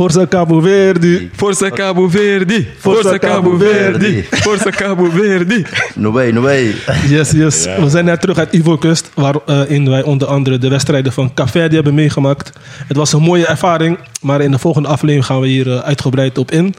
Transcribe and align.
Forza 0.00 0.26
Cabo 0.26 0.60
Verde. 0.60 1.28
Forza 1.32 1.70
Cabo 1.70 2.08
Verde. 2.08 2.66
Forza 2.78 3.18
Cabo 3.18 3.58
Verde. 3.58 4.22
Forza 4.30 4.70
Cabo 4.70 5.10
Verde. 5.10 5.64
No 5.94 6.10
way, 6.12 6.32
no 6.32 6.40
way. 6.40 6.74
Yes, 7.08 7.30
yes. 7.30 7.64
We 7.64 7.88
zijn 7.88 8.04
net 8.04 8.20
terug 8.20 8.38
uit 8.38 8.52
Ivoorkust, 8.52 9.10
waarin 9.14 9.90
wij 9.90 10.02
onder 10.02 10.28
andere 10.28 10.58
de 10.58 10.68
wedstrijden 10.68 11.12
van 11.12 11.34
Caverde 11.34 11.74
hebben 11.74 11.94
meegemaakt. 11.94 12.52
Het 12.86 12.96
was 12.96 13.12
een 13.12 13.22
mooie 13.22 13.46
ervaring, 13.46 13.98
maar 14.20 14.40
in 14.40 14.50
de 14.50 14.58
volgende 14.58 14.88
aflevering 14.88 15.26
gaan 15.26 15.40
we 15.40 15.46
hier 15.46 15.72
eh, 15.72 15.78
uitgebreid 15.78 16.38
op 16.38 16.50
in. 16.50 16.74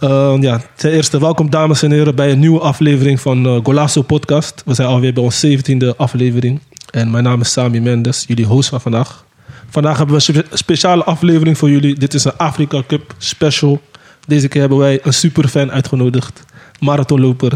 Uh, 0.00 0.34
ja, 0.40 0.60
ten 0.74 0.90
eerste 0.90 1.20
welkom 1.20 1.50
dames 1.50 1.82
en 1.82 1.90
heren 1.90 2.14
bij 2.14 2.30
een 2.30 2.38
nieuwe 2.38 2.60
aflevering 2.60 3.20
van 3.20 3.46
uh, 3.46 3.60
Golasso 3.62 4.02
Podcast. 4.02 4.62
We 4.64 4.74
zijn 4.74 4.88
alweer 4.88 5.12
bij 5.12 5.22
onze 5.22 5.58
17e 5.58 5.96
aflevering. 5.96 6.60
En 6.90 7.10
mijn 7.10 7.24
naam 7.24 7.40
is 7.40 7.52
Sami 7.52 7.80
Mendes, 7.80 8.24
jullie 8.26 8.46
host 8.46 8.68
van 8.68 8.80
vandaag. 8.80 9.26
Vandaag 9.70 9.98
hebben 9.98 10.16
we 10.16 10.34
een 10.34 10.44
speciale 10.58 11.04
aflevering 11.04 11.58
voor 11.58 11.70
jullie. 11.70 11.98
Dit 11.98 12.14
is 12.14 12.24
een 12.24 12.36
Afrika 12.36 12.82
Cup 12.86 13.14
special. 13.18 13.82
Deze 14.26 14.48
keer 14.48 14.60
hebben 14.60 14.78
wij 14.78 15.00
een 15.02 15.12
superfan 15.12 15.72
uitgenodigd. 15.72 16.44
Marathonloper. 16.80 17.52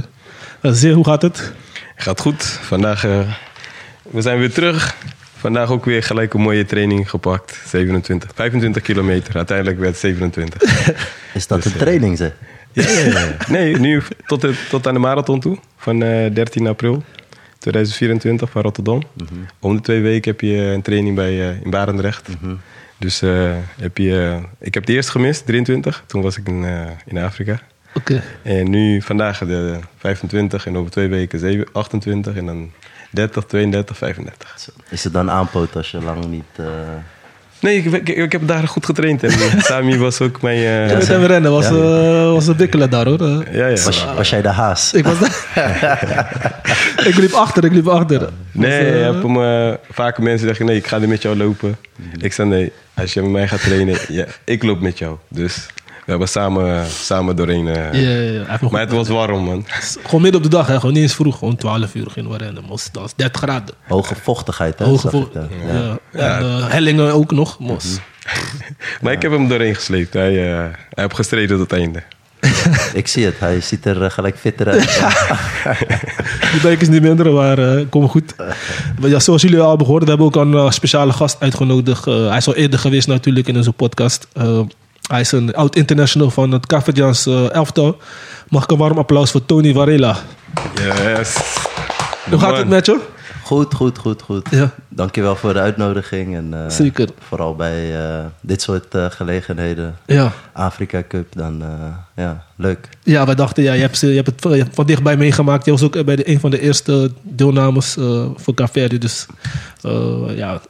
Uh, 0.63 0.73
Zeer, 0.73 0.95
hoe 0.95 1.05
gaat 1.05 1.23
het? 1.23 1.53
Gaat 1.97 2.21
goed. 2.21 2.43
Vandaag, 2.45 3.05
uh, 3.05 3.19
we 4.03 4.21
zijn 4.21 4.39
weer 4.39 4.53
terug. 4.53 4.97
Vandaag 5.37 5.71
ook 5.71 5.85
weer 5.85 6.03
gelijk 6.03 6.35
een 6.35 6.41
mooie 6.41 6.65
training 6.65 7.11
gepakt. 7.11 7.61
27, 7.67 8.31
25 8.35 8.83
kilometer. 8.83 9.37
Uiteindelijk 9.37 9.79
werd 9.79 9.91
het 9.91 10.01
27. 10.01 10.63
Is 11.35 11.47
dat 11.47 11.63
dus, 11.63 11.73
een 11.73 11.79
training, 11.79 12.19
zeg? 12.19 12.33
Ja, 12.73 12.91
ja, 12.91 13.05
ja. 13.05 13.37
Nee, 13.49 13.79
nu 13.79 14.03
tot, 14.27 14.43
het, 14.43 14.57
tot 14.69 14.87
aan 14.87 14.95
de 14.95 15.01
marathon 15.01 15.41
toe. 15.41 15.59
Van 15.77 16.03
uh, 16.03 16.35
13 16.35 16.67
april. 16.67 17.03
2024 17.63 18.51
van 18.51 18.63
Rotterdam. 18.63 18.97
Mm 18.97 19.27
-hmm. 19.29 19.47
Om 19.61 19.77
de 19.77 19.83
twee 19.83 20.01
weken 20.01 20.31
heb 20.31 20.41
je 20.41 20.57
een 20.57 20.83
training 20.83 21.17
bij, 21.17 21.33
uh, 21.33 21.63
in 21.63 21.71
Barendrecht. 21.71 22.29
Mm 22.29 22.37
-hmm. 22.41 22.61
Dus 22.99 23.23
uh, 23.23 23.53
heb 23.81 23.99
je, 23.99 24.37
uh, 24.41 24.45
ik 24.59 24.75
heb 24.75 24.87
de 24.87 24.93
eerste 24.93 25.13
gemist, 25.13 25.47
23. 25.47 26.05
Toen 26.07 26.23
was 26.23 26.37
ik 26.37 26.49
in, 26.49 26.65
in 27.07 27.19
Afrika. 27.19 27.61
Oké. 27.95 28.13
Okay. 28.13 28.23
En 28.43 28.71
nu 28.71 29.03
vandaag 29.03 29.39
de 29.39 29.79
25 29.99 30.67
en 30.67 30.77
over 30.77 30.91
twee 30.91 31.09
weken 31.09 31.39
7, 31.39 31.67
28 31.73 32.37
en 32.37 32.47
dan 32.47 32.71
30, 33.11 33.45
32, 33.45 33.97
35. 33.97 34.69
Is 34.89 35.05
het 35.05 35.13
dan 35.13 35.31
aanpoot 35.31 35.77
als 35.77 35.91
je 35.91 36.03
lang 36.03 36.27
niet... 36.27 36.59
Nee, 37.63 37.77
ik, 37.77 37.85
ik, 37.85 38.09
ik, 38.09 38.33
heb 38.33 38.47
daar 38.47 38.69
goed 38.69 38.87
getraind. 38.87 39.23
En 39.23 39.31
Sami 39.63 39.99
was 39.99 40.21
ook 40.21 40.43
mijn... 40.43 40.59
Uh... 40.59 40.89
Ja, 40.89 40.97
met 40.97 41.09
hem 41.09 41.25
rennen 41.25 41.51
was, 41.51 41.69
ja. 41.69 41.73
Uh, 41.73 42.33
was 42.33 42.47
een 42.47 42.57
bikkelen 42.57 42.91
daar 42.91 43.07
hoor. 43.07 43.21
Uh. 43.21 43.39
Ja, 43.53 43.67
ja. 43.67 43.83
Was, 43.85 44.07
was, 44.17 44.31
jij 44.31 44.43
de 44.43 44.49
haas? 44.49 44.93
Ik 44.93 45.07
was 45.07 45.17
Ik 47.11 47.17
liep 47.17 47.33
achter, 47.33 47.65
ik 47.65 47.73
liep 47.73 47.89
achter. 47.89 48.29
Nee, 48.53 48.85
dus, 48.85 48.99
je 48.99 49.05
hebt 49.05 49.23
hem, 49.23 49.79
vaker 49.91 50.23
mensen 50.23 50.47
zeggen 50.47 50.67
nee, 50.67 50.77
ik 50.77 50.87
ga 50.87 51.01
er 51.01 51.09
met 51.09 51.23
jou 51.23 51.37
lopen. 51.37 51.77
Ik 52.19 52.33
zei 52.33 52.49
nee, 52.49 52.73
als 52.95 53.15
je 53.15 53.23
met 53.23 53.31
mij 53.31 53.49
gaat 53.49 53.63
trainen, 53.63 53.97
ja, 54.09 54.25
ik 54.45 54.63
loop 54.63 54.81
met 54.81 54.99
jou. 54.99 55.17
Dus 55.29 55.67
hebben 56.05 56.29
samen, 56.29 56.87
samen 56.87 57.37
doorheen. 57.37 57.67
Uh, 57.67 57.75
ja, 57.75 58.11
ja, 58.11 58.57
ja. 58.61 58.69
Maar 58.71 58.81
het 58.81 58.93
was 58.93 59.09
warm, 59.09 59.45
man. 59.45 59.65
Gewoon 60.03 60.23
midden 60.23 60.41
op 60.41 60.51
de 60.51 60.57
dag, 60.57 60.67
hè? 60.67 60.75
gewoon 60.75 60.93
niet 60.93 61.03
eens 61.03 61.15
vroeg. 61.15 61.39
Gewoon 61.39 61.57
12 61.57 61.95
uur 61.95 62.11
gingen 62.11 62.31
we 62.31 62.37
rennen. 62.37 62.65
Dat 62.69 62.91
was 62.93 63.15
30 63.17 63.41
graden. 63.41 63.75
Hoge 63.87 64.15
vochtigheid, 64.15 64.79
hè? 64.79 64.85
Hoge 64.85 65.09
vochtigheid. 65.09 65.51
Ja. 65.73 65.99
Ja. 66.13 66.39
En 66.39 66.45
uh, 66.45 66.69
hellingen 66.69 67.13
ook 67.13 67.31
nog, 67.31 67.59
mos. 67.59 67.85
Mm 67.85 67.91
-hmm. 67.91 68.11
maar 69.03 69.13
ik 69.13 69.23
heb 69.23 69.33
hem 69.33 69.49
doorheen 69.49 69.75
gesleept. 69.75 70.13
Hij, 70.13 70.33
uh, 70.33 70.57
hij 70.57 70.75
heeft 70.91 71.15
gestreden 71.15 71.59
tot 71.59 71.71
het 71.71 71.81
einde. 71.81 72.03
ik 73.01 73.09
zie 73.09 73.25
het, 73.25 73.39
hij 73.39 73.61
ziet 73.61 73.85
er 73.85 74.11
gelijk 74.11 74.39
fitter 74.39 74.69
uit. 74.69 74.83
De 76.53 76.59
buik 76.63 76.81
is 76.81 76.89
niet 76.89 77.03
minder, 77.03 77.33
maar 77.33 77.59
uh, 77.59 77.85
kom 77.91 78.09
goed. 78.09 78.37
Maar 79.01 79.11
ja, 79.11 79.19
zoals 79.19 79.43
jullie 79.43 79.61
al 79.61 79.69
hebben 79.69 79.87
gehoord, 79.87 80.05
we 80.05 80.09
hebben 80.09 80.27
ook 80.27 80.37
een 80.37 80.53
uh, 80.53 80.71
speciale 80.71 81.13
gast 81.13 81.37
uitgenodigd. 81.41 82.07
Uh, 82.07 82.29
hij 82.29 82.37
is 82.37 82.47
al 82.47 82.55
eerder 82.55 82.79
geweest 82.79 83.09
natuurlijk 83.09 83.49
in 83.49 83.57
onze 83.57 83.73
podcast. 83.73 84.29
Hij 85.13 85.21
is 85.21 85.33
een 85.33 85.55
oud-international 85.55 86.31
van 86.31 86.51
het 86.51 86.67
Cavadians 86.67 87.27
uh, 87.27 87.55
elftal. 87.55 87.99
Mag 88.49 88.63
ik 88.63 88.71
een 88.71 88.77
warm 88.77 88.99
applaus 88.99 89.31
voor 89.31 89.45
Tony 89.45 89.73
Varela. 89.73 90.17
Yes. 90.75 91.37
Hoe 92.31 92.39
gaat 92.39 92.57
het 92.57 92.69
met 92.69 92.87
je? 92.87 93.01
Goed, 93.43 93.75
goed, 93.75 93.99
goed, 93.99 94.23
goed. 94.23 94.49
Ja. 94.51 94.71
Dankjewel 94.89 95.37
voor 95.37 95.53
de 95.53 95.59
uitnodiging. 95.59 96.37
En, 96.37 96.51
uh, 96.55 96.69
Zeker. 96.69 97.09
Vooral 97.29 97.55
bij 97.55 97.97
uh, 97.97 98.25
dit 98.41 98.63
soort 98.63 98.95
uh, 98.95 99.07
gelegenheden. 99.11 99.97
Ja. 100.07 100.33
Afrika 100.53 101.03
Cup, 101.09 101.27
dan 101.33 101.63
ja, 102.17 102.45
leuk. 102.57 102.89
Ja, 103.03 103.27
wij 103.27 103.35
dachten, 103.35 103.63
ja, 103.63 103.73
je, 103.73 103.81
hebt, 103.81 104.01
je 104.01 104.07
hebt 104.07 104.45
het 104.45 104.69
van 104.73 104.87
dichtbij 104.87 105.17
meegemaakt. 105.17 105.65
Je 105.65 105.71
was 105.71 105.83
ook 105.83 106.05
bij 106.05 106.17
de, 106.17 106.29
een 106.29 106.41
van 106.41 106.51
de 106.51 106.61
eerste 106.61 107.11
deelnames 107.23 107.97
voor 108.37 108.55
Caverde. 108.55 108.99
Dus 108.99 109.27
ja, 110.35 110.61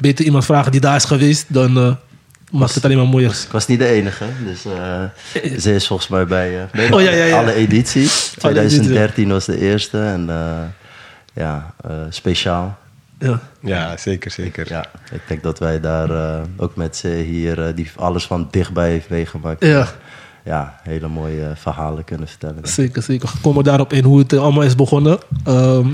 beter 0.00 0.24
iemand 0.24 0.44
vragen 0.44 0.72
die 0.72 0.80
daar 0.80 0.96
is 0.96 1.04
geweest 1.04 1.44
dan 1.48 1.98
maakt 2.50 2.74
het 2.74 2.84
alleen 2.84 2.96
maar 2.96 3.06
mooier. 3.06 3.30
Ik 3.30 3.52
was 3.52 3.66
niet 3.66 3.78
de 3.78 3.86
enige, 3.86 4.24
dus 4.44 4.66
uh, 4.66 5.02
ze 5.58 5.74
is 5.74 5.86
volgens 5.86 6.08
mij 6.08 6.26
bij, 6.26 6.54
uh, 6.54 6.62
bij 6.72 6.92
oh, 6.92 7.00
ja, 7.00 7.10
ja, 7.10 7.24
ja. 7.24 7.38
alle 7.38 7.52
edities. 7.52 8.28
2013 8.38 9.28
was 9.28 9.44
de 9.44 9.58
eerste 9.58 9.98
en 9.98 10.26
uh, 10.28 10.62
ja, 11.32 11.74
speciaal. 12.10 12.78
Ja. 13.18 13.40
ja, 13.60 13.96
zeker, 13.96 14.30
zeker. 14.30 14.66
Ja, 14.68 14.84
ik 15.12 15.20
denk 15.28 15.42
dat 15.42 15.58
wij 15.58 15.80
daar 15.80 16.40
ook 16.56 16.76
met 16.76 16.96
ze 16.96 17.08
hier, 17.08 17.74
die 17.74 17.90
alles 17.96 18.24
van 18.24 18.48
dichtbij 18.50 18.90
heeft 18.90 19.08
meegemaakt. 19.08 19.64
Ja. 19.64 19.88
Ja, 20.44 20.80
hele 20.82 21.08
mooie 21.08 21.52
verhalen 21.54 22.04
kunnen 22.04 22.28
vertellen. 22.28 22.58
Zeker, 22.62 23.02
zeker. 23.02 23.28
We 23.32 23.40
komen 23.42 23.64
daarop 23.64 23.92
in 23.92 24.04
hoe 24.04 24.18
het 24.18 24.32
allemaal 24.32 24.62
is 24.62 24.74
begonnen. 24.74 25.18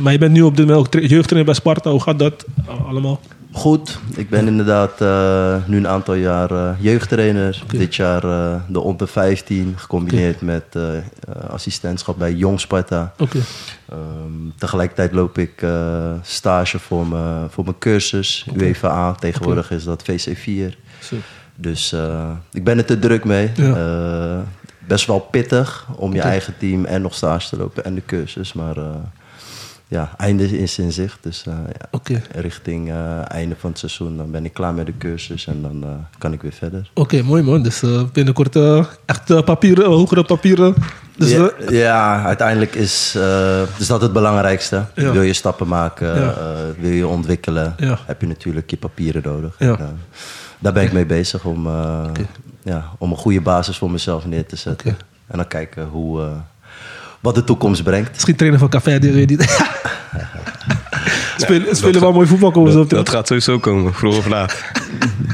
maar 0.03 0.13
je 0.13 0.19
bent 0.19 0.33
nu 0.33 0.43
op 0.43 0.57
dit 0.57 0.67
moment 0.67 0.87
ook 0.87 1.03
jeugdtrainer 1.03 1.45
bij 1.45 1.55
Sparta. 1.55 1.91
Hoe 1.91 2.01
gaat 2.01 2.19
dat 2.19 2.45
allemaal? 2.87 3.21
Goed, 3.53 3.99
ik 4.15 4.29
ben 4.29 4.47
inderdaad 4.47 5.01
uh, 5.01 5.57
nu 5.67 5.77
een 5.77 5.89
aantal 5.89 6.15
jaar 6.15 6.53
uh, 6.53 6.71
jeugdtrainer. 6.79 7.61
Okay. 7.65 7.79
Dit 7.79 7.95
jaar 7.95 8.25
uh, 8.25 8.55
de 8.69 8.81
onder 8.81 9.09
15 9.09 9.75
gecombineerd 9.77 10.43
okay. 10.43 10.49
met 10.49 10.77
assistentschap 11.49 12.19
bij 12.19 12.33
Jong 12.33 12.61
Sparta. 12.61 13.15
Okay. 13.19 13.43
Um, 13.93 14.53
tegelijkertijd 14.59 15.13
loop 15.13 15.39
ik 15.39 15.65
stage 16.23 16.79
voor, 16.79 17.07
me, 17.07 17.47
voor 17.49 17.65
mijn 17.65 17.79
cursus, 17.79 18.47
UEFA. 18.57 19.13
Tegenwoordig 19.13 19.71
is 19.71 19.85
dat 19.85 20.03
VC4. 20.11 20.77
Zo. 21.01 21.17
Dus 21.55 21.95
ik 22.53 22.65
ben 22.65 22.79
er 22.79 22.85
te 22.85 22.99
druk 22.99 23.25
mee. 23.25 23.51
Ja. 23.55 24.45
best 24.87 25.07
wel 25.07 25.21
pittig 25.21 25.87
om 25.97 26.15
je 26.15 26.21
eigen 26.21 26.55
team 26.59 26.85
en 26.85 27.03
nog 27.03 27.15
stage 27.15 27.49
te 27.49 27.57
lopen 27.57 27.85
en 27.85 27.95
de 27.95 28.03
cursus. 28.07 28.53
Maar 28.53 28.77
ja, 29.93 30.11
einde 30.17 30.59
is 30.59 30.79
in 30.79 30.93
zicht. 30.93 31.19
Dus 31.21 31.45
uh, 31.49 31.55
ja, 31.55 31.87
okay. 31.91 32.23
richting 32.35 32.89
uh, 32.89 33.31
einde 33.31 33.55
van 33.59 33.71
het 33.71 33.79
seizoen 33.79 34.17
dan 34.17 34.31
ben 34.31 34.45
ik 34.45 34.53
klaar 34.53 34.75
met 34.75 34.87
de 34.87 34.97
cursus 34.99 35.47
en 35.47 35.63
dan 35.63 35.85
uh, 35.85 35.91
kan 36.19 36.33
ik 36.33 36.43
weer 36.43 36.53
verder. 36.53 36.91
Oké, 36.95 37.01
okay, 37.01 37.21
mooi 37.21 37.43
man. 37.43 37.63
Dus 37.63 37.83
binnenkort 38.13 38.57
echt 39.05 39.45
papieren, 39.45 39.87
hogere 39.87 40.25
papieren. 40.25 40.75
Dus, 41.17 41.31
ja, 41.31 41.51
ja, 41.69 42.25
uiteindelijk 42.25 42.75
is, 42.75 43.19
is 43.79 43.87
dat 43.87 44.01
het 44.01 44.13
belangrijkste. 44.13 44.85
Ja. 44.95 45.13
Wil 45.13 45.23
je 45.23 45.33
stappen 45.33 45.69
maken, 45.69 46.35
wil 46.79 46.91
je 46.91 47.07
ontwikkelen, 47.07 47.75
heb 48.07 48.21
je 48.21 48.27
natuurlijk 48.27 48.71
je 48.71 48.77
papieren 48.77 49.23
nodig. 49.25 49.55
En, 49.59 49.99
daar 50.59 50.73
ben 50.73 50.83
ik 50.83 50.93
mee 50.93 51.07
bezig 51.07 51.45
om, 51.45 51.69
ja, 52.63 52.91
om 52.99 53.11
een 53.11 53.17
goede 53.17 53.41
basis 53.41 53.79
voor 53.79 53.91
mezelf 53.91 54.27
neer 54.27 54.47
te 54.47 54.57
zetten. 54.57 54.97
En 55.27 55.37
dan 55.37 55.49
kijken 55.49 55.87
hoe, 55.87 56.31
wat 57.23 57.35
de 57.35 57.45
toekomst 57.45 57.83
brengt. 57.83 58.11
Misschien 58.13 58.37
trainer 58.37 58.59
van 58.59 58.69
Café, 58.69 58.99
die 58.99 59.13
weet 59.13 59.29
niet. 59.39 59.59
spelen 61.37 61.77
spelen 61.77 62.01
wel 62.01 62.13
mooi 62.13 62.27
voetbal 62.27 62.51
komen 62.51 62.73
Dat, 62.73 62.83
op 62.83 62.91
dat 62.91 63.09
gaat 63.09 63.27
sowieso 63.27 63.59
komen, 63.59 63.95
vroeg 63.95 64.19
of 64.19 64.27
laat. 64.27 64.65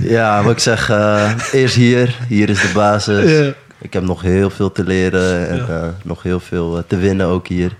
Ja, 0.00 0.42
wat 0.42 0.52
ik 0.52 0.58
zeg, 0.58 0.90
eh, 0.90 1.32
eerst 1.52 1.74
hier. 1.74 2.16
Hier 2.28 2.48
is 2.48 2.60
de 2.60 2.70
basis. 2.74 3.30
Ja. 3.30 3.52
Ik 3.80 3.92
heb 3.92 4.02
nog 4.02 4.20
heel 4.22 4.50
veel 4.50 4.72
te 4.72 4.84
leren 4.84 5.48
en 5.48 5.56
Ja. 5.56 5.66
eh, 5.82 5.88
nog 6.04 6.22
heel 6.22 6.40
veel 6.40 6.76
eh, 6.76 6.82
te 6.86 6.96
winnen 6.96 7.26
ook 7.26 7.48
hier. 7.48 7.76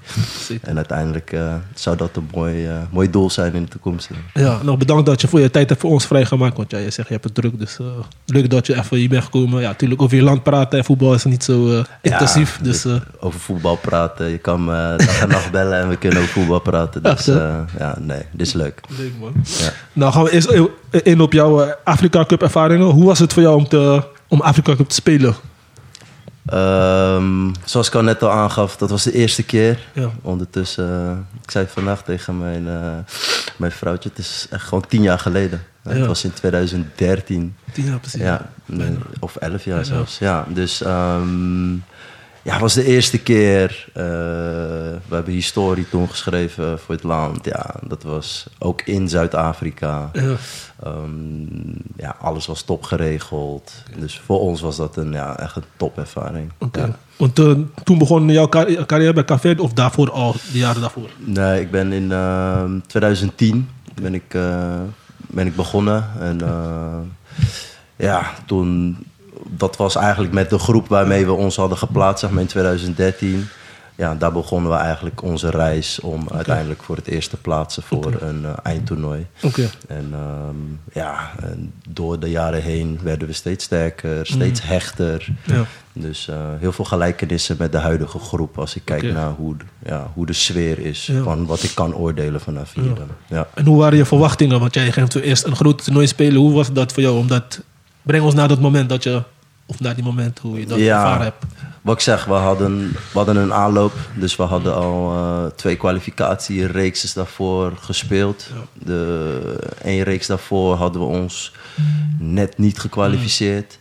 En 0.62 0.76
uiteindelijk 0.76 1.32
eh, 1.32 1.54
zou 1.74 1.96
dat 1.96 2.16
een 2.16 2.28
mooi, 2.34 2.68
mooi 2.90 3.10
doel 3.10 3.30
zijn 3.30 3.54
in 3.54 3.62
de 3.62 3.68
toekomst. 3.68 4.08
Ja, 4.34 4.58
nog 4.62 4.76
bedankt 4.78 5.06
dat 5.06 5.20
je 5.20 5.28
voor 5.28 5.40
je 5.40 5.50
tijd 5.50 5.68
hebt 5.68 5.80
voor 5.80 5.90
ons 5.90 6.06
vrijgemaakt. 6.06 6.56
Want 6.56 6.70
ja, 6.70 6.78
je 6.78 6.90
zegt 6.90 7.08
je 7.08 7.14
hebt 7.14 7.24
het 7.24 7.34
druk, 7.34 7.58
dus 7.58 7.78
leuk 8.26 8.50
dat 8.50 8.66
je 8.66 8.76
even 8.78 8.96
hier 8.96 9.08
bent 9.08 9.24
gekomen. 9.24 9.60
Ja, 9.60 9.68
natuurlijk 9.68 10.02
over 10.02 10.16
je 10.16 10.22
land 10.22 10.42
praten 10.42 10.78
en 10.78 10.84
voetbal 10.84 11.14
is 11.14 11.24
niet 11.24 11.44
zo 11.44 11.82
intensief. 12.02 12.58
dus 12.62 12.84
eh, 12.84 12.94
Over 13.20 13.40
voetbal 13.40 13.76
praten. 13.76 14.28
Je 14.28 14.38
kan 14.38 14.64
me 14.64 14.94
dag 14.96 15.20
en 15.20 15.28
nacht 15.28 15.50
bellen 15.50 15.78
en 15.80 15.88
we 15.88 15.96
kunnen 15.96 16.18
over 16.18 16.32
voetbal 16.32 16.60
praten. 16.60 17.02
Dus 17.02 17.24
ja, 17.78 17.96
nee, 18.00 18.22
dit 18.32 18.46
is 18.46 18.52
leuk. 18.52 18.80
leuk 18.98 19.12
man. 19.20 19.32
Ja. 19.58 19.70
Nou 19.92 20.12
gaan 20.12 20.24
we 20.24 20.30
eerst 20.30 20.52
in 21.02 21.20
op 21.20 21.32
jouw 21.32 21.74
Afrika 21.84 22.24
Cup 22.24 22.42
ervaringen. 22.42 22.86
Hoe 22.86 23.04
was 23.04 23.18
het 23.18 23.32
voor 23.32 23.42
jou 23.42 23.56
om, 23.56 23.68
te, 23.68 24.02
om 24.28 24.40
Afrika 24.40 24.76
Cup 24.76 24.88
te 24.88 24.94
spelen? 24.94 25.34
Ehm, 26.50 27.50
zoals 27.64 27.86
ik 27.88 27.94
al 27.94 28.02
net 28.02 28.22
al 28.22 28.30
aangaf, 28.30 28.76
dat 28.76 28.90
was 28.90 29.02
de 29.04 29.12
eerste 29.12 29.42
keer. 29.42 29.78
Ja. 29.92 30.10
Ondertussen, 30.22 30.88
eh, 30.88 31.40
ik 31.42 31.50
zei 31.50 31.66
vandaag 31.68 32.02
tegen 32.02 32.38
mijn, 32.38 32.68
eh, 32.68 32.96
mijn 33.56 33.72
vrouwtje, 33.72 34.08
het 34.08 34.18
is 34.18 34.46
echt 34.50 34.64
gewoon 34.64 34.84
tien 34.88 35.02
jaar 35.02 35.18
geleden. 35.18 35.62
Ja. 35.84 35.90
Het 35.90 36.06
was 36.06 36.24
in 36.24 36.32
2013. 36.32 37.56
Tien 37.72 37.84
jaar 37.84 37.98
precies. 37.98 38.20
Ja, 38.20 38.50
of 39.18 39.36
elf 39.36 39.64
jaar 39.64 39.78
Ja. 39.78 39.84
zelfs. 39.84 40.18
Ja, 40.18 40.44
dus 40.48 40.82
ehm, 40.82 41.72
ja, 42.43 42.52
het 42.52 42.61
was 42.61 42.75
de 42.75 42.85
eerste 42.85 43.19
keer. 43.19 43.87
eh, 43.94 44.02
we 45.08 45.14
hebben 45.14 45.32
historie 45.32 45.88
toen 45.88 46.08
geschreven 46.08 46.79
voor 46.79 46.94
het 46.94 47.05
land. 47.05 47.44
Ja, 47.44 47.75
dat 47.82 48.02
was 48.02 48.46
ook 48.58 48.82
in 48.82 49.08
Zuid-Afrika. 49.08 50.11
Ja. 50.12 50.35
Ehm, 50.82 51.12
ja, 51.96 52.17
alles 52.20 52.46
was 52.46 52.62
top 52.62 52.82
geregeld. 52.82 53.73
Dus 53.99 54.20
voor 54.25 54.40
ons 54.40 54.61
was 54.61 54.76
dat 54.76 54.96
een, 54.96 55.12
ja, 55.12 55.38
echt 55.38 55.56
een 55.56 55.62
topervaring. 55.76 56.52
Oké. 56.58 56.81
Ja. 56.81 56.96
Want 57.17 57.38
eh, 57.38 57.52
toen 57.85 57.99
begon 57.99 58.29
jouw 58.29 58.49
carri- 58.49 58.85
carrière 58.87 59.12
bij 59.12 59.25
Café 59.25 59.55
of 59.58 59.73
daarvoor 59.73 60.11
al, 60.11 60.32
de 60.52 60.58
jaren 60.58 60.81
daarvoor? 60.81 61.11
Nee, 61.19 61.61
ik 61.61 61.70
ben 61.70 61.93
in 61.93 62.12
ehm, 62.12 62.79
2010 62.87 63.69
ben 64.02 64.14
ik, 64.14 64.35
eh, 64.35 64.81
ben 65.17 65.46
ik 65.46 65.56
begonnen. 65.56 66.05
En 66.20 66.40
eh, 66.43 66.99
ja, 67.96 68.31
toen... 68.46 68.96
Dat 69.50 69.76
was 69.76 69.96
eigenlijk 69.96 70.32
met 70.34 70.50
de 70.50 70.58
groep 70.58 70.88
waarmee 70.88 71.26
we 71.26 71.32
ons 71.32 71.56
hadden 71.56 71.78
geplaatst, 71.78 72.20
zeg 72.20 72.30
maar 72.30 72.40
in 72.42 72.46
2013. 72.48 73.48
Ja, 73.94 74.14
daar 74.14 74.32
begonnen 74.32 74.70
we 74.70 74.76
eigenlijk 74.76 75.22
onze 75.22 75.50
reis 75.50 76.00
om 76.00 76.26
uiteindelijk 76.34 76.82
voor 76.82 76.96
het 76.96 77.06
eerst 77.06 77.30
te 77.30 77.36
plaatsen 77.36 77.82
voor 77.82 78.12
een 78.20 78.44
eh, 78.44 78.50
eindtoernooi. 78.62 79.26
Oké. 79.42 79.70
En 79.88 80.08
ehm, 80.12 80.56
ja, 80.92 81.30
en 81.42 81.72
door 81.88 82.20
de 82.20 82.30
jaren 82.30 82.62
heen 82.62 82.98
werden 83.02 83.28
we 83.28 83.34
steeds 83.34 83.64
sterker, 83.64 84.26
steeds 84.26 84.62
hechter. 84.62 85.28
Ja. 85.44 85.64
Dus 85.92 86.28
eh, 86.28 86.36
heel 86.58 86.72
veel 86.72 86.84
gelijkenissen 86.84 87.56
met 87.58 87.72
de 87.72 87.78
huidige 87.78 88.18
groep 88.18 88.58
als 88.58 88.74
ik 88.76 88.82
kijk 88.84 89.02
naar 89.12 89.30
hoe, 89.30 89.56
de- 89.56 89.64
ja, 89.88 90.10
hoe 90.14 90.26
de 90.26 90.32
sfeer 90.32 90.78
is 90.78 91.06
Ja. 91.06 91.22
van 91.22 91.46
wat 91.46 91.62
ik 91.62 91.74
kan 91.74 91.94
oordelen 91.94 92.40
vanaf 92.40 92.72
hier. 92.74 92.92
Ja. 93.28 93.46
En 93.54 93.66
hoe 93.66 93.78
waren 93.78 93.96
je 93.98 94.04
verwachtingen? 94.04 94.60
Want 94.60 94.74
jij 94.74 94.92
ging 94.92 95.14
eerst 95.14 95.44
een 95.44 95.56
groot 95.56 95.84
toernooi 95.84 96.06
spelen. 96.06 96.40
Hoe 96.40 96.52
was 96.52 96.72
dat 96.72 96.92
voor 96.92 97.02
jou? 97.02 97.18
Omdat, 97.18 97.60
breng 98.02 98.24
ons 98.24 98.34
naar 98.34 98.48
dat 98.48 98.60
moment 98.60 98.88
dat 98.88 99.02
je, 99.02 99.22
of 99.70 99.80
naar 99.80 99.94
die 99.94 100.04
moment 100.04 100.38
hoe 100.38 100.58
je 100.58 100.66
dat 100.66 100.78
Ja. 100.78 100.96
ervaren 100.96 101.22
hebt. 101.22 101.44
Wat 101.82 101.94
ik 101.94 102.00
zeg, 102.02 102.24
we 102.24 102.32
hadden, 102.32 102.90
we 102.90 102.98
hadden 103.12 103.36
een 103.36 103.52
aanloop. 103.52 103.92
Dus 104.14 104.36
we 104.36 104.42
hadden 104.42 104.74
al 104.74 105.12
eh, 105.12 105.46
twee 105.56 105.76
kwalificatiereekses 105.76 107.12
daarvoor 107.12 107.72
gespeeld. 107.80 108.50
De 108.72 109.58
één 109.82 110.02
reeks 110.02 110.26
daarvoor 110.26 110.74
hadden 110.76 111.00
we 111.00 111.06
ons 111.06 111.52
net 112.18 112.58
niet 112.58 112.78
gekwalificeerd. 112.78 113.78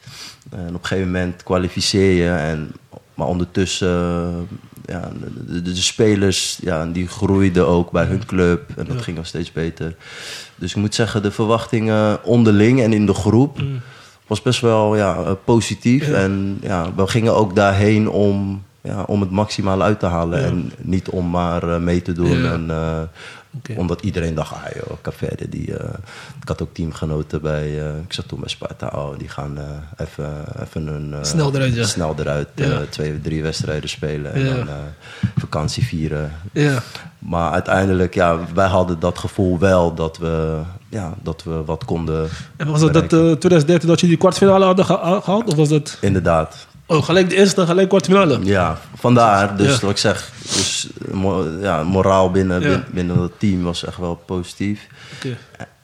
En 0.49 0.67
op 0.67 0.73
een 0.81 0.85
gegeven 0.87 1.11
moment 1.11 1.43
kwalificeer 1.43 2.11
je. 2.23 2.29
En, 2.29 2.71
maar 3.13 3.27
ondertussen, 3.27 3.87
eh, 4.87 4.93
ja, 4.95 5.11
de, 5.45 5.61
de, 5.63 5.71
de 5.73 5.75
spelers 5.81 6.59
ja, 6.61 6.85
die 6.85 7.07
groeiden 7.07 7.67
ook 7.67 7.91
bij 7.91 8.05
hun 8.05 8.25
club. 8.25 8.69
En 8.77 8.85
dat 8.85 8.95
Ja. 8.97 9.01
ging 9.01 9.17
al 9.17 9.23
steeds 9.25 9.51
beter. 9.51 9.95
Dus 10.55 10.69
ik 10.71 10.77
moet 10.77 10.95
zeggen, 10.95 11.21
de 11.21 11.31
verwachtingen 11.31 12.23
onderling 12.23 12.81
en 12.81 12.93
in 12.93 13.05
de 13.05 13.13
groep 13.13 13.59
was 14.27 14.41
best 14.41 14.61
wel 14.61 14.95
ja, 14.95 15.15
eh, 15.15 15.31
positief. 15.43 16.09
En 16.09 16.57
ja, 16.61 16.93
we 16.95 17.07
gingen 17.07 17.35
ook 17.35 17.55
daarheen 17.55 18.09
om, 18.09 18.63
ja, 18.81 19.03
om 19.03 19.21
het 19.21 19.31
maximaal 19.31 19.81
uit 19.81 19.99
te 19.99 20.05
halen. 20.05 20.39
Ja. 20.39 20.45
En 20.45 20.71
niet 20.81 21.09
om 21.09 21.29
maar 21.29 21.69
eh, 21.69 21.79
mee 21.79 22.01
te 22.01 22.11
doen. 22.11 22.45
En, 22.45 22.71
Omdat 23.75 24.01
iedereen 24.01 24.35
dacht, 24.35 24.53
ah 24.53 24.59
joh, 24.75 24.97
Caverde, 25.01 25.49
die... 25.49 25.77
eh, 25.77 25.89
ik 26.41 26.47
had 26.47 26.61
ook 26.61 26.73
teamgenoten 26.73 27.41
bij... 27.41 27.79
eh, 27.81 27.97
ik 28.05 28.13
zat 28.13 28.27
toen 28.27 28.39
bij 28.39 28.49
Sparta. 28.49 28.87
Oh, 28.95 29.17
die 29.17 29.29
gaan 29.29 29.57
eh, 29.57 29.63
even, 30.07 30.45
even 30.61 30.87
een... 30.87 31.25
Snel 31.25 31.55
eruit, 31.55 31.75
ja. 31.75 31.83
Snel 31.85 32.15
eruit. 32.19 32.47
Ja. 32.55 32.79
twee, 32.89 33.21
drie 33.21 33.41
wedstrijden 33.41 33.89
spelen. 33.89 34.33
En 34.33 34.45
Ja. 34.45 34.53
dan 34.55 34.67
vakantie 35.37 35.85
vieren. 35.85 36.31
Ja. 36.51 36.81
Maar 37.19 37.51
uiteindelijk, 37.51 38.13
ja, 38.13 38.37
wij 38.53 38.67
hadden 38.67 38.99
dat 38.99 39.17
gevoel 39.17 39.59
wel 39.59 39.93
dat 39.93 40.17
we, 40.17 40.61
ja, 40.89 41.13
dat 41.23 41.43
we 41.43 41.63
wat 41.65 41.85
konden 41.85 42.29
En 42.57 42.67
was 42.67 42.81
het 42.81 42.93
dat 42.93 43.03
eh, 43.03 43.09
2013 43.09 43.87
dat 43.89 43.99
je 43.99 44.07
die 44.07 44.17
kwartfinale 44.17 44.65
hadden 44.65 44.85
geha- 44.85 45.19
gehaald? 45.19 45.47
Of 45.47 45.55
was 45.55 45.69
dat... 45.69 45.97
Inderdaad. 46.01 46.67
Oh, 46.89 47.03
gelijk 47.03 47.29
de 47.29 47.35
eerste, 47.35 47.65
gelijk 47.65 47.89
kwartfinale? 47.89 48.39
Ja, 48.43 48.77
vandaar. 48.95 49.57
Dus 49.57 49.73
Ja. 49.75 49.79
wat 49.81 49.89
ik 49.89 49.97
zeg, 49.97 50.31
dus, 50.41 50.87
ja, 51.61 51.83
moraal 51.83 52.31
binnen, 52.31 52.61
Ja. 52.61 52.67
bin- 52.67 52.83
binnen 52.91 53.21
het 53.21 53.39
team 53.39 53.63
was 53.63 53.85
echt 53.85 53.97
wel 53.97 54.15
positief. 54.15 54.87
Oké. 55.15 55.37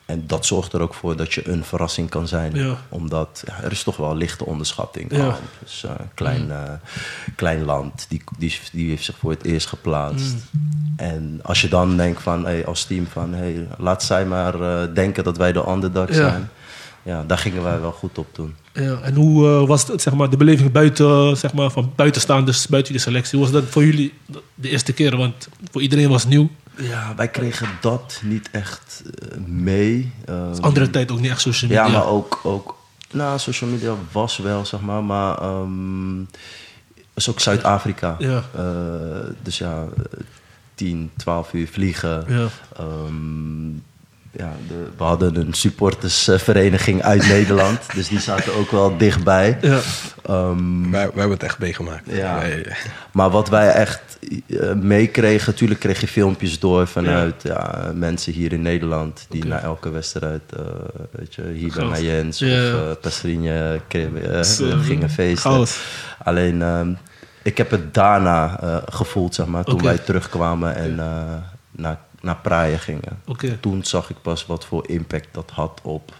En 0.06 0.24
dat 0.28 0.46
zorgt 0.46 0.74
er 0.74 0.82
ook 0.82 0.94
voor 0.94 1.16
dat 1.16 1.34
je 1.34 1.50
een 1.50 1.64
verrassing 1.64 2.10
kan 2.10 2.28
zijn. 2.28 2.56
Ja. 2.56 2.78
Omdat 2.90 3.44
ja, 3.48 3.64
er 3.64 3.72
is 3.72 3.84
toch 3.84 3.98
wel 3.98 4.16
lichte 4.16 4.46
onderschatting. 4.46 5.16
Ja. 5.16 5.38
Dus, 5.64 5.84
eh, 5.84 5.92
klein, 6.14 6.52
eh, 6.52 6.58
klein 7.36 7.64
land, 7.66 8.06
die, 8.10 8.24
die, 8.38 8.60
die 8.72 8.90
heeft 8.90 9.04
zich 9.04 9.16
voor 9.20 9.32
het 9.32 9.44
eerst 9.44 9.68
geplaatst. 9.68 10.36
En 10.96 11.40
als 11.44 11.62
je 11.62 11.68
dan 11.68 11.98
denkt 11.98 12.22
van, 12.22 12.46
hey, 12.46 12.66
als 12.66 12.84
team 12.86 13.08
van... 13.12 13.34
Hey, 13.34 13.68
laat 13.78 14.04
zij 14.04 14.26
maar 14.26 14.62
eh, 14.62 14.94
denken 14.94 15.24
dat 15.24 15.38
wij 15.38 15.52
de 15.52 15.68
underdog 15.70 16.08
Ja. 16.08 16.14
zijn. 16.14 16.50
Ja, 17.04 17.24
daar 17.28 17.38
gingen 17.38 17.64
wij 17.64 17.80
wel 17.80 17.92
goed 17.92 18.18
op 18.18 18.34
toen. 18.34 18.56
Ja, 18.74 19.00
en 19.02 19.16
hoe 19.16 19.48
eh, 19.48 19.68
was 19.68 19.88
het, 19.88 20.02
zeg 20.02 20.14
maar, 20.14 20.30
de 20.30 20.38
beleving 20.38 20.72
buiten, 20.72 21.38
zeg 21.38 21.54
maar, 21.54 21.70
van 21.70 21.94
buitenstaanders, 21.96 22.68
buiten 22.68 22.94
de 22.94 23.00
selectie? 23.00 23.40
Hoe 23.40 23.48
was 23.48 23.62
dat 23.62 23.70
voor 23.72 23.86
jullie 23.86 24.14
de 24.56 24.70
eerste 24.70 24.94
keer? 24.94 25.18
Want 25.18 25.48
voor 25.72 25.82
iedereen 25.82 26.10
was 26.10 26.22
het 26.22 26.32
nieuw. 26.32 26.50
Ja, 26.78 27.14
wij 27.16 27.28
kregen 27.28 27.68
dat 27.82 28.22
niet 28.24 28.50
echt 28.52 29.04
eh, 29.20 29.38
mee. 29.46 30.12
Ehm, 30.26 30.62
Andere 30.62 30.90
tijd 30.90 31.12
ook 31.12 31.20
niet 31.20 31.32
echt 31.32 31.42
social 31.42 31.70
media. 31.70 31.86
Ja, 31.86 31.92
maar 31.92 32.08
ook, 32.08 32.40
ook 32.44 32.76
nou, 33.12 33.40
social 33.40 33.70
media 33.70 33.96
was 34.12 34.38
wel, 34.38 34.66
zeg 34.66 34.82
maar, 34.82 35.04
maar 35.04 35.38
ehm 35.42 36.22
is 37.14 37.30
ook 37.30 37.40
Zuid-Afrika. 37.40 38.16
Ja. 38.20 38.44
Eh, 38.56 39.30
dus 39.42 39.58
ja, 39.58 39.86
eh, 39.98 40.20
10, 40.76 41.12
12 41.18 41.54
uur 41.54 41.68
vliegen. 41.68 42.26
Ja. 42.28 42.48
Ehm, 42.78 43.68
ja, 44.38 44.54
de, 44.68 44.88
we 44.98 45.04
hadden 45.04 45.36
een 45.36 45.54
supportersvereniging 45.54 47.02
uit 47.04 47.28
Nederland, 47.28 47.80
dus 47.96 48.08
die 48.08 48.20
zaten 48.20 48.56
ook 48.56 48.72
wel 48.72 48.98
dichtbij. 48.98 49.58
Ja. 49.62 49.80
Ehm, 50.26 50.82
Wij, 50.82 50.92
wij 50.92 51.02
hebben 51.14 51.32
het 51.32 51.44
echt 51.44 51.60
meegemaakt. 51.60 52.04
Ja. 52.12 52.36
Wij- 52.36 52.76
maar 53.12 53.30
wat 53.30 53.50
wij 53.50 53.70
echt 53.70 54.02
eh, 54.48 54.74
meekregen, 54.74 55.52
natuurlijk 55.52 55.80
kreeg 55.80 56.02
je 56.02 56.08
filmpjes 56.08 56.60
door 56.60 56.88
vanuit 56.88 57.36
ja. 57.44 57.92
mensen 57.96 58.34
hier 58.34 58.54
in 58.54 58.62
Nederland 58.62 59.26
die 59.30 59.42
Oké. 59.42 59.50
na 59.50 59.60
elke 59.62 59.90
wedstrijd, 59.90 60.42
eh, 60.58 60.62
weet 61.12 61.36
je, 61.36 61.42
hier 61.54 61.74
bij 61.76 61.86
Goud. 61.86 62.02
Jens 62.02 62.40
Ja. 62.40 62.48
of 62.48 62.54
uh, 64.60 64.72
eh, 64.72 64.80
gingen 64.80 65.10
feesten. 65.10 65.52
Goud. 65.52 65.78
Alleen, 66.24 66.62
ehm, 66.62 66.94
ik 67.44 67.58
heb 67.58 67.72
het 67.72 67.94
daarna 67.94 68.60
eh, 68.62 68.78
gevoeld, 68.86 69.36
zeg 69.36 69.46
maar, 69.46 69.64
toen 69.64 69.82
wij 69.82 69.98
terugkwamen 69.98 70.76
en 70.76 71.00
eh, 71.00 71.22
naar, 71.72 71.98
naar 72.24 72.38
Praia 72.38 72.78
gingen. 72.78 73.22
Toen 73.60 73.84
zag 73.84 74.10
ik 74.10 74.16
pas 74.22 74.46
wat 74.46 74.66
voor 74.66 74.88
impact 74.88 75.28
dat 75.32 75.52
had 75.54 75.80
op, 75.84 76.14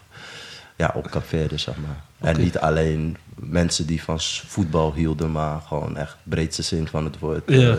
ja, 0.76 0.92
op 0.94 1.10
Capverde, 1.10 1.58
zeg 1.58 1.74
maar. 1.76 2.30
En 2.30 2.40
niet 2.40 2.58
alleen 2.58 3.16
mensen 3.34 3.86
die 3.86 4.02
van 4.02 4.20
voetbal 4.46 4.94
hielden, 4.94 5.32
maar 5.32 5.60
gewoon 5.60 5.96
echt 5.96 6.16
breedste 6.22 6.62
zin 6.62 6.88
van 6.88 7.04
het 7.04 7.18
woord. 7.18 7.42
Ja. 7.46 7.70
Eh, 7.70 7.76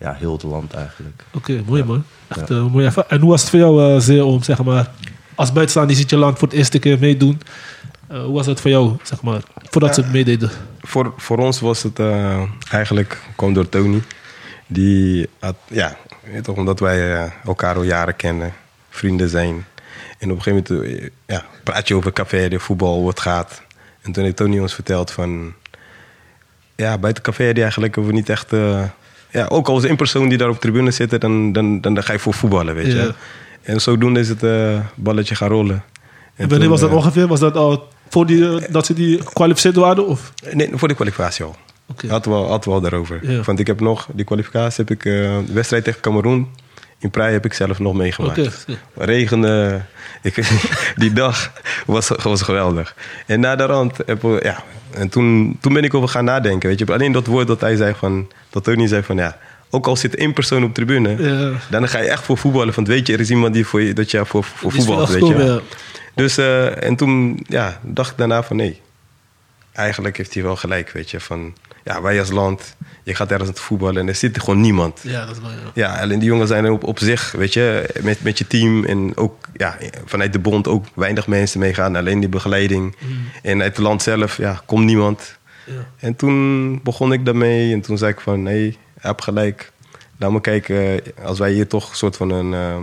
ja, 0.00 0.12
heel 0.12 0.32
het 0.32 0.42
land 0.42 0.72
eigenlijk. 0.74 1.24
Oké, 1.32 1.62
mooi 1.66 1.84
man. 1.84 2.04
Echt 2.28 2.50
eh, 2.50 2.66
mooi. 2.66 2.90
En 3.08 3.20
hoe 3.20 3.30
was 3.30 3.40
het 3.40 3.50
voor 3.50 3.58
jou, 3.58 3.94
eh 3.94 4.00
Zeer, 4.00 4.24
om 4.24 4.42
zeg 4.42 4.62
maar, 4.62 4.90
als 5.34 5.52
buitenstaander 5.52 5.94
die 5.94 6.02
ziet 6.02 6.10
je 6.10 6.16
land 6.16 6.38
voor 6.38 6.48
het 6.48 6.56
eerste 6.56 6.78
keer 6.78 6.98
meedoen. 6.98 7.40
Eh, 8.06 8.22
hoe 8.24 8.34
was 8.34 8.46
het 8.46 8.60
voor 8.60 8.70
jou, 8.70 8.96
zeg 9.02 9.22
maar, 9.22 9.40
voordat 9.70 9.94
ze 9.94 10.00
het 10.00 10.12
meededen? 10.12 10.50
Voor, 10.80 11.14
voor 11.16 11.38
ons 11.38 11.60
was 11.60 11.82
het 11.82 11.98
eh, 11.98 12.42
eigenlijk, 12.70 13.22
kwam 13.36 13.52
door 13.52 13.68
Tony. 13.68 14.02
Die 14.66 15.28
had, 15.38 15.56
ja, 15.68 15.96
weet 16.32 16.44
toch, 16.44 16.56
omdat 16.56 16.80
wij 16.80 17.14
eh, 17.16 17.30
elkaar 17.44 17.74
al 17.76 17.82
jaren 17.82 18.16
kennen, 18.16 18.52
vrienden 18.90 19.28
zijn. 19.28 19.66
En 20.18 20.30
op 20.30 20.36
een 20.36 20.42
gegeven 20.42 20.76
moment 20.78 21.00
eh, 21.00 21.08
ja, 21.26 21.44
praat 21.64 21.88
je 21.88 21.94
over 21.94 22.12
café, 22.12 22.48
de 22.48 22.58
voetbal, 22.60 22.94
hoe 22.98 23.08
het 23.08 23.20
gaat. 23.20 23.62
En 24.02 24.12
toen 24.12 24.24
heeft 24.24 24.36
Tony 24.36 24.58
ons 24.58 24.74
verteld 24.74 25.10
van... 25.10 25.52
Ja, 26.76 26.98
buiten 26.98 27.22
café 27.22 27.52
eigenlijk 27.52 27.94
hebben 27.94 28.12
we 28.12 28.18
niet 28.18 28.28
echt... 28.28 28.52
eh, 28.52 28.82
ja, 29.30 29.46
ook 29.46 29.68
als 29.68 29.84
één 29.84 29.96
persoon 29.96 30.28
die 30.28 30.38
daar 30.38 30.48
op 30.48 30.54
de 30.54 30.60
tribune 30.60 30.90
zit, 30.90 31.20
dan, 31.20 31.52
dan, 31.52 31.80
dan, 31.80 31.94
dan 31.94 32.02
ga 32.02 32.12
je 32.12 32.18
voor 32.18 32.34
voetballen, 32.34 32.74
weet 32.74 32.86
Ja. 32.86 33.02
je. 33.02 33.14
En 33.62 33.80
zodoende 33.80 34.20
is 34.20 34.28
het 34.28 34.42
balletje 34.94 35.34
gaan 35.34 35.48
rollen. 35.48 35.84
En 36.34 36.48
wanneer 36.48 36.58
toen, 36.58 36.68
was 36.68 36.80
dat 36.80 36.90
ongeveer? 36.90 37.26
Was 37.26 37.40
dat 37.40 37.56
al 37.56 37.88
voor 38.08 38.26
die, 38.26 38.70
dat 38.70 38.86
ze 38.86 38.94
die 38.94 39.18
gekwalificeerd 39.18 39.76
waren? 39.76 40.06
Of? 40.06 40.32
Nee, 40.52 40.70
voor 40.74 40.88
de 40.88 40.94
kwalificatie 40.94 41.44
al. 41.44 41.56
Oké. 41.90 42.08
Hadden 42.08 42.32
we, 42.32 42.38
hadden 42.48 42.68
we 42.68 42.74
al 42.74 42.80
daarover. 42.80 43.18
Ja. 43.30 43.42
Want 43.42 43.58
ik 43.58 43.66
heb 43.66 43.80
nog, 43.80 44.08
die 44.12 44.24
kwalificatie 44.24 44.84
heb 44.84 44.96
ik, 44.96 45.04
eh, 45.04 45.12
de 45.46 45.52
wedstrijd 45.52 45.84
tegen 45.84 46.00
Cameroen 46.00 46.48
in 46.98 47.10
Praia 47.10 47.32
heb 47.32 47.44
ik 47.44 47.52
zelf 47.52 47.78
nog 47.78 47.94
meegemaakt. 47.94 48.38
Oké. 48.38 48.78
Regende, 48.94 49.80
ik, 50.22 50.48
die 50.96 51.12
dag 51.12 51.52
was, 51.86 52.08
was 52.08 52.42
geweldig. 52.42 52.94
En 53.26 53.40
na 53.40 53.56
de 53.56 53.64
rand, 53.64 53.96
heb, 54.06 54.22
ja, 54.42 54.62
en 54.90 55.08
toen, 55.08 55.56
toen 55.60 55.72
ben 55.72 55.84
ik 55.84 55.94
over 55.94 56.08
gaan 56.08 56.24
nadenken. 56.24 56.68
Weet 56.68 56.78
je. 56.78 56.92
Alleen 56.92 57.12
dat 57.12 57.26
woord 57.26 57.46
dat 57.46 57.60
hij 57.60 57.76
zei 57.76 57.94
van, 57.94 58.30
dat 58.50 58.64
Tony 58.64 58.86
zei 58.86 59.02
van 59.02 59.16
ja, 59.16 59.38
ook 59.70 59.86
al 59.86 59.96
zit 59.96 60.14
één 60.14 60.32
persoon 60.32 60.64
op 60.64 60.74
tribune, 60.74 61.22
Ja. 61.22 61.52
dan 61.70 61.88
ga 61.88 61.98
je 61.98 62.08
echt 62.08 62.22
voor 62.24 62.38
voetballen. 62.38 62.74
Want 62.74 62.86
weet 62.88 63.06
je, 63.06 63.12
er 63.12 63.20
is 63.20 63.30
iemand 63.30 63.54
die 63.54 63.66
voor 63.66 63.80
je, 63.82 63.92
dat 63.92 64.10
je 64.10 64.26
voor, 64.26 64.44
voor 64.44 64.72
voetbalt, 64.72 65.08
wel 65.08 65.20
weet 65.28 65.38
je. 65.38 65.44
ja. 65.44 65.60
Dus, 66.14 66.38
eh, 66.38 66.82
en 66.84 66.96
toen 66.96 67.44
ja, 67.48 67.80
dacht 67.82 68.10
ik 68.10 68.16
daarna 68.18 68.42
van 68.42 68.56
nee, 68.56 68.80
eigenlijk 69.72 70.16
heeft 70.16 70.34
hij 70.34 70.42
wel 70.42 70.56
gelijk, 70.56 70.90
weet 70.90 71.10
je. 71.10 71.20
Van, 71.20 71.54
ja, 71.90 72.02
wij 72.02 72.18
als 72.18 72.30
land, 72.30 72.76
je 73.02 73.14
gaat 73.14 73.30
ergens 73.30 73.48
aan 73.48 73.54
het 73.54 73.62
voetballen 73.62 74.00
en 74.00 74.08
er 74.08 74.14
zit 74.14 74.40
gewoon 74.40 74.60
niemand. 74.60 75.00
Ja, 75.02 75.26
dat 75.26 75.36
is 75.36 75.42
wel, 75.42 75.50
ja. 75.50 75.56
Ja, 75.74 76.00
alleen 76.00 76.18
die 76.18 76.28
jongens 76.28 76.50
zijn 76.50 76.64
er 76.64 76.70
op, 76.70 76.84
op 76.84 76.98
zich, 76.98 77.32
weet 77.32 77.52
je, 77.52 77.94
met, 78.02 78.22
met 78.22 78.38
je 78.38 78.46
team 78.46 78.84
en 78.84 79.16
ook 79.16 79.34
ja, 79.52 79.76
vanuit 80.04 80.32
de 80.32 80.38
bond 80.38 80.68
ook 80.68 80.84
weinig 80.94 81.26
mensen 81.26 81.60
meegaan. 81.60 81.96
Alleen 81.96 82.20
die 82.20 82.28
begeleiding. 82.28 82.96
En 83.42 83.62
uit 83.62 83.76
het 83.76 83.84
land 83.84 84.02
zelf, 84.02 84.36
ja, 84.36 84.62
komt 84.66 84.84
niemand. 84.84 85.38
Ja. 85.66 85.72
En 85.96 86.16
toen 86.16 86.82
begon 86.82 87.12
ik 87.12 87.24
daarmee 87.24 87.72
en 87.72 87.80
toen 87.80 87.98
zei 87.98 88.12
ik 88.12 88.20
van, 88.20 88.42
nee, 88.42 88.64
je 88.64 88.76
hebt 89.00 89.22
gelijk. 89.22 89.72
Laat 90.18 90.30
me 90.30 90.40
kijken, 90.40 91.02
als 91.24 91.38
wij 91.38 91.52
hier 91.52 91.66
toch 91.66 91.90
een 91.90 91.96
soort 91.96 92.16
van 92.16 92.30
een, 92.30 92.54
eh, 92.54 92.78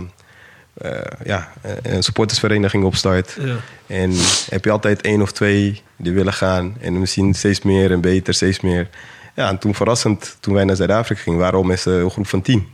ja, 1.24 1.52
een 1.82 2.02
supportersvereniging 2.02 2.84
opstart. 2.84 3.36
Ja. 3.40 3.54
En 3.86 4.12
heb 4.50 4.64
je 4.64 4.70
altijd 4.70 5.00
één 5.00 5.22
of 5.22 5.32
twee 5.32 5.82
die 5.96 6.12
willen 6.12 6.32
gaan. 6.32 6.76
En 6.80 6.98
misschien 7.00 7.34
steeds 7.34 7.62
meer 7.62 7.90
en 7.92 8.00
beter, 8.00 8.34
steeds 8.34 8.60
meer. 8.60 8.88
Ja, 9.34 9.48
en 9.48 9.58
toen 9.58 9.74
verrassend, 9.74 10.36
toen 10.40 10.54
wij 10.54 10.64
naar 10.64 10.76
Zuid-Afrika 10.76 11.20
gingen, 11.20 11.38
waren 11.38 11.54
we 11.54 11.60
al 11.60 11.68
met 11.68 11.84
een 11.84 12.10
groep 12.10 12.26
van 12.28 12.42
tien. 12.42 12.68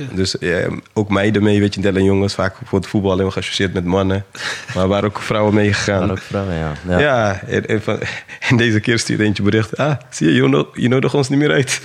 Oké. 0.00 0.14
Dus 0.14 0.38
eh, 0.38 0.66
ook 0.92 1.08
meiden 1.10 1.42
mee, 1.42 1.60
weet 1.60 1.74
je, 1.74 1.80
Dellen 1.80 2.04
jongens. 2.04 2.34
Vaak 2.34 2.54
voor 2.64 2.78
het 2.78 2.88
voetbal 2.88 3.10
alleen 3.10 3.22
maar 3.22 3.32
geassocieerd 3.32 3.72
met 3.72 3.84
mannen. 3.84 4.24
Maar 4.74 4.88
waren 4.88 5.08
ook 5.08 5.20
vrouwen 5.22 5.54
meegegaan. 5.54 6.00
Maar 6.00 6.10
ook 6.10 6.18
vrouwen, 6.18 6.54
ja. 6.54 6.72
Ja, 6.88 6.98
ja. 6.98 7.40
en, 7.46 7.66
en 7.66 7.82
van- 7.82 8.00
en 8.48 8.56
deze 8.56 8.80
keer 8.80 8.98
stuurde 8.98 9.24
eentje 9.24 9.42
bericht. 9.42 9.76
Ah, 9.76 9.96
zie 10.10 10.26
je, 10.28 10.34
je, 10.34 10.48
no- 10.48 10.70
je 10.74 10.88
nodigt 10.88 11.14
ons 11.14 11.28
niet 11.28 11.38
meer 11.38 11.52
uit. 11.52 11.80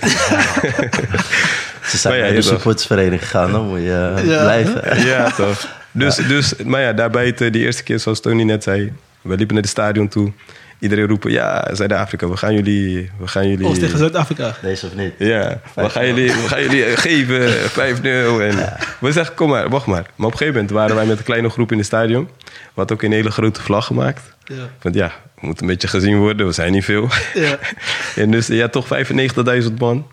Ze 1.84 1.96
zijn 1.96 2.20
bij 2.20 2.28
de 2.30 2.34
toch. 2.34 2.44
supportersvereniging 2.44 3.22
gegaan, 3.22 3.52
dan 3.52 3.68
moet 3.68 3.80
je 3.80 4.12
eh, 4.16 4.24
Ja. 4.26 4.40
blijven. 4.40 4.82
ja, 5.06 5.30
toch. 5.30 5.66
Dus, 5.90 6.16
dus, 6.16 6.54
maar 6.64 6.80
ja, 6.80 6.92
daarbij, 6.92 7.32
die 7.34 7.58
eerste 7.58 7.82
keer, 7.82 7.98
zoals 7.98 8.20
Tony 8.20 8.42
net 8.42 8.62
zei. 8.62 8.92
We 9.20 9.36
liepen 9.36 9.54
naar 9.54 9.62
het 9.62 9.72
stadion 9.72 10.08
toe. 10.08 10.32
Iedereen 10.78 11.06
roepen, 11.08 11.30
ja, 11.30 11.68
Zuid-Afrika, 11.74 12.28
we 12.28 12.36
gaan 12.36 12.54
jullie... 12.54 13.10
We 13.18 13.26
gaan 13.28 13.48
jullie 13.48 13.66
Oh, 13.66 13.74
tegen 13.74 13.98
Zuid-Afrika. 13.98 14.54
Deze 14.62 14.86
of 14.86 14.94
niet? 14.94 15.12
Ja, 15.18 15.60
we 15.74 15.88
gaan 15.90 16.06
jullie, 16.06 16.32
we 16.32 16.48
gaan 16.48 16.62
jullie 16.62 16.84
eh, 16.84 16.96
geven, 16.96 17.50
5-0. 17.98 18.42
En 18.42 18.76
we 19.00 19.12
zeggen, 19.12 19.34
kom 19.34 19.48
maar, 19.48 19.68
wacht 19.68 19.86
maar. 19.86 20.06
Maar 20.16 20.26
op 20.26 20.32
een 20.32 20.38
gegeven 20.38 20.52
moment 20.54 20.70
waren 20.70 20.96
wij 20.96 21.06
met 21.06 21.18
een 21.18 21.24
kleine 21.24 21.48
groep 21.50 21.72
in 21.72 21.78
het 21.78 21.86
stadion. 21.86 22.28
We 22.44 22.50
hadden 22.74 22.96
ook 22.96 23.02
een 23.02 23.12
hele 23.12 23.30
grote 23.30 23.62
vlag 23.62 23.86
gemaakt. 23.86 24.22
Ja. 24.44 24.54
Want 24.82 24.94
ja, 24.94 25.12
we 25.40 25.46
moeten 25.46 25.64
een 25.66 25.72
beetje 25.72 25.88
gezien 25.88 26.16
worden, 26.18 26.46
we 26.46 26.52
zijn 26.52 26.72
niet 26.72 26.84
veel. 26.84 27.08
Ja. 27.34 27.58
en 28.22 28.30
dus 28.30 28.46
ja, 28.46 28.68
toch 28.68 28.86
95.000 29.62 29.74
man. 29.78 30.06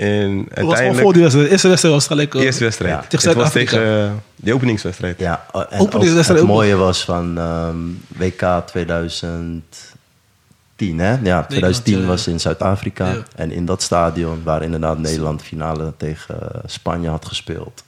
En 0.00 0.38
Het 0.38 0.48
was 0.48 0.56
uiteindelijk... 0.56 1.00
voor 1.00 1.12
die 1.12 1.20
wedstrijd. 1.22 1.46
De 1.46 1.52
eerste 1.52 1.68
wedstrijd 1.68 1.94
was 1.94 2.06
gelijk... 2.06 2.34
eh, 2.34 2.42
Eerste 2.42 2.64
wedstrijd. 2.64 2.94
Ja. 2.94 3.00
Tegen 3.08 3.28
Het 3.28 3.36
was 3.38 3.52
Zuid-Afrika. 3.52 3.70
tegen 3.70 4.06
eh, 4.06 4.12
de 4.36 4.54
openingswedstrijd. 4.54 5.18
Ja, 5.18 5.44
oh, 5.52 5.62
en 5.70 5.80
Openingswedstrijd 5.80 6.40
ook 6.40 6.46
het 6.46 6.56
mooie 6.56 6.76
was 6.76 7.04
van 7.04 7.38
ehm, 7.38 7.76
WK 8.18 8.62
2010, 8.66 10.98
hè? 10.98 11.16
Ja, 11.22 11.44
2010 11.44 12.00
ja. 12.00 12.06
was 12.06 12.26
in 12.26 12.40
Zuid-Afrika. 12.40 13.06
Ja. 13.08 13.22
En 13.36 13.50
in 13.50 13.64
dat 13.66 13.82
stadion 13.82 14.40
waar 14.44 14.62
inderdaad 14.62 14.98
Nederland 14.98 15.38
de 15.38 15.44
finale 15.44 15.92
tegen 15.96 16.52
eh, 16.52 16.60
Spanje 16.66 17.08
had 17.08 17.24
gespeeld. 17.26 17.84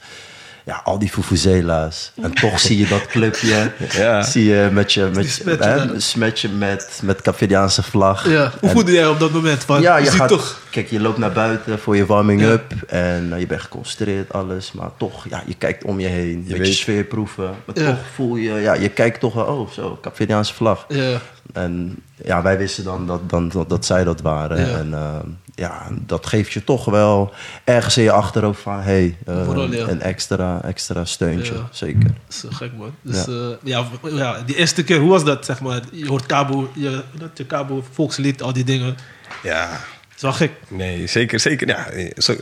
Ja, 0.65 0.81
al 0.85 0.99
die 0.99 1.09
Fufuzela's. 1.09 2.13
En 2.23 2.33
toch 2.35 2.61
zie 2.61 2.79
je 2.79 2.87
dat 2.87 3.07
clubje. 3.07 3.71
Ja. 3.91 4.23
Zie 4.23 4.45
je 4.45 4.69
met 4.73 4.93
je, 4.93 5.11
met, 5.15 5.35
je, 5.35 5.95
smetje 5.97 6.49
met, 6.49 7.01
met 7.03 7.23
Caverdiaanse 7.23 7.83
vlag. 7.83 8.29
Ja. 8.29 8.53
Hoe 8.61 8.69
En- 8.69 8.75
voelde 8.75 8.93
jij 8.93 9.07
op 9.09 9.19
dat 9.21 9.31
moment? 9.33 9.65
Van, 9.65 9.81
ja, 9.81 9.97
je, 9.97 10.05
je, 10.05 10.11
ziet 10.11 10.19
gaat, 10.21 10.29
toch... 10.29 10.61
Kijk, 10.71 10.91
je 10.91 11.01
loopt 11.01 11.19
naar 11.19 11.33
buiten 11.33 11.79
voor 11.79 11.97
je 11.97 12.07
warming-up. 12.07 12.73
En 12.87 13.33
eh, 13.33 13.41
je 13.41 13.47
bent 13.47 13.61
geconcentreerd, 13.61 14.33
alles. 14.33 14.73
Maar 14.73 14.91
toch, 14.97 15.27
ja, 15.29 15.43
je 15.47 15.55
kijkt 15.55 15.85
om 15.85 16.01
je 16.01 16.07
heen. 16.07 16.29
Een 16.37 16.43
beetje 16.43 16.57
weet- 16.59 16.75
sfeer 16.75 17.05
proeven. 17.05 17.51
Maar 17.65 17.79
Ja. 17.79 17.87
toch 17.91 17.99
voel 18.15 18.37
je, 18.37 18.53
ja, 18.53 18.75
je 18.75 18.89
kijkt 18.89 19.21
toch 19.21 19.35
wel, 19.35 19.45
oh, 19.45 19.71
zo, 19.71 19.99
Capverdiaanse 20.03 20.55
vlag. 20.55 20.85
Ja. 20.89 21.19
En 21.53 21.97
ja, 22.25 22.43
wij 22.43 22.59
wisten 22.59 22.85
dan 22.85 23.07
dat, 23.07 23.31
dan, 23.31 23.49
dat, 23.49 23.69
dat 23.69 23.85
zij 23.87 24.05
dat 24.05 24.21
waren. 24.21 24.61
Ja. 24.61 24.79
En 24.79 24.95
eh, 24.95 25.17
ja, 25.55 25.87
dat 25.91 26.27
geeft 26.27 26.53
je 26.53 26.65
toch 26.65 26.85
wel 26.85 27.33
ergens 27.65 27.97
in 27.97 28.03
je 28.03 28.13
achterhoofd 28.13 28.61
van... 28.61 28.75
hé, 28.81 28.83
hey, 28.83 29.17
Vooral, 29.45 29.73
ja. 29.73 29.87
een 29.89 30.01
extra, 30.03 30.61
extra 30.65 31.05
steuntje, 31.05 31.55
Ja. 31.55 31.69
zeker. 31.71 32.03
Dat 32.03 32.13
is 32.29 32.45
eh, 32.45 32.55
gek, 32.57 32.71
man. 32.77 32.95
Dus 33.03 33.25
ja. 33.25 33.57
ja, 33.63 33.85
ja, 34.11 34.43
die 34.47 34.57
eerste 34.57 34.85
keer, 34.85 34.99
hoe 34.99 35.11
was 35.11 35.25
dat, 35.25 35.45
zeg 35.45 35.61
maar? 35.61 35.81
Je 35.93 36.07
hoort 36.07 36.27
Cabo, 36.27 36.71
je, 36.75 37.03
dat 37.19 37.31
je 37.35 37.47
Cabo, 37.47 37.85
volkslied, 37.93 38.43
al 38.43 38.53
die 38.53 38.65
dingen. 38.65 38.97
Ja, 39.43 39.69
Het 39.71 40.17
is 40.17 40.23
wel 40.23 40.33
gek. 40.33 40.51
nee, 40.69 41.07
zeker, 41.07 41.41
zeker, 41.41 41.69
ja, 41.69 41.87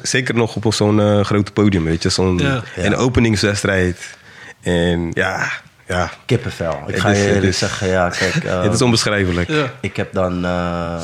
zeker 0.02 0.34
nog 0.34 0.56
op 0.56 0.74
zo'n 0.74 1.00
eh 1.00 1.24
grote 1.24 1.52
podium, 1.52 1.84
weet 1.84 2.02
je. 2.02 2.08
Zo'n 2.08 2.38
Ja. 2.38 2.62
een 2.76 2.96
openingswedstrijd. 2.96 4.16
En 4.60 5.10
ja, 5.14 5.48
ja 5.88 6.10
Kippenvel. 6.26 6.78
Ik 6.86 6.92
Het 6.94 7.00
ga 7.00 7.10
is- 7.10 7.18
je 7.18 7.26
eerlijk 7.26 7.44
is- 7.44 7.58
zeggen, 7.58 7.88
ja, 7.88 8.08
kijk... 8.08 8.34
eh, 8.44 8.62
het 8.64 8.72
is 8.74 8.82
onbeschrijfelijk. 8.82 9.48
Ja. 9.48 9.72
Ik 9.80 9.96
heb 9.96 10.12
dan, 10.12 10.44
eh, 10.44 10.94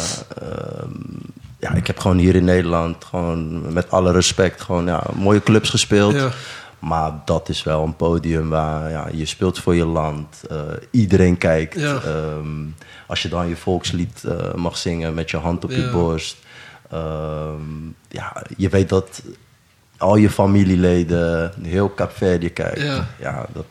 ehm, 0.41 0.91
ja, 1.59 1.75
ik 1.75 1.87
heb 1.87 1.99
gewoon 1.99 2.19
hier 2.19 2.35
in 2.35 2.45
Nederland, 2.45 3.05
gewoon 3.05 3.73
met 3.73 3.91
alle 3.91 4.13
respect, 4.13 4.61
gewoon 4.63 4.87
ja, 4.87 5.03
mooie 5.15 5.43
clubs 5.43 5.71
gespeeld. 5.71 6.15
Ja. 6.15 6.31
Maar 6.79 7.13
dat 7.25 7.49
is 7.49 7.63
wel 7.63 7.83
een 7.85 7.97
podium 7.97 8.49
waar 8.49 8.91
ja, 8.91 9.09
je 9.13 9.27
speelt 9.27 9.59
voor 9.59 9.75
je 9.75 9.87
land, 9.87 10.43
eh, 10.51 10.57
iedereen 10.91 11.39
kijkt. 11.39 11.81
Ja. 11.81 11.95
Ehm, 12.05 12.65
als 13.07 13.23
je 13.23 13.29
dan 13.29 13.49
je 13.49 13.57
volkslied 13.57 14.25
eh, 14.25 14.55
mag 14.55 14.77
zingen 14.77 15.15
met 15.15 15.31
je 15.31 15.37
hand 15.37 15.65
op 15.65 15.71
je 15.71 15.81
Ja. 15.81 15.93
borst. 15.93 16.37
ehm, 16.91 17.61
ja, 18.09 18.43
je 18.57 18.69
weet 18.69 18.89
dat 18.89 19.23
al 19.99 20.17
je 20.17 20.31
familieleden, 20.31 21.53
heel 21.63 21.89
Kaapverdië 21.89 22.51
kijkt. 22.51 22.81
Ja. 22.81 23.07
Ja, 23.21 23.47
dat, 23.53 23.65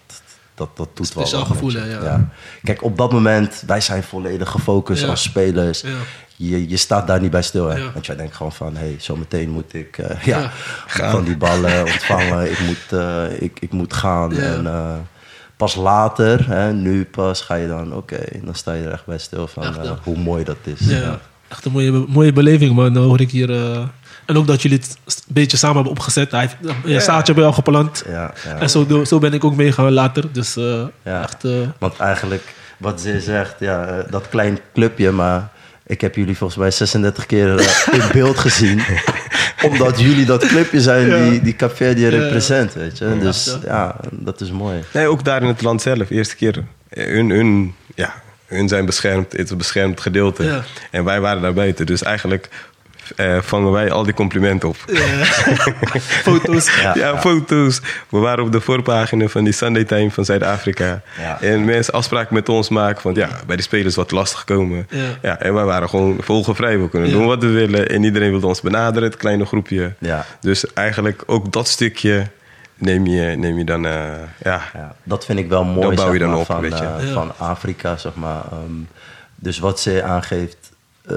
dat, 0.56 0.70
dat 0.78 0.90
doet 0.94 1.14
wel 1.14 1.26
Speciaal 1.26 1.46
gevoel, 1.46 1.72
hè, 1.74 1.86
ja. 1.92 2.30
Kijk, 2.64 2.84
op 2.84 2.98
dat 2.98 3.12
moment, 3.12 3.64
wij 3.68 3.82
zijn 3.82 4.04
volledig 4.04 4.50
gefocust 4.50 5.02
Ja. 5.02 5.08
als 5.10 5.24
spelers. 5.24 5.84
Je, 6.38 6.70
je 6.70 6.78
staat 6.78 7.08
daar 7.08 7.22
niet 7.22 7.32
bij 7.32 7.42
stil. 7.42 7.68
Hè? 7.68 7.78
Ja. 7.78 7.92
Want 7.94 8.06
jij 8.06 8.16
denkt 8.16 8.36
gewoon 8.36 8.52
van, 8.54 8.74
hé, 8.76 8.80
hey, 8.86 8.96
zometeen 9.00 9.50
moet 9.50 9.74
ik 9.74 9.98
eh, 9.98 10.22
ja, 10.32 10.40
Ja. 10.98 11.10
van 11.10 11.24
die 11.24 11.38
ballen 11.38 11.82
ontvangen. 11.82 12.52
ik, 12.52 12.60
moet, 12.60 13.00
eh, 13.00 13.24
ik, 13.42 13.58
ik 13.60 13.72
moet 13.72 13.94
gaan. 13.94 14.30
Ja. 14.36 14.42
En 14.42 14.68
eh, 14.68 14.94
pas 15.58 15.76
later, 15.76 16.50
hè, 16.50 16.74
nu 16.74 17.06
pas, 17.06 17.42
ga 17.42 17.56
je 17.56 17.68
dan, 17.68 17.94
oké, 17.94 18.20
dan 18.44 18.56
sta 18.56 18.74
je 18.74 18.84
er 18.84 18.92
echt 18.92 19.06
bij 19.06 19.18
stil 19.18 19.48
van 19.48 19.64
Echt, 19.64 19.78
hoe 20.04 20.18
mooi 20.18 20.44
dat 20.44 20.58
is. 20.64 20.80
Ja. 20.80 21.20
Echt 21.48 21.66
een 21.66 21.72
mooie, 21.72 21.92
mooie 22.08 22.34
beleving, 22.34 22.76
man. 22.76 22.94
Dan 22.94 23.04
hoor 23.04 23.20
ik 23.22 23.32
hier... 23.32 23.52
eh, 23.52 23.84
en 24.26 24.38
ook 24.38 24.48
dat 24.48 24.62
jullie 24.62 24.78
het 24.78 24.98
een 25.06 25.14
beetje 25.34 25.58
samen 25.58 25.76
hebben 25.76 25.94
opgezet. 25.94 26.32
Hij 26.32 26.40
heeft 26.40 26.56
een 26.86 27.02
zaadje 27.02 27.34
bij 27.34 27.42
jou 27.44 27.56
geplant. 27.56 28.04
Ja, 28.08 28.34
ja. 28.46 28.58
En 28.60 28.70
zo, 28.70 29.04
zo 29.04 29.20
ben 29.20 29.34
ik 29.34 29.44
ook 29.44 29.56
meegegaan 29.56 29.92
later. 29.92 30.24
Dus 30.32 30.56
eh, 30.56 30.82
Ja. 31.04 31.22
echt... 31.22 31.44
Want 31.80 32.00
eigenlijk, 32.00 32.54
wat 32.78 33.02
ze 33.02 33.20
zegt, 33.22 33.56
ja, 33.60 34.04
dat 34.10 34.30
klein 34.30 34.60
clubje, 34.74 35.12
maar 35.12 35.50
ik 35.88 36.02
heb 36.02 36.16
jullie 36.16 36.38
volgens 36.38 36.60
mij 36.60 36.72
36 36.72 37.26
keer 37.26 37.58
eh, 37.60 37.94
in 37.94 38.02
beeld 38.14 38.38
gezien. 38.40 38.82
omdat 39.70 40.00
jullie 40.00 40.26
dat 40.26 40.46
clubje 40.48 40.82
zijn 40.82 41.08
Ja. 41.08 41.30
die, 41.30 41.42
die 41.42 41.56
Caverdië 41.56 42.02
Ja. 42.02 42.10
represent, 42.10 42.74
weet 42.74 42.98
je. 42.98 43.18
Dus 43.20 43.46
Ja. 43.46 43.60
ja, 43.66 43.96
dat 44.12 44.42
is 44.42 44.52
mooi. 44.52 44.84
Nee, 44.94 45.08
ook 45.08 45.24
daar 45.24 45.42
in 45.42 45.48
het 45.48 45.62
land 45.62 45.82
zelf. 45.82 46.10
Eerste 46.10 46.36
keer, 46.36 46.64
eh, 46.90 47.06
hun, 47.14 47.30
hun, 47.30 47.76
ja, 47.96 48.14
hun 48.46 48.68
zijn 48.68 48.86
beschermd, 48.86 49.32
het 49.32 49.42
is 49.42 49.50
een 49.50 49.58
beschermd 49.58 50.02
gedeelte. 50.02 50.44
Ja. 50.44 50.64
En 50.92 51.04
wij 51.04 51.20
waren 51.20 51.42
daar 51.42 51.54
buiten. 51.54 51.86
Dus 51.86 52.04
eigenlijk 52.04 52.50
eh, 53.16 53.38
vangen 53.42 53.72
wij 53.72 53.92
al 53.92 54.04
die 54.04 54.14
complimenten 54.14 54.70
op. 54.70 54.76
ja. 54.88 55.02
Foto's. 56.28 56.80
Ja. 56.82 56.96
Ja, 56.96 57.20
foto's. 57.20 57.82
We 58.10 58.18
waren 58.18 58.44
op 58.44 58.52
de 58.52 58.62
voorpagina 58.62 59.28
van 59.28 59.44
die 59.44 59.54
Sunday 59.54 59.84
Time 59.84 60.12
van 60.12 60.26
Zuid-Afrika. 60.26 61.02
Ja. 61.20 61.42
En 61.42 61.66
mensen 61.66 61.94
afspraken 61.94 62.34
met 62.34 62.50
ons 62.50 62.70
maken 62.70 63.02
van 63.02 63.14
ja, 63.14 63.30
bij 63.48 63.56
de 63.56 63.62
spelers 63.62 63.96
wat 63.96 64.12
lastig 64.12 64.44
komen. 64.44 64.88
Ja. 65.22 65.40
en 65.40 65.54
wij 65.54 65.64
waren 65.66 65.90
gewoon 65.90 66.18
vogelvrij. 66.20 66.80
We 66.80 66.90
kunnen 66.90 67.10
Ja. 67.10 67.16
doen 67.16 67.26
wat 67.26 67.42
we 67.44 67.50
willen. 67.50 67.90
En 67.90 68.04
iedereen 68.04 68.30
wilde 68.32 68.48
ons 68.48 68.62
benaderen, 68.62 69.10
het 69.10 69.18
kleine 69.18 69.46
groepje. 69.46 69.94
Ja. 70.00 70.26
Dus 70.42 70.74
eigenlijk 70.74 71.24
ook 71.26 71.52
dat 71.52 71.68
stukje 71.68 72.28
neem 72.78 73.08
je, 73.08 73.36
neem 73.38 73.58
je 73.58 73.64
dan, 73.64 73.86
eh, 73.86 73.92
ja, 74.44 74.62
Ja, 74.74 74.96
dat 75.04 75.26
vind 75.26 75.40
ik 75.40 75.50
wel 75.50 75.64
mooi 75.64 75.82
Dan 75.88 75.96
bouw 75.96 76.06
je 76.06 76.12
zeg 76.12 76.20
dan 76.20 76.30
maar, 76.30 76.40
op, 76.40 76.46
van, 76.46 76.62
weet 76.62 76.78
je. 76.78 76.84
Ja. 76.84 77.14
van 77.14 77.32
Afrika, 77.38 77.98
zeg 77.98 78.16
maar. 78.16 78.42
Ehm, 78.52 78.72
dus 79.36 79.60
wat 79.60 79.80
ze 79.80 80.04
aangeeft, 80.04 80.58
eh, 81.08 81.16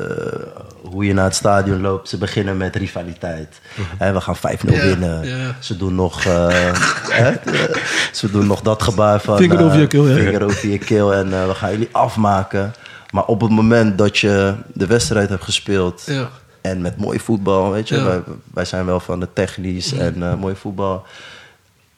hoe 0.83 1.05
je 1.05 1.13
naar 1.13 1.25
het 1.25 1.35
stadion 1.35 1.81
loopt. 1.81 2.09
Ze 2.09 2.19
beginnen 2.19 2.57
met 2.57 2.77
rivaliteit. 2.77 3.61
Hè, 3.99 4.13
we 4.13 4.21
gaan 4.21 4.37
5-0 4.37 4.75
Mhm. 4.75 4.75
Ja, 4.75 4.83
winnen. 4.85 5.57
Ze, 5.61 5.77
doen 5.77 5.95
nog, 5.95 6.25
eh, 6.25 6.49
hè, 7.23 7.29
eh, 7.31 7.77
ze 8.13 8.31
doen 8.31 8.47
nog 8.47 8.61
dat 8.61 8.83
gebaar 8.83 9.21
van... 9.21 9.37
Vinger 9.37 9.59
eh, 9.59 9.65
over 9.65 9.79
je 9.81 9.87
keel. 9.87 10.05
Vinger 10.05 10.45
over 10.45 10.69
je 10.69 10.79
keel 10.79 11.15
en 11.15 11.33
eh, 11.33 11.47
we 11.47 11.55
gaan 11.55 11.71
jullie 11.71 11.89
afmaken. 11.93 12.73
Maar 13.11 13.25
op 13.25 13.41
het 13.41 13.51
moment 13.51 13.99
dat 13.99 14.19
je 14.19 14.55
de 14.73 14.87
wedstrijd 14.87 15.29
hebt 15.29 15.45
gespeeld... 15.45 16.05
En 16.61 16.81
met 16.81 16.97
mooi 16.97 17.19
voetbal, 17.21 17.71
weet 17.71 17.89
je. 17.89 17.97
Mhm. 17.97 18.05
Wij, 18.05 18.23
wij 18.55 18.65
zijn 18.65 18.87
wel 18.87 19.01
van 19.01 19.21
de 19.21 19.29
technisch 19.33 19.93
en 19.93 20.23
eh, 20.23 20.35
mooi 20.35 20.55
voetbal. 20.55 21.05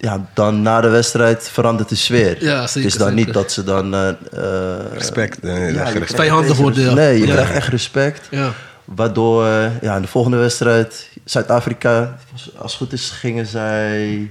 Ja, 0.03 0.27
dan 0.35 0.63
na 0.63 0.81
de 0.81 0.89
wedstrijd 0.89 1.49
verandert 1.53 1.89
de 1.89 1.95
sfeer. 1.95 2.45
Ja, 2.45 2.67
zeker, 2.67 2.75
Het 2.83 2.93
is 2.93 2.99
dan 2.99 3.09
zeker. 3.09 3.25
niet 3.25 3.35
dat 3.35 3.53
ze 3.53 3.65
dan... 3.65 3.95
eh, 3.95 4.09
eh, 4.09 4.93
respect. 4.93 5.39
eh, 5.41 5.75
ja, 5.75 5.83
respect. 5.83 6.57
worden, 6.57 6.85
ja. 6.85 6.93
Nee, 6.95 7.19
je 7.19 7.27
Ja. 7.27 7.33
krijgt 7.33 7.53
echt 7.53 7.69
respect. 7.69 8.29
Ja. 8.31 8.53
Waardoor, 8.85 9.45
ja, 9.81 9.97
in 9.97 10.03
de 10.03 10.09
volgende 10.09 10.37
wedstrijd, 10.37 11.09
Zuid-Afrika, 11.25 12.17
als 12.59 12.73
het 12.73 12.81
goed 12.83 12.93
is, 12.93 13.11
gingen 13.11 13.47
zij. 13.47 14.31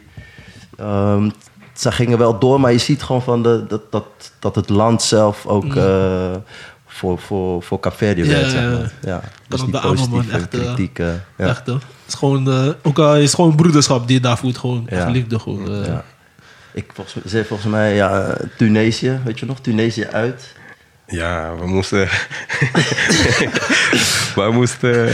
ehm 0.78 1.30
zij 1.74 1.92
gingen 1.92 2.18
wel 2.18 2.40
door, 2.40 2.60
maar 2.60 2.72
je 2.72 2.78
ziet 2.78 3.04
gewoon 3.04 3.22
van 3.24 3.44
de, 3.44 3.66
dat, 3.68 3.92
dat, 3.92 4.06
dat 4.40 4.56
het 4.56 4.70
land 4.70 5.02
zelf 5.02 5.46
ook 5.46 5.76
eh, 5.76 6.32
voor, 6.88 7.20
voor, 7.20 7.64
voor 7.64 7.80
werkt. 8.28 8.46
ja, 8.46 8.50
Zeg 8.50 8.64
maar. 8.80 8.92
ja. 9.02 9.22
Dus 9.48 9.62
op 9.62 9.72
die 9.72 9.82
positieve 9.82 10.32
Echt, 10.38 10.48
kritiek. 10.48 11.00
Echt, 11.38 11.66
is 12.10 12.14
gewoon, 12.20 12.52
eh, 12.52 12.68
ook 12.84 13.00
al 13.00 13.16
is 13.18 13.34
gewoon 13.34 13.56
broederschap 13.56 14.08
die 14.08 14.16
je 14.16 14.22
daar 14.22 14.38
voelt. 14.38 14.58
Gewoon 14.58 14.88
Ja. 14.90 14.98
echt 14.98 15.10
liefde. 15.10 15.40
Gewoon, 15.40 15.72
eh. 15.82 15.86
Ja. 15.86 16.04
Ik 16.74 16.86
volgens, 16.94 17.16
zei 17.26 17.44
volgens 17.44 17.70
mij, 17.72 17.96
ja, 17.96 18.38
Tunesië, 18.58 19.20
weet 19.24 19.40
je 19.40 19.46
nog, 19.46 19.60
Tunesië 19.62 20.06
uit. 20.12 20.54
Ja, 21.08 21.56
we 21.60 21.68
moesten. 21.68 22.08
we 24.36 24.50
moesten. 24.52 25.10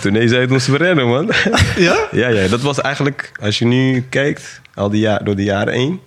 Tunesië 0.00 0.36
uit 0.36 0.50
moesten 0.50 0.72
we 0.72 0.78
rennen, 0.78 1.08
man. 1.08 1.26
Ja? 1.76 1.96
ja, 2.10 2.28
ja, 2.28 2.48
dat 2.48 2.60
was 2.60 2.80
eigenlijk, 2.80 3.32
als 3.40 3.58
je 3.58 3.64
nu 3.64 4.06
kijkt, 4.08 4.60
al 4.74 4.90
die 4.90 5.00
jaar, 5.00 5.24
door 5.24 5.36
de 5.36 5.44
jaren 5.44 5.74
heen. 5.74 6.00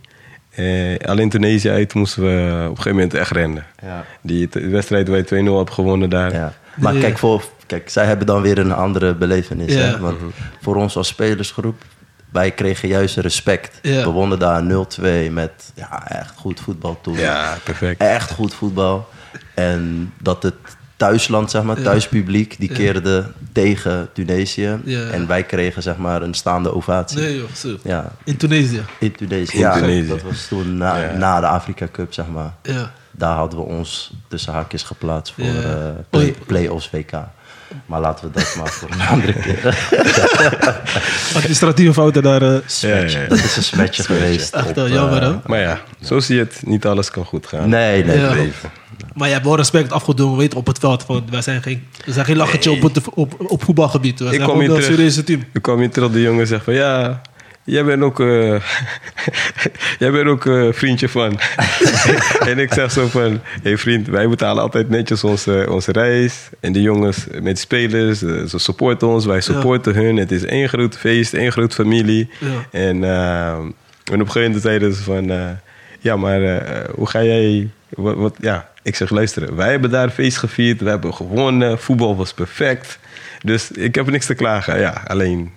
Eh, 0.51 1.07
alleen 1.09 1.29
Tunesië 1.29 1.69
uit 1.69 1.93
moesten 1.93 2.23
we 2.23 2.53
op 2.63 2.69
een 2.69 2.75
gegeven 2.75 2.91
moment 2.91 3.13
echt 3.13 3.31
rennen. 3.31 3.65
Ja. 3.83 4.05
Die 4.21 4.49
wedstrijd 4.51 5.07
waar 5.07 5.17
je 5.17 5.23
2-0 5.23 5.57
hebt 5.57 5.71
gewonnen 5.71 6.09
daar. 6.09 6.33
Ja. 6.33 6.53
Maar 6.75 6.93
kijk, 6.93 7.17
voor, 7.17 7.43
kijk, 7.77 7.89
zij 7.89 8.05
hebben 8.05 8.25
dan 8.27 8.41
weer 8.41 8.57
een 8.57 8.73
andere 8.73 9.15
belevenis. 9.15 9.73
Ja. 9.73 9.79
Hè? 9.79 9.99
Want 9.99 10.17
voor 10.61 10.75
ons 10.75 10.95
als 10.97 11.07
spelersgroep, 11.07 11.83
wij 12.31 12.51
kregen 12.51 12.87
juist 12.87 13.17
respect. 13.17 13.79
Ja. 13.81 14.03
We 14.03 14.09
wonnen 14.09 14.39
daar 14.39 14.63
0-2 14.63 15.31
met 15.31 15.51
ja, 15.75 16.07
echt 16.07 16.33
goed 16.37 16.59
voetbal 16.59 16.99
toen. 17.01 17.17
Ja, 17.17 17.57
perfect. 17.63 18.01
Echt 18.01 18.31
goed 18.31 18.53
voetbal. 18.53 19.07
En 19.55 20.13
dat 20.21 20.43
het 20.43 20.53
thuisland, 20.95 21.51
zeg 21.51 21.63
maar, 21.63 21.77
Ja. 21.77 21.83
thuispubliek, 21.83 22.55
die 22.59 22.69
keerde 22.71 23.31
tegen 23.51 24.09
Tunesië. 24.13 24.79
En 25.11 25.27
wij 25.27 25.43
kregen 25.43 25.81
zeg 25.81 25.97
maar 25.97 26.21
een 26.21 26.33
staande 26.33 26.73
ovatie. 26.73 27.19
Nee 27.19 27.37
joh, 27.37 27.49
zo. 27.55 27.77
Ja, 27.83 28.11
In 28.23 28.37
Tunesië. 28.37 28.81
in 28.99 29.11
Tunesië. 29.11 29.53
In 29.53 29.59
ja, 29.59 29.73
Tunesië. 29.73 30.07
dat 30.07 30.21
was 30.21 30.47
toen 30.47 30.77
na, 30.77 31.11
na 31.17 31.39
de 31.39 31.47
Afrika 31.47 31.87
Cup, 31.91 32.13
zeg 32.13 32.27
maar. 32.27 32.53
Ja. 32.61 32.91
Daar 33.11 33.35
hadden 33.35 33.59
we 33.59 33.65
ons 33.65 34.13
tussen 34.27 34.53
haakjes 34.53 34.83
geplaatst 34.83 35.33
voor 35.33 35.45
eh, 35.45 35.89
play, 36.09 36.35
play-offs 36.45 36.89
WK. 36.91 37.11
Maar 37.85 37.99
laten 38.01 38.25
we 38.25 38.31
dat 38.39 38.55
maar 38.57 38.67
voor 38.67 38.89
een 38.91 39.01
andere 39.07 39.33
keer. 39.33 39.77
Administratieve 41.35 41.93
fouten 41.93 42.23
daar. 42.23 42.41
eh, 42.41 42.59
Smetje. 42.65 43.17
Ja, 43.17 43.23
ja. 43.23 43.29
Dat 43.29 43.37
is 43.37 43.57
een 43.57 43.63
smetje 43.63 44.03
geweest. 44.03 44.53
Echt 44.53 44.75
wel 44.75 44.85
eh, 44.85 44.91
jammer 44.93 45.21
hè. 45.21 45.33
Maar 45.45 45.59
ja, 45.59 45.79
zo 46.01 46.19
zie 46.19 46.35
je 46.35 46.41
het. 46.41 46.61
Niet 46.65 46.85
alles 46.85 47.09
kan 47.11 47.25
goed 47.25 47.47
gaan. 47.47 47.69
Nee, 47.69 48.03
nee. 48.05 48.19
Ja. 48.19 48.33
nee. 48.33 48.51
Maar 49.13 49.27
je 49.27 49.33
hebt 49.33 49.45
wel 49.45 49.55
respect 49.55 49.91
afgedwongen, 49.91 50.37
weet 50.37 50.55
op 50.55 50.67
het 50.67 50.79
veld. 50.79 51.03
Van, 51.03 51.23
wij 51.29 51.41
zijn 51.41 51.61
geen, 51.61 51.87
we 52.05 52.11
zijn 52.11 52.25
geen 52.25 52.37
lachertje 52.37 52.71
op, 52.71 52.81
het, 52.81 53.09
op, 53.09 53.33
op 53.51 53.63
voetbalgebied. 53.63 54.19
We 54.19 54.27
zijn 54.27 54.41
gewoon 54.41 54.69
een 54.69 54.83
serieuze 54.83 55.23
team. 55.23 55.43
Ik 55.53 55.61
kwam 55.61 55.79
hier 55.79 55.89
terug, 55.91 56.11
de 56.11 56.21
jongen 56.21 56.47
zegt 56.47 56.63
van 56.63 56.73
ja, 56.73 57.21
jij 57.63 57.83
bent 57.83 58.03
ook, 58.03 58.19
eh, 58.19 58.55
jij 59.99 60.11
bent 60.11 60.27
ook 60.27 60.45
eh, 60.45 60.67
vriendje 60.71 61.09
van. 61.09 61.39
en 62.49 62.59
ik 62.59 62.73
zeg 62.73 62.91
zo 62.91 63.07
van, 63.07 63.31
hé 63.31 63.39
hey 63.63 63.77
vriend, 63.77 64.07
wij 64.07 64.29
betalen 64.29 64.63
altijd 64.63 64.89
netjes 64.89 65.23
onze, 65.23 65.67
onze 65.69 65.91
reis. 65.91 66.49
En 66.59 66.73
de 66.73 66.81
jongens 66.81 67.25
met 67.41 67.59
spelers, 67.59 68.23
eh, 68.23 68.43
ze 68.43 68.59
supporten 68.59 69.07
ons, 69.07 69.25
wij 69.25 69.41
supporten 69.41 69.93
hun. 69.93 70.17
Het 70.17 70.31
is 70.31 70.45
één 70.45 70.69
groot 70.69 70.97
feest, 70.97 71.33
één 71.33 71.51
groot 71.51 71.73
familie. 71.73 72.29
Ja. 72.39 72.47
En, 72.71 73.03
eh, 73.03 73.47
en 73.51 73.73
op 74.03 74.19
een 74.19 74.19
gegeven 74.19 74.41
moment 74.41 74.61
zeiden 74.61 74.93
ze 74.93 75.03
van, 75.03 75.57
ja 75.99 76.15
maar 76.15 76.63
hoe 76.95 77.07
ga 77.07 77.23
jij, 77.23 77.69
wat, 77.89 78.15
wat, 78.15 78.35
ja. 78.39 78.69
Ik 78.83 78.95
zeg, 78.95 79.09
luister, 79.09 79.55
wij 79.55 79.71
hebben 79.71 79.89
daar 79.89 80.09
feest 80.09 80.37
gevierd, 80.37 80.81
we 80.81 80.89
hebben 80.89 81.13
gewonnen, 81.13 81.79
voetbal 81.79 82.15
was 82.15 82.33
perfect. 82.33 82.99
Dus 83.43 83.71
ik 83.71 83.95
heb 83.95 84.09
niks 84.09 84.25
te 84.25 84.33
klagen. 84.33 84.79
Ja, 84.79 85.03
alleen 85.07 85.51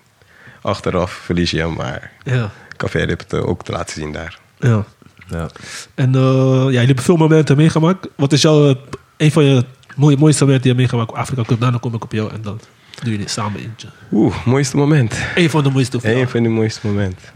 achteraf 0.65 1.13
verlies 1.13 1.51
je 1.51 1.59
hem, 1.59 1.75
maar 1.75 2.13
Ja. 2.23 2.51
Café 2.77 2.99
heeft 2.99 3.11
het 3.11 3.33
eh, 3.33 3.47
ook 3.49 3.65
te 3.65 3.73
laten 3.73 3.95
zien 4.01 4.13
daar. 4.13 4.39
ja. 4.59 4.85
Ja. 5.29 5.49
En 5.95 6.15
eh, 6.15 6.21
ja, 6.55 6.65
jullie 6.65 6.79
hebben 6.87 7.05
veel 7.05 7.17
momenten 7.17 7.57
meegemaakt. 7.57 8.09
Wat 8.17 8.33
is 8.33 8.43
jouw, 8.43 8.69
eh, 8.69 8.75
een 9.17 9.33
van 9.33 9.45
je 9.45 9.65
mooie, 9.97 10.17
mooiste 10.17 10.45
momenten 10.45 10.63
die 10.69 10.73
je 10.75 10.79
hebt 10.83 10.93
meegemaakt 10.93 11.11
op 11.11 11.17
Afrika 11.17 11.43
Cup? 11.43 11.61
Daarna 11.61 11.79
kom 11.79 11.95
ik 11.95 12.05
op 12.05 12.13
jou 12.13 12.33
en 12.33 12.43
dan 12.43 12.61
doen 13.03 13.13
jullie 13.13 13.29
samen 13.29 13.61
eentje. 13.61 13.89
Oeh, 14.13 14.45
mooiste 14.47 14.77
moment. 14.77 15.15
Eén 15.35 15.51
van 15.51 15.63
de 15.63 15.71
mooiste. 15.71 15.99
Een 16.03 16.29
van 16.29 16.43
de 16.43 16.49
mooiste 16.49 16.87
momenten. 16.87 17.29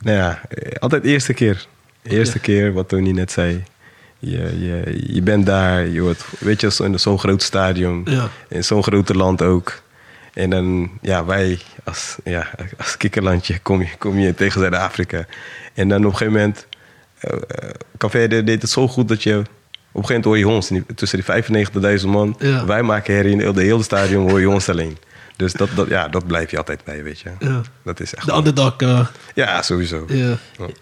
Nou 0.00 0.16
ja, 0.16 0.40
altijd 0.78 1.04
eerste 1.04 1.32
keer. 1.34 1.66
Eerste 2.02 2.38
keer, 2.38 2.72
wat 2.72 2.88
Tony 2.88 3.10
net 3.10 3.32
zei. 3.32 3.62
Je, 4.18 4.38
je, 4.60 5.02
je 5.14 5.22
bent 5.22 5.46
daar, 5.46 5.86
je 5.86 6.00
wordt, 6.00 6.24
weet 6.38 6.60
je, 6.60 6.70
zo- 6.70 6.84
in 6.84 6.98
zo'n 6.98 7.18
groot 7.18 7.42
stadion. 7.42 8.02
Ja. 8.04 8.28
In 8.48 8.64
zo'n 8.64 8.82
grote 8.82 9.14
land 9.14 9.42
ook. 9.42 9.82
En 10.38 10.50
dan, 10.50 10.90
ja, 11.02 11.24
wij 11.24 11.58
als, 11.84 12.16
ja, 12.24 12.46
als 12.78 12.96
kikkerlandje 12.96 13.58
kom 13.58 13.80
je, 13.80 13.88
kom 13.98 14.18
je 14.18 14.34
tegen 14.34 14.60
Zuid-Afrika. 14.60 15.24
En 15.74 15.88
dan 15.88 15.98
op 15.98 16.04
een 16.04 16.16
gegeven 16.16 16.32
moment, 16.32 16.66
eh 17.20 17.32
eh, 17.32 17.70
Café 17.98 18.28
de- 18.28 18.44
deed 18.44 18.62
het 18.62 18.70
zo 18.70 18.88
goed 18.88 19.08
dat 19.08 19.22
je... 19.22 19.36
Op 19.38 19.44
een 20.04 20.06
gegeven 20.06 20.14
moment 20.14 20.24
hoor 20.24 20.38
je 20.38 20.48
ons 20.48 20.68
die- 20.68 20.94
tussen 20.94 21.18
die 21.18 21.98
95.000 22.00 22.06
man. 22.08 22.36
Ja. 22.38 22.64
Wij 22.66 22.82
maken 22.82 23.14
herrie 23.14 23.42
in 23.42 23.52
de 23.52 23.60
hele 23.62 23.82
stadion, 23.82 24.30
hoor 24.30 24.40
je 24.40 24.48
ons 24.50 24.68
alleen. 24.68 24.98
Dus 25.36 25.52
dat, 25.52 25.68
dat, 25.74 25.88
ja, 25.88 26.08
dat 26.08 26.26
blijf 26.26 26.50
je 26.50 26.56
altijd 26.56 26.84
bij, 26.84 27.02
weet 27.02 27.20
je. 27.20 27.30
Ja. 27.38 27.60
Dat 27.84 28.00
is 28.00 28.14
echt... 28.14 28.26
De 28.26 28.34
underdog. 28.34 28.74
eh, 28.76 29.06
Ja, 29.34 29.62
sowieso. 29.62 30.06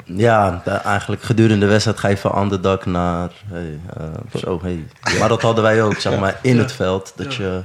ja. 0.04 0.62
Eigenlijk 0.84 1.22
gedurende 1.22 1.64
de 1.66 1.70
wedstrijd 1.70 1.98
ga 1.98 2.08
je 2.08 2.16
van 2.16 2.42
underdog 2.42 2.86
naar... 2.86 3.30
Hey, 3.52 3.78
eh, 3.96 4.40
zo, 4.40 4.60
hey. 4.62 4.84
Maar 5.18 5.28
dat 5.28 5.42
hadden 5.42 5.64
wij 5.64 5.82
ook, 5.82 6.00
zeg 6.00 6.18
maar, 6.18 6.38
in 6.42 6.56
Ja. 6.56 6.62
het 6.62 6.72
veld. 6.72 7.12
Dat 7.16 7.34
je... 7.34 7.62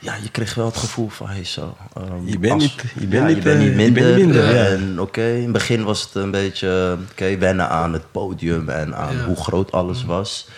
Ja, 0.00 0.14
je 0.22 0.30
kreeg 0.30 0.54
wel 0.54 0.66
het 0.66 0.76
gevoel 0.76 1.08
van, 1.08 1.28
hey, 1.28 1.44
zo... 1.44 1.76
ehm, 1.96 2.26
Je 2.26 2.38
bent 2.38 2.58
niet- 2.60 2.82
je 2.98 3.06
bent 3.06 3.12
ja, 3.12 3.26
niet, 3.26 3.36
je 3.36 3.42
bent 3.42 3.58
niet 3.58 3.68
je 3.68 3.74
minder. 3.76 4.02
bent 4.02 4.16
niet 4.16 4.24
minder, 4.26 4.54
ja. 4.54 4.64
En 4.64 5.00
oké, 5.00 5.22
in 5.26 5.42
het 5.42 5.52
begin 5.52 5.84
was 5.84 6.02
het 6.02 6.14
een 6.14 6.30
beetje... 6.30 6.98
Oké, 7.10 7.38
wennen 7.38 7.68
aan 7.68 7.92
het 7.92 8.10
podium 8.12 8.68
en 8.68 8.96
aan 8.96 9.16
Ja. 9.16 9.24
hoe 9.24 9.36
groot 9.36 9.72
alles 9.72 10.04
was. 10.04 10.48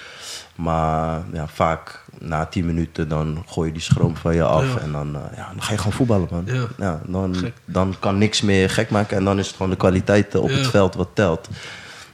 Maar 0.56 1.22
ja, 1.32 1.46
vaak 1.48 2.00
na 2.18 2.46
tien 2.46 2.66
minuten 2.66 3.08
dan 3.08 3.44
gooi 3.46 3.66
je 3.66 3.72
die 3.72 3.82
schroom 3.82 4.16
van 4.16 4.34
je 4.34 4.42
af. 4.42 4.74
Ja. 4.74 4.80
En 4.80 4.92
dan, 4.92 5.14
eh, 5.16 5.36
ja, 5.36 5.48
dan 5.52 5.62
ga 5.62 5.70
je 5.72 5.78
gewoon 5.78 5.92
voetballen, 5.92 6.28
man. 6.30 6.46
Ja. 6.78 7.00
dan, 7.06 7.34
Gek. 7.36 7.52
dan 7.64 7.94
kan 8.00 8.18
niks 8.18 8.40
meer 8.40 8.70
gek 8.70 8.90
maken. 8.90 9.16
En 9.16 9.24
dan 9.24 9.38
is 9.38 9.46
het 9.46 9.56
gewoon 9.56 9.70
de 9.70 9.76
kwaliteit 9.78 10.34
eh, 10.34 10.42
op 10.42 10.48
Ja. 10.50 10.56
het 10.56 10.66
veld 10.66 10.94
wat 10.94 11.08
telt. 11.14 11.48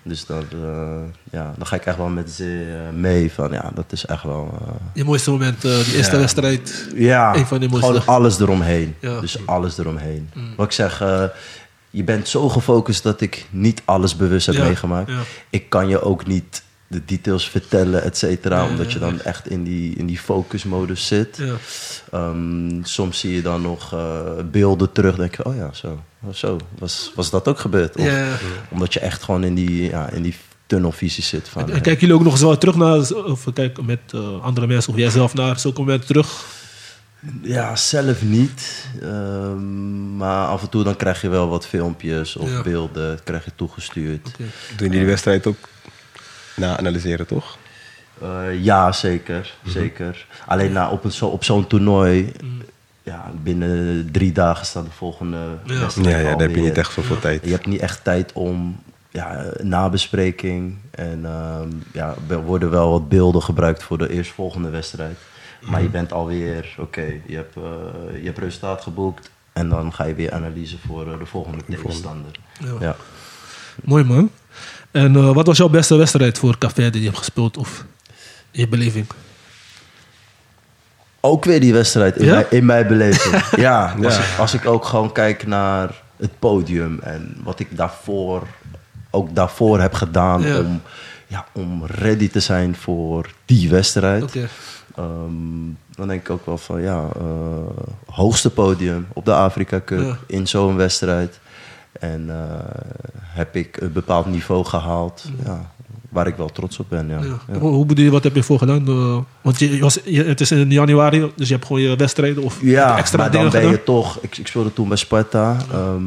Dus 0.09 0.27
dan, 0.27 0.45
eh, 0.53 0.99
ja, 1.33 1.53
dan 1.57 1.67
ga 1.67 1.77
ik 1.77 1.87
echt 1.87 1.97
wel 1.97 2.09
met 2.09 2.31
ze 2.31 2.77
eh, 2.89 2.95
mee. 2.99 3.33
Van, 3.33 3.51
ja, 3.53 3.71
dat 3.75 3.85
is 3.93 4.07
echt 4.07 4.23
wel... 4.23 4.59
eh, 4.61 4.73
Je 4.95 5.05
mooiste 5.05 5.31
moment, 5.31 5.65
eh, 5.65 5.85
die 5.85 5.97
eerste 5.97 6.17
wedstrijd. 6.19 6.89
ja, 6.95 7.35
Een 7.35 7.47
van 7.47 7.61
de 7.61 7.69
mooiste. 7.69 7.91
gewoon 7.91 8.07
alles 8.07 8.41
eromheen. 8.41 8.95
Dus 9.01 9.47
alles 9.47 9.79
eromheen. 9.79 10.31
Wat 10.57 10.67
ik 10.67 10.73
zeg, 10.73 10.99
je 11.91 12.05
bent 12.05 12.29
zo 12.29 12.49
gefocust 12.49 13.03
dat 13.03 13.21
ik 13.21 13.47
niet 13.51 13.83
alles 13.85 14.17
bewust 14.17 14.47
heb 14.47 14.59
meegemaakt. 14.59 15.11
Ik 15.51 15.69
kan 15.71 15.89
je 15.89 16.03
ook 16.03 16.27
niet 16.27 16.63
de 16.91 17.03
details 17.05 17.49
vertellen, 17.49 18.03
et 18.03 18.17
cetera. 18.19 18.69
Omdat 18.69 18.93
je 18.93 18.99
dan 18.99 19.21
echt 19.21 19.51
in 19.51 19.65
die, 19.65 19.95
in 19.97 20.07
die 20.07 20.19
focusmodus 20.19 21.07
zit. 21.07 21.37
Ja. 21.37 21.55
Ehm, 22.13 22.83
soms 22.83 23.19
zie 23.19 23.35
je 23.35 23.43
dan 23.43 23.63
nog 23.63 23.93
eh, 23.93 24.21
beelden 24.51 24.93
terug. 24.93 25.17
denk 25.17 25.37
je, 25.37 25.45
oh 25.45 25.57
ja, 25.57 25.73
zo. 25.73 26.03
zo. 26.33 26.59
Was, 26.79 27.13
was 27.15 27.31
dat 27.31 27.49
ook 27.49 27.59
gebeurd? 27.59 27.97
Of, 27.97 28.05
Ja. 28.05 28.27
Omdat 28.69 28.93
je 28.93 29.01
echt 29.01 29.23
gewoon 29.23 29.45
in 29.45 29.55
die, 29.55 29.83
ja, 29.83 30.11
in 30.11 30.23
die 30.23 30.35
tunnelvisie 30.67 31.23
zit. 31.25 31.49
Van, 31.49 31.63
En, 31.63 31.69
en 31.75 31.81
kijken 31.81 32.01
jullie 32.01 32.15
ook 32.15 32.23
nog 32.23 32.33
eens 32.33 32.43
wel 32.43 32.59
terug 32.59 32.77
naar, 32.77 33.13
of 33.25 33.47
kijken 33.55 33.85
met 33.85 34.01
eh, 34.15 34.43
andere 34.43 34.67
mensen 34.67 34.93
of 34.93 34.99
jij 34.99 35.11
zelf 35.11 35.35
naar 35.35 35.59
zulke 35.59 35.81
momenten 35.81 36.07
terug? 36.07 36.45
Ja, 37.43 37.77
zelf 37.77 38.23
niet. 38.23 38.87
Ehm, 39.03 40.17
maar 40.17 40.47
af 40.47 40.63
en 40.63 40.69
toe 40.69 40.85
dan 40.85 40.97
krijg 40.97 41.21
je 41.23 41.29
wel 41.29 41.49
wat 41.49 41.67
filmpjes 41.67 42.37
of 42.37 42.51
Ja. 42.51 42.63
beelden 42.63 43.19
krijg 43.25 43.45
je 43.45 43.51
toegestuurd. 43.57 44.25
Doen 44.37 44.47
jullie 44.77 44.91
die 44.99 45.07
wedstrijd 45.07 45.47
ook 45.47 45.57
na-analyseren, 46.59 47.27
toch? 47.27 47.59
Eh, 48.23 48.65
ja, 48.65 48.93
zeker. 48.93 49.55
zeker. 49.65 50.27
Alleen 50.47 50.73
na, 50.73 50.91
op, 50.91 51.11
zo, 51.11 51.27
op 51.27 51.45
zo'n 51.45 51.67
toernooi, 51.67 52.33
ja, 53.03 53.31
binnen 53.43 54.09
drie 54.13 54.33
dagen 54.33 54.67
staat 54.67 54.85
de 54.85 54.91
volgende 54.91 55.37
Ja. 55.65 55.81
wedstrijd 55.81 56.09
Ja, 56.09 56.19
ja, 56.19 56.31
daar 56.31 56.47
heb 56.47 56.57
je 56.57 56.63
niet 56.63 56.79
echt 56.79 56.93
zoveel 56.93 57.19
tijd. 57.19 57.45
Je 57.45 57.51
hebt 57.51 57.67
niet 57.67 57.81
echt 57.81 58.05
tijd 58.05 58.33
om 58.33 58.81
ja, 59.11 59.45
nabespreking. 59.63 60.77
En 60.91 61.25
ehm, 61.25 61.69
ja, 61.93 62.15
er 62.29 62.43
worden 62.43 62.71
wel 62.71 62.91
wat 62.91 63.09
beelden 63.09 63.43
gebruikt 63.43 63.83
voor 63.83 63.99
de 63.99 64.11
eerstvolgende 64.11 64.71
wedstrijd. 64.71 65.19
Maar 65.61 65.83
je 65.83 65.89
bent 65.89 66.13
alweer, 66.13 66.75
oké, 66.79 67.21
je, 67.27 67.35
hebt, 67.35 67.57
eh, 67.57 68.19
je 68.21 68.25
hebt 68.25 68.39
resultaat 68.39 68.83
geboekt. 68.83 69.31
En 69.53 69.69
dan 69.69 69.93
ga 69.93 70.05
je 70.05 70.15
weer 70.15 70.33
analyse 70.33 70.79
voor 70.87 71.13
eh, 71.13 71.19
de 71.19 71.27
volgende 71.27 71.65
tegenstander. 71.65 72.31
Ja. 72.61 72.75
Ja. 72.81 72.97
Mooi 73.85 74.05
man. 74.05 74.31
En 74.91 75.17
eh, 75.17 75.33
wat 75.35 75.47
was 75.47 75.57
jouw 75.57 75.69
beste 75.69 75.97
wedstrijd 75.97 76.39
voor 76.39 76.59
Café 76.59 76.91
die 76.91 77.01
je 77.01 77.07
hebt 77.07 77.19
gespeeld 77.19 77.57
of 77.57 77.85
in 78.51 78.61
je 78.61 78.69
beleving? 78.69 79.07
Ook 81.21 81.45
weer 81.45 81.61
die 81.61 81.73
wedstrijd 81.73 82.17
in, 82.17 82.25
Ja? 82.25 82.33
mijn, 82.35 82.47
in 82.51 82.65
mijn 82.65 82.87
beleving. 82.87 83.45
ja, 83.67 83.95
als, 84.05 84.17
Ja. 84.17 84.23
Ik, 84.23 84.39
als 84.39 84.55
ik 84.55 84.67
ook 84.67 84.85
gewoon 84.85 85.13
kijk 85.13 85.47
naar 85.47 86.03
het 86.17 86.39
podium 86.39 86.99
en 87.03 87.37
wat 87.43 87.61
ik 87.61 87.77
daarvoor, 87.77 88.43
ook 89.11 89.35
daarvoor 89.35 89.81
heb 89.81 89.93
gedaan 89.95 90.43
Ja. 90.43 90.59
om, 90.59 90.83
ja, 91.27 91.47
om 91.53 91.87
ready 91.87 92.29
te 92.29 92.41
zijn 92.41 92.77
voor 92.77 93.31
die 93.45 93.71
wedstrijd. 93.71 94.35
Ehm, 94.97 95.05
dan 95.95 96.09
denk 96.09 96.21
ik 96.21 96.31
ook 96.31 96.47
wel 96.47 96.59
van 96.59 96.83
ja, 96.83 97.05
eh, 97.17 97.23
hoogste 98.07 98.51
podium 98.51 99.07
op 99.13 99.25
de 99.25 99.35
Afrika 99.35 99.81
Cup 99.85 100.01
Ja. 100.01 100.17
in 100.27 100.47
zo'n 100.47 100.77
wedstrijd. 100.77 101.39
En 102.01 102.25
eh, 102.31 102.37
heb 103.23 103.57
ik 103.57 103.77
een 103.81 103.93
bepaald 103.93 104.27
niveau 104.27 104.65
gehaald 104.65 105.25
ja, 105.45 105.71
waar 106.09 106.27
ik 106.27 106.37
wel 106.37 106.49
trots 106.49 106.79
op 106.79 106.87
ben. 106.89 107.09
Ja. 107.09 107.21
Ja. 107.53 107.59
Hoe 107.59 107.87
bedoel 107.87 108.05
je, 108.05 108.11
wat 108.11 108.25
heb 108.25 108.35
je 108.35 108.43
voor 108.43 108.59
gedaan? 108.59 108.89
Eh, 108.89 109.19
want 109.43 109.59
je, 109.59 109.79
was, 109.79 109.99
je- 110.05 110.25
het 110.25 110.41
is 110.41 110.51
in 110.51 110.71
januari, 110.71 111.33
dus 111.37 111.49
je 111.49 111.55
hebt 111.55 111.67
gewoon 111.67 111.83
je 111.83 111.97
wedstrijden 111.97 112.43
of 112.43 112.59
Ja, 112.63 112.97
extra 112.99 113.19
maar 113.19 113.31
dan 113.31 113.43
ben 113.43 113.51
gedaan? 113.51 113.71
je 113.71 113.83
toch... 113.85 114.19
Ik, 114.21 114.37
ik 114.37 114.47
speelde 114.47 114.73
toen 114.73 114.89
bij 114.89 114.97
Sparta. 114.97 115.57
ehm, 115.73 116.03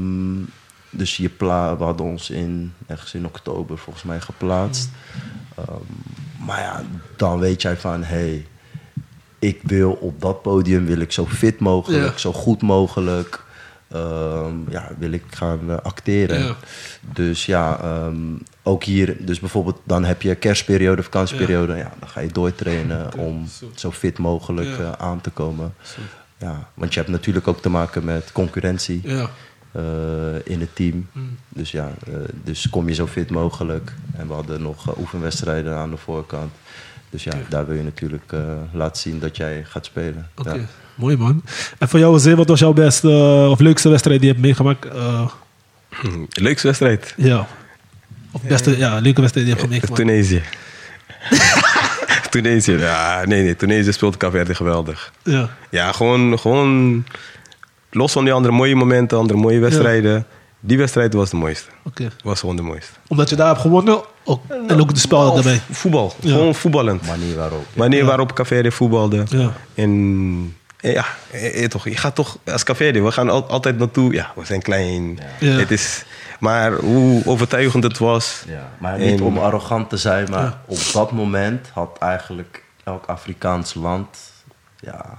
dus 0.90 1.18
je 1.18 1.30
pla 1.30 1.78
we 1.78 1.84
hadden 1.84 2.06
ons 2.06 2.30
in, 2.30 2.74
ergens 2.88 3.14
in 3.14 3.26
oktober 3.26 3.78
volgens 3.78 4.04
mij 4.06 4.20
geplaatst. 4.22 4.90
Ehm, 5.56 6.46
Maar 6.46 6.60
ja, 6.60 6.84
dan 7.16 7.40
weet 7.40 7.62
jij 7.62 7.78
van, 7.78 8.04
hé, 8.04 8.16
hey, 8.16 8.46
ik 9.40 9.60
wil 9.64 9.92
op 9.92 10.22
dat 10.22 10.42
podium 10.42 10.86
wil 10.86 10.98
ik 11.00 11.12
zo 11.12 11.26
fit 11.26 11.60
mogelijk, 11.60 12.12
Ja. 12.14 12.18
zo 12.18 12.34
goed 12.34 12.62
mogelijk. 12.62 13.44
Ehm, 13.92 14.54
ja, 14.70 14.88
wil 14.98 15.12
ik 15.12 15.24
gaan 15.30 15.60
eh, 15.72 15.78
acteren. 15.84 16.40
Ja. 16.44 16.56
Dus 17.14 17.46
ja, 17.46 17.80
ehm, 17.82 18.18
ook 18.64 18.84
hier, 18.84 19.26
dus 19.26 19.40
bijvoorbeeld 19.40 19.80
dan 19.84 20.04
heb 20.06 20.22
je 20.22 20.36
kerstperiode, 20.36 21.04
vakantieperiode. 21.04 21.76
Ja. 21.76 21.92
dan 22.00 22.10
ga 22.10 22.20
je 22.20 22.32
doortrainen 22.32 23.14
om 23.18 23.46
zo 23.76 23.92
fit 23.92 24.18
mogelijk 24.18 24.68
Ja. 24.78 24.78
eh, 24.84 24.92
aan 24.92 25.22
te 25.22 25.30
komen. 25.30 25.74
Ja, 26.38 26.70
want 26.74 26.94
je 26.94 27.00
hebt 27.00 27.12
natuurlijk 27.12 27.48
ook 27.48 27.62
te 27.62 27.70
maken 27.70 28.04
met 28.04 28.32
concurrentie 28.32 29.02
Ja. 29.04 29.30
eh, 29.72 29.82
in 30.44 30.60
het 30.60 30.76
team. 30.76 31.08
Mm. 31.12 31.38
Dus 31.50 31.72
ja, 31.72 31.92
dus 32.44 32.70
kom 32.70 32.88
je 32.88 32.94
zo 32.94 33.08
fit 33.08 33.30
mogelijk. 33.30 33.94
En 34.18 34.28
we 34.28 34.34
hadden 34.34 34.62
nog 34.62 34.98
oefenwedstrijden 34.98 35.76
aan 35.76 35.90
de 35.90 35.98
voorkant. 35.98 36.52
Dus 37.10 37.24
ja, 37.24 37.34
daar 37.50 37.66
wil 37.68 37.76
je 37.76 37.84
natuurlijk 37.84 38.34
laten 38.74 39.02
zien 39.02 39.20
dat 39.20 39.38
jij 39.38 39.64
gaat 39.64 39.86
spelen. 39.86 40.30
Mooi 40.96 41.18
man. 41.18 41.42
En 41.78 41.90
voor 41.90 42.00
jou, 42.00 42.20
Zee, 42.20 42.36
wat 42.36 42.48
was 42.48 42.60
jouw 42.60 42.74
beste 42.74 43.10
eh, 43.10 43.50
of 43.50 43.60
leukste 43.60 43.90
wedstrijd 43.90 44.20
die 44.20 44.28
je 44.28 44.34
hebt 44.36 44.46
meegemaakt? 44.46 44.86
Eh, 44.86 45.28
Leukste 46.30 46.68
wedstrijd. 46.68 47.14
ja. 47.18 47.48
Of 48.32 48.42
beste, 48.42 48.78
ja, 48.78 49.00
leuke 49.00 49.22
wedstrijd 49.22 49.48
die 49.48 49.56
je 49.56 49.62
hebt 49.62 49.70
meegemaakt. 49.72 49.96
Tunesië. 50.02 50.42
Tunesië, 52.30 52.72
ja, 52.78 53.22
nee, 53.26 53.44
nee. 53.44 53.56
Tunesië 53.56 53.92
speelt 53.92 54.18
Caverde 54.18 54.56
geweldig. 54.56 55.12
Ja. 55.24 55.50
Ja, 55.70 55.92
gewoon, 55.92 56.40
gewoon 56.40 57.04
los 57.90 58.12
van 58.12 58.24
die 58.24 58.34
andere 58.34 58.54
mooie 58.54 58.76
momenten, 58.76 59.18
andere 59.18 59.40
mooie 59.40 59.60
wedstrijden. 59.60 60.26
Die 60.60 60.78
wedstrijd 60.78 61.14
was 61.14 61.30
de 61.30 61.36
mooiste. 61.36 61.70
Oké. 61.84 62.08
Was 62.24 62.40
gewoon 62.40 62.56
de 62.56 62.62
mooiste. 62.62 62.92
Omdat 63.08 63.30
je 63.30 63.36
daar 63.36 63.48
hebt 63.48 63.60
gewonnen 63.62 64.02
ook, 64.24 64.42
en 64.68 64.82
ook 64.82 64.90
het 64.90 65.00
spel 65.00 65.34
daarbij. 65.34 65.62
Voetbal, 65.72 66.14
Ja. 66.20 66.32
gewoon 66.32 66.56
voetballend. 66.56 67.08
Manier 67.08 67.36
waarop. 67.36 67.66
Manier 67.74 68.06
waarop 68.06 68.34
Caverde 68.34 68.72
voetbalde. 68.72 69.24
Ja. 69.30 69.54
En 69.76 70.56
ja, 70.82 71.06
eh, 71.32 71.64
eh, 71.64 71.70
toch, 71.70 71.84
je 71.86 71.98
gaat 71.98 72.16
toch 72.16 72.38
als 72.46 72.64
Caverde, 72.64 73.02
we 73.02 73.12
gaan 73.12 73.30
al- 73.30 73.48
altijd 73.48 73.78
naartoe. 73.78 74.14
Ja, 74.14 74.32
we 74.36 74.46
zijn 74.46 74.62
klein. 74.62 75.20
Ja. 75.40 75.50
Het 75.58 75.72
is, 75.72 76.04
maar 76.40 76.72
hoe 76.74 77.22
overtuigend 77.26 77.84
het 77.84 77.98
was. 77.98 78.44
Ja, 78.48 78.70
maar 78.80 78.98
niet 79.00 79.20
En- 79.20 79.26
om 79.26 79.38
arrogant 79.38 79.90
te 79.90 79.98
zijn, 79.98 80.30
maar 80.30 80.44
Ja. 80.44 80.62
op 80.66 80.78
dat 80.94 81.12
moment 81.12 81.68
had 81.74 81.98
eigenlijk 82.00 82.64
elk 82.84 83.06
Afrikaans 83.06 83.74
land 83.74 84.18
ja, 84.80 85.18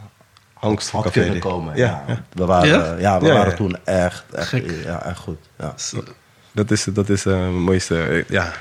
Angst 0.61 0.91
voor 0.91 1.03
had 1.03 1.13
kunnen 1.13 1.39
komen. 1.39 1.77
Ja, 1.77 2.03
Ja, 2.07 2.15
ja. 2.15 2.23
We 2.33 2.45
waren, 2.45 2.69
Ja? 2.69 2.95
ja? 2.99 3.21
we 3.21 3.27
Ja, 3.27 3.33
waren 3.33 3.51
ja. 3.51 3.57
toen 3.57 3.77
echt, 3.85 4.25
echt, 4.33 4.49
Gek. 4.49 4.71
ja, 4.85 5.05
echt 5.05 5.19
goed. 5.19 5.39
Ja. 5.59 5.75
Dat 6.53 6.71
is, 6.71 6.85
dat 6.85 7.09
is 7.09 7.27
eh, 7.27 7.41
het 7.41 7.51
mooiste. 7.53 8.03
Eh, 8.03 8.25
Ja, 8.29 8.53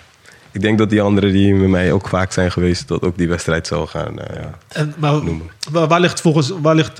ik 0.51 0.61
denk 0.61 0.77
dat 0.77 0.89
die 0.89 1.01
anderen 1.01 1.31
die 1.31 1.53
met 1.53 1.69
mij 1.69 1.91
ook 1.91 2.07
vaak 2.07 2.31
zijn 2.31 2.51
geweest, 2.51 2.87
dat 2.87 3.01
ook 3.01 3.17
die 3.17 3.27
wedstrijd 3.27 3.67
zou 3.67 3.87
gaan. 3.87 4.19
En, 4.67 4.93
maar 4.97 5.11
Noemen. 5.23 5.49
waar, 5.71 5.87
waar 5.87 5.99
ligt 5.99 6.21
volgens, 6.21 6.51
waar 6.61 6.75
ligt, 6.75 6.95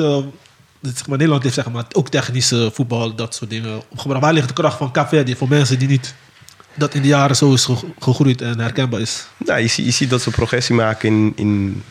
dit, 0.80 0.98
zeg 0.98 1.08
maar, 1.08 1.18
Nederland 1.18 1.44
heeft 1.44 1.56
zeg 1.56 1.70
maar, 1.72 1.86
ook 1.92 2.10
technische 2.10 2.70
voetbal, 2.74 3.16
dat 3.16 3.36
soort 3.36 3.50
dingen 3.50 3.82
opgebracht. 3.90 4.22
Waar 4.24 4.34
ligt 4.34 4.48
de 4.48 4.54
kracht 4.54 4.78
van 4.78 4.92
Caverdi 4.92 5.36
voor 5.36 5.48
mensen 5.50 5.80
die 5.80 5.88
niet, 5.88 6.14
dat 6.74 6.94
in 6.94 7.02
de 7.02 7.08
jaren 7.08 7.36
zo 7.36 7.54
is 7.54 7.66
ge- 7.66 7.92
gegroeid 8.00 8.42
en 8.42 8.60
herkenbaar 8.60 9.00
is? 9.02 9.28
Nou, 9.38 9.60
je, 9.60 9.68
ziet, 9.68 9.86
je 9.86 9.92
ziet 9.92 10.10
dat 10.10 10.22
ze 10.22 10.30
progressie 10.30 10.76
maken 10.76 11.10
in, 11.10 11.34
in 11.36 11.84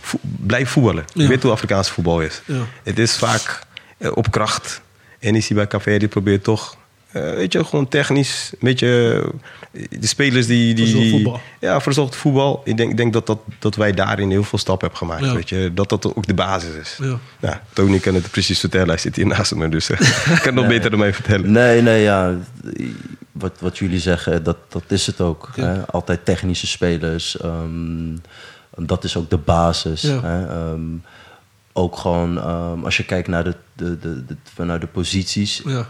vo- 0.00 0.18
blijf 0.22 0.70
voetballen. 0.70 1.04
Ja. 1.14 1.22
Je 1.22 1.28
weet 1.28 1.42
hoe 1.42 1.52
Afrikaans 1.52 1.88
voetbal 1.90 2.20
is. 2.20 2.42
Ja. 2.46 2.60
Het 2.82 2.98
is 2.98 3.16
vaak 3.16 3.62
eh, 3.98 4.10
op 4.16 4.30
kracht. 4.30 4.80
En 5.18 5.34
is 5.34 5.48
hij 5.48 5.56
bij 5.56 5.66
Café 5.66 5.98
die 5.98 6.08
probeert 6.08 6.44
toch, 6.44 6.76
eh, 7.12 7.22
weet 7.22 7.52
je, 7.52 7.64
gewoon 7.64 7.88
technisch, 7.88 8.50
een 8.52 8.58
beetje 8.60 9.22
eh, 9.72 9.84
de 10.00 10.06
spelers 10.06 10.46
die... 10.46 10.74
die 10.74 10.84
Verzorgd 10.84 11.10
voetbal. 11.10 11.40
Ja, 11.60 11.80
verzorgd 11.80 12.16
voetbal. 12.16 12.60
Ik 12.64 12.76
denk, 12.76 12.90
ik 12.90 12.96
denk 12.96 13.12
dat, 13.12 13.26
dat, 13.26 13.38
dat 13.58 13.74
wij 13.74 13.92
daarin 13.92 14.30
heel 14.30 14.44
veel 14.44 14.58
stappen 14.58 14.88
hebben 14.88 15.08
gemaakt. 15.08 15.24
Ja. 15.24 15.34
Weet 15.34 15.48
je, 15.48 15.70
dat 15.74 15.88
dat 15.88 16.14
ook 16.16 16.26
de 16.26 16.34
basis 16.34 16.74
is. 16.74 16.98
Ja. 17.00 17.18
Nou, 17.40 17.56
Tony 17.72 17.98
kan 17.98 18.14
het 18.14 18.30
precies 18.30 18.60
vertellen. 18.60 18.88
Hij 18.88 18.98
zit 18.98 19.16
hier 19.16 19.26
naast 19.26 19.54
me, 19.54 19.68
dus 19.68 19.90
eh, 19.90 19.98
hij 20.00 20.36
kan 20.36 20.44
het 20.44 20.54
nog 20.54 20.66
beter 20.66 20.90
dan 20.90 20.98
mij 20.98 21.14
vertellen. 21.14 21.52
Nee, 21.52 21.82
nee, 21.82 22.02
ja. 22.02 22.36
Wat, 23.32 23.52
wat 23.60 23.78
jullie 23.78 24.00
zeggen, 24.00 24.42
dat, 24.42 24.56
dat 24.68 24.84
is 24.88 25.06
het 25.06 25.20
ook. 25.20 25.50
Hè? 25.54 25.86
Altijd 25.86 26.24
technische 26.24 26.66
spelers. 26.66 27.40
ehm, 27.40 28.16
dat 28.76 29.04
is 29.04 29.16
ook 29.16 29.30
de 29.30 29.38
basis. 29.38 30.02
Ja. 30.02 30.20
Hè? 30.22 30.46
Ehm, 30.46 30.80
ook 31.72 31.96
gewoon, 31.96 32.38
ehm, 32.38 32.84
als 32.84 32.96
je 32.96 33.04
kijkt 33.04 33.28
naar 33.28 33.44
de, 33.44 33.54
de, 33.72 33.98
de, 33.98 34.24
de, 34.26 34.36
vanuit 34.54 34.80
de 34.80 34.86
posities. 34.86 35.62
Ja. 35.64 35.86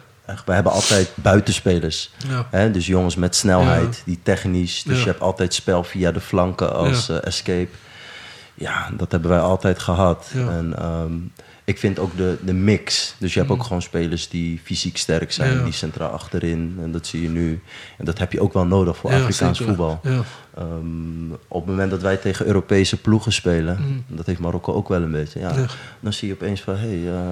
We 0.46 0.52
hebben 0.52 0.72
altijd 0.72 1.10
buitenspelers. 1.14 2.10
Ja. 2.28 2.46
Hè? 2.50 2.70
Dus 2.70 2.86
jongens 2.86 3.16
met 3.16 3.36
snelheid, 3.36 3.96
Ja. 3.96 4.02
die 4.04 4.18
technisch. 4.22 4.82
Dus 4.82 4.96
Ja. 4.98 5.02
je 5.04 5.08
hebt 5.10 5.20
altijd 5.20 5.54
spel 5.54 5.84
via 5.84 6.12
de 6.12 6.20
flanken 6.20 6.74
als 6.74 7.08
eh, 7.08 7.16
escape. 7.26 7.68
Ja, 8.54 8.88
dat 8.96 9.10
hebben 9.12 9.30
wij 9.30 9.40
altijd 9.40 9.78
gehad. 9.78 10.26
En 10.34 10.74
ehm, 10.78 11.12
ik 11.64 11.78
vind 11.78 11.98
ook 11.98 12.16
de, 12.16 12.36
de 12.44 12.52
mix. 12.52 13.14
Dus 13.18 13.32
je 13.34 13.38
hebt 13.40 13.52
ook 13.52 13.62
gewoon 13.62 13.82
spelers 13.82 14.28
die 14.28 14.60
fysiek 14.64 14.96
sterk 14.96 15.32
zijn, 15.32 15.52
Mm. 15.52 15.58
Ja. 15.58 15.64
die 15.64 15.72
centraal 15.72 16.10
achterin. 16.10 16.78
En 16.82 16.92
dat 16.92 17.06
zie 17.06 17.22
je 17.22 17.28
nu. 17.28 17.60
En 17.98 18.04
dat 18.04 18.18
heb 18.18 18.32
je 18.32 18.40
ook 18.40 18.52
wel 18.52 18.66
nodig 18.66 18.96
voor 18.96 19.10
Ja, 19.10 19.16
Afrikaans 19.20 19.58
zeker. 19.58 19.74
voetbal. 19.74 20.00
Ja. 20.02 20.22
Ehm, 20.56 21.32
op 21.48 21.60
het 21.60 21.66
moment 21.70 21.90
dat 21.90 22.02
wij 22.02 22.16
tegen 22.16 22.46
Europese 22.46 22.96
ploegen 23.00 23.32
spelen, 23.32 24.04
dat 24.06 24.26
heeft 24.26 24.40
Marokko 24.40 24.72
ook 24.72 24.88
wel 24.88 25.02
een 25.02 25.10
beetje. 25.10 25.40
Ja, 25.40 25.52
Mm. 25.56 25.66
Dan 26.00 26.12
zie 26.12 26.28
je 26.28 26.34
opeens 26.34 26.60
van, 26.60 26.76
hé, 26.76 26.88
hey, 27.00 27.12
eh, 27.14 27.22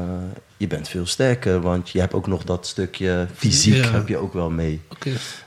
je 0.57 0.67
bent 0.67 0.89
veel 0.89 1.07
sterker, 1.07 1.61
want 1.61 1.91
je 1.91 2.01
hebt 2.01 2.15
ook 2.15 2.27
nog 2.27 2.45
dat 2.45 2.67
stukje 2.67 3.27
fysiek 3.35 3.85
heb 3.85 4.09
je 4.09 4.17
ook 4.17 4.33
wel 4.33 4.51
mee. 4.51 4.81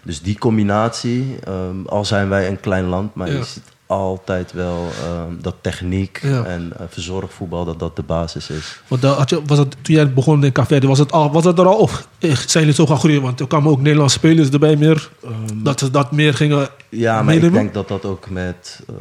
Dus 0.03 0.21
die 0.21 0.37
combinatie, 0.37 1.35
ehm, 1.43 1.85
al 1.85 2.05
zijn 2.05 2.29
wij 2.29 2.47
een 2.47 2.59
klein 2.59 2.85
land, 2.85 3.15
maar 3.15 3.31
Ja. 3.31 3.37
je 3.37 3.43
ziet 3.43 3.63
altijd 3.91 4.51
wel 4.51 4.87
ehm, 5.03 5.41
dat 5.41 5.55
techniek 5.61 6.19
Ja. 6.23 6.43
en 6.43 6.73
uh, 6.79 6.85
verzorgvoetbal, 6.89 7.65
dat 7.65 7.79
dat 7.79 7.95
de 7.95 8.01
basis 8.03 8.49
is. 8.49 8.81
Want 8.87 9.03
had 9.03 9.29
je, 9.29 9.41
was 9.45 9.57
het, 9.57 9.71
toen 9.81 9.95
jij 9.95 10.13
begon 10.13 10.43
in 10.43 10.51
Caverdi, 10.51 10.87
was 10.87 10.99
het, 10.99 11.11
al, 11.11 11.31
was 11.31 11.43
het 11.43 11.59
er 11.59 11.65
al 11.67 11.75
of 11.77 12.07
eh, 12.19 12.35
zijn 12.35 12.63
jullie 12.63 12.73
zo 12.73 12.85
gaan 12.85 12.97
groeien? 12.99 13.21
Want 13.21 13.39
er 13.39 13.47
kwamen 13.47 13.71
ook 13.71 13.81
Nederlandse 13.81 14.17
spelers 14.17 14.49
erbij 14.49 14.75
meer, 14.75 15.09
dat 15.55 15.79
ze 15.79 15.91
dat 15.91 16.11
meer 16.11 16.33
gingen 16.33 16.69
Ja, 16.89 17.13
maar 17.15 17.23
meenemen? 17.25 17.47
ik 17.47 17.53
denk 17.53 17.73
dat 17.73 17.87
dat 17.87 18.05
ook 18.05 18.29
met, 18.29 18.79
ehm, 18.87 18.97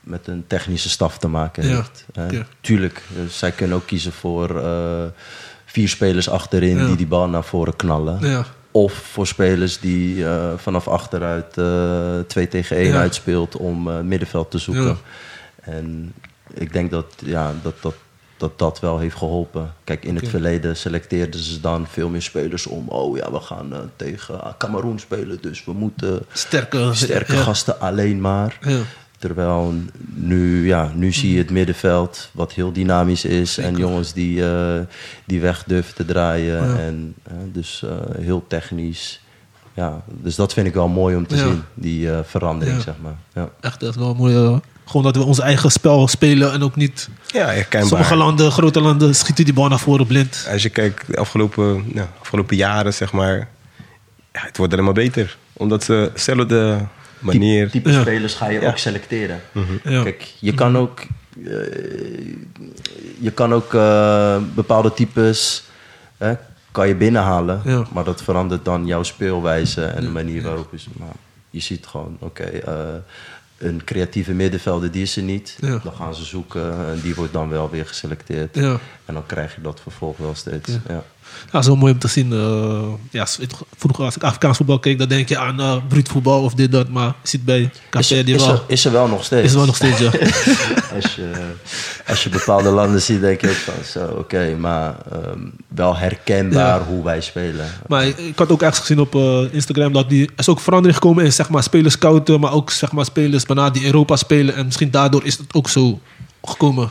met 0.00 0.26
een 0.26 0.44
technische 0.46 0.88
staf 0.88 1.18
te 1.18 1.28
maken 1.28 1.68
Ja, 1.68 1.74
heeft. 1.74 2.04
hè. 2.12 2.40
Tuurlijk, 2.60 3.02
dus 3.24 3.38
zij 3.38 3.50
kunnen 3.50 3.76
ook 3.76 3.86
kiezen 3.86 4.12
voor 4.12 4.60
eh, 4.62 5.02
vier 5.64 5.88
spelers 5.88 6.28
achterin 6.28 6.86
die 6.86 6.96
die 6.96 7.06
bal 7.06 7.28
naar 7.28 7.44
voren 7.44 7.76
knallen. 7.76 8.18
Ja. 8.20 8.44
Of 8.70 8.92
voor 8.92 9.26
spelers 9.26 9.80
die 9.80 10.26
eh, 10.26 10.52
vanaf 10.56 10.88
achteruit 10.88 11.58
eh 11.58 12.18
2 12.26 12.48
tegen 12.48 12.76
1 12.76 12.86
Ja. 12.88 13.00
uitspeelt 13.00 13.56
om 13.56 13.90
eh, 13.90 14.00
middenveld 14.00 14.50
te 14.50 14.58
zoeken. 14.58 14.84
Ja. 14.84 14.96
En 15.60 16.14
ik 16.54 16.72
denk 16.72 16.90
dat, 16.90 17.06
ja, 17.24 17.52
dat, 17.62 17.74
dat, 17.80 17.94
dat 18.36 18.58
dat 18.58 18.80
wel 18.80 18.98
heeft 18.98 19.16
geholpen. 19.16 19.74
Kijk, 19.84 20.04
in 20.04 20.16
het 20.16 20.28
verleden 20.28 20.76
selecteerden 20.76 21.40
ze 21.40 21.60
dan 21.60 21.86
veel 21.86 22.08
meer 22.08 22.22
spelers 22.22 22.66
om... 22.66 22.88
oh 22.88 23.16
ja, 23.16 23.32
we 23.32 23.40
gaan 23.40 23.72
eh, 23.72 23.78
tegen 23.96 24.40
Cameroen 24.58 24.98
spelen, 24.98 25.38
dus 25.40 25.64
we 25.64 25.72
moeten 25.72 26.24
sterke, 26.32 26.90
sterke 26.94 27.34
ja. 27.34 27.42
gasten 27.42 27.80
alleen 27.80 28.20
maar. 28.20 28.58
Ja. 28.60 28.80
Terwijl 29.20 29.74
nu, 30.14 30.66
ja, 30.66 30.90
nu 30.94 31.12
zie 31.12 31.32
je 31.32 31.38
het 31.38 31.50
middenveld 31.50 32.30
wat 32.32 32.52
heel 32.52 32.72
dynamisch 32.72 33.24
is. 33.24 33.58
En 33.58 33.76
jongens 33.76 34.12
die, 34.12 34.46
eh, 34.50 34.80
die 35.24 35.40
weg 35.40 35.64
durven 35.66 35.94
te 35.94 36.04
draaien. 36.04 36.68
Ja. 36.68 36.78
En, 36.78 37.14
eh, 37.22 37.32
dus 37.52 37.82
eh, 37.84 37.90
heel 38.24 38.44
technisch. 38.48 39.20
Ja, 39.74 40.02
dus 40.06 40.34
dat 40.34 40.52
vind 40.52 40.66
ik 40.66 40.74
wel 40.74 40.88
mooi 40.88 41.16
om 41.16 41.26
te 41.26 41.36
Ja. 41.36 41.42
zien, 41.42 41.62
die 41.74 42.10
eh, 42.12 42.18
verandering, 42.24 42.76
Ja. 42.76 42.82
zeg 42.82 42.94
maar. 43.02 43.16
Ja. 43.34 43.48
Echt, 43.60 43.80
dat 43.80 43.90
is 43.90 43.96
wel 43.96 44.14
mooi. 44.14 44.60
gewoon 44.84 45.02
dat 45.12 45.16
we 45.16 45.22
ons 45.22 45.38
eigen 45.38 45.70
spel 45.70 46.08
spelen 46.08 46.52
en 46.52 46.62
ook 46.62 46.76
niet... 46.76 47.08
Ja, 47.26 47.46
herkenbaar. 47.46 47.88
Sommige 47.88 48.16
landen, 48.16 48.52
grote 48.52 48.80
landen, 48.80 49.14
schieten 49.14 49.44
die 49.44 49.54
bal 49.54 49.68
naar 49.68 49.78
voren 49.78 50.06
blind. 50.06 50.46
Als 50.52 50.62
je 50.62 50.68
kijkt, 50.68 51.06
de 51.06 51.16
afgelopen, 51.16 51.84
nou, 51.94 52.08
afgelopen 52.20 52.56
jaren, 52.56 52.94
zeg 52.94 53.12
maar, 53.12 53.36
ja, 54.32 54.40
het 54.40 54.56
wordt 54.56 54.72
alleen 54.72 54.84
maar 54.84 54.94
beter. 54.94 55.36
Omdat 55.52 55.84
ze 55.84 56.10
dezelfde 56.14 56.78
manier... 57.20 57.70
Type 57.70 57.90
Ja. 57.90 58.00
spelers 58.00 58.34
ga 58.34 58.48
je 58.48 58.60
Ja. 58.60 58.68
ook 58.68 58.78
selecteren. 58.78 59.40
Ja. 59.84 60.02
Kijk, 60.02 60.32
je 60.38 60.54
kan 60.54 60.76
ook, 60.76 61.00
eh, 61.00 61.50
je 63.18 63.30
kan 63.34 63.54
ook 63.54 63.74
eh, 63.74 64.36
bepaalde 64.54 64.92
types 64.92 65.64
hè, 66.18 66.34
kan 66.70 66.88
je 66.88 66.94
binnenhalen, 66.94 67.60
Ja. 67.64 67.84
maar 67.92 68.04
dat 68.04 68.22
verandert 68.22 68.64
dan 68.64 68.86
jouw 68.86 69.02
speelwijze 69.02 69.84
en 69.84 70.02
de 70.04 70.10
manier 70.10 70.42
waarop 70.42 70.68
je. 70.72 70.78
Maar 70.98 71.14
je 71.50 71.60
ziet 71.60 71.86
gewoon, 71.86 72.16
oké, 72.20 72.42
eh, 72.44 72.74
een 73.58 73.84
creatieve 73.84 74.32
middenvelder 74.32 74.90
die 74.90 75.02
is 75.02 75.16
er 75.16 75.22
niet. 75.22 75.56
Ja. 75.60 75.80
Dan 75.84 75.92
gaan 75.92 76.14
ze 76.14 76.24
zoeken 76.24 76.86
en 76.86 77.00
die 77.02 77.14
wordt 77.14 77.32
dan 77.32 77.48
wel 77.48 77.70
weer 77.70 77.86
geselecteerd. 77.86 78.54
Ja. 78.54 78.78
En 79.04 79.14
dan 79.14 79.26
krijg 79.26 79.54
je 79.54 79.60
dat 79.60 79.80
vervolg 79.80 80.16
wel 80.16 80.34
steeds. 80.34 80.70
Ja. 80.88 81.02
Ja. 81.52 81.58
Is 81.58 81.66
wel 81.66 81.76
mooi 81.76 81.92
om 81.92 81.98
te 81.98 82.08
zien. 82.08 82.32
eh, 82.32 82.82
ja, 83.10 83.26
vroeger 83.76 84.04
als 84.04 84.16
ik 84.16 84.22
Afrikaans 84.22 84.56
voetbal 84.56 84.78
keek, 84.78 84.98
dan 84.98 85.08
denk 85.08 85.28
je 85.28 85.38
aan 85.38 85.60
eh 85.60 85.76
bruut 85.88 86.08
voetbal 86.08 86.42
of 86.42 86.54
dit, 86.54 86.72
dat. 86.72 86.88
Maar 86.88 87.06
je 87.06 87.28
ziet 87.28 87.44
bij 87.44 87.60
Is, 87.60 87.68
Café 87.90 88.24
die 88.24 88.34
is, 88.34 88.46
wel. 88.46 88.54
er, 88.54 88.62
is 88.66 88.84
er 88.84 88.92
wel 88.92 89.08
nog 89.08 89.24
steeds. 89.24 89.44
Is 89.44 89.50
er 89.50 89.56
wel 89.56 89.66
nog 89.66 89.76
steeds, 89.76 89.98
ja. 89.98 90.10
als, 90.96 91.14
je, 91.14 91.30
als 92.06 92.22
je 92.22 92.28
bepaalde 92.28 92.70
landen 92.70 93.02
ziet, 93.02 93.20
denk 93.20 93.40
je 93.40 93.48
ook 93.48 93.54
van 93.54 93.74
zo, 93.92 94.06
oké, 94.18 94.56
maar 94.58 94.94
ehm, 95.12 95.38
wel 95.68 95.96
herkenbaar 95.96 96.78
Ja. 96.78 96.84
hoe 96.86 97.04
wij 97.04 97.20
spelen. 97.20 97.66
Maar 97.86 98.06
ik, 98.06 98.18
ik 98.18 98.38
had 98.38 98.50
ook 98.50 98.62
ergens 98.62 98.78
gezien 98.80 99.00
op 99.00 99.14
eh, 99.14 99.42
Instagram 99.54 99.92
dat 99.92 100.08
die, 100.08 100.26
er 100.26 100.32
is 100.36 100.48
ook 100.48 100.60
verandering 100.60 100.98
gekomen 100.98 101.24
in 101.24 101.32
zeg 101.32 101.48
maar, 101.48 101.62
spelers 101.62 101.94
scouten, 101.94 102.40
maar 102.40 102.52
ook 102.52 102.70
zeg 102.70 102.92
maar, 102.92 103.04
spelers 103.04 103.44
die 103.72 103.84
Europa 103.84 104.16
spelen. 104.16 104.54
En 104.54 104.64
misschien 104.64 104.90
daardoor 104.90 105.24
is 105.24 105.38
het 105.38 105.54
ook 105.54 105.68
zo 105.68 106.00
gekomen. 106.42 106.90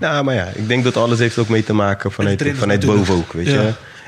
Nou, 0.00 0.24
maar 0.24 0.34
ja, 0.34 0.46
ik 0.54 0.68
denk 0.68 0.84
dat 0.84 0.96
alles 0.96 1.18
heeft 1.18 1.38
ook 1.38 1.48
mee 1.48 1.64
te 1.64 1.72
maken 1.72 2.12
vanuit, 2.12 2.44
vanuit 2.54 2.86
boven 2.86 3.14
ook, 3.14 3.32
weet 3.32 3.46
Ja. 3.46 3.62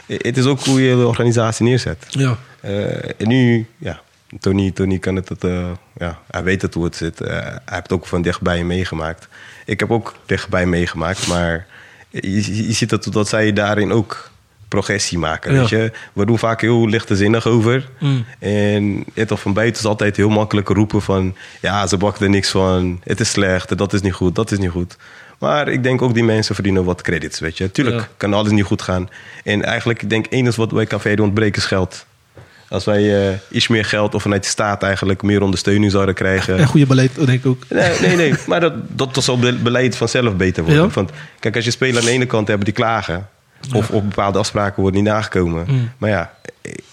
je. 0.06 0.18
Het 0.22 0.36
is 0.36 0.44
ook 0.44 0.60
hoe 0.64 0.82
je 0.82 0.96
de 0.96 1.06
organisatie 1.06 1.64
neerzet. 1.64 2.06
Ja. 2.08 2.36
Eh, 2.60 2.94
en 2.94 3.28
nu, 3.28 3.66
ja, 3.78 4.00
Tony, 4.40 4.70
Tony 4.70 4.98
kan 4.98 5.16
het, 5.16 5.28
het 5.28 5.44
eh, 5.44 5.70
ja, 5.98 6.18
hij 6.30 6.42
weet 6.42 6.62
het 6.62 6.74
hoe 6.74 6.84
het 6.84 6.96
zit. 6.96 7.20
Eh, 7.20 7.36
hij 7.40 7.58
heeft 7.64 7.92
ook 7.92 8.06
van 8.06 8.22
dichtbij 8.22 8.64
meegemaakt. 8.64 9.28
Ik 9.64 9.80
heb 9.80 9.90
ook 9.90 10.14
dichtbij 10.26 10.66
meegemaakt, 10.66 11.26
maar 11.26 11.66
je, 12.10 12.20
je 12.56 12.66
je 12.66 12.72
ziet 12.72 12.88
dat, 12.90 13.06
dat 13.12 13.28
zij 13.28 13.52
daarin 13.52 13.92
ook 13.92 14.30
progressie 14.68 15.18
maken, 15.18 15.52
Ja. 15.52 15.58
weet 15.58 15.68
je. 15.68 15.92
We 16.12 16.26
doen 16.26 16.38
vaak 16.38 16.60
heel 16.60 16.88
lichtzinnig 16.88 17.46
over. 17.46 17.88
Mm. 17.98 18.24
En 18.38 19.04
het 19.14 19.30
of 19.30 19.40
van 19.40 19.52
buiten 19.52 19.82
is 19.82 19.88
altijd 19.88 20.16
heel 20.16 20.28
makkelijk 20.30 20.68
roepen 20.68 21.02
van... 21.02 21.36
ja, 21.60 21.86
ze 21.86 21.96
bakken 21.96 22.24
er 22.24 22.30
niks 22.30 22.50
van, 22.50 23.00
het 23.04 23.20
is 23.20 23.30
slecht, 23.30 23.78
dat 23.78 23.92
is 23.92 24.00
niet 24.00 24.12
goed, 24.12 24.34
dat 24.34 24.50
is 24.50 24.58
niet 24.58 24.70
goed. 24.70 24.96
Maar 25.42 25.68
ik 25.68 25.82
denk 25.82 26.02
ook 26.02 26.14
die 26.14 26.24
mensen 26.24 26.54
verdienen 26.54 26.84
wat 26.84 27.02
credits, 27.02 27.40
weet 27.40 27.58
je. 27.58 27.70
Tuurlijk 27.70 27.96
Ja. 27.96 28.08
kan 28.16 28.34
alles 28.34 28.52
niet 28.52 28.64
goed 28.64 28.82
gaan. 28.82 29.08
En 29.44 29.62
eigenlijk, 29.64 30.02
ik 30.02 30.10
denk, 30.10 30.26
enige 30.30 30.60
wat 30.60 30.72
bij 30.72 30.86
Café 30.86 31.14
ontbreken 31.20 31.60
is 31.62 31.66
geld. 31.68 32.04
Als 32.68 32.84
wij 32.84 33.28
eh, 33.30 33.36
iets 33.50 33.68
meer 33.68 33.84
geld 33.84 34.14
of 34.14 34.22
vanuit 34.22 34.42
de 34.42 34.48
staat 34.48 34.82
eigenlijk 34.82 35.22
meer 35.22 35.42
ondersteuning 35.42 35.90
zouden 35.92 36.14
krijgen... 36.14 36.58
En 36.58 36.66
goede 36.66 36.86
beleid, 36.86 37.14
denk 37.14 37.28
ik 37.28 37.46
ook. 37.46 37.62
Nee, 37.68 37.98
nee, 38.00 38.16
nee. 38.16 38.34
Maar 38.46 38.60
dat, 38.60 38.72
dat, 38.88 39.14
dat 39.14 39.24
zal 39.24 39.38
be- 39.38 39.58
beleid 39.62 39.96
vanzelf 39.96 40.36
beter 40.36 40.64
worden. 40.64 40.82
Ja? 40.82 40.88
Want 40.88 41.10
kijk, 41.40 41.56
als 41.56 41.64
je 41.64 41.70
spelers 41.70 41.98
aan 41.98 42.04
de 42.04 42.10
ene 42.10 42.26
kant 42.26 42.48
hebben 42.48 42.64
die 42.64 42.74
klagen... 42.74 43.28
of, 43.74 43.90
of 43.90 44.02
bepaalde 44.02 44.38
afspraken 44.38 44.82
worden 44.82 45.02
niet 45.02 45.12
nagekomen. 45.12 45.64
Mm. 45.68 45.90
Maar 45.98 46.10
ja, 46.10 46.34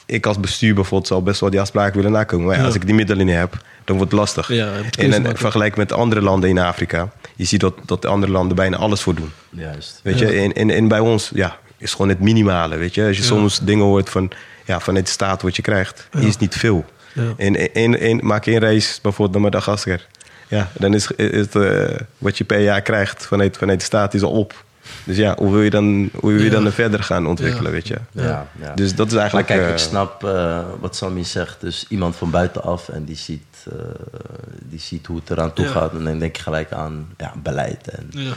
ik 0.06 0.26
als 0.26 0.40
bestuur 0.40 0.74
bijvoorbeeld 0.74 1.08
zal 1.08 1.24
best 1.24 1.40
wel 1.40 1.50
die 1.50 1.62
afspraken 1.62 1.96
willen 1.96 2.12
nakomen. 2.12 2.46
Maar 2.46 2.56
ja, 2.56 2.62
Ja. 2.62 2.66
als 2.68 2.76
ik 2.76 2.86
die 2.86 2.96
middelen 2.96 3.26
niet 3.26 3.36
heb, 3.36 3.58
dan 3.90 3.98
wordt 3.98 4.12
het 4.12 4.22
lastig. 4.22 4.48
Ja, 4.48 4.74
en 4.74 4.90
keuze 4.90 5.12
dan 5.12 5.22
maken. 5.22 5.38
vergelijk 5.38 5.76
met 5.78 5.92
andere 5.92 6.22
landen 6.22 6.50
in 6.50 6.58
Afrika... 6.60 7.12
je 7.36 7.44
ziet 7.46 7.60
dat, 7.60 7.74
dat 7.86 8.02
de 8.02 8.08
andere 8.08 8.32
landen 8.32 8.56
bijna 8.56 8.78
alles 8.78 9.02
voor 9.02 9.16
doen. 9.16 9.32
Juist. 9.50 10.00
Weet 10.04 10.20
je, 10.20 10.28
en, 10.32 10.54
en, 10.54 10.70
en 10.70 10.88
bij 10.88 11.00
ons 11.00 11.32
ja, 11.34 11.58
is 11.78 11.92
gewoon 11.92 12.10
het 12.10 12.20
minimale. 12.20 12.78
Weet 12.78 12.94
je, 12.96 13.06
als 13.06 13.16
je 13.18 13.22
Ja. 13.22 13.28
soms 13.28 13.60
dingen 13.60 13.86
hoort 13.86 14.10
van, 14.10 14.32
ja, 14.66 14.80
vanuit 14.80 15.06
de 15.06 15.12
staat 15.12 15.42
wat 15.42 15.56
je 15.56 15.62
krijgt, 15.62 16.08
is 16.20 16.38
niet 16.38 16.56
veel. 16.56 16.86
Ja. 17.14 17.34
En, 17.38 17.74
en, 17.74 18.00
en 18.00 18.20
maak 18.26 18.46
een 18.46 18.60
reis 18.60 19.00
bijvoorbeeld 19.02 19.42
naar 19.42 19.52
Madagaskar. 19.52 20.00
Ja, 20.48 20.72
dan 20.80 20.94
is, 20.94 21.12
is 21.12 21.30
het, 21.40 21.56
eh, 21.56 21.98
wat 22.18 22.38
je 22.38 22.44
per 22.44 22.60
jaar 22.60 22.82
krijgt 22.82 23.26
vanuit, 23.26 23.58
vanuit 23.58 23.80
de 23.80 23.86
staat 23.86 24.14
is 24.14 24.22
al 24.22 24.32
op. 24.32 24.64
Dus 25.04 25.18
ja, 25.18 25.36
hoe 25.38 25.52
wil 25.52 25.62
je 25.62 25.70
dan, 25.70 26.10
hoe 26.14 26.32
wil 26.32 26.42
je 26.44 26.50
Ja. 26.52 26.60
dan 26.60 26.72
verder 26.72 27.04
gaan 27.04 27.28
ontwikkelen, 27.28 27.66
Ja. 27.66 27.72
weet 27.72 27.88
je? 27.88 27.96
Ja, 28.12 28.48
ja. 28.62 28.74
Dus 28.76 28.96
dat 28.96 29.08
is 29.08 29.12
Maar 29.14 29.22
eigenlijk... 29.22 29.48
kijk, 29.48 29.62
eh, 29.62 29.70
ik 29.72 29.78
snap 29.78 30.24
eh, 30.24 30.60
wat 30.80 30.96
Sammy 30.96 31.24
zegt. 31.24 31.62
Dus 31.62 31.86
iemand 31.90 32.16
van 32.16 32.30
buitenaf 32.30 32.90
en 32.90 33.04
die 33.04 33.16
ziet, 33.16 33.44
eh, 33.72 33.76
die 34.64 34.80
ziet 34.80 35.06
hoe 35.06 35.18
het 35.18 35.30
eraan 35.30 35.54
toe 35.54 35.66
Ja. 35.66 35.72
gaat. 35.72 35.92
En 35.94 36.04
dan 36.04 36.20
denk 36.20 36.36
je 36.36 36.42
gelijk 36.44 36.72
aan 36.72 37.08
ja, 37.18 37.34
beleid. 37.44 37.88
En, 37.88 38.08
Ja. 38.10 38.34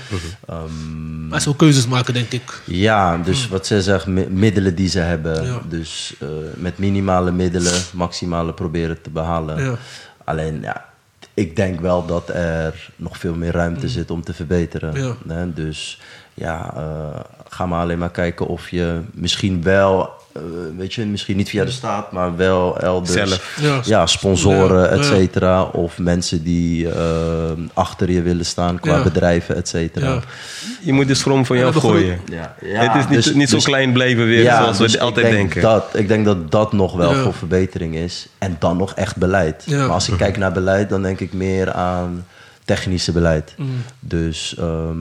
ehm, 0.48 1.28
Maar 1.28 1.40
zo 1.40 1.52
keuzes 1.52 1.86
maken, 1.86 2.14
denk 2.14 2.30
ik. 2.32 2.60
ja, 2.64 3.16
dus 3.18 3.48
wat 3.48 3.66
ze 3.66 3.82
zegt, 3.82 4.06
mi- 4.06 4.28
middelen 4.30 4.74
die 4.74 4.88
ze 4.88 4.98
hebben. 4.98 5.44
Ja. 5.44 5.60
Dus 5.68 6.14
eh, 6.20 6.28
met 6.56 6.78
minimale 6.78 7.30
middelen, 7.32 7.80
maximale 7.92 8.52
proberen 8.52 9.02
te 9.02 9.10
behalen. 9.10 9.64
Ja. 9.64 9.74
Alleen, 10.24 10.60
ja, 10.62 10.84
ik 11.34 11.56
denk 11.56 11.80
wel 11.80 12.06
dat 12.06 12.28
er 12.28 12.90
nog 12.96 13.18
veel 13.18 13.34
meer 13.34 13.52
ruimte 13.52 13.88
zit 13.88 14.10
om 14.10 14.22
te 14.22 14.32
verbeteren. 14.32 15.54
Dus 15.54 16.00
ja, 16.34 16.72
eh, 16.76 17.20
ga 17.48 17.66
maar 17.66 17.80
alleen 17.80 17.98
maar 17.98 18.10
kijken 18.10 18.46
of 18.46 18.68
je 18.70 19.00
misschien 19.12 19.62
wel, 19.62 20.10
eh, 20.32 20.42
weet 20.76 20.94
je, 20.94 21.06
misschien 21.06 21.36
niet 21.36 21.48
via 21.48 21.64
de 21.64 21.70
staat, 21.70 22.12
maar 22.12 22.36
wel 22.36 22.78
elders. 22.80 23.12
Zelf. 23.12 23.58
Ja. 23.60 23.80
Ja, 23.84 24.06
sponsoren, 24.06 24.80
Ja. 24.82 24.86
et 24.86 25.04
cetera. 25.04 25.62
Of 25.62 25.98
mensen 25.98 26.42
die 26.42 26.88
eh, 26.90 27.50
achter 27.72 28.10
je 28.10 28.22
willen 28.22 28.46
staan 28.46 28.80
qua 28.80 28.96
Ja. 28.96 29.02
bedrijven, 29.02 29.56
et 29.56 29.68
cetera. 29.68 30.06
Ja. 30.12 30.20
Je 30.80 30.92
moet 30.92 31.08
de 31.08 31.14
schroom 31.14 31.46
van 31.46 31.56
jou 31.58 31.72
gooien. 31.72 32.18
Ja, 32.30 32.54
ja, 32.60 32.92
het 32.92 33.04
is 33.04 33.08
niet, 33.10 33.24
dus- 33.24 33.34
niet 33.34 33.48
zo 33.48 33.54
dus- 33.56 33.64
klein 33.64 33.92
blijven 33.92 34.26
weer 34.26 34.42
ja, 34.42 34.56
zoals 34.62 34.78
dus 34.78 34.90
we 34.92 34.96
ik 34.96 35.02
altijd 35.02 35.26
denk 35.26 35.36
denken. 35.36 35.62
Dat, 35.62 35.84
ik 35.92 36.08
denk 36.08 36.24
dat 36.24 36.50
dat 36.50 36.72
nog 36.72 36.92
wel 36.92 37.14
Ja. 37.14 37.22
voor 37.22 37.34
verbetering 37.34 37.94
is. 37.94 38.26
En 38.38 38.56
dan 38.58 38.76
nog 38.76 38.94
echt 38.94 39.16
beleid. 39.16 39.62
Ja. 39.66 39.78
Maar 39.78 39.90
als 39.90 40.08
ik 40.08 40.16
kijk 40.16 40.36
naar 40.36 40.52
beleid, 40.52 40.88
dan 40.88 41.02
denk 41.02 41.20
ik 41.20 41.32
meer 41.32 41.72
aan 41.72 42.26
technische 42.64 43.12
beleid. 43.12 43.54
Mm. 43.56 43.68
Dus 44.00 44.54
ehm, 44.58 44.96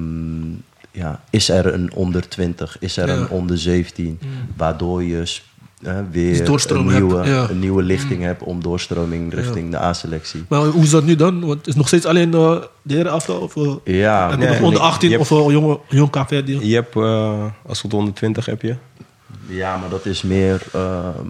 ja, 0.91 1.19
is 1.30 1.49
er 1.49 1.73
een 1.73 1.93
onder 1.93 2.27
20? 2.30 2.77
Is 2.80 2.97
er 2.97 3.08
Ja. 3.08 3.13
een 3.15 3.30
onder 3.30 3.58
17? 3.58 4.19
Waardoor 4.58 5.04
je 5.04 5.17
eh, 5.17 5.95
Dus 6.12 6.12
weer 6.12 6.71
een 6.77 6.86
nieuwe, 6.88 7.15
hebt, 7.15 7.27
ja. 7.27 7.49
Een 7.49 7.60
nieuwe 7.60 7.84
lichting 7.84 8.23
hebt 8.23 8.43
om 8.43 8.62
doorstroming 8.63 9.34
richting 9.34 9.71
de 9.71 9.80
A-selectie. 9.80 10.43
Maar 10.49 10.60
hoe 10.65 10.84
is 10.84 10.89
dat 10.89 11.04
nu 11.04 11.15
dan? 11.15 11.39
Want 11.39 11.58
het 11.58 11.67
is 11.67 11.75
nog 11.75 11.88
steeds 11.88 12.06
alleen 12.06 12.34
eh, 12.34 12.58
de 12.82 12.93
heren 12.95 13.12
aftal? 13.12 13.39
Of, 13.39 13.56
eh, 13.56 13.63
Ja, 13.84 14.30
heb 14.30 14.39
je 14.39 14.45
nee, 14.45 14.47
nog 14.54 14.62
onder 14.65 14.80
nee, 14.82 14.89
18 14.89 15.10
je 15.10 15.19
of 15.19 15.32
uh, 15.32 15.38
jonge, 15.49 15.80
jong 15.89 16.10
KV? 16.10 16.43
Die... 16.43 16.67
Je 16.67 16.75
hebt, 16.75 16.95
eh, 16.95 17.45
als 17.65 17.82
het 17.82 17.93
onder 17.93 18.13
20 18.13 18.45
heb 18.45 18.62
je. 18.62 18.75
Ja, 19.47 19.77
maar 19.77 19.89
dat 19.89 20.06
is 20.06 20.21
meer 20.21 20.62
ehm, 20.73 21.27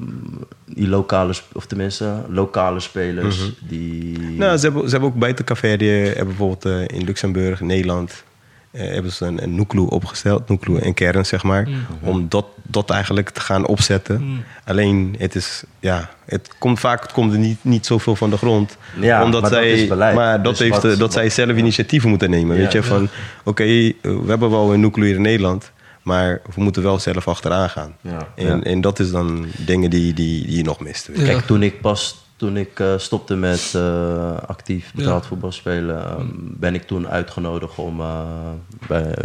die 0.66 0.88
lokale, 0.88 1.34
of 1.54 1.66
tenminste 1.66 2.14
lokale 2.30 2.80
spelers 2.80 3.38
Mhm. 3.40 3.50
die. 3.68 4.20
Nou, 4.20 4.58
ze 4.58 4.66
hebben, 4.66 4.84
ze 4.86 4.90
hebben 4.92 5.10
ook 5.10 5.20
buiten 5.20 5.46
Café, 5.46 5.78
die 5.78 5.90
hebben 5.92 6.26
bijvoorbeeld 6.26 6.90
in 6.92 7.04
Luxemburg, 7.04 7.60
Nederland, 7.60 8.24
hebben 8.72 9.12
ze 9.12 9.26
een, 9.26 9.44
een 9.44 9.56
Nuklu 9.56 9.80
opgesteld, 9.82 10.50
Nuklu 10.50 10.78
en 10.78 10.94
kern, 10.94 11.26
zeg 11.26 11.44
maar, 11.44 11.68
Mhm. 11.70 11.80
om 12.10 12.26
dat, 12.30 12.46
dat 12.64 12.90
eigenlijk 12.90 13.30
te 13.30 13.40
gaan 13.42 13.66
opzetten. 13.68 14.44
Alleen, 14.66 15.16
het 15.18 15.36
is, 15.36 15.64
ja, 15.80 16.10
het 16.26 16.50
komt 16.60 16.80
vaak 16.80 17.02
het 17.02 17.12
komt 17.12 17.34
er 17.34 17.40
niet, 17.40 17.58
niet 17.62 17.86
zoveel 17.86 18.16
van 18.16 18.30
de 18.30 18.38
grond. 18.38 18.78
Ja, 19.00 19.24
omdat 19.24 19.42
maar 19.42 19.50
dat 19.50 19.60
zij, 19.60 19.72
is 19.72 19.88
beleid. 19.88 20.16
Maar 20.16 20.42
dat 20.44 20.58
Dus 20.58 20.60
heeft, 20.70 20.82
wat- 20.82 20.94
eh, 20.94 21.00
dat 21.00 21.14
zij 21.14 21.30
zelf 21.30 21.56
initiatieven 21.58 22.10
moeten 22.10 22.30
nemen, 22.30 22.56
Ja, 22.56 22.62
weet 22.62 22.72
je, 22.72 22.78
ja. 22.78 22.84
van, 22.84 23.10
oké, 23.44 23.64
eh, 23.64 23.94
we 24.02 24.24
hebben 24.28 24.50
wel 24.50 24.74
een 24.74 24.80
Nuklu 24.80 25.06
hier 25.06 25.16
in 25.16 25.22
Nederland, 25.22 25.72
maar 26.02 26.42
we 26.56 26.62
moeten 26.64 26.84
wel 26.84 27.00
zelf 27.00 27.28
achteraan 27.28 27.70
gaan. 27.70 27.96
Ja, 28.02 28.28
en, 28.36 28.46
ja. 28.58 28.62
en 28.64 28.82
dat 28.82 29.00
is 29.00 29.12
dan 29.12 29.46
dingen 29.58 29.90
die, 29.90 30.14
die, 30.14 30.46
die 30.46 30.58
je 30.58 30.64
nog 30.64 30.80
mist. 30.80 31.10
Kijk, 31.24 31.40
toen 31.46 31.64
ik 31.64 31.82
pas 31.82 32.26
toen 32.42 32.58
ik 32.58 32.80
eh, 32.80 32.94
stopte 32.98 33.36
met 33.36 33.72
eh, 33.76 34.38
actief 34.48 34.92
betaald 34.96 35.22
Ja. 35.22 35.28
voetbal 35.28 35.52
spelen, 35.52 36.06
ehm, 36.06 36.28
ben 36.36 36.74
ik 36.74 36.84
toen 36.84 37.08
uitgenodigd 37.08 37.78
om 37.78 38.00
eh, 38.00 38.22
bij 38.88 39.16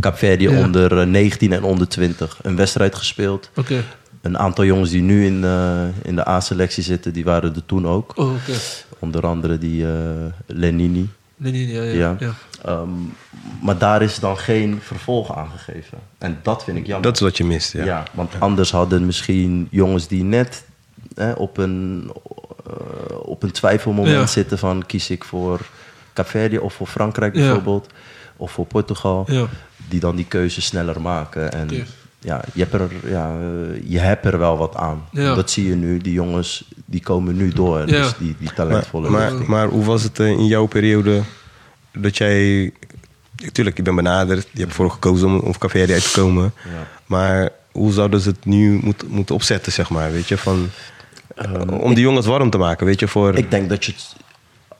Capverdi 0.00 0.48
Ja. 0.50 0.60
onder 0.64 0.98
eh, 1.00 1.06
19 1.06 1.52
en 1.52 1.62
onder 1.62 1.88
20 1.88 2.38
een 2.42 2.56
wedstrijd 2.56 2.94
gespeeld. 2.94 3.50
Oké. 3.56 3.82
Een 4.22 4.38
aantal 4.38 4.64
jongens 4.64 4.90
die 4.90 5.02
nu 5.02 5.26
in, 5.26 5.44
eh, 5.44 5.82
in 6.02 6.16
de 6.16 6.28
A-selectie 6.28 6.82
zitten, 6.82 7.12
die 7.12 7.24
waren 7.24 7.54
er 7.54 7.64
toen 7.66 7.86
ook. 7.88 8.12
Oh, 8.16 8.30
oké. 8.32 8.52
Onder 8.98 9.26
andere 9.26 9.58
die 9.58 9.86
eh, 9.86 9.92
Lenini. 10.46 11.08
Nee, 11.36 11.52
nee, 11.52 11.66
ja, 11.72 11.82
ja. 11.82 11.92
Ja. 11.92 12.16
ja. 12.18 12.34
Ehm, 12.64 12.88
maar 13.62 13.78
daar 13.78 14.02
is 14.02 14.18
dan 14.18 14.38
geen 14.38 14.78
vervolg 14.82 15.36
aan 15.36 15.48
gegeven. 15.56 15.98
En 16.18 16.38
dat 16.42 16.64
vind 16.64 16.76
ik 16.76 16.86
jammer. 16.86 17.02
Dat 17.02 17.14
is 17.14 17.20
wat 17.20 17.36
je 17.36 17.44
mist, 17.44 17.72
ja. 17.72 17.84
ja. 17.84 18.02
want 18.12 18.32
anders 18.38 18.70
hadden 18.70 19.06
misschien 19.06 19.68
jongens 19.70 20.06
die 20.06 20.22
net 20.24 20.64
hè, 21.14 21.32
op, 21.32 21.56
een, 21.56 22.10
eh, 22.66 23.16
op 23.18 23.42
een 23.42 23.50
twijfelmoment 23.50 24.16
Ja. 24.16 24.26
zitten 24.26 24.58
van 24.58 24.86
kies 24.86 25.10
ik 25.10 25.24
voor 25.24 25.60
Caverdi 26.14 26.58
of 26.58 26.74
voor 26.74 26.86
Frankrijk 26.86 27.34
Ja. 27.34 27.40
bijvoorbeeld. 27.40 27.86
Of 28.36 28.50
voor 28.52 28.66
Portugal. 28.66 29.24
Ja. 29.30 29.46
Die 29.88 30.00
dan 30.00 30.16
die 30.16 30.24
keuze 30.24 30.60
sneller 30.60 31.00
maken. 31.00 31.52
En 31.52 31.68
ja, 32.20 32.44
je 32.52 32.60
hebt, 32.60 32.74
er, 32.74 32.90
ja, 33.10 33.36
eh, 33.40 33.82
je 33.90 33.98
hebt 33.98 34.24
er 34.24 34.38
wel 34.38 34.56
wat 34.56 34.76
aan. 34.76 35.04
Ja. 35.12 35.34
Dat 35.34 35.50
zie 35.50 35.68
je 35.68 35.74
nu. 35.74 35.98
Die 35.98 36.12
jongens 36.12 36.64
die 36.84 37.00
komen 37.02 37.36
nu 37.36 37.52
door. 37.52 37.78
Ja. 37.78 37.84
Dus 37.86 38.14
die, 38.18 38.36
die 38.38 38.52
talentvolle 38.54 39.10
Maar, 39.10 39.32
maar, 39.34 39.48
maar 39.50 39.68
hoe 39.68 39.84
was 39.84 40.02
het 40.02 40.18
eh, 40.20 40.26
in 40.26 40.46
jouw 40.46 40.66
periode 40.66 41.22
dat 41.92 42.16
jij... 42.16 42.72
Tuurlijk, 43.52 43.76
je 43.76 43.82
bent 43.82 43.96
benaderd. 43.96 44.48
Je 44.52 44.58
hebt 44.58 44.70
ervoor 44.70 44.90
gekozen 44.90 45.28
om 45.28 45.38
op 45.38 45.58
Café 45.58 45.78
uit 45.88 46.12
te 46.12 46.20
komen. 46.20 46.52
Ja. 46.64 46.86
Maar 47.06 47.50
hoe 47.72 47.92
zouden 47.92 48.20
ze 48.20 48.28
het 48.28 48.44
nu 48.44 48.80
moeten, 48.82 49.08
moeten 49.08 49.34
opzetten, 49.34 49.72
zeg 49.72 49.90
maar? 49.90 50.12
Weet 50.12 50.28
je, 50.28 50.38
van, 50.38 50.68
Ehm, 51.38 51.68
om 51.68 51.94
die 51.94 52.04
jongens 52.04 52.26
warm 52.26 52.50
te 52.50 52.58
maken, 52.58 52.86
weet 52.86 53.00
je, 53.00 53.08
voor... 53.08 53.36
Ik 53.36 53.50
denk 53.50 53.68
dat 53.68 53.84
je 53.84 53.92
het 53.92 54.16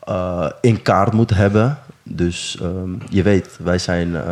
eh, 0.03 0.49
in 0.61 0.81
kaart 0.81 1.13
moet 1.13 1.29
hebben. 1.29 1.77
Dus 2.03 2.57
ehm, 2.61 2.91
je 3.09 3.23
weet, 3.23 3.57
wij 3.63 3.77
zijn 3.77 4.15
eh, 4.15 4.23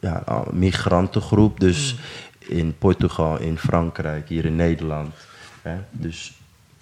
ja, 0.00 0.22
een 0.26 0.58
migrantengroep. 0.58 1.60
Dus 1.60 1.96
in 2.38 2.74
Portugal, 2.78 3.38
in 3.38 3.58
Frankrijk, 3.58 4.28
hier 4.28 4.44
in 4.44 4.56
Nederland. 4.56 5.14
Hè? 5.62 5.76
Dus 5.90 6.32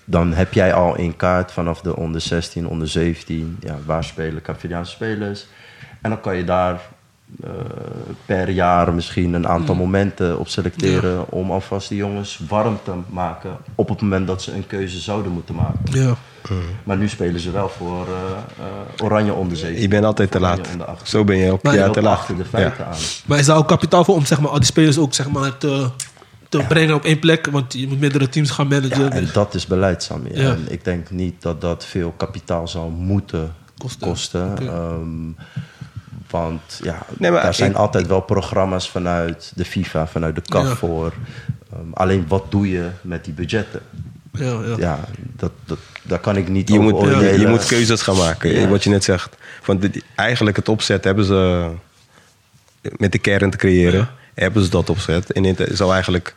dan 0.04 0.32
heb 0.32 0.52
jij 0.52 0.74
al 0.74 0.96
in 0.96 1.16
kaart 1.16 1.52
vanaf 1.52 1.80
de 1.80 1.96
onder 1.96 2.20
16, 2.20 2.68
onder 2.68 2.88
17... 2.88 3.56
Ja, 3.60 3.76
waar 3.86 4.04
spelen 4.04 4.42
Cavidiaanse 4.42 4.92
spelers. 4.92 5.46
En 6.00 6.10
dan 6.10 6.20
kan 6.20 6.36
je 6.36 6.44
daar 6.44 6.80
eh, 7.42 7.50
per 8.26 8.48
jaar 8.50 8.94
misschien 8.94 9.32
een 9.32 9.48
aantal 9.48 9.74
momenten 9.74 10.38
op 10.38 10.48
selecteren 10.48 11.30
om 11.30 11.50
alvast 11.50 11.88
die 11.88 11.98
jongens 11.98 12.40
warm 12.48 12.78
te 12.84 12.92
maken 13.08 13.56
op 13.74 13.88
het 13.88 14.00
moment 14.00 14.26
dat 14.26 14.42
ze 14.42 14.52
een 14.52 14.66
keuze 14.66 15.00
zouden 15.00 15.32
moeten 15.32 15.54
maken. 15.54 15.80
Ja. 15.84 16.14
Maar 16.84 16.96
nu 16.96 17.08
spelen 17.08 17.40
ze 17.40 17.50
wel 17.50 17.68
voor 17.68 18.06
eh, 18.06 18.64
eh, 18.66 19.04
Oranje 19.04 19.32
onder 19.32 19.56
7. 19.56 19.80
Je 19.80 19.88
bent 19.88 20.04
altijd 20.04 20.30
te 20.30 20.40
laat. 20.40 20.68
onder 20.72 20.87
8. 20.87 21.08
Zo 21.08 21.24
ben 21.24 21.37
je 21.37 21.52
ook 21.52 21.62
Maar 21.62 21.74
ja, 21.74 21.90
te 21.90 22.02
laat. 22.02 22.16
achter 22.18 22.37
de 22.37 22.44
feiten 22.44 22.84
Ja. 22.84 22.90
aan. 22.90 22.96
Maar 23.26 23.38
is 23.38 23.46
daar 23.46 23.56
ook 23.56 23.68
kapitaal 23.68 24.04
voor 24.04 24.14
om 24.14 24.26
zeg 24.26 24.40
maar, 24.40 24.50
al 24.50 24.56
die 24.58 24.64
spelers 24.66 24.98
ook 24.98 25.14
zeg 25.14 25.28
maar, 25.30 25.58
te, 25.58 25.90
te 26.48 26.64
brengen 26.68 26.94
op 26.94 27.04
één 27.04 27.18
plek? 27.18 27.46
Want 27.50 27.72
je 27.72 27.88
moet 27.88 28.00
meerdere 28.00 28.28
teams 28.28 28.50
gaan 28.50 28.68
managen. 28.68 29.04
Ja, 29.04 29.10
en 29.10 29.28
dat 29.32 29.54
is 29.54 29.66
beleid, 29.66 30.02
Sammy. 30.02 30.30
Ja. 30.34 30.50
En 30.50 30.64
ik 30.68 30.84
denk 30.84 31.10
niet 31.10 31.42
dat 31.42 31.60
dat 31.60 31.84
veel 31.84 32.14
kapitaal 32.16 32.68
zou 32.68 32.90
moeten 32.90 33.54
Kosten. 34.00 34.58
Ehm, 34.58 35.42
want 36.40 36.80
ja, 36.82 36.98
Nee, 37.18 37.30
maar 37.30 37.42
daar 37.42 37.54
zijn 37.54 37.70
ik- 37.70 37.76
altijd 37.76 38.06
wel 38.06 38.20
programma's 38.20 38.90
vanuit 38.90 39.52
de 39.54 39.64
FIFA, 39.64 40.06
vanuit 40.06 40.34
de 40.34 40.42
CAF 40.42 40.68
Ja. 40.68 40.74
voor. 40.74 41.12
Ehm, 41.72 41.92
alleen 41.92 42.24
wat 42.28 42.50
doe 42.50 42.70
je 42.70 42.88
met 43.00 43.24
die 43.24 43.34
budgetten? 43.34 43.80
ja, 44.32 44.44
ja. 44.66 44.74
Ja, 44.78 44.98
dat, 45.36 45.52
dat, 45.64 45.78
daar 46.02 46.18
kan 46.18 46.36
ik 46.36 46.48
niet 46.48 46.68
Je 46.68 46.78
over 46.78 46.92
moet, 46.92 47.40
je, 47.40 47.46
moet 47.48 47.66
keuzes 47.66 48.02
gaan 48.02 48.16
maken, 48.16 48.50
Ja. 48.60 48.68
wat 48.68 48.84
je 48.84 48.90
net 48.90 49.04
zegt. 49.04 49.36
Want 49.64 49.80
dit- 49.80 50.04
eigenlijk 50.14 50.56
het 50.56 50.68
opzet 50.68 51.04
hebben 51.04 51.24
ze 51.24 51.70
met 52.96 53.12
de 53.12 53.18
kern 53.18 53.50
te 53.50 53.56
creëren, 53.56 54.08
hebben 54.34 54.62
ze 54.64 54.70
dat 54.70 54.90
opzet. 54.90 55.32
En 55.32 55.44
het 55.44 55.68
zou 55.72 55.92
eigenlijk 55.92 56.34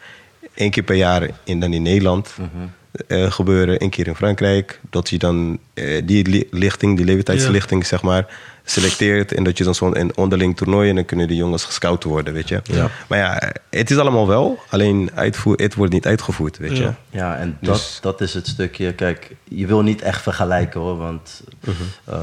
één 0.53 0.71
keer 0.71 0.83
per 0.83 0.95
jaar 0.95 1.29
in, 1.43 1.60
dan 1.60 1.73
in 1.73 1.81
Nederland 1.81 2.33
Mhm. 2.38 2.47
eh, 3.07 3.31
gebeuren, 3.31 3.79
één 3.79 3.89
keer 3.89 4.07
in 4.07 4.15
Frankrijk. 4.15 4.79
Dat 4.89 5.10
je 5.10 5.17
dan 5.17 5.60
eh, 5.73 6.01
die 6.05 6.27
li- 6.29 6.47
lichting, 6.51 6.97
die 6.97 7.05
leeftijdslichting, 7.05 7.86
zeg 7.86 8.01
maar, 8.01 8.25
selecteert. 8.69 9.34
En 9.34 9.43
dat 9.43 9.58
je 9.58 9.63
dan 9.63 9.75
zo'n 9.75 9.99
een 9.99 10.17
onderling 10.17 10.58
toernooi 10.58 10.89
en 10.89 10.95
dan 10.95 11.06
kunnen 11.06 11.27
die 11.27 11.38
jongens 11.38 11.63
gescout 11.63 12.03
worden, 12.03 12.34
weet 12.34 12.47
je. 12.49 12.62
Ja. 12.63 12.89
Maar 13.08 13.17
ja, 13.17 13.51
het 13.69 13.91
is 13.91 13.97
allemaal 13.97 14.27
wel, 14.27 14.60
alleen 14.69 15.10
uitvoer, 15.13 15.56
het 15.56 15.75
wordt 15.75 15.93
niet 15.93 16.06
uitgevoerd, 16.06 16.58
weet 16.58 16.77
je. 16.77 16.84
Ja. 16.84 16.95
Ja, 17.10 17.36
en 17.38 17.58
Dus- 17.62 17.69
dat, 17.69 17.99
dat 18.01 18.21
is 18.21 18.34
het 18.34 18.47
stukje. 18.47 18.93
Kijk, 18.93 19.36
je 19.43 19.65
wil 19.67 19.82
niet 19.82 20.01
echt 20.01 20.21
vergelijken 20.21 20.80
hoor. 20.80 20.97
Want 20.97 21.41
eh, 22.03 22.21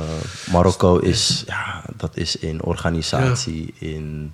Marokko 0.52 0.98
is, 0.98 1.44
ja, 1.46 1.82
dat 1.96 2.16
is 2.16 2.36
in 2.36 2.62
organisatie, 2.62 3.74
in 3.78 4.32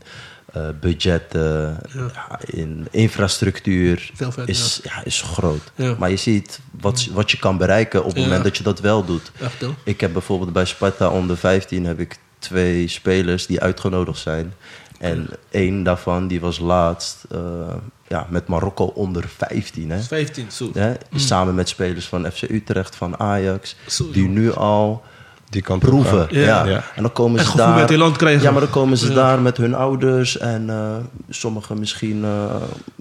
eh, 0.52 0.68
budgetten, 0.80 1.78
ja, 1.92 2.40
in 2.46 2.86
infrastructuur. 2.90 4.10
Is, 4.44 4.80
ja. 4.82 5.04
is 5.04 5.22
groot. 5.22 5.72
Ja. 5.74 5.94
Maar 5.98 6.10
je 6.10 6.16
ziet 6.16 6.60
wat, 6.80 7.08
wat 7.12 7.30
je 7.30 7.38
kan 7.38 7.56
bereiken 7.56 8.04
op 8.04 8.14
het 8.14 8.22
moment 8.24 8.44
dat 8.44 8.56
je 8.56 8.62
dat 8.62 8.80
wel 8.80 9.04
doet. 9.04 9.30
Echt. 9.40 9.64
Ik 9.84 10.00
heb 10.00 10.12
bijvoorbeeld 10.12 10.52
bij 10.52 10.64
Sparta 10.64 11.08
onder 11.08 11.36
15 11.36 11.84
heb 11.84 12.00
ik 12.00 12.18
twee 12.38 12.88
spelers 12.88 13.46
die 13.46 13.60
uitgenodigd 13.60 14.18
zijn. 14.18 14.52
En 14.98 15.28
één 15.50 15.82
daarvan 15.82 16.26
die 16.26 16.40
was 16.40 16.58
laatst 16.58 17.24
eh, 17.30 17.74
ja, 18.08 18.26
met 18.30 18.46
Marokko 18.46 18.84
onder 18.84 19.28
15. 19.28 19.82
Hè? 19.82 19.88
Dat 19.88 19.98
is 19.98 20.06
15, 20.06 20.50
zo. 20.50 20.70
Hè? 20.74 20.92
Samen 21.14 21.54
met 21.54 21.68
spelers 21.68 22.08
van 22.08 22.30
FC 22.32 22.42
Utrecht, 22.42 22.96
van 22.96 23.18
Ajax. 23.18 23.76
Zo, 23.86 24.10
die 24.10 24.28
nu 24.28 24.52
al 24.52 25.02
Die 25.50 25.62
kan 25.62 25.78
proeven. 25.78 26.26
Ja. 26.30 26.40
Ja. 26.40 26.64
Ja. 26.64 26.84
En 26.94 27.02
dan 27.02 27.12
komen 27.12 27.38
En 27.38 27.44
ze 27.44 27.50
gevoel 27.50 27.66
daar. 27.66 27.78
met 27.78 27.88
die 27.88 27.98
land 27.98 28.16
krijgen. 28.16 28.42
Ja, 28.42 28.50
maar 28.50 28.60
dan 28.60 28.70
komen 28.70 28.96
ze 28.98 29.08
Ja. 29.08 29.14
daar 29.14 29.40
met 29.40 29.56
hun 29.56 29.74
ouders. 29.74 30.38
En 30.38 30.70
eh, 30.70 30.96
sommigen 31.28 31.78
misschien 31.78 32.24
eh, 32.24 32.54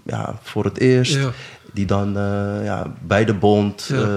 ja, 0.05 0.35
voor 0.41 0.63
het 0.63 0.77
eerst. 0.79 1.15
Ja. 1.15 1.29
Die 1.73 1.85
dan 1.85 2.17
eh, 2.17 2.63
ja, 2.63 2.85
bij 3.01 3.25
de 3.25 3.33
bond, 3.33 3.85
Ja. 3.91 4.01
eh, 4.01 4.07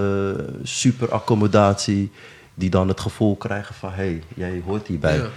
super 0.62 1.10
accommodatie. 1.12 2.10
Die 2.54 2.70
dan 2.70 2.88
het 2.88 3.00
gevoel 3.00 3.36
krijgen 3.36 3.74
van, 3.74 3.88
hé, 3.90 3.94
hey, 4.04 4.22
jij 4.34 4.62
hoort 4.66 4.86
hierbij. 4.86 5.16
Ja, 5.16 5.22
ja. 5.22 5.28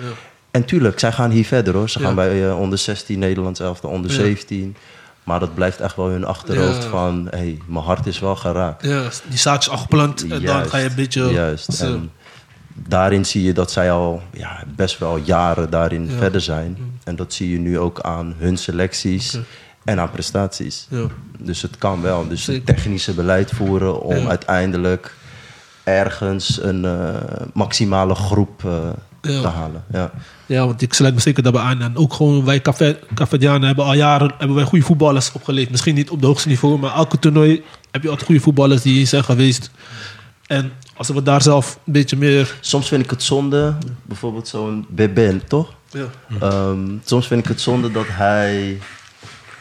En 0.51 0.65
tuurlijk, 0.65 0.99
zij 0.99 1.11
gaan 1.11 1.31
hier 1.31 1.45
verder 1.45 1.73
hoor. 1.73 1.89
Ze 1.89 1.99
Ja. 1.99 2.05
gaan 2.05 2.15
bij 2.15 2.51
onder 2.51 2.77
16 2.77 3.19
Nederlands 3.19 3.59
elftal, 3.59 3.89
onder 3.89 4.11
Ja. 4.11 4.17
17. 4.17 4.75
Maar 5.23 5.39
dat 5.39 5.53
blijft 5.53 5.79
echt 5.79 5.95
wel 5.95 6.07
hun 6.09 6.25
achterhoofd 6.25 6.83
Ja. 6.83 6.89
van... 6.89 7.27
hé, 7.29 7.37
hey, 7.37 7.57
mijn 7.67 7.85
hart 7.85 8.05
is 8.05 8.19
wel 8.19 8.35
geraakt. 8.35 8.85
Ja, 8.85 9.03
die 9.27 9.37
zaadjes 9.37 9.73
al 9.73 9.77
geplant 9.77 10.21
en 10.27 10.41
dan 10.43 10.65
ga 10.65 10.77
je 10.77 10.85
een 10.89 10.95
beetje... 10.95 11.23
Juist. 11.31 11.73
Zo. 11.73 11.85
En 11.85 12.11
daarin 12.87 13.25
zie 13.25 13.43
je 13.43 13.53
dat 13.53 13.71
zij 13.71 13.91
al 13.91 14.21
ja, 14.33 14.63
best 14.75 14.97
wel 14.97 15.17
jaren 15.17 15.69
daarin 15.69 16.05
Ja. 16.09 16.17
verder 16.17 16.41
zijn. 16.41 16.77
En 17.03 17.15
dat 17.15 17.33
zie 17.33 17.51
je 17.51 17.57
nu 17.59 17.79
ook 17.79 17.99
aan 18.01 18.33
hun 18.37 18.57
selecties 18.57 19.37
en 19.83 19.99
aan 19.99 20.11
prestaties. 20.11 20.87
Ja. 20.89 21.05
Dus 21.39 21.61
het 21.61 21.77
kan 21.77 22.01
wel. 22.01 22.27
Dus 22.27 22.45
het 22.45 22.65
technische 22.65 23.13
beleid 23.13 23.51
voeren 23.51 24.01
om 24.01 24.27
uiteindelijk 24.27 25.13
ergens 25.83 26.59
een 26.61 26.85
eh, 26.85 27.09
maximale 27.53 28.15
groep 28.15 28.65
eh, 28.65 28.71
Ja. 29.21 29.41
te 29.41 29.47
halen. 29.47 29.83
Ja. 29.91 30.11
Ja, 30.45 30.65
want 30.65 30.81
ik 30.81 30.93
sluit 30.93 31.13
me 31.13 31.19
zeker 31.19 31.43
daarbij 31.43 31.61
aan. 31.61 31.81
En 31.81 31.97
ook 31.97 32.13
gewoon 32.13 32.45
wij 32.45 32.61
Café- 32.61 32.99
Cafedianen 33.13 33.67
hebben 33.67 33.85
al 33.85 33.93
jaren 33.93 34.31
hebben 34.37 34.55
wij 34.55 34.65
goede 34.65 34.85
voetballers 34.85 35.31
opgeleid. 35.31 35.69
Misschien 35.71 35.95
niet 35.95 36.09
op 36.09 36.21
de 36.21 36.27
hoogste 36.27 36.47
niveau, 36.47 36.79
maar 36.79 36.93
elke 36.95 37.19
toernooi 37.19 37.63
heb 37.91 38.01
je 38.03 38.07
altijd 38.09 38.25
goede 38.25 38.41
voetballers 38.41 38.81
die 38.81 38.93
hier 38.93 39.07
zijn 39.07 39.23
geweest. 39.23 39.71
En 40.47 40.71
als 40.97 41.07
we 41.07 41.23
daar 41.23 41.41
zelf 41.41 41.79
een 41.85 41.93
beetje 41.93 42.17
meer... 42.17 42.55
Soms 42.59 42.87
vind 42.87 43.03
ik 43.03 43.09
het 43.09 43.23
zonde, 43.23 43.77
bijvoorbeeld 44.03 44.47
zo'n 44.47 44.85
Beben, 44.89 45.41
toch? 45.47 45.73
Ja, 45.89 46.05
Ehm, 46.39 46.87
soms 47.05 47.27
vind 47.27 47.41
ik 47.43 47.47
het 47.47 47.61
zonde 47.61 47.91
dat 47.91 48.05
hij... 48.09 48.79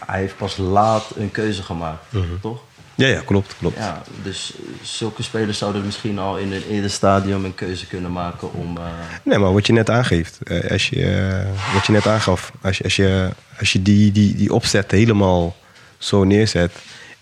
Hij 0.06 0.20
heeft 0.20 0.36
pas 0.36 0.56
laat 0.56 1.04
een 1.16 1.30
keuze 1.30 1.62
gemaakt, 1.62 2.04
toch? 2.40 2.60
Ja, 2.94 3.06
ja, 3.06 3.20
klopt, 3.24 3.54
klopt. 3.58 3.76
Ja, 3.76 4.02
dus 4.22 4.52
zulke 4.82 5.22
spelers 5.22 5.58
zouden 5.58 5.84
misschien 5.84 6.18
al 6.18 6.38
in 6.38 6.52
een 6.52 6.62
eerder 6.70 6.90
stadium 6.90 7.44
een 7.44 7.54
keuze 7.54 7.86
kunnen 7.86 8.12
maken 8.12 8.52
om... 8.52 8.76
eh, 8.76 8.82
Nee, 9.22 9.38
maar 9.38 9.52
wat 9.52 9.66
je 9.66 9.72
net 9.72 9.90
aangeeft, 9.90 10.38
eh, 10.42 10.70
als 10.70 10.88
je, 10.88 11.04
eh, 11.04 11.74
wat 11.74 11.86
je 11.86 11.92
net 11.92 12.06
aangaf, 12.06 12.52
als 12.62 12.76
je, 12.78 12.84
als 12.84 12.96
je, 12.96 13.28
als 13.58 13.72
je 13.72 13.82
die, 13.82 14.12
die, 14.12 14.34
die 14.34 14.52
opzet 14.52 14.90
helemaal 14.90 15.56
zo 15.98 16.24
neerzet 16.24 16.72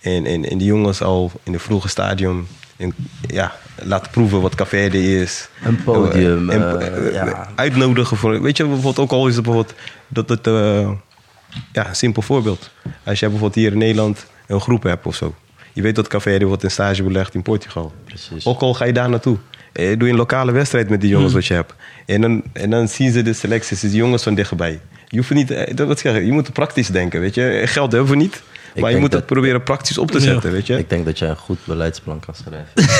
en, 0.00 0.26
en, 0.26 0.44
en 0.48 0.58
die 0.58 0.66
jongens 0.66 1.02
al 1.02 1.30
in 1.42 1.52
het 1.52 1.62
vroege 1.62 1.88
stadium 1.88 2.46
in, 2.76 2.94
ja, 3.26 3.52
laten 3.74 4.10
proeven 4.10 4.40
wat 4.40 4.54
café 4.54 4.86
is. 4.86 5.48
Een 5.62 5.82
podium, 5.84 6.50
En, 6.50 6.80
eh, 6.80 7.06
eh, 7.06 7.12
ja. 7.12 7.48
Uitnodigen 7.54 8.16
voor, 8.16 8.42
weet 8.42 8.56
je, 8.56 8.64
bijvoorbeeld 8.64 8.98
ook 8.98 9.10
al 9.12 9.28
is 9.28 9.34
het 9.34 9.44
bijvoorbeeld, 9.44 9.74
dat 10.08 10.28
het, 10.28 10.46
eh, 10.46 10.90
ja, 11.72 11.88
een 11.88 11.96
simpel 11.96 12.22
voorbeeld. 12.22 12.70
Als 13.04 13.20
jij 13.20 13.28
bijvoorbeeld 13.28 13.54
hier 13.54 13.72
in 13.72 13.78
Nederland 13.78 14.26
een 14.46 14.60
groep 14.60 14.82
hebt 14.82 15.06
of 15.06 15.14
zo. 15.14 15.34
Je 15.72 15.82
weet 15.82 15.94
dat 15.94 16.08
café 16.08 16.46
wordt 16.46 16.62
in 16.62 16.70
stage 16.70 17.02
belegd 17.02 17.34
in 17.34 17.42
Portugal. 17.42 17.92
Precies. 18.04 18.46
Ook 18.46 18.60
al 18.60 18.74
ga 18.74 18.84
je 18.84 18.92
daar 18.92 19.08
naartoe. 19.08 19.36
Eh, 19.72 19.98
doe 19.98 20.06
je 20.06 20.12
een 20.12 20.18
lokale 20.18 20.52
wedstrijd 20.52 20.88
met 20.88 21.00
die 21.00 21.10
jongens 21.10 21.32
wat 21.32 21.46
je 21.46 21.54
hebt. 21.54 21.74
En 22.06 22.20
dan, 22.20 22.42
en 22.52 22.70
dan 22.70 22.88
zien 22.88 23.12
ze 23.12 23.22
de 23.22 23.32
selecties, 23.32 23.80
die 23.80 23.90
jongens 23.94 24.22
van 24.22 24.34
dichtbij. 24.34 24.80
Je 25.06 25.16
hoeft 25.16 25.30
niet, 25.30 25.76
dat 25.76 25.86
wat 25.88 25.98
zeg, 25.98 26.24
je 26.24 26.32
moet 26.32 26.52
praktisch 26.52 26.88
denken, 26.88 27.20
weet 27.20 27.34
je. 27.34 27.62
Geld 27.64 27.92
hebben 27.92 28.10
we 28.10 28.16
niet, 28.16 28.42
maar 28.80 28.90
je 28.90 28.96
moet 28.96 29.02
het 29.02 29.12
dat- 29.12 29.26
proberen 29.26 29.62
praktisch 29.62 29.98
op 29.98 30.10
te 30.10 30.18
Ja. 30.18 30.24
zetten, 30.24 30.52
weet 30.52 30.66
je. 30.66 30.78
Ik 30.78 30.90
denk 30.90 31.04
dat 31.04 31.18
jij 31.18 31.28
een 31.28 31.36
goed 31.36 31.58
beleidsplan 31.64 32.20
kan 32.20 32.34
schrijven. 32.34 32.66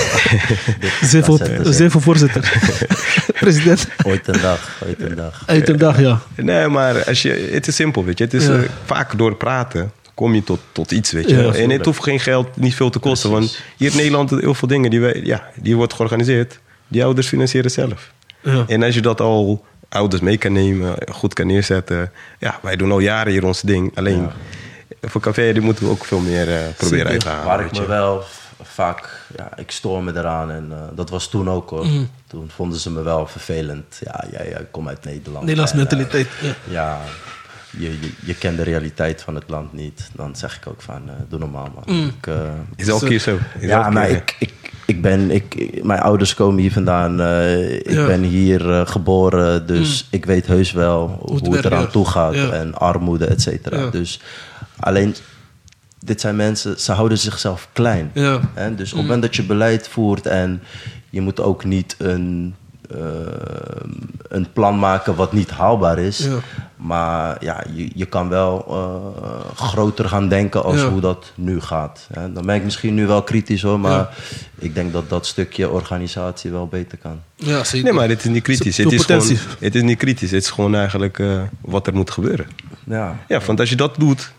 Veel 1.91 2.01
voorzitter. 2.01 2.53
President. 3.41 3.87
Ooit 4.07 4.29
een 4.29 4.41
dag, 4.41 4.79
ooit 4.87 5.01
een 5.01 5.15
dag. 5.15 5.43
Uit 5.47 5.69
een 5.69 5.79
dag, 5.79 6.01
ja. 6.01 6.21
Nee, 6.37 6.69
maar 6.69 7.05
als 7.05 7.23
je, 7.23 7.49
het 7.53 7.67
is 7.67 7.75
simpel, 7.75 8.05
weet 8.05 8.19
je. 8.19 8.25
Het 8.25 8.35
is 8.35 8.47
Ja. 8.47 8.55
eh, 8.57 8.63
vaak 8.85 9.19
door 9.19 9.37
praten 9.37 9.93
kom 10.15 10.35
je 10.35 10.45
tot, 10.45 10.61
tot 10.73 10.91
iets, 10.91 11.13
weet 11.13 11.31
je. 11.31 11.37
Ja, 11.37 11.53
en 11.53 11.71
het 11.71 11.85
hoeft 11.85 12.03
geen 12.03 12.21
geld, 12.21 12.57
niet 12.57 12.75
veel 12.75 12.91
te 12.91 12.99
kosten. 12.99 13.31
Precies. 13.31 13.51
Want 13.57 13.65
hier 13.77 13.91
in 13.91 13.97
Nederland 13.97 14.31
heel 14.31 14.55
veel 14.55 14.69
dingen 14.69 14.91
die, 14.91 15.01
wij, 15.01 15.21
ja, 15.25 15.43
die 15.57 15.77
wordt 15.77 15.95
georganiseerd. 15.95 16.59
Die 16.89 17.05
ouders 17.05 17.29
financieren 17.29 17.71
zelf. 17.71 18.13
Ja. 18.43 18.65
En 18.67 18.83
als 18.83 18.95
je 18.95 19.01
dat 19.01 19.21
al 19.21 19.65
ouders 19.89 20.23
mee 20.23 20.37
kan 20.37 20.53
nemen, 20.53 20.95
goed 21.13 21.35
kan 21.35 21.47
neerzetten. 21.47 22.13
Ja, 22.39 22.59
wij 22.63 22.77
doen 22.77 22.93
al 22.93 22.99
jaren 22.99 23.33
hier 23.33 23.45
ons 23.45 23.61
ding. 23.61 23.97
Alleen 23.97 24.29
voor 25.11 25.21
café 25.21 25.53
die 25.53 25.63
moeten 25.63 25.85
we 25.85 25.91
ook 25.91 26.05
veel 26.05 26.19
meer 26.21 26.49
eh, 26.53 26.59
proberen 26.77 27.07
uit 27.07 27.21
te 27.21 27.29
halen. 27.29 27.45
Waar 27.47 27.65
ik 27.65 27.73
me 27.73 27.87
wel 27.87 28.23
vaak, 28.63 29.09
ja, 29.37 29.57
ik 29.57 29.71
stoor 29.71 30.03
me 30.03 30.13
eraan 30.17 30.51
en 30.51 30.67
eh, 30.71 30.79
dat 30.95 31.11
was 31.11 31.29
toen 31.29 31.51
ook 31.51 31.71
hoor. 31.71 31.87
Mhm. 31.87 32.03
Toen 32.27 32.51
vonden 32.55 32.79
ze 32.79 32.91
me 32.91 33.03
wel 33.03 33.27
vervelend. 33.27 34.01
Ja, 34.05 34.25
jij, 34.31 34.49
jij 34.49 34.67
komt 34.71 34.89
uit 34.89 35.05
Nederland. 35.05 35.41
Nederlands 35.41 35.73
eh, 35.73 35.79
mentaliteit. 35.79 36.27
Ja. 36.41 36.55
ja, 36.71 36.99
je, 37.79 37.91
je, 38.01 38.11
je 38.25 38.35
kent 38.35 38.57
de 38.57 38.63
realiteit 38.63 39.23
van 39.23 39.35
het 39.35 39.45
land 39.47 39.73
niet. 39.73 40.11
Dan 40.15 40.37
zeg 40.37 40.57
ik 40.57 40.67
ook 40.67 40.83
van, 40.83 41.03
eh, 41.09 41.15
doe 41.29 41.39
normaal 41.39 41.69
man. 41.75 41.97
Mm. 41.97 42.07
Ik, 42.19 42.27
eh, 42.27 42.35
Is 42.77 42.89
elke 42.89 43.07
keer 43.07 43.19
zo. 43.21 43.39
Is 43.59 43.69
ja, 43.69 43.91
maar 43.91 44.07
keer, 44.07 44.17
ik, 44.17 44.37
ik, 44.39 44.53
ik 44.87 45.03
ben, 45.03 45.31
ik, 45.31 45.79
mijn 45.85 46.01
ouders 46.01 46.35
komen 46.35 46.61
hier 46.61 46.73
vandaan. 46.73 47.21
eh, 47.21 47.75
ik 47.75 47.91
Ja. 47.91 48.07
ben 48.07 48.23
hier 48.23 48.87
geboren, 48.87 49.67
dus 49.67 50.07
ik 50.11 50.25
weet 50.25 50.47
heus 50.47 50.73
wel 50.73 51.19
hoe 51.21 51.57
het, 51.57 51.65
eraan 51.65 51.81
ja. 51.81 51.87
toe 51.87 52.07
gaat. 52.09 52.35
Ja. 52.35 52.51
En 52.51 52.75
armoede, 52.75 53.25
et 53.27 53.43
cetera. 53.43 53.79
Ja. 53.79 53.91
Dus 53.91 54.21
alleen, 54.83 55.15
dit 55.99 56.21
zijn 56.21 56.37
mensen, 56.37 56.81
ze 56.81 56.93
houden 56.93 57.19
zichzelf 57.19 57.69
klein. 57.73 58.11
Ja. 58.15 58.41
Hè? 58.55 58.75
Dus 58.75 58.91
op 58.93 58.99
het 58.99 59.07
moment 59.07 59.23
dat 59.23 59.37
je 59.37 59.43
beleid 59.43 59.89
voert 59.89 60.27
en 60.27 60.63
je 61.11 61.21
moet 61.21 61.41
ook 61.41 61.65
niet 61.65 61.95
een, 61.99 62.55
eh, 62.91 62.99
een 64.29 64.47
plan 64.53 64.79
maken 64.79 65.15
wat 65.15 65.33
niet 65.33 65.51
haalbaar 65.51 65.99
is. 65.99 66.19
Ja. 66.19 66.37
Maar 66.77 67.37
ja, 67.45 67.65
je, 67.75 67.91
je 67.95 68.05
kan 68.07 68.29
wel 68.29 68.65
eh, 68.69 69.67
groter 69.67 70.09
gaan 70.09 70.29
denken 70.29 70.63
als 70.65 70.81
Ja. 70.81 70.89
hoe 70.89 71.01
dat 71.01 71.33
nu 71.35 71.61
gaat. 71.61 72.07
Hè. 72.13 72.33
Dan 72.33 72.47
ben 72.47 72.55
ik 72.55 72.65
misschien 72.65 72.95
nu 72.95 73.07
wel 73.07 73.23
kritisch 73.23 73.63
hoor, 73.63 73.81
maar 73.81 73.93
Ja. 73.93 74.11
ik 74.59 74.75
denk 74.75 74.93
dat 74.93 75.09
dat 75.09 75.27
stukje 75.27 75.71
organisatie 75.71 76.51
wel 76.51 76.67
beter 76.67 76.99
kan. 76.99 77.21
Ja, 77.37 77.65
zeker. 77.65 77.85
Nee, 77.85 77.93
maar 77.99 78.09
het 78.09 78.25
is 78.25 78.31
niet 78.31 78.43
kritisch. 78.43 78.77
Het 78.77 78.93
is, 78.93 79.05
gewoon, 79.05 79.37
het 79.59 79.75
is 79.75 79.83
niet 79.83 79.99
kritisch. 79.99 80.31
Het 80.31 80.43
is 80.43 80.51
gewoon 80.51 80.75
eigenlijk 80.75 81.19
eh, 81.19 81.43
wat 81.61 81.87
er 81.87 81.95
moet 81.95 82.11
gebeuren. 82.11 82.47
Ja. 82.85 83.17
Ja, 83.29 83.41
want 83.47 83.61
als 83.61 83.69
je 83.71 83.77
dat 83.77 83.95
doet, 83.99 84.33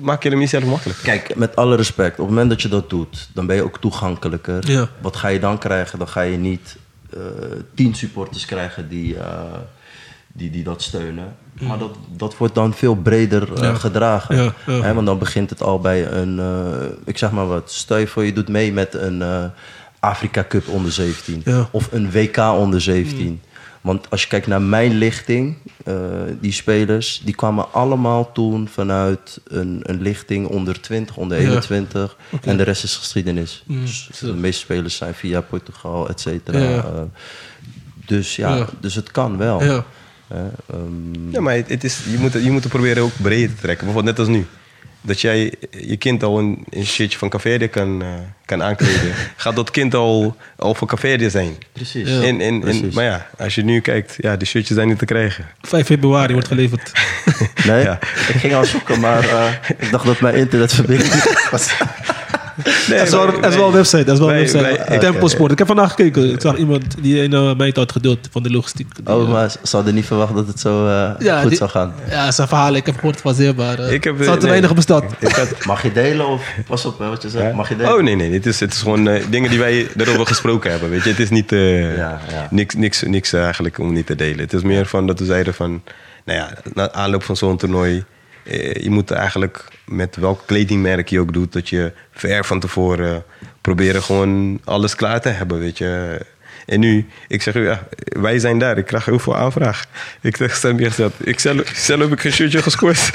maak 0.00 0.22
je 0.22 0.28
hem 0.28 0.40
jezelf 0.40 0.64
makkelijk. 0.64 0.98
Kijk, 1.02 1.34
met 1.36 1.56
alle 1.56 1.76
respect, 1.76 2.12
op 2.12 2.26
het 2.26 2.28
moment 2.28 2.50
dat 2.50 2.62
je 2.62 2.68
dat 2.68 2.90
doet, 2.90 3.28
dan 3.34 3.46
ben 3.46 3.56
je 3.56 3.62
ook 3.62 3.78
toegankelijker. 3.80 4.70
Ja. 4.70 4.88
Wat 5.00 5.16
ga 5.16 5.28
je 5.28 5.38
dan 5.40 5.58
krijgen? 5.58 5.98
Dan 5.98 6.08
ga 6.08 6.20
je 6.20 6.36
niet 6.36 6.76
eh, 7.12 7.20
tien 7.74 7.94
supporters 7.94 8.44
krijgen 8.44 8.88
die, 8.88 9.16
eh, 9.18 9.40
die, 10.32 10.50
die 10.50 10.62
dat 10.64 10.82
steunen. 10.82 11.36
Maar 11.60 11.78
dat, 11.78 11.96
dat 12.16 12.36
wordt 12.36 12.54
dan 12.54 12.74
veel 12.74 12.94
breder 12.94 13.52
eh, 13.54 13.62
Ja. 13.62 13.74
gedragen. 13.74 14.36
Ja, 14.36 14.52
ja. 14.66 14.80
Hè, 14.80 14.94
want 14.94 15.06
dan 15.06 15.18
begint 15.18 15.50
het 15.50 15.62
al 15.62 15.80
bij 15.80 16.06
een, 16.12 16.38
eh, 16.38 16.86
ik 17.04 17.18
zeg 17.18 17.30
maar 17.30 17.46
wat, 17.46 17.70
stel 17.72 17.96
je 17.96 18.06
voor 18.06 18.24
je 18.24 18.32
doet 18.32 18.48
mee 18.48 18.72
met 18.72 18.94
een 18.94 19.22
eh, 19.22 19.44
Afrika 20.00 20.44
Cup 20.48 20.68
onder 20.68 20.92
17. 20.92 21.40
Ja. 21.44 21.68
Of 21.70 21.88
een 21.92 22.10
WK 22.10 22.36
onder 22.38 22.80
17. 22.80 23.40
Want 23.86 24.10
als 24.10 24.22
je 24.22 24.28
kijkt 24.28 24.46
naar 24.46 24.62
mijn 24.62 24.92
lichting, 24.92 25.56
eh, 25.84 25.94
die 26.40 26.52
spelers, 26.52 27.22
die 27.24 27.34
kwamen 27.34 27.72
allemaal 27.72 28.32
toen 28.32 28.68
vanuit 28.68 29.40
een, 29.48 29.80
een 29.82 30.02
lichting 30.02 30.46
onder 30.46 30.80
20, 30.80 31.16
onder 31.16 31.40
Ja. 31.40 31.46
21. 31.48 32.16
En 32.42 32.56
de 32.56 32.62
rest 32.62 32.84
is 32.84 32.96
geschiedenis. 32.96 33.62
Mm, 33.66 33.80
Dus 33.80 34.08
de 34.20 34.32
meeste 34.34 34.60
spelers 34.60 34.96
zijn 34.96 35.14
via 35.14 35.40
Portugal, 35.40 36.08
et 36.08 36.20
cetera. 36.20 36.58
Ja. 36.58 36.76
Eh, 36.84 37.02
dus 38.06 38.36
ja, 38.36 38.56
Ja. 38.56 38.66
dus 38.80 38.94
het 38.94 39.10
kan 39.10 39.36
wel. 39.36 39.62
Ja. 39.64 39.84
Hè, 40.26 40.46
ehm, 40.72 41.30
Ja, 41.30 41.40
maar 41.40 41.54
het, 41.54 41.68
het 41.68 41.84
is, 41.84 42.00
je, 42.10 42.18
moet, 42.18 42.32
je 42.32 42.50
moet 42.50 42.62
het 42.62 42.72
proberen 42.72 43.02
ook 43.02 43.12
breder 43.22 43.54
te 43.54 43.60
trekken. 43.62 43.84
Bijvoorbeeld 43.86 44.16
net 44.16 44.26
als 44.26 44.36
nu. 44.36 44.46
Dat 45.06 45.20
jij 45.20 45.52
je 45.70 45.96
kind 45.96 46.22
al 46.22 46.38
een, 46.38 46.64
een 46.70 46.86
shirtje 46.86 47.18
van 47.18 47.28
Café 47.28 47.68
kan, 47.68 48.02
eh, 48.02 48.08
kan 48.44 48.62
aankleden. 48.62 49.12
Gaat 49.36 49.56
dat 49.56 49.70
kind 49.70 49.94
al, 49.94 50.36
al 50.56 50.74
voor 50.74 50.88
Café 50.88 51.30
zijn. 51.30 51.56
Precies. 51.72 52.08
Ja. 52.08 52.14
En, 52.22 52.22
en, 52.22 52.40
en, 52.40 52.60
Precies. 52.60 52.94
maar 52.94 53.04
ja, 53.04 53.26
als 53.38 53.54
je 53.54 53.62
nu 53.64 53.80
kijkt, 53.80 54.14
ja, 54.18 54.36
die 54.36 54.46
shirtjes 54.46 54.76
zijn 54.76 54.88
niet 54.88 54.98
te 54.98 55.04
krijgen. 55.04 55.46
5 55.62 55.86
februari 55.86 56.32
wordt 56.32 56.48
geleverd. 56.48 56.92
Nee, 57.66 57.82
Ja. 57.82 57.98
ik 58.02 58.34
ging 58.36 58.54
al 58.54 58.64
zoeken, 58.64 59.00
maar 59.00 59.28
eh, 59.28 59.52
ik 59.78 59.90
dacht 59.90 60.06
dat 60.06 60.20
mijn 60.20 60.34
internetverbinding 60.34 61.14
niet 61.14 61.48
was. 61.50 61.74
Nee, 62.64 62.98
Er 62.98 63.04
is 63.04 63.10
wel, 63.10 63.40
wij- 63.40 63.48
is 63.50 63.56
wel 63.56 63.66
een 63.66 63.72
website. 63.72 64.04
Er 64.04 64.12
is 64.12 64.18
wel 64.18 64.28
een 64.30 64.34
website. 64.36 64.62
wij- 64.62 64.76
Eh, 64.78 64.98
Tempo 64.98 65.28
Sport. 65.28 65.52
Ik 65.52 65.58
heb 65.58 65.66
vandaag 65.66 65.90
gekeken. 65.90 66.30
Ik 66.32 66.40
zag 66.40 66.56
iemand 66.56 66.84
die 67.02 67.22
een 67.22 67.32
uh, 67.32 67.54
meid 67.56 67.76
had 67.76 67.92
gedeeld 67.92 68.28
van 68.30 68.42
de 68.42 68.50
logistiek. 68.50 68.94
Die, 69.04 69.14
Oh, 69.14 69.22
eh, 69.22 69.28
maar 69.32 69.50
ze 69.62 69.76
hadden 69.76 69.94
niet 69.94 70.06
verwacht 70.06 70.34
dat 70.34 70.46
het 70.46 70.60
zo 70.60 70.86
eh, 70.86 71.10
ja, 71.18 71.40
goed 71.40 71.48
die- 71.48 71.58
zou 71.58 71.70
gaan. 71.70 71.94
Ja, 72.10 72.30
zijn 72.30 72.48
verhalen. 72.48 72.76
Ik 72.76 72.86
heb 72.86 72.94
gehoord 72.94 73.20
van 73.20 73.34
zeer, 73.34 73.54
maar 73.54 73.80
uh, 73.80 73.92
Ik 73.92 74.04
heb, 74.04 74.16
ze 74.18 74.24
had 74.24 74.32
te 74.40 74.46
nee. 74.46 74.60
weinig 74.60 74.86
had, 75.36 75.64
Mag 75.66 75.82
je 75.82 75.92
delen 75.92 76.26
of 76.26 76.54
pas 76.66 76.84
op 76.84 76.98
hè, 76.98 77.08
wat 77.08 77.22
je 77.22 77.28
zegt? 77.28 77.54
Mag 77.54 77.68
je 77.68 77.76
delen? 77.76 77.94
Oh 77.94 78.02
nee, 78.02 78.14
nee. 78.16 78.32
Het 78.32 78.46
is, 78.46 78.60
het 78.60 78.72
is 78.72 78.78
gewoon 78.80 79.08
eh, 79.08 79.22
dingen 79.30 79.50
die 79.50 79.58
wij 79.58 79.86
erover 79.96 80.26
gesproken 80.26 80.70
hebben. 80.70 80.90
Weet 80.90 81.02
je, 81.04 81.10
het 81.10 81.18
is 81.20 81.30
niet 81.30 81.52
eh, 81.52 81.96
Ja, 81.96 82.20
ja. 82.30 82.46
Niks, 82.50 82.74
niks, 82.74 83.02
niks 83.02 83.32
eigenlijk 83.32 83.78
om 83.78 83.92
niet 83.92 84.06
te 84.06 84.14
delen. 84.14 84.38
Het 84.38 84.52
is 84.52 84.62
meer 84.62 84.86
van 84.86 85.06
dat 85.06 85.18
we 85.18 85.24
zeiden 85.24 85.54
van, 85.54 85.82
nou 86.24 86.38
ja, 86.38 86.50
na 86.74 86.92
aanloop 86.92 87.22
van 87.22 87.36
zo'n 87.36 87.56
toernooi, 87.56 87.96
eh, 87.96 88.02
je 88.80 88.90
moet 88.90 89.10
eigenlijk 89.10 89.64
met 89.84 90.16
welk 90.16 90.42
kledingmerk 90.46 91.08
je 91.08 91.20
ook 91.20 91.32
doet, 91.32 91.52
dat 91.52 91.68
je 91.68 91.92
ver 92.12 92.44
van 92.44 92.60
tevoren 92.60 93.24
proberen 93.60 94.02
gewoon 94.02 94.60
alles 94.64 94.94
klaar 94.94 95.20
te 95.20 95.28
hebben, 95.28 95.58
weet 95.58 95.78
je. 95.78 96.20
En 96.66 96.80
nu, 96.80 97.06
ik 97.28 97.42
zeg 97.42 97.54
u, 97.54 97.64
ja, 97.66 97.88
wij 97.98 98.38
zijn 98.38 98.58
daar. 98.58 98.78
Ik 98.78 98.86
krijg 98.86 99.04
heel 99.04 99.18
veel 99.18 99.36
aanvraag. 99.36 99.84
Ik 100.20 100.36
zeg, 100.36 100.56
Sam, 100.56 100.78
je 100.78 100.90
zegt, 100.90 101.12
ik 101.18 101.40
zelf, 101.40 101.70
zelf 101.74 102.00
heb 102.00 102.12
ik 102.12 102.24
een 102.24 102.32
shirtje 102.32 102.62
gescoord. 102.62 103.10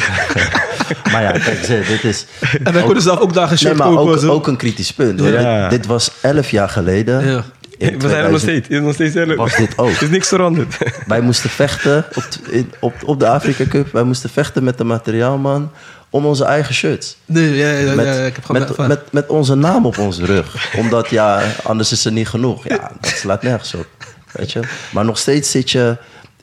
Maar 1.12 1.22
ja, 1.22 1.32
kijk, 1.32 1.68
dit 1.88 2.04
is... 2.04 2.26
En 2.64 2.74
wij 2.74 2.84
konden 2.84 3.02
zelf 3.02 3.20
ook 3.20 3.34
daar 3.34 3.44
een 3.44 3.50
Nee, 3.50 3.58
shirt 3.58 3.78
maar 3.78 3.88
kopen. 3.88 4.24
ook, 4.24 4.32
ook 4.36 4.48
een 4.48 4.58
kritisch 4.58 4.94
punt. 4.94 5.20
hoor. 5.20 5.30
Ja. 5.30 5.62
Dit, 5.62 5.80
dit 5.80 5.86
was 5.86 6.12
elf 6.22 6.50
jaar 6.50 6.70
geleden. 6.70 7.26
Ja. 7.28 7.44
In 7.82 8.00
We 8.00 8.10
zijn 8.10 8.24
er 8.26 8.32
nog 8.32 8.40
2000 8.40 8.42
steeds. 8.42 8.68
Het 8.68 8.78
is 8.78 8.82
nog 8.84 8.94
steeds 8.94 9.14
zelf. 9.14 9.36
Was 9.36 9.56
dit 9.56 9.78
ook? 9.78 9.90
Er 9.96 10.02
is 10.04 10.10
niks 10.10 10.28
veranderd. 10.28 10.78
Wij 11.08 11.22
moesten 11.22 11.50
vechten 11.50 12.06
op, 12.16 12.24
in- 12.50 12.74
op, 12.80 12.94
op 13.06 13.20
de 13.20 13.28
Afrika 13.28 13.66
Cup. 13.66 13.92
Wij 13.92 14.04
moesten 14.04 14.30
vechten 14.30 14.64
met 14.64 14.78
de 14.78 14.84
materiaalman 14.84 15.72
om 16.10 16.26
onze 16.26 16.44
eigen 16.46 16.74
shirts. 16.74 17.18
Nee, 17.26 17.56
ja, 17.56 17.70
ja, 17.72 17.96
Met, 17.96 18.06
ja, 18.06 18.14
ik 18.14 18.36
heb 18.36 18.46
gewoon 18.46 18.62
met, 18.62 18.78
met, 18.88 19.12
met 19.12 19.28
onze 19.30 19.56
naam 19.56 19.86
op 19.86 19.98
onze 19.98 20.26
rug. 20.26 20.74
Omdat 20.78 21.10
ja, 21.10 21.42
anders 21.64 21.92
is 21.92 22.06
er 22.06 22.12
niet 22.12 22.28
genoeg. 22.28 22.68
Ja, 22.68 22.92
dat 23.02 23.12
slaat 23.12 23.42
nergens 23.44 23.74
op. 23.74 23.88
Weet 24.32 24.52
je? 24.52 24.60
Maar 24.92 25.06
nog 25.06 25.18
steeds 25.18 25.52
zit 25.52 25.72
je 25.72 25.98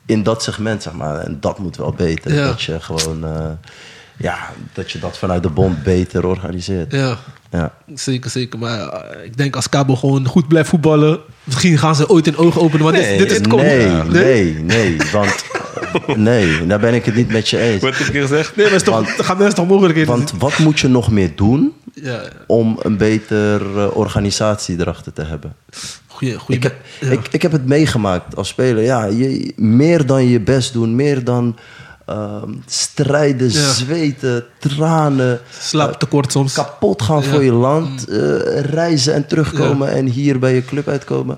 in 0.05 0.23
dat 0.23 0.43
segment, 0.43 0.83
zeg 0.83 0.93
maar. 0.93 1.19
En 1.19 1.37
dat 1.39 1.59
moet 1.59 1.77
wel 1.77 1.93
beter. 1.93 2.33
Ja. 2.33 2.45
Dat 2.45 2.61
je 2.61 2.79
gewoon... 2.79 3.23
eh, 3.25 3.45
ja, 4.17 4.37
dat 4.73 4.91
je 4.91 4.99
dat 4.99 5.17
vanuit 5.17 5.43
de 5.43 5.49
bond 5.49 5.83
beter 5.83 6.25
organiseert. 6.25 6.91
Ja, 6.91 7.17
Ja. 7.51 7.73
zeker, 7.95 8.29
zeker. 8.29 8.59
Maar 8.59 8.79
eh, 8.87 9.25
ik 9.25 9.37
denk 9.37 9.55
als 9.55 9.69
Cabo 9.69 9.95
gewoon 9.95 10.25
goed 10.25 10.47
blijft 10.47 10.69
voetballen... 10.69 11.19
misschien 11.43 11.77
gaan 11.77 11.95
ze 11.95 12.09
ooit 12.09 12.27
een 12.27 12.37
oog 12.37 12.59
openen. 12.59 12.83
Maar 12.85 12.93
Nee, 12.93 13.09
dit, 13.09 13.19
dit 13.19 13.31
is 13.31 13.37
het 13.37 13.47
komen. 13.47 13.65
Nee, 13.65 13.87
Ja. 13.87 14.03
nee, 14.03 14.53
nee. 14.53 14.97
Want 15.11 15.45
nee, 16.29 16.67
daar 16.67 16.79
ben 16.79 16.93
ik 16.93 17.05
het 17.05 17.15
niet 17.15 17.31
met 17.31 17.49
je 17.49 17.57
eens. 17.59 17.81
Wat 17.81 17.97
heb 17.97 18.07
ik 18.07 18.21
gezegd? 18.21 18.55
Nee, 18.55 18.65
maar 18.65 18.75
is 18.75 18.83
toch, 18.83 18.95
Want- 18.95 19.17
er 19.17 19.23
gaan 19.23 19.37
mensen 19.37 19.55
toch 19.55 19.67
mogelijkheden 19.67 20.09
Want 20.15 20.33
wat 20.37 20.57
moet 20.57 20.79
je 20.79 20.87
nog 20.87 21.11
meer 21.11 21.31
doen 21.35 21.73
Ja, 21.93 22.21
om 22.47 22.79
een 22.81 22.97
beter 22.97 23.61
eh, 23.79 23.95
organisatie 23.97 24.79
erachter 24.79 25.13
te 25.13 25.21
hebben? 25.23 25.55
goeie, 26.07 26.35
goeie, 26.37 26.57
Ik 26.57 26.63
heb, 26.63 26.75
ja. 26.99 27.09
ik, 27.11 27.27
ik 27.31 27.41
heb 27.41 27.51
het 27.51 27.65
meegemaakt 27.65 28.35
als 28.35 28.47
speler. 28.47 28.83
Ja, 28.83 29.05
je, 29.05 29.53
meer 29.55 30.05
dan 30.05 30.27
je 30.27 30.39
best 30.39 30.73
doen, 30.73 30.95
meer 30.95 31.23
dan 31.23 31.57
ehm, 32.09 32.49
strijden, 32.65 33.51
Ja. 33.51 33.71
zweten, 33.73 34.45
tranen. 34.59 35.39
Slaaptekort 35.59 36.31
soms. 36.31 36.53
Kapot 36.53 37.01
gaan 37.01 37.19
Ja. 37.19 37.25
Mm. 37.25 37.31
voor 37.31 37.43
je 37.43 37.51
land, 37.51 38.07
eh, 38.07 38.59
reizen 38.59 39.13
en 39.13 39.27
terugkomen 39.27 39.91
en 39.91 40.05
hier 40.05 40.39
bij 40.39 40.53
je 40.55 40.65
club 40.65 40.87
uitkomen. 40.87 41.37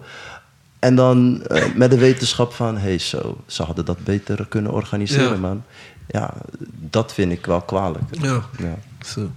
En 0.79 0.95
dan 0.95 1.43
eh, 1.47 1.63
met 1.75 1.89
de 1.91 1.97
wetenschap 1.97 2.53
van, 2.53 2.77
hey 2.77 2.97
zo, 2.97 3.37
ze 3.45 3.63
hadden 3.63 3.85
dat 3.85 4.03
beter 4.03 4.45
kunnen 4.49 4.71
organiseren, 4.71 5.31
Ja. 5.31 5.37
man. 5.37 5.63
Ja, 6.07 6.33
dat 6.79 7.13
vind 7.13 7.31
ik 7.31 7.45
wel 7.45 7.61
kwalijk. 7.61 8.03
Ja, 8.11 8.41
Ja. 8.57 8.75
zo. 9.05 9.29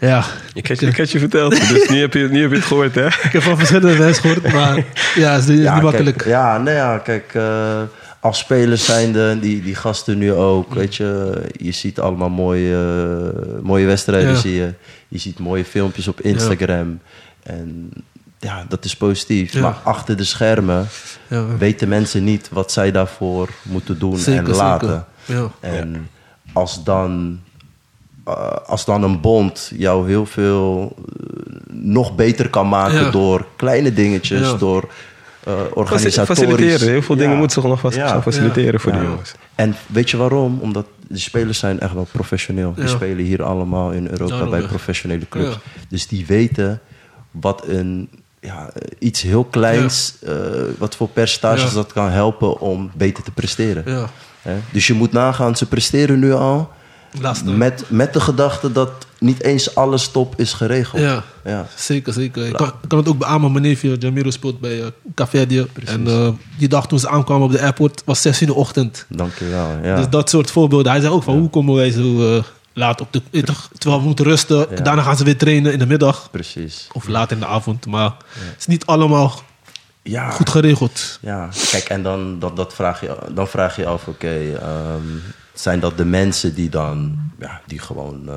Ja, 0.00 0.24
Ik 0.54 0.68
had, 0.68 0.80
je, 0.80 0.86
ik 0.86 0.96
had 0.96 1.10
je 1.10 1.18
verteld, 1.18 1.68
dus 1.68 1.88
nu 1.88 2.00
heb 2.00 2.12
je, 2.14 2.28
nu 2.28 2.40
heb 2.40 2.50
je 2.50 2.56
het 2.56 2.64
gehoord, 2.64 2.94
hè? 2.94 3.06
ik 3.06 3.28
heb 3.32 3.42
van 3.42 3.56
verschillende 3.56 3.98
mensen 3.98 4.22
gehoord, 4.22 4.52
maar 4.52 4.76
ja, 5.22 5.32
het 5.32 5.42
is 5.42 5.48
niet, 5.48 5.62
Ja, 5.62 5.74
niet 5.74 5.82
makkelijk. 5.82 6.16
Kijk, 6.16 6.28
ja, 6.28 6.58
nee, 6.58 6.74
ja, 6.74 6.98
kijk, 6.98 7.30
eh, 7.34 7.80
als 8.20 8.38
spelers 8.38 8.84
zijnde, 8.84 9.40
die, 9.40 9.62
die 9.62 9.74
gasten 9.74 10.18
nu 10.18 10.32
ook, 10.32 10.74
weet 10.74 10.94
je, 10.94 11.42
je 11.56 11.72
ziet 11.72 12.00
allemaal 12.00 12.28
mooie, 12.30 13.32
mooie 13.62 13.86
wedstrijden, 13.86 14.30
Ja. 14.30 14.36
zie 14.36 14.54
je. 14.54 14.74
Je 15.08 15.18
ziet 15.18 15.38
mooie 15.38 15.64
filmpjes 15.64 16.08
op 16.08 16.20
Instagram. 16.20 17.00
En 17.42 17.90
ja, 18.38 18.64
dat 18.68 18.84
is 18.84 18.96
positief. 18.96 19.52
Ja. 19.52 19.60
Maar 19.60 19.78
achter 19.82 20.16
de 20.16 20.24
schermen 20.24 20.86
weten 21.58 21.88
mensen 21.88 22.24
niet 22.24 22.48
wat 22.52 22.72
zij 22.72 22.90
daarvoor 22.90 23.48
moeten 23.62 23.98
doen 23.98 24.16
Zeker, 24.18 24.44
en 24.48 24.56
laten. 24.56 25.06
En 25.60 26.08
als 26.52 26.84
dan, 26.84 27.40
eh, 28.24 28.50
als 28.66 28.84
dan 28.84 29.02
een 29.02 29.20
bond 29.20 29.72
jou 29.76 30.08
heel 30.08 30.26
veel 30.26 30.96
eh, 30.96 31.72
nog 31.72 32.14
beter 32.14 32.48
kan 32.50 32.68
maken 32.68 33.04
Ja. 33.04 33.10
door 33.10 33.46
kleine 33.56 33.92
dingetjes, 33.92 34.40
Ja. 34.50 34.54
door 34.56 34.88
eh 35.44 35.52
organisatorisch... 35.74 36.38
Faciliteren. 36.44 36.88
Heel 36.92 37.02
veel 37.02 37.16
dingen 37.16 37.32
Ja. 37.32 37.38
moeten 37.38 37.62
ze 37.62 37.68
nog 37.68 37.80
vast- 37.80 37.96
Ja. 37.96 38.08
gaan 38.08 38.22
faciliteren 38.22 38.80
voor 38.80 38.92
Ja. 38.92 38.98
die 38.98 39.08
jongens. 39.08 39.32
En 39.54 39.74
weet 39.86 40.10
je 40.10 40.16
waarom? 40.16 40.58
Omdat 40.60 40.86
de 41.08 41.18
spelers 41.18 41.58
zijn 41.58 41.80
echt 41.80 41.92
wel 41.94 42.06
professioneel. 42.12 42.72
Die 42.74 42.84
Ja. 42.84 42.90
spelen 42.90 43.24
hier 43.24 43.42
allemaal 43.42 43.90
in 43.90 44.06
Europa 44.10 44.26
Daarom, 44.32 44.50
bij 44.50 44.60
ja. 44.60 44.66
professionele 44.66 45.28
clubs. 45.28 45.54
Ja. 45.54 45.60
Dus 45.88 46.06
die 46.06 46.26
weten 46.26 46.80
wat 47.30 47.62
een 47.66 48.08
ja, 48.40 48.70
iets 48.98 49.22
heel 49.22 49.44
kleins, 49.44 50.14
eh, 50.26 50.34
wat 50.78 50.96
voor 50.96 51.08
percentages 51.08 51.68
Ja. 51.68 51.74
dat 51.74 51.92
kan 51.92 52.10
helpen 52.10 52.60
om 52.60 52.90
beter 52.94 53.22
te 53.24 53.30
presteren. 53.30 53.82
Ja. 53.86 54.08
Hè? 54.42 54.54
Dus 54.72 54.86
je 54.86 54.94
moet 54.94 55.12
nagaan, 55.12 55.56
ze 55.56 55.66
presteren 55.66 56.18
nu 56.18 56.32
al 56.32 56.70
met, 57.44 57.84
met 57.88 58.12
de 58.12 58.20
gedachte 58.20 58.72
dat 58.72 58.90
niet 59.18 59.42
eens 59.42 59.74
alles 59.74 60.08
top 60.08 60.34
is 60.36 60.52
geregeld. 60.52 61.02
Ja. 61.02 61.24
Ja. 61.44 61.66
Zeker, 61.76 62.12
zeker. 62.12 62.46
Ik 62.46 62.52
kan, 62.88 62.98
het 62.98 63.08
ook 63.08 63.18
beamen. 63.18 63.52
Mijn 63.52 63.64
neefje 63.64 63.96
Jamiro 63.98 64.30
speelt 64.30 64.60
bij 64.60 64.78
uh, 64.78 64.86
Café 65.14 65.46
En 65.84 66.06
eh, 66.06 66.28
die 66.58 66.68
dag 66.68 66.86
toen 66.88 66.98
ze 66.98 67.08
aankwamen 67.08 67.46
op 67.46 67.52
de 67.52 67.60
airport 67.60 68.02
was 68.04 68.22
6 68.22 68.34
uur 68.34 68.40
in 68.48 68.54
de 68.54 68.60
ochtend. 68.60 69.06
Dankjewel. 69.08 69.68
Ja. 69.82 69.96
Dus 69.96 70.08
dat 70.08 70.30
soort 70.30 70.50
voorbeelden. 70.50 70.92
Hij 70.92 71.00
zei 71.00 71.12
ook 71.12 71.22
van 71.22 71.38
hoe 71.38 71.50
komen 71.50 71.74
wij 71.74 71.90
zo 71.90 72.36
eh, 72.36 72.42
laat 72.72 73.00
op 73.00 73.12
de... 73.12 73.22
eh, 73.30 73.42
Terwijl 73.78 74.00
we 74.00 74.06
moeten 74.06 74.24
rusten. 74.24 74.66
Ja. 74.70 74.80
Daarna 74.82 75.02
gaan 75.02 75.16
ze 75.16 75.24
weer 75.24 75.36
trainen 75.36 75.72
in 75.72 75.78
de 75.78 75.86
middag. 75.86 76.28
Precies. 76.30 76.88
Of 76.92 77.08
laat 77.08 77.30
in 77.30 77.38
de 77.38 77.46
avond. 77.46 77.86
Maar 77.86 78.12
het 78.28 78.54
is 78.58 78.66
niet 78.66 78.86
allemaal 78.86 79.42
Ja. 80.02 80.30
goed 80.30 80.50
geregeld. 80.50 81.18
Ja, 81.20 81.48
kijk, 81.70 81.84
en 81.88 82.02
dan, 82.02 82.38
dat, 82.38 82.56
dat 82.56 82.74
vraag, 82.74 83.00
je, 83.00 83.16
dan 83.34 83.48
vraag 83.48 83.76
je 83.76 83.86
af, 83.86 84.06
oké, 84.06 84.36
ehm, 84.60 85.02
zijn 85.60 85.80
dat 85.80 85.96
de 85.96 86.04
mensen 86.04 86.54
die 86.54 86.68
dan, 86.68 87.18
ja, 87.38 87.60
die 87.66 87.78
gewoon 87.78 88.28
eh, 88.28 88.34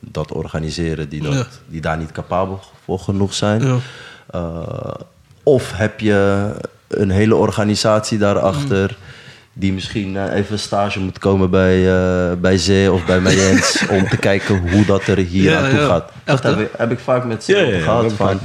dat 0.00 0.32
organiseren, 0.32 1.08
die, 1.08 1.22
dat, 1.22 1.32
Ja. 1.34 1.46
die 1.66 1.80
daar 1.80 1.98
niet 1.98 2.12
capabel 2.12 2.60
voor 2.84 2.98
genoeg 2.98 3.34
zijn? 3.34 3.66
Ja. 3.66 3.76
Eh, 4.30 4.94
of 5.42 5.72
heb 5.76 6.00
je 6.00 6.50
een 6.88 7.10
hele 7.10 7.34
organisatie 7.34 8.18
daarachter 8.18 8.96
die 9.52 9.72
misschien 9.72 10.16
eh, 10.16 10.34
even 10.34 10.58
stage 10.58 11.00
moet 11.00 11.18
komen 11.18 11.50
bij, 11.50 11.94
eh 11.94 12.36
bij 12.36 12.58
Zee 12.58 12.92
of 12.92 13.04
bij 13.04 13.20
Mayens 13.20 13.84
om 13.98 14.08
te 14.08 14.16
kijken 14.16 14.70
hoe 14.70 14.84
dat 14.84 15.06
er 15.06 15.18
hier 15.18 15.50
Ja, 15.50 15.62
aan 15.62 15.70
toe 15.70 15.78
ja. 15.78 15.86
gaat. 15.86 16.10
Echt, 16.24 16.42
dat 16.42 16.56
heb 16.56 16.66
ik, 16.66 16.72
heb 16.76 16.90
ik 16.90 16.98
vaak 16.98 17.24
met 17.24 17.44
Zee 17.44 17.82
Van, 17.82 18.10
gehad. 18.10 18.42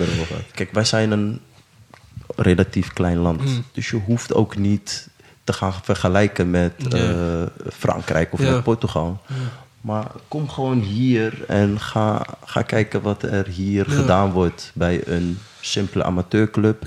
Kijk, 0.54 0.72
wij 0.72 0.86
zijn 0.86 1.12
een 1.12 1.40
relatief 2.36 2.94
klein 2.94 3.18
land. 3.18 3.46
Mm. 3.46 3.64
Dus 3.72 3.90
je 3.90 4.00
hoeft 4.06 4.34
ook 4.34 4.58
niet 4.58 5.10
te 5.48 5.54
gaan 5.54 5.74
vergelijken 5.84 6.50
met 6.50 6.74
eh, 6.94 7.42
Frankrijk 7.74 8.34
of 8.34 8.40
Ja. 8.42 8.52
met 8.52 8.64
Portugal. 8.64 9.22
Maar 9.82 10.06
kom 10.28 10.50
gewoon 10.50 10.80
hier 10.80 11.34
en 11.48 11.80
ga, 11.80 12.26
ga 12.46 12.62
kijken 12.62 13.02
wat 13.02 13.24
er 13.24 13.48
hier 13.48 13.86
Ja. 13.90 13.96
gedaan 13.96 14.32
wordt 14.32 14.72
bij 14.74 15.02
een 15.08 15.40
simpele 15.62 16.04
amateurclub. 16.04 16.86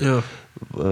Eh, 0.79 0.85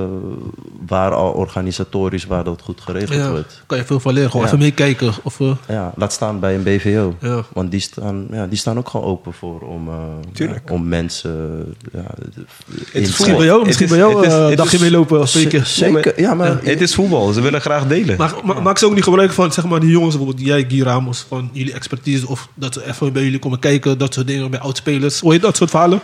waar 0.88 1.14
al 1.14 1.32
organisatorisch 1.32 2.26
waar 2.26 2.44
dat 2.44 2.62
goed 2.62 2.82
geregeld 2.82 3.20
Ja. 3.20 3.30
wordt. 3.30 3.64
Kan 3.66 3.78
je 3.78 3.86
veel 3.86 4.00
van 4.00 4.14
leren. 4.14 4.30
Gewoon 4.30 4.46
Ja. 4.46 4.52
even 4.52 4.64
meekijken. 4.64 5.14
Of, 5.24 5.40
eh, 5.40 5.52
Ja, 5.68 5.92
laat 5.96 6.14
staan 6.14 6.40
bij 6.40 6.56
een 6.56 6.64
BVO. 6.64 7.16
Ja. 7.22 7.44
Want 7.54 7.72
die 7.72 7.80
staan, 7.80 8.28
ja, 8.32 8.48
die 8.48 8.58
staan 8.58 8.78
ook 8.78 8.90
gewoon 8.90 9.06
open 9.06 9.34
voor 9.34 9.60
om, 9.62 9.88
eh, 9.88 9.94
Tuurlijk. 10.34 10.62
ja, 10.70 10.74
om 10.74 10.88
mensen. 10.88 11.32
Ja, 11.94 12.00
in- 12.00 12.46
is 13.02 13.08
misschien 13.08 13.36
bij 13.36 13.46
jou, 13.46 13.58
Het 13.58 13.66
misschien 13.68 13.86
is- 13.86 13.92
bij 13.92 14.02
jou 14.02 14.16
het 14.16 14.26
is- 14.26 14.34
het 14.34 14.50
een 14.50 14.56
dagje 14.56 14.76
is- 14.78 14.82
meelopen 14.84 15.20
of 15.20 15.30
twee 15.30 15.48
keer. 15.48 15.66
Zeker, 15.66 16.20
ja, 16.22 16.34
maar 16.34 16.60
Het 16.64 16.82
is 16.82 16.96
voetbal, 16.96 17.32
ze 17.34 17.42
willen 17.42 17.62
graag 17.62 17.88
delen. 17.88 18.18
Maar, 18.18 18.34
maar 18.44 18.62
maak 18.62 18.78
ze 18.78 18.86
ook 18.86 18.94
niet 18.94 19.04
gebruik 19.04 19.32
van 19.32 19.52
zeg 19.54 19.66
maar, 19.66 19.80
die 19.80 19.90
jongens, 19.90 20.16
bijvoorbeeld 20.18 20.46
jij, 20.48 20.66
Guy 20.68 20.82
Ramos, 20.82 21.26
van 21.28 21.50
jullie 21.54 21.74
expertise. 21.74 22.28
Of 22.28 22.48
dat 22.54 22.74
ze 22.74 22.88
even 22.88 23.14
bij 23.14 23.24
jullie 23.24 23.40
komen 23.40 23.60
kijken, 23.60 23.98
dat 23.98 24.14
soort 24.14 24.28
dingen 24.28 24.52
bij 24.52 24.60
oudspelers. 24.60 25.20
Hoor 25.20 25.34
je 25.34 25.40
dat 25.40 25.56
soort 25.58 25.70
verhalen? 25.70 26.00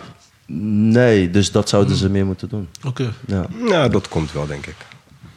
Nee, 0.46 1.30
dus 1.30 1.50
dat 1.50 1.68
zouden 1.68 1.96
ze 1.96 2.10
meer 2.10 2.26
moeten 2.26 2.48
doen. 2.48 2.68
Oké. 2.84 3.12
Ja. 3.26 3.46
Nou, 3.68 3.90
dat 3.90 4.08
komt 4.08 4.32
wel, 4.32 4.46
denk 4.46 4.66
ik. 4.66 4.74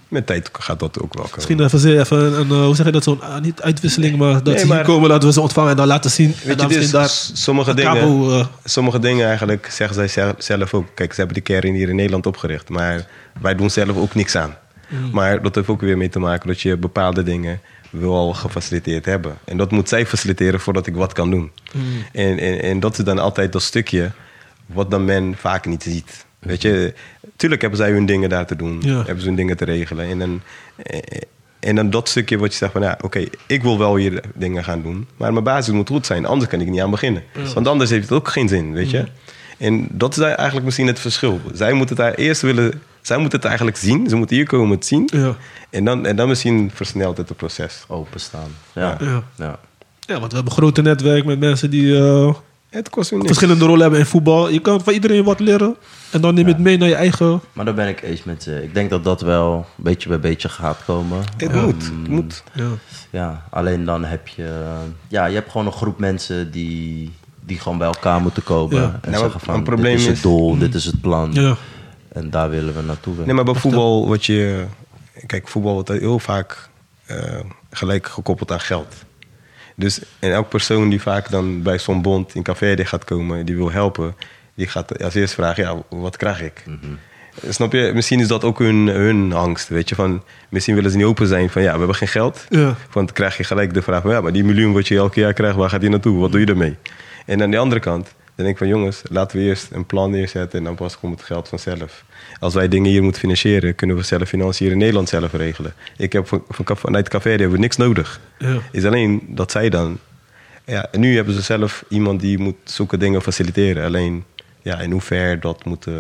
Met 0.08 0.26
tijd 0.28 0.50
gaat 0.54 0.80
dat 0.80 1.00
ook 1.02 1.14
wel 1.14 1.24
komen. 1.24 1.36
Misschien 1.36 1.60
even, 1.64 1.80
ze- 1.80 2.00
even 2.00 2.40
een, 2.40 2.50
eh, 2.50 2.64
hoe 2.66 2.76
zeg 2.76 2.86
je 2.86 2.92
dat, 2.92 3.04
zo'n, 3.04 3.22
ah, 3.22 3.42
niet 3.42 3.62
uitwisseling, 3.62 4.18
maar 4.18 4.34
dat 4.34 4.44
Nee, 4.44 4.54
ze 4.58 4.66
hier 4.66 4.76
maar- 4.76 4.84
komen, 4.84 5.10
laten 5.10 5.28
we 5.28 5.34
ze 5.34 5.42
ontvangen 5.42 5.70
en 5.72 5.76
dan 5.78 5.88
laten 5.88 6.12
zien. 6.12 6.34
en 6.42 6.48
Weet 6.48 6.58
dan 6.58 6.70
je, 6.70 6.76
dus 6.76 6.92
daar 6.92 7.10
sommige 7.34 7.74
dingen, 7.74 7.96
eh, 7.98 8.46
sommige 8.64 9.00
dingen 9.00 9.28
eigenlijk 9.28 9.68
zeggen 9.72 9.96
zij 9.96 10.08
zel- 10.08 10.34
zelf 10.38 10.74
ook. 10.74 10.86
Kijk, 10.94 11.12
ze 11.14 11.18
hebben 11.20 11.36
de 11.36 11.42
kern 11.44 11.74
hier 11.74 11.90
in 11.90 11.96
Nederland 11.96 12.26
opgericht. 12.26 12.70
Maar 12.70 13.08
wij 13.42 13.56
doen 13.56 13.70
zelf 13.70 13.98
ook 13.98 14.16
niks 14.16 14.36
aan. 14.36 14.56
Mm. 14.90 15.10
Maar 15.12 15.42
dat 15.42 15.56
heeft 15.56 15.68
ook 15.68 15.82
weer 15.82 15.98
mee 15.98 16.10
te 16.10 16.20
maken 16.20 16.48
dat 16.48 16.62
je 16.62 16.78
bepaalde 16.78 17.24
dingen 17.24 17.62
wel 17.90 18.34
gefaciliteerd 18.34 19.06
hebben. 19.06 19.38
En 19.46 19.58
dat 19.58 19.72
moet 19.72 19.90
zij 19.90 20.06
faciliteren 20.06 20.60
voordat 20.60 20.88
ik 20.88 20.96
wat 20.96 21.14
kan 21.14 21.30
doen. 21.32 21.52
Mm. 21.74 21.82
En, 22.12 22.38
en, 22.40 22.62
en 22.62 22.80
dat 22.80 22.98
is 22.98 23.04
dan 23.06 23.20
altijd 23.20 23.52
dat 23.52 23.62
stukje 23.62 24.12
wat 24.74 24.92
dan 24.92 25.06
men 25.06 25.36
vaak 25.38 25.66
niet 25.66 25.84
ziet. 25.84 26.26
Weet 26.40 26.62
je, 26.62 26.94
tuurlijk 27.36 27.62
hebben 27.62 27.80
zij 27.80 27.92
hun 27.92 28.06
dingen 28.06 28.30
daar 28.30 28.46
te 28.46 28.56
doen. 28.56 28.78
Ja. 28.82 28.96
Hebben 28.96 29.20
ze 29.20 29.28
hun 29.28 29.36
dingen 29.36 29.58
te 29.58 29.66
regelen. 29.66 30.06
En 30.06 30.20
dan, 30.20 30.42
eh, 30.76 31.00
en 31.60 31.76
dan 31.76 31.90
dat 31.90 32.10
stukje 32.10 32.38
wat 32.38 32.52
je 32.52 32.58
zegt 32.58 32.72
van 32.72 32.82
ja, 32.82 32.98
oké, 33.02 33.26
ik 33.48 33.62
wil 33.62 33.78
wel 33.78 33.96
hier 33.96 34.22
dingen 34.36 34.64
gaan 34.64 34.82
doen. 34.82 35.08
Maar 35.18 35.32
mijn 35.32 35.44
basis 35.44 35.74
moet 35.74 35.90
goed 35.90 36.06
zijn, 36.06 36.26
anders 36.26 36.50
kan 36.50 36.62
ik 36.62 36.70
niet 36.70 36.82
aan 36.82 36.92
beginnen. 36.92 37.24
Want 37.54 37.68
anders 37.68 37.90
heeft 37.90 38.10
het 38.10 38.18
ook 38.18 38.28
geen 38.28 38.48
zin, 38.48 38.74
weet 38.74 38.90
je. 38.90 39.06
En 39.58 39.88
dat 39.92 40.18
is 40.18 40.24
eigenlijk 40.24 40.66
misschien 40.66 40.88
het 40.88 41.00
verschil. 41.00 41.42
Zij 41.54 41.74
moeten 41.74 41.96
het 41.96 42.06
daar 42.06 42.16
eerst 42.16 42.42
willen, 42.42 42.82
zij 43.02 43.18
moeten 43.18 43.38
het 43.40 43.48
eigenlijk 43.48 43.78
zien. 43.78 44.10
Ze 44.10 44.16
moeten 44.16 44.36
hier 44.36 44.46
komen 44.46 44.76
het 44.76 44.86
zien. 44.86 45.10
Ja. 45.14 45.36
En, 45.70 45.86
dan, 45.86 46.06
en 46.06 46.16
dan 46.16 46.28
misschien 46.28 46.72
versnelt 46.74 47.18
het 47.18 47.30
het 47.30 47.38
proces. 47.38 47.84
Openstaan. 47.88 48.52
Ja. 48.74 48.98
Ja. 49.00 49.24
Ja. 49.36 49.60
ja, 50.00 50.20
want 50.20 50.32
we 50.32 50.36
hebben 50.36 50.46
een 50.46 50.52
grote 50.52 50.82
netwerk 50.82 51.26
met 51.26 51.40
mensen 51.40 51.70
die 51.70 51.98
eh, 51.98 52.36
Het 52.70 52.90
kost 52.90 53.12
niks. 53.12 53.26
verschillende 53.26 53.66
rollen 53.66 53.82
hebben 53.82 54.00
in 54.00 54.06
voetbal. 54.06 54.50
Je 54.50 54.60
kan 54.60 54.82
van 54.84 54.94
iedereen 54.94 55.24
wat 55.24 55.40
leren 55.40 55.76
en 56.12 56.22
dan 56.22 56.34
neem 56.34 56.46
je 56.48 56.54
het 56.54 56.62
mee 56.62 56.78
naar 56.78 56.88
je 56.88 56.96
eigen... 56.96 57.42
Maar 57.54 57.66
daar 57.66 57.74
ben 57.74 57.88
ik 57.88 58.02
eens 58.02 58.24
met 58.24 58.44
ze. 58.44 58.64
Ik 58.64 58.74
denk 58.74 58.90
dat 58.90 59.04
dat 59.04 59.22
wel 59.22 59.66
beetje 59.76 60.10
bij 60.10 60.20
beetje 60.20 60.50
gaat 60.50 60.78
komen. 60.86 61.20
Het 61.38 61.54
moet, 61.54 61.84
het 61.84 62.08
moet. 62.08 62.44
Ja. 62.54 62.68
Ja, 63.10 63.44
alleen 63.50 63.86
dan 63.86 64.04
heb 64.06 64.28
je... 64.28 64.64
Ja, 65.08 65.26
je 65.26 65.36
hebt 65.36 65.52
gewoon 65.52 65.66
een 65.68 65.74
groep 65.74 66.00
mensen 66.00 66.52
die, 66.52 67.12
die 67.46 67.60
gewoon 67.60 67.78
bij 67.78 67.88
elkaar 67.88 68.22
moeten 68.22 68.44
komen. 68.44 68.82
Ja. 68.82 69.00
En 69.02 69.12
Nou, 69.12 69.24
zeggen 69.24 69.40
van, 69.40 69.54
een 69.56 69.64
probleem 69.64 69.92
dit 69.92 70.00
is 70.00 70.06
het 70.06 70.16
is- 70.16 70.22
doel, 70.22 70.58
dit 70.58 70.74
is 70.76 70.86
het 70.86 71.02
plan. 71.02 71.30
Ja. 71.34 71.56
En 72.14 72.30
daar 72.30 72.50
willen 72.50 72.74
we 72.76 72.82
naartoe. 72.82 73.14
Nee, 73.26 73.34
maar 73.36 73.44
bij 73.44 73.54
voetbal 73.54 74.08
wat 74.08 74.26
je... 74.26 74.66
Kijk, 75.26 75.48
voetbal 75.48 75.74
wordt 75.74 75.90
heel 75.90 76.20
vaak 76.20 76.70
eh, 77.06 77.40
gelijk 77.72 78.08
gekoppeld 78.08 78.52
aan 78.52 78.60
geld. 78.60 78.96
Dus 79.80 80.00
en 80.20 80.32
elke 80.32 80.50
persoon 80.50 80.90
die 80.90 81.02
vaak 81.02 81.30
dan 81.30 81.62
bij 81.62 81.78
zo'n 81.78 82.02
bond 82.02 82.36
in 82.36 82.44
café 82.44 82.76
die 82.76 82.86
gaat 82.86 83.04
komen, 83.04 83.46
die 83.46 83.56
wil 83.56 83.72
helpen, 83.72 84.16
die 84.56 84.68
gaat 84.68 85.04
als 85.04 85.16
eerst 85.16 85.34
vragen, 85.34 85.64
ja, 85.64 85.82
wat 85.90 86.18
krijg 86.18 86.42
ik? 86.42 86.64
Snap 87.50 87.72
je? 87.72 87.92
Misschien 87.94 88.20
is 88.20 88.28
dat 88.28 88.44
ook 88.44 88.60
hun, 88.60 88.88
hun 88.88 89.34
angst, 89.34 89.68
weet 89.68 89.90
je? 89.90 89.96
Van, 89.96 90.24
misschien 90.50 90.76
willen 90.76 90.92
ze 90.92 90.98
niet 90.98 91.06
open 91.06 91.28
zijn 91.28 91.50
van, 91.50 91.62
ja, 91.62 91.72
we 91.72 91.78
hebben 91.78 91.96
geen 91.96 92.08
geld. 92.08 92.46
Ja. 92.50 92.66
Want 92.66 92.78
dan 92.92 93.12
krijg 93.14 93.38
je 93.38 93.44
gelijk 93.44 93.74
de 93.74 93.82
vraag 93.82 94.02
van, 94.02 94.12
ja, 94.12 94.22
maar 94.22 94.32
die 94.32 94.44
miljoen 94.44 94.74
wat 94.74 94.88
je 94.88 94.98
elke 94.98 95.20
jaar 95.20 95.34
krijgt, 95.34 95.56
waar 95.56 95.70
gaat 95.70 95.82
die 95.82 95.90
naartoe? 95.90 96.20
Wat 96.20 96.32
doe 96.32 96.40
je 96.42 96.48
ermee? 96.48 96.78
En 97.26 97.42
aan 97.42 97.52
de 97.52 97.58
andere 97.58 97.82
kant, 97.82 98.14
dan 98.40 98.48
denk 98.48 98.60
ik 98.60 98.68
van, 98.68 98.80
jongens, 98.80 99.02
laten 99.10 99.38
we 99.38 99.44
eerst 99.44 99.72
een 99.72 99.86
plan 99.86 100.12
neerzetten 100.12 100.60
en 100.60 100.66
dan 100.66 100.76
pas 100.76 101.00
komt 101.00 101.18
het 101.18 101.26
geld 101.26 101.48
vanzelf. 101.48 102.04
Als 102.40 102.54
wij 102.54 102.68
dingen 102.68 102.92
hier 102.92 103.04
moeten 103.04 103.22
financieren, 103.22 103.76
kunnen 103.76 103.96
we 103.96 104.04
zelf 104.04 104.28
financieren 104.28 104.74
in 104.74 104.80
Nederland 104.80 105.10
zelf 105.10 105.34
regelen. 105.34 105.74
Ik 105.98 106.14
heb 106.14 106.28
van, 106.28 106.44
van, 106.50 106.78
vanuit 106.78 107.10
café 107.10 107.30
hebben 107.30 107.52
we 107.52 107.58
niks 107.58 107.78
nodig. 107.78 108.20
Ja. 108.38 108.60
Is 108.72 108.86
alleen 108.86 109.22
dat 109.28 109.52
zij 109.52 109.70
dan... 109.70 110.00
Ja, 110.66 110.88
en 110.92 111.00
nu 111.00 111.16
hebben 111.16 111.34
ze 111.34 111.42
zelf 111.42 111.86
iemand 111.88 112.20
die 112.20 112.38
moet 112.38 112.56
zulke 112.64 112.98
dingen 112.98 113.22
faciliteren. 113.22 113.86
Alleen, 113.86 114.24
ja, 114.62 114.80
in 114.80 114.92
hoever 114.92 115.40
dat 115.40 115.66
moet... 115.66 115.88
eh 115.88 115.94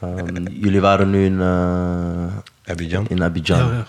Ehm, 0.00 0.46
jullie 0.50 0.80
waren 0.80 1.10
nu 1.10 1.24
in, 1.24 1.40
eh, 1.40 2.36
Abidjan. 2.72 3.06
in 3.08 3.22
Abidjan. 3.22 3.58
Ja, 3.58 3.72
ja. 3.72 3.86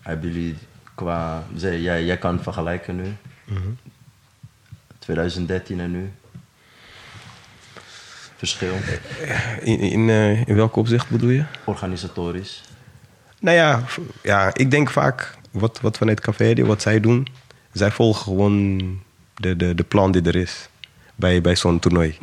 Hebben 0.00 0.32
jullie 0.32 0.56
qua... 0.94 1.44
Zeg, 1.56 1.80
jij, 1.80 2.04
jij 2.04 2.16
kan 2.16 2.42
vergelijken 2.42 2.96
nu. 2.96 3.14
2013 4.98 5.80
en 5.80 5.90
nu. 5.90 6.10
Verschil. 8.36 8.74
In, 9.60 9.78
in, 9.78 10.10
eh, 10.10 10.46
in 10.48 10.54
welk 10.54 10.76
opzicht 10.76 11.08
bedoel 11.08 11.30
je? 11.30 11.44
Organisatorisch. 11.64 12.62
Nou 13.40 13.56
ja, 13.56 13.82
ja 14.22 14.50
ik 14.54 14.70
denk 14.70 14.90
vaak 14.90 15.34
wat, 15.50 15.80
wat 15.80 15.96
vanuit 15.96 16.20
Café, 16.20 16.64
wat 16.64 16.82
zij 16.82 17.00
doen, 17.00 17.26
zij 17.72 17.90
volgen 17.90 18.22
gewoon 18.22 18.78
de, 19.34 19.56
de, 19.56 19.74
de 19.74 19.84
plan 19.84 20.12
die 20.12 20.22
er 20.22 20.36
is 20.36 20.68
bij, 21.14 21.40
bij 21.40 21.56
zo'n 21.56 21.78
toernooi. 21.78 22.18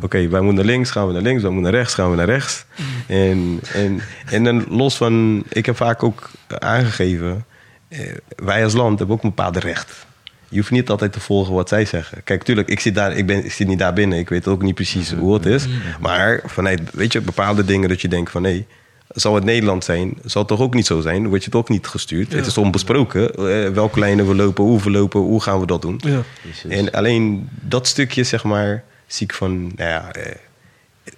Oké, 0.00 0.28
wij 0.28 0.40
moeten 0.40 0.54
naar 0.54 0.74
links, 0.74 0.90
gaan 0.90 1.06
we 1.06 1.12
naar 1.12 1.22
links, 1.22 1.42
wij 1.42 1.50
moeten 1.50 1.70
naar 1.70 1.80
rechts, 1.80 1.94
gaan 1.94 2.10
we 2.10 2.16
naar 2.16 2.26
rechts. 2.26 2.64
En, 3.06 3.60
en, 3.72 4.00
en 4.30 4.44
dan 4.44 4.64
los 4.68 4.96
van, 4.96 5.44
ik 5.48 5.66
heb 5.66 5.76
vaak 5.76 6.02
ook 6.02 6.30
aangegeven, 6.58 7.44
eh, 7.88 8.14
wij 8.36 8.64
als 8.64 8.72
land 8.72 8.98
hebben 8.98 9.16
ook 9.16 9.22
een 9.22 9.28
bepaalde 9.28 9.60
recht. 9.60 10.06
Je 10.48 10.58
hoeft 10.58 10.70
niet 10.70 10.90
altijd 10.90 11.12
te 11.12 11.20
volgen 11.20 11.54
wat 11.54 11.68
zij 11.68 11.84
zeggen. 11.84 12.24
Kijk, 12.24 12.42
tuurlijk, 12.42 12.68
ik 12.68 12.80
zit, 12.80 12.94
daar, 12.94 13.16
ik, 13.16 13.26
ben, 13.26 13.44
ik 13.44 13.52
zit 13.52 13.66
niet 13.66 13.78
daar 13.78 13.92
binnen. 13.92 14.18
Ik 14.18 14.28
weet 14.28 14.46
ook 14.46 14.62
niet 14.62 14.74
precies 14.74 15.12
hoe 15.12 15.34
het 15.34 15.46
is. 15.46 15.66
Maar 16.00 16.40
vanuit, 16.44 16.80
weet 16.92 17.12
je, 17.12 17.20
bepaalde 17.20 17.64
dingen 17.64 17.88
dat 17.88 18.00
je 18.00 18.08
denkt 18.08 18.30
van... 18.30 18.44
hé, 18.44 18.66
zal 19.08 19.34
het 19.34 19.44
Nederland 19.44 19.84
zijn? 19.84 20.18
Zal 20.24 20.40
het 20.40 20.50
toch 20.50 20.60
ook 20.60 20.74
niet 20.74 20.86
zo 20.86 21.00
zijn? 21.00 21.20
Dan 21.20 21.30
word 21.30 21.44
je 21.44 21.50
toch 21.50 21.60
ook 21.60 21.68
niet 21.68 21.86
gestuurd. 21.86 22.30
Ja. 22.30 22.36
Het 22.36 22.46
is 22.46 22.58
onbesproken. 22.58 23.34
Eh, 23.34 23.68
welke 23.68 23.98
lijnen 23.98 24.28
we 24.28 24.34
lopen, 24.34 24.64
hoe 24.64 24.82
we 24.82 24.90
lopen, 24.90 25.20
hoe 25.20 25.42
gaan 25.42 25.60
we 25.60 25.66
dat 25.66 25.82
doen? 25.82 26.00
Ja. 26.04 26.22
En 26.68 26.92
alleen 26.92 27.48
dat 27.50 27.86
stukje, 27.86 28.24
zeg 28.24 28.44
maar, 28.44 28.84
zie 29.06 29.26
ik 29.26 29.34
van... 29.34 29.60
Nou 29.62 29.90
ja, 29.90 30.12
eh, 30.12 30.32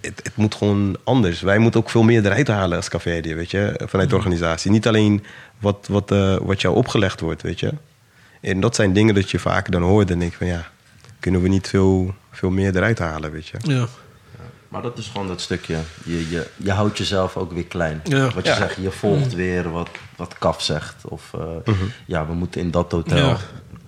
het, 0.01 0.21
het 0.23 0.37
moet 0.37 0.55
gewoon 0.55 0.97
anders. 1.05 1.41
Wij 1.41 1.59
moeten 1.59 1.81
ook 1.81 1.91
veel 1.91 2.03
meer 2.03 2.27
eruit 2.27 2.49
halen 2.49 2.77
als 2.77 2.89
café, 2.89 3.21
weet 3.21 3.51
je, 3.51 3.81
vanuit 3.87 4.11
de 4.11 4.17
organisatie. 4.17 4.71
Niet 4.71 4.87
alleen 4.87 5.25
wat, 5.59 5.87
wat, 5.89 6.11
eh, 6.11 6.37
wat 6.37 6.61
jou 6.61 6.77
opgelegd 6.77 7.21
wordt, 7.21 7.43
weet 7.43 7.61
je. 7.61 7.73
En 8.41 8.61
dat 8.61 8.75
zijn 8.75 8.93
dingen 8.93 9.15
dat 9.15 9.31
je 9.31 9.39
vaak 9.39 9.71
dan 9.73 9.83
hoort 9.83 10.11
en 10.11 10.19
denk 10.19 10.33
van 10.33 10.47
ja, 10.47 10.71
kunnen 11.21 11.43
we 11.43 11.49
niet 11.49 11.69
veel, 11.69 12.15
veel 12.31 12.51
meer 12.51 12.77
eruit 12.77 12.99
halen, 12.99 13.31
weet 13.33 13.47
je. 13.47 13.57
Ja. 13.61 13.87
Maar 14.69 14.83
dat 14.83 14.99
is 14.99 15.07
gewoon 15.07 15.27
dat 15.27 15.41
stukje. 15.41 15.77
Je, 16.05 16.29
je, 16.31 16.47
je 16.57 16.73
houdt 16.73 16.99
jezelf 16.99 17.37
ook 17.37 17.53
weer 17.53 17.65
klein. 17.67 18.01
Ja. 18.05 18.31
Wat 18.31 18.45
je 18.45 18.51
Ja. 18.51 18.57
zegt, 18.57 18.77
je 18.81 18.91
volgt 18.91 19.35
weer 19.35 19.71
wat, 19.71 19.89
wat 20.17 20.39
Kaf 20.39 20.63
zegt. 20.63 20.95
Of 21.09 21.31
eh, 21.35 21.75
ja, 22.07 22.27
we 22.27 22.33
moeten 22.35 22.61
in 22.61 22.71
dat 22.71 22.93
hotel. 22.93 23.17
Ja. 23.29 23.37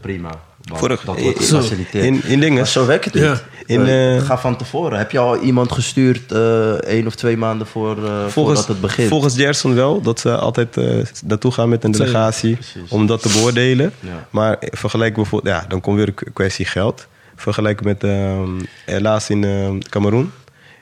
Prima. 0.00 0.30
Vorig- 0.72 1.00
dat 1.04 1.20
wordt 1.20 1.44
Zo. 1.44 1.56
gefaciliteerd. 1.56 2.04
In- 2.04 2.22
in 2.24 2.40
dingen. 2.40 2.56
Maar 2.56 2.66
zo 2.66 2.86
werkt 2.86 3.04
het 3.04 3.14
niet. 3.14 3.44
In, 3.66 3.86
Eh, 3.86 4.20
ga 4.20 4.38
van 4.38 4.56
tevoren. 4.56 4.98
Heb 4.98 5.10
je 5.10 5.18
al 5.18 5.36
iemand 5.38 5.72
gestuurd 5.72 6.32
eh 6.32 6.70
één 6.72 7.06
of 7.06 7.14
twee 7.14 7.36
maanden 7.36 7.66
voor, 7.66 8.04
eh, 8.04 8.26
voordat 8.26 8.66
het 8.66 8.80
begint? 8.80 9.08
Volgens 9.08 9.36
Gerson 9.36 9.74
wel, 9.74 10.00
dat 10.00 10.20
ze 10.20 10.36
altijd 10.36 10.76
eh, 10.76 10.84
naartoe 11.24 11.52
gaan 11.52 11.68
met 11.68 11.84
een 11.84 11.90
delegatie 11.90 12.54
Precies. 12.54 12.90
om 12.90 13.06
dat 13.06 13.22
te 13.22 13.28
beoordelen. 13.28 13.92
Ja. 14.00 14.26
Maar 14.30 14.56
vergelijk 14.60 15.14
bijvoorbeeld, 15.14 15.54
ja, 15.54 15.64
dan 15.68 15.80
komt 15.80 15.96
weer 15.96 16.08
een 16.08 16.32
kwestie 16.32 16.64
geld. 16.66 17.06
Vergelijk 17.36 17.84
met 17.84 18.04
ehm, 18.04 18.48
helaas 18.84 19.30
in 19.30 19.44
ehm, 19.44 19.78
Cameroen, 19.78 20.32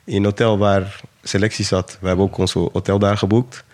in 0.05 0.16
een 0.16 0.24
hotel 0.24 0.59
waar 0.59 1.01
selectie 1.22 1.64
zat. 1.64 1.99
We 2.01 2.07
hebben 2.07 2.24
ook 2.24 2.39
ons 2.39 2.53
hotel 2.53 2.99
daar 2.99 3.16
geboekt. 3.18 3.64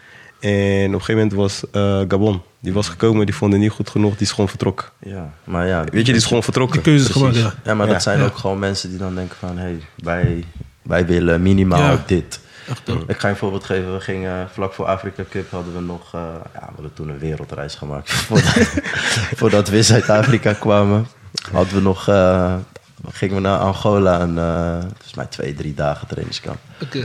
En 0.41 0.87
op 0.87 0.93
een 0.93 1.01
gegeven 1.05 1.14
moment 1.14 1.32
was 1.32 1.62
eh, 1.72 1.99
Gabon, 2.09 2.43
die 2.61 2.72
was 2.72 2.89
gekomen, 2.89 3.26
die 3.26 3.34
vonden 3.34 3.59
niet 3.61 3.70
goed 3.70 3.91
genoeg, 3.91 4.12
die 4.12 4.20
is 4.26 4.30
gewoon 4.30 4.49
vertrokken. 4.49 4.87
Ja, 4.99 5.30
maar 5.45 5.66
ja. 5.66 5.78
Weet 5.84 5.93
je, 5.93 6.03
die 6.12 6.14
is 6.14 6.24
gewoon 6.26 6.43
vertrokken. 6.43 6.82
Die 6.82 6.93
keuze 6.99 7.39
ja. 7.41 7.53
Ja, 7.64 7.74
maar 7.74 7.87
Ja. 7.87 7.93
dat 7.93 8.03
zijn 8.03 8.18
Ja. 8.18 8.24
ook 8.24 8.37
gewoon 8.37 8.59
mensen 8.59 8.89
die 8.89 8.99
dan 8.99 9.14
denken 9.14 9.37
van... 9.37 9.57
hé, 9.59 9.62
hey, 9.62 9.80
wij, 9.95 10.45
wij 10.82 11.07
willen 11.07 11.43
minimaal 11.43 11.78
Ja. 11.91 12.03
dit. 12.07 12.41
Echt. 12.68 12.82
Ik 13.07 13.18
ga 13.18 13.26
je 13.28 13.32
een 13.32 13.39
voorbeeld 13.39 13.64
geven. 13.64 13.93
We 13.93 14.01
gingen 14.01 14.49
vlak 14.53 14.72
voor 14.72 14.87
Afrika 14.87 15.22
Cup 15.30 15.51
hadden 15.51 15.74
we 15.74 15.80
nog... 15.80 16.14
eh, 16.14 16.20
ja, 16.55 16.61
we 16.61 16.72
hadden 16.74 16.93
toen 16.95 17.09
een 17.09 17.18
wereldreis 17.18 17.74
gemaakt. 17.74 18.11
voordat, 18.28 18.55
voordat 19.34 19.68
we 19.68 19.76
in 19.76 19.84
Zuid-Afrika 19.84 20.53
kwamen. 20.53 21.07
Hadden 21.53 21.74
we 21.74 21.80
nog... 21.80 22.09
eh, 22.09 22.55
gingen 23.13 23.35
we 23.35 23.41
naar 23.41 23.59
Angola 23.59 24.21
en 24.21 24.39
eh, 24.39 24.79
volgens 24.81 25.15
mij 25.15 25.27
twee, 25.27 25.55
drie 25.55 25.75
dagen 25.75 26.07
trainingskamp. 26.09 26.59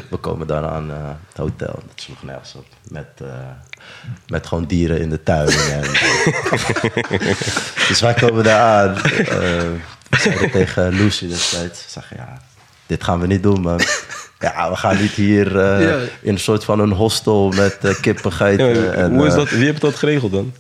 We 0.09 0.17
komen 0.17 0.47
daar 0.47 0.67
aan 0.67 0.89
eh, 0.91 0.97
het 1.27 1.37
hotel. 1.37 1.73
Dat 1.87 2.01
sloeg 2.01 2.23
nergens 2.23 2.55
op. 2.55 2.65
Met, 2.89 3.05
eh, 3.21 3.27
met 4.27 4.47
gewoon 4.47 4.65
dieren 4.65 4.99
in 5.01 5.09
de 5.09 5.23
tuin. 5.23 5.49
En, 5.49 5.81
dus 7.87 7.99
wij 8.01 8.13
komen 8.13 8.43
daar 8.43 8.59
aan. 8.87 8.95
Eh, 9.03 10.19
zeiden 10.19 10.51
tegen 10.51 10.89
Lucy 10.93 11.27
destijds. 11.27 11.85
Zeggen, 11.87 12.17
ja, 12.17 12.41
dit 12.85 13.03
gaan 13.03 13.19
we 13.19 13.27
niet 13.27 13.43
doen, 13.43 13.61
man. 13.61 13.79
Ja, 14.39 14.69
we 14.69 14.75
gaan 14.75 14.97
niet 15.01 15.11
hier 15.11 15.59
eh, 15.59 15.81
Ja. 15.81 15.97
in 16.21 16.33
een 16.33 16.39
soort 16.39 16.63
van 16.63 16.79
een 16.79 16.91
hostel 16.91 17.49
met 17.51 17.77
eh, 17.81 17.99
kippen, 18.01 18.29
Ja, 18.31 18.35
geiten. 18.35 18.95
en, 18.95 19.13
hoe 19.15 19.27
is 19.27 19.33
dat, 19.33 19.49
wie 19.49 19.65
heeft 19.65 19.81
dat 19.81 19.95
geregeld 19.95 20.31
dan? 20.31 20.53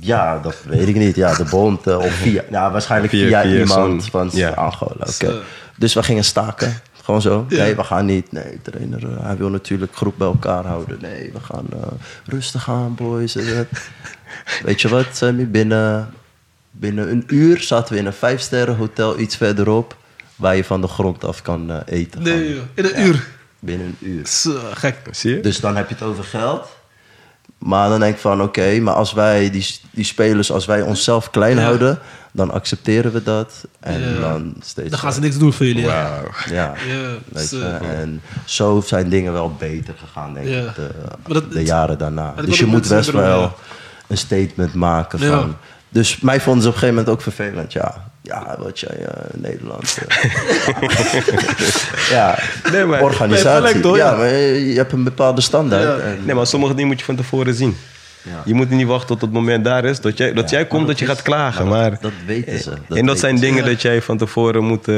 Ja, 0.00 0.38
dat 0.38 0.56
weet 0.66 0.88
ik 0.88 0.96
niet. 0.96 1.16
Ja, 1.16 1.34
de 1.34 1.44
bond 1.44 1.86
eh, 1.86 1.98
of 1.98 2.12
via... 2.12 2.42
Ja, 2.50 2.70
waarschijnlijk 2.70 3.12
Via- 3.12 3.26
via, 3.26 3.42
via 3.42 3.58
iemand 3.58 4.04
van. 4.04 4.30
Angola. 4.54 5.06
Dus 5.76 5.94
we 5.94 6.02
gingen 6.02 6.24
staken. 6.24 6.74
Gewoon 7.04 7.22
zo. 7.22 7.46
Ja. 7.48 7.56
Nee, 7.62 7.76
we 7.76 7.84
gaan 7.84 8.04
niet. 8.06 8.32
Nee, 8.32 8.58
trainer, 8.62 9.02
eh, 9.02 9.24
hij 9.24 9.36
wil 9.36 9.48
natuurlijk 9.48 9.96
groep 9.96 10.14
bij 10.18 10.26
elkaar 10.26 10.64
houden. 10.66 10.98
Nee, 11.00 11.30
we 11.32 11.40
gaan 11.40 11.66
eh, 11.72 11.78
rustig 12.26 12.68
aan, 12.70 12.94
boys. 12.94 13.34
Weet 14.64 14.80
je 14.80 14.88
wat, 14.88 15.06
Sammy? 15.12 15.48
Binnen, 15.50 16.14
binnen 16.70 17.10
een 17.10 17.24
uur 17.26 17.60
zaten 17.62 17.92
we 17.94 17.98
in 18.00 18.06
een 18.06 18.12
vijfsterren 18.12 18.76
hotel 18.76 19.18
iets 19.18 19.36
verderop... 19.36 19.96
waar 20.36 20.56
je 20.56 20.64
van 20.64 20.80
de 20.80 20.86
grond 20.88 21.24
af 21.24 21.42
kan 21.42 21.70
eh, 21.70 21.98
eten. 21.98 22.22
Nee, 22.22 22.60
in 22.74 22.84
een 22.84 22.90
Ja, 22.90 23.04
uur. 23.04 23.26
Binnen 23.58 23.86
een 23.86 23.96
uur. 24.08 24.26
Zo, 24.26 24.58
gek. 24.72 24.96
Zie 25.10 25.34
je? 25.36 25.40
Dus 25.40 25.60
dan 25.60 25.76
heb 25.76 25.88
je 25.88 25.94
het 25.94 26.04
over 26.04 26.24
geld. 26.24 26.68
Maar 27.58 27.88
dan 27.88 28.00
denk 28.00 28.14
ik 28.14 28.20
van, 28.20 28.42
oké, 28.42 28.78
maar 28.80 28.94
als 28.94 29.12
wij 29.12 29.50
die, 29.50 29.66
die 29.90 30.04
spelers, 30.04 30.52
als 30.52 30.64
wij 30.66 30.82
onszelf 30.82 31.30
klein 31.30 31.56
Ja. 31.56 31.62
houden, 31.62 31.98
dan 32.32 32.50
accepteren 32.50 33.12
we 33.12 33.22
dat. 33.22 33.64
En 33.80 34.00
Ja. 34.14 34.20
dan 34.20 34.54
steeds. 34.60 34.90
Dan 34.90 34.98
gaan 34.98 35.12
ze 35.12 35.20
niks 35.20 35.38
doen 35.38 35.52
voor 35.52 35.66
jullie. 35.66 35.82
ja. 35.82 36.20
Ja. 36.50 36.54
Ja, 36.54 36.74
Weet 37.32 37.50
je, 37.50 37.78
en 37.80 38.20
zo 38.44 38.82
zijn 38.86 39.08
dingen 39.08 39.32
wel 39.32 39.54
beter 39.58 39.94
gegaan, 39.98 40.34
denk 40.34 40.46
Ja. 40.48 40.60
ik, 40.60 40.74
de, 40.74 40.90
Maar 41.26 41.32
dat- 41.40 41.52
de 41.52 41.64
jaren 41.64 41.98
daarna. 41.98 42.34
Dus 42.44 42.58
je 42.58 42.66
moet 42.66 42.88
best 42.88 43.10
wel 43.10 43.40
ja. 43.40 43.52
een 44.06 44.18
statement 44.18 44.74
maken 44.74 45.18
Ja. 45.18 45.28
van... 45.40 45.56
Dus 45.88 46.20
mij 46.20 46.40
vonden 46.40 46.62
ze 46.62 46.68
op 46.68 46.74
een 46.74 46.80
gegeven 46.80 47.02
moment 47.04 47.16
ook 47.16 47.22
vervelend. 47.22 47.72
Ja, 47.72 48.10
ja 48.34 48.56
wat 48.58 48.80
jij 48.80 48.96
uh, 49.00 49.06
Nederland... 49.34 49.98
eh, 50.08 50.26
ja, 52.16 52.38
Nee, 52.72 52.84
maar- 52.84 53.02
organisatie. 53.02 53.60
Nee, 53.62 53.68
gelijk, 53.68 53.84
hoor, 53.84 53.96
ja, 53.96 54.10
ja. 54.10 54.16
maar 54.16 54.28
je, 54.34 54.74
hebt 54.76 54.92
een 54.92 55.04
bepaalde 55.04 55.40
standaard. 55.40 55.82
Ja. 55.82 56.06
en- 56.06 56.24
Nee, 56.24 56.34
maar 56.34 56.46
sommige 56.46 56.74
dingen 56.74 56.88
moet 56.88 56.98
je 56.98 57.04
van 57.04 57.16
tevoren 57.16 57.54
zien. 57.54 57.76
Ja. 58.22 58.42
Je 58.44 58.54
moet 58.54 58.70
niet 58.70 58.86
wachten 58.86 59.08
tot 59.08 59.20
het 59.20 59.32
moment 59.32 59.64
daar 59.64 59.84
is. 59.84 60.00
Dat 60.00 60.16
jij, 60.18 60.32
dat 60.32 60.50
Ja, 60.50 60.56
jij 60.56 60.66
komt, 60.66 60.86
dat 60.86 60.98
je 60.98 61.06
gaat 61.06 61.22
klagen. 61.22 61.68
maar 61.68 61.78
Maar, 61.80 61.90
dat- 61.90 62.00
dat 62.00 62.12
weten 62.26 62.58
ze. 62.58 62.70
Dat 62.88 62.98
en 62.98 63.06
dat 63.06 63.18
zijn 63.18 63.36
ze. 63.38 63.44
dingen 63.44 63.64
Ja. 63.64 63.70
dat 63.70 63.82
jij 63.82 64.02
van 64.02 64.16
tevoren 64.18 64.64
moet... 64.64 64.88
eh, 64.88 64.94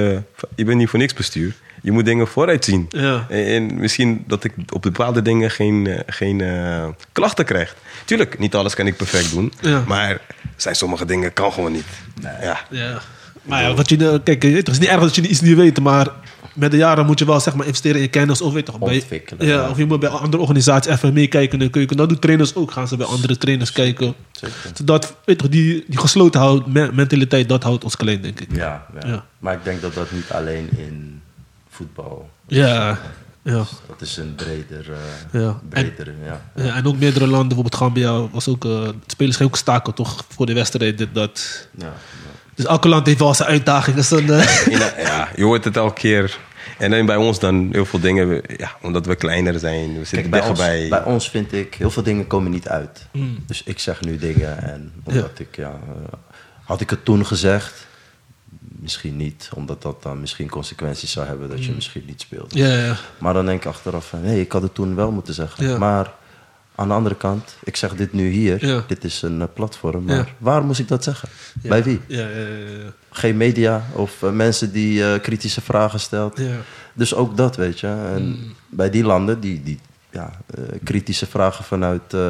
je 0.55 0.65
bent 0.65 0.75
niet 0.79 0.89
voor 0.89 0.99
niks 0.99 1.15
bestuur. 1.15 1.53
Je 1.83 1.93
moet 1.93 2.05
dingen 2.05 2.27
vooruit 2.29 2.65
zien. 2.65 2.87
Ja. 2.89 3.27
En, 3.29 3.47
en 3.47 3.75
misschien 3.79 4.25
dat 4.27 4.45
ik 4.45 4.53
op 4.73 4.83
bepaalde 4.83 5.23
dingen 5.23 5.51
geen, 5.51 6.03
geen 6.07 6.41
eh, 6.41 6.85
klachten 7.13 7.45
krijg. 7.45 7.75
Tuurlijk, 8.05 8.39
niet 8.39 8.55
alles 8.55 8.75
kan 8.75 8.87
ik 8.87 8.97
perfect 8.97 9.31
doen. 9.31 9.53
Ja. 9.61 9.83
Maar 9.87 10.19
zijn 10.57 10.75
sommige 10.75 11.05
dingen 11.05 11.33
kan 11.33 11.53
gewoon 11.53 11.73
niet. 11.73 11.85
Ja. 12.41 12.59
Ja. 12.71 12.99
Maar 13.45 13.63
ja, 13.63 13.75
wat 13.75 13.89
je, 13.89 14.21
kijk, 14.25 14.43
het 14.43 14.69
is 14.69 14.79
niet 14.79 14.89
erg 14.89 15.01
dat 15.01 15.15
je 15.15 15.29
iets 15.29 15.41
niet 15.41 15.57
weet, 15.57 15.81
maar 15.81 16.09
met 16.55 16.71
de 16.71 16.77
jaren 16.77 17.07
moet 17.07 17.19
je 17.19 17.25
wel 17.25 17.41
zeg 17.41 17.55
maar, 17.55 17.67
investeren 17.67 17.97
in 17.97 18.03
je 18.03 18.09
kennis. 18.09 18.41
Of, 18.41 18.53
weet 18.53 18.67
je 18.67 18.73
toch, 18.73 18.81
bij, 18.81 19.05
ja, 19.39 19.47
ja. 19.47 19.71
of 19.71 19.77
je 19.77 19.87
moet 19.87 20.01
bij 20.01 20.09
andere 20.09 20.43
organisaties 20.43 20.93
even 20.93 21.13
meekijken. 21.13 21.71
Kun 21.71 21.81
je, 21.81 21.87
dat 21.87 22.09
doen 22.09 22.19
trainers 22.19 22.55
ook. 22.55 22.71
Gaan 22.71 22.89
ze 22.89 22.97
bij 22.97 23.07
andere 23.07 23.37
trainers 23.37 23.73
kijken. 23.73 24.15
Zeker. 24.33 24.57
Zodat, 24.75 25.05
weet 25.05 25.17
je 25.25 25.37
toch, 25.37 25.49
die, 25.49 25.85
die 25.89 25.99
gesloten 25.99 26.41
houd, 26.41 26.67
me- 26.67 26.91
mentaliteit, 26.93 27.49
dat 27.49 27.63
houdt 27.63 27.85
ons 27.85 27.97
klein, 27.97 28.21
denk 28.23 28.41
ik. 28.41 28.49
Ja, 28.57 28.87
ja. 29.01 29.09
Ja. 29.09 29.25
maar 29.39 29.55
ik 29.55 29.65
denk 29.65 29.81
dat 29.83 29.95
dat 29.95 30.11
niet 30.13 30.31
alleen 30.31 30.69
in 30.77 31.21
voetbal. 31.71 32.31
Ja, 32.47 32.99
ja. 33.43 33.65
Dat 33.89 34.01
is 34.01 34.17
een 34.17 34.35
breder, 34.35 34.87
eh 35.33 35.41
Ja. 35.41 35.61
breder, 35.69 36.13
ja. 36.25 36.65
Ja, 36.65 36.75
en 36.75 36.87
ook 36.87 36.99
meerdere 36.99 37.27
landen, 37.27 37.49
bijvoorbeeld 37.49 37.77
Gambia, 37.83 38.29
was 38.29 38.49
ook, 38.49 38.65
eh, 38.65 38.89
spelers 39.07 39.37
gingen 39.37 39.53
ook 39.53 39.59
staken 39.59 39.95
toch 39.95 40.25
voor 40.29 40.47
de 40.47 40.53
wedstrijd. 40.55 40.99
Dit, 40.99 41.09
dat. 41.13 41.69
ja. 41.79 41.93
Dus 42.55 42.65
elke 42.65 42.89
land 42.89 43.07
heeft 43.07 43.19
wel 43.19 43.35
zijn 43.35 43.49
uitdagingen. 43.49 43.97
Dus 43.99 44.09
dan, 44.09 44.31
eh, 44.31 45.05
ja, 45.05 45.29
je 45.37 45.45
hoort 45.45 45.65
het 45.65 45.77
elke 45.77 46.01
keer. 46.01 46.39
En 46.79 46.91
dan 46.91 47.07
bij 47.07 47.17
ons 47.17 47.39
dan 47.39 47.69
heel 47.73 47.85
veel 47.85 48.01
dingen, 48.01 48.43
ja, 48.57 48.77
omdat 48.83 49.07
we 49.07 49.15
kleiner 49.15 49.59
zijn, 49.59 49.99
we 49.99 50.05
zitten 50.05 50.31
Kijk, 50.31 50.31
bij 50.31 50.49
ons, 50.49 50.89
bij 50.89 51.05
ons 51.05 51.31
vind 51.31 51.53
ik, 51.53 51.75
heel 51.75 51.91
veel 51.91 52.03
dingen 52.03 52.27
komen 52.27 52.51
niet 52.51 52.69
uit. 52.69 53.07
Mm. 53.13 53.45
Dus 53.47 53.63
ik 53.63 53.79
zeg 53.79 54.01
nu 54.01 54.19
dingen 54.19 54.63
en 54.63 54.93
omdat 55.05 55.39
ik, 55.39 55.57
ja, 55.57 55.71
eh, 55.71 56.13
had 56.65 56.81
ik 56.81 56.91
het 56.91 57.05
toen 57.05 57.27
gezegd, 57.27 57.87
misschien 58.59 59.17
niet, 59.17 59.51
omdat 59.55 59.83
dat 59.83 60.03
dan 60.03 60.21
misschien 60.21 60.49
consequenties 60.49 61.13
zou 61.13 61.27
hebben 61.27 61.49
dat 61.49 61.65
je 61.65 61.73
misschien 61.73 62.05
niet 62.07 62.21
speelt. 62.21 62.55
ja, 62.55 62.75
ja. 62.75 62.97
Maar 63.19 63.35
dan 63.35 63.47
denk 63.47 63.61
ik 63.61 63.67
achteraf 63.67 64.09
van, 64.09 64.23
nee, 64.23 64.41
ik 64.41 64.53
had 64.53 64.63
het 64.63 64.75
toen 64.75 64.95
wel 64.95 65.11
moeten 65.11 65.35
zeggen. 65.35 65.69
Ja. 65.69 65.79
Maar 65.79 66.13
aan 66.75 66.89
de 66.89 66.95
andere 66.95 67.15
kant, 67.15 67.57
ik 67.65 67.77
zeg 67.77 67.95
dit 67.95 68.13
nu 68.13 68.29
hier, 68.29 68.67
Ja. 68.67 68.85
dit 68.89 69.05
is 69.05 69.23
een 69.23 69.41
eh, 69.41 69.47
platform, 69.55 70.05
maar 70.05 70.17
Ja. 70.17 70.27
waar 70.39 70.65
moest 70.65 70.81
ik 70.81 70.89
dat 70.89 71.05
zeggen? 71.05 71.29
Ja. 71.63 71.69
Bij 71.69 71.83
wie? 71.85 72.01
Ja, 72.07 72.21
ja, 72.29 72.39
ja, 72.39 72.93
Geen 73.11 73.37
media 73.37 73.85
of 73.93 74.23
eh, 74.23 74.31
mensen 74.31 74.73
die 74.73 75.05
eh, 75.13 75.21
kritische 75.21 75.61
vragen 75.61 76.01
stelt. 76.01 76.39
ja. 76.39 76.57
Dus 76.95 77.15
ook 77.15 77.37
dat, 77.37 77.57
weet 77.57 77.81
je. 77.81 77.87
En 77.87 78.23
Mm. 78.25 78.55
bij 78.69 78.91
die 78.91 79.05
landen, 79.05 79.41
die, 79.41 79.63
die 79.63 79.79
ja, 80.11 80.31
eh, 80.55 80.63
kritische 80.85 81.27
vragen 81.27 81.65
vanuit 81.65 82.03
eh, 82.15 82.21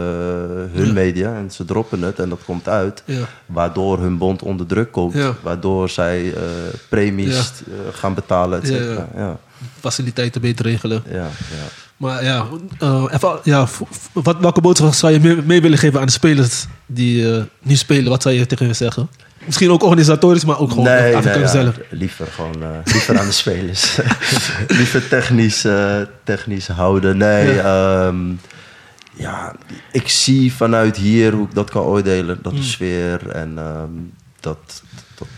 hun 0.72 0.92
media. 0.92 1.34
En 1.36 1.50
ze 1.50 1.64
droppen 1.64 2.02
het 2.02 2.18
en 2.18 2.28
dat 2.28 2.40
komt 2.44 2.68
uit. 2.68 3.02
Waardoor 3.46 3.98
hun 4.00 4.18
bond 4.18 4.42
onder 4.42 4.66
druk 4.66 4.92
komt. 4.92 5.14
Waardoor 5.42 5.88
zij 5.88 6.34
eh, 6.34 6.40
premies 6.88 7.36
eh, 7.36 7.74
gaan 7.92 8.14
betalen, 8.14 8.60
et 8.62 8.66
cetera. 8.66 9.38
Faciliteiten 9.80 10.40
beter 10.40 10.64
regelen. 10.64 11.02
ja, 11.08 11.14
ja. 11.14 11.28
Maar 11.96 12.24
ja, 12.24 12.46
eh, 12.78 13.04
even, 13.10 13.38
ja 13.42 13.66
wat, 14.12 14.36
welke 14.38 14.60
boodschap 14.60 14.92
zou 14.94 15.12
je 15.12 15.20
mee, 15.20 15.36
mee 15.36 15.60
willen 15.60 15.78
geven 15.78 16.00
aan 16.00 16.06
de 16.06 16.12
spelers 16.12 16.66
die 16.86 17.34
eh, 17.34 17.42
nu 17.62 17.76
spelen? 17.76 18.08
Wat 18.08 18.22
zou 18.22 18.34
je 18.34 18.46
tegen 18.46 18.66
hen 18.66 18.76
zeggen? 18.76 19.08
Misschien 19.44 19.70
ook 19.70 19.82
organisatorisch, 19.82 20.44
maar 20.44 20.58
ook 20.58 20.70
gewoon 20.70 20.84
Nee, 20.84 21.16
Afrika 21.16 21.36
nee, 21.36 21.44
ja, 21.44 21.50
zelf. 21.50 21.78
liever 21.90 22.26
gewoon 22.26 22.62
eh, 22.62 22.92
liever 22.92 23.18
aan 23.18 23.26
de 23.26 23.32
spelers. 23.32 23.98
liever 24.78 25.08
technisch, 25.08 25.66
technisch 26.24 26.66
houden. 26.66 27.16
Nee, 27.16 27.54
ja. 27.54 28.12
ja, 29.14 29.54
ik 29.92 30.08
zie 30.08 30.52
vanuit 30.52 30.96
hier 30.96 31.32
hoe 31.32 31.46
ik 31.46 31.54
dat 31.54 31.70
kan 31.70 31.82
oordelen. 31.82 32.38
Dat 32.42 32.56
de 32.56 32.62
sfeer 32.62 33.28
en 33.30 33.58
ehm, 33.58 33.90
dat, 34.40 34.82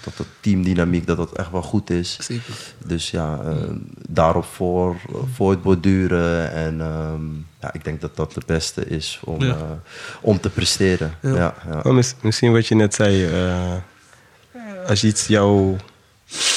dat, 0.05 0.16
dat 0.16 0.26
de 0.26 0.32
teamdynamiek 0.41 1.07
dat 1.07 1.16
dat 1.16 1.32
echt 1.32 1.51
wel 1.51 1.62
goed 1.62 1.91
is. 1.91 2.16
Zeker. 2.20 2.55
Dus 2.87 3.11
ja, 3.11 3.41
ehm, 3.45 3.76
daarop 4.09 4.45
voor, 4.45 4.97
voor 5.34 5.51
het 5.51 5.62
borduren. 5.62 6.53
En 6.53 6.80
ehm, 6.80 7.24
ja, 7.61 7.72
ik 7.72 7.84
denk 7.84 8.01
dat 8.01 8.16
dat 8.16 8.32
de 8.32 8.43
beste 8.47 8.84
is 8.87 9.20
om, 9.24 9.43
Ja. 9.45 9.51
eh, 9.55 9.61
om 10.20 10.41
te 10.41 10.49
presteren. 10.51 11.14
Ja. 11.22 11.34
Ja. 11.34 11.55
Ja, 11.70 11.80
Oh, 11.82 11.93
mis- 11.93 12.14
misschien 12.22 12.53
wat 12.53 12.66
je 12.66 12.74
net 12.74 12.95
zei, 12.95 13.24
eh, 13.26 13.74
als 14.89 15.01
je 15.01 15.07
iets 15.07 15.26
jou, 15.26 15.76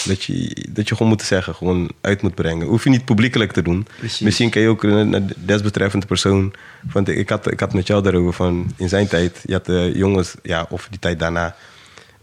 dat 0.06 0.24
je, 0.24 0.66
dat 0.70 0.88
je 0.90 0.96
gewoon 0.96 1.12
moet 1.12 1.22
zeggen, 1.22 1.56
gewoon 1.56 1.90
uit 2.02 2.22
moet 2.22 2.36
brengen. 2.36 2.68
Hoef 2.68 2.84
je 2.84 2.90
niet 2.90 3.06
publiekelijk 3.06 3.52
te 3.52 3.62
doen. 3.62 3.88
Precies. 3.98 4.20
Misschien 4.20 4.50
kan 4.50 4.62
je 4.62 4.68
ook 4.68 4.84
een, 4.84 5.14
een 5.14 5.32
desbetreffende 5.38 6.06
persoon, 6.06 6.54
want 6.92 7.08
ik 7.08 7.30
had, 7.30 7.52
ik 7.52 7.60
had 7.60 7.74
met 7.74 7.88
jou 7.88 8.04
daarover 8.04 8.34
van, 8.34 8.72
in 8.76 8.90
zijn 8.90 9.08
tijd, 9.08 9.44
je 9.46 9.54
had 9.54 9.66
de 9.66 9.92
jongens, 9.96 10.36
ja, 10.44 10.66
of 10.70 10.88
die 10.90 11.00
tijd 11.00 11.20
daarna, 11.20 11.56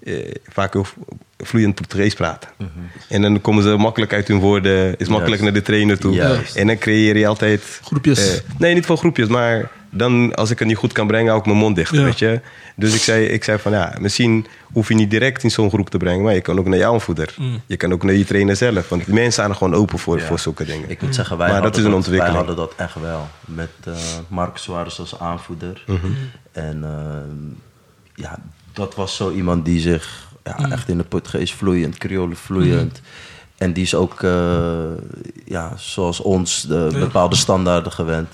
eh, 0.06 0.34
vaak 0.52 0.72
heel 0.72 0.86
vloeiend 1.38 1.74
Portugees 1.74 2.14
praten. 2.14 2.48
En 3.08 3.22
dan 3.22 3.40
komen 3.40 3.62
ze 3.62 3.68
makkelijk 3.76 4.12
uit 4.12 4.28
hun 4.28 4.38
woorden, 4.38 4.96
is 4.98 5.08
makkelijk 5.08 5.26
Juist. 5.28 5.42
naar 5.42 5.52
de 5.52 5.62
trainer 5.62 5.98
toe. 5.98 6.14
Juist. 6.14 6.56
En 6.56 6.66
dan 6.66 6.78
creëer 6.78 7.16
je 7.16 7.26
altijd... 7.26 7.80
Groepjes. 7.84 8.36
eh, 8.36 8.40
nee, 8.58 8.74
niet 8.74 8.86
van 8.86 8.96
groepjes, 8.96 9.28
maar 9.28 9.70
dan 9.90 10.34
als 10.34 10.50
ik 10.50 10.58
het 10.58 10.68
niet 10.68 10.76
goed 10.76 10.92
kan 10.92 11.06
brengen, 11.06 11.26
hou 11.26 11.38
ik 11.40 11.46
mijn 11.46 11.58
mond 11.58 11.76
dicht, 11.76 11.94
Ja. 11.94 12.02
weet 12.02 12.18
je. 12.18 12.40
Dus 12.76 12.94
ik 12.94 13.00
zei, 13.00 13.24
ik 13.24 13.44
zei 13.44 13.58
van, 13.58 13.72
ja, 13.72 13.96
misschien 14.00 14.46
hoef 14.72 14.88
je 14.88 14.94
niet 14.94 15.10
direct 15.10 15.42
in 15.42 15.50
zo'n 15.50 15.70
groep 15.70 15.90
te 15.90 15.96
brengen, 15.98 16.22
maar 16.24 16.34
je 16.34 16.40
kan 16.40 16.58
ook 16.58 16.66
naar 16.66 16.78
jouw 16.78 16.98
voeder. 17.00 17.34
Mm. 17.38 17.60
Je 17.66 17.76
kan 17.76 17.92
ook 17.92 18.02
naar 18.02 18.14
je 18.14 18.24
trainer 18.24 18.56
zelf, 18.56 18.88
want 18.88 19.06
mensen 19.06 19.32
staan 19.32 19.50
er 19.50 19.56
gewoon 19.56 19.74
open 19.74 19.98
voor, 19.98 20.18
Ja. 20.18 20.24
voor 20.24 20.38
zulke 20.38 20.64
dingen. 20.64 20.90
Ik 20.90 21.02
moet 21.02 21.14
zeggen, 21.14 21.38
wij, 21.38 21.50
Maar 21.50 21.62
dat 21.62 21.64
hadden 21.76 21.80
is 21.80 21.86
een 21.86 22.00
dat, 22.00 22.06
wij 22.10 22.18
ontwikkeling. 22.20 22.46
hadden 22.46 22.56
dat 22.76 22.86
echt 22.88 23.00
wel. 23.00 23.28
Met 23.44 23.70
eh 23.84 23.92
Marcus 24.28 24.62
Suarez 24.62 24.98
als 24.98 25.18
aanvoerder. 25.18 25.84
Mhm. 25.86 26.06
En 26.52 26.84
ehm, 26.84 27.54
ja, 28.14 28.38
dat 28.76 28.94
was 28.94 29.16
zo 29.16 29.30
iemand 29.30 29.64
die 29.64 29.80
zich 29.80 30.26
ja, 30.44 30.70
echt 30.70 30.88
in 30.88 30.96
de 30.96 31.04
Portugees 31.04 31.52
vloeiend, 31.52 31.98
Creole 31.98 32.34
vloeiend. 32.34 33.00
En 33.56 33.72
die 33.72 33.82
is 33.82 33.94
ook, 33.94 34.22
eh, 34.22 34.84
ja, 35.44 35.72
zoals 35.76 36.20
ons, 36.20 36.62
de 36.62 36.88
Ja. 36.92 36.98
bepaalde 36.98 37.36
standaarden 37.36 37.92
gewend. 37.92 38.28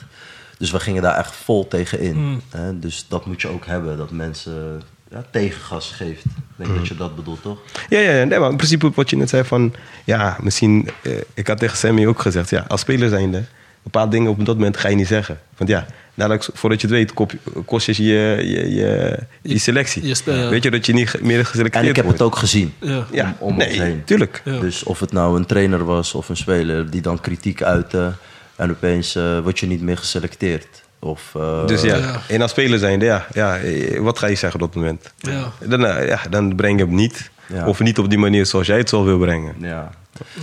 Dus 0.59 0.71
we 0.71 0.81
gingen 0.81 1.03
daar 1.03 1.19
echt 1.19 1.35
vol 1.35 1.69
tegen 1.69 2.01
in. 2.01 2.17
Mm. 2.17 2.41
Hè? 2.51 2.79
Dus 2.79 3.07
dat 3.09 3.27
moet 3.27 3.41
je 3.43 3.49
ook 3.49 3.67
hebben, 3.67 3.97
dat 3.97 4.11
mensen 4.11 4.83
ja, 5.11 5.25
tegengas 5.31 5.91
geeft. 5.91 6.25
Ik 6.25 6.33
denk 6.57 6.75
dat 6.75 6.89
je 6.89 6.95
dat 6.97 7.17
bedoelt, 7.17 7.43
toch? 7.43 7.59
Ja, 7.89 7.99
ja, 7.99 8.11
ja. 8.11 8.25
Nee, 8.25 8.39
maar 8.39 8.51
in 8.51 8.57
principe 8.57 8.91
wat 8.95 9.11
je 9.11 9.17
net 9.17 9.29
zei 9.29 9.45
van... 9.45 9.75
Ja, 10.05 10.37
misschien... 10.41 10.89
eh, 11.03 11.13
ik 11.35 11.47
had 11.47 11.59
tegen 11.59 11.77
Sammy 11.77 12.07
ook 12.07 12.21
gezegd... 12.21 12.51
Ja, 12.51 12.65
als 12.69 12.81
speler 12.81 13.09
zijnde... 13.09 13.45
bepaalde 13.83 14.11
dingen 14.11 14.31
op 14.31 14.47
dat 14.47 14.57
moment 14.57 14.77
ga 14.77 14.89
je 14.89 14.97
niet 14.97 15.07
zeggen. 15.07 15.39
Want 15.57 15.71
ja, 15.71 15.87
dadelijk, 16.15 16.49
voordat 16.55 16.81
je 16.81 16.87
het 16.87 16.97
weet, 16.97 17.13
kop- 17.13 17.33
kost 17.65 17.87
je 17.87 18.03
je, 18.05 18.13
je, 18.49 18.75
je, 18.75 19.19
je 19.43 19.59
selectie. 19.59 20.07
je 20.07 20.17
ja. 20.25 20.49
Weet 20.49 20.63
je 20.63 20.71
dat 20.71 20.87
je 20.87 20.93
niet 20.93 21.21
meer 21.21 21.47
geselecteerd 21.47 21.85
En 21.85 21.91
ik 21.91 21.97
heb 21.97 22.05
wordt. 22.05 22.19
het 22.19 22.29
ook 22.29 22.37
gezien. 22.37 22.75
Ja. 22.81 23.07
Ja, 23.13 23.37
om, 23.39 23.49
om 23.51 23.57
nee, 23.57 23.69
ons 23.69 23.77
heen. 23.79 24.03
tuurlijk. 24.05 24.43
Ja. 24.45 24.59
Dus 24.59 24.83
of 24.83 25.01
het 25.01 25.13
nou 25.13 25.37
een 25.37 25.47
trainer 25.47 25.85
was 25.85 26.15
of 26.15 26.29
een 26.29 26.37
speler 26.37 26.91
die 26.91 27.01
dan 27.01 27.21
kritiek 27.21 27.63
uitte 27.63 28.13
en 28.57 28.71
opeens 28.71 29.15
eh, 29.15 29.39
word 29.41 29.59
je 29.59 29.67
niet 29.67 29.83
meer 29.83 29.99
geselecteerd. 29.99 30.83
Of, 30.99 31.33
eh, 31.37 31.67
Dus 31.67 31.83
ja, 31.83 31.97
Ja. 31.97 32.21
en 32.29 32.41
als 32.43 32.51
speler 32.51 32.79
zijnde, 32.79 33.05
ja, 33.05 33.27
ja, 33.33 33.59
eh, 33.59 34.01
wat 34.01 34.19
ga 34.19 34.27
je 34.27 34.35
zeggen 34.35 34.61
op 34.61 34.67
dat 34.67 34.83
moment? 34.83 35.13
Ja. 35.19 35.53
Dan, 35.59 35.81
ja, 36.07 36.21
dan 36.31 36.57
breng 36.57 36.79
je 36.79 36.85
hem 36.85 36.95
niet. 36.95 37.31
Ja. 37.47 37.67
Of 37.67 37.81
niet 37.81 37.99
op 37.99 38.09
die 38.11 38.19
manier 38.19 38.47
zoals 38.47 38.67
jij 38.67 38.79
het 38.79 38.89
zo 38.89 39.05
wil 39.05 39.19
brengen. 39.19 39.55
ja. 39.61 39.91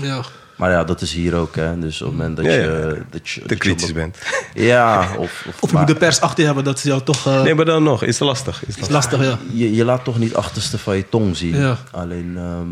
Ja. 0.02 0.24
Maar 0.60 0.72
ja, 0.72 0.84
dat 0.84 1.01
is 1.01 1.14
hier 1.14 1.36
ook. 1.36 1.55
Hè. 1.55 1.80
Dus 1.80 2.01
op 2.01 2.07
het 2.07 2.18
moment 2.18 2.36
dat 2.38 2.45
Ja, 2.45 2.51
je... 2.51 2.62
ja. 2.97 3.03
Dat 3.12 3.30
je 3.30 3.41
Te 3.41 3.47
dat 3.47 3.57
kritisch 3.57 3.93
bent. 3.93 4.18
Ja, 4.53 4.99
of... 5.18 5.18
Of, 5.18 5.45
Of 5.60 5.70
je 5.70 5.76
maar 5.76 5.86
moet 5.86 5.93
de 5.93 5.99
pers 5.99 6.22
achter 6.22 6.39
je 6.39 6.45
hebben 6.45 6.64
dat 6.64 6.80
ze 6.80 6.88
jou 6.88 7.01
toch... 7.01 7.26
eh, 7.28 7.41
Nee, 7.41 7.55
maar 7.55 7.66
dan 7.66 7.84
nog, 7.84 8.03
is 8.03 8.20
het 8.20 8.28
lastig. 8.28 8.62
Is 8.68 8.76
het 8.76 8.84
is 8.86 8.89
lastig. 8.91 9.20
lastig, 9.20 9.39
ja. 9.51 9.57
je, 9.57 9.76
je 9.76 9.86
laat 9.86 10.03
toch 10.03 10.18
niet 10.20 10.36
achterste 10.36 10.78
van 10.78 10.95
je 10.95 11.10
tong 11.10 11.38
zien. 11.38 11.55
Ja. 11.57 11.78
Alleen, 11.91 12.34
ehm, 12.38 12.68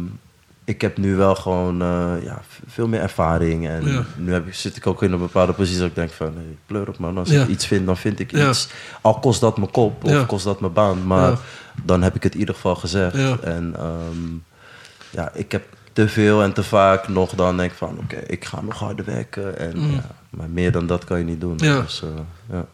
ik 0.66 0.82
heb 0.82 0.98
nu 0.98 1.16
wel 1.16 1.36
gewoon 1.36 1.82
eh, 1.82 2.12
ja, 2.24 2.42
veel 2.68 2.88
meer 2.88 3.02
ervaring. 3.02 3.68
En 3.68 3.86
Ja. 3.92 4.06
nu 4.18 4.34
heb 4.34 4.48
ik, 4.48 4.54
zit 4.54 4.76
ik 4.76 4.88
ook 4.88 5.04
in 5.04 5.12
een 5.12 5.20
bepaalde 5.20 5.54
positie 5.54 5.80
dat 5.80 5.88
ik 5.90 5.96
denk 5.96 6.12
van... 6.12 6.34
Hey, 6.36 6.58
pleur 6.66 6.88
op 6.88 6.98
man, 6.98 7.18
als 7.18 7.30
Ja. 7.30 7.42
ik 7.42 7.48
iets 7.48 7.66
vind, 7.66 7.86
dan 7.86 7.98
vind 7.98 8.20
ik 8.20 8.32
Ja. 8.32 8.50
iets. 8.50 8.68
Al 9.02 9.20
kost 9.20 9.42
dat 9.42 9.58
mijn 9.58 9.72
kop 9.72 10.04
of 10.04 10.12
Ja. 10.12 10.24
kost 10.24 10.44
dat 10.46 10.60
mijn 10.60 10.74
baan. 10.74 11.08
Maar 11.08 11.30
Ja. 11.30 11.38
dan 11.84 12.02
heb 12.02 12.16
ik 12.16 12.24
het 12.24 12.34
in 12.34 12.40
ieder 12.40 12.56
geval 12.56 12.76
gezegd. 12.76 13.18
Ja. 13.18 13.38
En 13.44 13.74
ehm, 13.78 14.26
ja, 15.10 15.32
ik 15.34 15.52
heb 15.52 15.64
te 15.98 16.08
veel 16.08 16.44
en 16.44 16.54
te 16.54 16.64
vaak 16.64 17.08
nog 17.08 17.36
dan 17.36 17.58
denk 17.58 17.72
ik 17.72 17.78
van... 17.78 17.98
Oké, 18.04 18.16
ik 18.16 18.46
ga 18.46 18.62
nog 18.62 18.80
harder 18.80 19.06
werken. 19.06 19.60
En, 19.60 19.92
ja, 19.92 20.16
maar 20.30 20.50
meer 20.50 20.72
dan 20.72 20.88
dat 20.88 21.04
kan 21.04 21.18
je 21.18 21.24
niet 21.24 21.42
doen. 21.42 21.56
Mm. 21.58 21.64
Ja. 21.64 21.82
Dus, 21.82 22.02
eh, 22.04 22.10
ja. 22.52 22.66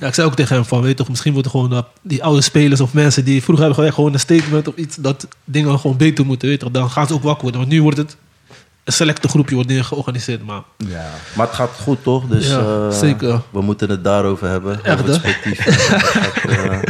Ja, 0.00 0.06
ik 0.06 0.14
zei 0.14 0.26
ook 0.26 0.34
tegen 0.34 0.54
hem 0.54 0.64
van, 0.64 0.82
weet 0.82 0.96
toch, 0.96 1.08
misschien 1.08 1.32
moeten 1.32 1.50
gewoon 1.50 1.84
die 2.02 2.24
oude 2.24 2.40
spelers 2.40 2.80
of 2.80 2.94
mensen 2.94 3.24
die 3.24 3.42
vroeger 3.42 3.64
hebben 3.64 3.74
gewerkt, 3.74 3.94
gewoon 3.94 4.12
een 4.12 4.20
statement 4.20 4.68
of 4.68 4.76
iets, 4.76 4.96
dat 4.96 5.28
dingen 5.44 5.78
gewoon 5.78 5.96
beter 5.96 6.26
moeten, 6.26 6.48
weet 6.48 6.60
toch. 6.60 6.70
Dan 6.70 6.90
gaan 6.90 7.06
ze 7.06 7.14
ook 7.14 7.22
wakker 7.22 7.42
worden. 7.42 7.60
Want 7.60 7.72
nu 7.72 7.82
wordt 7.82 7.98
het 7.98 8.16
een 8.84 8.92
selecte 8.92 9.28
groepje 9.28 9.54
wordt 9.54 9.68
dingen 9.68 9.84
georganiseerd, 9.84 10.46
maar 10.46 10.62
Ja, 10.76 11.10
maar 11.36 11.46
het 11.46 11.54
gaat 11.56 11.80
goed 11.82 12.02
toch? 12.02 12.26
Dus 12.26 12.48
Ja, 12.48 12.58
eh, 12.58 12.90
zeker. 12.90 13.40
we 13.50 13.60
moeten 13.60 13.90
het 13.90 14.04
daarover 14.04 14.48
hebben. 14.48 14.84
Echt, 14.84 15.00
over 15.00 15.20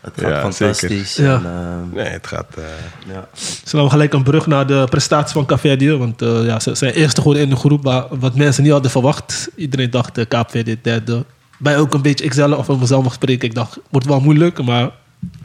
het 0.00 0.12
gaat, 0.16 0.24
eh, 0.24 0.30
Ja, 0.30 0.40
fantastisch. 0.40 1.14
zeker. 1.14 1.30
Ja. 1.32 1.36
En, 1.38 1.44
eh, 1.92 1.96
Nee, 2.02 2.12
het 2.12 2.26
gaat... 2.26 2.46
eh, 2.56 2.64
ja. 3.12 3.28
slaan 3.64 3.84
we 3.84 3.90
gelijk 3.90 4.12
een 4.12 4.22
brug 4.22 4.46
naar 4.46 4.66
de 4.66 4.86
prestatie 4.90 5.32
van 5.34 5.46
Caverdië. 5.46 5.90
Want 5.96 6.22
eh, 6.22 6.44
ja, 6.44 6.60
ze 6.60 6.74
zijn 6.74 6.92
eerste 6.92 7.20
geworden 7.20 7.42
in 7.42 7.50
de 7.50 7.56
groep, 7.56 7.84
maar 7.84 8.04
wat 8.10 8.34
mensen 8.34 8.62
niet 8.62 8.72
hadden 8.72 8.90
verwacht. 8.90 9.48
Iedereen 9.56 9.90
dacht, 9.90 10.18
uh, 10.18 10.24
KVD 10.28 10.76
derde. 10.84 11.24
Bij 11.58 11.78
ook 11.78 11.94
een 11.94 12.02
beetje 12.02 12.24
ikzelf, 12.24 12.52
of 12.58 12.68
over 12.68 12.78
mezelf 12.80 13.02
mag 13.04 13.12
spreken. 13.12 13.48
Ik 13.48 13.54
dacht, 13.54 13.78
wordt 13.90 14.06
wel 14.06 14.20
moeilijk, 14.20 14.62
maar... 14.62 14.90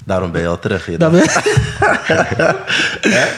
Daarom 0.06 0.32
ben 0.32 0.42
je 0.42 0.48
al 0.48 0.60
terug. 0.60 0.86
Je 0.92 0.98
daar 0.98 1.12
dacht, 1.12 1.34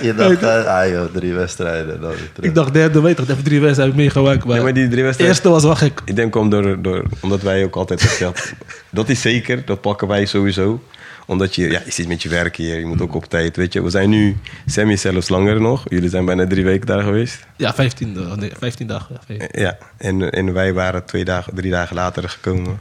je 0.01 0.13
dacht 0.17 0.41
eh, 0.43 0.65
ah 0.65 0.89
joh, 0.89 1.05
drie 1.13 1.33
wedstrijden. 1.33 2.01
Dan 2.01 2.11
ik 2.39 2.55
dacht 2.55 2.73
derde, 2.73 3.01
weet 3.01 3.17
je 3.17 3.23
toch, 3.23 3.31
even 3.31 3.43
drie 3.43 3.59
wedstrijden 3.61 3.95
heb 3.97 4.05
ik 4.05 4.13
meegemaakt. 4.15 4.45
Maar, 4.45 4.55
Ja, 4.57 4.63
maar 4.63 4.73
die 4.73 4.87
drie 4.87 5.03
wedstrijden- 5.03 5.35
eerste 5.35 5.49
was 5.49 5.63
wel 5.63 5.75
gek. 5.75 6.01
Ik 6.05 6.15
denk 6.15 6.35
om 6.35 6.49
door, 6.49 6.81
door, 6.81 7.03
omdat 7.19 7.41
wij 7.41 7.63
ook 7.63 7.75
altijd 7.75 8.01
gesteld. 8.01 8.51
dat 8.89 9.09
is 9.09 9.21
zeker, 9.21 9.65
dat 9.65 9.81
pakken 9.81 10.07
wij 10.07 10.25
sowieso. 10.25 10.81
Omdat 11.27 11.55
je, 11.55 11.69
ja, 11.69 11.81
je 11.85 11.91
zit 11.91 12.07
met 12.07 12.21
je 12.21 12.29
werk 12.29 12.55
hier, 12.55 12.79
je 12.79 12.85
moet 12.85 13.01
ook 13.01 13.15
op 13.15 13.25
tijd. 13.25 13.55
Weet 13.55 13.73
je, 13.73 13.83
we 13.83 13.89
zijn 13.89 14.09
nu, 14.09 14.37
Sammy 14.65 14.95
zelfs 14.95 15.29
langer 15.29 15.61
nog. 15.61 15.85
Jullie 15.89 16.09
zijn 16.09 16.25
bijna 16.25 16.47
drie 16.47 16.63
weken 16.63 16.87
daar 16.87 17.03
geweest. 17.03 17.45
Ja, 17.55 17.73
15, 17.73 18.17
eh, 18.39 18.49
15 18.59 18.87
dagen. 18.87 19.15
Ja, 19.15 19.35
15. 19.37 19.61
Ja, 19.61 19.77
en, 19.97 20.31
en 20.31 20.53
wij 20.53 20.73
waren 20.73 21.05
twee 21.05 21.25
dagen, 21.25 21.55
drie 21.55 21.71
dagen 21.71 21.95
later 21.95 22.29
gekomen. 22.29 22.79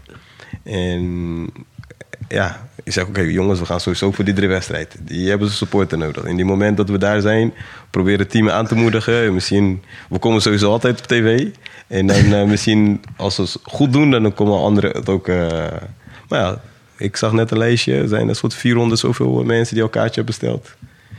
En 0.65 1.51
ja, 2.29 2.69
ik 2.85 2.93
zeg 2.93 3.07
oké 3.07 3.21
jongens, 3.21 3.59
we 3.59 3.67
gaan 3.67 3.81
sowieso 3.81 4.13
voor 4.13 4.25
die 4.25 4.35
drie 4.35 4.49
wedstrijd. 4.49 4.97
Die 5.01 5.29
hebben 5.29 5.49
ze 5.49 5.55
supporter 5.55 5.99
nodig. 5.99 6.25
In 6.25 6.37
die 6.37 6.45
moment 6.45 6.77
dat 6.77 6.89
we 6.89 6.99
daar 6.99 7.21
zijn, 7.21 7.55
proberen 7.91 8.19
het 8.21 8.31
team 8.31 8.51
aan 8.51 8.67
te 8.67 8.75
moedigen. 8.75 9.35
Misschien, 9.35 9.83
we 10.09 10.19
komen 10.19 10.43
sowieso 10.43 10.71
altijd 10.71 10.99
op 10.99 11.07
tv. 11.07 11.47
En 11.87 12.07
dan 12.07 12.33
eh, 12.33 12.45
misschien, 12.45 13.05
als 13.17 13.37
we 13.37 13.43
het 13.43 13.59
goed 13.63 13.93
doen, 13.93 14.11
dan 14.11 14.35
komen 14.35 14.59
anderen 14.59 14.91
het 14.91 15.09
ook... 15.09 15.29
eh, 15.29 15.67
maar 16.29 16.41
ja, 16.41 16.61
ik 16.97 17.17
zag 17.17 17.33
net 17.33 17.51
een 17.51 17.59
lijstje. 17.59 17.95
Er 17.95 18.09
zijn 18.09 18.29
een 18.29 18.37
soort 18.37 18.55
400 18.55 19.01
zoveel 19.01 19.45
mensen 19.45 19.75
die 19.75 19.83
elkaar 19.83 20.05
hebben 20.05 20.25
besteld. 20.25 20.69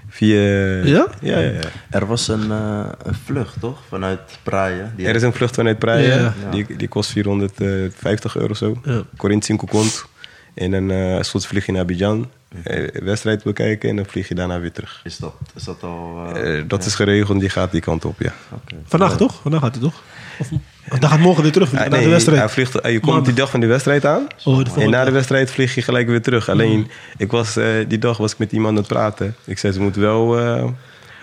Via... 0.09 0.39
Ja? 0.83 1.07
Ja, 1.21 1.39
ja, 1.39 1.39
ja. 1.39 1.59
Er 1.89 2.05
was 2.05 2.27
een, 2.27 2.51
eh, 2.51 2.85
een 3.03 3.15
vlucht 3.25 3.59
toch? 3.59 3.79
Vanuit 3.87 4.19
Praia. 4.43 4.93
Die 4.95 5.07
Er 5.07 5.15
is 5.15 5.21
een 5.21 5.33
vlucht 5.33 5.55
vanuit 5.55 5.79
Praia. 5.79 6.15
Ja. 6.15 6.33
Die, 6.51 6.75
die 6.77 6.87
kost 6.87 7.11
450 7.11 8.35
euro 8.35 8.49
of 8.49 8.57
zo. 8.57 8.79
Ja. 8.83 9.03
Corinth 9.17 9.45
5 9.45 9.59
kont. 9.65 10.05
En 10.53 10.71
dan 10.71 10.91
eh 10.91 11.21
soort 11.21 11.45
vlieg 11.45 11.65
je 11.65 11.71
naar 11.71 11.81
Abidjan. 11.81 12.29
eh, 12.63 13.01
wedstrijd 13.03 13.43
bekijken 13.43 13.89
en 13.89 13.95
dan 13.95 14.05
vlieg 14.05 14.27
je 14.27 14.35
daarna 14.35 14.59
weer 14.59 14.71
terug. 14.71 15.01
Is 15.03 15.17
dat, 15.17 15.33
is 15.55 15.63
dat 15.63 15.83
al... 15.83 16.27
dat 16.67 16.85
is 16.85 16.95
geregeld, 16.95 17.39
die 17.39 17.49
gaat 17.49 17.71
die 17.71 17.81
kant 17.81 18.05
op, 18.05 18.19
ja. 18.19 18.33
oké. 18.53 18.75
Vandaag 18.85 19.17
toch? 19.17 19.39
Vandaag 19.41 19.61
gaat 19.61 19.75
hij 19.75 19.83
toch? 19.83 20.03
Of 20.39 20.99
dan 20.99 21.09
gaat 21.09 21.19
morgen 21.19 21.43
weer 21.43 21.51
terug 21.51 21.71
naar 21.71 21.89
nee, 21.89 22.03
de 22.03 22.09
wedstrijd. 22.09 22.39
Hij 22.39 22.49
vliegt, 22.49 22.79
eh, 22.79 22.91
je 22.91 22.99
komt 22.99 23.25
die 23.25 23.33
dag 23.33 23.49
van 23.49 23.59
de 23.59 23.67
wedstrijd 23.67 24.05
aan. 24.05 24.27
Oh, 24.43 24.63
de 24.63 24.81
en 24.81 24.89
na 24.89 25.05
de 25.05 25.11
wedstrijd 25.11 25.51
vlieg 25.51 25.75
je 25.75 25.81
gelijk 25.81 26.07
weer 26.07 26.21
terug. 26.21 26.49
Alleen, 26.49 26.87
ik 27.17 27.31
was, 27.31 27.55
eh, 27.57 27.65
die 27.87 27.97
dag 27.97 28.17
was 28.17 28.31
ik 28.31 28.37
met 28.37 28.51
iemand 28.51 28.71
aan 28.71 28.77
het 28.77 28.87
praten. 28.87 29.35
Ik 29.45 29.57
zei, 29.57 29.73
ze 29.73 29.81
moeten 29.81 30.01
wel... 30.01 30.39
eh, 30.39 30.65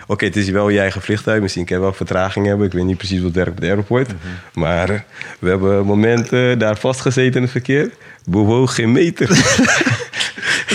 Oké, 0.07 0.25
het 0.25 0.35
is 0.35 0.49
wel 0.49 0.69
je 0.69 0.79
eigen 0.79 1.01
vliegtuig. 1.01 1.41
Misschien 1.41 1.65
kan 1.65 1.77
je 1.77 1.83
wel 1.83 1.93
vertraging 1.93 2.45
hebben. 2.45 2.65
Ik 2.65 2.73
weet 2.73 2.83
niet 2.83 2.97
precies 2.97 3.21
wat 3.21 3.31
werkt 3.31 3.51
op 3.51 3.61
de 3.61 3.67
airport. 3.67 4.07
Mhm. 4.07 4.17
Maar 4.53 5.05
we 5.39 5.49
hebben 5.49 5.85
momenten 5.85 6.59
daar 6.59 6.77
vastgezeten 6.77 7.35
in 7.35 7.41
het 7.41 7.51
verkeer. 7.51 7.89
Bewoog 8.25 8.75
geen 8.75 8.91
meter. 8.91 9.27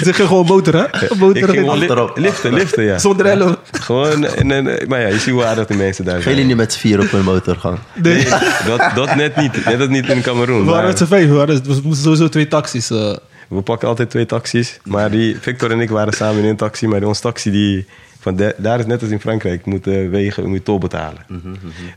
Het 0.06 0.18
is 0.18 0.26
gewoon 0.26 0.46
motor, 0.46 0.74
hè? 0.74 0.80
Een 1.10 1.18
motor 1.18 1.36
Ik 1.36 1.44
ging 1.44 1.58
gewoon 1.58 1.78
li- 1.78 1.88
Achterop. 1.88 2.16
liften, 2.18 2.52
liften, 2.54 2.84
ja. 2.84 2.98
Zonder 2.98 3.26
helm. 3.26 3.56
Gewoon, 3.72 4.24
en, 4.26 4.50
en, 4.50 4.88
maar 4.88 5.00
ja, 5.00 5.06
je 5.06 5.18
ziet 5.18 5.32
hoe 5.32 5.44
aardig 5.44 5.66
de 5.66 5.74
mensen 5.74 6.04
daar 6.04 6.14
Gaan 6.14 6.22
zijn. 6.22 6.34
jullie 6.34 6.48
niet 6.48 6.58
met 6.58 6.72
z'n 6.72 6.78
vier 6.78 7.00
op 7.00 7.12
een 7.12 7.24
motor 7.24 7.56
gaan? 7.56 7.78
Nee. 8.02 8.26
Dat, 8.66 8.90
dat 8.94 9.14
net 9.14 9.36
niet. 9.36 9.64
Net 9.64 9.78
dat 9.78 9.88
niet 9.88 10.08
in 10.08 10.22
Cameroen. 10.22 10.64
We 10.64 10.70
waren 10.70 10.86
met 10.88 10.98
z'n 10.98 11.04
vijf, 11.04 11.28
we 11.28 11.34
waren- 11.34 11.62
we 11.64 11.80
moesten 11.82 12.02
sowieso 12.04 12.28
twee 12.28 12.48
taxis. 12.48 12.90
eh. 12.90 13.16
we 13.48 13.62
pakken 13.62 13.88
altijd 13.88 14.10
twee 14.10 14.26
taxis. 14.26 14.78
Maar 14.84 15.10
die, 15.10 15.36
Victor 15.40 15.70
en 15.70 15.80
ik 15.80 15.90
waren 15.90 16.12
samen 16.12 16.42
in 16.42 16.48
een 16.48 16.56
taxi. 16.56 16.86
Maar 16.86 17.02
onze 17.02 17.20
taxi, 17.20 17.50
die, 17.50 17.86
van 18.20 18.36
de- 18.36 18.54
daar 18.56 18.78
is 18.78 18.86
net 18.86 19.02
als 19.02 19.10
in 19.10 19.20
Frankrijk. 19.20 19.60
Je 19.64 19.70
moet 19.70 19.86
eh, 19.86 20.08
wegen, 20.08 20.42
je 20.42 20.48
moet 20.48 20.64
tol 20.64 20.78
betalen. 20.78 21.26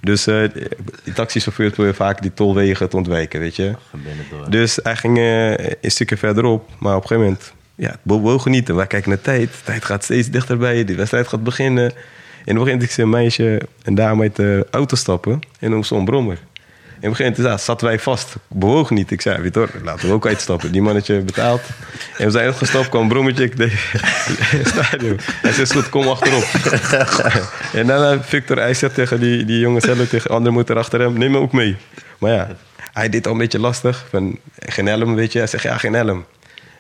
Dus 0.02 0.28
eh, 0.28 0.36
die 1.04 1.14
taxichauffeurs 1.14 1.72
proberen 1.72 1.96
vaak 1.96 2.22
die 2.22 2.34
tolwegen 2.34 2.90
te 2.90 2.96
ontwijken, 2.98 3.40
weet 3.40 3.56
je. 3.56 3.72
Van 3.90 4.00
binnen 4.04 4.26
door. 4.32 4.50
Dus 4.50 4.80
hij 4.84 4.96
ging 4.96 5.18
een 5.82 5.92
stukje 5.92 6.18
verderop. 6.18 6.70
Maar 6.80 6.96
op 6.96 7.02
een 7.02 7.08
gegeven 7.08 7.24
moment, 7.32 7.54
ja, 7.76 7.96
bewogen 8.02 8.52
niet. 8.52 8.70
En 8.70 8.76
wij 8.76 8.88
kijken 8.88 9.10
naar 9.10 9.22
tijd. 9.22 9.50
De 9.50 9.58
tijd 9.64 9.86
gaat 9.86 10.04
steeds 10.04 10.30
dichterbij. 10.30 10.86
De 10.86 10.96
wedstrijd 10.96 11.28
gaat 11.28 11.44
beginnen. 11.44 11.94
En 12.46 12.56
moment 12.56 12.82
zie 12.82 12.92
ik 12.92 12.98
een 12.98 13.10
meisje, 13.10 13.62
een 13.84 13.96
dame 13.96 14.22
uit 14.22 14.36
de 14.36 14.68
auto 14.72 14.96
stappen. 14.96 15.40
En 15.60 15.72
dan 15.72 15.84
zo'n 15.84 16.06
brommer. 16.06 16.38
En 17.04 17.10
op 17.10 17.20
een 17.20 17.34
ja, 17.38 17.58
zaten 17.58 17.88
wij 17.88 18.00
vast. 18.00 18.36
Bewogen 18.48 18.96
niet. 18.96 19.12
Ik 19.12 19.22
zei, 19.22 19.42
Vitor, 19.42 19.70
laten 19.84 20.08
we 20.08 20.14
ook 20.14 20.28
uitstappen. 20.28 20.72
Die 20.72 20.82
mannetje 20.82 21.20
betaald. 21.20 21.62
En 22.18 22.26
we 22.26 22.32
zijn 22.32 22.46
uitgestapt, 22.46 22.90
kwam 22.90 23.02
een 23.02 23.08
brommetje. 23.08 23.44
Ik. 23.44 23.54
Hij 25.42 25.52
zei, 25.52 25.68
goed, 25.68 25.90
kom 25.90 26.08
achterop. 26.08 26.44
en 27.80 27.88
daarna 27.88 28.24
Victor, 28.24 28.58
hij 28.58 28.74
zegt 28.74 28.94
tegen 28.94 29.20
die, 29.20 29.46
die 29.46 29.60
jongen 29.60 29.82
zelf, 29.82 29.98
tegen 29.98 30.30
de 30.30 30.36
andere 30.36 30.56
moeder 30.56 30.78
achter 30.78 31.00
hem, 31.00 31.18
neem 31.18 31.32
me 31.32 31.38
ook 31.38 31.52
mee. 31.52 31.76
Maar 32.18 32.32
ja, 32.32 32.56
hij 32.94 33.10
deed 33.10 33.26
al 33.26 33.32
een 33.32 33.38
beetje 33.38 33.60
lastig. 33.60 34.06
Van, 34.10 34.40
geen 34.60 34.86
helm, 34.86 35.16
weet 35.16 35.32
je. 35.32 35.38
Hij 35.38 35.48
zegt, 35.48 35.64
ja, 35.64 35.78
geen 35.78 35.94
helm. 35.94 36.26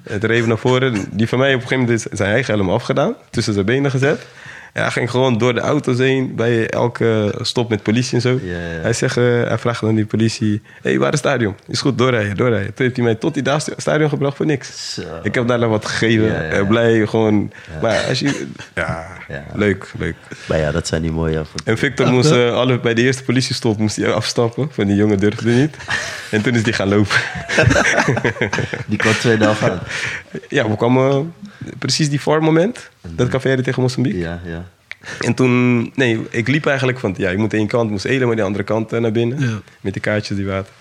Het 0.03 0.23
reed 0.23 0.45
naar 0.45 0.57
voren. 0.57 1.05
Die 1.11 1.27
van 1.27 1.39
mij 1.39 1.53
op 1.53 1.61
een 1.61 1.67
gegeven 1.67 1.83
moment 1.83 2.05
is 2.05 2.17
zijn 2.17 2.31
eigen 2.31 2.53
helm 2.53 2.69
afgedaan. 2.69 3.15
Tussen 3.29 3.53
zijn 3.53 3.65
benen 3.65 3.91
gezet. 3.91 4.27
Hij 4.73 4.91
ging 4.91 5.09
gewoon 5.09 5.37
door 5.37 5.53
de 5.53 5.59
auto's 5.59 5.97
heen. 5.97 6.35
Bij 6.35 6.69
elke 6.69 7.35
stop 7.41 7.69
met 7.69 7.83
politie 7.83 8.15
en 8.15 8.21
zo. 8.21 8.39
Hij, 8.81 8.93
zegt, 8.93 9.17
eh, 9.17 9.23
hij 9.23 9.57
vraagt 9.57 9.83
aan 9.83 9.95
die 9.95 10.05
politie... 10.05 10.61
Hé, 10.81 10.89
hey, 10.89 10.99
waar 10.99 11.13
is 11.13 11.19
het 11.19 11.29
stadion? 11.29 11.55
Is 11.67 11.81
goed, 11.81 11.97
doorrijden, 11.97 12.35
doorrijden. 12.37 12.73
Toen 12.73 12.85
heeft 12.85 12.95
hij 12.95 13.05
mij 13.05 13.15
tot 13.15 13.33
die 13.33 13.43
stadion 13.77 14.09
gebracht 14.09 14.37
voor 14.37 14.45
niks. 14.45 14.99
Ik 15.23 15.35
heb 15.35 15.47
daar 15.47 15.59
nog 15.59 15.69
wat 15.69 15.85
gegeven. 15.85 16.51
Eh, 16.51 16.67
blij, 16.67 17.07
gewoon... 17.07 17.51
Maar 17.81 18.05
als 18.07 18.19
je... 18.19 18.45
Ja, 18.75 19.07
Ja. 19.27 19.43
leuk, 19.53 19.91
leuk. 19.97 20.15
Maar 20.47 20.57
ja, 20.57 20.71
dat 20.71 20.87
zijn 20.87 21.01
die 21.01 21.11
mooie 21.11 21.39
avonturen. 21.39 21.65
En 21.73 21.77
Victor 21.77 22.07
moest 22.11 22.31
eh, 22.31 22.53
alle, 22.53 22.79
bij 22.79 22.93
de 22.93 23.01
eerste 23.01 23.23
politiestop 23.23 23.77
moest 23.77 23.95
hij 23.95 24.11
afstappen. 24.13 24.67
Van 24.71 24.87
die 24.87 24.95
jongen 24.95 25.17
durfde 25.19 25.51
niet. 25.61 25.77
En 26.31 26.41
toen 26.41 26.53
is 26.55 26.61
hij 26.63 26.73
gaan 26.73 26.89
lopen. 26.89 27.17
Die 28.87 28.97
kwam 28.97 29.13
twee 29.13 29.37
dagen 29.37 29.71
aan. 29.71 29.79
Ja, 30.49 30.69
we 30.69 30.75
kwamen 30.75 31.33
precies 31.79 32.09
die 32.09 32.21
voor 32.21 32.43
moment. 32.43 32.89
Dat 33.01 33.27
café 33.29 33.61
tegen 33.61 33.81
Mozambique. 33.81 34.19
Ja, 34.19 34.39
ja. 34.45 34.62
En 35.19 35.33
toen, 35.33 35.81
nee, 35.95 36.19
ik 36.29 36.47
liep 36.47 36.65
eigenlijk 36.65 36.99
van, 36.99 37.13
ja, 37.17 37.29
je 37.29 37.37
moet 37.37 37.53
één 37.53 37.67
kant, 37.67 37.89
moest 37.89 38.03
helemaal 38.03 38.35
die 38.35 38.43
andere 38.43 38.63
kant 38.63 38.93
eh, 38.93 38.99
naar 38.99 39.11
binnen. 39.11 39.39
Ja. 39.39 39.61
Met 39.81 39.93
die 39.93 40.01
kaartjes 40.01 40.37
die 40.37 40.45
water. 40.45 40.73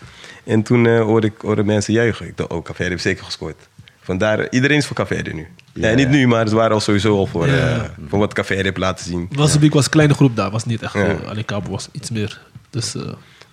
En 0.44 0.62
toen 0.62 0.86
eh, 0.86 1.00
hoorde 1.00 1.26
ik 1.26 1.34
hoorde 1.40 1.64
mensen 1.64 1.92
juichen. 1.92 2.26
Ik 2.26 2.36
dacht, 2.36 2.50
oh, 2.50 2.62
Café 2.64 2.84
heeft 2.84 3.02
zeker 3.02 3.24
gescoord. 3.24 3.56
Vandaar, 4.00 4.50
iedereen 4.50 4.76
is 4.76 4.86
voor 4.86 4.96
Café 4.96 5.14
nu. 5.32 5.46
Ja, 5.72 5.88
Ja. 5.88 5.94
niet 5.94 6.08
nu, 6.08 6.26
maar 6.26 6.40
het 6.44 6.52
waren 6.52 6.72
al 6.72 6.80
sowieso 6.80 7.16
al 7.16 7.26
voor, 7.26 7.46
Ja. 7.48 7.74
eh, 7.82 7.88
voor 8.08 8.18
wat 8.18 8.32
Café 8.34 8.54
heeft 8.54 8.76
laten 8.76 9.04
zien. 9.04 9.28
Was, 9.32 9.58
was 9.58 9.84
een 9.84 9.90
kleine 9.90 10.14
groep 10.14 10.36
daar, 10.36 10.50
was 10.50 10.64
niet 10.64 10.82
echt. 10.82 10.92
Ja. 10.94 11.06
eh, 11.06 11.28
alleen 11.28 11.44
Cabo 11.44 11.70
was 11.70 11.88
iets 11.92 12.10
meer. 12.10 12.40
Dus 12.70 12.94
eh, 12.94 13.02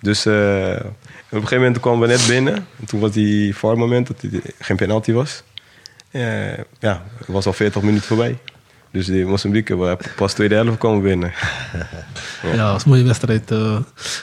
Dus 0.02 0.26
eh, 0.26 0.34
op 0.36 0.86
een 1.30 1.48
gegeven 1.48 1.58
moment 1.58 1.80
kwamen 1.80 2.00
we 2.00 2.08
net 2.08 2.26
binnen. 2.28 2.56
En 2.56 2.86
toen 2.86 3.00
was 3.00 3.12
die 3.12 3.56
moment 3.62 4.08
dat 4.08 4.22
het 4.22 4.54
geen 4.60 4.78
penalty 4.78 5.12
was. 5.12 5.44
Eh, 6.12 6.58
ja, 6.80 7.04
het 7.18 7.28
was 7.28 7.46
al 7.46 7.54
40 7.54 7.82
minuten 7.82 8.08
voorbij. 8.08 8.38
Dus 8.92 9.06
die 9.06 9.26
Mozambique, 9.26 9.78
we 9.78 9.98
pas 10.16 10.34
tweede 10.34 10.56
helft 10.56 10.78
komen 10.78 11.02
binnen. 11.02 11.32
Ja, 12.44 12.56
dat 12.56 12.72
was 12.72 12.84
een 12.84 12.90
mooie 12.90 13.04
wedstrijd. 13.04 13.52
eh. 13.52 13.78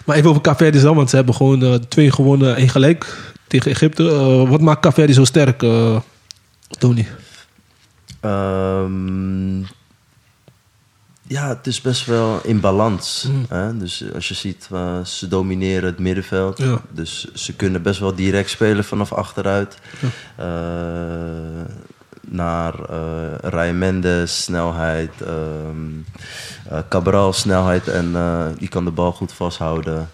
Maar 0.05 0.17
even 0.17 0.31
over 0.31 0.43
Caverde 0.43 0.79
zelf, 0.81 0.97
want 0.97 1.11
ze 1.11 1.17
hebben 1.17 1.35
gewoon 1.35 1.63
eh, 1.63 1.75
twee 1.75 2.11
gewonnen, 2.13 2.57
één 2.57 2.69
gelijk 2.69 3.17
tegen 3.47 3.71
Egypte. 3.71 4.09
Eh, 4.11 4.49
wat 4.49 4.61
maakt 4.61 4.81
Caverde 4.81 5.13
zo 5.13 5.25
sterk, 5.25 5.59
Tony? 6.79 7.07
Ehm, 8.21 9.59
ja, 11.29 11.49
het 11.49 11.67
is 11.67 11.81
best 11.81 12.07
wel 12.07 12.41
in 12.45 12.61
balans. 12.61 13.29
Hè? 13.49 13.77
Dus 13.77 14.05
als 14.15 14.29
je 14.29 14.35
ziet, 14.35 14.69
uh, 14.73 15.05
ze 15.05 15.29
domineren 15.29 15.85
het 15.89 15.99
middenveld. 15.99 16.59
Ja. 16.59 16.81
Dus 16.91 17.33
ze 17.35 17.55
kunnen 17.57 17.83
best 17.83 18.01
wel 18.01 18.15
direct 18.15 18.51
spelen 18.51 18.85
vanaf 18.85 19.13
achteruit. 19.13 19.79
Eh, 20.37 20.47
naar 22.29 22.75
uh, 22.91 22.97
Ryan 23.41 23.79
Mendes, 23.79 24.43
snelheid. 24.43 25.11
ehm, 25.21 25.91
eh, 26.69 26.79
Cabral, 26.89 27.33
snelheid. 27.33 27.89
En 27.89 28.11
eh, 28.15 28.47
die 28.59 28.69
kan 28.69 28.85
de 28.85 28.91
bal 28.91 29.13
goed 29.13 29.33
vasthouden. 29.33 30.11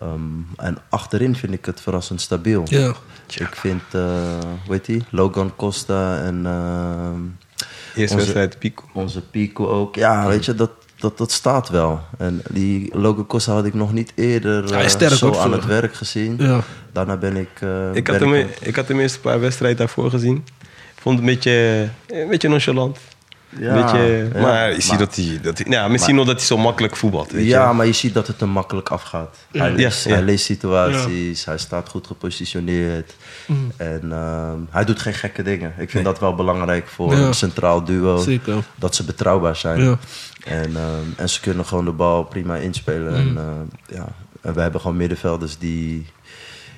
Ehm, 0.00 0.20
en 0.56 0.78
achterin 0.88 1.36
vind 1.36 1.52
ik 1.52 1.64
het 1.64 1.80
verrassend 1.80 2.20
stabiel. 2.20 2.62
Ja. 2.64 2.92
Ik 3.26 3.54
vind, 3.56 3.82
eh 3.90 4.02
hoe 4.64 4.74
heet 4.74 4.84
die? 4.84 5.02
Logan 5.10 5.52
Costa 5.56 6.18
en... 6.22 6.46
ehm, 6.46 7.20
Eerste 7.94 8.00
Onze- 8.02 8.16
wedstrijd 8.16 8.58
Pico. 8.58 8.84
onze 8.92 9.20
Pico 9.20 9.66
ook. 9.68 9.94
Ja, 9.94 10.26
weet 10.26 10.44
je, 10.44 10.54
dat, 10.54 10.70
dat, 10.98 11.18
dat 11.18 11.30
staat 11.32 11.68
wel. 11.68 12.00
En 12.18 12.42
die 12.50 12.98
Logan 12.98 13.26
Costa 13.26 13.52
had 13.52 13.64
ik 13.64 13.74
nog 13.74 13.92
niet 13.92 14.12
eerder 14.14 14.64
eh, 14.74 14.88
zo 15.10 15.26
aan 15.26 15.32
voor- 15.42 15.52
het 15.52 15.64
werk 15.66 15.94
gezien. 15.94 16.34
Ja. 16.38 16.60
Daarna 16.92 17.16
ben 17.16 17.36
ik... 17.36 17.48
eh, 17.60 17.94
Ik 17.94 18.04
ben 18.04 18.12
had, 18.18 18.28
hem, 18.30 18.48
ik 18.60 18.76
had 18.76 18.88
hem 18.88 18.98
eerst 19.00 19.14
een 19.14 19.20
paar 19.20 19.40
wedstrijden 19.40 19.78
daarvoor 19.78 20.10
gezien. 20.10 20.44
Ik 21.02 21.08
vond 21.08 21.20
het 21.20 21.28
een 21.28 21.34
beetje, 21.34 21.88
een 22.22 22.28
beetje 22.28 22.48
nonchalant. 22.48 22.98
Ja, 23.58 23.76
een 23.76 23.82
beetje, 23.82 24.28
ja, 24.34 24.40
maar 24.40 24.68
je 24.74 24.80
ziet 24.80 24.88
maar- 24.90 24.98
dat 24.98 25.14
hij... 25.16 25.38
Dat 25.42 25.58
hij 25.58 25.66
nou, 25.68 25.90
misschien 25.90 26.18
omdat 26.18 26.36
hij 26.36 26.44
zo 26.44 26.56
makkelijk 26.56 26.96
voetbalt. 26.96 27.30
Weet 27.30 27.46
ja, 27.46 27.68
je? 27.68 27.74
maar 27.74 27.86
je 27.86 27.92
ziet 27.92 28.14
dat 28.14 28.26
het 28.26 28.40
hem 28.40 28.48
makkelijk 28.48 28.88
afgaat. 28.88 29.36
Hij, 29.52 29.70
Ja, 29.70 29.74
leest, 29.76 30.04
ja. 30.04 30.10
hij 30.12 30.22
leest 30.22 30.44
situaties, 30.44 31.44
hij 31.44 31.58
staat 31.58 31.88
goed 31.88 32.06
gepositioneerd. 32.06 33.14
Mm. 33.46 33.72
En 33.76 34.12
ehm, 34.12 34.58
hij 34.70 34.84
doet 34.84 35.00
geen 35.00 35.14
gekke 35.14 35.42
dingen. 35.42 35.74
Ik 35.78 35.90
vind 35.90 36.04
dat 36.04 36.18
wel 36.18 36.34
belangrijk 36.34 36.86
voor 36.88 37.12
Ja. 37.16 37.18
een 37.26 37.34
centraal 37.34 37.84
duo. 37.84 38.16
Zeker. 38.16 38.64
Dat 38.74 38.94
ze 38.94 39.04
betrouwbaar 39.04 39.56
zijn. 39.56 39.80
Ja. 39.80 39.98
En, 40.44 40.76
ehm, 40.76 41.06
en 41.16 41.28
ze 41.28 41.40
kunnen 41.40 41.64
gewoon 41.64 41.84
de 41.84 41.92
bal 41.92 42.24
prima 42.24 42.56
inspelen. 42.56 43.14
En, 43.14 43.36
ehm, 43.36 43.96
ja. 43.96 44.06
en 44.40 44.54
we 44.54 44.60
hebben 44.60 44.80
gewoon 44.80 44.96
middenvelders 44.96 45.58
die, 45.58 46.06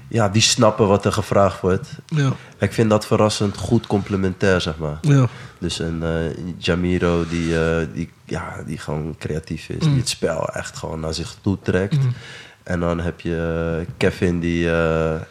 ja, 0.08 0.28
die 0.28 0.42
snappen 0.42 0.88
wat 0.88 1.04
er 1.04 1.12
gevraagd 1.12 1.60
wordt. 1.60 1.88
Ja. 2.06 2.32
Ik 2.58 2.72
vind 2.72 2.90
dat 2.90 3.06
verrassend 3.06 3.56
goed 3.56 3.86
complementair, 3.86 4.60
zeg 4.60 4.78
maar. 4.78 4.98
Ja. 5.00 5.28
Dus 5.58 5.78
een 5.78 6.02
eh, 6.02 6.54
Jamiro 6.58 7.24
die, 7.28 7.60
eh, 7.60 7.86
die, 7.94 8.10
ja, 8.24 8.62
die 8.66 8.78
gewoon 8.78 9.14
creatief 9.18 9.68
is. 9.68 9.84
Die 9.84 9.96
het 9.96 10.08
spel 10.08 10.48
echt 10.48 10.76
gewoon 10.76 11.00
naar 11.00 11.14
zich 11.14 11.36
toe 11.40 11.58
trekt. 11.62 11.98
En 12.62 12.80
dan 12.80 13.00
heb 13.00 13.20
je 13.20 13.76
eh, 13.80 13.94
Kevin 13.96 14.40
die, 14.40 14.62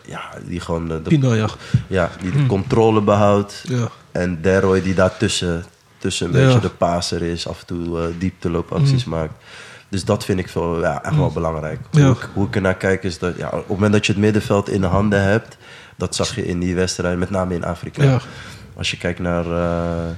ja, 0.05 0.30
die 0.45 0.59
gewoon 0.59 0.88
de, 0.88 0.99
Pino, 0.99 1.34
ja. 1.34 1.49
ja, 1.88 2.09
die 2.21 2.32
de 2.32 2.45
controle 2.45 3.01
behoudt. 3.01 3.63
Ja. 3.67 3.89
En 4.11 4.41
Deroy 4.41 4.82
die 4.82 4.93
daartussen 4.93 5.65
tussen 5.97 6.26
een 6.26 6.32
beetje 6.32 6.59
de 6.59 6.69
paser 6.69 7.21
is. 7.21 7.47
Af 7.47 7.59
en 7.59 7.65
toe 7.65 8.11
diepteloopacties 8.17 9.05
maakt. 9.05 9.34
Dus 9.93 10.05
dat 10.05 10.25
vind 10.25 10.39
ik 10.39 10.49
veel, 10.49 10.81
ja, 10.81 11.03
echt 11.03 11.15
wel 11.15 11.31
belangrijk. 11.31 11.79
Hoe, 11.91 12.09
ik, 12.09 12.29
hoe 12.33 12.47
ik 12.47 12.55
ernaar 12.55 12.75
kijk 12.75 13.03
is 13.03 13.19
dat 13.19 13.37
ja, 13.37 13.47
op 13.47 13.57
het 13.57 13.67
moment 13.67 13.93
dat 13.93 14.05
je 14.05 14.11
het 14.11 14.21
middenveld 14.21 14.69
in 14.69 14.81
de 14.81 14.87
handen 14.87 15.21
hebt... 15.23 15.57
dat 15.95 16.15
zag 16.15 16.35
je 16.35 16.45
in 16.45 16.59
die 16.59 16.75
wedstrijd, 16.75 17.17
met 17.17 17.29
name 17.29 17.55
in 17.55 17.63
Afrika. 17.63 18.03
Ja. 18.03 18.19
Als 18.75 18.91
je 18.91 18.97
kijkt 18.97 19.19
naar, 19.19 19.45
eh, 19.45 20.11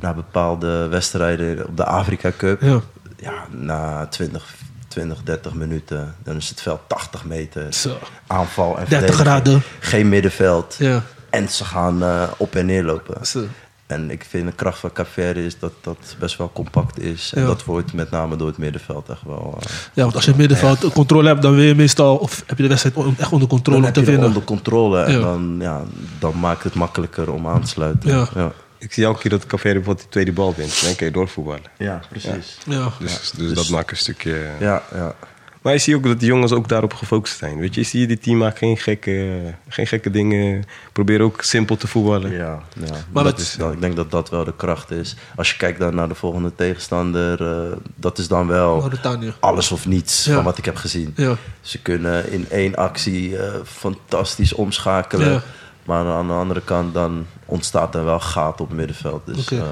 naar 0.00 0.14
bepaalde 0.14 0.86
wedstrijden 0.86 1.66
op 1.66 1.76
de 1.76 1.84
Afrika 1.84 2.32
Cup... 2.36 2.62
Ja. 2.62 2.80
ja, 3.16 3.46
na 3.50 4.06
20, 4.06 4.54
20, 4.88 5.22
30 5.22 5.54
minuten, 5.54 6.14
dan 6.22 6.36
is 6.36 6.48
het 6.48 6.60
veld 6.60 6.80
80 6.86 7.24
meter. 7.24 7.72
Zo. 7.72 7.98
Aanval 8.26 8.78
en 8.78 8.84
30 8.88 8.88
verdediging. 8.88 9.28
graden. 9.28 9.62
Geen 9.78 10.08
middenveld. 10.08 10.76
Ja. 10.78 11.02
En 11.30 11.48
ze 11.48 11.64
gaan 11.64 12.02
eh, 12.02 12.22
op 12.36 12.54
en 12.54 12.66
neer 12.66 12.84
lopen. 12.84 13.26
Zo. 13.26 13.46
En 13.88 14.10
ik 14.10 14.24
vind 14.28 14.46
de 14.46 14.52
kracht 14.52 14.78
van 14.78 14.92
Caverde 14.92 15.44
is 15.44 15.58
dat 15.58 15.72
dat 15.80 16.16
best 16.18 16.36
wel 16.38 16.50
compact 16.52 17.00
is. 17.00 17.32
En 17.34 17.40
Ja. 17.40 17.46
dat 17.46 17.64
wordt 17.64 17.92
met 17.92 18.10
name 18.10 18.36
door 18.36 18.46
het 18.46 18.58
middenveld 18.58 19.08
echt 19.08 19.22
wel... 19.26 19.58
eh, 19.60 19.66
Ja, 19.94 20.02
want 20.02 20.14
als 20.14 20.24
je 20.24 20.30
het 20.30 20.38
middenveld 20.38 20.92
controle 20.92 21.28
hebt, 21.28 21.42
dan 21.42 21.54
wil 21.54 21.62
je 21.64 21.74
meestal... 21.74 22.16
Of 22.16 22.42
heb 22.46 22.56
je 22.56 22.62
de 22.62 22.68
wedstrijd 22.68 22.96
echt 23.18 23.32
onder 23.32 23.48
controle 23.48 23.80
dan 23.80 23.88
om 23.88 23.94
heb 23.94 24.04
te 24.04 24.10
winnen. 24.10 24.26
onder 24.28 24.42
controle. 24.44 25.00
En 25.00 25.12
Ja. 25.12 25.20
dan, 25.20 25.56
ja, 25.60 25.82
dan 26.18 26.38
maakt 26.38 26.64
het 26.64 26.74
makkelijker 26.74 27.32
om 27.32 27.46
aan 27.48 27.60
te 27.62 27.68
sluiten. 27.68 28.10
Ja. 28.10 28.28
ja. 28.34 28.52
Ik 28.78 28.92
zie 28.92 29.04
elke 29.04 29.20
keer 29.20 29.30
dat 29.30 29.46
Caveri 29.46 29.72
bijvoorbeeld 29.74 30.00
die 30.04 30.10
tweede 30.12 30.32
bal 30.32 30.54
wint. 30.56 30.82
Dan 30.84 30.94
kun 30.96 31.06
je 31.06 31.12
doorvoetballen. 31.12 31.62
Ja, 31.78 32.00
precies. 32.08 32.58
Ja. 32.66 32.88
Dus, 32.98 33.30
dus, 33.36 33.52
dat 33.54 33.68
maakt 33.68 33.90
een 33.90 33.96
stukje... 33.96 34.46
Ja, 34.60 34.82
ja. 34.94 35.14
Maar 35.68 35.76
je 35.76 35.82
ziet 35.82 35.94
ook 35.94 36.02
dat 36.02 36.20
de 36.20 36.26
jongens 36.26 36.52
ook 36.52 36.68
daarop 36.68 36.94
gefocust 36.94 37.38
zijn. 37.38 37.58
Weet 37.58 37.74
je, 37.74 37.80
je 37.80 37.86
ziet 37.86 38.08
die 38.08 38.18
team 38.18 38.38
maakt 38.38 38.58
geen 38.58 38.76
gekke, 38.76 39.40
geen 39.68 39.86
gekke 39.86 40.10
dingen. 40.10 40.64
Probeer 40.92 41.20
ook 41.20 41.42
simpel 41.42 41.76
te 41.76 41.86
voetballen. 41.86 42.30
Ja, 42.32 42.62
ja. 42.84 42.94
Maar 43.12 43.24
dat 43.24 43.38
is, 43.38 43.54
dan, 43.58 43.72
ik 43.72 43.80
denk 43.80 43.96
dat 43.96 44.10
dat 44.10 44.30
wel 44.30 44.44
de 44.44 44.54
kracht 44.56 44.90
is. 44.90 45.16
Als 45.36 45.50
je 45.50 45.56
kijkt 45.56 45.78
dan 45.78 45.94
naar 45.94 46.08
de 46.08 46.14
volgende 46.14 46.54
tegenstander, 46.54 47.42
eh, 47.70 47.76
dat 47.94 48.18
is 48.18 48.28
dan 48.28 48.46
wel 48.46 48.76
Mauritanië. 48.76 49.32
alles 49.40 49.72
of 49.72 49.86
niets 49.86 50.24
Ja. 50.24 50.34
van 50.34 50.44
wat 50.44 50.58
ik 50.58 50.64
heb 50.64 50.76
gezien. 50.76 51.12
Ja. 51.16 51.36
Ze 51.60 51.82
kunnen 51.82 52.32
in 52.32 52.46
één 52.50 52.74
actie 52.74 53.38
eh, 53.38 53.54
fantastisch 53.64 54.52
omschakelen. 54.52 55.30
Ja. 55.32 55.42
Maar 55.84 56.04
aan 56.06 56.26
de 56.26 56.32
andere 56.32 56.62
kant 56.64 56.94
dan 56.94 57.26
ontstaat 57.44 57.94
er 57.94 58.04
wel 58.04 58.20
gaat 58.20 58.60
op 58.60 58.68
het 58.68 58.76
middenveld. 58.76 59.26
Dus 59.26 59.38
Oké. 59.38 59.56
eh, 59.56 59.62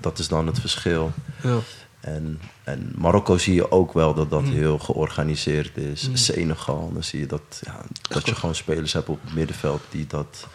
dat 0.00 0.18
is 0.18 0.28
dan 0.28 0.46
het 0.46 0.60
verschil. 0.60 1.12
Ja. 1.42 1.56
En, 2.00 2.40
en 2.66 2.92
Marokko 2.96 3.38
zie 3.38 3.54
je 3.54 3.70
ook 3.70 3.92
wel 3.92 4.14
dat 4.14 4.30
dat 4.30 4.42
Mm. 4.42 4.52
heel 4.52 4.78
georganiseerd 4.78 5.76
is. 5.76 6.08
Senegal, 6.12 6.90
dan 6.92 7.04
zie 7.04 7.20
je 7.20 7.26
dat, 7.26 7.60
ja, 7.64 7.80
dat 8.08 8.26
je 8.26 8.34
gewoon 8.34 8.54
spelers 8.54 8.92
hebt 8.92 9.08
op 9.08 9.18
het 9.24 9.34
middenveld 9.34 9.80
die 9.90 10.06
dat, 10.08 10.46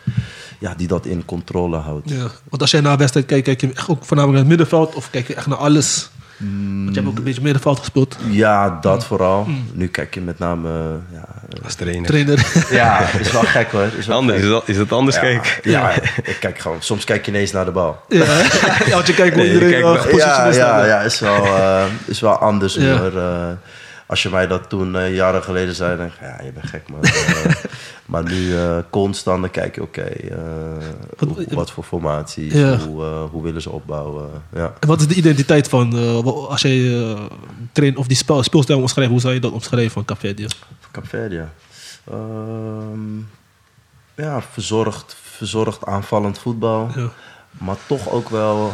ja, 0.59 0.73
die 0.75 0.87
dat 0.87 1.05
in 1.05 1.25
controle 1.25 1.77
houdt. 1.77 2.09
Ja, 2.09 2.31
want 2.49 2.61
als 2.61 2.71
jij 2.71 2.81
naar 2.81 2.97
wedstrijd 2.97 3.25
kijkt, 3.25 3.45
kijk 3.45 3.61
je 3.61 3.73
echt 3.73 3.89
ook 3.89 4.05
voornamelijk 4.05 4.31
naar 4.43 4.49
het 4.49 4.57
middenveld 4.59 4.95
of 4.95 5.09
kijk 5.09 5.27
je 5.27 5.35
echt 5.35 5.47
naar 5.47 5.57
alles? 5.57 6.09
Want 6.83 6.87
je 6.95 7.01
hebt 7.01 7.07
ook 7.07 7.17
een 7.17 7.23
beetje 7.23 7.41
middenveld 7.41 7.79
gespeeld. 7.79 8.17
Ja, 8.29 8.77
dat 8.81 9.05
vooral. 9.05 9.43
Mm. 9.43 9.65
Nu 9.73 9.87
kijk 9.87 10.13
je 10.13 10.21
met 10.21 10.39
name... 10.39 10.69
Ja, 11.13 11.25
Als 11.63 11.75
trainer. 11.75 12.05
Trainer. 12.09 12.45
ja 12.71 12.99
is 13.19 13.31
wel 13.31 13.41
gek 13.41 13.71
hoor. 13.71 13.87
Is 13.97 14.05
wel 14.07 14.17
Anders, 14.17 14.37
gek. 14.37 14.45
is, 14.47 14.51
dat, 14.53 14.63
is 14.67 14.77
het 14.77 14.91
anders 14.91 15.15
Ja, 15.15 15.21
kijken? 15.21 15.71
ja, 15.71 15.91
ik 16.23 16.37
kijk 16.39 16.59
gewoon. 16.59 16.77
Soms 16.79 17.03
kijk 17.03 17.25
je 17.25 17.31
ineens 17.31 17.51
naar 17.51 17.65
de 17.65 17.71
bal. 17.71 18.01
ja, 18.09 18.25
want 18.91 19.07
je 19.07 19.13
kijkt 19.13 19.33
hoe 19.35 19.43
Nee, 19.43 19.47
je 19.47 19.53
iedereen 19.53 19.77
uh, 19.79 19.83
wel- 19.83 19.97
gepositioneerd 19.97 20.55
Ja, 20.55 20.77
ja, 20.79 20.85
ja 20.85 21.01
is, 21.01 21.19
wel, 21.19 21.45
eh, 21.45 21.83
is 22.05 22.19
wel 22.19 22.33
anders. 22.37 22.73
Ja. 22.75 22.97
hoor. 22.97 23.11
Als 24.11 24.23
je 24.23 24.29
mij 24.29 24.47
dat 24.47 24.69
toen 24.69 24.95
eh, 24.95 25.15
jaren 25.15 25.43
geleden 25.43 25.75
zei, 25.75 25.97
dan 25.97 26.05
denk 26.05 26.11
ik, 26.13 26.19
ja, 26.21 26.45
je 26.45 26.51
bent 26.51 26.65
gek 26.67 26.89
man. 26.89 27.03
Eh, 27.03 27.55
maar 28.11 28.23
nu 28.23 28.55
eh, 28.57 28.77
constant, 28.89 29.41
dan 29.41 29.51
kijk 29.51 29.75
je, 29.75 29.81
oké, 29.81 30.09
wat 31.49 31.71
voor 31.71 31.83
formaties, 31.83 32.53
Ja. 32.53 32.77
hoe, 32.77 33.03
hoe 33.03 33.43
willen 33.43 33.61
ze 33.61 33.69
opbouwen. 33.69 34.29
Ja. 34.53 34.73
En 34.79 34.87
wat 34.87 34.99
is 34.99 35.07
de 35.07 35.15
identiteit 35.15 35.67
van, 35.67 35.93
als 36.49 36.61
jij 36.61 37.15
train 37.71 37.97
of 37.97 38.07
die 38.07 38.17
spel, 38.17 38.43
speelstijl 38.43 38.79
omschrijft, 38.79 39.11
hoe 39.11 39.19
zou 39.19 39.33
je 39.33 39.39
dat 39.39 39.51
omschrijven 39.51 39.91
van 39.91 40.05
Cafedia? 40.05 40.47
Capverdia. 40.91 41.51
Ehm, 42.11 43.17
ja, 44.15 44.41
verzorgd, 44.41 45.15
verzorgd 45.21 45.85
aanvallend 45.85 46.39
voetbal. 46.39 46.89
Ja. 46.95 47.09
Maar 47.51 47.77
toch 47.87 48.09
ook 48.09 48.29
wel 48.29 48.71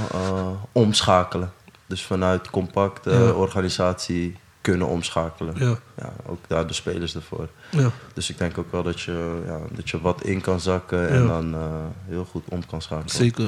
omschakelen. 0.71 1.51
Dus 1.85 2.01
vanuit 2.03 2.49
compacte 2.49 3.09
Ja. 3.11 3.29
organisatie 3.31 4.37
kunnen 4.71 4.87
omschakelen. 4.87 5.53
Ja. 5.57 5.77
Ja, 5.97 6.13
ook 6.25 6.39
daar 6.47 6.67
de 6.67 6.73
spelers 6.73 7.15
ervoor. 7.15 7.47
Ja. 7.69 7.91
Dus 8.13 8.29
ik 8.29 8.37
denk 8.37 8.57
ook 8.57 8.71
wel 8.71 8.83
dat 8.83 9.01
je, 9.01 9.41
ja, 9.45 9.59
dat 9.75 9.89
je 9.89 10.01
wat 10.01 10.23
in 10.23 10.41
kan 10.41 10.59
zakken 10.59 11.09
en 11.09 11.21
Ja. 11.21 11.27
dan 11.27 11.53
eh, 11.53 11.61
heel 12.09 12.27
goed 12.31 12.43
om 12.49 12.65
kan 12.65 12.81
schakelen. 12.81 13.09
Zeker. 13.15 13.45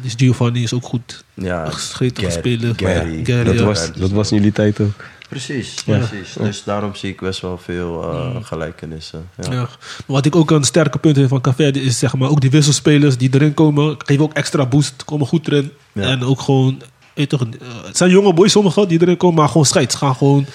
Die 0.00 0.10
Giovanni 0.10 0.62
is 0.62 0.72
ook 0.72 0.84
goed. 0.84 1.24
Ja, 1.34 1.70
Geschreven 1.70 2.16
Gary- 2.16 2.30
spelen. 2.30 2.74
Gary. 2.78 3.24
Gary, 3.24 3.44
Dat 3.44 3.58
ja. 3.58 3.64
was, 3.64 3.92
dat 3.92 4.10
was 4.10 4.30
in 4.30 4.36
jullie 4.36 4.52
tijd 4.52 4.80
ook. 4.80 5.04
Precies, 5.28 5.74
Ja. 5.86 5.98
precies. 5.98 6.32
Dus 6.32 6.64
daarom 6.64 6.94
zie 6.94 7.10
ik 7.10 7.20
best 7.20 7.40
wel 7.40 7.58
veel 7.58 8.02
eh, 8.02 8.36
gelijkenissen. 8.42 9.28
Ja. 9.50 9.68
Wat 10.06 10.26
ik 10.26 10.36
ook 10.36 10.50
een 10.50 10.64
sterke 10.64 10.98
punt 10.98 11.16
vind 11.16 11.28
van 11.28 11.40
Café 11.40 11.64
is 11.70 11.98
zeg 11.98 12.14
maar 12.16 12.28
ook 12.28 12.40
die 12.40 12.50
wisselspelers 12.50 13.16
die 13.16 13.28
erin 13.34 13.54
komen, 13.54 13.96
geven 13.98 14.24
ook 14.24 14.32
extra 14.32 14.66
boost, 14.66 15.04
komen 15.04 15.26
goed 15.26 15.46
erin. 15.48 15.72
Ja. 15.92 16.02
En 16.02 16.24
ook 16.24 16.40
gewoon, 16.40 16.82
weet 17.14 17.30
je 17.30 17.36
toch, 17.38 17.40
eh, 17.48 17.84
het 17.84 17.96
zijn 17.96 18.10
jonge 18.10 18.34
boys 18.34 18.52
sommigen 18.52 18.88
die 18.88 19.00
erin 19.00 19.16
komen, 19.16 19.36
maar 19.38 19.48
gewoon 19.48 19.66
scheids. 19.66 19.94
Gaan 19.94 20.14
gewoon, 20.16 20.46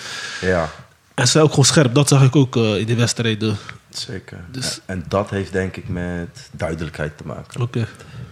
ja, 0.42 0.70
en 1.14 1.26
ze 1.26 1.32
zijn 1.32 1.44
ook 1.44 1.50
gewoon 1.50 1.66
scherp. 1.66 1.94
Dat 1.94 2.08
zag 2.08 2.24
ik 2.24 2.36
ook 2.36 2.56
eh, 2.56 2.78
in 2.80 2.86
de 2.86 2.96
wedstrijden. 2.96 3.58
zeker. 3.90 4.38
Dus- 4.52 4.80
En 4.86 5.04
dat 5.08 5.30
heeft 5.30 5.52
denk 5.52 5.76
ik 5.78 5.88
met 5.90 6.50
duidelijkheid 6.52 7.18
te 7.18 7.24
maken. 7.26 7.62
Oké. 7.62 7.88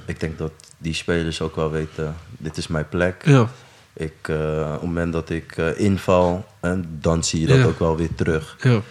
Ik 0.06 0.20
denk 0.20 0.38
dat 0.38 0.52
die 0.78 0.94
spelers 0.94 1.42
ook 1.42 1.56
wel 1.56 1.72
weten, 1.72 2.16
dit 2.38 2.58
is 2.58 2.68
mijn 2.68 2.90
plek. 2.90 3.22
Ja. 3.26 3.50
Ik, 3.94 4.14
eh, 4.22 4.36
op 4.66 4.72
het 4.72 4.82
moment 4.82 5.14
dat 5.14 5.30
ik 5.30 5.58
eh, 5.58 5.80
inval, 5.80 6.46
en 6.60 6.98
dan 7.02 7.24
zie 7.24 7.40
je 7.42 7.48
dat 7.48 7.58
Ja. 7.58 7.64
ook 7.66 7.80
wel 7.80 7.96
weer 7.96 8.16
terug. 8.16 8.56
Ja. 8.62 8.82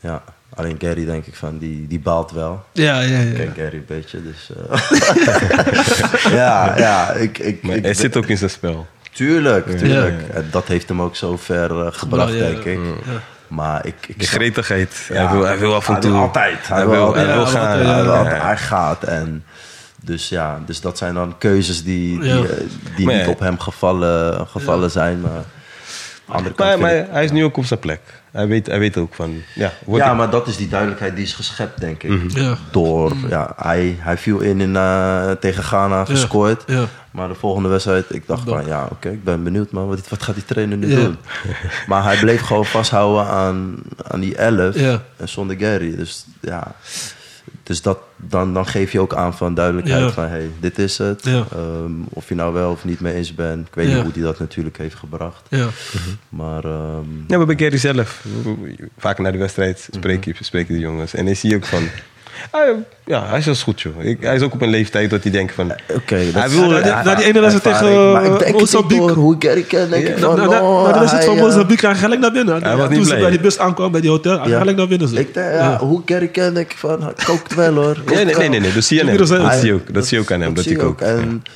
Ja, 0.00 0.22
Alleen 0.56 0.76
Gary 0.78 1.04
denk 1.04 1.26
ik 1.26 1.34
van, 1.34 1.58
die, 1.58 1.86
die 1.86 1.98
baalt 2.00 2.30
wel. 2.32 2.64
Ja, 2.72 3.00
ja, 3.00 3.18
Ik 3.18 3.36
ja. 3.38 3.44
ken 3.44 3.52
Gary 3.56 3.76
een 3.76 3.84
beetje, 3.86 4.18
dus... 4.22 4.50
eh, 4.70 6.32
ja, 6.40 6.78
ja, 6.78 7.12
ik... 7.12 7.38
ik, 7.38 7.62
Maar 7.62 7.76
ik 7.76 7.82
hij 7.84 7.94
zit 7.94 8.16
ook 8.16 8.26
in 8.26 8.38
zijn 8.38 8.50
spel. 8.50 8.86
Tuurlijk, 9.12 9.78
tuurlijk. 9.78 10.20
Ja. 10.28 10.34
En 10.34 10.48
dat 10.50 10.66
heeft 10.66 10.88
hem 10.88 11.02
ook 11.02 11.16
zo 11.16 11.36
ver 11.36 11.86
eh, 11.86 11.92
gebracht, 11.92 12.32
Ja, 12.32 12.38
denk 12.38 12.64
ik. 12.64 12.78
ja. 13.04 13.12
Maar 13.48 13.86
ik... 13.86 13.94
ik 14.06 14.28
gretigheid. 14.28 15.06
Ja, 15.08 15.26
hij, 15.26 15.36
wil, 15.36 15.44
hij 15.46 15.58
wil 15.58 15.74
af 15.74 15.88
en 15.88 16.00
toe. 16.00 16.12
altijd. 16.16 16.68
Hij 16.68 16.86
wil, 16.88 17.14
hij 17.14 17.24
Ja, 17.26 17.34
wil 17.34 17.46
gaan. 17.46 17.82
ja, 17.82 18.24
hij, 18.24 18.56
gaat 18.56 19.04
en... 19.04 19.44
Dus 20.02 20.28
ja, 20.28 20.60
dus 20.66 20.80
dat 20.80 20.98
zijn 20.98 21.14
dan 21.14 21.34
keuzes 21.38 21.84
die, 21.84 22.20
die, 22.20 22.30
eh, 22.48 22.56
die 22.96 23.06
niet 23.06 23.20
ja. 23.20 23.28
op 23.28 23.38
hem 23.38 23.58
gevallen, 23.58 24.46
gevallen 24.46 24.90
zijn. 24.90 25.20
Maar, 25.20 25.44
andere 26.26 26.54
kant 26.54 26.68
Maar, 26.70 26.78
maar 26.78 27.06
hij 27.10 27.24
is 27.24 27.30
nu 27.30 27.44
ook 27.44 27.56
op 27.56 27.64
zijn 27.64 27.80
plek. 27.80 28.00
Hij 28.30 28.46
weet, 28.46 28.66
hij 28.66 28.78
weet 28.78 28.96
ook 28.96 29.14
van. 29.14 29.42
Ja, 29.54 29.72
wordt 29.84 30.04
ja, 30.04 30.10
ik- 30.10 30.16
maar 30.16 30.30
dat 30.30 30.46
is 30.48 30.56
die 30.56 30.68
duidelijkheid 30.68 31.14
die 31.16 31.24
is 31.24 31.32
geschept, 31.32 31.80
denk 31.80 32.02
ik. 32.02 32.10
Mhm. 32.10 32.38
Ja. 32.40 32.56
Door, 32.70 33.12
ja, 33.28 33.52
hij, 33.56 33.96
hij 33.98 34.18
viel 34.18 34.40
in, 34.40 34.60
in 34.60 34.76
eh, 34.76 35.30
tegen 35.30 35.62
Ghana, 35.64 36.04
gescoord. 36.04 36.62
Ja. 36.66 36.84
Maar 37.10 37.28
de 37.28 37.34
volgende 37.34 37.68
wedstrijd, 37.68 38.14
ik 38.14 38.26
dacht 38.26 38.42
van, 38.48 38.66
ja, 38.66 38.88
oké, 38.90 39.08
ik 39.08 39.24
ben 39.24 39.42
benieuwd, 39.44 39.70
maar 39.70 39.86
wat, 39.86 40.08
wat 40.08 40.22
gaat 40.22 40.34
die 40.34 40.44
trainer 40.44 40.76
nu 40.78 40.88
Ja. 40.88 40.96
doen? 40.96 41.16
Maar 41.88 42.02
hij 42.04 42.16
bleef 42.18 42.40
gewoon 42.40 42.66
vasthouden 42.66 43.26
aan, 43.26 43.74
aan 44.10 44.20
die 44.20 44.36
11 44.36 44.78
Ja. 44.78 45.02
en 45.16 45.28
zonder 45.28 45.56
Gary. 45.58 45.96
Dus 45.96 46.26
ja, 46.40 46.74
dus 47.66 47.82
dat, 47.82 47.98
dan, 48.16 48.54
dan 48.54 48.66
geef 48.66 48.92
je 48.92 49.00
ook 49.00 49.14
aan 49.14 49.36
van 49.36 49.54
duidelijkheid 49.54 50.00
Ja. 50.02 50.10
van, 50.10 50.24
hey, 50.24 50.50
dit 50.60 50.78
is 50.78 50.98
het. 50.98 51.24
Ja. 51.24 51.44
Ehm, 51.52 51.92
of 52.08 52.28
je 52.28 52.34
nou 52.34 52.52
wel 52.52 52.70
of 52.70 52.84
niet 52.84 53.00
mee 53.00 53.14
eens 53.14 53.34
bent. 53.34 53.66
Ik 53.66 53.74
weet 53.74 53.88
Ja. 53.88 53.94
niet 53.94 54.02
hoe 54.02 54.12
hij 54.12 54.22
dat 54.22 54.38
natuurlijk 54.38 54.76
heeft 54.78 54.94
gebracht. 54.94 55.42
Ja. 55.50 55.68
Maar 56.28 56.64
ehm, 56.64 57.04
Ja, 57.26 57.36
maar 57.36 57.46
bij 57.46 57.56
Gary 57.58 57.76
zelf. 57.78 58.24
Vaak 58.98 59.18
na 59.18 59.30
de 59.30 59.38
wedstrijd 59.38 59.88
spreek 59.90 60.24
je, 60.24 60.34
spreken 60.40 60.74
de 60.74 60.80
jongens. 60.80 61.14
En 61.14 61.24
dan 61.24 61.36
zie 61.36 61.50
je 61.50 61.56
ook 61.56 61.64
van. 61.66 61.88
Ah, 62.50 62.60
ja, 63.04 63.26
hij 63.28 63.38
is 63.38 63.44
wel 63.46 63.54
goed, 63.54 63.80
joh. 63.80 64.04
Ik, 64.04 64.16
hij 64.20 64.34
is 64.34 64.42
ook 64.42 64.52
op 64.52 64.62
een 64.62 64.68
leeftijd 64.70 65.10
dat 65.10 65.22
hij 65.22 65.32
denkt 65.32 65.54
van. 65.54 65.72
Oké, 65.94 66.24
dat 66.32 66.42
Hij 66.42 66.48
wil- 66.50 66.68
Na 66.70 66.80
die, 66.80 66.92
na 66.92 67.14
die 67.14 67.24
ene 67.24 67.40
wedstrijd 67.40 67.78
tegen 67.78 68.22
niet 68.46 68.52
Mozambique. 68.60 69.12
hoe 69.12 69.36
ik 69.38 69.68
ken. 69.68 69.90
Denk 69.90 70.06
ik 70.08 70.18
van, 70.18 70.36
na, 70.36 70.48
wedstrijd 70.48 71.10
hij, 71.10 71.24
van 71.24 71.36
eh, 71.36 71.42
Mozambique, 71.42 71.86
hij 71.86 71.96
gelijk 71.96 72.20
naar 72.20 72.32
binnen. 72.32 72.62
Hij 72.62 72.76
was 72.76 72.88
niet 72.88 72.98
Toen 72.98 73.06
ze 73.06 73.16
bij 73.16 73.30
die 73.30 73.40
bus 73.40 73.58
aankwam, 73.58 73.92
bij 73.92 74.00
die 74.00 74.10
hotel, 74.10 74.40
hij 74.40 74.58
gelijk 74.58 74.76
naar 74.76 74.88
binnen. 74.88 75.16
Ik 75.16 75.34
denk, 75.34 75.52
ja, 75.52 75.78
hoe 75.78 76.02
ik 76.06 76.32
ken, 76.32 76.54
denk 76.54 76.70
ik 76.72 76.78
van, 76.78 77.02
hij 77.02 77.12
kookt 77.24 77.54
wel 77.54 77.74
hoor. 77.74 77.94
Kookt 78.04 78.24
Nee, 78.24 78.48
nee, 78.48 78.60
nee, 78.60 78.72
dat 78.72 78.84
zie 78.84 78.96
je 78.96 79.02
aan 79.02 79.08
hem. 79.08 79.16
Dat 79.16 79.26
zie 79.28 79.36
je 79.36 79.42
Hij- 79.42 79.72
ook, 80.18 80.32
aan 80.32 80.40
hem. 80.40 80.54
Dat. 80.54 80.64
En 81.00 81.42
d- 81.44 81.48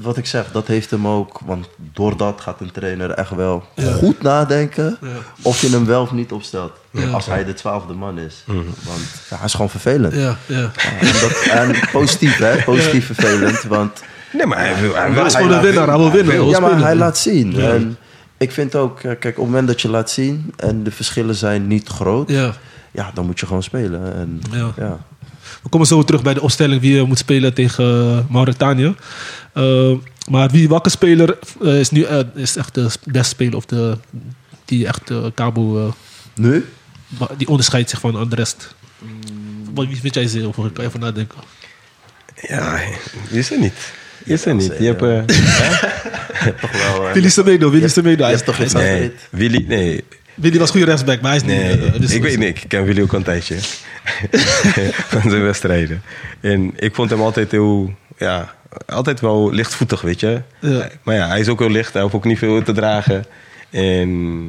wat 0.00 0.16
ik 0.16 0.26
zeg, 0.26 0.44
dat 0.52 0.66
heeft 0.66 0.90
hem 0.90 1.06
ook, 1.08 1.40
want 1.44 1.68
door 1.92 2.16
dat 2.16 2.40
gaat 2.40 2.60
een 2.60 2.70
trainer 2.72 3.10
echt 3.10 3.30
wel 3.30 3.64
Ja. 3.74 3.92
goed 3.92 4.22
nadenken 4.22 4.96
Ja. 5.00 5.08
of 5.42 5.60
je 5.60 5.68
hem 5.70 5.86
wel 5.86 6.02
of 6.02 6.12
niet 6.12 6.32
opstelt. 6.32 6.72
Ja. 6.90 7.08
Als 7.10 7.26
hij 7.26 7.44
de 7.44 7.54
twaalfde 7.54 7.92
man 7.94 8.18
is. 8.18 8.42
Mhm. 8.46 8.56
Want 8.84 9.00
ja, 9.30 9.36
hij 9.36 9.44
is 9.44 9.52
gewoon 9.52 9.70
vervelend. 9.70 10.14
Ja, 10.14 10.36
ja. 10.46 10.58
Ja, 10.58 10.70
en, 11.00 11.06
dat, 11.20 11.32
en 11.50 11.88
positief, 11.92 12.36
hè? 12.36 12.56
Positief 12.72 13.06
vervelend. 13.06 13.62
Want 13.62 14.02
Nee, 14.32 14.46
maar 14.46 14.58
hij 14.58 14.80
wil. 14.80 14.94
Hij 14.94 15.06
wil 15.06 15.14
Hij 15.16 15.26
is 15.26 15.32
gewoon 15.34 15.48
een 15.48 15.54
laat- 15.54 15.64
winnaar, 15.64 15.86
hij 15.88 15.96
wil 15.96 16.10
winnen. 16.10 16.34
hij 16.34 16.42
wil 16.42 16.50
ja, 16.50 16.60
maar 16.60 16.78
hij 16.80 16.94
laat 16.96 17.18
zien. 17.18 17.52
Ja. 17.52 17.70
En 17.72 17.96
ik 18.36 18.52
vind 18.52 18.74
ook, 18.74 18.96
eh, 18.98 19.02
kijk, 19.02 19.24
op 19.24 19.34
het 19.36 19.44
moment 19.44 19.66
dat 19.68 19.80
je 19.80 19.88
laat 19.90 20.10
zien 20.10 20.52
en 20.56 20.82
de 20.82 20.90
verschillen 20.90 21.34
zijn 21.34 21.66
niet 21.66 21.88
groot, 21.88 22.28
ja, 22.30 22.52
Ja. 22.92 23.10
dan 23.14 23.26
moet 23.26 23.40
je 23.40 23.46
gewoon 23.46 23.62
spelen. 23.62 24.14
En, 24.14 24.40
Ja. 24.76 24.98
We 25.66 25.72
komen 25.72 25.86
zo 25.86 26.02
terug 26.02 26.22
bij 26.22 26.34
de 26.34 26.40
opstelling 26.40 26.80
wie 26.80 26.98
eh, 26.98 27.04
moet 27.06 27.18
spelen 27.18 27.54
tegen 27.54 27.84
eh, 27.84 28.18
Mauritanië. 28.32 28.94
Eh, 29.52 29.92
maar 30.30 30.50
wie 30.50 30.68
welke 30.68 30.88
speler 30.90 31.38
is 31.60 31.90
nu 31.90 32.06
is 32.34 32.56
echt 32.56 32.74
de 32.74 32.88
beste 33.04 33.28
speler 33.28 33.56
of 33.56 33.66
de, 33.66 33.98
die 34.64 34.86
echt 34.86 35.10
Cabo 35.34 35.94
wa- 37.18 37.30
die 37.36 37.48
onderscheidt 37.48 37.90
zich 37.90 38.00
van 38.00 38.28
de 38.28 38.36
rest? 38.36 38.74
Wat 39.74 39.86
Wie 39.86 39.96
vind 40.00 40.14
jij 40.14 40.26
zelf? 40.26 40.56
Ik 40.56 40.74
kan 40.74 40.84
even 40.84 41.00
nadenken. 41.00 41.38
Ja, 42.48 42.80
is 43.30 43.50
er 43.50 43.58
niet. 43.58 43.92
Is 44.24 44.44
er 44.46 44.54
niet. 44.54 44.72
Je 44.78 44.94
hebt. 44.94 45.28
Toch 46.60 46.72
wel. 46.72 47.12
Willy 47.12 47.28
Semedo, 47.28 47.70
Willy 47.70 47.88
Semedo. 47.88 48.24
Hij 48.24 48.32
is 48.32 48.42
toch 48.44 48.56
geen 48.56 48.68
nee? 48.72 49.12
Willy. 49.30 49.64
Nee, 49.68 50.04
Willy 50.36 50.58
was 50.58 50.70
goede 50.70 50.86
rechtsback, 50.86 51.20
maar 51.20 51.30
hij 51.30 51.40
is 51.40 51.46
niet... 51.46 51.56
Nee, 51.80 51.92
eh, 51.92 52.00
dus- 52.00 52.12
ik 52.12 52.22
weet 52.22 52.38
niet. 52.38 52.62
Ik 52.62 52.68
ken 52.68 52.84
Willy 52.84 53.02
ook 53.02 53.12
al 53.12 53.18
een 53.18 53.24
tijdje. 53.24 53.56
van 55.14 55.30
zijn 55.30 55.42
wedstrijden. 55.42 56.02
En 56.40 56.72
ik 56.76 56.94
vond 56.94 57.10
hem 57.10 57.20
altijd 57.20 57.50
heel... 57.50 57.94
Ja, 58.18 58.54
altijd 58.86 59.20
wel 59.20 59.52
lichtvoetig, 59.52 60.00
weet 60.00 60.20
je. 60.20 60.42
Ja. 60.60 60.88
Maar 61.02 61.14
ja, 61.14 61.28
hij 61.28 61.40
is 61.40 61.48
ook 61.48 61.58
heel 61.58 61.70
licht. 61.70 61.92
Hij 61.92 62.02
hoeft 62.02 62.14
ook 62.14 62.24
niet 62.24 62.38
veel 62.38 62.62
te 62.62 62.72
dragen. 62.72 63.24
En, 63.70 64.46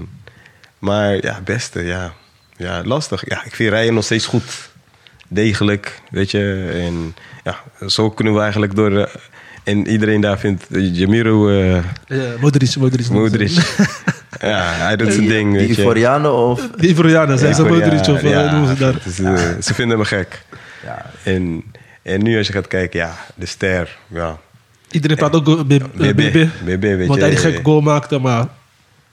maar 0.79 1.15
ja, 1.25 1.41
beste, 1.43 1.83
ja. 1.83 2.13
Ja, 2.57 2.81
lastig. 2.85 3.29
Ja, 3.29 3.45
ik 3.45 3.55
vind 3.55 3.69
rijden 3.69 3.93
nog 3.93 4.03
steeds 4.03 4.25
goed. 4.25 4.69
Degelijk, 5.27 6.01
weet 6.09 6.31
je. 6.31 6.69
En 6.73 7.15
ja, 7.43 7.59
zo 7.87 8.09
kunnen 8.09 8.33
we 8.33 8.41
eigenlijk 8.41 8.75
door... 8.75 8.97
eh, 8.97 9.13
en 9.63 9.87
iedereen 9.87 10.21
daar 10.21 10.39
vindt 10.39 10.65
Jamiro... 10.69 11.49
eh 11.49 11.83
Ja, 12.07 12.33
Modric, 12.39 12.75
Modric. 12.75 13.09
Modric. 13.09 13.51
ja, 14.39 14.73
hij 14.73 14.95
doet 14.95 15.13
zijn 15.13 15.27
ding, 15.27 15.57
Die 15.57 15.67
weet 15.67 15.75
je. 15.75 15.81
Ivorianen 15.81 16.33
of... 16.33 16.69
Die 16.75 16.89
Ivorianen, 16.89 17.39
zijn 17.39 17.55
ze 17.55 17.63
Modric 17.63 18.07
of 18.07 18.23
eh, 18.23 18.29
ja, 18.29 18.51
noemen 18.51 18.69
ze 18.69 18.83
daar. 18.83 18.95
is, 19.05 19.19
eh, 19.19 19.61
ze 19.61 19.73
vinden 19.73 19.97
me 19.97 20.05
gek. 20.05 20.45
Ja, 20.83 21.05
En, 21.23 21.63
en 22.01 22.23
nu 22.23 22.37
als 22.37 22.47
je 22.47 22.53
gaat 22.53 22.67
kijken, 22.67 22.99
ja, 22.99 23.15
de 23.35 23.45
ster. 23.45 23.97
Ja. 24.07 24.37
Iedereen 24.91 25.17
praat 25.17 25.35
ook 25.35 25.67
BB. 25.67 25.83
BB, 25.95 26.47
BB, 26.65 26.81
weet 26.81 27.07
Want 27.07 27.13
je. 27.13 27.19
hij 27.19 27.29
die 27.29 27.39
gekke 27.39 27.63
goal 27.63 27.81
maakte, 27.81 28.19
maar... 28.19 28.47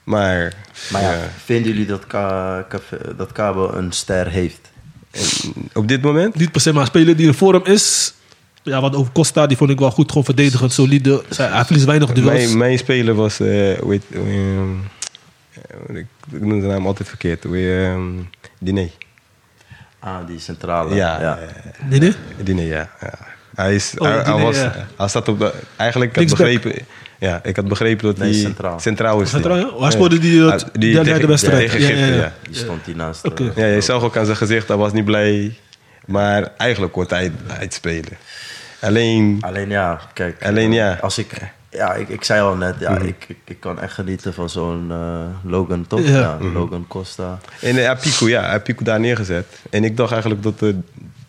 Maar, 0.04 0.52
maar 0.90 1.02
ja, 1.02 1.12
ja, 1.12 1.18
vinden 1.44 1.72
jullie 1.72 1.86
dat, 1.86 2.06
Ka 2.06 2.66
dat 3.16 3.32
Cabo 3.32 3.72
een 3.72 3.92
ster 3.92 4.28
heeft? 4.28 4.72
op 5.72 5.88
dit 5.88 6.02
moment, 6.02 6.34
Niet 6.34 6.52
per 6.52 6.60
se, 6.60 6.72
maar 6.72 6.80
een 6.80 6.86
speler 6.86 7.16
die 7.16 7.26
in 7.26 7.34
vorm 7.34 7.64
is... 7.64 8.14
Ja, 8.64 8.80
wat 8.80 8.94
over 8.94 9.12
Costa, 9.12 9.46
die 9.46 9.56
vond 9.56 9.70
ik 9.70 9.78
wel 9.78 9.90
goed. 9.90 10.08
Gewoon 10.08 10.24
verdedigend, 10.24 10.72
solide. 10.72 11.22
Hij 11.36 11.64
verliest 11.64 11.86
weinig 11.86 12.12
duels. 12.12 12.32
mijn, 12.32 12.58
mijn 12.58 12.78
speler 12.78 13.14
was, 13.14 13.40
eh 13.40 13.78
ehm, 13.78 13.92
eh, 13.92 14.68
ik, 15.88 16.06
ik 16.32 16.40
noem 16.40 16.60
de 16.60 16.66
naam 16.66 16.86
altijd 16.86 17.08
verkeerd. 17.08 17.44
Hoe 17.44 17.56
heet, 17.56 17.86
ehm, 17.86 18.10
Diné. 18.58 18.90
Ah, 19.98 20.26
die 20.26 20.38
centrale. 20.38 20.94
Ja, 20.94 21.20
ja. 21.20 21.38
Nee, 21.88 21.98
nee? 22.00 22.14
Diné, 22.42 22.62
ja. 22.62 22.90
ja. 23.00 23.12
Hij, 23.54 23.74
is, 23.74 23.94
Oh, 23.98 24.06
hij, 24.08 24.14
hij 24.16 24.24
Diné, 24.24 24.42
was, 24.42 24.56
ja. 24.56 24.86
hij 24.96 25.08
staat 25.08 25.28
op 25.28 25.38
de, 25.38 25.52
eigenlijk 25.76 26.16
ik 26.16 26.28
had 26.28 26.38
begrepen, 26.38 26.74
ja, 27.18 27.40
ik 27.42 27.56
had 27.56 27.68
begrepen 27.68 28.04
dat 28.06 28.16
Nee, 28.18 28.30
hij 28.32 28.40
centraal. 28.40 28.80
centraal 28.80 29.20
is. 29.20 29.30
Centraal, 29.30 29.56
ja? 29.56 29.70
die. 29.70 29.80
Hij 29.82 29.90
scoorde 29.90 30.18
die, 30.18 30.42
Ah, 30.42 30.58
die 30.72 30.92
derde 30.94 31.10
tegen- 31.12 31.28
wedstrijd. 31.28 31.58
Tegen 31.70 31.80
Ja, 31.80 31.86
Egypte, 31.86 32.04
ja, 32.06 32.14
ja. 32.16 32.22
ja. 32.22 32.32
Die 32.42 32.56
stond 32.56 32.86
hier 32.86 32.96
naast. 32.96 33.24
Oké. 33.26 33.48
eh, 33.54 33.56
Ja, 33.56 33.74
je 33.74 33.80
zag 33.80 34.02
ook 34.02 34.16
aan 34.16 34.24
zijn 34.24 34.36
gezicht, 34.36 34.68
hij 34.68 34.76
was 34.76 34.92
niet 34.92 35.04
blij. 35.04 35.58
Maar 36.06 36.52
eigenlijk 36.56 36.94
hoort 36.94 37.10
hij 37.10 37.32
uit 37.58 37.74
spelen. 37.74 38.12
Alleen, 38.80 39.38
Alleen 39.40 39.68
ja, 39.70 40.00
kijk. 40.14 40.44
Alleen 40.44 40.72
ja. 40.72 40.98
Als 41.00 41.18
ik, 41.18 41.32
ja, 41.74 41.94
ik, 41.94 42.08
ik 42.08 42.24
zei 42.24 42.40
al 42.40 42.54
net, 42.56 42.74
ja, 42.78 42.98
ik, 42.98 43.24
ik, 43.28 43.36
ik 43.44 43.60
kan 43.60 43.80
echt 43.80 43.92
genieten 43.94 44.34
van 44.34 44.50
zo'n 44.50 44.86
eh, 44.90 45.24
Logan, 45.42 45.86
toch? 45.86 46.00
Ja. 46.00 46.18
Ja, 46.20 46.38
Logan 46.52 46.84
Costa. 46.88 47.38
en 47.60 47.76
uh, 47.76 48.00
Pico, 48.00 48.28
ja, 48.28 48.58
Pico 48.58 48.84
daar 48.84 49.00
neergezet. 49.00 49.46
En 49.70 49.84
ik 49.84 49.96
dacht 49.96 50.12
eigenlijk 50.12 50.42
dat 50.42 50.58
de 50.58 50.78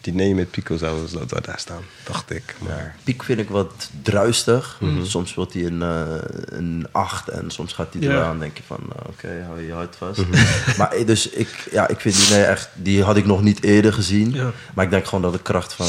diner 0.02 0.36
met 0.36 0.52
Pico 0.52 0.78
zou, 0.78 0.98
daar 1.42 1.60
staan, 1.60 1.82
dacht 2.04 2.32
ik. 2.32 2.56
Maar 2.60 2.96
Piek 3.04 3.24
vind 3.24 3.40
ik 3.40 3.50
wat 3.50 3.90
druistig. 4.02 4.80
Soms 5.04 5.34
wordt 5.34 5.54
hij 5.54 5.66
een, 5.66 5.82
eh, 5.82 6.02
een 6.46 6.88
8 6.92 7.28
en 7.30 7.52
soms 7.52 7.74
gaat 7.74 7.94
hij 7.94 8.02
Ja. 8.02 8.10
eraan. 8.10 8.28
Dan 8.28 8.40
denk 8.40 8.58
je 8.58 8.64
van, 8.68 8.80
oké, 9.08 9.44
hou 9.48 9.62
je 9.62 9.74
hart 9.74 9.96
vast. 9.96 10.22
maar 10.78 10.94
dus 11.06 11.30
ik, 11.30 11.68
ja, 11.72 11.88
ik 11.88 12.00
vind 12.00 12.16
die 12.16 12.30
nee, 12.36 12.44
echt, 12.44 12.70
die 12.74 13.04
had 13.04 13.18
ik 13.18 13.26
nog 13.26 13.42
niet 13.42 13.64
eerder 13.64 13.94
gezien. 13.94 14.34
Ja. 14.34 14.52
Maar 14.74 14.86
ik 14.86 14.92
denk 14.92 15.06
gewoon 15.06 15.22
dat 15.24 15.34
de 15.34 15.42
kracht 15.42 15.74
van 15.74 15.88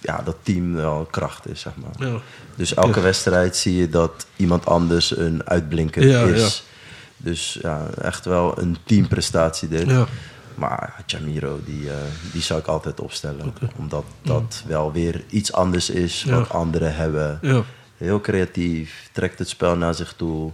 ja, 0.00 0.22
dat 0.24 0.36
team 0.42 0.74
wel 0.74 1.08
kracht 1.10 1.48
is, 1.48 1.60
zeg 1.60 1.72
maar. 1.76 2.08
Ja. 2.08 2.18
Dus 2.54 2.74
elke 2.74 3.00
wedstrijd 3.00 3.56
zie 3.56 3.76
je 3.76 3.88
dat 3.88 4.26
iemand 4.36 4.66
anders 4.66 5.16
een 5.16 5.48
uitblinker 5.48 6.06
Ja, 6.06 6.22
is. 6.24 6.64
Dus 7.16 7.58
ja, 7.62 7.86
echt 8.02 8.24
wel 8.24 8.58
een 8.58 8.76
teamprestatie 8.84 9.68
dit. 9.68 9.90
Ja. 9.90 10.06
Maar 10.54 11.02
Jamiro, 11.06 11.60
die, 11.64 11.90
eh, 11.90 11.96
die 12.32 12.42
zou 12.42 12.60
ik 12.60 12.66
altijd 12.66 13.00
opstellen. 13.00 13.54
Omdat 13.76 14.04
dat 14.22 14.62
wel 14.66 14.92
weer 14.92 15.24
iets 15.28 15.52
anders 15.52 15.90
is 15.90 16.24
wat 16.24 16.48
anderen 16.48 16.94
hebben. 16.94 17.40
Heel 17.96 18.20
creatief, 18.20 19.08
trekt 19.12 19.38
het 19.38 19.48
spel 19.48 19.76
naar 19.76 19.94
zich 19.94 20.12
toe. 20.16 20.50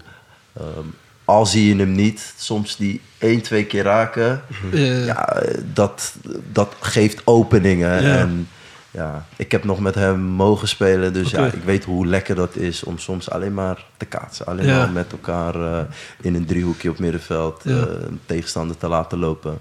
Ehm, 0.52 0.86
al 1.24 1.46
zie 1.46 1.68
je 1.68 1.76
hem 1.76 1.92
niet, 1.92 2.34
soms 2.36 2.76
die 2.76 3.00
één, 3.18 3.42
twee 3.42 3.64
keer 3.64 3.82
raken. 3.82 4.42
Ja. 4.72 5.04
Ja, 5.04 5.42
dat, 5.72 6.14
dat 6.52 6.74
geeft 6.80 7.22
openingen. 7.24 7.98
En 7.98 8.48
ja, 8.96 9.26
ik 9.36 9.52
heb 9.52 9.64
nog 9.64 9.80
met 9.80 9.94
hem 9.94 10.20
mogen 10.20 10.68
spelen. 10.68 11.12
Dus 11.12 11.30
ja, 11.30 11.46
ik 11.46 11.62
weet 11.64 11.84
hoe 11.84 12.06
lekker 12.06 12.34
dat 12.34 12.56
is 12.56 12.82
om 12.84 12.98
soms 12.98 13.30
alleen 13.30 13.54
maar 13.54 13.84
te 13.96 14.04
kaatsen. 14.04 14.46
Alleen 14.46 14.66
Ja. 14.66 14.76
maar 14.78 14.90
met 14.90 15.12
elkaar 15.12 15.54
eh, 15.54 15.80
in 16.20 16.34
een 16.34 16.46
driehoekje 16.46 16.90
op 16.90 16.98
middenveld 16.98 17.60
Ja. 17.64 17.70
eh, 17.72 17.78
een 18.08 18.20
tegenstander 18.26 18.76
te 18.76 18.88
laten 18.88 19.18
lopen. 19.18 19.58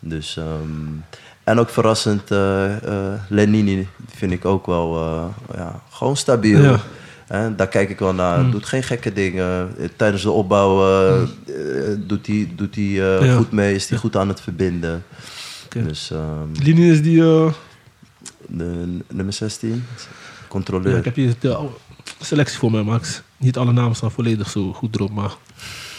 Dus, 0.00 0.36
ehm, 0.36 0.84
en 1.44 1.58
ook 1.58 1.68
verrassend, 1.68 2.30
eh, 2.30 2.64
Lenini 3.28 3.88
vind 4.14 4.32
ik 4.32 4.44
ook 4.44 4.66
wel 4.66 4.98
ja, 5.56 5.80
gewoon 5.90 6.16
stabiel. 6.16 6.62
Ja. 6.62 6.80
Daar 7.56 7.68
kijk 7.68 7.90
ik 7.90 7.98
wel 7.98 8.14
naar. 8.14 8.50
Doet 8.50 8.66
geen 8.66 8.82
gekke 8.82 9.12
dingen. 9.12 9.74
Tijdens 9.96 10.22
de 10.22 10.30
opbouw 10.30 10.88
eh, 11.08 11.22
doet 11.98 12.26
hij 12.26 12.52
doet 12.56 12.74
hij, 12.74 13.32
goed 13.36 13.52
mee. 13.52 13.74
Is 13.74 13.88
hij 13.88 13.98
goed 13.98 14.16
aan 14.16 14.28
het 14.28 14.40
verbinden. 14.40 15.04
Oké. 15.64 15.82
Dus 15.82 16.10
ehm, 16.10 16.62
Linie 16.62 16.92
is 16.92 17.02
die... 17.02 17.22
eh, 18.50 18.56
de 18.58 18.98
nummer 19.12 19.32
16, 19.34 19.68
ja, 19.70 20.02
controleur. 20.48 20.96
ik 20.96 21.04
heb 21.04 21.14
hier 21.14 21.34
de 21.40 21.56
selectie 22.20 22.58
voor 22.58 22.70
mij, 22.70 22.82
Max. 22.82 23.22
Niet 23.36 23.56
alle 23.56 23.72
namen 23.72 23.96
staan 23.96 24.10
volledig 24.10 24.50
zo 24.50 24.72
goed 24.72 24.94
erop, 24.94 25.10
maar... 25.10 25.30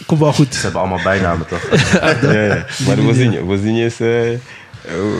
Komt 0.06 0.20
wel 0.20 0.32
goed. 0.32 0.54
Ze 0.54 0.60
hebben 0.60 0.80
allemaal 0.80 1.02
bijnamen 1.02 1.46
toch? 1.46 1.68
Ja, 2.22 2.30
ja. 2.32 2.66
Maar 2.86 2.96
de 2.96 3.02
Wozinje, 3.02 3.42
Wozinje 3.42 3.84
is... 3.84 4.00
eh, 4.00 4.32
eh, 4.32 4.40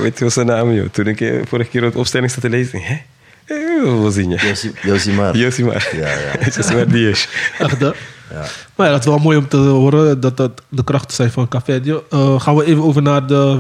weet 0.01 0.19
je 0.19 0.25
wat 0.25 0.33
zijn 0.33 0.47
naam, 0.47 0.73
joh? 0.73 0.89
Toen 0.89 1.07
ik 1.07 1.21
eh, 1.21 1.41
vorige 1.47 1.71
keer 1.71 1.85
op 1.85 1.93
de 1.93 1.99
opstelling 1.99 2.31
zat 2.31 2.41
te 2.41 2.49
lezen, 2.49 2.81
hè? 2.83 2.97
Eh, 3.45 3.83
Wozinje. 3.83 4.37
Josi- 4.47 4.73
Josimar. 4.83 5.37
Josimar. 5.37 5.89
Ja, 5.97 6.09
ja. 6.09 6.33
Josimar 6.57 6.89
Dias. 6.89 7.29
Echt, 7.59 7.81
hè? 7.81 7.87
Ja. 8.31 8.45
Maar 8.75 8.87
ja, 8.87 8.93
dat 8.93 9.01
is 9.01 9.07
wel 9.07 9.19
mooi 9.19 9.39
om 9.39 9.49
te 9.49 9.57
horen 9.57 10.21
dat 10.21 10.37
dat 10.37 10.63
de 10.69 10.85
krachten 10.85 11.15
zijn 11.17 11.31
van. 11.31 11.49
Eh 12.11 12.41
gaan 12.41 12.57
we 12.57 12.65
even 12.65 12.83
over 12.83 13.03
naar 13.03 13.27
de, 13.27 13.59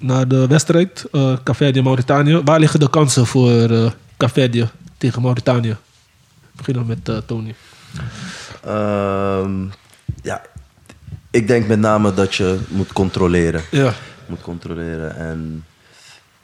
naar 0.00 0.28
de 0.28 0.46
wedstrijd. 0.46 1.04
eh 1.12 1.36
Cafedio 1.44 1.82
Mauritanië. 1.82 2.40
Waar 2.44 2.60
liggen 2.60 2.80
de 2.80 2.90
kansen 2.90 3.26
voor 3.26 3.70
eh 3.70 3.90
Cafedio 4.16 4.66
tegen 4.98 5.22
Mauritanië? 5.22 5.76
Beginnen 6.56 6.86
met 6.86 7.08
eh, 7.08 7.16
Tony. 7.26 7.54
Ehm, 8.64 9.64
ja, 10.22 10.42
ik 11.30 11.46
denk 11.46 11.66
met 11.66 11.78
name 11.78 12.14
dat 12.14 12.34
je 12.34 12.58
moet 12.68 12.92
controleren. 12.92 13.62
Ja. 13.70 13.92
Moet 14.26 14.40
controleren. 14.40 15.16
En 15.16 15.64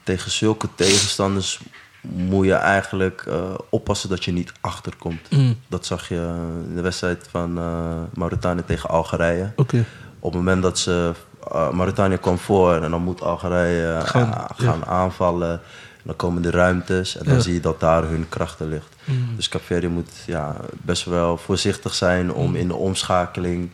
tegen 0.02 0.30
zulke 0.30 0.68
tegenstanders 0.74 1.60
moet 2.00 2.46
je 2.46 2.52
eigenlijk 2.54 3.24
oppassen 3.70 4.08
dat 4.08 4.24
je 4.24 4.32
niet 4.32 4.52
achterkomt. 4.60 5.30
Mm. 5.30 5.56
Dat 5.68 5.86
zag 5.86 6.08
je 6.08 6.34
in 6.68 6.74
de 6.74 6.80
wedstrijd 6.80 7.26
van 7.30 7.58
eh, 7.58 8.00
Mauritanië 8.14 8.62
tegen 8.66 8.88
Algerije. 8.88 9.52
Oké. 9.56 9.84
Op 10.18 10.32
het 10.32 10.40
moment 10.42 10.62
dat 10.62 10.78
ze 10.78 11.12
uh, 11.52 11.70
Mauritanië 11.70 12.16
kwam 12.16 12.38
voor 12.38 12.74
en 12.74 12.90
dan 12.90 13.02
moet 13.02 13.22
Algerije 13.22 13.92
eh, 13.92 14.06
Gaan, 14.06 14.46
gaan, 14.56 14.84
aanvallen. 14.86 15.60
Dan 16.02 16.16
komen 16.16 16.42
de 16.42 16.50
ruimtes 16.50 17.16
en 17.16 17.24
dan 17.24 17.34
Ja. 17.34 17.40
zie 17.40 17.54
je 17.54 17.60
dat 17.60 17.80
daar 17.80 18.02
hun 18.04 18.26
krachten 18.28 18.68
ligt. 18.68 18.94
Mm. 19.04 19.36
Dus 19.36 19.48
Capverdi 19.48 19.88
moet 19.88 20.10
ja, 20.26 20.56
best 20.72 21.04
wel 21.04 21.36
voorzichtig 21.36 21.94
zijn 21.94 22.32
om 22.32 22.48
Mm. 22.48 22.56
in 22.56 22.68
de 22.68 22.74
omschakeling 22.74 23.70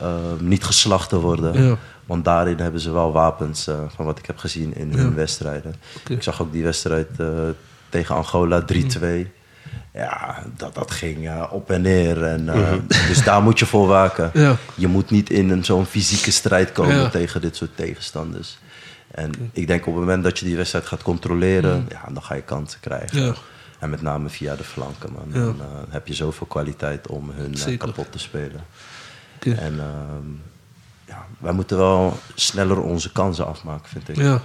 eh, 0.00 0.08
niet 0.40 0.64
geslacht 0.64 1.08
te 1.08 1.20
worden. 1.20 1.62
Ja. 1.68 1.76
Want 2.06 2.24
daarin 2.24 2.58
hebben 2.58 2.80
ze 2.80 2.90
wel 2.90 3.12
wapens 3.12 3.66
eh, 3.66 3.74
van 3.94 4.04
wat 4.04 4.18
ik 4.18 4.26
heb 4.26 4.38
gezien 4.38 4.74
in 4.76 4.92
hun 4.92 5.14
wedstrijden. 5.14 5.74
Ik 6.08 6.22
zag 6.22 6.42
ook 6.42 6.52
die 6.52 6.64
wedstrijd 6.64 7.08
eh, 7.16 7.26
tegen 7.88 8.14
Angola 8.14 8.64
3-2. 8.72 9.30
Ja, 9.92 10.42
dat, 10.56 10.74
dat 10.74 10.90
ging 10.90 11.28
eh, 11.28 11.44
op 11.50 11.70
en 11.70 11.82
neer. 11.82 12.24
En, 12.24 12.48
eh, 12.48 12.72
Dus 13.08 13.24
daar 13.24 13.42
moet 13.42 13.58
je 13.58 13.66
voor 13.66 13.86
waken. 13.86 14.30
Ja. 14.34 14.56
Je 14.74 14.86
moet 14.86 15.10
niet 15.10 15.30
in 15.30 15.50
een 15.50 15.64
zo'n 15.64 15.86
fysieke 15.86 16.30
strijd 16.30 16.72
komen 16.72 16.96
Ja. 16.96 17.08
tegen 17.08 17.40
dit 17.40 17.56
soort 17.56 17.76
tegenstanders. 17.76 18.58
En 19.10 19.32
ik 19.52 19.66
denk 19.66 19.80
op 19.86 19.92
het 19.92 20.02
moment 20.02 20.24
dat 20.24 20.38
je 20.38 20.44
die 20.44 20.56
wedstrijd 20.56 20.86
gaat 20.86 21.02
controleren, 21.02 21.86
ja, 21.88 22.02
dan 22.12 22.22
ga 22.22 22.34
je 22.34 22.42
kansen 22.42 22.80
krijgen. 22.80 23.18
Mm. 23.18 23.24
Ja. 23.26 23.34
En 23.78 23.90
met 23.90 24.02
name 24.02 24.28
via 24.28 24.56
de 24.56 24.64
flanken, 24.64 25.12
man. 25.12 25.28
Ja. 25.32 25.46
Dan 25.46 25.60
eh, 25.60 25.66
heb 25.88 26.06
je 26.06 26.14
zoveel 26.14 26.46
kwaliteit 26.46 27.06
om 27.06 27.30
hun 27.30 27.54
eh, 27.66 27.78
kapot 27.78 28.12
te 28.12 28.18
spelen. 28.18 28.64
En 29.40 29.80
ehm, 29.80 30.30
ja, 31.04 31.26
wij 31.38 31.52
moeten 31.52 31.76
wel 31.76 32.18
sneller 32.34 32.80
onze 32.80 33.12
kansen 33.12 33.46
afmaken, 33.46 33.88
vind 33.88 34.08
ik. 34.08 34.16
Ja. 34.16 34.40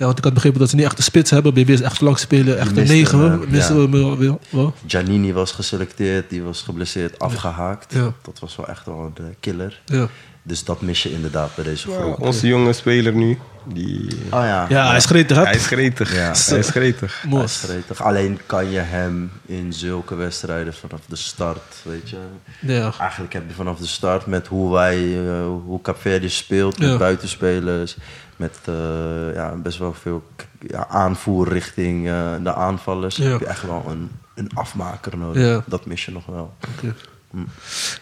Ja. 0.00 0.06
want 0.06 0.18
ik 0.18 0.24
had 0.24 0.34
begrepen 0.34 0.58
dat 0.60 0.70
ze 0.70 0.76
niet 0.76 0.84
echt 0.84 0.98
een 0.98 1.04
spits 1.04 1.30
hebben. 1.30 1.54
BB 1.54 1.68
is 1.68 1.80
echt 1.80 2.00
lang 2.00 2.18
spelen. 2.18 2.58
Echt 2.58 2.76
een 2.76 2.86
negen. 2.86 3.44
Missen 3.48 3.80
ja. 3.80 3.88
we 4.16 4.38
wel-. 4.50 4.74
Giannini 4.86 5.32
was 5.32 5.52
geselecteerd, 5.52 6.30
die 6.30 6.42
was 6.42 6.62
geblesseerd, 6.62 7.18
afgehaakt. 7.18 7.92
Ja. 7.94 8.12
Dat 8.22 8.38
was 8.38 8.56
wel 8.56 8.68
echt 8.68 8.86
wel 8.86 9.12
een 9.16 9.24
eh, 9.24 9.30
killer. 9.40 9.80
Ja. 9.84 10.08
Dus 10.42 10.64
dat 10.64 10.80
mis 10.80 11.02
je 11.02 11.12
inderdaad 11.12 11.54
bij 11.54 11.64
deze 11.64 11.90
Ja, 11.90 12.00
groep. 12.00 12.20
onze 12.20 12.46
jonge 12.46 12.72
speler 12.72 13.12
nu, 13.12 13.38
die... 13.64 14.08
Oh 14.30 14.30
ja. 14.30 14.66
ja, 14.68 14.86
hij 14.86 14.96
is 14.96 15.04
gretig, 15.04 15.36
hè? 15.36 15.42
Hij 15.42 15.54
is 15.54 15.66
gretig. 15.66 16.14
Ja. 16.14 16.32
Hij 16.46 16.58
is 16.58 16.68
gretig. 16.68 17.20
Hij 17.20 17.30
Mooi. 17.30 17.44
is 17.44 17.62
gretig. 17.64 18.02
Alleen 18.02 18.38
kan 18.46 18.70
je 18.70 18.78
hem 18.78 19.30
in 19.46 19.72
zulke 19.72 20.14
wedstrijden 20.14 20.74
vanaf 20.74 21.00
de 21.06 21.16
start, 21.16 21.74
weet 21.82 22.10
je. 22.10 22.16
Ja. 22.60 22.92
Eigenlijk 22.98 23.32
heb 23.32 23.42
je 23.48 23.54
vanaf 23.54 23.78
de 23.78 23.86
start 23.86 24.26
met 24.26 24.46
hoe 24.46 24.72
wij, 24.72 25.26
eh, 25.26 25.44
hoe 25.64 25.80
Capverdi 25.82 26.28
speelt, 26.28 26.78
met 26.78 26.98
buitenspelers, 26.98 27.96
met 28.40 28.58
eh, 28.64 29.34
ja, 29.34 29.54
best 29.56 29.78
wel 29.78 29.94
veel 29.94 30.22
ja, 30.68 30.86
aanvoer 30.88 31.48
richting 31.48 32.08
eh, 32.08 32.32
de 32.42 32.54
aanvallers. 32.54 33.16
Ja. 33.16 33.24
Heb 33.24 33.40
je 33.40 33.46
echt 33.46 33.62
wel 33.62 33.84
een, 33.88 34.10
een 34.34 34.50
afmaker 34.54 35.18
nodig. 35.18 35.42
Ja. 35.42 35.64
Dat 35.66 35.86
mis 35.86 36.04
je 36.04 36.12
nog 36.12 36.26
wel. 36.26 36.54
Oké. 36.76 36.94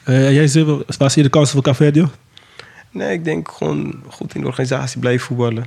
Eh, 0.05 0.33
jij 0.33 0.65
wel, 0.65 0.83
waar 0.99 1.11
zie 1.11 1.23
je 1.23 1.29
de 1.29 1.35
kansen 1.35 1.55
voor 1.55 1.63
Cafedio? 1.63 2.11
Nee, 2.91 3.13
ik 3.13 3.25
denk 3.25 3.51
gewoon 3.51 4.03
goed 4.09 4.35
in 4.35 4.41
de 4.41 4.47
organisatie 4.47 5.01
blijven 5.01 5.27
voetballen. 5.27 5.67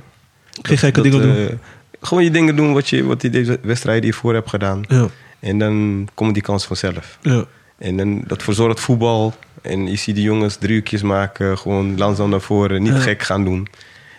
Geen 0.62 0.78
gekke 0.78 1.00
dingen 1.00 1.22
doen. 1.22 1.58
Gewoon 2.00 2.24
je 2.24 2.30
dingen 2.30 2.56
doen 2.56 2.72
wat 2.72 2.88
je, 2.88 3.04
wat 3.04 3.22
je 3.22 3.30
deze 3.30 3.58
wedstrijden 3.62 4.04
hiervoor 4.04 4.34
hebt 4.34 4.48
gedaan. 4.48 4.84
Ja. 4.88 5.08
En 5.40 5.58
dan 5.58 6.08
komen 6.14 6.34
die 6.34 6.42
kansen 6.42 6.68
vanzelf. 6.68 7.18
Ja. 7.22 7.44
En 7.78 7.96
dan 7.96 8.22
dat 8.26 8.42
verzorgt 8.42 8.80
voetbal. 8.80 9.34
En 9.62 9.86
je 9.86 9.96
ziet 9.96 10.14
die 10.14 10.24
jongens 10.24 10.56
driehoekjes 10.56 11.02
maken. 11.02 11.58
Gewoon 11.58 11.98
langzaam 11.98 12.30
naar 12.30 12.40
voren. 12.40 12.82
Niet 12.82 12.92
Ja. 12.92 12.98
gek 12.98 13.22
gaan 13.22 13.44
doen. 13.44 13.68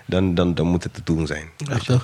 Dan, 0.05 0.35
dan, 0.35 0.53
dan 0.55 0.67
moet 0.67 0.83
het 0.83 0.93
te 0.93 1.01
doen 1.03 1.27
zijn. 1.27 1.49
Echt, 1.69 1.87
hè? 1.87 1.95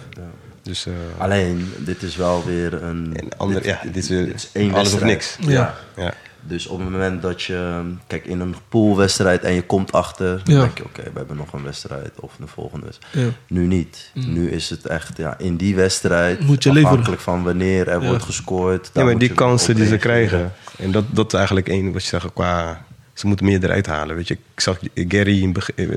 Dus 0.64 0.86
eh, 0.86 0.94
Alleen, 1.18 1.74
dit 1.78 2.02
is 2.04 2.16
wel 2.16 2.46
weer 2.46 2.84
een... 2.84 3.12
En 3.16 3.28
ander- 3.38 3.66
ja, 3.66 3.80
dit 3.84 3.96
is 3.96 4.10
weer 4.10 4.36
één 4.54 4.74
alles 4.74 4.94
of 4.94 5.02
niks. 5.04 5.38
Ja. 5.40 5.76
ja. 5.96 6.14
Dus 6.42 6.68
op 6.68 6.80
het 6.80 6.90
moment 6.90 7.22
dat 7.22 7.42
je, 7.42 7.82
kijk, 8.08 8.26
in 8.26 8.40
een 8.40 8.56
poolwedstrijd 8.70 9.44
en 9.44 9.54
je 9.54 9.62
komt 9.62 9.92
achter, 9.92 10.42
dan 10.44 10.56
Ja. 10.56 10.62
denk 10.62 10.78
je, 10.78 10.84
oké, 10.84 11.02
we 11.04 11.12
hebben 11.18 11.38
nog 11.38 11.54
een 11.54 11.64
wedstrijd 11.64 12.12
of 12.20 12.34
een 12.40 12.48
volgende 12.48 12.86
wedstrijd. 12.86 13.26
Ja. 13.26 13.32
Nu 13.48 13.66
niet. 13.66 14.12
Nu 14.14 14.50
is 14.52 14.70
het 14.70 14.86
echt, 14.86 15.18
ja, 15.18 15.38
in 15.38 15.56
die 15.56 15.76
wedstrijd, 15.76 16.40
Mm. 16.40 16.46
Moet 16.46 16.64
je 16.64 16.70
leveren. 16.70 16.90
afhankelijk 16.90 17.22
van 17.22 17.44
wanneer 17.44 17.88
er 17.88 18.02
Ja. 18.02 18.08
wordt 18.08 18.24
gescoord. 18.24 18.90
Ja, 18.94 19.04
maar 19.04 19.18
die 19.18 19.34
kansen 19.34 19.76
die 19.76 19.86
ze 19.88 19.98
krijgen. 19.98 20.54
En 20.78 20.92
dat, 20.92 21.04
dat 21.10 21.28
is 21.28 21.34
eigenlijk 21.38 21.68
één 21.68 21.92
wat 21.94 22.02
je 22.02 22.08
zegt 22.08 22.34
qua... 22.34 22.86
Ze 23.14 23.28
moeten 23.28 23.46
meer 23.46 23.64
eruit 23.64 23.86
halen. 23.86 24.16
Weet 24.16 24.28
je, 24.28 24.34
ik 24.54 24.60
zag 24.60 24.80
Gary 24.96 25.52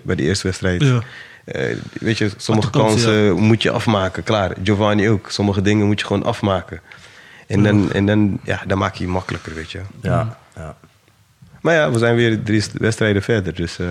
bij 0.04 0.16
de 0.16 0.22
eerste 0.22 0.46
wedstrijd. 0.46 0.82
Ja. 0.82 1.02
Eh, 1.44 1.76
weet 1.92 2.18
je, 2.18 2.30
sommige 2.36 2.70
kansen, 2.70 3.32
moet 3.34 3.62
je 3.62 3.70
afmaken. 3.70 4.22
Klaar, 4.22 4.52
Giovanni 4.64 5.08
ook. 5.08 5.30
Sommige 5.30 5.62
dingen 5.62 5.86
moet 5.86 6.00
je 6.00 6.06
gewoon 6.06 6.24
afmaken. 6.24 6.80
En, 7.46 7.62
dan, 7.62 7.92
en 7.92 8.06
dan, 8.06 8.38
ja, 8.44 8.62
dan 8.66 8.78
maak 8.78 8.94
je 8.94 9.04
het 9.04 9.12
makkelijker, 9.12 9.54
weet 9.54 9.70
je. 9.70 9.80
Ja, 10.02 10.38
ja. 10.56 10.76
Maar 11.60 11.74
ja, 11.74 11.90
we 11.90 11.98
zijn 11.98 12.14
weer 12.16 12.42
drie 12.42 12.62
wedstrijden 12.72 13.22
verder. 13.22 13.54
Dus 13.54 13.78
eh, 13.78 13.86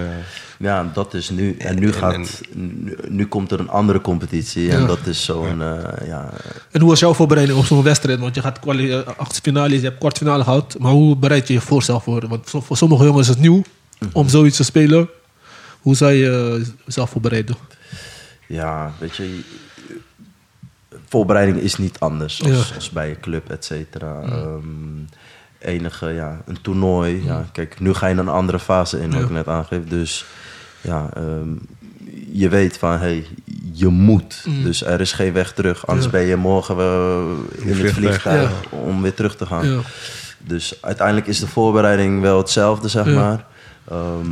ja, 0.59 0.89
dat 0.93 1.13
is 1.13 1.29
nu. 1.29 1.55
En 1.57 1.79
nu, 1.79 1.87
En- 1.87 1.93
gaat, 1.93 2.13
en- 2.13 2.25
nu, 2.53 2.95
nu 3.07 3.25
komt 3.25 3.51
er 3.51 3.59
een 3.59 3.69
andere 3.69 4.01
competitie. 4.01 4.71
En 4.71 4.79
Ja. 4.79 4.85
dat 4.87 5.05
is 5.05 5.23
zo'n, 5.25 5.61
eh, 5.61 6.07
ja, 6.07 6.29
En 6.71 6.79
hoe 6.81 6.89
was 6.89 6.99
jouw 6.99 7.13
voorbereiding 7.13 7.59
op 7.59 7.65
zo'n 7.65 7.83
wedstrijd? 7.83 8.19
Want 8.19 8.35
je 8.35 8.41
gaat 8.41 8.59
kwali- 8.59 8.91
eh, 8.91 8.99
achtste 9.17 9.41
finale, 9.41 9.75
je 9.75 9.81
hebt 9.85 9.97
kwartfinale 9.97 10.43
gehad. 10.43 10.75
Maar 10.79 10.91
hoe 10.91 11.15
bereid 11.17 11.47
je 11.47 11.53
je 11.53 11.61
voor 11.61 11.83
zelf 11.83 12.03
voor? 12.03 12.27
Want 12.27 12.49
voor 12.49 12.77
sommige 12.77 13.03
jongens 13.05 13.27
is 13.27 13.33
het 13.33 13.43
nieuw 13.43 13.61
om 14.13 14.29
zoiets 14.29 14.57
te 14.57 14.63
spelen. 14.63 15.09
Hoe 15.81 15.95
zou 15.95 16.11
je 16.11 16.57
eh, 16.61 16.67
jezelf 16.85 17.09
voorbereiden? 17.09 17.55
ja, 18.47 18.93
weet 18.99 19.15
je, 19.15 19.39
voorbereiding 21.07 21.57
is 21.57 21.77
niet 21.77 21.99
anders 21.99 22.43
als, 22.43 22.69
Ja. 22.69 22.75
als 22.75 22.89
bij 22.89 23.09
een 23.09 23.19
club, 23.19 23.49
et 23.49 23.65
cetera. 23.65 24.21
Ehm, 24.21 24.59
enige, 25.59 26.07
ja, 26.09 26.41
een 26.45 26.61
toernooi. 26.61 27.23
Ja, 27.25 27.45
kijk, 27.51 27.79
nu 27.79 27.93
ga 27.93 28.07
je 28.07 28.15
een 28.15 28.27
andere 28.27 28.59
fase 28.59 28.99
in, 28.99 29.09
wat 29.09 29.19
Ja. 29.19 29.25
ik 29.25 29.31
net 29.31 29.47
aangeef. 29.47 29.83
Dus 29.87 30.25
ja, 30.81 31.09
ehm, 31.13 31.49
je 32.31 32.49
weet 32.49 32.77
van, 32.77 32.99
hey, 32.99 33.25
je 33.73 33.87
moet. 33.87 34.45
Dus 34.63 34.83
er 34.83 35.01
is 35.01 35.11
geen 35.13 35.33
weg 35.33 35.53
terug. 35.53 35.87
Anders 35.87 36.05
Ja. 36.05 36.11
ben 36.11 36.21
je 36.21 36.35
morgen 36.35 36.75
wel 36.75 37.21
in 37.57 37.67
het 37.67 37.75
vliegtuig. 37.77 37.93
vliegtuig 37.93 38.51
om 38.69 39.01
weer 39.01 39.13
terug 39.13 39.35
te 39.35 39.45
gaan. 39.45 39.67
Ja. 39.69 39.79
Dus 40.37 40.73
uiteindelijk 40.81 41.27
is 41.27 41.39
de 41.39 41.47
voorbereiding 41.47 42.21
wel 42.21 42.37
hetzelfde, 42.37 42.87
zeg 42.87 43.05
Ja. 43.05 43.11
maar. 43.13 43.45
Ehm, 43.89 44.27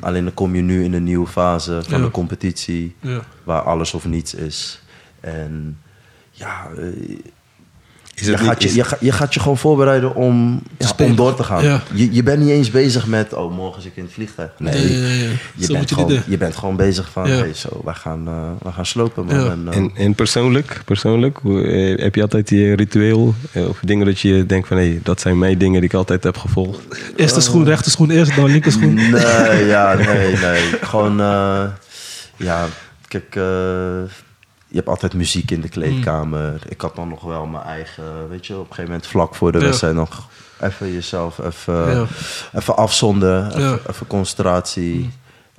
alleen 0.00 0.24
dan 0.24 0.34
kom 0.34 0.54
je 0.54 0.62
nu 0.62 0.84
in 0.84 0.92
een 0.92 1.04
nieuwe 1.04 1.26
fase 1.26 1.80
van 1.82 1.98
Ja. 1.98 2.04
de 2.04 2.10
competitie, 2.10 2.94
Ja. 3.00 3.20
waar 3.44 3.60
alles 3.62 3.94
of 3.94 4.04
niets 4.06 4.34
is. 4.34 4.82
En 5.20 5.78
ja, 6.30 6.66
eh, 6.78 7.18
is 8.14 8.26
je, 8.26 8.38
gaat 8.38 8.60
niet... 8.60 8.70
je, 8.70 8.76
je, 8.76 8.84
ga- 8.84 8.96
je 9.00 9.12
gaat 9.12 9.34
je 9.34 9.40
gewoon 9.40 9.56
voorbereiden 9.58 10.14
om, 10.14 10.62
ja, 10.78 11.04
om 11.04 11.16
door 11.16 11.34
te 11.34 11.42
gaan. 11.42 11.64
Ja. 11.64 11.82
Je, 11.92 12.12
je 12.14 12.22
bent 12.22 12.40
niet 12.40 12.48
eens 12.50 12.70
bezig 12.70 13.06
met, 13.06 13.32
oh, 13.32 13.56
morgen 13.56 13.82
zit 13.82 13.90
ik 13.90 13.96
in 13.96 14.04
het 14.04 14.12
vliegtuig. 14.12 14.50
Nee, 14.58 14.74
Nee, 14.74 14.84
nee, 15.00 15.18
nee. 15.18 15.38
Je, 15.54 15.66
bent 15.72 15.88
je 15.88 15.94
gewoon, 15.94 16.22
je 16.26 16.36
bent 16.36 16.56
gewoon 16.56 16.76
bezig 16.76 17.10
van, 17.12 17.28
Ja. 17.28 17.34
hey, 17.36 17.54
zo, 17.54 17.80
wij 17.84 17.94
gaan, 17.94 18.26
eh, 18.28 18.50
wij 18.62 18.72
gaan 18.72 18.86
slopen, 18.86 19.24
man. 19.24 19.40
Ja. 19.44 19.50
En, 19.50 19.68
eh, 19.70 19.76
En, 19.76 19.90
en 19.94 20.14
persoonlijk, 20.14 20.80
persoonlijk 20.84 21.38
eh, 21.44 21.98
heb 22.02 22.14
je 22.14 22.22
altijd 22.22 22.48
die 22.48 22.74
ritueel 22.74 23.34
of 23.68 23.78
dingen 23.82 24.06
dat 24.06 24.20
je 24.20 24.46
denkt 24.46 24.68
van 24.68 24.76
hé, 24.76 24.98
dat 25.02 25.20
zijn 25.20 25.38
mijn 25.38 25.58
dingen 25.58 25.80
die 25.80 25.88
ik 25.90 25.94
altijd 25.96 26.24
heb 26.24 26.36
gevolgd. 26.36 26.80
Eerste 27.16 27.40
schoen, 27.40 27.64
rechter 27.64 27.90
schoen 27.90 28.10
eerst, 28.10 28.36
dan 28.36 28.44
linker 28.50 28.72
schoen. 28.72 28.94
Nee, 29.10 29.66
ja, 29.66 29.94
nee, 29.94 30.36
nee. 30.46 30.62
Gewoon, 30.80 31.20
eh, 31.20 31.64
ja, 32.36 32.66
kijk, 33.08 33.36
eh, 33.36 33.42
je 34.74 34.80
hebt 34.80 34.92
altijd 34.92 35.14
muziek 35.14 35.50
in 35.50 35.60
de 35.60 35.68
kleedkamer. 35.68 36.62
Ik 36.68 36.80
had 36.80 36.96
dan 36.96 37.08
nog 37.08 37.22
wel 37.22 37.46
mijn 37.46 37.64
eigen, 37.64 38.28
weet 38.28 38.46
je, 38.46 38.52
op 38.54 38.60
een 38.60 38.66
gegeven 38.66 38.84
moment 38.90 39.06
vlak 39.06 39.34
voor 39.34 39.52
de 39.52 39.58
Ja. 39.58 39.64
wedstrijd 39.64 39.94
nog 39.94 40.28
even 40.60 40.92
jezelf 40.92 41.38
even, 41.38 41.96
Ja. 41.96 42.06
even 42.52 42.76
afzonden, 42.76 43.48
even, 43.48 43.60
Ja. 43.60 43.78
even 43.90 44.06
concentratie. 44.06 45.10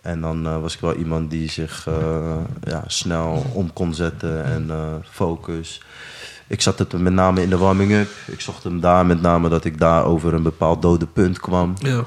En 0.02 0.22
dan 0.22 0.46
eh, 0.46 0.62
was 0.62 0.74
ik 0.74 0.80
wel 0.80 0.94
iemand 0.94 1.30
die 1.30 1.50
zich 1.50 1.88
eh, 1.88 2.36
ja, 2.64 2.84
snel 2.88 3.46
om 3.54 3.74
kon 3.74 3.94
zetten 3.94 4.46
en 4.46 4.70
eh, 4.70 4.94
focus. 5.12 5.82
Ik 6.48 6.62
zat 6.62 6.80
het 6.80 6.94
met 7.00 7.14
name 7.14 7.42
in 7.42 7.50
de 7.50 7.58
warming-up. 7.58 8.10
Ik 8.28 8.42
zocht 8.42 8.64
hem 8.64 8.80
daar 8.80 9.06
met 9.06 9.22
name 9.22 9.50
dat 9.50 9.66
ik 9.66 9.80
daar 9.80 10.06
over 10.06 10.34
een 10.34 10.44
bepaald 10.44 10.82
dode 10.82 11.06
punt 11.06 11.40
kwam. 11.40 11.74
Ja. 11.78 12.04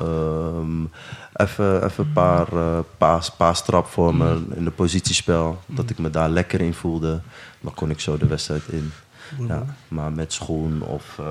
Even, 1.37 1.85
even 1.85 2.05
een 2.05 2.13
paar 2.13 2.47
eh 2.53 2.79
paas, 2.99 3.31
paastrapvormen 3.31 4.47
in 4.55 4.65
de 4.65 4.71
positiespel. 4.71 5.61
Dat 5.67 5.91
ik 5.91 5.99
me 5.99 6.11
daar 6.11 6.29
lekker 6.29 6.61
in 6.61 6.75
voelde. 6.75 7.21
Dan 7.61 7.75
kon 7.75 7.91
ik 7.91 8.01
zo 8.01 8.17
de 8.19 8.27
wedstrijd 8.27 8.63
in. 8.71 8.93
Ja, 9.49 9.65
maar 9.89 10.13
met 10.13 10.33
schoen 10.33 10.83
of 10.83 11.05
eh 11.19 11.27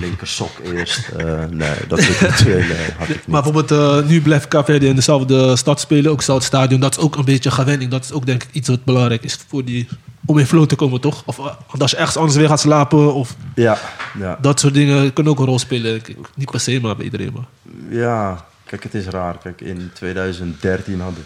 linker 0.00 0.26
sok 0.26 0.50
eerst. 0.62 1.08
eh, 1.08 1.44
nee, 1.50 1.74
dat 1.88 2.00
soort 2.00 2.18
rituelen 2.38 2.76
had 2.98 3.08
ik 3.08 3.16
niet. 3.16 3.26
Maar 3.26 3.42
bijvoorbeeld, 3.42 4.06
nu 4.08 4.22
blijft 4.22 4.48
Caverde 4.48 4.86
in 4.86 4.94
dezelfde 4.94 5.56
stad 5.56 5.80
spelen, 5.80 6.10
ook 6.10 6.16
hetzelfde 6.16 6.44
stadion. 6.44 6.80
Dat 6.80 6.96
is 6.96 7.02
ook 7.02 7.16
een 7.16 7.24
beetje 7.24 7.50
gewenning. 7.50 7.90
Dat 7.90 8.04
is 8.04 8.12
ook 8.12 8.26
denk 8.26 8.42
ik 8.42 8.48
iets 8.52 8.68
wat 8.68 8.84
belangrijk 8.84 9.22
is 9.24 9.38
voor 9.48 9.64
die, 9.64 9.88
om 10.26 10.38
in 10.38 10.46
flow 10.46 10.66
te 10.66 10.76
komen, 10.76 11.00
toch? 11.00 11.22
Of 11.26 11.40
als 11.78 11.90
je 11.90 11.96
ergens 11.96 12.16
anders 12.16 12.36
weer 12.36 12.48
gaat 12.48 12.60
slapen, 12.60 13.14
of 13.14 13.36
Ja, 13.54 13.78
ja. 14.18 14.38
dat 14.40 14.60
soort 14.60 14.74
dingen 14.74 15.12
kunnen 15.12 15.32
ook 15.32 15.38
een 15.38 15.46
rol 15.46 15.58
spelen. 15.58 15.92
denk 15.92 16.08
ik. 16.08 16.16
Niet 16.34 16.50
per 16.50 16.60
se, 16.60 16.80
maar 16.80 16.96
bij 16.96 17.04
iedereen. 17.04 17.32
Maar. 17.34 17.46
Ja, 17.90 18.44
kijk, 18.68 18.82
het 18.82 18.94
is 18.94 19.06
raar. 19.06 19.38
Kijk, 19.38 19.60
in 19.60 19.90
2013 19.94 21.00
hadden, 21.00 21.24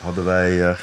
hadden 0.00 0.24
wij, 0.24 0.68
eh, 0.70 0.76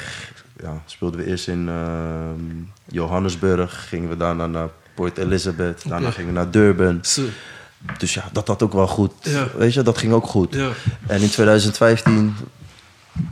ja, 0.62 0.82
speelden 0.86 1.20
we 1.20 1.26
eerst 1.26 1.48
in 1.48 1.68
ehm, 1.68 2.44
Johannesburg, 2.88 3.88
gingen 3.88 4.08
we 4.08 4.16
daarna 4.16 4.46
naar 4.46 4.68
Port 4.94 5.18
Elizabeth, 5.18 5.88
daarna 5.88 6.10
gingen 6.10 6.28
we 6.32 6.36
naar 6.38 6.50
Durban. 6.50 7.00
Dus 7.98 8.14
ja, 8.14 8.24
dat 8.32 8.48
had 8.48 8.62
ook 8.62 8.72
wel 8.72 8.86
goed. 8.86 9.12
Ja. 9.22 9.46
Weet 9.56 9.74
je, 9.74 9.82
dat 9.82 9.98
ging 9.98 10.12
ook 10.12 10.26
goed. 10.26 10.54
Ja. 10.54 10.68
En 11.06 11.20
in 11.20 11.28
2015 11.30 12.34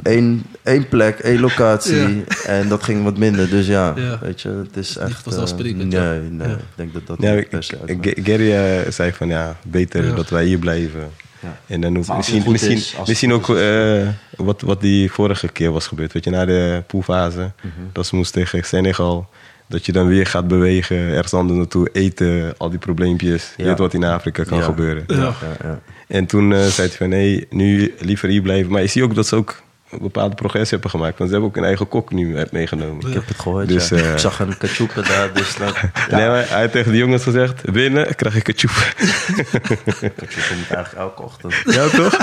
één, 0.03 0.43
één 0.63 0.89
plek, 0.89 1.19
één 1.19 1.41
locatie 1.41 2.25
en 2.47 2.69
dat 2.69 2.83
ging 2.83 3.05
wat 3.05 3.19
minder. 3.19 3.49
Dus 3.51 3.67
ja, 3.67 3.93
Ja. 3.97 4.19
weet 4.21 4.41
je, 4.41 4.49
het 4.49 4.77
is 4.77 4.89
niet 4.97 5.09
echt... 5.09 5.23
vanzelfsprekend, 5.23 5.95
eh, 5.95 6.01
ja. 6.01 6.11
nee, 6.11 6.21
nee, 6.31 6.49
Ja. 6.49 6.55
ik 6.55 6.61
denk 6.75 6.93
dat 6.93 7.07
dat 7.07 7.17
Ja, 7.21 7.33
ik- 7.33 8.21
Gary 8.25 8.53
eh, 8.53 8.91
zei 8.91 9.13
van 9.13 9.29
ja, 9.29 9.57
beter 9.63 10.05
Ja. 10.05 10.15
dat 10.15 10.29
wij 10.29 10.45
hier 10.45 10.59
blijven. 10.59 11.11
Ja. 11.41 11.59
En 11.67 11.81
dan 11.81 11.99
ook, 11.99 12.17
misschien, 12.17 12.43
misschien, 12.51 12.73
is, 12.77 12.95
misschien 13.07 13.33
ook 13.33 13.49
eh, 13.57 14.09
wat, 14.37 14.61
wat 14.61 14.81
die 14.81 15.13
vorige 15.13 15.49
keer 15.49 15.71
was 15.73 15.87
gebeurd. 15.87 16.13
Weet 16.13 16.25
je, 16.25 16.31
na 16.31 16.45
de 16.45 16.83
poolfase, 16.87 17.51
Mhm. 17.63 17.73
dat 17.93 18.07
ze 18.07 18.17
moest 18.17 18.33
tegen 18.33 18.65
Senegal. 18.65 19.29
Dat 19.69 19.87
je 19.87 19.93
dan 19.93 20.07
weer 20.07 20.27
gaat 20.27 20.49
bewegen, 20.49 20.97
ergens 20.97 21.35
anders 21.35 21.59
naartoe 21.59 21.89
eten, 21.93 22.55
al 22.59 22.71
die 22.71 22.79
probleempjes. 22.79 23.53
Je 23.57 23.63
Ja. 23.63 23.69
weet 23.69 23.79
wat 23.79 23.95
in 23.95 24.05
Afrika 24.05 24.45
kan 24.45 24.59
Ja. 24.59 24.65
gebeuren. 24.65 25.05
Ja. 25.07 25.17
Ja, 25.17 25.35
ja. 25.63 25.81
En 26.09 26.27
toen 26.27 26.53
eh, 26.53 26.65
zei 26.65 26.89
hij 26.89 26.97
van 26.97 27.09
nee, 27.09 27.47
nu 27.51 27.95
liever 27.99 28.29
hier 28.29 28.43
blijven. 28.43 28.73
Maar 28.73 28.81
je 28.83 28.87
ziet 28.87 29.03
ook 29.03 29.15
dat 29.15 29.27
ze 29.27 29.37
ook 29.37 29.63
een 29.91 29.99
bepaalde 30.03 30.35
progressie 30.35 30.71
hebben 30.73 30.91
gemaakt. 30.91 31.19
Want 31.19 31.31
ze 31.31 31.37
hebben 31.37 31.53
ook 31.55 31.63
een 31.63 31.69
eigen 31.69 31.89
kok 31.89 32.13
nu 32.13 32.45
meegenomen. 32.51 33.07
Ik 33.09 33.15
heb 33.15 33.29
het 33.29 33.41
gehoord, 33.41 33.69
Dus, 33.69 33.89
ja. 33.89 33.97
eh, 33.97 34.13
Ik 34.13 34.19
zag 34.19 34.41
een 34.41 34.57
kachoepen 34.59 35.05
daar, 35.05 35.33
dus 35.33 35.57
dat... 35.57 35.75
Ja. 36.09 36.17
Nee, 36.17 36.29
maar 36.29 36.49
hij 36.49 36.61
heeft 36.61 36.73
tegen 36.73 36.93
de 36.93 36.99
jongens 36.99 37.23
gezegd, 37.23 37.71
binnen 37.73 38.15
krijg 38.15 38.35
ik 38.35 38.57
tjoep. 38.57 38.95
Kachoepen 39.85 40.57
moet 40.57 40.71
eigenlijk 40.71 40.93
elke 40.95 41.23
ochtend. 41.23 41.55
ja, 41.77 41.89
toch? 41.89 42.17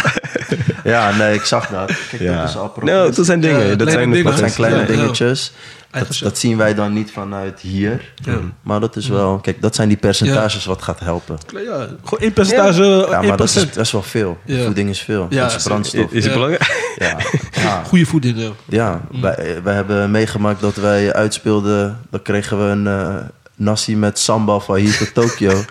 Ja, 0.83 1.15
nee, 1.15 1.33
ik 1.33 1.43
zag 1.43 1.67
dat. 1.67 1.91
Kijk, 2.09 2.21
Ja. 2.21 2.39
dat 2.39 2.49
is 2.49 2.55
al 2.55 2.61
Nou, 2.61 2.71
progressie. 2.73 3.15
dat 3.15 3.25
zijn 3.25 3.39
dingen. 3.39 3.67
Ja, 3.67 3.75
dat 3.75 3.91
zijn, 3.91 4.09
dingen. 4.11 4.25
Dat 4.25 4.37
zijn 4.37 4.53
kleine 4.53 4.77
Ja, 4.79 4.81
ja. 4.85 4.87
dingetjes. 4.87 5.53
Dat, 5.91 6.19
dat 6.21 6.37
zien 6.37 6.57
wij 6.57 6.73
dan 6.73 6.93
niet 6.93 7.11
vanuit 7.11 7.59
hier. 7.59 8.13
Ja. 8.23 8.39
Maar 8.61 8.79
dat 8.79 8.95
is 8.95 9.07
wel... 9.07 9.39
Kijk, 9.39 9.61
dat 9.61 9.75
zijn 9.75 9.87
die 9.87 9.97
percentages 9.97 10.65
wat 10.65 10.81
gaat 10.81 10.99
helpen. 10.99 11.37
Ja, 11.53 11.87
gewoon 12.03 12.19
één 12.19 12.33
percentage, 12.33 12.83
Ja, 12.83 13.23
1%. 13.23 13.27
maar 13.27 13.37
dat 13.37 13.47
is, 13.47 13.53
dat 13.53 13.77
is 13.77 13.91
wel 13.91 14.03
veel. 14.03 14.37
Ja. 14.45 14.63
Voeding 14.63 14.89
is 14.89 14.99
veel. 15.01 15.27
Ja, 15.29 15.41
dat 15.41 15.55
is 15.55 15.63
brandstof. 15.63 16.11
Is 16.11 16.23
het 16.23 16.33
belangrijk? 16.33 16.65
Ja, 16.97 17.17
ja. 17.63 17.83
Goede 17.83 18.05
voeding, 18.05 18.37
ja. 18.37 18.51
ja 18.65 19.01
wij, 19.21 19.59
wij 19.63 19.75
hebben 19.75 20.11
meegemaakt 20.11 20.61
dat 20.61 20.75
wij 20.75 21.13
uitspeelden. 21.13 21.99
Dan 22.09 22.21
kregen 22.21 22.57
we 22.57 22.71
een 22.71 22.87
eh, 22.87 23.15
nasi 23.55 23.95
met 23.95 24.19
sambal 24.19 24.59
van 24.59 24.75
hier 24.75 24.97
tot 24.97 25.13
Tokio. 25.13 25.51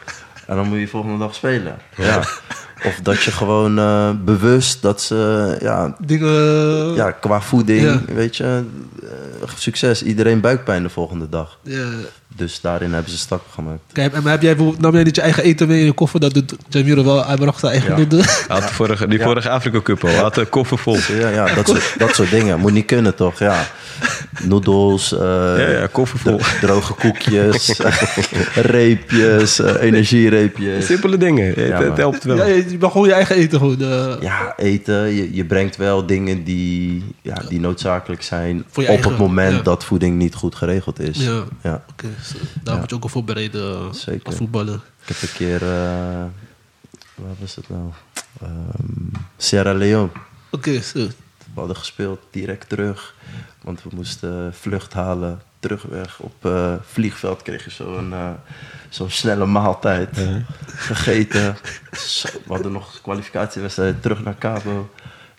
en 0.47 0.57
dan 0.57 0.69
moet 0.69 0.79
je 0.79 0.89
volgende 0.89 1.19
dag 1.19 1.35
spelen. 1.35 1.77
Ja. 1.97 2.23
Of 2.85 2.99
dat 3.03 3.23
je 3.23 3.31
gewoon 3.31 3.79
eh, 3.79 4.11
bewust 4.25 4.83
dat 4.83 5.01
ze... 5.03 5.57
Ja, 5.61 5.97
Dingen... 5.99 6.95
ja, 6.95 7.11
qua 7.11 7.41
voeding, 7.41 7.81
Ja. 7.83 8.01
weet 8.15 8.37
je, 8.37 8.63
eh, 9.03 9.49
succes. 9.57 10.03
Iedereen 10.03 10.41
buikpijn 10.41 10.83
de 10.83 10.89
volgende 10.89 11.29
dag. 11.29 11.59
ja. 11.63 11.85
Dus 12.37 12.61
daarin 12.61 12.93
hebben 12.93 13.11
ze 13.13 13.19
stappen 13.19 13.53
gemaakt. 13.53 13.81
Kijk, 13.93 14.13
en 14.15 14.23
heb 14.27 14.43
jij 14.43 14.55
bijvoorbeeld, 14.55 14.83
nam 14.83 14.95
jij 14.95 15.03
niet 15.03 15.15
je 15.17 15.21
eigen 15.23 15.43
eten 15.43 15.69
mee 15.69 15.79
in 15.81 15.85
je 15.85 15.93
koffer? 15.93 16.21
Dat 16.21 16.35
doet 16.35 16.55
Jamiro 16.69 17.05
wel, 17.05 17.27
hij 17.27 17.37
bracht 17.37 17.59
zijn 17.61 17.73
eigen 17.73 17.91
Ja. 17.91 17.97
noedelen. 17.97 18.25
Hij 18.25 18.45
had 18.61 18.71
vorige, 18.71 19.09
die 19.09 19.21
vorige 19.21 19.49
Afrika 19.51 19.81
Cup 19.81 20.05
al. 20.05 20.11
Hij 20.11 20.19
had 20.19 20.37
een 20.37 20.49
koffer 20.49 20.79
vol. 20.79 20.97
Ja, 21.19 21.29
ja 21.29 21.55
dat, 21.55 21.67
soort, 21.69 21.95
dat 21.99 22.15
soort 22.15 22.31
dingen. 22.31 22.59
Moet 22.61 22.73
niet 22.73 22.87
kunnen, 22.87 23.15
toch? 23.15 23.39
Ja. 23.39 23.67
Noedels, 24.49 25.13
eh, 25.13 25.19
Ja, 25.59 25.69
ja, 25.69 25.89
dro- 25.89 26.39
droge 26.61 26.93
koekjes, 26.95 27.79
reepjes, 28.55 29.59
eh, 29.59 29.83
energiereepjes. 29.83 30.87
Simpele 30.87 31.17
dingen. 31.17 31.47
Het, 31.47 31.57
Ja, 31.57 31.79
het 31.79 31.89
man. 31.89 31.97
helpt 31.99 32.25
wel. 32.25 32.37
Ja, 32.37 32.45
je 32.45 32.77
mag 32.81 32.93
gewoon 32.93 33.07
je 33.07 33.13
eigen 33.13 33.37
eten 33.37 33.59
gewoon. 33.59 33.81
eh, 33.81 34.15
Ja, 34.21 34.55
eten. 34.57 35.15
Je, 35.15 35.35
je 35.35 35.45
brengt 35.45 35.77
wel 35.77 36.07
dingen 36.07 36.45
die, 36.45 37.05
ja, 37.23 37.43
die 37.49 37.61
noodzakelijk 37.61 38.23
zijn 38.23 38.65
Voor 38.69 38.83
je 38.83 38.89
op 38.89 38.95
eigen, 38.95 39.11
het 39.13 39.21
moment 39.21 39.57
ja. 39.57 39.63
dat 39.63 39.85
voeding 39.85 40.17
niet 40.17 40.35
goed 40.35 40.55
geregeld 40.55 41.01
is. 41.01 41.19
Ja. 41.25 41.43
Ja. 41.63 41.85
Oké, 41.91 42.07
zo. 42.25 42.37
daar 42.63 42.79
moet 42.79 42.91
je 42.91 42.97
ook 42.97 43.03
al 43.03 43.09
voorbereiden 43.09 43.95
Zeker. 43.95 44.27
als 44.27 44.35
voetballer. 44.37 44.81
Ik 45.07 45.09
heb 45.09 45.23
een 45.23 45.35
keer, 45.37 45.63
eh, 45.63 45.69
waar 47.15 47.35
was 47.41 47.55
het 47.57 47.69
nou? 47.69 47.83
Ehm, 48.43 49.21
Sierra 49.37 49.73
Leone. 49.75 50.09
Oké, 50.51 50.81
zo. 50.81 51.07
We 51.57 51.63
hadden 51.63 51.81
gespeeld 51.81 52.21
direct 52.31 52.69
terug. 52.69 53.15
Want 53.63 53.83
we 53.83 53.89
moesten 53.95 54.55
vlucht 54.55 54.93
halen. 54.93 55.41
Terugweg 55.59 56.19
op 56.21 56.45
eh, 56.45 56.75
vliegveld 56.87 57.43
kreeg 57.43 57.65
je 57.65 57.71
zo'n 57.71 58.13
eh, 58.13 58.31
zo'n 58.89 59.11
snelle 59.11 59.47
maaltijd. 59.47 60.19
Gegeten. 60.67 61.57
We 61.91 62.41
hadden 62.47 62.73
nog 62.73 63.01
kwalificatiewedstrijd 63.03 64.03
terug 64.03 64.25
naar 64.25 64.39
Cabo. 64.39 64.91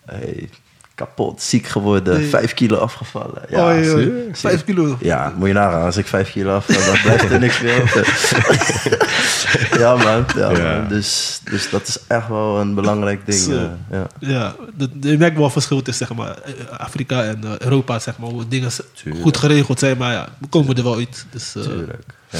Hey, 0.04 0.48
kapot, 0.94 1.42
ziek 1.42 1.66
geworden. 1.66 2.18
Nee. 2.18 2.28
Vijf 2.28 2.54
kilo 2.54 2.76
afgevallen. 2.76 3.42
Ja, 3.48 3.78
oh. 3.78 4.32
Vijf 4.32 4.64
kilo. 4.64 4.96
Ja, 5.00 5.32
moet 5.36 5.48
je 5.48 5.54
nagaan. 5.54 5.82
Als 5.82 5.96
ik 5.96 6.06
vijf 6.06 6.30
kilo 6.30 6.56
afval, 6.56 6.92
dan 6.92 7.02
blijft 7.02 7.30
er 7.30 7.40
niks 7.40 7.60
meer 7.60 7.82
over. 7.82 8.06
ja, 9.82 9.96
man. 9.96 10.24
Ja, 10.36 10.50
Ja. 10.50 10.78
man. 10.78 10.88
Dus, 10.88 11.40
dus 11.44 11.70
dat 11.70 11.88
is 11.88 11.98
echt 12.06 12.28
wel 12.28 12.60
een 12.60 12.74
belangrijk 12.74 13.26
ding. 13.26 13.48
Eh, 13.52 13.62
ja. 13.90 14.06
Ja, 14.18 14.54
dat, 14.74 14.90
je 15.00 15.18
merkt 15.18 15.36
wel 15.38 15.50
verschil 15.50 15.82
tussen 15.82 16.06
zeg 16.06 16.16
maar, 16.16 16.38
eh, 16.38 16.52
Afrika 16.78 17.22
en 17.24 17.44
eh, 17.44 17.58
Europa, 17.58 17.98
zeg 17.98 18.18
maar, 18.18 18.28
hoe 18.30 18.48
dingen 18.48 18.70
Tuurlijk. 18.94 19.22
goed 19.24 19.36
geregeld 19.36 19.78
zijn. 19.78 19.96
Maar 19.96 20.12
ja, 20.12 20.28
we 20.38 20.46
komen 20.46 20.76
er 20.76 20.82
wel 20.82 20.96
uit. 20.96 21.26
Dus, 21.30 21.54
eh, 21.56 21.62
Tuurlijk. 21.62 22.02
Ja. 22.30 22.38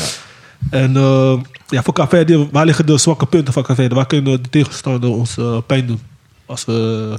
en 0.71 0.97
eh, 0.97 1.39
ja, 1.69 1.83
voor 1.83 1.95
Caverde, 1.95 2.49
waar 2.53 2.65
liggen 2.65 2.87
de 2.87 2.99
zwakke 2.99 3.27
punten 3.27 3.53
van 3.53 3.63
Caverde? 3.63 3.95
Waar 3.95 4.07
kunnen 4.07 4.43
de 4.43 4.49
tegenstander 4.49 5.11
ons 5.11 5.37
pijn 5.67 5.87
doen? 5.87 6.01
Als 6.47 6.65
we... 6.65 7.15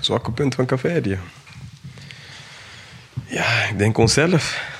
Zwakke 0.00 0.30
punt 0.32 0.54
van 0.54 0.66
Caverdië. 0.66 1.18
Ja, 3.26 3.62
ik 3.70 3.78
denk 3.78 3.98
onszelf. 3.98 4.74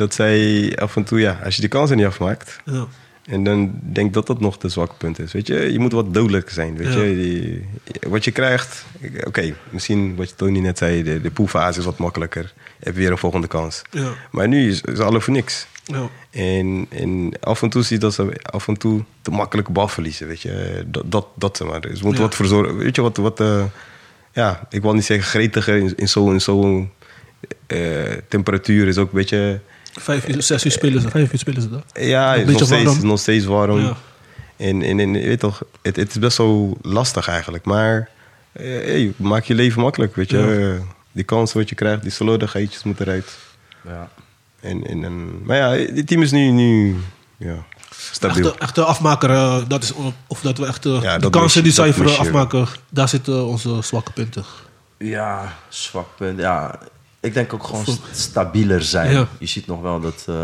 Dat 0.00 0.14
zij 0.14 0.72
af 0.78 0.96
en 0.96 1.04
toe, 1.04 1.20
ja, 1.20 1.40
als 1.44 1.54
je 1.54 1.60
die 1.60 1.70
kansen 1.70 1.96
niet 1.96 2.06
afmaakt. 2.06 2.58
Ja, 2.64 2.86
En 3.26 3.44
dan 3.44 3.80
denk 3.82 4.06
ik 4.06 4.12
dat 4.12 4.26
dat 4.26 4.40
nog 4.40 4.58
de 4.58 4.68
zwakke 4.68 4.94
punt 4.94 5.18
is. 5.18 5.32
Weet 5.32 5.46
je, 5.46 5.72
je 5.72 5.78
moet 5.78 5.92
wat 5.92 6.14
dodelijker 6.14 6.52
zijn. 6.52 6.76
Weet 6.76 6.92
Ja. 6.92 7.00
je, 7.02 7.14
Die- 7.14 7.66
wat 8.10 8.24
je 8.24 8.30
krijgt, 8.30 8.84
oké, 9.24 9.54
misschien 9.70 10.16
wat 10.16 10.28
je 10.28 10.34
Tony 10.34 10.58
net 10.58 10.78
zei, 10.78 11.02
de, 11.02 11.20
de 11.20 11.30
poolfase 11.30 11.78
is 11.78 11.84
wat 11.84 11.98
makkelijker. 11.98 12.52
Je 12.78 12.84
hebt 12.84 12.96
weer 12.96 13.10
een 13.10 13.18
volgende 13.18 13.46
kans. 13.46 13.82
ja, 13.90 14.12
Maar 14.30 14.48
nu 14.48 14.68
is, 14.68 14.80
is 14.80 14.98
alles 14.98 15.24
voor 15.24 15.32
niks. 15.34 15.66
ja. 15.84 16.08
En, 16.30 16.86
en 16.90 17.32
af 17.40 17.62
en 17.62 17.70
toe 17.70 17.82
zie 17.82 17.94
je 17.96 18.02
dat 18.02 18.14
ze 18.14 18.40
af 18.42 18.68
en 18.68 18.76
toe 18.76 19.04
te 19.22 19.30
makkelijk 19.30 19.68
bal 19.68 19.88
verliezen. 19.88 20.26
Weet 20.26 20.40
je, 20.42 20.84
dat, 20.86 21.02
dat, 21.06 21.26
dat 21.34 21.56
ze 21.56 21.64
maar. 21.64 21.80
Dus 21.80 22.00
Ja. 22.00 22.12
wat 22.12 22.34
voor 22.34 22.46
zorgen. 22.46 22.76
Weet 22.76 22.96
je 22.96 23.02
wat, 23.02 23.16
wat 23.16 23.40
eh, 23.40 23.64
ja, 24.32 24.66
ik 24.70 24.82
wil 24.82 24.94
niet 24.94 25.04
zeggen 25.04 25.26
gretiger 25.28 25.76
in, 25.76 25.92
in 25.96 26.08
zo'n 26.08 26.32
in 26.32 26.40
zo'n 26.40 26.90
eh, 27.66 27.80
temperatuur 28.28 28.88
is 28.88 28.98
ook 28.98 29.08
een 29.12 29.18
beetje. 29.18 29.60
Vijf 30.00 30.28
uur, 30.28 30.42
zes 30.42 30.64
uur 30.64 30.70
spelen 30.72 31.02
ze, 31.02 31.08
vijf 31.10 31.32
uur 31.32 31.38
spelen 31.38 31.62
ze 31.62 31.70
dat. 31.70 31.84
Ja, 31.94 32.34
is 32.34 32.46
nog, 32.52 32.64
steeds, 32.64 32.84
warm. 32.84 33.06
nog 33.06 33.18
steeds 33.20 33.44
warm. 33.44 33.80
Ja. 33.80 33.96
En, 34.56 34.82
en, 34.82 35.00
en 35.00 35.12
weet 35.12 35.40
toch, 35.40 35.62
het, 35.82 35.96
het 35.96 36.10
is 36.10 36.18
best 36.18 36.36
wel 36.36 36.78
lastig 36.82 37.28
eigenlijk. 37.28 37.64
Maar 37.64 38.08
eh, 38.52 38.64
hey, 38.64 39.12
maak 39.16 39.44
je 39.44 39.54
leven 39.54 39.80
makkelijk. 39.80 40.16
Weet 40.16 40.30
je, 40.30 40.38
Ja. 40.38 40.74
Eh, 40.74 40.80
die 41.12 41.24
kansen 41.24 41.58
wat 41.58 41.68
je 41.68 41.74
krijgt, 41.74 42.02
die 42.02 42.10
slordigheidjes 42.10 42.82
moeten 42.82 43.06
eruit. 43.06 43.38
Ja. 43.84 44.10
En, 44.60 44.86
en, 44.86 45.04
en, 45.04 45.42
maar 45.44 45.56
ja, 45.56 45.92
dit 45.94 46.06
team 46.06 46.22
is 46.22 46.30
nu, 46.30 46.50
nu 46.50 46.96
ja, 47.36 47.64
stabiel. 47.90 48.44
Echte, 48.46 48.58
echte 48.58 48.84
afmaker, 48.84 49.30
eh, 49.30 49.58
dat 49.68 49.82
is, 49.82 49.92
of 50.26 50.40
dat 50.40 50.58
we 50.58 50.66
echt 50.66 50.86
eh, 50.86 51.02
Ja, 51.02 51.18
de 51.18 51.30
kansen 51.30 51.62
die 51.62 51.72
je. 51.72 52.16
afmaken, 52.18 52.66
daar 52.88 53.08
zitten 53.08 53.46
onze 53.46 53.78
zwakke 53.82 54.12
punten. 54.12 54.44
Ja, 54.98 55.56
zwak 55.68 56.06
punt. 56.16 56.38
Ja, 56.38 56.78
ik 57.20 57.34
denk 57.34 57.52
ook 57.54 57.62
gewoon 57.64 57.84
st- 57.84 58.00
stabieler 58.12 58.82
zijn. 58.82 59.10
Ja. 59.12 59.26
Je 59.38 59.46
ziet 59.46 59.66
nog 59.66 59.80
wel 59.80 60.00
dat, 60.00 60.24
eh, 60.28 60.34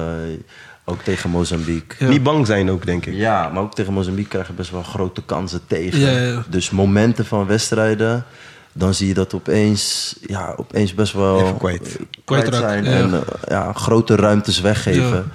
ook 0.85 1.03
tegen 1.03 1.31
Mozambique. 1.31 2.05
Ja. 2.05 2.11
Niet 2.11 2.23
bang 2.23 2.47
zijn 2.47 2.71
ook, 2.71 2.87
denk 2.87 3.07
ik. 3.07 3.15
Ja, 3.15 3.49
maar 3.49 3.63
ook 3.63 3.75
tegen 3.75 3.93
Mozambique 3.93 4.31
krijg 4.31 4.47
je 4.47 4.53
best 4.53 4.71
wel 4.71 4.83
grote 4.83 5.23
kansen 5.23 5.61
tegen. 5.67 5.99
Ja, 6.01 6.11
ja, 6.11 6.19
ja. 6.33 6.45
Dus 6.49 6.71
momenten 6.71 7.27
van 7.27 7.47
wedstrijden, 7.47 8.25
dan 8.73 8.95
zie 8.95 9.07
je 9.09 9.15
dat 9.15 9.35
opeens, 9.35 10.17
ja, 10.27 10.55
opeens 10.57 10.95
best 10.95 11.13
wel 11.13 11.41
Even 11.41 11.57
kwijt. 11.59 11.97
eh, 11.97 12.05
kwijt 12.25 12.55
zijn. 12.55 12.85
ja. 12.85 12.91
En 12.91 13.15
eh, 13.15 13.21
ja, 13.49 13.73
grote 13.73 14.17
ruimtes 14.17 14.61
weggeven. 14.61 15.31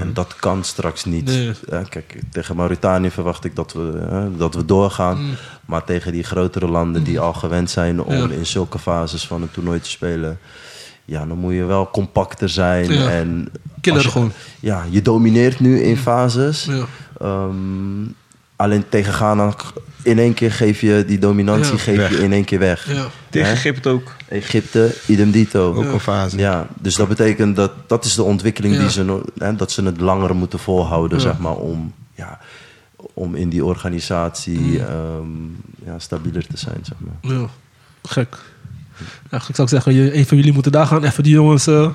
En 0.00 0.12
dat 0.14 0.36
kan 0.36 0.64
straks 0.64 1.04
niet. 1.04 1.24
Nee. 1.24 1.52
Ja, 1.68 1.82
kijk, 1.82 2.18
tegen 2.30 2.56
Mauritanië 2.56 3.10
verwacht 3.10 3.44
ik 3.44 3.56
dat 3.56 3.72
we, 3.72 4.28
dat 4.36 4.54
we 4.54 4.64
doorgaan. 4.64 5.18
Maar 5.66 5.84
tegen 5.84 6.12
die 6.12 6.22
grotere 6.22 6.66
landen 6.68 7.04
die 7.04 7.20
al 7.20 7.32
gewend 7.32 7.70
zijn 7.70 8.02
om 8.02 8.14
Mm. 8.14 8.28
Ja. 8.30 8.34
in 8.36 8.46
zulke 8.46 8.78
fases 8.78 9.26
van 9.26 9.42
een 9.42 9.50
toernooi 9.50 9.80
te 9.80 9.90
spelen. 9.90 10.38
Ja, 11.10 11.26
dan 11.26 11.38
moet 11.38 11.52
je 11.54 11.64
wel 11.64 11.90
compacter 11.90 12.48
zijn. 12.48 12.92
Ja. 12.92 13.10
En 13.10 13.48
Killer 13.80 14.02
je- 14.02 14.08
gewoon. 14.08 14.32
Ja, 14.60 14.84
je 14.90 15.02
domineert 15.02 15.60
nu 15.60 15.80
in 15.80 15.96
fases. 15.96 16.64
Ja. 16.64 16.84
Ehm, 17.20 17.54
alleen 18.56 18.88
tegen 18.88 19.12
Ghana, 19.12 19.54
in 20.02 20.18
één 20.18 20.34
keer 20.34 20.52
geef 20.52 20.80
je 20.80 21.04
die 21.06 21.18
dominantie 21.18 21.72
Ja. 21.72 21.78
geef 21.78 22.08
je 22.10 22.22
in 22.22 22.32
één 22.32 22.44
keer 22.44 22.58
weg. 22.58 22.92
Ja. 22.94 23.06
Tegen? 23.30 23.50
Egypte 23.50 23.88
ook. 23.88 24.12
Egypte, 24.28 24.94
idem 25.06 25.30
dito. 25.30 25.74
Ook 25.74 25.84
een 25.92 26.00
fase. 26.00 26.38
Ja, 26.38 26.66
dus 26.80 26.94
dat 26.94 27.08
betekent 27.08 27.56
dat 27.56 27.72
dat 27.86 28.04
is 28.04 28.14
de 28.14 28.22
ontwikkeling 28.22 28.74
Ja. 28.74 28.80
die 28.80 28.90
ze 28.90 29.22
hè, 29.38 29.54
dat 29.56 29.70
ze 29.72 29.82
het 29.84 30.00
langer 30.00 30.34
moeten 30.36 30.58
volhouden, 30.58 31.18
Ja. 31.18 31.24
zeg 31.24 31.38
maar, 31.38 31.56
om, 31.56 31.92
ja, 32.14 32.38
om 33.14 33.34
in 33.34 33.48
die 33.48 33.64
organisatie 33.64 34.58
Mm. 34.58 34.76
ehm, 34.76 35.90
ja, 35.90 35.98
stabieler 35.98 36.46
te 36.46 36.58
zijn, 36.58 36.78
zeg 36.82 36.96
maar. 36.98 37.32
Ja, 37.34 37.46
gek. 38.02 38.36
Eigenlijk 39.30 39.54
zou 39.54 39.62
ik 39.62 39.68
zeggen, 39.68 39.94
je- 39.94 40.14
een 40.16 40.26
van 40.26 40.36
jullie 40.36 40.52
moeten 40.52 40.72
daar 40.72 40.86
gaan, 40.86 41.04
even 41.04 41.22
die 41.22 41.32
jongens. 41.32 41.66
eh, 41.66 41.88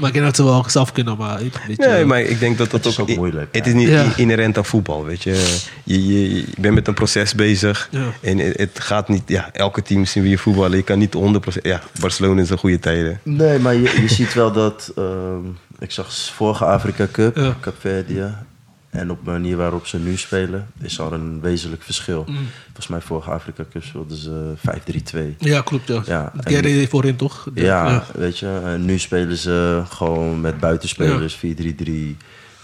maar 0.00 0.08
ik 0.08 0.12
denk 0.14 0.24
dat 0.24 0.36
ze 0.36 0.44
wel 0.44 0.64
zelf 0.66 0.92
kunnen, 0.92 1.16
maar 1.16 1.38
weet 1.38 1.54
je, 1.66 1.86
Nee, 1.86 2.04
maar 2.04 2.20
ik 2.20 2.38
denk 2.38 2.58
dat 2.58 2.70
dat 2.70 2.84
Het 2.84 2.92
is 2.92 2.98
ook... 3.00 3.10
ook 3.10 3.16
moeilijk, 3.16 3.54
Het 3.54 3.64
ja. 3.66 3.70
is 3.72 3.76
niet 3.76 4.16
inherent 4.16 4.56
aan 4.56 4.64
voetbal, 4.64 5.04
weet 5.04 5.22
je. 5.22 5.54
Je, 5.84 6.06
je, 6.06 6.34
je 6.36 6.44
bent 6.58 6.74
met 6.74 6.88
een 6.88 6.94
proces 6.94 7.34
bezig. 7.34 7.88
Ja. 7.90 8.04
En 8.20 8.38
het, 8.38 8.56
het 8.58 8.80
gaat 8.80 9.08
niet... 9.08 9.22
Ja, 9.26 9.50
elke 9.52 9.82
team 9.82 10.04
zien 10.04 10.22
wie 10.22 10.32
je 10.32 10.38
voetballen. 10.38 10.76
Je 10.76 10.82
kan 10.84 10.98
niet 10.98 11.14
100%... 11.14 11.62
Ja, 11.62 11.80
Barcelona 12.00 12.40
is 12.42 12.50
een 12.50 12.58
goede 12.58 12.78
tijden. 12.78 13.20
Nee, 13.22 13.58
maar 13.58 13.74
je, 13.74 13.80
je 14.00 14.08
ziet 14.08 14.34
wel 14.34 14.52
dat. 14.52 14.92
ehm, 14.96 15.38
ik 15.78 15.90
zag 15.90 16.14
vorige 16.34 16.64
Afrika 16.64 17.08
Cup, 17.12 17.36
Ja. 18.06 18.44
En 18.94 19.10
op 19.10 19.24
de 19.24 19.30
manier 19.30 19.56
waarop 19.56 19.86
ze 19.86 19.98
nu 19.98 20.16
spelen, 20.16 20.66
is 20.80 20.98
er 20.98 21.12
een 21.12 21.40
wezenlijk 21.40 21.82
verschil. 21.82 22.24
Mm. 22.28 22.36
Volgens 22.64 22.86
mij 22.86 23.00
vorige 23.00 23.30
Afrika 23.30 23.64
Cup 23.72 23.82
speelden 23.82 24.16
ze 24.16 24.52
5-3-2. 24.56 25.36
Ja, 25.38 25.60
klopt. 25.60 25.86
Ja. 25.88 26.02
Ja, 26.06 26.32
Gary 26.40 26.88
voorin 26.88 27.16
toch? 27.16 27.48
De- 27.54 27.60
Ja, 27.62 28.04
weet 28.14 28.38
je. 28.38 28.60
En 28.64 28.84
nu 28.84 28.98
spelen 28.98 29.36
ze 29.36 29.82
gewoon 29.88 30.40
met 30.40 30.58
buitenspelers 30.58 31.34
4-3-3. 31.36 32.16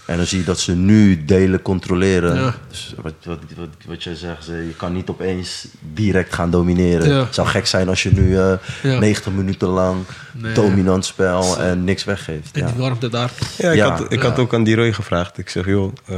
En 0.05 0.17
dan 0.17 0.25
zie 0.25 0.39
je 0.39 0.45
dat 0.45 0.59
ze 0.59 0.75
nu 0.75 1.25
delen 1.25 1.61
controleren. 1.61 2.35
Ja. 2.35 2.55
Dus 2.69 2.93
wat, 3.01 3.13
wat, 3.23 3.37
wat, 3.57 3.67
wat 3.87 4.03
jij 4.03 4.15
zegt, 4.15 4.43
ze- 4.43 4.51
je 4.67 4.75
kan 4.77 4.93
niet 4.93 5.09
opeens 5.09 5.67
direct 5.93 6.33
gaan 6.33 6.49
domineren. 6.51 7.09
Ja. 7.09 7.19
Het 7.25 7.35
zou 7.35 7.47
gek 7.47 7.65
zijn 7.67 7.89
als 7.89 8.03
je 8.03 8.11
nu 8.11 8.37
eh, 8.37 8.53
Ja. 8.83 8.99
90 8.99 9.31
minuten 9.33 9.67
lang 9.67 10.03
Nee. 10.31 10.53
dominant 10.53 11.05
spel 11.05 11.59
en 11.61 11.83
niks 11.83 12.03
weggeeft. 12.03 12.55
En 12.55 12.61
Ja. 12.61 12.67
die 12.67 12.81
warmte 12.81 13.09
daar. 13.09 13.31
Ja, 13.57 13.69
ik, 13.69 13.75
Ja. 13.77 13.89
had, 13.89 14.11
ik 14.11 14.21
had 14.21 14.39
ook 14.39 14.53
aan 14.53 14.63
die 14.63 14.75
Roy 14.75 14.93
gevraagd. 14.93 15.37
Ik 15.37 15.49
zeg, 15.49 15.65
joh, 15.65 15.93
eh, 16.05 16.15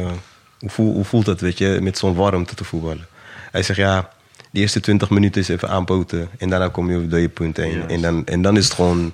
hoe, 0.60 0.70
voel, 0.70 0.94
hoe 0.94 1.06
voelt 1.06 1.26
dat, 1.26 1.40
weet 1.42 1.58
je, 1.58 1.80
met 1.82 1.98
zo'n 1.98 2.16
warmte 2.16 2.56
te 2.56 2.64
voetballen? 2.64 3.08
Hij 3.52 3.64
zegt, 3.64 3.80
ja, 3.80 4.10
de 4.52 4.60
eerste 4.60 4.80
20 4.80 5.10
minuten 5.10 5.42
is 5.42 5.48
even 5.48 5.70
aanpoten. 5.70 6.30
En 6.38 6.50
daarna 6.50 6.68
kom 6.68 6.92
je 6.92 7.08
door 7.08 7.20
je 7.20 7.30
punt 7.30 7.58
heen. 7.58 7.90
En, 7.90 8.02
dan, 8.02 8.26
en 8.26 8.42
dan 8.42 8.58
is 8.58 8.64
het 8.66 8.74
gewoon, 8.74 9.14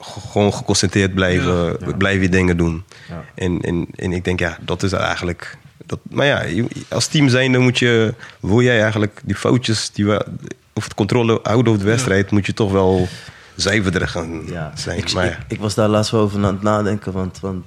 gewoon 0.00 0.52
geconcentreerd 0.54 1.14
blijven, 1.14 1.76
blijf 1.98 2.20
je 2.20 2.28
dingen 2.28 2.56
doen. 2.56 2.84
Ja. 3.08 3.24
En, 3.34 3.60
en, 3.60 3.86
en 3.94 4.12
ik 4.12 4.24
denk, 4.24 4.38
ja, 4.40 4.58
dat 4.60 4.82
is 4.82 4.92
eigenlijk... 4.92 5.56
Dat, 5.86 5.98
maar 6.10 6.26
ja, 6.26 6.44
als 6.88 7.06
team 7.06 7.28
zijn, 7.28 7.52
dan 7.52 7.62
moet 7.62 7.78
je, 7.78 8.14
wil 8.40 8.62
jij 8.62 8.80
eigenlijk 8.82 9.20
die 9.24 9.34
foutjes, 9.36 9.90
die 9.90 10.06
we, 10.06 10.26
of 10.72 10.84
het 10.84 10.94
controle 10.94 11.40
houden 11.42 11.72
op 11.72 11.78
de 11.78 11.84
wedstrijd, 11.84 12.30
moet 12.30 12.46
je 12.46 12.54
toch 12.54 12.72
wel 12.72 13.08
zuiverder 13.54 14.08
gaan 14.08 14.42
Ja. 14.46 14.72
zijn. 14.74 14.98
Ik, 14.98 15.12
maar 15.12 15.26
ik, 15.26 15.38
ik 15.48 15.60
was 15.60 15.74
daar 15.74 15.88
laatst 15.88 16.10
wel 16.10 16.20
over 16.20 16.44
aan 16.44 16.54
het 16.54 16.62
nadenken, 16.62 17.12
want, 17.12 17.40
want 17.40 17.64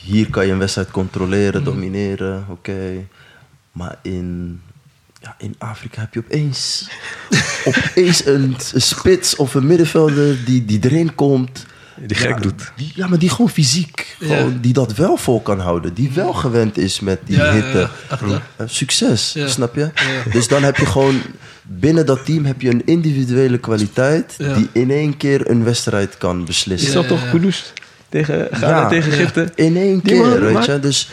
hier 0.00 0.30
kan 0.30 0.46
je 0.46 0.52
een 0.52 0.58
wedstrijd 0.58 0.90
controleren, 0.90 1.60
Mm. 1.60 1.64
domineren, 1.66 2.44
oké. 2.48 3.06
Maar 3.72 3.96
in, 4.02 4.60
ja, 5.24 5.34
in 5.38 5.54
Afrika 5.58 6.00
heb 6.00 6.14
je 6.14 6.20
opeens, 6.20 6.88
opeens 7.64 8.26
een, 8.26 8.56
een 8.72 8.82
spits 8.82 9.36
of 9.36 9.54
een 9.54 9.66
middenvelder 9.66 10.44
die, 10.44 10.64
die 10.64 10.78
erin 10.82 11.14
komt. 11.14 11.66
Die 12.06 12.16
gek 12.16 12.28
ja, 12.28 12.36
doet. 12.36 12.72
Die, 12.76 12.92
ja, 12.94 13.06
maar 13.06 13.18
die 13.18 13.28
gewoon 13.30 13.50
fysiek, 13.50 14.16
Ja. 14.18 14.26
gewoon, 14.36 14.58
die 14.60 14.72
dat 14.72 14.94
wel 14.94 15.16
vol 15.16 15.40
kan 15.40 15.60
houden. 15.60 15.94
Die 15.94 16.10
wel 16.10 16.32
gewend 16.32 16.78
is 16.78 17.00
met 17.00 17.20
die 17.24 17.36
Ja, 17.36 17.52
hitte. 17.52 17.88
Eh, 18.08 18.66
succes, 18.66 19.32
Ja. 19.32 19.48
snap 19.48 19.74
je? 19.74 19.80
Ja. 19.80 20.30
Dus 20.32 20.48
dan 20.48 20.62
heb 20.62 20.76
je 20.76 20.86
gewoon 20.86 21.20
binnen 21.62 22.06
dat 22.06 22.24
team 22.24 22.44
heb 22.44 22.60
je 22.60 22.70
een 22.70 22.82
individuele 22.86 23.58
kwaliteit 23.58 24.34
Ja. 24.38 24.54
die 24.54 24.68
in 24.72 24.90
één 24.90 25.16
keer 25.16 25.50
een 25.50 25.64
wedstrijd 25.64 26.18
kan 26.18 26.44
beslissen. 26.44 26.88
Is 26.88 26.94
dat 26.94 27.08
toch 27.08 27.22
ja. 27.24 27.30
Kudus? 27.30 27.72
Tegen 28.14 28.48
Ghana, 28.50 28.80
Ja. 28.80 28.88
tegen. 28.88 29.12
Egypte? 29.12 29.52
In 29.54 29.76
één 29.76 29.92
Die 29.92 30.12
keer, 30.12 30.26
man 30.26 30.40
weet 30.40 30.64
je. 30.64 30.78
Dus, 30.80 31.10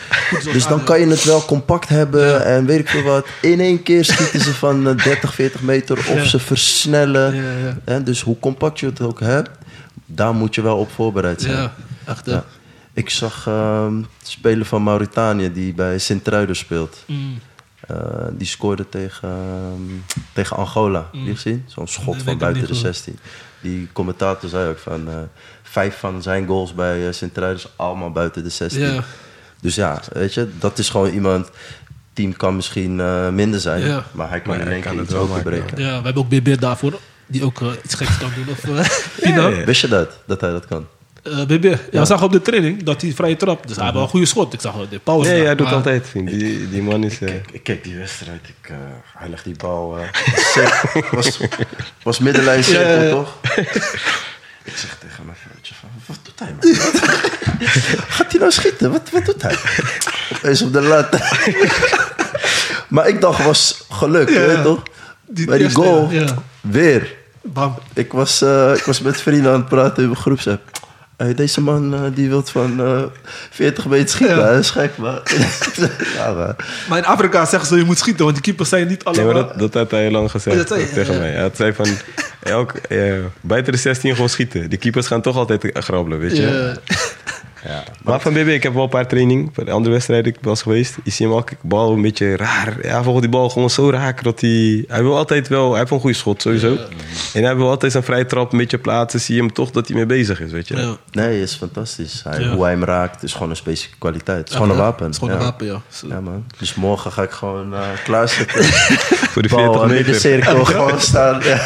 dus 0.52 0.66
dan 0.66 0.84
kan 0.84 1.00
je 1.00 1.06
het 1.06 1.24
wel 1.24 1.44
compact 1.44 1.88
hebben 1.88 2.44
en 2.44 2.66
weet 2.66 2.78
ik 2.78 2.88
veel 2.88 3.02
wat. 3.02 3.26
In 3.40 3.60
één 3.60 3.82
keer 3.82 4.04
schieten 4.04 4.40
ze 4.40 4.54
van 4.54 4.88
eh, 4.88 5.04
30, 5.04 5.34
40 5.34 5.62
meter 5.62 5.98
of 5.98 6.14
Ja. 6.14 6.24
ze 6.24 6.38
versnellen. 6.38 7.34
Dus 8.04 8.20
hoe 8.22 8.38
compact 8.40 8.80
je 8.80 8.86
het 8.86 9.00
ook 9.00 9.20
hebt, 9.20 9.50
daar 10.06 10.34
moet 10.34 10.54
je 10.54 10.62
wel 10.62 10.76
op 10.76 10.90
voorbereid 10.90 11.40
zijn. 11.42 11.56
Ja, 11.56 11.72
echt. 12.06 12.30
Ik 12.92 13.10
zag 13.10 13.46
ehm 13.46 13.94
speler 14.22 14.64
van 14.66 14.82
Mauritanië 14.82 15.52
die 15.52 15.74
bij 15.74 15.98
Sint-Truiden 15.98 16.56
speelt. 16.56 17.04
Mm. 17.06 17.38
Eh, 17.88 17.96
die 18.32 18.46
scoorde 18.46 18.88
tegen, 18.88 19.28
ehm, 19.28 20.16
tegen 20.32 20.56
Angola. 20.56 21.08
Heb 21.12 21.20
je 21.24 21.34
gezien? 21.34 21.64
Zo'n 21.66 21.88
schot 21.88 22.14
Nee, 22.14 22.24
van 22.24 22.38
buiten 22.38 22.62
de 22.62 22.68
goed. 22.68 22.76
16. 22.76 23.18
Die 23.60 23.88
commentator 23.92 24.48
zei 24.48 24.68
ook 24.70 24.78
van... 24.78 25.08
eh, 25.72 25.82
vijf 25.82 25.98
van 25.98 26.22
zijn 26.22 26.46
goals 26.46 26.74
bij 26.74 26.98
uh, 26.98 27.12
Sint-Truiden 27.12 27.62
allemaal 27.76 28.10
buiten 28.12 28.42
de 28.42 28.48
16. 28.50 28.80
Ja. 28.80 29.04
Dus 29.60 29.74
ja, 29.74 30.00
weet 30.12 30.34
je, 30.34 30.48
dat 30.58 30.78
is 30.78 30.88
gewoon 30.88 31.10
iemand... 31.12 31.50
team 32.12 32.36
kan 32.36 32.56
misschien 32.56 33.00
eh, 33.00 33.28
minder 33.28 33.60
zijn, 33.60 33.82
Ja. 33.86 34.04
maar 34.12 34.28
hij 34.28 34.40
kan 34.40 34.56
Maar 34.56 34.66
in 34.66 34.72
één 34.72 34.80
keer 34.80 34.90
het 34.90 35.00
iets 35.00 35.12
wel 35.12 35.22
openbreken. 35.22 35.64
maken, 35.64 35.84
Ja, 35.84 35.98
we 35.98 36.04
hebben 36.04 36.22
ook 36.22 36.28
BB 36.28 36.58
daarvoor, 36.60 36.98
die 37.26 37.44
ook 37.44 37.60
eh, 37.60 37.68
iets 37.84 37.94
geks 37.94 38.18
kan 38.18 38.30
doen. 38.34 38.46
Of, 38.50 38.64
eh. 38.64 38.88
Ja, 39.36 39.48
ja. 39.48 39.64
Wist 39.64 39.80
je 39.80 39.88
dat, 39.88 40.08
dat 40.26 40.40
hij 40.40 40.50
dat 40.50 40.66
kan? 40.66 40.86
Eh, 41.22 41.44
BB, 41.44 41.64
ja, 41.90 42.00
we 42.00 42.04
zagen 42.06 42.24
op 42.26 42.32
de 42.32 42.42
training 42.42 42.82
dat 42.82 43.02
hij 43.02 43.12
vrije 43.12 43.36
trap, 43.36 43.66
dus 43.66 43.76
hij 43.76 43.84
had 43.84 43.94
wel 43.94 44.02
een 44.02 44.08
goede 44.08 44.26
schot. 44.26 44.52
Ik 44.52 44.60
zag 44.60 44.74
wel 44.74 44.88
de. 44.88 45.00
Nee, 45.04 45.24
daar, 45.36 45.44
hij 45.44 45.54
doet 45.54 45.66
maar- 45.66 45.74
altijd. 45.74 46.06
vriend. 46.06 46.28
Die, 46.30 46.68
die 46.70 46.82
man 46.82 47.04
is... 47.04 47.12
eh, 47.12 47.18
Kijk, 47.28 47.48
ik 47.52 47.62
keek 47.62 47.84
die 47.84 47.96
wedstrijd, 47.96 48.40
ik, 48.48 48.68
eh, 48.70 48.76
hij 49.16 49.28
legt 49.28 49.44
die 49.44 49.56
bal... 49.56 49.98
eh, 49.98 51.10
was, 51.12 51.40
was 52.02 52.18
middenlijn 52.18 52.64
cirkel, 52.64 52.84
Ja, 52.88 52.94
ja, 52.94 53.02
ja. 53.02 53.10
toch? 53.10 53.36
ik 54.64 54.76
zeg 54.76 54.96
tegen 55.00 55.24
mijn 55.24 55.36
vrouwtje 55.36 55.74
van, 55.74 55.88
wat 56.06 56.18
doet 56.22 56.38
hij 56.38 56.54
man? 56.60 56.74
Gaat 58.16 58.30
hij 58.32 58.40
nou 58.40 58.52
schieten? 58.52 58.90
Wat, 58.92 59.10
wat 59.10 59.24
doet 59.24 59.42
hij? 59.42 59.56
Opeens 60.32 60.62
op 60.62 60.72
de 60.72 60.80
lat. 60.80 61.18
maar 62.88 63.08
ik 63.08 63.20
dacht, 63.20 63.44
was 63.44 63.84
geluk, 63.90 64.28
Ja, 64.28 64.40
weet 64.46 64.56
je 64.56 64.62
toch? 64.62 64.82
die 65.26 65.46
Bij 65.46 65.58
die 65.58 65.70
goal, 65.74 66.10
ja. 66.10 66.34
weer. 66.60 67.14
Bam. 67.42 67.78
Ik 67.92 68.12
was, 68.12 68.42
eh, 68.42 68.72
ik 68.74 68.82
was 68.82 69.00
met 69.00 69.20
vrienden 69.20 69.52
aan 69.52 69.58
het 69.60 69.68
praten 69.68 70.02
in 70.02 70.08
mijn 70.08 70.20
groepsapp. 70.20 70.70
Hey, 71.22 71.34
deze 71.34 71.60
man 71.60 71.94
eh, 71.94 72.00
die 72.14 72.28
wil 72.28 72.42
van 72.42 72.80
eh 72.80 73.02
40 73.50 73.86
meter 73.86 74.08
schieten. 74.08 74.36
Ja. 74.36 74.44
Hij 74.44 74.58
is 74.58 74.70
gek, 74.70 74.96
man. 74.96 75.20
ja, 76.16 76.32
man. 76.32 76.54
Maar 76.88 76.98
in 76.98 77.04
Afrika 77.04 77.44
zeggen 77.44 77.68
ze 77.68 77.76
je 77.76 77.84
moet 77.84 77.98
schieten, 77.98 78.22
want 78.24 78.34
die 78.34 78.44
keepers 78.44 78.68
zijn 78.68 78.88
niet 78.88 79.04
Nee, 79.04 79.14
allemaal... 79.14 79.42
maar 79.42 79.42
dat, 79.42 79.58
dat 79.58 79.74
had 79.74 79.90
hij 79.90 80.10
lang 80.10 80.30
gezegd 80.30 80.56
Oh, 80.56 80.62
dat 80.62 80.68
zei 80.68 80.80
je, 80.80 80.92
tegen 80.92 81.14
ja. 81.14 81.20
mij. 81.20 81.30
Hij 81.30 81.50
zei 81.54 81.72
van, 81.72 81.86
elk, 82.42 82.72
eh, 82.72 83.14
buiten 83.40 83.72
de 83.72 83.78
16 83.78 84.12
gewoon 84.14 84.28
schieten. 84.28 84.68
Die 84.68 84.78
keepers 84.78 85.06
gaan 85.06 85.22
toch 85.22 85.36
altijd 85.36 85.70
grabbelen, 85.72 86.18
weet 86.18 86.36
je. 86.36 86.76
Ja. 87.64 87.84
Maar 88.02 88.20
van 88.20 88.32
BB, 88.32 88.48
ik 88.48 88.62
heb 88.62 88.74
wel 88.74 88.82
een 88.82 88.88
paar 88.88 89.08
training. 89.08 89.54
Bij 89.54 89.64
de 89.64 89.70
andere 89.70 89.92
wedstrijden 89.92 90.32
ik 90.32 90.38
was 90.40 90.62
geweest. 90.62 90.96
Je 91.04 91.10
ziet 91.10 91.26
hem 91.26 91.36
ook, 91.36 91.50
bal 91.60 91.92
een 91.92 92.02
beetje 92.02 92.36
raar. 92.36 92.76
Ja, 92.82 93.02
volgens 93.02 93.24
die 93.24 93.34
bal 93.34 93.50
gewoon 93.50 93.70
zo 93.70 93.90
raak 93.90 94.22
dat 94.22 94.40
hij... 94.40 94.84
Hij 94.88 95.02
wil 95.02 95.16
altijd 95.16 95.48
wel... 95.48 95.70
Hij 95.70 95.78
heeft 95.78 95.90
een 95.90 96.00
goede 96.00 96.16
schot, 96.16 96.42
sowieso. 96.42 96.76
En 97.34 97.42
hij 97.42 97.56
wil 97.56 97.68
altijd 97.68 97.92
zijn 97.92 98.04
vrije 98.04 98.26
trap 98.26 98.52
een 98.52 98.58
beetje 98.58 98.78
plaatsen. 98.78 99.20
Zie 99.20 99.34
je 99.34 99.40
hem 99.40 99.52
toch 99.52 99.70
dat 99.70 99.86
hij 99.86 99.96
mee 99.96 100.06
bezig 100.06 100.40
is, 100.40 100.52
weet 100.52 100.68
je. 100.68 100.76
Ja. 100.76 100.96
Nee, 101.10 101.42
is 101.42 101.54
fantastisch. 101.54 102.20
Hij, 102.24 102.40
Ja. 102.40 102.52
Hoe 102.52 102.62
hij 102.62 102.72
hem 102.72 102.84
raakt 102.84 103.22
is 103.22 103.32
gewoon 103.32 103.50
een 103.50 103.56
specifieke 103.56 103.98
kwaliteit. 103.98 104.38
Het 104.38 104.48
is 104.48 104.54
gewoon 104.54 104.70
een 104.70 104.76
wapen. 104.76 105.04
Het 105.04 105.12
is 105.14 105.18
gewoon 105.18 105.34
ja. 105.34 105.40
een 105.40 105.46
wapen, 105.46 105.66
ja. 105.66 105.80
Ja, 106.08 106.20
man. 106.20 106.44
Dus 106.58 106.74
morgen 106.74 107.12
ga 107.12 107.22
ik 107.22 107.30
gewoon 107.30 107.72
uh, 107.72 107.80
klaarzitten. 108.04 108.64
Voor 109.32 109.42
de 109.42 109.48
Bal 109.48 109.58
40 109.58 109.80
uh, 109.82 109.88
meter. 109.88 109.96
middencirkel 109.96 110.64
gewoon 110.74 111.00
staan. 111.00 111.40
Ja, 111.42 111.60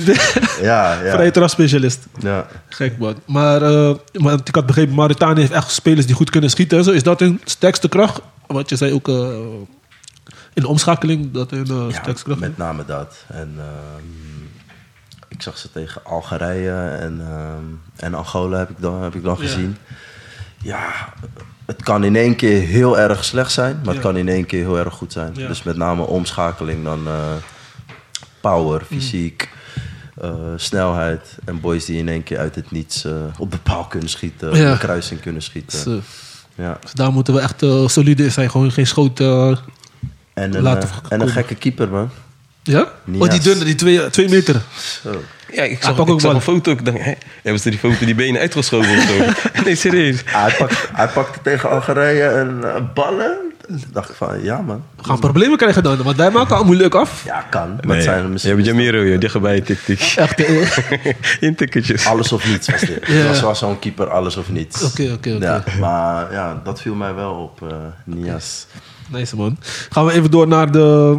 ja. 0.62 1.02
ja. 1.02 1.12
Vrije 1.12 1.30
trapspecialist. 1.30 2.06
ja. 2.18 2.46
Gek 2.68 2.98
man. 2.98 3.14
Maar, 3.24 3.62
eh, 3.62 3.94
maar 4.12 4.34
ik 4.44 4.54
had 4.54 4.66
begrepen, 4.66 4.94
Mauritanië 5.26 5.40
heeft 5.54 5.64
echt 5.66 5.74
spelers 5.74 6.06
die 6.06 6.14
goed 6.14 6.30
kunnen 6.30 6.50
schieten. 6.50 6.78
en 6.78 6.84
Zo. 6.84 6.90
Is 6.90 7.02
dat 7.02 7.20
hun 7.20 7.40
sterkste 7.44 7.88
kracht? 7.88 8.20
Want 8.46 8.68
je 8.68 8.76
zei 8.76 8.92
ook 8.92 9.08
eh, 9.08 9.14
in 10.54 10.62
de 10.62 10.68
omschakeling 10.68 11.30
dat 11.32 11.50
hun 11.50 11.66
eh, 11.66 11.86
Ja, 11.90 12.00
sterkste 12.00 12.24
kracht 12.24 12.40
met 12.40 12.56
name 12.56 12.84
dat. 12.84 13.24
En 13.28 13.54
ehm, 13.58 14.44
ik 15.28 15.42
zag 15.42 15.58
ze 15.58 15.70
tegen 15.72 16.04
Algerije 16.04 16.88
en, 16.88 17.20
ehm, 17.20 17.64
en 17.96 18.14
Angola 18.14 18.58
heb 18.58 18.70
ik 18.70 18.76
dan, 18.80 19.02
heb 19.02 19.14
ik 19.14 19.22
dan 19.22 19.36
Ja. 19.38 19.42
gezien. 19.46 19.76
Ja, 20.62 21.12
het 21.66 21.82
kan 21.82 22.04
in 22.04 22.16
één 22.16 22.36
keer 22.36 22.60
heel 22.62 22.98
erg 22.98 23.24
slecht 23.24 23.52
zijn, 23.52 23.80
maar 23.84 23.94
het 23.94 24.02
kan 24.02 24.16
in 24.16 24.28
één 24.28 24.46
keer 24.46 24.60
heel 24.64 24.78
erg 24.78 24.94
goed 24.94 25.12
zijn. 25.12 25.32
Dus 25.34 25.62
met 25.62 25.76
name 25.76 26.02
omschakeling 26.02 26.84
dan 26.84 27.06
eh, 27.06 27.14
power, 28.40 28.82
Mm. 28.88 29.00
Eh, 30.20 30.30
snelheid 30.56 31.20
en 31.44 31.60
boys 31.60 31.84
die 31.84 31.98
in 31.98 32.08
één 32.08 32.22
keer 32.22 32.38
uit 32.38 32.54
het 32.54 32.70
niets 32.70 33.04
eh, 33.04 33.12
op 33.38 33.50
de 33.50 33.58
paal 33.58 33.84
kunnen 33.84 34.08
schieten, 34.08 34.56
Ja. 34.56 34.72
op 34.72 34.80
de 34.80 34.84
kruising 34.86 35.20
kunnen 35.20 35.42
schieten. 35.42 36.02
Ja. 36.54 36.78
Dus 36.80 36.92
daar 36.92 37.12
moeten 37.12 37.34
we 37.34 37.40
echt 37.40 37.62
eh, 37.62 37.88
solide 37.88 38.24
in 38.24 38.32
zijn. 38.32 38.50
Gewoon 38.50 38.72
geen 38.72 38.86
schoot. 38.86 39.20
eh, 39.20 39.48
En, 40.34 40.54
een, 40.54 40.62
Laten 40.62 40.88
en 41.08 41.20
een 41.20 41.28
gekke 41.28 41.54
keeper, 41.54 41.88
man. 41.88 42.10
ja? 42.62 42.88
Nias. 43.04 43.22
Oh, 43.24 43.30
die 43.30 43.40
dunne, 43.40 43.64
die 43.64 43.74
twee, 43.74 44.10
twee 44.10 44.28
meter. 44.28 44.60
Zo. 45.02 45.22
Ja, 45.52 45.62
ik 45.62 45.82
zag, 45.82 45.92
ik 45.92 46.00
ook 46.00 46.08
zag 46.08 46.20
ballen. 46.20 46.36
een 46.36 46.42
foto. 46.42 46.70
Ik 46.72 46.84
dacht, 46.84 46.98
hè, 46.98 47.12
hebben 47.42 47.60
ze 47.62 47.70
die 47.70 47.78
foto 47.78 48.04
die 48.04 48.14
benen 48.14 48.40
uitgeschoven 48.40 48.96
of 48.96 49.02
zo? 49.02 49.14
nee, 49.64 49.74
serieus. 49.74 50.22
Hij, 50.24 50.54
pakt, 50.58 50.88
hij 50.92 51.08
pakte 51.08 51.38
tegen 51.42 51.70
Algerije 51.70 52.24
een 52.28 52.64
ballen. 52.94 53.45
Dacht 53.92 54.10
ik 54.10 54.16
van, 54.16 54.42
ja 54.42 54.60
man. 54.60 54.82
We 54.96 55.04
gaan 55.04 55.18
problemen 55.18 55.56
krijgen 55.58 55.82
dan. 55.82 56.02
Want 56.02 56.16
wij 56.16 56.30
maken 56.30 56.56
al 56.56 56.64
moeilijk 56.64 56.94
af. 56.94 57.24
Ja, 57.24 57.40
kan. 57.40 57.68
Maar 57.76 57.96
Nee, 57.96 58.02
zijn 58.02 58.22
je 58.22 58.28
misschien 58.28 58.54
hebt 58.54 58.66
Jamiro, 58.66 59.04
joh, 59.04 59.20
dichterbij, 59.20 59.60
tik, 59.60 59.78
tik. 59.84 60.00
Echt. 60.16 60.40
In 61.46 61.54
tikketjes. 61.54 62.06
alles 62.06 62.32
of 62.32 62.46
niets 62.48 62.68
was 62.70 62.80
dit. 62.80 63.06
Ja. 63.06 63.12
Het 63.14 63.40
was 63.40 63.58
zo'n 63.58 63.78
keeper, 63.78 64.10
alles 64.10 64.36
of 64.36 64.48
niets. 64.50 64.82
Oké, 64.82 65.12
oké, 65.12 65.34
oké. 65.34 65.44
Ja, 65.44 65.64
maar 65.80 66.32
ja, 66.32 66.60
dat 66.64 66.80
viel 66.80 66.94
mij 66.94 67.14
wel 67.14 67.32
op, 67.32 67.62
eh 67.70 67.76
Nias. 68.04 68.66
Nice 69.08 69.36
man. 69.36 69.58
Gaan 69.90 70.04
we 70.06 70.12
even 70.12 70.30
door 70.30 70.48
naar 70.48 70.70
de, 70.72 71.18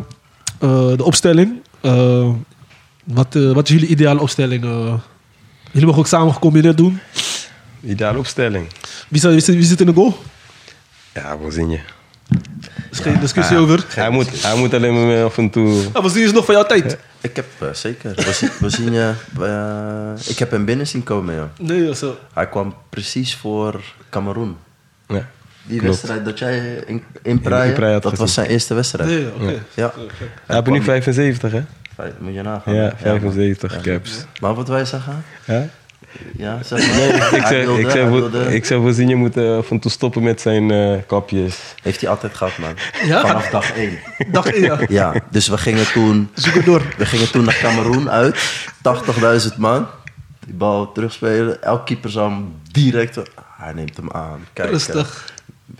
eh, 0.60 0.88
de 0.96 1.04
opstelling. 1.04 1.62
Eh, 1.82 2.30
wat, 3.04 3.34
wat 3.34 3.68
is 3.68 3.74
jullie 3.74 3.88
ideale 3.90 4.20
opstelling? 4.22 4.64
eh? 4.64 4.94
jullie 5.72 5.86
mogen 5.88 6.00
ook 6.02 6.08
samen 6.08 6.34
gecombineerd 6.34 6.78
doen. 6.78 7.00
Ideale 7.84 8.18
opstelling. 8.18 8.68
Wie, 9.08 9.20
zou- 9.22 9.34
wie, 9.34 9.42
zit- 9.42 9.56
wie 9.56 9.64
zit 9.64 9.80
in 9.80 9.86
de 9.86 9.94
goal? 9.94 10.18
Ja, 11.14 11.38
wat 11.38 11.54
zin 11.54 11.70
je? 11.70 11.80
Is 12.98 13.04
geen 13.12 13.20
discussie 13.20 13.58
over. 13.58 13.86
Hij 13.90 14.10
moet, 14.10 14.44
hij 14.44 14.56
moet 14.56 14.74
alleen 14.74 15.08
maar 15.08 15.24
af 15.24 15.38
en 15.38 15.50
toe... 15.50 15.84
Ah, 15.94 16.02
wat 16.04 16.16
is 16.16 16.32
nog 16.32 16.46
van 16.46 16.54
jouw 16.56 16.64
tijd? 16.66 16.98
Ik 17.22 17.36
heb 17.36 17.46
eh, 17.60 17.68
zeker. 17.74 18.14
We, 18.16 18.32
zien- 18.34 18.50
we 18.60 18.70
zien 18.70 18.94
je. 18.94 19.14
eh, 19.42 20.28
ik 20.30 20.40
heb 20.40 20.52
hem 20.52 20.66
binnen 20.66 20.88
zien 20.88 21.04
komen, 21.04 21.36
ja. 21.36 21.50
Nee, 21.60 21.84
joh, 21.86 21.94
zo. 21.96 22.18
Hij 22.34 22.48
kwam 22.50 22.76
precies 22.90 23.36
voor 23.36 23.82
Cameroen. 24.10 24.58
Ja, 25.08 25.28
Die 25.64 25.80
klopt. 25.80 25.84
wedstrijd 25.96 26.26
dat 26.26 26.40
jij 26.40 26.84
in, 26.86 27.04
in 27.22 27.40
Praia, 27.42 27.64
in 27.64 27.74
Praia 27.74 27.94
had 27.94 28.02
dat 28.02 28.12
gezien. 28.12 28.26
was 28.26 28.34
zijn 28.36 28.48
eerste 28.48 28.74
wedstrijd. 28.74 29.10
Nee. 29.40 29.60
Ja, 29.74 29.94
Hij 30.46 30.56
heeft 30.56 30.68
nu 30.70 30.82
75, 30.84 31.52
hè? 31.52 31.62
Moet 32.20 32.34
je 32.34 32.42
nagaan. 32.42 32.74
Ja, 32.76 32.82
man. 32.84 32.94
75 32.98 33.72
man. 33.74 33.82
caps. 33.82 34.26
Maar 34.42 34.54
wat 34.54 34.68
wij 34.68 34.86
zeggen? 34.86 35.24
Ja? 35.46 35.68
Ja, 36.38 36.64
zeg 36.64 36.80
maar. 36.88 36.96
Ik 36.98 37.66
wilde- 37.66 37.80
ik 37.80 37.86
hij 37.86 37.92
zeg, 37.92 38.10
wilde- 38.10 38.56
ik 38.56 38.66
zeg, 38.66 38.78
Vozinje 38.78 39.16
moet 39.16 39.38
eh, 39.38 39.58
af 39.58 39.72
en 39.72 39.80
toe 39.80 39.92
stoppen 39.92 40.24
met 40.24 40.42
zijn 40.42 40.72
eh, 40.72 40.98
kapjes. 41.08 41.56
Heeft 41.82 42.02
hij 42.02 42.10
altijd 42.10 42.34
gehad, 42.36 42.58
man. 42.58 42.74
Ja? 43.06 43.22
Vanaf 43.22 43.50
dag 43.50 43.72
één. 43.72 44.00
Dag 44.32 44.46
één, 44.48 44.62
ja. 44.64 44.80
Ja, 44.90 45.14
dus 45.32 45.48
we 45.48 45.58
gingen 45.58 45.92
toen, 45.92 46.30
Zoek 46.34 46.54
het 46.54 46.66
door. 46.66 46.82
we 46.98 47.06
gingen 47.06 47.32
toen 47.32 47.44
naar 47.44 47.58
Cameroen 47.62 48.10
uit. 48.10 48.36
80.000 49.52 49.56
man. 49.58 49.88
Die 50.46 50.54
bal 50.56 50.92
terugspelen. 50.92 51.64
Elk 51.64 51.86
keeper 51.86 52.10
zou 52.10 52.32
hem 52.32 52.54
direct... 52.72 53.16
Hij 53.58 53.74
neemt 53.74 53.98
hem 53.98 54.12
aan. 54.12 54.46
Kijken, 54.54 54.74
Rustig. 54.74 55.34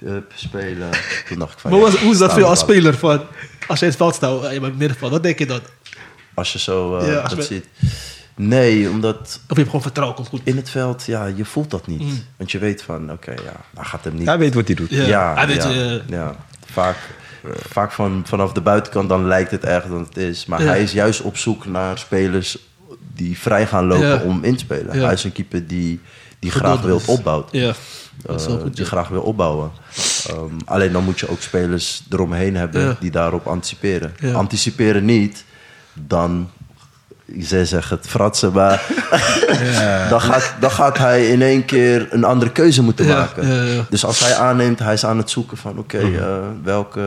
Up, 0.04 0.32
spelen. 0.36 0.90
Toen 1.28 1.40
dacht 1.40 1.54
ik 1.54 1.60
van... 1.60 1.72
Maar 1.72 1.80
ja, 1.80 1.86
hoe 1.86 1.96
is- 1.96 2.02
hoe 2.02 2.12
is 2.12 2.18
dat 2.18 2.30
voor 2.30 2.40
jou 2.40 2.52
als 2.52 2.60
speler? 2.60 2.94
Van, 2.98 3.22
als 3.68 3.80
je 3.80 3.86
in 3.86 3.92
het 3.92 4.00
veld 4.00 4.16
staat, 4.16 4.44
eh, 4.44 4.54
je 4.54 4.60
bent 4.60 4.78
middenveld, 4.78 5.12
wat 5.12 5.24
denk 5.24 5.40
je 5.40 5.46
dan? 5.46 5.60
Als 6.34 6.54
je 6.54 6.60
zo 6.60 6.98
eh, 6.98 7.08
Ja, 7.08 7.18
als 7.20 7.36
dat 7.36 7.46
ziet. 7.46 7.66
Nee, 8.40 8.90
omdat 8.90 9.18
Of 9.20 9.42
je 9.48 9.54
hebt 9.56 9.66
gewoon 9.66 9.82
vertrouwen, 9.82 10.16
komt 10.18 10.28
goed. 10.30 10.42
in 10.44 10.56
het 10.56 10.70
veld, 10.70 11.04
ja, 11.06 11.26
je 11.26 11.46
voelt 11.46 11.70
dat 11.70 11.88
niet. 11.88 12.02
Mm. 12.02 12.20
Want 12.38 12.52
je 12.52 12.58
weet 12.60 12.82
van, 12.82 13.12
oké, 13.12 13.32
ja, 13.32 13.62
hij 13.76 13.84
gaat 13.86 14.04
hem 14.04 14.16
niet... 14.16 14.28
Hij 14.28 14.38
weet 14.38 14.54
wat 14.54 14.68
hij 14.68 14.76
doet. 14.76 14.90
Ja, 14.90 15.04
ja, 15.06 15.34
hij 15.36 15.48
weet, 15.48 15.64
ja, 15.64 15.70
eh, 15.70 16.08
ja. 16.08 16.36
Vaak, 16.72 16.98
vaak 17.70 17.92
van, 17.92 18.22
vanaf 18.26 18.52
de 18.52 18.62
buitenkant 18.62 19.10
dan 19.10 19.26
lijkt 19.28 19.52
het 19.52 19.64
erger 19.64 19.90
dan 19.90 20.00
het 20.04 20.18
is. 20.18 20.46
Maar 20.46 20.62
Ja. 20.62 20.68
hij 20.68 20.82
is 20.84 20.92
juist 20.92 21.22
op 21.22 21.38
zoek 21.38 21.66
naar 21.66 21.98
spelers 21.98 22.58
die 23.14 23.38
vrij 23.40 23.68
gaan 23.68 23.86
lopen 23.86 24.08
Ja. 24.08 24.22
om 24.22 24.44
in 24.44 24.54
te 24.54 24.60
spelen. 24.60 24.96
Ja. 24.98 25.04
Hij 25.04 25.14
is 25.14 25.24
een 25.24 25.32
keeper 25.32 25.68
die, 25.68 26.00
die 26.40 26.52
graag 26.52 26.82
wil 26.82 27.02
opbouwen. 27.06 27.46
Ja, 27.52 27.74
dat 28.26 28.40
is 28.40 28.46
wel 28.48 28.56
Eh, 28.56 28.62
goed. 28.62 28.76
die 28.76 28.84
ja. 28.84 28.90
graag 28.90 29.08
wil 29.08 29.22
opbouwen. 29.22 29.72
Ehm, 30.30 30.38
alleen 30.66 30.92
dan 30.92 31.04
moet 31.04 31.20
je 31.20 31.30
ook 31.30 31.42
spelers 31.42 32.04
eromheen 32.10 32.56
hebben 32.56 32.82
Ja. 32.82 32.98
die 33.00 33.12
daarop 33.12 33.48
anticiperen. 33.48 34.16
Ja. 34.20 34.34
Anticiperen 34.34 35.06
niet, 35.06 35.44
dan, 35.94 36.50
zij 37.40 37.66
zeggen 37.66 37.98
het 37.98 38.08
fratsen, 38.08 38.52
maar 38.52 38.82
dan, 40.10 40.22
gaat, 40.22 40.54
dan 40.60 40.72
gaat 40.72 40.98
hij 40.98 41.28
in 41.28 41.42
één 41.42 41.66
keer 41.66 42.08
een 42.10 42.24
andere 42.24 42.52
keuze 42.52 42.84
moeten 42.84 43.06
Ja, 43.06 43.16
maken. 43.18 43.48
ja, 43.48 43.64
ja. 43.64 43.86
Dus 43.90 44.06
als 44.06 44.20
hij 44.20 44.36
aanneemt, 44.36 44.80
hij 44.80 44.94
is 44.94 45.06
aan 45.06 45.18
het 45.18 45.30
zoeken 45.30 45.58
van 45.58 45.78
oké, 45.78 45.98
eh, 45.98 46.38
welke, 46.64 47.02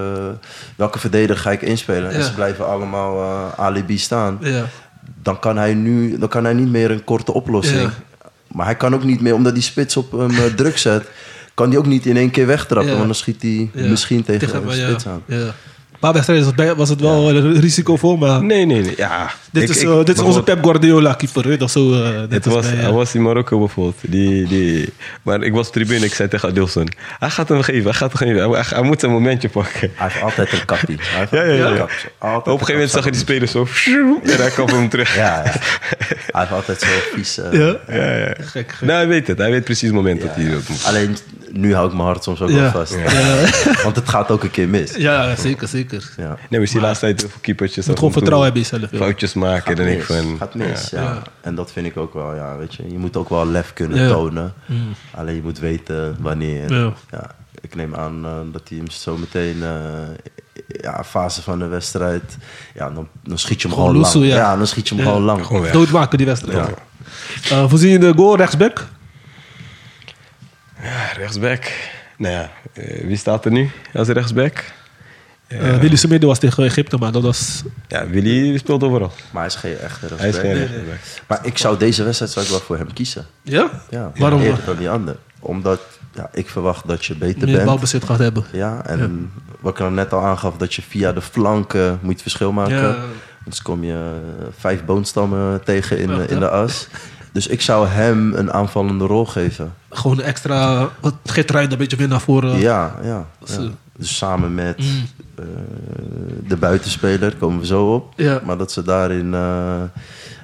welke 0.76 0.98
verdediger 0.98 1.42
ga 1.42 1.50
ik 1.50 1.62
inspelen? 1.62 2.10
En 2.10 2.18
Ja. 2.18 2.24
ze 2.24 2.34
blijven 2.34 2.66
allemaal 2.68 3.20
eh, 3.22 3.64
alibi 3.64 3.98
staan. 3.98 4.38
Ja. 4.40 4.64
Dan 5.22 5.38
kan 5.38 5.56
hij 5.56 5.74
nu 5.74 6.18
dan 6.18 6.28
kan 6.28 6.44
hij 6.44 6.52
niet 6.54 6.70
meer 6.70 6.90
een 6.90 7.04
korte 7.04 7.32
oplossing. 7.32 7.80
Ja. 7.80 7.90
Maar 8.46 8.66
hij 8.66 8.76
kan 8.76 8.94
ook 8.94 9.04
niet 9.04 9.20
meer, 9.20 9.34
omdat 9.34 9.54
die 9.54 9.62
spits 9.62 9.96
op 9.96 10.12
hem 10.12 10.30
eh, 10.30 10.44
druk 10.56 10.78
zet, 10.78 11.04
kan 11.54 11.68
hij 11.68 11.78
ook 11.78 11.86
niet 11.86 12.06
in 12.06 12.16
één 12.16 12.30
keer 12.30 12.46
wegtrappen. 12.46 12.88
Ja. 12.90 12.94
Want 12.94 13.06
dan 13.06 13.14
schiet 13.14 13.42
hij 13.42 13.70
Ja. 13.74 13.88
misschien 13.88 14.22
tegen, 14.24 14.48
Tegen- 14.48 14.68
een 14.70 14.76
ja, 14.76 14.88
spits 14.88 15.06
aan. 15.06 15.22
Ja. 15.26 15.36
Een 15.36 16.06
paar 16.06 16.12
wedstrijden 16.12 16.46
was 16.46 16.66
het- 16.66 16.76
was 16.76 16.88
het 16.88 17.00
wel 17.00 17.28
een 17.30 17.60
risicovol, 17.60 18.16
maar 18.16 18.44
Nee, 18.44 18.66
nee, 18.66 18.82
nee. 18.82 18.94
Ja. 18.96 19.30
Dit, 19.50 19.62
Ik- 19.62 19.68
is, 19.68 19.82
ik- 19.82 19.88
eh, 19.88 19.96
dit 20.04 20.16
is 20.16 20.22
onze 20.22 20.42
Pep 20.42 20.64
Guardiola 20.64 21.12
keeper. 21.14 21.58
Dat 21.58 21.70
zo, 21.70 21.92
eh, 21.92 22.20
dit 22.20 22.30
Het 22.30 22.46
is 22.46 22.52
was, 22.52 22.64
bij, 22.66 22.74
eh, 22.76 22.82
hij 22.82 22.92
was 22.92 23.14
in 23.14 23.22
Marokko 23.22 23.58
bijvoorbeeld. 23.58 23.96
Die, 24.00 24.46
die, 24.48 24.92
maar 25.22 25.42
ik 25.42 25.52
was 25.52 25.66
op 25.68 25.72
de 25.74 25.80
tribune, 25.80 26.04
ik 26.04 26.14
zei 26.14 26.28
tegen 26.28 26.48
Adilson. 26.48 26.88
Hij 27.18 27.30
gaat 27.30 27.48
hem 27.48 27.62
geven, 27.62 27.82
hij 27.84 27.92
gaat 27.92 28.18
hem 28.18 28.28
geven. 28.28 28.50
Hij, 28.50 28.62
hij 28.68 28.82
moet 28.82 29.00
zijn 29.00 29.12
momentje 29.12 29.48
pakken. 29.48 29.90
Hij 29.94 30.08
heeft 30.08 30.22
altijd 30.22 30.52
een 30.52 30.64
kappie. 30.64 30.96
Hij 31.00 31.26
Ja, 31.30 31.42
ja, 31.44 31.54
ja. 31.54 31.70
een 31.70 31.76
kap. 31.76 31.90
Op 32.20 32.46
een 32.46 32.52
gegeven 32.52 32.72
moment 32.72 32.90
zag 32.90 33.04
je 33.04 33.10
die 33.10 33.20
een 33.20 33.26
speler 33.26 33.48
zo. 33.48 33.66
En 34.22 34.36
hij 34.40 34.50
kwam 34.50 34.68
hem 34.68 34.88
terug. 34.88 35.16
Ja, 35.16 35.42
ja. 35.44 35.52
Hij 36.26 36.40
heeft 36.40 36.52
altijd 36.52 36.80
zo 36.80 36.86
vies. 37.14 37.38
eh, 37.38 37.52
Ja? 37.52 37.76
Ja, 37.88 38.16
ja. 38.16 38.26
Gek, 38.40 38.72
gek. 38.72 38.80
Nou, 38.80 38.92
hij 38.92 39.08
weet 39.08 39.26
het. 39.26 39.38
Hij 39.38 39.50
weet 39.50 39.64
precies 39.64 39.86
het 39.86 39.94
moment 39.94 40.20
ja, 40.20 40.26
dat 40.26 40.36
hij 40.36 40.50
dat 40.50 40.68
moet. 40.68 40.84
Alleen 40.84 41.16
nu 41.52 41.74
hou 41.74 41.86
ik 41.86 41.92
mijn 41.92 42.04
hart 42.04 42.24
soms 42.24 42.40
ook 42.40 42.48
Ja. 42.50 42.54
wel 42.56 42.70
vast. 42.70 42.96
Want 43.84 43.96
het 43.96 44.08
gaat 44.08 44.30
ook 44.30 44.42
een 44.42 44.50
keer 44.50 44.68
mis. 44.68 44.94
Ja, 44.96 45.36
zeker, 45.36 45.68
zeker. 45.68 46.10
Ja. 46.16 46.24
Nee, 46.28 46.36
maar 46.50 46.60
je 46.60 46.66
ziet 46.66 46.74
de 46.74 46.80
laatste 46.80 47.04
tijd 47.06 47.20
veel 47.20 47.30
keepertjes. 47.40 47.86
moet 47.86 47.96
gewoon 47.98 48.12
vertrouwen 48.12 48.52
hebben 48.52 48.70
in 48.70 48.78
jezelf. 48.80 49.02
Foutjes 49.02 49.34
maken. 49.40 49.76
Dan 49.76 49.84
denk 49.84 50.00
ik 50.00 50.04
van... 50.06 50.36
gaat 50.38 50.54
mis, 50.54 50.90
ja. 50.90 51.02
Ja. 51.02 51.22
En 51.40 51.54
dat 51.54 51.72
vind 51.72 51.86
ik 51.86 51.96
ook 51.96 52.14
wel, 52.14 52.34
ja, 52.34 52.56
weet 52.56 52.74
je. 52.74 52.90
Je 52.90 52.98
moet 52.98 53.16
ook 53.16 53.28
wel 53.28 53.46
lef 53.46 53.72
kunnen 53.72 53.98
Ja. 54.02 54.08
tonen. 54.08 54.54
Alleen 55.14 55.34
je 55.34 55.42
moet 55.42 55.58
weten 55.58 56.16
wanneer. 56.20 56.72
Ja. 56.74 56.92
Ja. 57.10 57.30
ik 57.60 57.74
neem 57.74 57.94
aan 57.94 58.24
eh, 58.24 58.32
dat 58.52 58.68
hij 58.68 58.78
hem 58.78 58.90
zo 58.90 59.16
meteen, 59.16 59.62
eh, 59.62 59.72
ja, 60.66 61.04
fase 61.04 61.42
van 61.42 61.58
de 61.58 61.66
wedstrijd, 61.66 62.36
ja, 62.74 62.90
dan, 62.90 63.08
dan 63.24 63.38
schiet 63.38 63.62
je 63.62 63.68
hem 63.68 63.76
Gewoon 63.76 63.96
lang. 63.96 64.14
ja. 64.14 64.20
Ja. 64.36 64.56
dan 64.56 64.66
schiet 64.66 64.88
je 64.88 64.94
hem 64.94 65.04
Ja. 65.04 65.10
gewoon 65.10 65.24
lang. 65.26 65.46
Gewoon 65.46 65.62
weg. 65.62 65.72
Doodmaken 65.72 66.18
die 66.18 66.26
wedstrijd. 66.26 66.68
Ja. 66.68 67.56
Eh, 67.56 67.68
voorzien 67.68 67.90
je 67.90 67.98
de 67.98 68.12
goal 68.16 68.36
rechtsback? 68.36 68.86
Ja, 70.82 71.12
rechtsback. 71.16 71.72
Nou 72.16 72.34
ja, 72.34 72.50
wie 73.06 73.16
staat 73.16 73.44
er 73.44 73.50
nu 73.50 73.70
als 73.94 74.08
rechtsback? 74.08 74.64
Eh 75.50 75.76
Willy 75.78 75.96
Semedo 75.96 76.26
was 76.26 76.38
tegen 76.38 76.64
Egypte, 76.64 76.96
maar 76.96 77.12
dat 77.12 77.22
was... 77.22 77.62
Ja, 77.88 78.06
Willy 78.08 78.58
speelt 78.58 78.82
overal. 78.82 79.12
Maar 79.30 79.42
hij 79.42 79.46
is 79.50 79.54
geen 79.54 79.78
echte 79.78 80.06
Hij 80.16 80.28
is 80.28 80.36
geen 80.36 80.52
rechtsback. 80.54 80.84
rechtsback. 80.86 81.24
Maar 81.28 81.38
ik 81.42 81.58
zou 81.58 81.78
deze 81.78 82.02
wedstrijd 82.02 82.32
zou 82.32 82.44
ik 82.44 82.50
wel 82.50 82.60
voor 82.60 82.76
hem 82.76 82.92
kiezen. 82.92 83.26
Ja? 83.42 83.70
Ja, 83.90 84.12
Waarom? 84.16 84.40
Eerder 84.40 84.64
dan 84.64 84.76
die 84.76 84.90
ander. 84.90 85.16
Omdat 85.40 85.80
ja, 86.14 86.28
ik 86.32 86.48
verwacht 86.48 86.88
dat 86.88 87.04
je 87.04 87.14
beter 87.16 87.44
Meer 87.46 87.54
bent. 87.54 87.66
balbezit 87.66 88.04
gaat 88.04 88.18
hebben. 88.18 88.44
Ja, 88.52 88.86
en 88.86 89.32
wat 89.60 89.72
ik 89.72 89.78
dan 89.78 89.94
net 89.94 90.12
al 90.12 90.24
aangaf, 90.24 90.56
dat 90.56 90.74
je 90.74 90.82
via 90.82 91.12
de 91.12 91.20
flanken 91.20 91.98
moet 92.02 92.14
je 92.16 92.22
verschil 92.22 92.52
maken. 92.52 92.76
Ja. 92.76 92.96
Dus 93.44 93.62
kom 93.62 93.84
je 93.84 93.92
eh, 94.40 94.46
vijf 94.58 94.84
boonstammen 94.84 95.64
tegen 95.64 95.98
in, 95.98 96.10
Ja, 96.10 96.16
de- 96.16 96.22
in 96.26 96.34
ja. 96.34 96.40
de 96.40 96.48
as. 96.50 96.88
Dus 97.32 97.46
ik 97.46 97.60
zou 97.60 97.88
hem 97.88 98.34
een 98.34 98.52
aanvallende 98.52 99.04
rol 99.06 99.26
geven. 99.26 99.74
Gewoon 99.90 100.18
een 100.18 100.24
extra... 100.24 100.88
Wat 101.00 101.14
geeft 101.24 101.54
een 101.54 101.78
beetje 101.78 101.96
weer 101.96 102.08
naar 102.08 102.20
voren. 102.20 102.58
Ja, 102.58 102.94
ja. 103.02 103.26
Ja. 103.44 103.58
Dus 103.96 104.16
samen 104.16 104.54
met 104.54 104.78
Mm. 104.78 105.06
Eh, 105.40 105.46
de 106.48 106.56
buitenspeler, 106.56 107.34
komen 107.36 107.60
we 107.60 107.66
zo 107.66 107.94
op. 107.94 108.12
Ja. 108.16 108.40
Maar 108.44 108.58
dat 108.58 108.72
ze 108.72 108.82
daarin... 108.82 109.34
eh, 109.34 109.82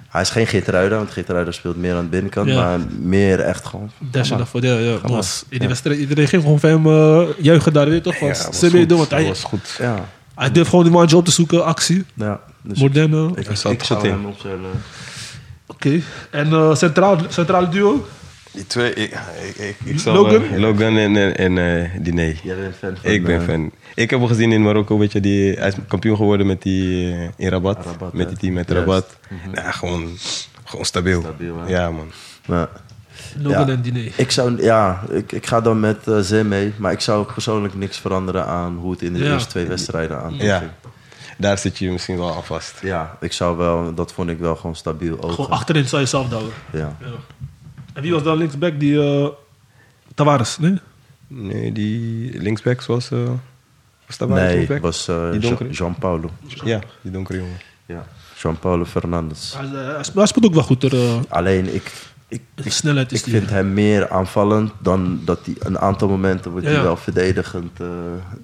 hij 0.08 0.20
is 0.24 0.30
geen 0.30 0.46
Geertruida, 0.46 0.96
want 0.96 1.10
Geertruida 1.10 1.50
speelt 1.50 1.76
meer 1.76 1.94
aan 1.94 2.02
de 2.02 2.08
binnenkant. 2.08 2.48
Ja. 2.48 2.54
Maar 2.54 2.78
meer 3.00 3.40
echt 3.40 3.66
gewoon... 3.66 3.90
Maar. 4.12 4.40
ervoor. 4.40 4.62
Ja, 4.62 4.78
ja. 4.78 4.98
Was, 5.02 5.40
in 5.42 5.46
die 5.50 5.60
Ja. 5.60 5.66
wedstrijd, 5.68 5.98
iedereen 5.98 6.28
ging 6.28 6.42
gewoon 6.42 6.60
van 6.60 6.70
hem 6.70 6.86
eh, 6.86 7.28
juichen 7.38 7.72
daar, 7.72 7.86
weet 7.86 7.94
je 7.94 8.00
toch? 8.00 8.14
Ja, 8.20 8.26
was 8.26 8.40
goed. 8.42 8.90
want 8.92 9.10
hij, 9.10 9.26
was 9.26 9.42
goed. 9.44 9.76
Ja, 9.78 10.04
hij 10.34 10.50
durft 10.52 10.68
gewoon 10.70 10.84
die 10.84 10.92
mannetje 10.92 11.16
op 11.16 11.24
te 11.24 11.30
zoeken, 11.30 11.64
actie. 11.64 12.04
ja. 12.14 12.40
Dus 12.62 12.78
Moderne. 12.80 13.30
ik, 13.34 13.48
ik 13.48 13.82
zou 13.82 14.04
in. 14.04 14.10
hem 14.10 14.24
opstellen. 14.26 14.70
Oké. 15.66 16.00
En 16.30 16.52
eh 16.52 16.74
centraal, 16.74 17.18
centrale 17.28 17.68
duo? 17.68 18.06
Die 18.56 18.66
twee, 18.66 18.94
ik, 18.94 19.10
ik, 19.48 19.56
ik, 19.56 19.76
ik 19.84 19.98
zal, 19.98 20.14
Logan? 20.14 20.44
eh, 20.44 20.58
Logan 20.58 20.96
en, 20.96 21.16
en, 21.16 21.36
en 21.36 21.58
eh, 21.58 21.90
Diné. 22.00 22.34
Jij 22.42 22.56
bent 22.56 22.76
fan 22.76 22.96
van... 23.02 23.10
Ik 23.10 23.24
ben 23.24 23.40
eh, 23.40 23.46
fan. 23.46 23.70
Ik 23.94 24.10
heb 24.10 24.18
hem 24.18 24.28
gezien 24.28 24.52
in 24.52 24.62
Marokko, 24.62 24.98
weet 24.98 25.12
je, 25.12 25.20
die, 25.20 25.52
hij 25.54 25.68
is 25.68 25.74
kampioen 25.88 26.16
geworden 26.16 26.46
met 26.46 26.62
die, 26.62 27.12
in 27.36 27.48
Rabat. 27.48 27.84
Rabat, 27.84 28.12
met 28.12 28.28
die 28.28 28.38
team 28.38 28.52
met 28.54 28.68
Juist. 28.68 28.86
Rabat. 28.86 29.16
Ja, 29.54 29.70
gewoon, 29.70 30.16
gewoon 30.64 30.84
stabiel. 30.84 31.24
Ja, 31.66 31.90
man. 31.90 32.10
maar- 32.46 32.68
Logan 33.38 33.66
Ja. 33.66 33.72
en 33.72 33.82
Dine. 33.82 34.10
Ik 34.16 34.30
zou, 34.30 34.62
ja, 34.62 35.02
ik, 35.10 35.32
ik 35.32 35.46
ga 35.46 35.60
dan 35.60 35.80
met 35.80 36.06
eh 36.08 36.18
Zem 36.18 36.48
mee. 36.48 36.72
Maar 36.76 36.92
ik 36.92 37.00
zou 37.00 37.26
persoonlijk 37.32 37.74
niks 37.74 37.98
veranderen 37.98 38.46
aan 38.46 38.76
hoe 38.76 38.90
het 38.90 39.02
in 39.02 39.12
de 39.12 39.18
Ja. 39.24 39.32
eerste 39.32 39.48
twee 39.48 39.66
wedstrijden 39.66 40.20
aan. 40.22 40.34
Ja. 40.36 40.62
daar 41.38 41.58
zit 41.58 41.78
je 41.78 41.90
misschien 41.90 42.16
wel 42.16 42.34
aan 42.34 42.44
vast. 42.44 42.74
Ja, 42.82 43.16
ik 43.20 43.32
zou 43.32 43.56
wel, 43.56 43.94
dat 43.94 44.12
vond 44.12 44.30
ik 44.30 44.38
wel 44.38 44.56
gewoon 44.56 44.76
stabiel 44.76 45.16
ogen. 45.22 45.34
Gewoon 45.34 45.50
achterin 45.50 45.88
zou 45.88 46.02
je 46.02 46.08
zelf 46.08 46.28
douwen. 46.28 46.52
Ja. 46.72 46.96
Ja. 47.00 47.06
En 47.96 48.02
wie 48.02 48.12
was 48.12 48.22
dan 48.22 48.36
linksback? 48.36 48.80
Die 48.80 48.92
uh, 48.92 49.28
Tavares, 50.14 50.58
nee? 50.58 50.78
Nee, 51.26 51.72
die 51.72 52.40
linksback 52.40 52.82
was... 52.82 53.10
eh 53.10 53.18
was 54.06 54.18
dat 54.18 54.28
waar 54.28 54.38
Nee, 54.38 54.48
linksback? 54.52 54.76
het 54.76 54.84
was 54.84 55.08
eh, 55.08 55.30
Die 55.30 55.40
Jean- 55.40 55.40
donkere? 55.40 55.70
Jean-Paulo. 55.70 56.30
Ja, 56.64 56.80
die 57.02 57.10
donkere 57.12 57.38
jongen. 57.38 57.56
Ja. 57.86 58.06
Jean-Paulo 58.36 58.84
Fernandes. 58.84 59.54
Hij, 59.56 59.66
hij, 59.66 59.84
hij 60.14 60.26
speelt- 60.26 60.44
ook 60.44 60.54
wel 60.54 60.62
goed. 60.62 60.82
Er, 60.82 60.94
eh, 60.94 61.14
Alleen, 61.28 61.74
ik, 61.74 61.92
ik, 62.28 62.40
de 62.54 62.70
snelheid 62.70 63.12
is 63.12 63.18
ik 63.18 63.24
die. 63.24 63.34
vind 63.34 63.50
hem 63.50 63.72
meer 63.72 64.08
aanvallend 64.10 64.72
dan 64.78 65.20
dat 65.24 65.38
hij 65.44 65.54
een 65.58 65.78
aantal 65.78 66.08
momenten 66.08 66.50
wordt 66.50 66.66
Ja, 66.66 66.72
hij 66.72 66.82
wel 66.82 66.96
verdedigend 66.96 67.80
eh, 67.80 67.86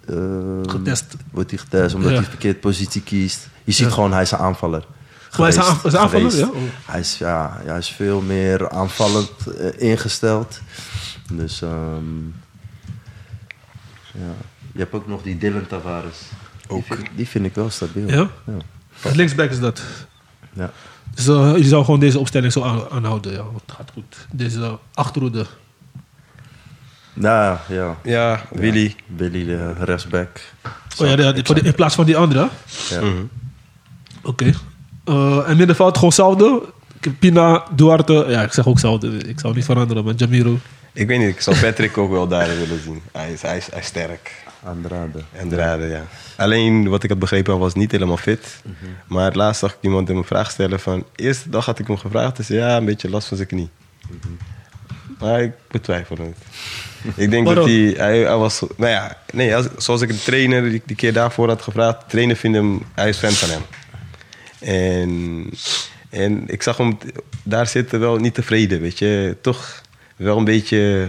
eh, 0.07 0.61
Getest. 0.66 1.16
Wordt 1.31 1.51
hij 1.51 1.59
getest 1.59 1.95
omdat 1.95 2.11
Ja. 2.11 2.16
hij 2.16 2.24
verkeerd 2.27 2.61
positie 2.61 3.03
kiest. 3.03 3.49
Je 3.65 3.73
ziet 3.73 3.87
gewoon, 3.89 4.12
hij 4.12 4.23
is 4.23 4.31
een 4.31 4.39
aanvaller. 4.39 4.85
Oh, 5.32 5.38
hij 5.38 5.48
is 5.48 5.56
geweest- 5.56 5.96
geweest. 6.10 6.38
ja? 6.38 6.50
Hij, 6.84 7.00
is, 7.00 7.18
ja, 7.18 7.60
hij 7.64 7.78
is 7.78 7.88
veel 7.88 8.20
meer 8.20 8.70
aanvallend 8.70 9.30
eh, 9.59 9.88
ingesteld. 9.90 10.60
Dus 11.32 11.62
ehm, 11.62 12.24
ja. 14.12 14.34
Je 14.72 14.78
hebt 14.78 14.92
ook 14.94 15.06
nog 15.06 15.22
die 15.22 15.38
Dylan 15.38 15.66
Tavares. 15.66 16.18
Die 16.66 16.76
Ook. 16.76 16.84
vind, 16.86 17.09
die 17.16 17.28
vind 17.28 17.44
ik 17.44 17.54
wel 17.54 17.70
stabiel. 17.70 18.09
Ja? 18.09 18.28
Linksback 19.14 19.50
is 19.50 19.60
dat. 19.60 19.82
Ja. 20.52 20.70
Dus 21.14 21.26
eh, 21.28 21.56
je 21.56 21.64
zou 21.64 21.84
gewoon 21.84 22.00
deze 22.00 22.18
opstelling 22.18 22.52
zo 22.52 22.62
aan, 22.62 22.90
aanhouden. 22.90 23.32
Ja, 23.32 23.44
het 23.54 23.74
gaat 23.76 23.90
goed. 23.92 24.26
Deze 24.30 24.78
achterhoede. 24.94 25.46
Nou, 27.14 27.59
ja. 27.68 27.96
Ja, 28.02 28.42
Willy. 28.50 28.96
Billy 29.06 29.44
de 29.44 29.72
rechtsback. 29.72 30.40
Oh 30.98 31.06
ja, 31.09 31.34
in 31.62 31.74
plaats 31.74 31.94
van 31.94 32.04
die 32.04 32.16
andere. 32.16 32.48
Ja. 32.90 33.00
Mhm. 33.00 33.22
Oké. 34.22 34.52
Eh, 35.05 35.49
en 35.49 35.57
middenveld 35.57 35.95
gewoon 35.95 36.09
hetzelfde. 36.09 36.62
Pina, 37.19 37.65
Duarte. 37.74 38.24
Ja, 38.29 38.43
ik 38.43 38.53
zeg 38.53 38.66
ook 38.66 38.73
hetzelfde. 38.73 39.09
Ik 39.16 39.41
zou 39.41 39.55
niet 39.55 39.65
veranderen, 39.65 40.05
maar 40.05 40.15
Jamiro. 40.15 40.59
Ik 40.93 41.07
weet 41.07 41.19
niet, 41.19 41.29
ik 41.29 41.41
zou 41.41 41.57
Patrick 41.61 41.99
ook 41.99 42.11
wel 42.11 42.29
daar 42.29 42.49
willen 42.49 42.81
zien. 42.85 43.03
Hij 43.12 43.33
is, 43.33 43.43
hij 43.43 43.57
is, 43.57 43.66
hij 43.70 43.81
is 43.81 43.87
sterk. 43.87 44.45
Andrade. 44.65 45.19
En 45.33 45.49
draden, 45.49 45.89
ja. 45.89 46.05
Alleen 46.37 46.89
wat 46.89 47.03
ik 47.03 47.11
had 47.11 47.19
begrepen, 47.19 47.53
hij 47.53 47.62
was 47.62 47.74
niet 47.74 47.91
helemaal 47.93 48.16
fit. 48.16 48.62
Maar 49.07 49.35
laatst 49.35 49.61
zag 49.61 49.70
ik 49.73 49.79
iemand 49.81 50.09
hem 50.09 50.16
een 50.16 50.24
vraag 50.24 50.51
stellen 50.51 50.81
van... 50.81 51.05
Eerste 51.16 51.49
dag 51.51 51.65
had 51.66 51.79
ik 51.79 51.87
hem 51.87 51.97
gevraagd, 51.97 52.37
hij 52.37 52.47
zei 52.47 52.59
ja, 52.59 52.77
een 52.77 52.85
beetje 52.85 53.11
last 53.11 53.29
van 53.29 53.37
zijn 53.37 53.49
knie. 53.49 53.70
Maar 55.19 55.43
ik 55.43 55.53
betwijfel 55.70 56.16
het. 56.16 56.37
ik 57.16 57.31
denk 57.31 57.47
dat 57.47 57.65
hij, 57.65 57.95
hij, 57.97 58.19
hij 58.19 58.37
was... 58.37 58.62
Nou 58.77 58.91
ja, 58.91 59.16
nee, 59.33 59.57
als- 59.57 59.69
zoals 59.77 60.01
ik 60.01 60.09
de 60.09 60.23
trainer 60.23 60.62
die, 60.70 60.83
die 60.87 60.97
keer 60.97 61.12
daarvoor 61.12 61.49
had 61.49 61.62
gevraagd... 61.62 62.01
De 62.01 62.07
trainer 62.09 62.37
vindt 62.37 62.57
hem, 62.57 62.83
hij 62.95 63.09
is 63.09 63.19
fan 63.19 63.31
van 63.31 63.49
hem. 63.51 63.62
En, 64.62 65.51
en 66.10 66.48
ik 66.48 66.62
zag 66.62 66.76
hem 66.76 66.98
daar 67.43 67.66
zitten 67.66 68.01
wel 68.01 68.16
niet 68.16 68.34
tevreden, 68.34 68.80
weet 68.80 68.98
je. 68.98 69.36
Toch 69.40 69.82
wel 70.16 70.39
een 70.39 70.44
beetje... 70.44 71.09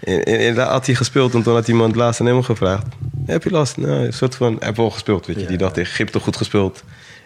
En, 0.00 0.22
en, 0.24 0.38
en 0.38 0.54
daar 0.54 0.68
had 0.68 0.86
hij 0.86 0.94
gespeeld 0.94 1.34
en 1.34 1.42
toen 1.42 1.54
had 1.54 1.68
iemand 1.68 1.96
laatst 1.96 2.20
aan 2.20 2.26
hem 2.26 2.42
gevraagd... 2.42 2.86
Heb 3.26 3.42
je 3.42 3.50
last? 3.50 3.76
Nou, 3.76 4.04
een 4.06 4.12
soort 4.12 4.34
van... 4.34 4.52
Hij 4.56 4.66
heeft 4.66 4.76
wel 4.76 4.90
gespeeld, 4.90 5.26
weet 5.26 5.36
je. 5.36 5.42
Ja, 5.42 5.48
Die 5.48 5.58
dacht 5.58 5.78
Egypte 5.78 6.20
goed 6.20 6.36
gespeeld. 6.36 6.82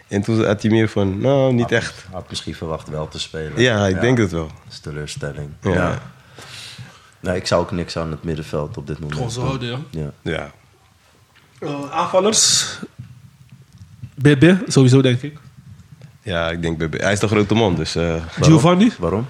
En 0.07 0.21
toen 0.21 0.45
had 0.45 0.61
hij 0.61 0.71
meer 0.71 0.89
van... 0.89 1.19
Nou, 1.19 1.53
niet 1.53 1.71
echt. 1.71 2.05
Had 2.11 2.29
misschien 2.29 2.55
verwacht 2.55 2.89
wel 2.89 3.07
te 3.07 3.19
spelen. 3.19 3.61
Ja, 3.61 3.87
ik 3.87 4.01
denk 4.01 4.17
het 4.17 4.31
wel. 4.31 4.47
Dat 4.47 4.73
is 4.73 4.79
teleurstelling. 4.79 5.49
Ja. 5.61 5.71
Ja. 5.73 6.01
Nee, 7.19 7.35
ik 7.35 7.47
zou 7.47 7.61
ook 7.61 7.71
niks 7.71 7.97
aan 7.97 8.11
het 8.11 8.23
middenveld 8.23 8.77
op 8.77 8.87
dit 8.87 8.95
moment 8.99 9.15
Gewoon 9.15 9.31
zo 9.31 9.39
doen. 9.39 9.69
houden, 9.69 9.85
ja. 9.91 10.11
Ja. 10.21 10.31
Ja. 10.31 10.51
Eh, 11.59 11.91
aanvallers. 11.91 12.65
BB, 14.21 14.53
sowieso 14.67 15.01
denk 15.01 15.21
ik. 15.21 15.37
Ja, 16.21 16.49
ik 16.49 16.61
denk... 16.61 16.77
Bebe- 16.77 16.97
Hij 17.03 17.11
is 17.11 17.19
de 17.19 17.27
grote 17.27 17.53
man, 17.53 17.75
dus... 17.75 17.95
eh, 17.95 18.03
Waarom? 18.03 18.25
Giovanni. 18.41 18.91
Waarom? 18.99 19.27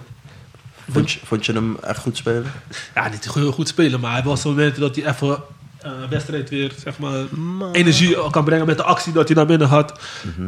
Vond 0.92 1.12
je, 1.12 1.20
vond 1.24 1.46
je 1.46 1.54
hem 1.54 1.78
echt 1.84 2.00
goed 2.00 2.18
spelen? 2.18 2.52
Ja, 2.96 3.10
niet 3.10 3.34
heel 3.34 3.52
goed 3.52 3.68
spelen, 3.68 4.00
maar 4.00 4.12
hij 4.12 4.24
was 4.24 4.42
zo'n 4.42 4.52
moment 4.56 4.76
dat 4.76 4.96
hij 4.96 5.08
even 5.08 5.38
eh 5.82 5.92
wedstrijd 6.10 6.50
weer, 6.50 6.72
zeg 6.84 7.00
maar, 7.00 7.24
energie 7.72 8.30
kan 8.30 8.44
brengen 8.44 8.66
met 8.66 8.78
de 8.78 8.84
actie 8.84 9.14
dat 9.14 9.28
hij 9.28 9.36
naar 9.38 9.46
binnen 9.46 9.68
had. 9.68 10.00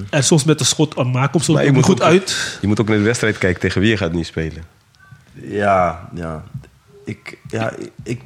En 0.10 0.24
soms 0.24 0.44
met 0.44 0.58
de 0.58 0.64
schot, 0.64 0.96
maar 0.96 1.22
hij 1.22 1.30
komt 1.30 1.44
zo 1.46 1.54
Maar 1.54 1.66
je 1.66 1.84
goed 1.84 2.02
ook- 2.02 2.08
uit. 2.08 2.58
Je 2.62 2.68
moet 2.68 2.80
ook 2.82 2.88
naar 2.88 2.98
de 2.98 3.04
wedstrijd 3.04 3.38
kijken 3.38 3.62
tegen 3.62 3.82
wie 3.82 3.90
je 3.90 3.98
gaat 3.98 4.12
niet 4.14 4.26
spelen. 4.26 4.64
Ja, 5.34 6.10
ja. 6.16 6.44
Ik, 7.06 7.38
ja, 7.50 7.72
ik, 7.72 7.92
ik, 8.04 8.22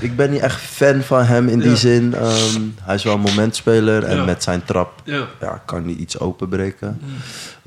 ik 0.00 0.16
ben 0.16 0.30
niet 0.30 0.40
echt 0.40 0.60
fan 0.60 1.02
van 1.02 1.22
hem 1.24 1.48
in 1.48 1.58
die 1.58 1.70
Ja. 1.70 1.76
zin. 1.76 2.14
Ehm, 2.14 2.60
hij 2.82 2.94
is 2.94 3.02
wel 3.02 3.14
een 3.14 3.20
momentspeler 3.20 4.04
en 4.04 4.16
Ja. 4.16 4.24
met 4.24 4.42
zijn 4.42 4.64
trap 4.64 5.02
Ja. 5.04 5.26
ja, 5.40 5.62
kan 5.66 5.84
hij 5.84 5.92
iets 5.94 6.18
openbreken. 6.18 7.00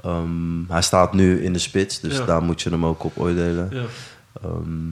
Ehm, 0.04 0.64
hij 0.72 0.82
staat 0.82 1.14
nu 1.14 1.44
in 1.44 1.54
de 1.54 1.60
spits, 1.60 2.00
dus 2.00 2.18
Ja. 2.18 2.26
daar 2.26 2.42
moet 2.44 2.62
je 2.62 2.70
hem 2.70 2.86
ook 2.86 3.04
op 3.04 3.12
oordelen. 3.20 3.70
Ja. 3.72 3.82
Ehm, 4.44 4.92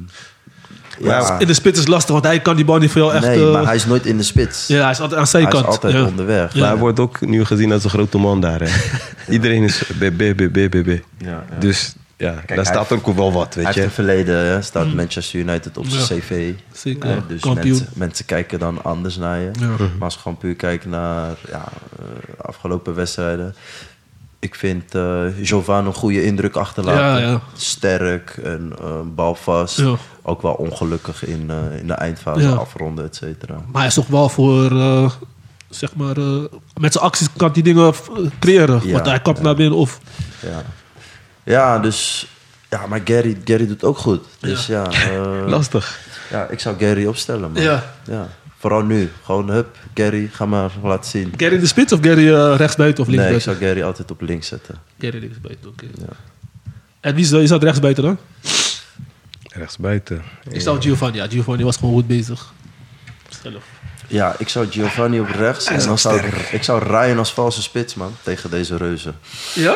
ja, 1.07 1.39
In 1.39 1.47
de 1.47 1.53
spits 1.53 1.79
is 1.79 1.87
lastig, 1.87 2.11
want 2.13 2.25
hij 2.25 2.39
kan 2.41 2.55
die 2.55 2.65
bal 2.65 2.77
niet 2.77 2.91
veel 2.91 3.13
echt... 3.13 3.25
nee, 3.25 3.45
eh, 3.45 3.51
maar 3.51 3.65
hij 3.65 3.75
is 3.75 3.85
nooit 3.85 4.05
in 4.05 4.17
de 4.17 4.23
spits. 4.23 4.67
ja, 4.67 4.81
hij 4.81 4.91
is 4.91 4.99
altijd 4.99 5.19
aan 5.19 5.27
hij 5.31 5.41
zijkant. 5.41 5.63
is 5.67 5.69
altijd 5.71 5.93
ja. 5.93 6.05
onderweg. 6.05 6.55
Maar 6.55 6.69
hij 6.69 6.77
wordt 6.77 6.99
ook 6.99 7.21
nu 7.21 7.45
gezien 7.45 7.71
als 7.71 7.83
een 7.83 7.89
grote 7.89 8.17
man 8.17 8.41
daar. 8.41 8.59
Hè. 8.59 8.69
Iedereen 9.33 9.63
is 9.63 9.83
BB, 9.99 10.17
BB, 10.35 10.69
BB. 10.69 10.97
Ja, 11.17 11.27
ja. 11.27 11.43
Dus 11.59 11.95
ja, 12.21 12.55
daar 12.55 12.65
staat 12.65 12.91
ook 12.91 13.05
wel 13.07 13.31
wat, 13.31 13.55
weet 13.55 13.73
je. 13.73 13.83
een 13.83 13.91
verleden, 13.91 14.45
hè, 14.45 14.61
staat 14.61 14.93
Manchester 14.93 15.39
United 15.39 15.77
op 15.77 15.85
zijn 15.87 16.15
Ja. 16.15 16.21
cv. 16.21 16.53
Zeker, 16.71 17.09
ja. 17.09 17.23
dus 17.27 17.43
mensen, 17.43 17.87
mensen 17.93 18.25
kijken 18.25 18.59
dan 18.59 18.83
anders 18.83 19.17
naar 19.17 19.39
je. 19.39 19.51
Ja. 19.59 19.67
Maar 19.67 19.87
als 19.99 20.15
we 20.15 20.21
gewoon 20.21 20.37
puur 20.37 20.55
kijken 20.55 20.89
naar 20.89 21.35
ja, 21.47 21.63
eh, 21.99 22.45
afgelopen 22.45 22.95
wedstrijden. 22.95 23.55
Ik 24.39 24.55
vind 24.55 24.95
eh 24.95 25.23
Jovan 25.41 25.85
een 25.85 25.93
goede 25.93 26.23
indruk 26.25 26.55
achterlaten. 26.55 27.21
Ja, 27.21 27.29
ja. 27.29 27.41
Sterk 27.55 28.39
en 28.43 28.73
eh, 28.81 28.87
balvast. 29.15 29.77
Ja. 29.77 29.95
Ook 30.21 30.41
wel 30.41 30.53
ongelukkig 30.53 31.25
in, 31.25 31.49
eh, 31.49 31.79
in 31.79 31.87
de 31.87 31.93
eindfase 31.93 32.41
Ja. 32.41 32.51
afronden, 32.53 33.05
et 33.05 33.15
cetera. 33.15 33.53
Maar 33.53 33.81
hij 33.81 33.87
is 33.87 33.93
toch 33.93 34.07
wel 34.07 34.29
voor, 34.29 34.71
eh, 34.71 35.11
zeg 35.69 35.95
maar, 35.95 36.17
eh, 36.17 36.43
met 36.79 36.91
zijn 36.93 37.03
acties 37.03 37.27
kan 37.37 37.49
hij 37.53 37.61
dingen 37.61 37.93
creëren. 38.39 38.81
Ja, 38.83 38.93
want 38.93 39.05
hij 39.05 39.19
kapt 39.21 39.37
ja. 39.37 39.43
naar 39.43 39.55
binnen 39.55 39.77
of... 39.77 39.99
Ja, 40.41 40.63
ja 41.43 41.79
dus... 41.79 42.27
Ja, 42.69 42.87
maar 42.87 43.01
Gary, 43.05 43.37
Gary 43.45 43.67
doet 43.67 43.83
ook 43.83 43.97
goed. 43.97 44.25
Dus 44.39 44.65
ja, 44.65 44.85
eh, 45.11 45.43
Lastig. 45.47 45.99
ja 46.29 46.47
ik 46.47 46.59
zou 46.59 46.75
Gary 46.79 47.05
opstellen. 47.05 47.51
Man. 47.51 47.61
Ja. 47.61 47.93
ja. 48.07 48.27
Vooral 48.57 48.81
nu. 48.83 49.11
Gewoon, 49.23 49.49
hup, 49.49 49.77
Gary, 49.93 50.29
ga 50.33 50.45
maar 50.45 50.71
laten 50.83 51.09
zien. 51.09 51.33
Gary 51.37 51.59
de 51.59 51.65
spits 51.65 51.93
of 51.93 51.99
Gary 52.01 52.33
eh, 52.33 52.53
rechtsbuiten 52.57 53.03
of 53.03 53.09
Nee, 53.09 53.17
ik 53.19 53.23
linksbuiten? 53.25 53.41
zou 53.41 53.57
Gary 53.57 53.83
altijd 53.87 54.11
op 54.11 54.21
links 54.21 54.47
zetten. 54.47 54.75
Gary 54.99 55.19
linksbuiten, 55.19 55.69
oké. 55.69 55.85
Ja. 55.99 56.13
En 56.99 57.15
wie 57.15 57.23
is, 57.23 57.31
is 57.31 57.49
dat 57.49 57.63
rechtsbuiten 57.63 58.03
dan? 58.03 58.17
Rechts 59.43 59.77
buiten. 59.77 60.23
Ik 60.49 60.61
zou 60.61 60.81
Giovanni, 60.81 61.17
ja, 61.17 61.27
Giovanni 61.27 61.63
was 61.63 61.77
gewoon 61.77 61.93
goed 61.93 62.07
bezig. 62.07 62.53
Zelf. 63.43 63.63
Ja, 64.07 64.35
ik 64.37 64.49
zou 64.49 64.67
Giovanni 64.71 65.19
op 65.19 65.29
rechts. 65.29 65.65
En 65.65 65.85
dan 65.85 65.97
zou 65.99 66.19
ik, 66.19 66.33
ik 66.51 66.63
zou 66.63 66.83
Ryan 66.83 67.17
als 67.17 67.33
valse 67.33 67.61
spits, 67.61 67.95
man. 67.95 68.15
Tegen 68.23 68.49
deze 68.49 68.77
reuzen. 68.77 69.15
Ja? 69.53 69.75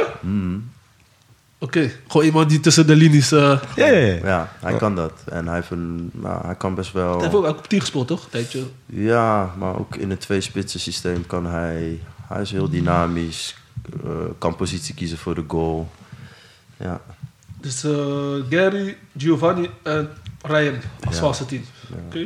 Oké, 1.65 1.91
gewoon 2.07 2.25
iemand 2.25 2.49
die 2.49 2.59
tussen 2.59 2.87
de 2.87 2.95
linies... 2.95 3.31
eh 3.31 3.59
Ja, 3.75 3.85
ja, 3.87 3.97
ja. 3.97 4.15
Ja, 4.23 4.51
hij 4.59 4.75
kan 4.77 4.95
dat. 4.95 5.11
En 5.25 5.45
hij, 5.45 5.55
heeft 5.55 5.71
een, 5.71 6.09
nou, 6.13 6.45
hij 6.45 6.55
kan 6.55 6.75
best 6.75 6.93
Hij 6.93 7.01
heeft 7.03 7.31
wel... 7.31 7.41
ook 7.45 7.45
ook 7.45 7.57
op 7.57 7.67
10 7.67 7.79
gespeeld, 7.79 8.07
toch? 8.07 8.27
Tijdje. 8.29 8.63
Ja, 8.85 9.53
maar 9.57 9.79
ook 9.79 9.95
in 9.95 10.09
het 10.09 10.19
twee-spitsen 10.21 10.79
systeem 10.79 11.25
kan 11.27 11.45
hij... 11.45 11.99
Hij 12.27 12.41
is 12.41 12.51
heel 12.51 12.69
dynamisch. 12.69 13.55
eh, 14.03 14.09
kan 14.37 14.55
positie 14.55 14.95
kiezen 14.95 15.17
voor 15.17 15.35
de 15.35 15.43
goal. 15.47 15.91
Ja, 16.77 17.01
Dus 17.61 17.83
eh, 17.83 17.91
Gary, 18.49 18.97
Giovanni 19.17 19.69
en 19.83 20.09
Ryan 20.41 20.75
als 21.05 21.15
Ja. 21.15 21.21
valse 21.21 21.45
10. 21.45 21.65
Oké. 22.07 22.25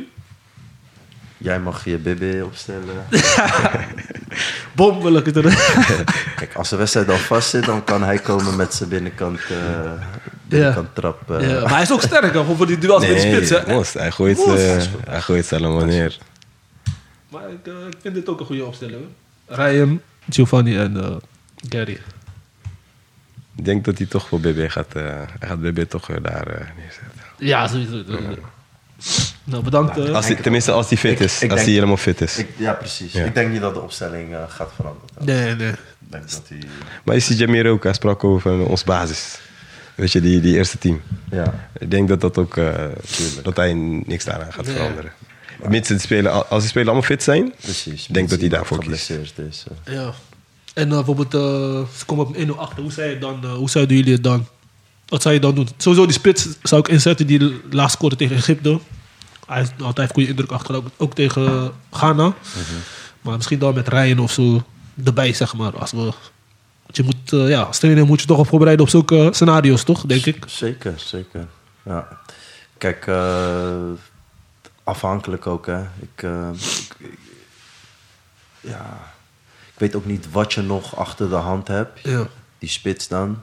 Jij 1.40 1.60
mag 1.60 1.84
je 1.84 1.96
BB 1.98 2.42
opstellen. 2.44 3.06
Bom, 4.72 5.02
wil 5.02 5.16
ik 5.16 5.24
het. 5.26 5.34
Kijk, 6.36 6.54
als 6.54 6.68
de 6.68 6.76
wedstrijd 6.76 7.08
al 7.08 7.16
vast 7.16 7.48
zit, 7.50 7.64
dan 7.64 7.84
kan 7.84 8.02
hij 8.02 8.18
komen 8.18 8.56
met 8.56 8.74
zijn 8.74 8.88
binnenkant, 8.88 9.40
eh 9.50 9.92
binnenkant 10.48 10.94
trap. 10.94 11.30
eh. 11.30 11.48
Ja, 11.50 11.60
maar 11.60 11.70
hij 11.70 11.82
is 11.82 11.92
ook 11.92 12.02
sterk, 12.02 12.32
gewoon 12.32 12.56
voor 12.56 12.66
die 12.66 12.78
duels 12.78 13.06
met 13.06 13.16
de 13.16 13.22
Nee, 13.26 13.44
spits. 13.44 13.50
Hè? 13.50 14.00
hij 14.00 14.10
gooit, 14.10 14.38
eh, 14.46 14.82
hij 15.08 15.20
gooit 15.20 15.46
ze 15.46 15.56
allemaal 15.56 15.84
neer. 15.84 16.18
Maar 17.28 17.50
ik, 17.50 17.66
ik 17.66 17.96
vind 18.00 18.14
dit 18.14 18.28
ook 18.28 18.40
een 18.40 18.46
goede 18.46 18.64
opstelling. 18.64 18.98
Hoor. 19.46 19.56
Ryan, 19.66 20.00
Giovanni 20.28 20.76
en 20.78 21.20
Gary. 21.68 22.00
Ik 23.56 23.64
denk 23.64 23.84
dat 23.84 23.98
hij 23.98 24.06
toch 24.06 24.28
voor 24.28 24.40
BB 24.40 24.70
gaat, 24.70 24.94
eh, 24.94 25.02
hij 25.38 25.48
gaat 25.48 25.60
BB 25.60 25.82
toch 25.88 26.06
weer 26.06 26.22
daar 26.22 26.46
eh, 26.46 26.66
neerzetten. 26.76 27.22
Ja, 27.38 27.66
sowieso. 27.68 28.02
Nou, 29.44 29.62
bedankt. 29.64 29.98
eh. 29.98 30.14
Als 30.14 30.26
hij, 30.26 30.34
tenminste, 30.34 30.72
als 30.72 30.88
hij 30.88 30.98
fit 30.98 31.12
Ik- 31.12 31.18
is. 31.20 31.24
ik 31.34 31.40
als 31.40 31.40
denk- 31.40 31.60
hij 31.60 31.72
helemaal 31.72 31.96
fit 31.96 32.20
is. 32.20 32.38
Ik, 32.38 32.48
ja, 32.56 32.72
precies. 32.72 33.12
Ja. 33.12 33.24
Ik 33.24 33.34
denk 33.34 33.52
niet 33.52 33.60
dat 33.60 33.74
de 33.74 33.80
opstelling 33.80 34.34
eh, 34.34 34.38
gaat 34.48 34.70
veranderen. 34.76 35.08
nee, 35.18 35.54
nee. 35.54 35.68
Ik 35.68 35.76
denk 36.10 36.30
dat 36.30 36.42
hij... 36.48 36.58
Maar 37.04 37.16
is 37.16 37.26
die 37.26 37.36
Jamir 37.36 37.66
ook? 37.70 37.82
Hij 37.82 37.92
sprak 37.92 38.24
over 38.24 38.40
van 38.40 38.64
ons 38.66 38.84
basis. 38.84 39.38
Weet 39.94 40.12
je, 40.12 40.20
die, 40.20 40.40
die 40.40 40.56
eerste 40.56 40.78
team. 40.78 41.00
Ja. 41.30 41.68
Ik 41.78 41.90
denk 41.90 42.08
dat 42.08 42.20
dat 42.20 42.38
ook, 42.38 42.56
eh, 42.56 42.74
dat 43.42 43.56
hij 43.56 43.72
niks 44.06 44.24
daaraan 44.24 44.52
gaat 44.52 44.66
Nee. 44.66 44.74
veranderen. 44.74 45.12
Mits 45.68 45.88
de 45.88 45.98
spelen, 45.98 46.48
als 46.48 46.60
die 46.60 46.68
spelers 46.68 46.88
allemaal 46.90 47.08
fit 47.08 47.22
zijn, 47.22 47.52
Precies. 47.60 48.06
denk 48.06 48.28
dat 48.30 48.40
hij 48.40 48.48
daarvoor 48.48 48.78
kiest. 48.78 49.10
is. 49.10 49.32
eh. 49.84 49.94
Ja. 49.94 50.12
En 50.74 50.88
uh, 50.88 50.94
bijvoorbeeld, 50.94 51.34
uh, 51.34 51.40
ze 51.96 52.04
komen 52.06 52.26
op 52.26 52.36
1-0 52.36 52.58
achter. 52.58 52.82
Hoe, 52.82 52.92
zei 52.92 53.10
je 53.10 53.18
dan, 53.18 53.40
uh, 53.44 53.52
hoe 53.52 53.70
zouden 53.70 53.96
jullie 53.96 54.12
het 54.12 54.22
dan? 54.22 54.46
Wat 55.10 55.22
zou 55.22 55.34
je 55.34 55.40
dan 55.40 55.54
doen? 55.54 55.68
Sowieso 55.76 56.04
die 56.06 56.14
spits 56.14 56.48
zou 56.62 56.80
ik 56.80 56.88
inzetten 56.88 57.26
die 57.26 57.60
laatst 57.70 57.96
scoorde 57.96 58.16
tegen 58.16 58.36
Egypte. 58.36 58.80
Hij 59.46 59.60
had 59.60 59.72
altijd 59.82 60.10
goede 60.12 60.28
indruk 60.28 60.50
achtergelopen. 60.50 60.90
Ook 60.96 61.14
tegen 61.14 61.72
Ghana. 61.90 62.26
Mm 62.26 62.34
-hmm. 62.52 62.82
Maar 63.20 63.36
misschien 63.36 63.58
dan 63.58 63.74
met 63.74 63.88
Ryan 63.88 64.18
of 64.18 64.32
zo 64.32 64.62
erbij, 65.04 65.32
zeg 65.32 65.54
maar. 65.54 65.78
Als 65.78 65.90
we, 65.90 65.98
want 66.82 66.96
je 66.96 67.02
moet, 67.02 67.32
uh, 67.32 67.48
ja, 67.48 67.62
als 67.62 67.78
trainer 67.78 68.06
moet 68.06 68.20
je 68.20 68.26
toch 68.26 68.38
op 68.38 68.48
voorbereiden 68.48 68.84
op 68.84 68.90
zulke 68.90 69.28
scenario's, 69.32 69.84
toch? 69.84 70.06
Denk 70.06 70.26
ik. 70.26 70.44
Zeker, 70.46 70.94
zeker. 70.96 71.46
Ja. 71.82 72.08
Kijk, 72.78 73.06
uh, 73.06 73.74
afhankelijk 74.84 75.46
ook, 75.46 75.66
hè. 75.66 75.80
Ik, 75.80 76.22
uh, 76.22 76.48
ik, 76.98 77.08
ja, 78.60 79.12
ik 79.72 79.78
weet 79.78 79.94
ook 79.94 80.06
niet 80.06 80.30
wat 80.30 80.52
je 80.52 80.62
nog 80.62 80.96
achter 80.96 81.28
de 81.28 81.34
hand 81.34 81.68
hebt. 81.68 82.00
Ja. 82.02 82.26
Die 82.58 82.68
spits 82.68 83.08
dan. 83.08 83.42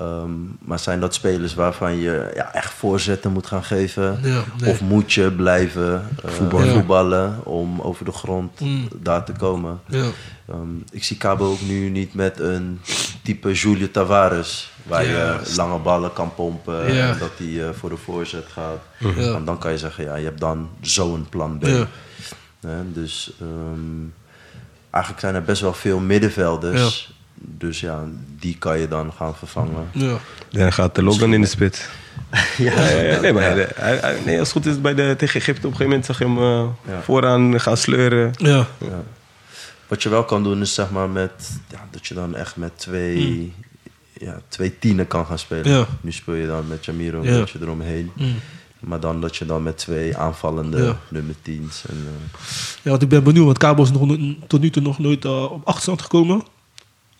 Um, 0.00 0.56
maar 0.60 0.78
zijn 0.78 1.00
dat 1.00 1.14
spelers 1.14 1.54
waarvan 1.54 1.96
je 1.96 2.30
ja, 2.34 2.54
echt 2.54 2.72
voorzetten 2.72 3.32
moet 3.32 3.46
gaan 3.46 3.64
geven? 3.64 4.18
Ja, 4.22 4.42
nee. 4.60 4.70
Of 4.70 4.80
moet 4.80 5.12
je 5.12 5.32
blijven 5.32 6.08
uh, 6.24 6.30
Voetballen. 6.30 6.66
Ja. 6.66 6.72
voetballen 6.72 7.44
om 7.44 7.80
over 7.80 8.04
de 8.04 8.12
grond 8.12 8.60
Mm. 8.60 8.88
daar 8.96 9.24
te 9.24 9.32
komen? 9.32 9.80
Ja. 9.86 10.06
Um, 10.50 10.84
ik 10.90 11.04
zie 11.04 11.16
Cabo 11.16 11.50
ook 11.50 11.60
nu 11.60 11.88
niet 11.88 12.14
met 12.14 12.40
een 12.40 12.80
type 13.22 13.52
Julio 13.52 13.90
Tavares. 13.90 14.72
Waar 14.82 15.06
Ja. 15.06 15.10
je 15.42 15.52
lange 15.56 15.78
ballen 15.78 16.12
kan 16.12 16.34
pompen. 16.34 16.94
Ja. 16.94 17.12
En 17.12 17.18
dat 17.18 17.30
hij 17.36 17.46
uh, 17.46 17.68
voor 17.70 17.88
de 17.90 17.96
voorzet 17.96 18.46
gaat. 18.52 18.80
Ja. 19.16 19.34
En 19.34 19.44
dan 19.44 19.58
kan 19.58 19.70
je 19.72 19.78
zeggen, 19.78 20.04
ja, 20.04 20.14
je 20.14 20.24
hebt 20.24 20.40
dan 20.40 20.68
zo'n 20.80 21.26
plan 21.28 21.58
B. 21.58 21.66
Ja. 21.66 21.86
Hè, 22.60 22.92
dus 22.92 23.32
um, 23.42 24.14
eigenlijk 24.90 25.22
zijn 25.24 25.34
er 25.34 25.42
best 25.42 25.62
wel 25.62 25.72
veel 25.74 25.98
middenvelders. 25.98 27.18
Dus 27.42 27.80
ja, 27.80 28.04
die 28.38 28.56
kan 28.58 28.78
je 28.78 28.88
dan 28.88 29.12
gaan 29.12 29.34
vervangen. 29.36 29.88
Ja. 29.92 30.16
Dan 30.50 30.72
gaat 30.72 30.94
de 30.94 31.02
Logan 31.02 31.32
in 31.34 31.40
de 31.40 31.46
spits. 31.46 31.80
ja, 32.58 32.72
Ja, 32.72 32.88
ja, 32.88 33.00
ja. 33.00 33.20
Nee, 33.20 33.32
maar 33.32 33.42
hij- 33.42 33.68
hij- 33.74 33.96
hij- 33.96 34.18
nee, 34.24 34.38
als 34.38 34.52
het 34.54 34.62
goed 34.64 34.72
is 34.72 34.80
bij 34.80 34.94
de, 34.94 35.14
tegen 35.18 35.40
Egypte 35.40 35.66
op 35.66 35.72
een 35.72 35.78
gegeven 35.78 35.86
moment 35.88 36.06
zag 36.06 36.18
je 36.18 36.24
hem 36.24 36.38
eh, 36.38 36.92
Ja. 36.94 37.00
vooraan 37.02 37.60
gaan 37.60 37.76
sleuren. 37.76 38.32
Ja. 38.36 38.66
Ja. 38.78 39.02
Wat 39.88 40.02
je 40.02 40.08
wel 40.08 40.24
kan 40.24 40.42
doen 40.42 40.60
is 40.60 40.74
zeg 40.74 40.90
maar 40.90 41.08
met, 41.08 41.60
ja, 41.70 41.88
dat 41.90 42.06
je 42.06 42.14
dan 42.14 42.34
echt 42.36 42.56
met 42.56 42.72
twee, 42.78 43.52
ja, 44.12 44.40
twee 44.48 44.78
tienen 44.78 45.06
kan 45.06 45.26
gaan 45.26 45.38
spelen. 45.38 45.72
Ja. 45.72 45.86
Nu 46.00 46.12
speel 46.12 46.34
je 46.34 46.46
dan 46.46 46.68
met 46.68 46.84
Jamiro 46.84 47.22
Ja. 47.24 47.30
een 47.30 47.40
beetje 47.40 47.58
eromheen. 47.62 48.10
Mm. 48.14 48.34
Maar 48.80 49.00
dan 49.00 49.20
dat 49.20 49.36
je 49.36 49.46
dan 49.46 49.62
met 49.62 49.78
twee 49.78 50.16
aanvallende 50.16 50.82
Ja. 50.82 50.96
nummer 51.08 51.34
tiens. 51.42 51.84
En, 51.88 52.06
eh, 52.06 52.40
Ja, 52.82 52.90
want 52.90 53.02
ik 53.02 53.08
ben 53.08 53.22
benieuwd, 53.24 53.44
want 53.44 53.58
Cabo 53.58 53.82
is 53.82 53.90
nog, 53.90 54.06
no- 54.06 54.34
tot 54.46 54.60
nu 54.60 54.70
toe 54.70 54.82
nog 54.82 54.98
nooit 54.98 55.24
uh, 55.24 55.52
op 55.52 55.64
achterstand 55.66 56.02
gekomen. 56.02 56.42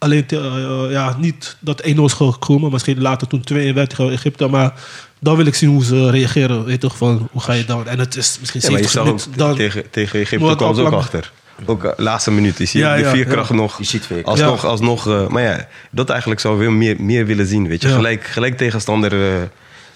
Alleen, 0.00 0.26
te- 0.26 0.84
uh, 0.86 0.92
ja, 0.92 1.16
niet 1.18 1.56
dat 1.60 1.82
1-0 1.82 1.86
is 2.04 2.12
gekomen, 2.12 2.70
misschien 2.72 3.00
later 3.00 3.26
toen 3.26 3.40
2 3.40 3.74
werd 3.74 3.88
tegen 3.90 4.10
Egypte. 4.10 4.46
Maar 4.48 4.72
dan 5.20 5.36
wil 5.36 5.46
ik 5.46 5.54
zien 5.54 5.70
hoe 5.70 5.84
ze 5.84 6.10
reageren. 6.10 6.64
Weet 6.64 6.80
toch, 6.80 6.96
van 6.96 7.28
hoe 7.32 7.42
ga 7.42 7.52
je 7.52 7.64
dan? 7.64 7.86
En 7.88 7.98
het 7.98 8.16
is 8.16 8.36
misschien 8.40 8.60
Ja, 8.60 8.70
maar 8.70 8.80
je 8.80 8.88
70 8.88 8.90
zag 8.90 9.00
ook 9.02 9.06
minuten. 9.26 9.46
Dan, 9.46 9.56
tegen, 9.56 9.90
tegen 9.90 10.20
Egypte 10.20 10.56
kwam 10.56 10.74
ze 10.74 10.80
ook 10.80 10.90
lang- 10.90 11.02
achter. 11.02 11.32
Ook 11.66 11.84
uh, 11.84 11.90
laatste 11.96 12.30
minuut. 12.30 12.58
Je 12.58 12.64
ziet 12.64 12.82
Ja, 12.82 12.96
de 12.96 13.02
ja, 13.02 13.10
vierkracht 13.10 13.48
ja. 13.48 13.54
nog. 13.54 13.78
Je 13.78 13.84
ziet 13.84 14.08
weer. 14.08 14.24
Alsnog, 14.24 14.62
Ja. 14.62 14.68
alsnog 14.68 15.06
uh, 15.08 15.26
maar 15.28 15.42
ja, 15.42 15.66
dat 15.90 16.08
eigenlijk 16.10 16.40
zou 16.40 16.54
ik 16.56 16.60
veel 16.62 16.70
meer, 16.72 16.96
meer 16.98 17.26
willen 17.26 17.46
zien. 17.46 17.68
Weet 17.68 17.82
je, 17.82 17.88
Ja. 17.88 17.94
gelijk, 17.94 18.24
gelijk 18.24 18.56
tegenstander 18.56 19.12
uh, 19.12 19.34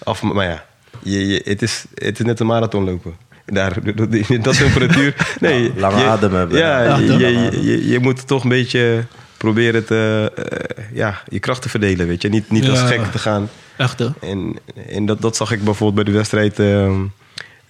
af. 0.02 0.22
Maar 0.22 0.44
ja, 0.46 0.64
je, 1.02 1.26
je, 1.26 1.40
het, 1.44 1.62
is, 1.62 1.84
het 1.94 2.18
is 2.18 2.24
net 2.26 2.40
een 2.40 2.46
marathon 2.46 2.84
lopen. 2.84 3.14
Daar, 3.46 3.72
dat 4.42 4.56
temperatuur. 4.56 5.14
Nee, 5.40 5.62
je- 5.62 5.84
adem 5.84 6.34
hebben. 6.34 6.58
Ja, 6.58 6.82
Ja, 6.82 6.96
je, 6.96 7.60
je, 7.62 7.88
je 7.88 7.98
moet 7.98 8.26
toch 8.26 8.42
een 8.42 8.48
beetje 8.48 9.04
proberen 9.44 9.84
te, 9.84 10.32
uh, 10.38 10.84
ja, 10.92 11.22
je 11.28 11.38
kracht 11.38 11.62
te 11.62 11.68
verdelen. 11.68 12.06
Weet 12.06 12.22
je, 12.22 12.28
niet, 12.28 12.50
niet 12.50 12.68
als 12.68 12.80
gek 12.80 13.04
te 13.12 13.18
gaan. 13.18 13.48
echt 13.76 13.98
hè? 13.98 14.08
En, 14.20 14.58
en 14.88 15.06
dat, 15.06 15.20
dat 15.20 15.36
zag 15.36 15.52
ik 15.52 15.64
bijvoorbeeld 15.64 16.04
bij 16.04 16.12
de 16.12 16.18
wedstrijd 16.18 16.58
uh, 16.58 17.00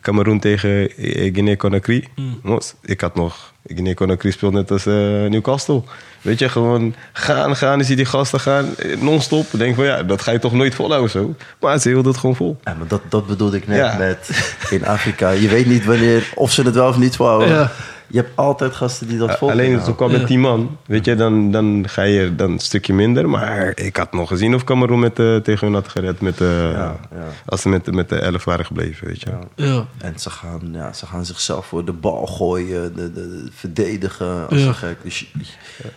Cameroen 0.01 0.39
tegen 0.41 0.91
Guinea-Conakry. 1.33 2.09
Mm. 2.15 2.61
Ik 2.83 3.01
had 3.01 3.15
nog... 3.15 3.53
Guinea-Conakry 3.67 4.31
speelt 4.31 4.53
net 4.53 4.71
als 4.71 4.87
uh, 4.87 4.95
Newcastle. 4.95 5.83
Weet 6.21 6.39
je, 6.39 6.49
gewoon 6.49 6.95
gaan, 7.13 7.57
gaan. 7.57 7.79
Je 7.79 7.85
ziet 7.85 7.97
die 7.97 8.07
gasten 8.07 8.41
gaan, 8.41 8.77
eh, 8.77 9.01
non-stop. 9.01 9.47
Ik 9.53 9.59
denk 9.59 9.75
van 9.75 9.85
ja, 9.85 10.03
dat 10.03 10.23
ga 10.23 10.31
je 10.31 10.39
toch 10.39 10.53
nooit 10.53 10.75
volhouden 10.75 11.11
zo. 11.11 11.35
Maar 11.61 11.79
ze 11.79 11.89
hielden 11.89 12.11
het 12.11 12.21
gewoon 12.21 12.37
vol. 12.37 12.57
Ja, 12.65 12.75
maar 12.75 12.89
dat, 12.89 13.01
dat 13.09 13.27
bedoelde 13.27 13.57
ik 13.57 13.67
net 13.67 13.79
Ja. 13.79 13.97
met 13.99 14.31
in 14.77 14.87
Afrika. 14.87 15.31
Je 15.31 15.49
weet 15.49 15.67
niet 15.67 15.85
wanneer, 15.85 16.33
of 16.35 16.53
ze 16.53 16.63
het 16.63 16.75
wel 16.75 16.89
of 16.89 16.99
niet 16.99 17.17
volhouden. 17.17 17.49
Ja. 17.49 17.73
Je 18.15 18.21
hebt 18.21 18.37
altijd 18.37 18.75
gasten 18.75 19.09
die 19.09 19.19
dat 19.19 19.39
volgen. 19.39 19.59
Alleen 19.59 19.81
zo 19.85 19.93
kwam 19.95 20.11
met 20.13 20.27
10 20.27 20.41
man. 20.41 20.77
Weet 20.87 21.05
je, 21.05 21.15
dan, 21.15 21.51
dan 21.51 21.85
ga 21.89 22.03
je 22.03 22.35
dan 22.35 22.51
een 22.51 22.59
stukje 22.59 22.93
minder. 22.95 23.29
Maar 23.29 23.73
ik 23.75 23.97
had 23.97 24.13
nog 24.13 24.29
gezien 24.29 24.55
of 24.55 24.65
Cameroen 24.65 24.99
met, 24.99 25.19
uh, 25.19 25.37
tegen 25.37 25.67
hun 25.67 25.75
had 25.77 25.89
gered. 25.89 26.21
Met, 26.21 26.41
uh, 26.41 26.49
Ja, 26.73 26.97
ja. 27.11 27.27
Als 27.47 27.61
ze 27.63 27.69
met, 27.69 27.93
met 27.95 28.09
de 28.09 28.17
11 28.17 28.45
waren 28.45 28.65
gebleven. 28.67 29.07
Weet 29.07 29.21
je. 29.21 29.31
Ja. 29.57 29.65
Ja. 29.67 29.87
En 29.99 30.19
ze 30.19 30.31
gaan, 30.31 30.61
ja, 30.73 30.93
ze 30.93 31.07
gaan 31.07 31.25
zichzelf 31.25 31.67
voor 31.67 31.85
de 31.85 31.93
bal 31.93 32.27
gooien, 32.27 32.95
de, 32.97 33.13
de, 33.13 33.29
de- 33.29 33.49
verdedigen 33.55 34.49
als 34.49 34.61
Ja. 34.61 34.67
een 34.67 34.75
gek. 34.75 34.97
Dus 35.03 35.19
je, 35.19 35.27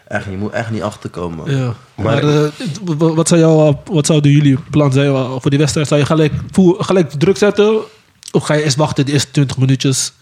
echt, 0.07 0.25
je 0.25 0.37
moet 0.37 0.51
echt 0.51 0.71
niet 0.71 0.81
achterkomen. 0.81 1.55
Ja. 1.57 1.73
Maar- 1.95 2.05
Maar, 2.25 2.43
eh, 2.43 2.49
wat, 2.97 3.27
zou 3.27 3.39
jouw, 3.39 3.81
wat 3.91 4.05
zouden 4.05 4.31
jullie 4.31 4.57
plan 4.71 4.91
zijn 4.91 5.07
eh, 5.07 5.31
voor 5.39 5.49
die 5.49 5.59
wedstrijd? 5.59 5.87
Zou 5.87 5.99
je 5.99 6.05
gelijk, 6.05 6.33
gelijk 6.77 7.09
druk 7.11 7.37
zetten? 7.37 7.77
Of 8.31 8.43
ga 8.43 8.53
je 8.53 8.63
eerst 8.63 8.75
wachten 8.77 9.05
de 9.05 9.11
eerste 9.11 9.31
20 9.31 9.57
minuutjes? 9.57 10.13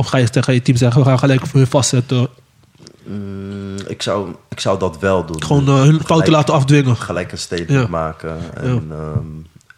Of 0.00 0.06
ga 0.06 0.16
je 0.16 0.28
tegen 0.30 0.54
je 0.54 0.62
team 0.62 0.76
zeggen, 0.76 1.02
we 1.02 1.08
gaan 1.08 1.18
gelijk 1.18 1.46
voor 1.46 1.60
je 1.60 1.66
vastzetten? 1.66 2.28
Mm, 3.04 3.76
ik, 3.86 4.02
zou, 4.02 4.34
ik 4.48 4.60
zou 4.60 4.78
dat 4.78 4.98
wel 4.98 5.26
doen. 5.26 5.42
Gewoon 5.42 5.66
eh, 5.66 5.82
hun 5.82 6.00
fouten 6.04 6.32
laten 6.32 6.54
afdwingen. 6.54 6.96
Gelijk 6.96 7.32
een 7.32 7.38
statement 7.38 7.70
Ja. 7.82 7.86
maken. 7.88 8.38
En, 8.54 8.86
ehm, 8.90 9.26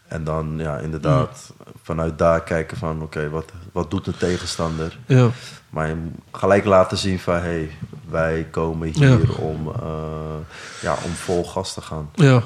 en 0.07 0.23
dan 0.23 0.53
ja, 0.57 0.77
inderdaad 0.77 1.53
vanuit 1.83 2.17
daar 2.17 2.43
kijken 2.43 2.77
van... 2.77 3.01
oké, 3.01 3.29
wat, 3.29 3.51
wat 3.71 3.91
doet 3.91 4.05
de 4.05 4.17
tegenstander? 4.17 4.97
Ja. 5.05 5.29
Maar 5.69 5.87
je 5.87 5.95
gelijk 6.31 6.65
laten 6.65 6.97
zien 6.97 7.19
van... 7.19 7.33
hé, 7.33 7.39
hey, 7.39 7.69
wij 8.09 8.47
komen 8.51 8.87
hier 8.93 9.09
Ja. 9.09 9.17
om, 9.39 9.67
eh, 9.67 9.81
ja, 10.81 10.97
om 11.05 11.11
vol 11.11 11.43
gas 11.45 11.73
te 11.73 11.81
gaan. 11.81 12.09
Ja. 12.13 12.43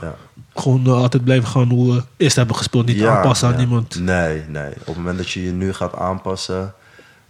Gewoon 0.56 0.86
eh, 0.86 0.94
altijd 0.94 1.24
blijven 1.24 1.48
gaan 1.50 1.70
hoe 1.70 1.94
we 1.96 2.04
eerst 2.18 2.36
hebben 2.36 2.56
gespeeld. 2.56 2.86
Niet 2.86 3.06
aanpassen 3.06 3.48
aan 3.48 3.54
ja. 3.54 3.60
iemand. 3.60 4.00
Nee, 4.00 4.44
nee. 4.48 4.72
Op 4.80 4.86
het 4.86 4.96
moment 4.96 5.18
dat 5.18 5.30
je 5.30 5.44
je 5.44 5.52
nu 5.52 5.74
gaat 5.74 5.96
aanpassen... 5.96 6.74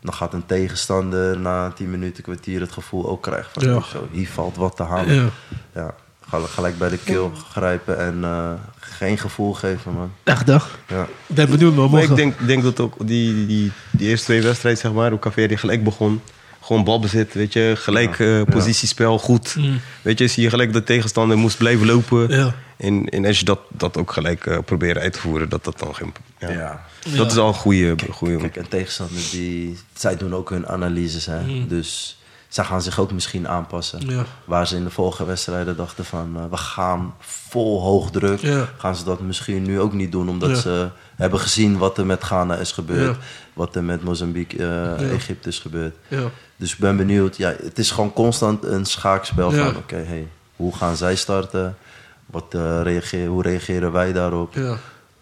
dan 0.08 0.16
gaat 0.16 0.34
een 0.34 0.46
tegenstander 0.46 1.40
na 1.40 1.70
10 1.70 1.90
minuten, 1.90 2.24
kwartier... 2.24 2.60
het 2.62 2.72
gevoel 2.72 3.10
ook 3.10 3.22
krijgen 3.24 3.52
van... 3.54 3.64
Ja. 3.64 3.82
Zo, 3.92 4.08
hier 4.12 4.28
valt 4.28 4.56
wat 4.56 4.76
te 4.76 4.84
halen. 4.84 5.14
Ja. 5.16 5.30
Ja. 5.76 5.94
Gelijk- 6.30 6.52
Gelijk 6.52 6.78
bij 6.78 6.90
de 6.90 6.98
keel 6.98 7.32
grijpen 7.52 8.00
en 8.00 8.18
eh, 8.24 8.52
geen 8.80 9.18
gevoel 9.18 9.54
geven, 9.54 9.94
man. 9.94 10.12
Echt 10.24 10.48
hè? 10.48 10.58
Ja. 10.88 11.08
Benieuwd 11.28 11.60
man. 11.76 11.76
Maar 11.76 11.90
Morgen. 11.90 12.10
ik 12.10 12.16
denk, 12.16 12.48
denk 12.48 12.64
dat 12.64 12.80
ook 12.80 12.94
die, 13.08 13.46
die, 13.46 13.72
die 13.92 14.08
eerste 14.08 14.26
twee 14.26 14.42
wedstrijden, 14.42 14.82
zeg 14.82 14.92
maar, 14.92 15.10
hoe 15.10 15.20
Caveri 15.20 15.58
gelijk 15.58 15.84
begon. 15.84 16.22
Gewoon 16.62 16.84
balbezit, 16.84 17.34
weet 17.34 17.54
je. 17.54 17.74
Gelijk 17.78 18.18
Ja. 18.18 18.26
eh, 18.26 18.38
Ja. 18.38 18.44
positiespel, 18.44 19.20
goed. 19.20 19.56
Mm. 19.58 19.80
Weet 20.02 20.20
je, 20.20 20.28
zie 20.28 20.44
je 20.44 20.50
gelijk 20.50 20.74
dat 20.74 20.88
de 20.88 20.94
tegenstander 20.94 21.38
moest 21.38 21.58
blijven 21.58 21.86
lopen. 21.86 22.30
Ja. 22.30 22.54
En, 22.78 23.06
en 23.06 23.26
als 23.26 23.40
je 23.40 23.46
dat, 23.46 23.60
dat 23.70 23.98
ook 23.98 24.12
gelijk 24.12 24.46
eh 24.46 24.58
proberen 24.66 25.02
uit 25.02 25.14
te 25.14 25.20
voeren, 25.20 25.50
dat 25.50 25.64
dat 25.64 25.80
dan 25.80 25.96
geen... 25.96 26.14
Ja. 26.40 26.86
Ja. 27.12 27.18
Dat 27.18 27.32
is 27.32 27.38
al 27.38 27.48
een 27.48 27.54
goede... 27.54 27.96
goede 28.12 28.38
Kijk, 28.38 28.56
en 28.58 28.68
tegenstanders, 28.70 29.30
die, 29.30 29.78
zij 29.94 30.18
doen 30.18 30.36
ook 30.36 30.50
hun 30.50 30.68
analyses, 30.68 31.26
hè. 31.26 31.42
Mm. 31.42 31.68
Dus 31.68 32.18
zij 32.48 32.64
gaan 32.64 32.82
zich 32.82 33.00
ook 33.00 33.12
misschien 33.12 33.48
aanpassen. 33.48 34.00
Ja. 34.10 34.26
Waar 34.46 34.68
ze 34.68 34.76
in 34.76 34.84
de 34.84 34.90
vorige 34.90 35.26
wedstrijden 35.26 35.76
dachten 35.78 36.06
van... 36.06 36.34
eh, 36.38 36.44
we 36.50 36.58
gaan 36.58 37.14
vol 37.20 37.82
hoog 37.82 38.12
druk. 38.12 38.40
Ja. 38.40 38.70
Gaan 38.78 38.96
ze 38.96 39.04
dat 39.04 39.20
misschien 39.20 39.64
nu 39.64 39.80
ook 39.80 39.94
niet 39.94 40.12
doen. 40.12 40.30
Omdat 40.30 40.50
Ja. 40.50 40.56
ze 40.56 40.90
hebben 41.16 41.40
gezien 41.40 41.78
wat 41.78 41.98
er 41.98 42.06
met 42.06 42.24
Ghana 42.24 42.56
is 42.56 42.72
gebeurd. 42.72 43.16
Ja. 43.16 43.22
Wat 43.54 43.76
er 43.76 43.84
met 43.84 44.04
Mozambique, 44.04 44.58
eh, 44.98 45.12
Egypte 45.14 45.50
is 45.50 45.60
gebeurd. 45.60 45.96
Ja. 46.08 46.24
Dus 46.56 46.72
ik 46.74 46.80
ben 46.80 46.98
benieuwd. 46.98 47.38
Ja, 47.38 47.56
het 47.64 47.80
is 47.80 47.92
gewoon 47.92 48.14
constant 48.14 48.64
een 48.64 48.86
schaakspel 48.86 49.54
Ja. 49.54 49.66
van... 49.66 49.76
Oké, 49.76 49.96
hey, 49.96 50.28
hoe 50.56 50.76
gaan 50.76 50.96
zij 50.98 51.16
starten? 51.16 51.78
Wat, 52.26 52.46
eh, 52.50 52.80
reageer, 52.84 53.28
hoe 53.28 53.42
reageren 53.44 53.92
wij 53.92 54.14
daarop? 54.14 54.56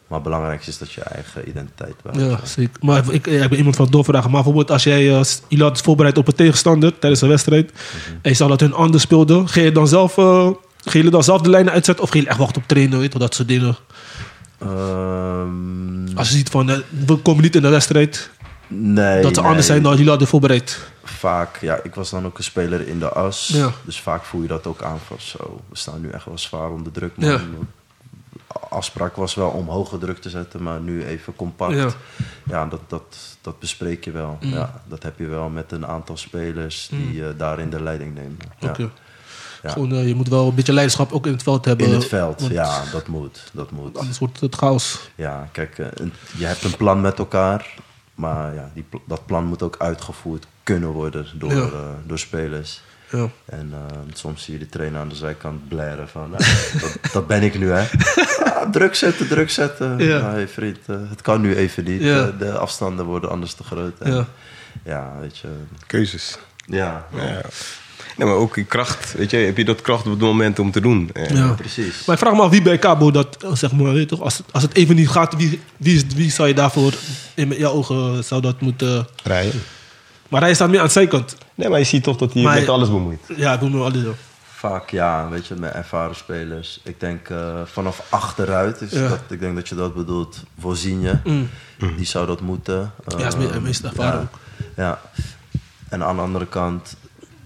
Maar 0.07 0.19
het 0.19 0.27
belangrijkste 0.27 0.69
is 0.69 0.77
dat 0.77 0.91
je 0.91 1.01
eigen 1.01 1.49
identiteit 1.49 1.95
behoudt. 2.03 2.41
Ja, 2.41 2.47
zeker. 2.47 2.73
Maar 2.81 3.03
ik, 3.09 3.27
ik 3.27 3.49
ben 3.49 3.57
iemand 3.57 3.75
van 3.75 3.87
doorvragen. 3.89 4.31
Maar 4.31 4.43
bijvoorbeeld 4.43 4.71
als 4.71 4.83
jij 4.83 5.17
eh, 5.17 5.23
jullie 5.47 5.65
had 5.65 5.81
voorbereid 5.81 6.17
op 6.17 6.27
een 6.27 6.35
tegenstander 6.35 6.99
tijdens 6.99 7.21
een 7.21 7.29
wedstrijd. 7.29 7.71
En 8.21 8.29
je 8.29 8.33
zag 8.33 8.49
dat 8.49 8.59
hun 8.59 8.73
anders 8.73 9.03
speelden. 9.03 9.49
Ga 9.49 9.61
je 9.61 9.71
dan 9.71 9.87
zelf, 9.87 10.17
eh, 10.17 10.43
gaan 10.43 10.55
jullie 10.91 11.09
dan 11.09 11.23
zelf 11.23 11.41
de 11.41 11.49
lijnen 11.49 11.73
uitzetten? 11.73 12.03
Of 12.03 12.09
ga 12.09 12.19
je 12.19 12.27
echt 12.27 12.37
wachten 12.37 12.61
op 12.61 12.67
trainen? 12.67 12.99
Weet 12.99 13.13
je, 13.13 13.19
wel, 13.19 13.27
dat 13.27 13.35
soort 13.35 13.47
dingen. 13.47 13.75
Ehm, 14.59 16.17
Als 16.17 16.29
je 16.29 16.35
ziet 16.35 16.49
van, 16.49 16.69
eh, 16.69 16.77
we 17.05 17.15
komen 17.15 17.43
niet 17.43 17.55
in 17.55 17.61
de 17.61 17.69
wedstrijd. 17.69 18.29
nee, 18.67 19.21
dat 19.21 19.35
ze 19.35 19.39
nee. 19.39 19.49
anders 19.49 19.67
zijn 19.67 19.83
dan 19.83 19.91
jullie 19.93 20.09
hadden 20.09 20.27
voorbereid. 20.27 20.79
Vaak, 21.03 21.57
ja, 21.61 21.79
ik 21.83 21.95
was 21.95 22.09
dan 22.09 22.25
ook 22.25 22.37
een 22.37 22.43
speler 22.43 22.87
in 22.87 22.99
de 22.99 23.09
as. 23.09 23.47
Ja. 23.53 23.71
Dus 23.83 23.99
vaak 23.99 24.23
voel 24.23 24.41
je 24.41 24.47
dat 24.47 24.67
ook 24.67 24.81
aan 24.81 24.99
van 25.07 25.17
zo. 25.19 25.61
We 25.69 25.77
staan 25.77 26.01
nu 26.01 26.09
echt 26.09 26.25
wel 26.25 26.37
zwaar 26.37 26.69
onder 26.69 26.91
druk, 26.91 27.17
man. 27.17 27.29
Ja. 27.29 27.39
Afspraak 28.69 29.15
was 29.15 29.33
wel 29.35 29.49
om 29.49 29.67
hoge 29.67 29.97
druk 29.97 30.21
te 30.21 30.29
zetten, 30.29 30.63
maar 30.63 30.79
nu 30.79 31.05
even 31.05 31.35
compact. 31.35 31.73
Ja. 31.73 31.89
Ja, 32.43 32.65
dat, 32.65 32.79
dat, 32.87 33.17
dat 33.41 33.59
bespreek 33.59 34.03
je 34.05 34.11
wel. 34.11 34.37
Ja, 34.39 34.81
dat 34.87 35.03
heb 35.03 35.19
je 35.19 35.25
wel 35.27 35.49
met 35.49 35.71
een 35.71 35.85
aantal 35.85 36.17
spelers 36.17 36.87
die 36.91 37.25
eh, 37.27 37.29
daarin 37.37 37.69
de 37.69 37.83
leiding 37.83 38.13
nemen. 38.15 38.37
Ja. 38.59 38.69
Oké. 38.69 38.89
Ja. 39.63 39.69
Gewoon, 39.71 39.91
eh, 39.93 40.07
je 40.07 40.15
moet 40.15 40.27
wel 40.27 40.47
een 40.47 40.55
beetje 40.55 40.73
leiderschap 40.73 41.11
ook 41.11 41.25
in 41.25 41.31
het 41.31 41.43
veld 41.43 41.65
hebben. 41.65 41.85
In 41.87 41.93
het 41.93 42.05
veld, 42.05 42.39
want 42.41 42.53
ja, 42.53 42.83
dat 42.91 43.07
moet. 43.07 43.49
Dat 43.53 43.71
moet. 43.71 43.97
Anders 43.97 44.17
wordt 44.19 44.39
het 44.39 44.55
chaos. 44.55 45.09
Ja, 45.15 45.49
kijk, 45.51 45.77
eh, 45.79 45.85
een- 45.93 46.13
je 46.37 46.45
hebt 46.45 46.63
een 46.63 46.77
plan 46.77 47.01
met 47.01 47.19
elkaar, 47.19 47.73
maar 48.15 48.53
ja, 48.53 48.71
die, 48.73 48.85
dat 49.07 49.25
plan 49.25 49.45
moet 49.45 49.61
ook 49.61 49.75
uitgevoerd 49.77 50.45
kunnen 50.63 50.89
worden 50.89 51.25
door, 51.35 51.71
door 52.05 52.19
spelers. 52.19 52.81
Ja. 53.11 53.29
En 53.45 53.69
eh, 53.73 53.95
soms 54.13 54.43
zie 54.43 54.53
je 54.53 54.59
de 54.59 54.69
trainer 54.69 54.99
aan 54.99 55.09
de 55.09 55.15
zijkant 55.15 55.67
blaren 55.67 56.09
van, 56.09 56.29
nou, 56.29 56.43
dat, 56.81 56.97
dat 57.13 57.27
ben 57.27 57.41
ik 57.43 57.59
nu 57.59 57.69
hè. 57.71 57.85
Ah, 58.55 58.71
druk 58.71 58.95
zetten, 58.95 59.27
druk 59.27 59.49
zetten. 59.49 59.97
Ja. 59.97 60.17
Ja. 60.17 60.29
hey, 60.31 60.47
vriend, 60.47 60.77
eh, 60.85 60.95
het 61.09 61.21
kan 61.21 61.41
nu 61.41 61.55
even 61.55 61.83
niet. 61.83 62.01
Ja. 62.01 62.19
Eh, 62.27 62.39
de 62.39 62.51
afstanden 62.57 63.05
worden 63.05 63.29
anders 63.29 63.53
te 63.53 63.63
groot. 63.63 63.99
En, 63.99 64.13
Ja. 64.13 64.25
ja. 64.83 65.13
weet 65.21 65.37
je. 65.37 65.47
Keuzes. 65.87 66.37
Ja, 66.65 67.07
Ja. 67.15 67.41
Nee, 68.17 68.27
maar 68.27 68.37
ook 68.37 68.53
die 68.55 68.63
kracht. 68.63 69.13
Weet 69.17 69.31
je, 69.31 69.37
heb 69.37 69.57
je 69.57 69.65
dat 69.65 69.81
kracht 69.81 70.05
op 70.05 70.11
het 70.11 70.19
moment 70.21 70.59
om 70.59 70.71
te 70.71 70.81
doen? 70.81 71.09
Ja. 71.33 71.51
precies. 71.53 72.05
Maar 72.05 72.15
ik 72.15 72.21
vraag 72.21 72.33
me 72.33 72.41
af 72.41 72.49
wie 72.49 72.61
bij 72.61 72.79
Cabo 72.79 73.11
dat, 73.11 73.43
eh, 73.43 73.53
zeg 73.55 73.71
maar, 73.71 73.91
weet 73.91 74.01
je 74.01 74.05
toch, 74.05 74.21
als, 74.21 74.37
het- 74.37 74.45
als 74.53 74.63
het 74.63 74.75
even 74.75 74.95
niet 74.95 75.09
gaat, 75.09 75.35
wie, 75.35 75.59
wie, 75.77 76.05
wie 76.15 76.31
zou 76.31 76.47
je 76.47 76.53
daarvoor 76.53 76.93
in 77.33 77.49
jouw 77.57 77.71
ogen 77.71 78.23
zou 78.23 78.41
dat 78.41 78.61
moeten. 78.61 79.07
Rijden. 79.23 79.61
Maar 80.29 80.41
hij 80.41 80.53
staat 80.53 80.69
meer 80.69 80.79
aan 80.79 80.85
de 80.85 80.91
zijkant. 80.91 81.35
Nee, 81.55 81.69
maar 81.69 81.79
je 81.79 81.85
ziet 81.85 82.03
toch 82.03 82.17
dat 82.17 82.33
hij 82.33 82.43
Maar- 82.43 82.59
met 82.59 82.69
alles 82.69 82.89
bemoeit. 82.89 83.21
Ja, 83.35 83.53
ik 83.53 83.61
me 83.61 83.83
alles. 83.83 84.03
zo. 84.03 84.15
Vaak 84.43 84.89
ja, 84.89 85.29
weet 85.29 85.47
je, 85.47 85.55
met 85.55 85.71
ervaren 85.73 86.15
spelers. 86.15 86.79
Ik 86.83 86.99
denk 86.99 87.29
eh, 87.29 87.61
vanaf 87.65 88.03
achteruit, 88.09 88.81
is 88.81 88.91
Ja. 88.91 89.07
dat, 89.07 89.19
ik 89.29 89.39
denk 89.39 89.55
dat 89.55 89.67
je 89.69 89.75
dat 89.75 89.93
bedoelt, 89.95 90.43
Voorzienje. 90.59 91.19
Mm. 91.23 91.49
Die 91.97 92.05
zou 92.05 92.27
dat 92.27 92.41
moeten. 92.41 92.91
Ja, 93.17 93.27
is 93.27 93.35
me- 93.35 93.49
Ehm, 93.49 93.61
meest 93.61 93.83
ervaren 93.83 94.29
ja. 94.75 94.83
Ja. 94.83 95.01
En 95.89 96.03
aan 96.03 96.15
de 96.15 96.21
andere 96.21 96.45
kant 96.47 96.95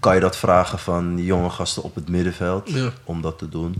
kan 0.00 0.14
je 0.14 0.20
dat 0.20 0.36
vragen 0.36 0.78
van 0.78 1.24
jonge 1.24 1.50
gasten 1.50 1.82
op 1.82 1.94
het 1.94 2.08
middenveld 2.08 2.70
Ja. 2.70 2.90
om 3.04 3.20
dat 3.22 3.38
te 3.38 3.48
doen. 3.48 3.76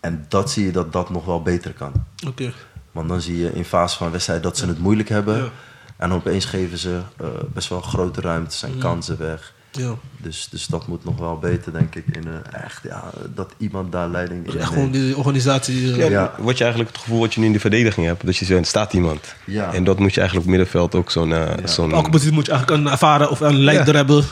En 0.00 0.24
dat 0.28 0.50
zie 0.50 0.64
je 0.66 0.72
dat 0.72 0.92
dat 0.92 1.10
nog 1.10 1.24
wel 1.24 1.42
beter 1.42 1.72
kan. 1.72 1.92
Oké. 2.26 2.52
Want 2.92 3.08
dan 3.08 3.20
zie 3.20 3.36
je 3.38 3.52
in 3.54 3.64
fase 3.64 3.96
van 3.96 4.10
wedstrijd 4.10 4.42
dat 4.42 4.56
ze 4.56 4.66
het 4.66 4.78
moeilijk 4.78 5.08
hebben. 5.08 5.50
En 5.96 6.12
opeens 6.12 6.44
geven 6.44 6.78
ze 6.78 6.98
eh, 7.16 7.26
best 7.54 7.68
wel 7.68 7.80
grote 7.80 8.20
ruimte, 8.20 8.56
zijn 8.56 8.78
kansen 8.78 9.18
weg. 9.18 9.54
Ja. 9.70 9.94
Dus, 10.16 10.48
dus 10.50 10.66
dat 10.66 10.86
moet 10.86 11.04
nog 11.04 11.18
wel 11.18 11.38
beter, 11.38 11.72
denk 11.72 11.94
ik. 11.94 12.04
In, 12.12 12.24
eh, 12.26 12.62
echt, 12.64 12.82
ja, 12.82 13.10
dat 13.34 13.52
iemand 13.58 13.92
daar 13.92 14.08
leiding 14.08 14.46
in 14.52 14.58
Echt 14.60 14.68
gewoon 14.68 14.90
die 14.90 15.16
organisatie. 15.16 15.96
Ja, 15.96 16.06
Ja. 16.08 16.34
Wat 16.38 16.56
je 16.58 16.64
eigenlijk 16.64 16.92
het 16.94 17.02
gevoel 17.02 17.20
wat 17.20 17.34
je 17.34 17.40
nu 17.40 17.46
in 17.46 17.52
de 17.52 17.60
verdediging 17.60 18.06
hebt, 18.06 18.26
dat 18.26 18.36
je 18.36 18.44
zo, 18.44 18.56
er 18.56 18.64
staat 18.66 18.92
iemand. 18.92 19.34
Ja. 19.44 19.72
En 19.72 19.84
dat 19.84 19.98
moet 19.98 20.14
je 20.14 20.20
eigenlijk 20.20 20.48
op 20.48 20.54
middenveld 20.56 20.94
ook 20.94 21.10
zo'n. 21.10 21.34
zo'n 21.64 21.86
Op 21.86 21.92
elke 21.92 22.10
positie 22.10 22.32
moet 22.34 22.46
je 22.46 22.52
eigenlijk 22.52 22.82
een 22.82 22.92
ervaren 22.92 23.30
of 23.30 23.40
een 23.40 23.56
leider 23.58 23.94
hebben. 23.94 24.24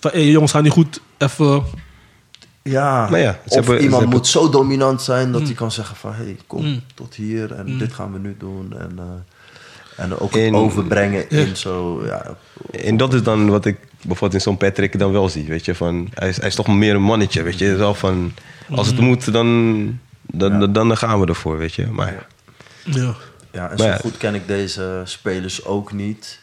Van, 0.00 0.10
hey, 0.10 0.26
jongens, 0.30 0.52
gaan 0.52 0.62
niet 0.62 0.72
goed. 0.72 1.00
Even. 1.18 1.62
Ja, 2.62 3.08
Maar 3.10 3.20
ja, 3.20 3.38
of 3.46 3.54
hebben- 3.54 3.80
iemand 3.80 4.00
hebben- 4.00 4.18
moet 4.18 4.26
zo 4.26 4.50
dominant 4.50 5.02
zijn 5.02 5.32
dat 5.32 5.42
hij 5.42 5.52
kan 5.52 5.72
zeggen 5.72 5.96
van... 5.96 6.12
hé, 6.14 6.24
hey, 6.24 6.36
kom 6.46 6.64
Mm. 6.64 6.82
tot 6.94 7.14
hier 7.14 7.52
en 7.52 7.78
dit 7.78 7.92
gaan 7.92 8.12
we 8.12 8.18
nu 8.18 8.36
doen. 8.38 8.74
En, 8.78 8.92
eh, 8.98 9.04
en 9.98 10.18
ook 10.18 10.36
En- 10.36 10.44
het 10.44 10.54
overbrengen 10.54 11.24
Ja. 11.28 11.38
in 11.38 11.56
zo... 11.56 12.04
Ja, 12.04 12.36
En 12.70 12.96
dat 12.96 13.14
is 13.14 13.22
dan 13.22 13.48
wat 13.50 13.64
ik 13.64 13.76
bijvoorbeeld 13.96 14.34
in 14.34 14.40
zo'n 14.40 14.56
Patrick 14.56 14.98
dan 14.98 15.12
wel 15.12 15.28
zie. 15.28 15.44
Weet 15.46 15.64
je, 15.64 15.74
van, 15.74 16.08
hij, 16.14 16.28
is, 16.28 16.36
hij 16.36 16.46
is 16.46 16.54
toch 16.54 16.68
meer 16.68 16.94
een 16.94 17.02
mannetje. 17.02 17.42
Weet 17.42 17.58
je, 17.58 17.74
wel 17.74 17.94
van, 17.94 18.32
als 18.70 18.86
het 18.86 18.98
moet, 19.00 19.32
dan, 19.32 20.00
dan, 20.22 20.58
dan, 20.58 20.72
dan 20.72 20.96
gaan 20.96 21.20
we 21.20 21.26
ervoor. 21.26 21.58
Weet 21.58 21.74
je, 21.74 21.86
maar 21.86 22.12
ja. 22.12 22.26
Ja. 22.84 23.14
ja, 23.52 23.62
en 23.62 23.68
Maar 23.68 23.78
zo 23.78 23.84
ja. 23.84 23.96
goed 23.96 24.16
ken 24.16 24.34
ik 24.34 24.46
deze 24.46 25.00
spelers 25.04 25.64
ook 25.64 25.92
niet... 25.92 26.38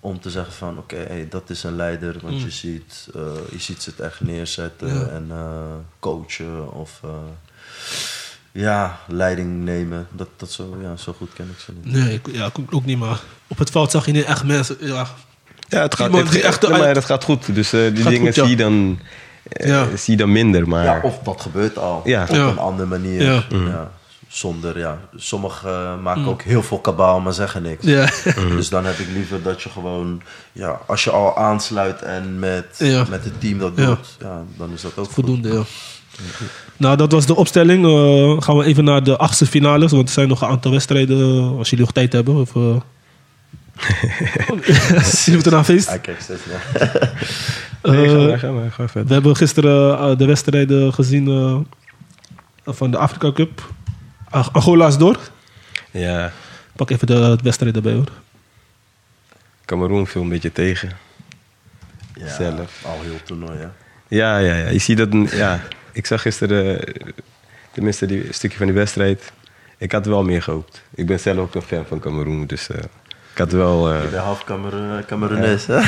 om 0.00 0.20
te 0.20 0.30
zeggen 0.30 0.52
van, 0.52 0.78
oké, 0.78 0.96
hey, 1.08 1.26
dat 1.30 1.50
is 1.50 1.62
een 1.62 1.76
leider. 1.76 2.16
Want 2.22 2.42
je, 2.42 2.50
ziet, 2.50 3.08
eh, 3.14 3.20
je 3.50 3.58
ziet 3.58 3.82
ze 3.82 3.90
het 3.90 4.00
echt 4.00 4.20
neerzetten. 4.20 4.94
Ja. 4.94 5.06
en 5.06 5.26
eh, 5.30 5.62
coachen 5.98 6.72
of... 6.72 7.00
eh, 7.04 7.10
ja, 8.52 8.98
leiding 9.06 9.64
nemen. 9.64 10.06
Dat, 10.12 10.28
dat 10.36 10.50
zo, 10.52 10.76
ja, 10.82 10.96
zo 10.96 11.14
goed 11.18 11.30
ken 11.34 11.48
ik 11.52 11.58
ze 11.60 11.72
niet. 11.82 11.92
Nee, 11.94 12.14
ik, 12.14 12.26
ja, 12.32 12.46
ik 12.46 12.74
ook 12.74 12.84
niet, 12.84 12.98
maar 12.98 13.20
op 13.46 13.58
het 13.58 13.70
veld 13.70 13.90
zag 13.90 14.06
je 14.06 14.12
niet 14.12 14.24
echt 14.24 14.44
mensen. 14.44 14.76
Ja. 14.80 15.06
Ja, 15.68 15.80
het 15.82 15.94
gaat, 15.94 16.12
het, 16.12 16.30
die 16.30 16.42
echt 16.42 16.62
ja, 16.62 16.68
maar 16.68 16.94
het 16.94 17.04
gaat 17.04 17.24
goed. 17.24 17.54
Dus 17.54 17.72
eh, 17.72 17.80
die 17.80 18.02
Gaat 18.02 18.12
dingen 18.12 18.26
goed, 18.26 18.34
ja. 18.34 18.42
zie, 18.42 18.50
je 18.50 18.56
dan, 18.56 18.98
eh, 19.42 19.68
Ja. 19.68 19.86
zie 19.96 20.12
je 20.12 20.18
dan 20.18 20.32
minder. 20.32 20.68
Maar 20.68 20.84
Ja, 20.84 21.00
of 21.02 21.18
dat 21.18 21.40
gebeurt 21.40 21.78
al. 21.78 22.02
Ja. 22.04 22.22
Op 22.22 22.28
Ja. 22.34 22.46
een 22.46 22.58
andere 22.58 22.88
manier. 22.88 23.22
Ja. 23.22 23.44
Ja. 23.48 23.90
Zonder, 24.28 24.78
ja. 24.78 24.98
Sommigen 25.16 25.70
eh, 25.70 25.98
maken 26.02 26.26
ook 26.26 26.42
heel 26.42 26.62
veel 26.62 26.78
kabaal, 26.78 27.20
maar 27.20 27.32
zeggen 27.32 27.62
niks. 27.62 27.84
Ja. 27.84 28.08
Dus 28.56 28.68
dan 28.68 28.84
heb 28.84 28.98
ik 28.98 29.06
liever 29.12 29.42
dat 29.42 29.62
je 29.62 29.68
gewoon, 29.68 30.22
ja, 30.52 30.80
als 30.86 31.04
je 31.04 31.10
al 31.10 31.36
aansluit 31.36 32.02
en 32.02 32.38
met, 32.38 32.66
Ja. 32.78 33.04
met 33.10 33.24
het 33.24 33.40
team 33.40 33.58
dat 33.58 33.76
doet, 33.76 34.16
ja, 34.20 34.42
dan 34.56 34.72
is 34.72 34.82
dat 34.82 34.90
ook 34.96 35.04
goed. 35.04 35.14
Voldoende, 35.14 35.52
ja. 35.52 35.62
Nou, 36.80 36.96
dat 36.96 37.12
was 37.12 37.26
de 37.26 37.36
opstelling. 37.36 37.84
Eh, 37.86 38.42
gaan 38.42 38.56
we 38.56 38.64
even 38.64 38.84
naar 38.84 39.02
de 39.02 39.16
achtste 39.16 39.46
finales. 39.46 39.90
Want 39.92 40.08
er 40.08 40.14
zijn 40.14 40.28
nog 40.28 40.40
een 40.42 40.48
aantal 40.48 40.70
wedstrijden. 40.70 41.18
eh, 41.18 41.56
Als 41.58 41.70
jullie 41.70 41.84
nog 41.84 41.94
tijd 41.94 42.12
hebben. 42.12 42.34
Of, 42.34 42.56
eh 42.56 42.76
Zien 45.04 45.34
we 45.34 45.40
het 45.40 45.46
eraan 45.46 45.64
feest? 45.64 45.88
Steeds 46.18 46.40
Eh, 47.82 47.92
we 48.92 49.12
hebben 49.12 49.36
gisteren 49.36 49.98
eh, 49.98 50.16
de 50.16 50.24
wedstrijden 50.24 50.92
gezien 50.94 51.28
eh, 51.28 51.58
van 52.74 52.90
de 52.90 52.96
Afrika 52.98 53.32
Cup. 53.32 53.72
Ag- 54.30 54.52
Angola 54.52 54.86
is 54.86 54.96
door. 54.96 55.18
Ja, 55.90 56.32
Pak 56.76 56.90
even 56.90 57.06
de 57.06 57.38
wedstrijd 57.42 57.76
erbij 57.76 57.92
hoor. 57.92 58.08
Cameroen 59.64 60.06
viel 60.06 60.22
een 60.22 60.28
beetje 60.28 60.52
tegen. 60.52 60.90
Ja, 62.14 62.28
Zelf. 62.28 62.82
al 62.84 62.98
heel 63.02 63.18
toernooi, 63.24 63.58
hè. 63.58 63.66
Ja, 64.16 64.38
ja, 64.38 64.54
ja. 64.56 64.68
Je 64.68 64.78
ziet 64.78 64.96
dat. 64.96 65.08
Ja, 65.30 65.60
ik 65.92 66.06
zag 66.06 66.22
gisteren, 66.22 66.80
tenminste, 67.72 68.06
die 68.06 68.26
stukje 68.30 68.56
van 68.56 68.66
die 68.66 68.74
wedstrijd. 68.74 69.32
Ik 69.78 69.92
had 69.92 70.06
wel 70.06 70.22
meer 70.24 70.42
gehoopt. 70.42 70.80
Ik 70.94 71.06
ben 71.06 71.20
zelf 71.20 71.38
ook 71.38 71.54
een 71.54 71.62
fan 71.62 71.84
van 71.88 72.00
Cameroen, 72.00 72.46
dus 72.46 72.68
eh, 72.70 72.76
ik 73.32 73.38
had 73.38 73.52
wel. 73.52 73.92
eh, 73.92 74.02
Ik 74.04 74.10
ben 74.10 74.20
half 74.20 74.44
Cameroen- 74.44 75.02
hè. 75.66 75.80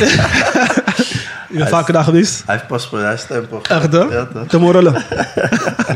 Je 1.51 1.59
bent 1.59 1.71
vaker 1.71 1.93
daar 1.93 2.05
geweest? 2.05 2.43
Hij 2.47 2.55
heeft 2.55 2.67
paspoort, 2.67 3.03
hij 3.03 3.15
is 3.15 3.21
stempel. 3.21 3.61
Echt 3.63 3.93
hè? 3.93 3.99
Ja, 3.99 4.59
morellen. 4.59 4.93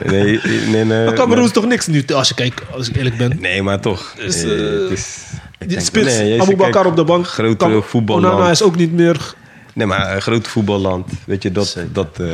nee, 0.07 0.41
nee, 0.67 0.85
nee, 0.85 1.05
Maar 1.05 1.15
Cameroen 1.15 1.45
is 1.45 1.51
toch 1.53 1.67
niks 1.67 1.87
nu 1.87 2.05
als 2.15 2.29
je 2.29 2.35
kijkt, 2.35 2.63
als 2.73 2.89
ik 2.89 2.97
eerlijk 2.97 3.17
ben. 3.17 3.37
Nee, 3.41 3.63
maar 3.63 3.81
toch. 3.81 4.15
Is, 4.19 4.43
Eh, 4.45 4.51
het 4.51 4.91
is, 4.91 5.17
denk 5.59 5.81
spits, 5.81 6.17
nee, 6.17 6.35
je 6.35 6.41
Abu 6.41 6.57
Bakar 6.57 6.87
op 6.87 6.97
de 6.97 7.05
bank. 7.05 7.27
grote 7.27 7.57
Kam- 7.57 7.83
voetballand. 7.83 8.35
Onana 8.35 8.51
is 8.51 8.63
ook 8.63 8.77
niet 8.77 8.93
meer... 8.93 9.35
nee, 9.73 9.87
maar 9.87 10.15
een 10.15 10.23
groot 10.23 10.49
voetballand. 10.49 11.11
Weet 11.27 11.43
je, 11.43 11.53
dat. 11.53 11.67
Zeker. 11.67 11.93
dat 11.93 12.19
eh, 12.21 12.27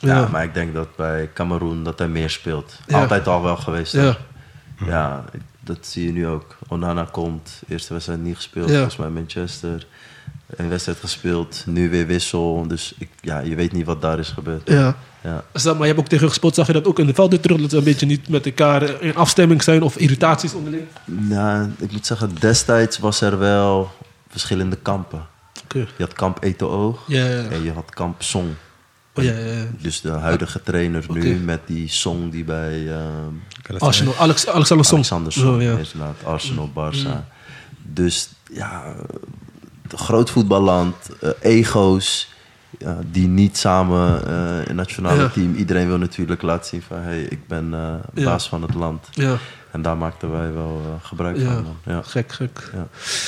Ja, 0.00 0.28
maar 0.30 0.44
ik 0.44 0.54
denk 0.54 0.74
dat 0.74 0.96
bij 0.96 1.30
Cameroen 1.34 1.84
dat 1.84 1.98
hij 1.98 2.08
meer 2.08 2.30
speelt. 2.30 2.78
Altijd 2.90 3.26
al 3.26 3.42
wel 3.42 3.56
geweest. 3.56 3.92
Ja. 3.92 4.16
hè. 4.76 4.86
Ja, 4.90 5.24
dat 5.60 5.78
zie 5.80 6.06
je 6.06 6.12
nu 6.12 6.26
ook. 6.26 6.56
Onana 6.68 7.08
komt, 7.10 7.62
eerste 7.68 7.92
wedstrijd 7.92 8.22
niet 8.22 8.36
gespeeld, 8.36 8.70
volgens 8.70 8.96
mij 8.96 9.08
Manchester. 9.08 9.86
Een 10.56 10.68
wedstrijd 10.68 10.98
gespeeld, 10.98 11.62
nu 11.66 11.90
weer 11.90 12.06
wissel. 12.06 12.64
Dus 12.68 12.94
ik, 12.98 13.08
ja, 13.20 13.38
je 13.38 13.54
weet 13.54 13.72
niet 13.72 13.86
wat 13.86 14.02
daar 14.02 14.18
is 14.18 14.28
gebeurd. 14.28 14.68
ja. 14.68 14.96
Ja. 15.22 15.44
Maar 15.64 15.78
je 15.78 15.84
hebt 15.84 15.98
ook 15.98 16.08
tegen 16.08 16.28
gespeeld, 16.28 16.54
zag 16.54 16.66
je 16.66 16.72
dat 16.72 16.86
ook 16.86 16.98
in 16.98 17.06
de 17.06 17.14
veld 17.14 17.30
weer 17.30 17.40
terug, 17.40 17.60
dat 17.60 17.70
ze 17.70 17.76
een 17.76 17.84
beetje 17.84 18.06
niet 18.06 18.28
met 18.28 18.46
elkaar 18.46 19.02
in 19.02 19.16
afstemming 19.16 19.62
zijn 19.62 19.82
of 19.82 19.96
irritaties 19.96 20.54
onderling? 20.54 20.82
Nou, 21.04 21.70
ik 21.78 21.92
moet 21.92 22.06
zeggen, 22.06 22.34
destijds 22.38 22.98
was 22.98 23.20
er 23.20 23.38
wel 23.38 23.90
verschillende 24.28 24.76
kampen. 24.76 25.26
Oké. 25.64 25.78
Je 25.78 26.04
had 26.04 26.12
kamp 26.12 26.42
Eto'o 26.42 26.98
Ja, 27.06 27.24
ja, 27.24 27.40
ja. 27.42 27.48
en 27.48 27.62
je 27.62 27.72
had 27.72 27.90
kamp 27.90 28.22
Song. 28.22 28.48
Oh, 29.14 29.24
ja, 29.24 29.32
ja, 29.32 29.38
ja. 29.52 29.64
Dus 29.78 30.00
de 30.00 30.10
huidige 30.10 30.62
trainer 30.62 31.04
nu 31.08 31.36
met 31.36 31.60
die 31.66 31.88
Song 31.88 32.30
die 32.30 32.44
bij 32.44 32.88
ehm, 32.92 33.78
Arsenal, 33.78 34.14
Alex, 34.18 34.48
Alexander 34.48 34.86
Song. 34.86 34.96
Alexander 34.98 35.32
Song 35.32 35.54
Oh, 35.54 35.62
ja. 35.62 35.76
is 35.76 35.92
laat, 35.92 36.16
Arsenal, 36.24 36.70
Barça. 36.74 37.24
Dus 37.82 38.30
ja, 38.52 38.94
groot 39.88 40.30
voetballand, 40.30 40.94
eh, 41.20 41.30
ego's 41.40 42.28
die 43.10 43.28
niet 43.28 43.56
samen 43.58 44.26
eh 44.26 44.32
in 44.60 44.66
het 44.66 44.72
nationale 44.74 45.22
Ja. 45.22 45.28
team. 45.28 45.54
Iedereen 45.54 45.86
wil 45.86 45.98
natuurlijk 45.98 46.42
laten 46.42 46.66
zien 46.68 46.82
van 46.82 46.98
hey, 46.98 47.20
ik 47.22 47.46
ben 47.46 47.74
eh, 47.74 47.94
Ja. 48.14 48.24
baas 48.24 48.48
van 48.48 48.62
het 48.62 48.74
land. 48.74 49.08
Ja, 49.10 49.36
En 49.70 49.82
daar 49.82 49.96
maakten 49.96 50.30
wij 50.32 50.52
wel 50.52 50.82
eh, 50.84 51.06
gebruik 51.06 51.36
ja. 51.36 51.44
van. 51.54 51.64
Dan. 51.64 51.94
Ja. 51.94 52.02
gek, 52.02 52.32
gek. 52.32 52.70
Ja. 52.74 52.86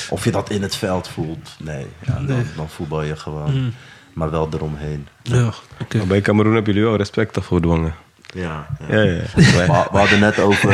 Of 0.09 0.23
je 0.23 0.31
dat 0.31 0.49
in 0.49 0.61
het 0.61 0.75
veld 0.75 1.07
voelt, 1.07 1.49
nee. 1.59 1.85
Ja, 2.05 2.19
Nee. 2.19 2.27
Dan, 2.27 2.45
dan 2.55 2.69
voetbal 2.69 3.01
je 3.03 3.15
gewoon. 3.15 3.53
Mm. 3.61 3.73
Maar 4.13 4.29
wel 4.31 4.49
eromheen. 4.53 5.07
Ja, 5.23 5.53
oké. 5.81 5.97
maar 5.97 6.07
bij 6.07 6.21
Cameroen 6.21 6.53
hebben 6.53 6.73
jullie 6.73 6.87
wel 6.89 6.97
respect 6.97 7.33
toch 7.33 7.45
voor 7.45 7.57
gedwongen. 7.57 7.93
Ja, 8.33 8.67
Ja, 8.89 9.01
ja. 9.01 9.21
We, 9.35 9.87
we 9.91 9.97
hadden 9.97 10.19
net 10.19 10.39
over 10.39 10.71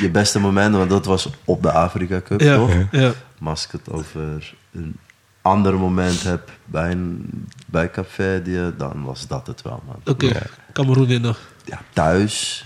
je 0.00 0.10
beste 0.10 0.40
momenten, 0.40 0.78
want 0.78 0.90
dat 0.90 1.04
was 1.04 1.28
op 1.44 1.62
de 1.62 1.72
Afrika 1.72 2.20
Cup, 2.24 2.40
Ja, 2.40 2.56
toch? 2.56 2.70
ja. 2.90 3.12
Maar 3.38 3.50
als 3.50 3.64
ik 3.64 3.70
het 3.72 3.90
over 3.90 4.54
een 4.72 4.96
ander 5.42 5.74
moment 5.74 6.22
heb 6.22 6.50
bij, 6.64 6.90
een, 6.90 7.30
bij 7.66 7.90
Capverdië, 7.90 8.72
dan 8.78 9.04
was 9.04 9.26
dat 9.26 9.46
het 9.46 9.62
wel, 9.62 9.82
man. 9.86 10.00
Oké, 10.04 10.26
Ja. 10.26 10.42
Cameroen 10.72 11.06
winnen. 11.06 11.34
Ja, 11.64 11.80
thuis 11.92 12.64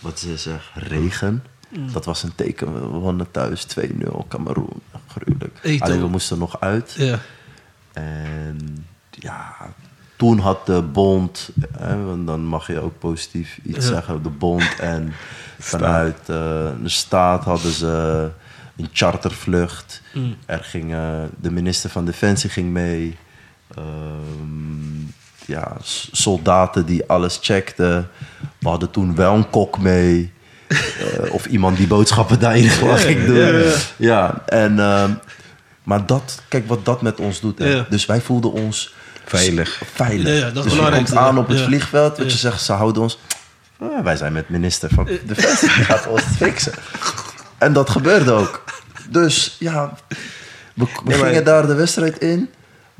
wat 0.00 0.18
ze 0.18 0.36
zeggen, 0.38 0.82
regen. 0.82 1.44
Mm. 1.68 1.92
Dat 1.92 2.04
was 2.04 2.22
een 2.22 2.34
teken. 2.34 2.72
We 2.74 2.80
wonnen 2.98 3.30
thuis 3.30 3.66
2-0, 3.80 3.82
Cameroen. 4.28 4.80
Gruwelijk. 5.08 5.58
Alleen 5.82 6.00
we 6.00 6.08
moesten 6.08 6.38
nog 6.38 6.60
uit. 6.60 6.94
Ja. 6.98 7.18
En 7.92 8.86
ja, 9.18 9.54
toen 10.16 10.38
had 10.38 10.66
de 10.66 10.82
bond, 10.82 11.50
hè, 11.78 12.04
want 12.04 12.26
dan 12.26 12.44
mag 12.44 12.66
je 12.66 12.80
ook 12.80 12.98
positief 12.98 13.58
iets 13.62 13.86
Ja. 13.86 13.92
zeggen, 13.92 14.22
de 14.22 14.28
bond 14.28 14.76
en 14.80 15.12
vanuit 15.58 16.18
eh, 16.18 16.26
de 16.82 16.88
staat 16.88 17.44
hadden 17.44 17.72
ze 17.72 18.30
een 18.76 18.88
chartervlucht. 18.92 20.02
Mm. 20.14 20.36
Er 20.46 20.64
ging, 20.64 20.92
eh, 20.92 21.22
de 21.40 21.50
minister 21.50 21.90
van 21.90 22.04
Defensie 22.04 22.50
ging 22.50 22.70
mee. 22.72 23.16
Ehm, 23.74 25.04
ja, 25.46 25.76
soldaten 26.12 26.86
die 26.86 27.06
alles 27.08 27.38
checkten. 27.42 28.08
We 28.58 28.68
hadden 28.68 28.90
toen 28.90 29.14
wel 29.14 29.34
een 29.34 29.50
kok 29.50 29.78
mee. 29.78 30.32
Eh, 30.68 31.32
of 31.32 31.46
iemand 31.46 31.76
die 31.76 31.86
boodschappen 31.86 32.38
daar 32.40 32.56
in 32.56 32.62
ieder 32.62 32.76
geval 32.78 32.96
ging 32.96 33.24
doen. 33.24 33.36
ja, 33.36 33.48
ja. 33.48 33.72
Ja, 33.96 34.42
en, 34.46 34.78
ehm, 34.78 35.10
maar 35.82 36.06
dat, 36.06 36.42
kijk 36.48 36.68
wat 36.68 36.84
dat 36.84 37.02
met 37.02 37.20
ons 37.20 37.40
doet. 37.40 37.58
hè. 37.58 37.84
Dus 37.88 38.06
wij 38.06 38.20
voelden 38.20 38.52
ons 38.52 38.94
Veilig. 39.26 39.82
veilig. 39.94 40.38
Ja, 40.40 40.50
dat 40.50 40.64
is 40.64 40.72
dus 40.72 40.80
je 40.86 40.90
komt 40.90 41.16
aan 41.16 41.38
op 41.38 41.48
het 41.48 41.58
Ja. 41.58 41.64
vliegveld, 41.64 42.16
wat 42.16 42.26
Ja. 42.26 42.32
je 42.32 42.38
zegt, 42.38 42.62
ze 42.62 42.72
houden 42.72 43.02
ons. 43.02 43.18
"Ah, 43.78 44.04
wij 44.04 44.16
zijn 44.16 44.32
met 44.32 44.48
minister 44.48 44.88
van 44.94 45.04
Defensie, 45.24 45.68
die 45.74 45.84
gaat 45.84 46.06
ons 46.06 46.22
fixen. 46.42 46.72
En 47.58 47.72
dat 47.72 47.90
gebeurde 47.90 48.32
ook. 48.32 48.64
Dus 49.10 49.56
ja, 49.58 49.96
we, 50.08 50.16
we 50.74 50.86
Nee, 51.04 51.18
maar- 51.18 51.26
gingen 51.26 51.44
daar 51.44 51.66
de 51.66 51.74
wedstrijd 51.74 52.18
in. 52.18 52.50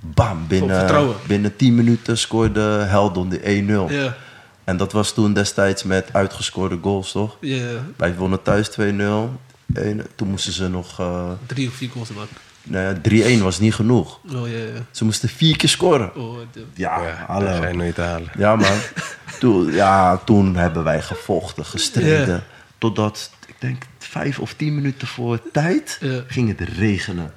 Bam, 0.01 0.47
binnen, 0.49 1.15
binnen 1.27 1.57
10 1.57 1.75
minuten 1.75 2.19
scoorde 2.19 2.61
Heldon 2.61 3.29
de 3.29 3.41
1-0. 3.45 3.91
Ja. 3.91 4.17
En 4.65 4.77
dat 4.77 4.93
was 4.93 5.13
toen 5.13 5.33
destijds 5.33 5.83
met 5.83 6.09
uitgescoorde 6.13 6.79
goals, 6.83 7.13
toch? 7.13 7.37
Ja. 7.41 7.65
Wij 7.97 8.15
wonnen 8.15 8.43
thuis 8.43 8.69
2-0. 8.71 9.41
En 9.75 10.07
toen 10.15 10.29
moesten 10.29 10.53
ze 10.53 10.69
nog... 10.69 11.01
eh, 11.01 11.31
Drie 11.47 11.69
of 11.69 11.75
vier 11.75 11.91
goals 11.91 12.09
maken. 12.09 12.37
Nou 12.67 12.97
ja, 13.03 13.37
3-1 13.39 13.43
was 13.43 13.59
niet 13.59 13.75
genoeg. 13.75 14.21
Oh 14.35 14.49
ja. 14.49 14.57
ja. 14.59 14.65
Ze 14.91 15.05
moesten 15.05 15.29
vier 15.29 15.57
keer 15.57 15.69
scoren. 15.69 16.15
Oh, 16.17 16.39
de- 16.53 16.65
Ja, 16.75 17.03
Ja, 17.03 17.25
hallo. 17.27 17.47
dat 17.47 17.57
ga 17.57 17.67
je 17.69 17.75
nooit 17.75 17.97
halen. 17.97 18.29
Ja, 18.39 18.57
man. 18.57 18.77
toen, 19.41 19.73
ja, 19.73 20.17
toen 20.17 20.57
hebben 20.57 20.85
wij 20.85 21.03
gevochten, 21.03 21.65
gestreden. 21.65 22.45
Totdat, 22.79 23.31
ik 23.47 23.55
denk, 23.59 23.83
vijf 23.99 24.39
of 24.39 24.53
tien 24.55 24.75
minuten 24.75 25.07
voor 25.07 25.41
tijd 25.53 25.99
Ja. 26.01 26.21
ging 26.27 26.59
het 26.59 26.69
regenen. 26.69 27.33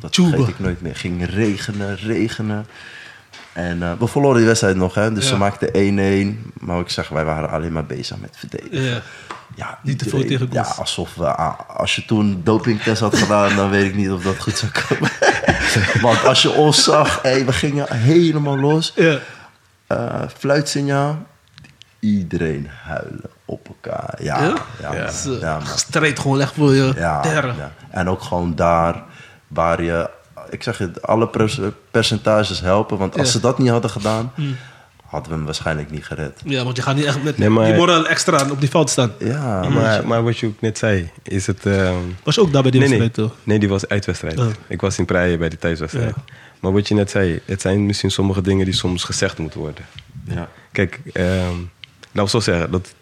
Dat 0.00 0.12
Tjoeba. 0.12 0.30
vergeet 0.36 0.54
ik 0.54 0.60
nooit 0.60 0.80
meer. 0.80 0.96
Ging 0.96 1.26
regenen, 1.26 1.96
regenen. 1.96 2.66
En 3.52 3.82
eh, 3.82 3.92
we 3.98 4.06
verloren 4.06 4.36
die 4.36 4.46
wedstrijd 4.46 4.76
nog, 4.76 4.94
hè. 4.94 5.12
Dus 5.12 5.24
Ja. 5.24 5.28
ze 5.30 5.36
maakten 5.36 5.68
1-1. 5.72 6.52
Maar 6.60 6.80
ik 6.80 6.88
zeg, 6.88 7.08
wij 7.08 7.24
waren 7.24 7.50
alleen 7.50 7.72
maar 7.72 7.86
bezig 7.86 8.16
met 8.20 8.36
verdedigen. 8.38 8.82
ja. 8.82 9.02
Ja, 9.54 9.78
Niet 9.82 9.98
te 9.98 10.08
veel 10.08 10.24
tegen. 10.26 10.48
Ja, 10.52 10.62
alsof 10.62 11.14
we, 11.14 11.34
ah, 11.36 11.58
als 11.76 11.96
je 11.96 12.04
toen 12.04 12.40
dopingtest 12.44 13.00
had 13.00 13.16
gedaan, 13.16 13.56
dan 13.56 13.70
weet 13.70 13.84
ik 13.84 13.94
niet 13.94 14.10
of 14.10 14.22
dat 14.22 14.38
goed 14.38 14.56
zou 14.58 14.72
komen. 14.88 15.10
Want 16.02 16.24
als 16.24 16.42
je 16.42 16.50
ons 16.50 16.84
zag, 16.84 17.22
hey, 17.22 17.44
we 17.44 17.52
gingen 17.52 17.92
helemaal 17.96 18.58
los. 18.58 18.92
Ja. 18.94 19.18
Eh, 19.86 20.22
fluitsignaal, 20.38 21.26
iedereen 22.00 22.68
huilen 22.82 23.30
op 23.44 23.68
elkaar. 23.68 24.22
Ja, 24.22 24.42
Ja? 24.42 24.54
ja, 25.40 25.60
strijd 25.76 26.18
gewoon 26.18 26.40
echt 26.40 26.54
voor 26.54 26.74
je 26.74 26.92
Ja. 26.96 27.70
En 27.90 28.08
ook 28.08 28.22
gewoon 28.22 28.54
daar 28.54 29.02
waar 29.48 29.82
je, 29.82 30.10
ik 30.50 30.62
zeg 30.62 30.78
het, 30.78 31.02
alle 31.02 31.30
percentages 31.90 32.60
helpen. 32.60 32.98
Want 32.98 33.18
als 33.18 33.32
ze 33.32 33.40
dat 33.40 33.58
niet 33.58 33.70
hadden 33.70 33.90
gedaan, 33.90 34.32
hadden 35.12 35.30
we 35.30 35.36
hem 35.36 35.44
waarschijnlijk 35.44 35.90
niet 35.90 36.04
gered. 36.04 36.40
Ja, 36.44 36.64
want 36.64 36.76
je 36.76 36.82
gaat 36.82 36.96
niet 36.96 37.04
echt 37.04 37.22
met 37.22 37.38
Nee, 37.38 37.48
maar- 37.48 37.66
die 37.66 37.74
moraal 37.74 38.06
extra 38.08 38.50
op 38.50 38.60
die 38.60 38.68
veld 38.70 38.90
staan. 38.90 39.12
Ja, 39.18 39.68
Maar, 39.68 40.06
maar 40.06 40.22
wat 40.24 40.38
je 40.38 40.46
ook 40.46 40.60
net 40.60 40.78
zei, 40.78 41.10
is 41.22 41.46
het... 41.46 41.66
ehm, 41.66 41.94
Was 42.22 42.34
je 42.34 42.40
ook 42.40 42.52
daar 42.52 42.62
bij 42.62 42.70
die 42.70 42.80
nee, 42.80 42.88
nee. 42.88 42.98
wedstrijd, 42.98 43.28
toch? 43.30 43.38
nee, 43.44 43.58
die 43.58 43.68
was 43.68 43.88
uitwedstrijd. 43.88 44.38
Oh. 44.38 44.46
Ik 44.68 44.80
was 44.80 44.98
in 44.98 45.04
Praia 45.04 45.36
bij 45.36 45.48
die 45.48 45.58
thuiswedstrijd. 45.58 46.14
Ja. 46.16 46.22
Maar 46.60 46.72
wat 46.72 46.88
je 46.88 46.94
net 46.94 47.10
zei, 47.10 47.40
het 47.44 47.60
zijn 47.60 47.86
misschien 47.86 48.10
sommige 48.10 48.40
dingen 48.40 48.64
die 48.64 48.74
soms 48.74 49.04
gezegd 49.04 49.38
moeten 49.38 49.60
worden. 49.60 49.84
ja. 50.24 50.48
Kijk, 50.72 51.00
ehm 51.12 51.54
laat 52.12 52.24
ik 52.24 52.30
zo 52.30 52.40
zeggen, 52.40 52.70
dat, 52.70 52.94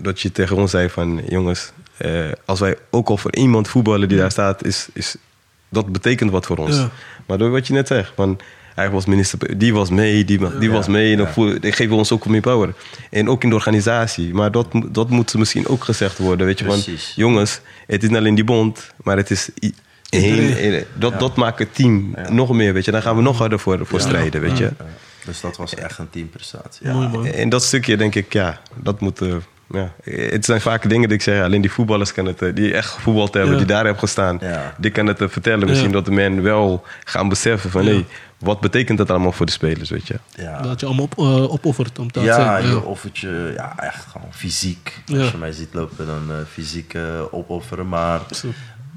dat 0.00 0.20
je 0.20 0.32
tegen 0.32 0.56
ons 0.56 0.70
zei 0.70 0.88
van... 0.90 1.22
jongens, 1.28 1.72
eh, 1.96 2.24
als 2.44 2.60
wij 2.60 2.76
ook 2.90 3.08
al 3.08 3.16
voor 3.16 3.34
iemand 3.34 3.68
voetballen 3.68 4.08
die 4.08 4.18
daar 4.18 4.30
staat... 4.30 4.64
Is, 4.64 4.88
is, 4.92 5.16
dat 5.68 5.92
betekent 5.92 6.30
wat 6.30 6.46
voor 6.46 6.56
ons. 6.56 6.76
Ja. 6.76 6.90
Maar 7.26 7.38
door 7.38 7.50
wat 7.50 7.66
je 7.66 7.72
net 7.72 7.86
zegt, 7.86 8.12
van... 8.14 8.38
Hij 8.76 8.90
was 8.90 9.06
minister, 9.06 9.58
die 9.58 9.74
was 9.74 9.90
mee, 9.90 10.24
die, 10.24 10.58
die 10.58 10.70
was 10.70 10.86
mee. 10.86 11.12
En 11.12 11.18
dan 11.18 11.28
voel- 11.28 11.56
geven 11.60 11.96
ons 11.96 12.12
ook 12.12 12.26
meer 12.26 12.40
power. 12.40 12.74
En 13.10 13.28
ook 13.28 13.42
in 13.42 13.48
de 13.48 13.54
organisatie. 13.54 14.34
Maar 14.34 14.50
dat, 14.50 14.72
moet- 14.72 14.94
dat 14.94 15.10
moet 15.10 15.34
misschien 15.34 15.66
ook 15.68 15.84
gezegd 15.84 16.18
worden. 16.18 16.46
Weet 16.46 16.58
je, 16.58 16.64
van, 16.64 16.74
Precies. 16.82 17.12
jongens, 17.16 17.60
het 17.86 18.02
is 18.02 18.08
niet 18.08 18.18
alleen 18.18 18.34
die 18.34 18.44
bond, 18.44 18.90
maar 19.02 19.16
het 19.16 19.30
is 19.30 19.48
heen, 20.10 20.84
dat, 20.94 21.18
dat 21.20 21.36
maakt 21.36 21.58
het 21.58 21.74
team 21.74 22.14
nog 22.30 22.52
meer. 22.52 22.72
Weet 22.72 22.84
je. 22.84 22.90
Dan 22.90 23.02
gaan 23.02 23.16
we 23.16 23.22
nog 23.22 23.38
harder 23.38 23.58
voor, 23.58 23.86
voor 23.86 24.00
strijden. 24.00 24.40
Weet 24.40 24.58
je. 24.58 24.64
Ja. 24.64 24.86
Dus 25.24 25.40
dat 25.40 25.56
was 25.56 25.74
echt 25.74 25.98
een 25.98 26.10
teamprestatie. 26.10 26.86
Ja. 26.86 26.92
Mooi. 26.92 27.30
En 27.30 27.48
dat 27.48 27.62
stukje 27.64 27.96
denk 27.96 28.14
ik, 28.14 28.32
ja, 28.32 28.60
dat 28.74 29.00
moet. 29.00 29.20
eh, 29.20 29.34
ja. 29.72 29.92
Het 30.30 30.44
zijn 30.44 30.60
vaak 30.60 30.88
dingen 30.88 31.08
die 31.08 31.16
ik 31.16 31.22
zeg, 31.22 31.42
alleen 31.42 31.60
die 31.60 31.70
voetballers 31.72 32.12
kunnen 32.12 32.32
het, 32.32 32.42
eh, 32.42 32.54
die 32.54 32.74
echt 32.74 32.88
gevoetbald 32.88 33.34
hebben, 33.34 33.52
Ja. 33.52 33.58
die 33.58 33.66
daar 33.66 33.82
hebben 33.84 33.98
gestaan, 34.02 34.38
Ja. 34.40 34.74
die 34.78 34.90
kan 34.90 35.06
het 35.06 35.20
eh, 35.20 35.28
vertellen. 35.28 35.66
Misschien 35.68 35.88
Ja. 35.88 35.94
dat 35.94 36.04
de 36.04 36.10
men 36.10 36.42
wel 36.42 36.84
gaan 37.04 37.28
beseffen 37.28 37.70
van, 37.70 37.84
Ja. 37.84 37.90
hé, 37.90 38.04
wat 38.38 38.60
betekent 38.60 38.98
dat 38.98 39.10
allemaal 39.10 39.32
voor 39.32 39.46
de 39.46 39.52
spelers, 39.52 39.90
weet 39.90 40.06
je? 40.06 40.18
Ja. 40.36 40.60
Dat 40.62 40.80
je 40.80 40.86
allemaal 40.86 41.04
op, 41.04 41.18
eh, 41.18 41.52
opoffert 41.52 41.98
om 41.98 42.12
te 42.12 42.20
Ja, 42.20 42.56
je 42.56 42.84
offert 42.84 43.18
je 43.18 43.52
ja, 43.56 43.74
echt 43.78 44.06
gewoon 44.12 44.32
fysiek. 44.32 45.02
Ja. 45.06 45.20
Als 45.20 45.30
je 45.30 45.36
mij 45.36 45.52
ziet 45.52 45.68
lopen, 45.74 46.06
dan 46.06 46.22
eh, 46.30 46.36
fysiek 46.52 46.94
eh, 46.94 47.02
opofferen. 47.30 47.88
Maar 47.88 48.20
Zo. 48.30 48.48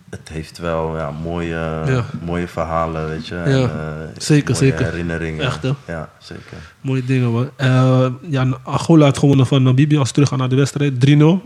het 0.10 0.30
heeft 0.32 0.57
wel 0.57 0.98
ja, 0.98 1.11
mooie, 1.11 1.84
Ja. 1.86 2.06
mooie 2.26 2.48
verhalen, 2.48 3.07
weet 3.10 3.28
je. 3.28 3.36
Ja, 3.36 3.41
En, 3.44 3.64
eh, 3.64 4.07
zeker, 4.18 4.53
mooie 4.53 4.66
zeker. 4.66 4.86
herinneringen. 4.86 5.45
Echt, 5.45 5.64
hè? 5.64 5.72
Ja, 5.88 6.10
zeker. 6.18 6.57
Mooie 6.82 7.06
dingen, 7.06 7.32
man. 7.32 7.49
Eh, 7.56 8.06
ja, 8.30 8.57
Angola 8.64 9.06
had 9.06 9.18
gewonnen 9.18 9.45
van 9.48 9.64
Namibia 9.64 9.99
als 9.99 10.11
terug 10.11 10.30
gaan 10.30 10.38
naar 10.38 10.49
de 10.49 10.56
wedstrijd. 10.56 10.99
3-0. 10.99 11.41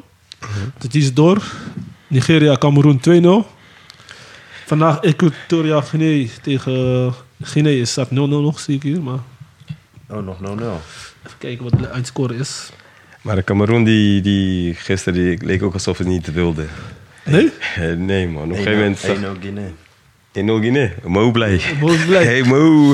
Het 0.79 0.95
is 0.95 1.13
door. 1.13 1.43
Nigeria, 2.07 2.57
Cameroen 2.57 2.99
2-0. 2.99 3.47
Vandaag 4.65 4.99
Equatoriaal 4.99 5.81
Guinea 5.81 6.27
tegen 6.41 7.13
Guinea 7.41 7.81
is 7.81 7.91
staat 7.91 8.09
0-0 8.09 8.11
nog, 8.13 8.59
zie 8.59 8.75
ik 8.75 8.83
hier. 8.83 9.01
Maar 9.01 9.19
Oh, 10.09 10.25
nog 10.25 10.37
0-0. 10.41 10.41
even 10.43 11.37
kijken 11.37 11.63
wat 11.63 11.79
de 11.79 11.87
eindscore 11.87 12.35
is. 12.35 12.69
Maar 13.21 13.35
de 13.35 13.43
Cameroen, 13.43 13.83
die, 13.83 14.21
die 14.21 14.73
gisteren, 14.73 15.13
die 15.23 15.45
leek 15.45 15.63
ook 15.63 15.73
alsof 15.73 15.97
het 15.97 16.07
niet 16.07 16.33
wilde. 16.33 16.65
Nee? 17.25 17.51
Eh, 17.75 17.91
Nee 17.93 18.27
man, 18.27 18.43
op 18.43 18.49
een 18.49 18.55
gegeven 18.55 18.77
moment... 18.79 18.97
zag- 18.99 19.17
1-0 19.17 19.21
Guinea. 19.41 19.67
In 20.31 20.45
Nul 20.45 20.59
Guinea, 20.59 20.91
Mo 21.03 21.31
blij. 21.31 21.61
Mo 21.81 21.95
blij. 22.07 22.23
Hey 22.23 22.43
Mo. 22.43 22.93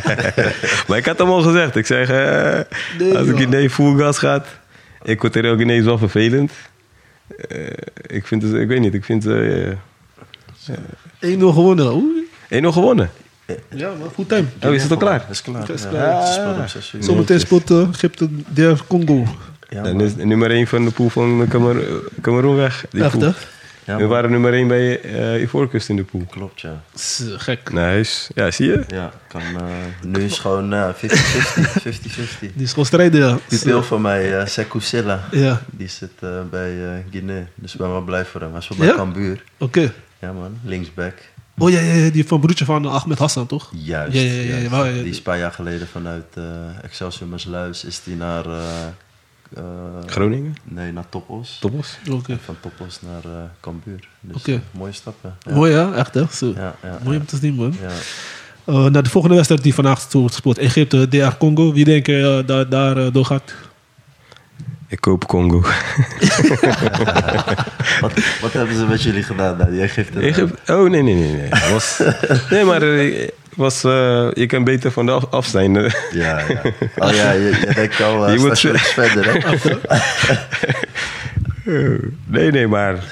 maar 0.88 0.98
ik 0.98 1.04
had 1.06 1.18
hem 1.18 1.28
al 1.28 1.42
gezegd. 1.42 1.76
Ik 1.76 1.86
zeg, 1.86 2.08
eh, 2.10 2.60
Nee, 2.98 3.18
als 3.18 3.26
joh. 3.26 3.36
Guinea 3.36 3.68
full 3.68 3.96
gas 3.98 4.18
gaat. 4.18 4.46
Equatorial 5.02 5.56
Guinea 5.56 5.76
is 5.78 5.84
wel 5.84 5.98
vervelend. 5.98 6.52
Eh, 7.48 7.66
ik 8.06 8.26
vind 8.26 8.42
het, 8.42 8.52
ik 8.54 8.68
weet 8.68 8.80
niet, 8.80 8.94
ik 8.94 9.04
vind... 9.04 9.26
eh 9.26 9.68
1-0 10.70 11.38
gewonnen. 11.38 11.92
Oeh. 11.94 12.24
1-0 12.64 12.66
gewonnen. 12.72 13.10
Ja, 13.74 13.92
maar 14.00 14.08
goed 14.14 14.28
time. 14.28 14.46
Oh, 14.64 14.74
is 14.74 14.82
het 14.82 14.90
al 14.90 14.96
klaar? 14.96 15.26
Is 15.30 15.42
klaar. 15.42 15.70
Is 15.70 15.82
ja. 15.82 15.88
klaar. 15.88 16.74
Uur. 16.92 17.02
Zometeen 17.02 17.40
speelt 17.40 17.70
uh, 17.70 17.88
Egypte 17.88 18.28
der 18.48 18.80
Congo. 18.86 19.24
Ja, 19.68 19.82
Dan 19.82 19.96
man. 19.96 20.04
is 20.06 20.14
nummer 20.16 20.50
1 20.50 20.66
van 20.66 20.84
de 20.84 20.90
pool 20.90 21.08
van 21.08 21.46
Cameroen, 21.48 21.84
Cameroen 22.20 22.56
weg. 22.56 22.84
Die 22.90 23.04
Echt, 23.04 23.20
hè? 23.20 23.30
Ja, 23.84 23.96
We 23.96 24.06
waren 24.06 24.30
nummer 24.30 24.52
1 24.52 24.68
bij 24.68 25.00
eh 25.00 25.42
Ivoorkust 25.42 25.88
in 25.88 25.96
de 25.96 26.04
pool. 26.04 26.24
Klopt, 26.30 26.60
ja. 26.60 26.82
Eh, 26.94 27.26
gek. 27.36 27.72
Nice. 27.72 28.30
Ja, 28.34 28.50
zie 28.50 28.66
je? 28.66 28.84
Ja, 28.88 29.10
kan, 29.28 29.40
eh, 29.42 29.64
nu 30.02 30.22
is 30.22 30.38
gewoon 30.38 30.72
eh, 30.72 30.88
50-50. 30.94 30.98
50-50. 31.82 32.38
Die 32.40 32.52
is 32.64 32.70
gewoon 32.70 32.86
strijden, 32.86 33.20
ja. 33.20 33.38
Pupil 33.48 33.82
van 33.82 34.00
mij, 34.00 34.40
uh, 34.40 34.46
Sekou 34.46 34.82
Silla, 34.84 35.20
Ja, 35.30 35.62
die 35.70 35.88
zit 35.88 36.10
eh, 36.20 36.28
bij 36.50 36.70
eh 36.84 36.90
Guinea. 37.10 37.46
Dus 37.54 37.72
ik 37.72 37.78
ben 37.78 37.90
wel 37.90 38.00
blij 38.00 38.24
voor 38.24 38.40
hem. 38.40 38.50
Hij 38.50 38.58
is 38.60 38.68
wel 38.68 38.78
bij 38.78 38.86
Ja? 38.86 38.94
Cambuur. 38.94 39.42
oké. 39.58 39.92
Ja 40.26 40.32
man, 40.32 40.58
linksback. 40.64 41.14
Oh 41.58 41.70
ja, 41.70 41.80
ja, 41.80 41.92
ja, 41.92 42.10
die 42.10 42.26
van 42.26 42.40
broertje 42.40 42.64
van 42.64 42.86
Ahmed 42.86 43.18
Hassan, 43.18 43.46
toch? 43.46 43.70
Juist. 43.72 44.16
Ja, 44.16 44.22
ja, 44.22 44.56
ja, 44.56 44.84
ja, 44.84 44.92
Die 44.92 45.08
is 45.08 45.16
een 45.16 45.22
paar 45.22 45.38
jaar 45.38 45.52
geleden 45.52 45.86
vanuit 45.88 46.24
eh 46.34 46.84
Excelsior 46.84 47.28
Maasluis 47.28 47.84
is 47.84 48.02
die 48.02 48.16
naar... 48.16 48.46
eh, 48.46 48.86
eh, 49.56 49.62
Groningen? 50.06 50.54
Nee, 50.64 50.92
naar 50.92 51.08
Topos. 51.08 51.58
Toppos? 51.60 51.98
Oké. 52.10 52.38
Van 52.44 52.56
Topos 52.60 53.00
naar 53.02 53.32
eh 53.32 53.42
Cambuur. 53.60 54.08
Dus 54.20 54.36
Oké. 54.36 54.62
mooie 54.70 54.92
stappen. 54.92 55.36
Ja. 55.40 55.54
Mooi, 55.54 55.72
hè? 55.72 55.94
Echt, 55.94 56.14
hè? 56.14 56.24
Zo. 56.30 56.52
Ja, 56.56 56.74
ja, 56.82 56.98
Mooi 57.02 57.14
ja. 57.16 57.20
om 57.20 57.26
te 57.26 57.36
zien, 57.36 57.54
man. 57.54 57.74
Ja. 57.80 57.88
Eh, 58.64 58.84
naar 58.84 59.02
de 59.02 59.10
volgende 59.10 59.36
wedstrijd 59.36 59.62
die 59.62 59.74
vandaag 59.74 60.12
wordt 60.12 60.32
gespeeld. 60.32 60.58
Egypte, 60.58 61.08
DR 61.08 61.36
Congo. 61.38 61.72
Wie 61.72 61.84
denk 61.84 62.06
je 62.06 62.38
eh, 62.40 62.46
daar, 62.46 62.68
daar 62.68 62.96
eh, 62.96 63.12
doorgaat? 63.12 63.54
Ik 64.88 65.00
koop 65.00 65.26
Congo. 65.26 65.60
Wat, 68.00 68.12
wat 68.40 68.52
hebben 68.52 68.76
ze 68.76 68.84
met 68.88 69.02
jullie 69.02 69.22
gedaan 69.22 69.60
Egypten? 69.60 70.22
Egypte? 70.22 70.72
Oh, 70.74 70.90
nee, 70.90 71.02
nee, 71.02 71.14
nee. 71.14 71.32
Nee, 71.32 71.50
was, 71.72 72.00
nee 72.50 72.64
maar 72.64 72.82
eh, 72.82 73.28
was, 73.54 73.84
eh, 73.84 74.28
je 74.32 74.46
kan 74.46 74.64
beter 74.64 74.90
van 74.90 75.06
de 75.06 75.12
af, 75.12 75.24
af 75.30 75.46
zijn. 75.46 75.76
eh. 75.76 75.92
Ja, 76.12 76.38
ja. 76.48 76.60
Oh 76.96 77.14
ja, 77.14 77.30
je, 77.32 77.44
je 77.66 77.72
denkt 77.74 78.00
al 78.02 78.28
uh, 78.28 78.32
Je 78.36 78.40
moet- 78.40 78.58
verder, 78.76 79.32
hè? 79.32 79.38
Nee, 82.26 82.50
nee, 82.50 82.66
maar... 82.66 83.04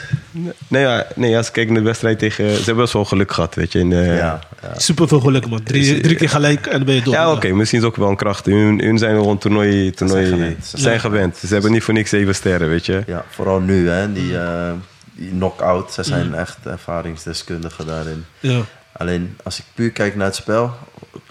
Nee, 0.68 1.02
nee, 1.14 1.36
als 1.36 1.47
ik 1.47 1.52
kijk 1.52 1.68
naar 1.68 1.78
de 1.78 1.85
wedstrijd 1.85 2.18
tegen... 2.18 2.51
Ze 2.51 2.56
hebben 2.64 2.76
best 2.76 2.93
wel 2.93 3.05
geluk 3.05 3.32
gehad, 3.32 3.55
weet 3.55 3.72
je. 3.72 3.78
In 3.78 3.90
de, 3.90 3.97
Ja, 3.97 4.40
ja. 4.62 4.78
Super 4.78 5.09
veel 5.09 5.20
geluk, 5.20 5.48
man. 5.48 5.62
Drie, 5.62 6.01
drie 6.01 6.16
keer 6.16 6.28
gelijk 6.28 6.66
en 6.66 6.76
dan 6.76 6.85
ben 6.85 6.94
je 6.94 7.02
door. 7.02 7.14
Ja, 7.14 7.32
oké, 7.32 7.48
misschien 7.48 7.78
is 7.81 7.85
ook 7.85 7.97
wel 7.97 8.09
een 8.09 8.16
kracht. 8.16 8.47
Hun, 8.47 8.81
hun 8.81 8.98
zijn 8.98 9.16
gewoon 9.16 9.39
toernooi... 9.39 9.90
toernooi 9.90 10.26
zijn 10.26 10.39
gewend. 10.39 10.66
Ze 10.66 10.78
zijn 10.78 11.01
gewend. 11.01 11.36
Ze 11.36 11.52
hebben 11.52 11.72
niet 11.72 11.82
voor 11.82 11.94
niks 11.94 12.10
zeven 12.10 12.35
sterren, 12.35 12.68
weet 12.68 12.86
je. 12.86 13.02
Ja, 13.06 13.24
vooral 13.31 13.60
nu, 13.60 13.89
hè. 13.89 14.12
Die, 14.12 14.39
eh 14.39 14.72
die 15.14 15.31
knock-out. 15.31 15.93
Zij 15.93 16.05
zijn 16.05 16.35
echt 16.35 16.66
ervaringsdeskundigen 16.66 17.86
daarin. 17.86 18.24
Ja. 18.40 18.60
Alleen, 18.93 19.36
als 19.43 19.59
ik 19.59 19.64
puur 19.74 19.90
kijk 19.90 20.16
naar 20.16 20.26
het 20.26 20.35
spel... 20.35 20.74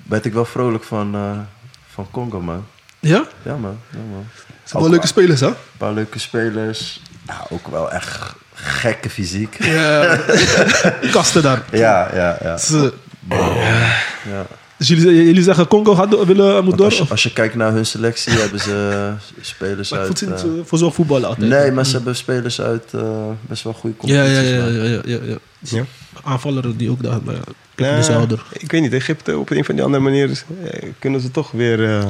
werd 0.04 0.26
ik 0.26 0.34
wel 0.34 0.46
vrolijk 0.46 0.84
van, 0.84 1.16
eh, 1.16 1.40
van 1.90 2.08
Congo, 2.12 2.42
man. 2.42 2.66
Ja? 3.00 3.26
Ja, 3.42 3.56
man. 3.56 3.80
Ja, 3.90 3.98
man. 4.12 4.26
Het 4.30 4.70
zijn 4.70 4.82
wel 4.82 4.92
leuke 4.92 5.08
spelers, 5.08 5.40
hè? 5.40 5.48
Een 5.48 5.56
paar 5.78 5.94
leuke 5.94 6.20
spelers. 6.20 7.02
Ja, 7.28 7.46
ook 7.50 7.68
wel 7.68 7.92
echt 7.92 8.20
gekke 8.54 9.10
fysiek. 9.10 9.64
Ja. 9.64 10.20
Kasten 11.12 11.42
daar. 11.42 11.62
Ja, 11.72 12.10
ja, 12.14 12.38
ja. 12.42 12.58
Ze- 12.58 12.94
ja. 14.30 14.46
Dus 14.78 14.88
jullie, 14.88 15.26
jullie 15.26 15.44
zeggen 15.44 15.68
Congo 15.68 15.96
gaat, 15.96 16.12
door- 16.12 16.26
willen, 16.26 16.54
moet 16.56 16.64
Want 16.64 16.78
door? 16.78 16.86
als, 16.86 16.96
je, 16.98 17.02
Of- 17.02 17.12
als 17.12 17.24
je 17.24 17.34
kijkt 17.34 17.56
naar 17.56 17.72
hun 17.72 17.86
selectie, 17.86 18.34
hebben 18.34 18.60
ze 18.60 19.12
spelers 19.42 19.90
Maar 19.92 20.00
ik 20.02 20.06
uit... 20.08 20.22
eh, 20.22 20.30
eh, 20.30 20.50
voor 20.66 20.78
zo'n 20.78 20.94
voetballen 20.94 21.28
altijd. 21.28 21.50
nee, 21.50 21.72
maar 21.72 21.86
ze 21.86 21.92
hebben 21.96 22.16
spelers 22.16 22.62
uit 22.62 22.84
eh, 22.94 23.02
best 23.42 23.64
wel 23.64 23.74
goede 23.74 23.96
Ja, 24.02 24.02
competities. 24.24 24.50
ja, 24.50 24.58
ja, 24.58 24.68
ja, 24.68 24.84
ja, 24.84 25.02
ja, 25.06 25.18
ja. 25.24 25.36
Ja. 25.60 25.84
Aanvaller 26.24 26.78
die 26.78 26.90
ook 26.90 27.04
daar, 27.04 27.20
maar 27.24 27.36
ja, 27.76 27.96
ik 27.98 28.04
zo 28.04 28.14
ouder. 28.14 28.44
ik 28.52 28.72
weet 28.72 28.82
niet, 28.82 28.94
Egypte 28.94 29.38
op 29.38 29.50
een 29.50 29.66
van 29.66 29.76
die 29.76 29.84
andere 29.84 30.04
manieren 30.04 30.36
eh, 30.64 30.90
kunnen 31.00 31.22
ze 31.22 31.32
toch 31.32 31.52
weer 31.52 31.90
eh, 31.98 32.06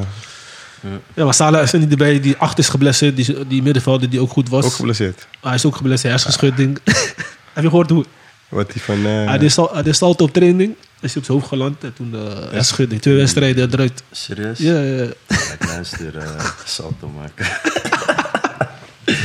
Ja, 1.13 1.23
maar 1.23 1.33
Salah 1.33 1.61
is 1.63 1.73
er 1.73 1.79
niet 1.79 1.91
erbij. 1.91 2.19
Die 2.19 2.37
acht 2.37 2.57
is 2.57 2.69
geblesseerd. 2.69 3.15
Die, 3.15 3.47
die 3.47 3.61
middenvelder 3.63 4.09
die 4.09 4.19
ook 4.21 4.31
goed 4.31 4.49
was. 4.49 4.65
ook 4.65 4.73
geblesseerd. 4.73 5.27
hij 5.41 5.53
is 5.55 5.65
ook 5.65 5.75
geblesseerd. 5.75 6.13
Hersenschudding. 6.13 6.77
Heb 7.53 7.63
je 7.63 7.69
gehoord 7.69 7.89
hoe? 7.89 8.05
Wat 8.49 8.71
die 8.71 8.81
van... 8.81 9.05
eh, 9.05 9.25
Hij 9.25 9.49
sal- 9.49 9.73
hij 9.73 9.83
deed 9.83 9.95
salto 9.95 10.23
op 10.25 10.33
training. 10.33 10.75
Is 10.99 11.13
hij 11.13 11.17
op 11.21 11.25
zijn 11.25 11.37
hoofd 11.37 11.47
geland. 11.49 11.83
En 11.83 11.93
toen 11.93 12.11
uh, 12.15 12.21
hersenschudding. 12.35 13.01
Twee 13.01 13.15
wedstrijden 13.15 13.71
eruit. 13.73 14.03
Serieus? 14.11 14.57
Ja, 14.59 14.73
ja, 14.81 15.03
ja. 15.03 15.09
Ik 15.27 15.65
luister 15.67 16.17
eh 16.17 16.45
salto 16.65 17.07
maken. 17.09 17.45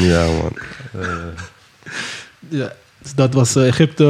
ja, 0.10 0.24
man. 0.26 0.52
ja. 2.48 2.72
Dus 3.02 3.14
dat 3.14 3.34
was 3.34 3.56
eh, 3.56 3.66
Egypte, 3.66 4.04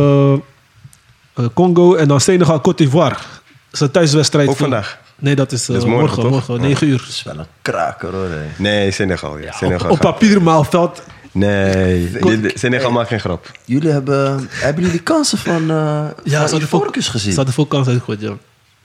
eh, 1.34 1.44
Congo 1.54 1.94
en 1.94 2.08
dan 2.08 2.20
Senegal, 2.20 2.58
Côte 2.60 2.74
d'Ivoire. 2.76 3.14
Dat 3.14 3.72
is 3.72 3.80
een 3.80 3.90
thuiswedstrijd. 3.90 4.48
Ook 4.48 4.56
voor- 4.56 4.68
vandaag? 4.68 4.98
Nee, 5.18 5.34
dat 5.34 5.52
is, 5.52 5.60
eh, 5.62 5.66
Dat 5.68 5.76
is 5.76 5.82
morgen, 5.84 6.00
morgen. 6.06 6.22
toch? 6.22 6.30
Morgen, 6.30 6.54
Oh. 6.54 6.60
9 6.60 6.86
uur. 6.88 6.98
Dat 6.98 7.08
is 7.08 7.22
wel 7.22 7.38
een 7.38 7.46
kraker 7.62 8.12
hoor. 8.12 8.28
Nee, 8.56 8.90
Senegal. 8.90 9.38
Ja. 9.38 9.52
Senegal 9.52 9.86
Op, 9.86 9.92
op 9.92 10.00
papier, 10.00 10.42
maar 10.42 10.58
op 10.58 10.66
veld. 10.70 11.02
Nee, 11.32 12.10
Senegal 12.54 12.90
maakt 12.90 13.08
geen 13.08 13.20
grap. 13.20 13.50
Jullie 13.64 13.90
hebben, 13.90 14.48
hebben 14.50 14.84
jullie 14.84 15.02
kansen 15.02 15.38
van, 15.38 15.62
uh, 15.62 15.68
Ja, 15.68 16.10
van 16.14 16.30
ze 16.30 16.36
hadden 16.36 16.48
veel, 16.48 16.78
Ivoorkust 16.78 17.08
gezien? 17.08 17.30
ze 17.30 17.36
hadden 17.36 17.54
veel 17.54 17.66
kans 17.66 17.86
uitgegooid, 17.88 18.20
ja. 18.20 18.32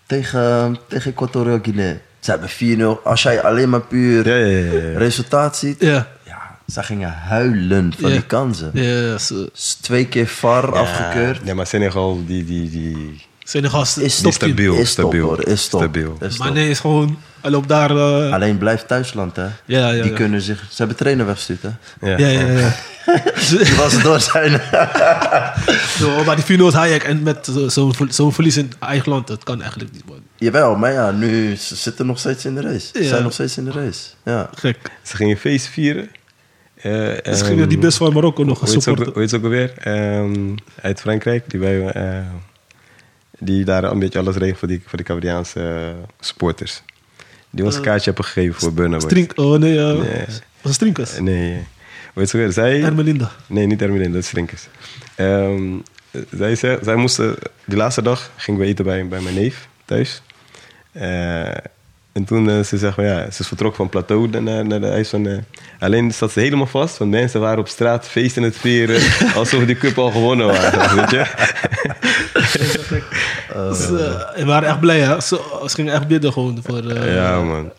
Tegen, 0.06 0.78
tegen 0.88 1.12
Equatorial 1.12 1.60
Guinea. 1.62 1.98
Ze 2.20 2.32
hebben 2.32 2.50
4-0. 2.50 3.02
Als 3.04 3.24
jij 3.24 3.44
alleen 3.44 3.70
maar 3.70 3.82
puur 3.82 4.28
Ja, 4.28 4.36
ja, 4.36 4.58
ja, 4.58 4.90
ja. 4.92 4.98
resultaat 4.98 5.58
ziet. 5.58 5.76
Ja, 5.80 6.08
Ja, 6.24 6.58
ze 6.68 6.84
gingen 6.84 7.12
huilen 7.14 7.94
van 8.00 8.10
Ja. 8.10 8.16
die 8.16 8.26
kansen. 8.26 8.70
ja 8.74 9.18
twee 9.82 10.06
keer 10.08 10.28
VAR 10.28 10.76
afgekeurd. 10.78 11.42
Ja, 11.44 11.54
maar 11.54 11.68
Senegal, 11.68 12.26
die, 12.26 12.46
die, 12.46 12.70
die, 12.70 13.26
Senegal 13.44 13.82
is, 13.82 13.98
Is 13.98 14.16
top 14.22 14.24
die 14.24 14.32
10. 14.32 14.32
stabiel. 14.34 14.74
Is 14.76 14.94
top 14.94 15.04
stabiel, 15.06 15.26
hoor, 15.28 15.48
is 15.48 15.68
top. 15.68 15.82
stabiel. 15.82 16.18
Is 16.22 16.38
Maar 16.38 16.48
top. 16.48 16.56
nee, 16.56 16.70
is 16.70 16.80
gewoon... 16.80 17.18
Hij 17.42 17.52
loopt 17.52 17.68
daar... 17.68 17.90
eh, 17.92 18.34
Alleen 18.34 18.58
blijft 18.58 18.88
thuisland 18.88 19.36
hè. 19.36 19.44
Ja, 19.44 19.52
ja, 19.66 19.92
die 20.02 20.12
ja. 20.12 20.18
kunnen 20.18 20.42
zich... 20.42 20.60
Ze 20.70 20.76
hebben 20.78 20.96
trainer 20.96 21.26
weggestuurd 21.26 21.62
hè. 21.62 21.70
ja. 22.10 22.18
ja, 22.18 22.28
ja, 22.28 22.48
ja. 22.60 22.74
Die 23.64 23.76
was 23.76 24.02
door 24.02 24.20
zijn... 24.20 24.52
Zo, 26.00 26.24
maar 26.24 26.36
die 26.36 26.46
finale 26.46 26.68
is 26.70 26.74
Hayek 26.76 27.04
en 27.04 27.24
met 27.24 27.46
zo- 27.52 27.70
zo'n 27.70 27.94
zo'n 28.10 28.34
verlies 28.34 28.58
in 28.58 28.72
eigen 28.80 29.12
land, 29.12 29.28
dat 29.28 29.44
kan 29.44 29.62
eigenlijk 29.62 29.92
niet 29.92 30.04
worden. 30.06 30.24
Jawel, 30.38 30.76
maar 30.76 30.92
ja, 30.92 31.12
nu 31.12 31.56
ze 31.56 31.76
zitten 31.76 32.06
nog 32.06 32.20
steeds 32.20 32.46
in 32.46 32.56
de 32.56 32.62
race. 32.62 32.88
Ze 32.94 33.02
Ja. 33.02 33.08
zijn 33.08 33.24
nog 33.24 33.34
steeds 33.34 33.58
in 33.58 33.66
de 33.66 33.72
race. 33.72 34.00
Ja. 34.26 34.50
Gek. 34.56 34.78
Ze 35.02 35.16
gingen 35.16 35.38
feest 35.38 35.68
vieren. 35.68 36.10
Eh, 36.76 36.92
Dus 36.92 37.40
ehm, 37.40 37.46
gingen 37.46 37.70
die 37.70 37.78
bus 37.78 37.96
van 37.96 38.14
Marokko 38.14 38.44
nog 38.44 38.62
supporten. 38.68 39.06
hoe 39.14 39.20
heet 39.22 39.30
ze 39.30 39.36
ook 39.36 39.44
alweer? 39.44 39.74
Ehm, 39.78 40.56
uit 40.82 41.00
Frankrijk. 41.00 41.50
Die, 41.50 41.60
bij, 41.60 41.86
eh, 41.92 42.18
die 43.40 43.66
daar 43.66 43.84
een 43.84 44.00
beetje 44.00 44.20
alles 44.20 44.36
regelt 44.36 44.60
voor 44.60 44.68
die, 44.68 44.82
voor 44.86 45.20
die 45.20 45.30
eh, 45.30 45.90
supporters. 46.20 46.82
Die 47.50 47.66
ons 47.66 47.76
een 47.76 47.82
kaartje 47.82 48.06
hebben 48.06 48.26
gegeven 48.26 48.60
voor 48.60 48.74
Burna 48.74 48.98
Boys. 48.98 49.04
Strink, 49.04 49.32
oh 49.36 49.60
nee, 49.60 49.80
eh 49.80 50.00
Nee. 50.00 50.26
was 50.26 50.38
het 50.62 50.74
Strinkers? 50.74 51.20
Nee. 51.20 51.54
Hoe 52.14 52.22
heet 52.22 52.30
ze 52.30 52.38
ook 52.38 52.44
weer? 52.44 52.52
Zij... 52.52 52.84
Ermelinda. 52.84 53.32
Nee, 53.48 53.66
niet 53.66 53.82
Ermelin, 53.82 54.12
dat 54.12 54.22
is 54.22 54.28
Slinkers. 54.28 54.68
Ehm, 55.16 55.78
zij, 56.32 56.56
zei, 56.56 56.80
zij 56.82 56.96
moesten, 56.96 57.36
die 57.66 57.78
laatste 57.78 58.02
dag 58.02 58.32
gingen 58.36 58.60
we 58.60 58.66
eten 58.66 58.86
bij, 58.86 59.08
bij 59.08 59.20
mijn 59.22 59.36
neef 59.36 59.68
thuis. 59.86 60.22
Eh, 60.92 61.52
en 62.14 62.24
toen 62.24 62.50
eh, 62.50 62.60
ze 62.60 62.78
zegt 62.78 62.96
van 62.96 63.04
ja, 63.04 63.32
ze 63.32 63.40
is 63.42 63.48
vertrokken 63.48 63.78
van 63.78 63.90
plateau 63.90 64.40
naar, 64.42 64.66
naar 64.66 64.82
de 64.82 64.88
ijs 64.88 65.10
van. 65.10 65.28
eh, 65.28 65.38
alleen 65.80 66.12
zat 66.12 66.32
ze 66.32 66.40
helemaal 66.40 66.66
vast, 66.68 66.98
want 66.98 67.12
mensen 67.12 67.40
waren 67.40 67.60
op 67.60 67.68
straat 67.68 68.08
feest 68.08 68.38
in 68.38 68.44
het 68.44 68.58
vieren, 68.58 69.02
alsof 69.36 69.66
die 69.66 69.78
cup 69.78 69.98
al 69.98 70.12
gewonnen 70.12 70.46
waren. 70.48 70.96
Weet 70.96 71.12
je? 71.12 71.26
We 74.36 74.46
waren 74.46 74.70
echt 74.70 74.80
blij, 74.80 75.00
hè? 75.00 75.22
Ze, 75.22 75.60
ze 75.68 75.76
gingen 75.76 75.94
echt 75.94 76.08
bidden 76.08 76.34
gewoon 76.34 76.60
voor... 76.64 76.90
eh, 76.90 77.16
ja, 77.16 77.40
man. 77.42 77.72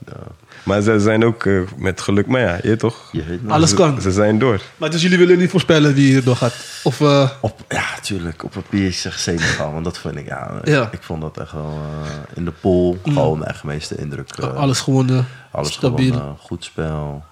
Maar 0.64 0.80
ze 0.82 1.00
zijn 1.00 1.24
ook 1.24 1.44
eh, 1.46 1.60
met 1.76 2.00
geluk, 2.00 2.26
maar 2.26 2.40
ja, 2.40 2.58
je 2.62 2.76
toch? 2.76 3.08
Je 3.12 3.24
weet 3.24 3.42
nog. 3.42 3.52
Alles 3.52 3.70
Ze- 3.70 3.76
kan. 3.76 4.00
Ze 4.00 4.10
zijn 4.12 4.38
door. 4.38 4.60
Maar 4.76 4.90
dus 4.90 5.02
jullie 5.02 5.18
willen 5.18 5.38
niet 5.38 5.50
voorspellen 5.50 5.94
wie 5.94 6.10
hier 6.10 6.24
door 6.24 6.36
gaat? 6.36 6.54
Of... 6.82 7.00
eh, 7.00 7.30
Op, 7.40 7.60
ja, 7.68 7.84
tuurlijk. 8.02 8.44
Op 8.44 8.50
papier 8.50 8.92
zeg 8.92 9.18
Senegal. 9.18 9.72
Want 9.72 9.84
dat 9.84 9.98
vind 9.98 10.16
ik, 10.16 10.26
ja, 10.26 10.60
Ja. 10.64 10.88
ik 10.92 11.02
vond 11.02 11.20
dat 11.20 11.38
echt 11.38 11.52
wel 11.52 11.78
eh, 12.04 12.36
in 12.36 12.44
de 12.44 12.52
pool 12.60 12.98
gewoon 13.04 13.44
echt 13.44 13.64
meeste 13.64 13.96
indruk. 13.96 14.30
eh, 14.30 14.54
alles 14.54 14.80
gewonnen, 14.80 15.26
alles 15.50 15.72
stabiel. 15.72 16.12
gewonnen, 16.12 16.36
goed 16.38 16.64
spel. 16.64 17.24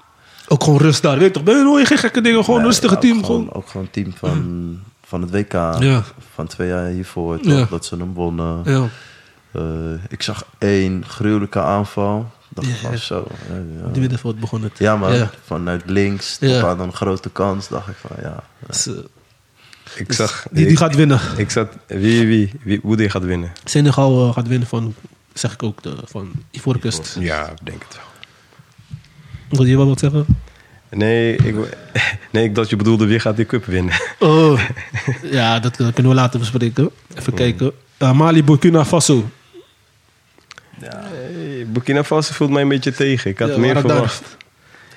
Ook 0.49 0.65
gewoon 0.65 0.79
rust 0.81 1.03
daar, 1.03 1.15
weet 1.19 1.27
je 1.27 1.31
toch? 1.31 1.43
Ben 1.43 1.57
je 1.57 1.63
nooit 1.63 1.87
geen 1.87 1.99
gekke 1.99 2.21
dingen, 2.21 2.45
gewoon 2.45 2.61
Nee, 2.61 2.69
rustige 2.69 2.99
team. 2.99 3.25
Gewoon, 3.25 3.41
Gewoon. 3.41 3.53
ook 3.63 3.69
gewoon 3.69 3.87
een 3.87 3.91
team 4.05 4.13
van, 4.19 4.81
van 5.07 5.21
het 5.23 5.31
WK. 5.31 5.53
Ja. 5.83 6.03
Van 6.35 6.47
twee 6.47 6.69
jaar 6.69 6.87
hiervoor. 6.87 7.41
toch, 7.41 7.53
Ja. 7.53 7.67
Dat 7.71 7.85
ze 7.85 7.97
hem 7.97 8.13
wonnen. 8.13 8.61
Ja. 8.65 8.85
Eh, 9.53 9.63
ik 10.09 10.23
zag 10.23 10.45
één 10.59 11.05
gruwelijke 11.07 11.61
aanval. 11.61 12.31
Dat 12.55 12.65
Ja. 12.65 12.91
was 12.91 13.07
zo. 13.07 13.27
Die 13.93 14.01
middenveld 14.01 14.41
begon 14.41 14.63
het. 14.63 14.79
Ja. 14.79 15.13
Ja. 15.13 15.31
Vanuit 15.45 15.83
links 15.87 16.37
tot 16.39 16.49
Ja. 16.51 16.69
aan 16.69 16.81
een 16.81 16.93
grote 16.93 17.31
kans 17.31 17.69
dacht 17.69 17.89
ik 17.89 17.95
van 18.07 18.17
ja. 18.23 18.45
Dus, 18.67 18.87
eh, 18.87 18.95
Ik 19.95 20.07
dus 20.07 20.17
zag. 20.17 20.47
die, 20.51 20.63
die 20.63 20.73
ik, 20.73 20.79
gaat 20.79 20.95
winnen. 20.95 21.21
ik 21.37 21.51
zat. 21.51 21.69
Wie, 21.87 22.27
wie, 22.27 22.53
wie, 22.63 22.81
hoe 22.83 22.97
die 22.97 23.11
gaat 23.11 23.25
winnen? 23.25 23.53
Senegal 23.65 24.29
eh, 24.29 24.35
gaat 24.35 24.49
winnen 24.49 24.69
van, 24.69 24.95
zeg 25.33 25.53
ik 25.53 25.63
ook, 25.63 25.83
de, 25.83 25.97
van 26.05 26.31
Ivoorkust. 26.51 27.17
Ja, 27.21 27.51
ik 27.51 27.59
denk 27.63 27.83
het 27.89 27.97
wel. 27.97 28.05
Wil 29.59 29.65
je 29.67 29.77
wel 29.77 29.87
wat 29.87 29.99
zeggen? 29.99 30.27
Nee, 30.91 31.37
ik, 31.37 31.55
nee, 32.33 32.45
ik 32.45 32.55
dacht 32.55 32.71
je 32.71 32.77
bedoelde 32.77 33.07
wie 33.07 33.19
gaat 33.21 33.37
die 33.37 33.47
cup 33.47 33.65
winnen. 33.65 33.95
Oh, 34.19 34.61
ja, 35.23 35.59
dat 35.61 35.81
eh, 35.81 35.93
kunnen 35.93 36.13
we 36.13 36.19
later 36.19 36.39
bespreken. 36.39 36.91
Even 37.15 37.35
kijken. 37.35 37.73
Uh, 37.99 38.13
Mali, 38.13 38.45
Burkina 38.45 38.85
Faso. 38.85 39.31
Burkina 41.73 42.05
Faso 42.05 42.33
voelt 42.33 42.51
mij 42.51 42.63
een 42.63 42.69
beetje 42.69 42.93
tegen. 42.93 43.31
Ik 43.31 43.39
had 43.39 43.49
Ja, 43.49 43.59
meer 43.59 43.81
verwacht. 43.81 44.37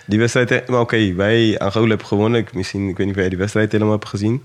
Die 0.08 0.20
wedstrijd, 0.20 0.52
eh, 0.52 0.68
maar 0.68 0.80
oké, 0.80 1.14
wij 1.14 1.60
Angola 1.60 1.88
hebben 1.88 2.08
gewonnen. 2.08 2.40
Ik, 2.40 2.54
misschien, 2.54 2.90
ik 2.90 2.98
weet 2.98 3.06
niet 3.06 3.16
of 3.16 3.22
jij 3.22 3.30
die 3.30 3.38
wedstrijd 3.38 3.72
helemaal 3.72 3.94
hebt 3.94 4.08
gezien. 4.08 4.44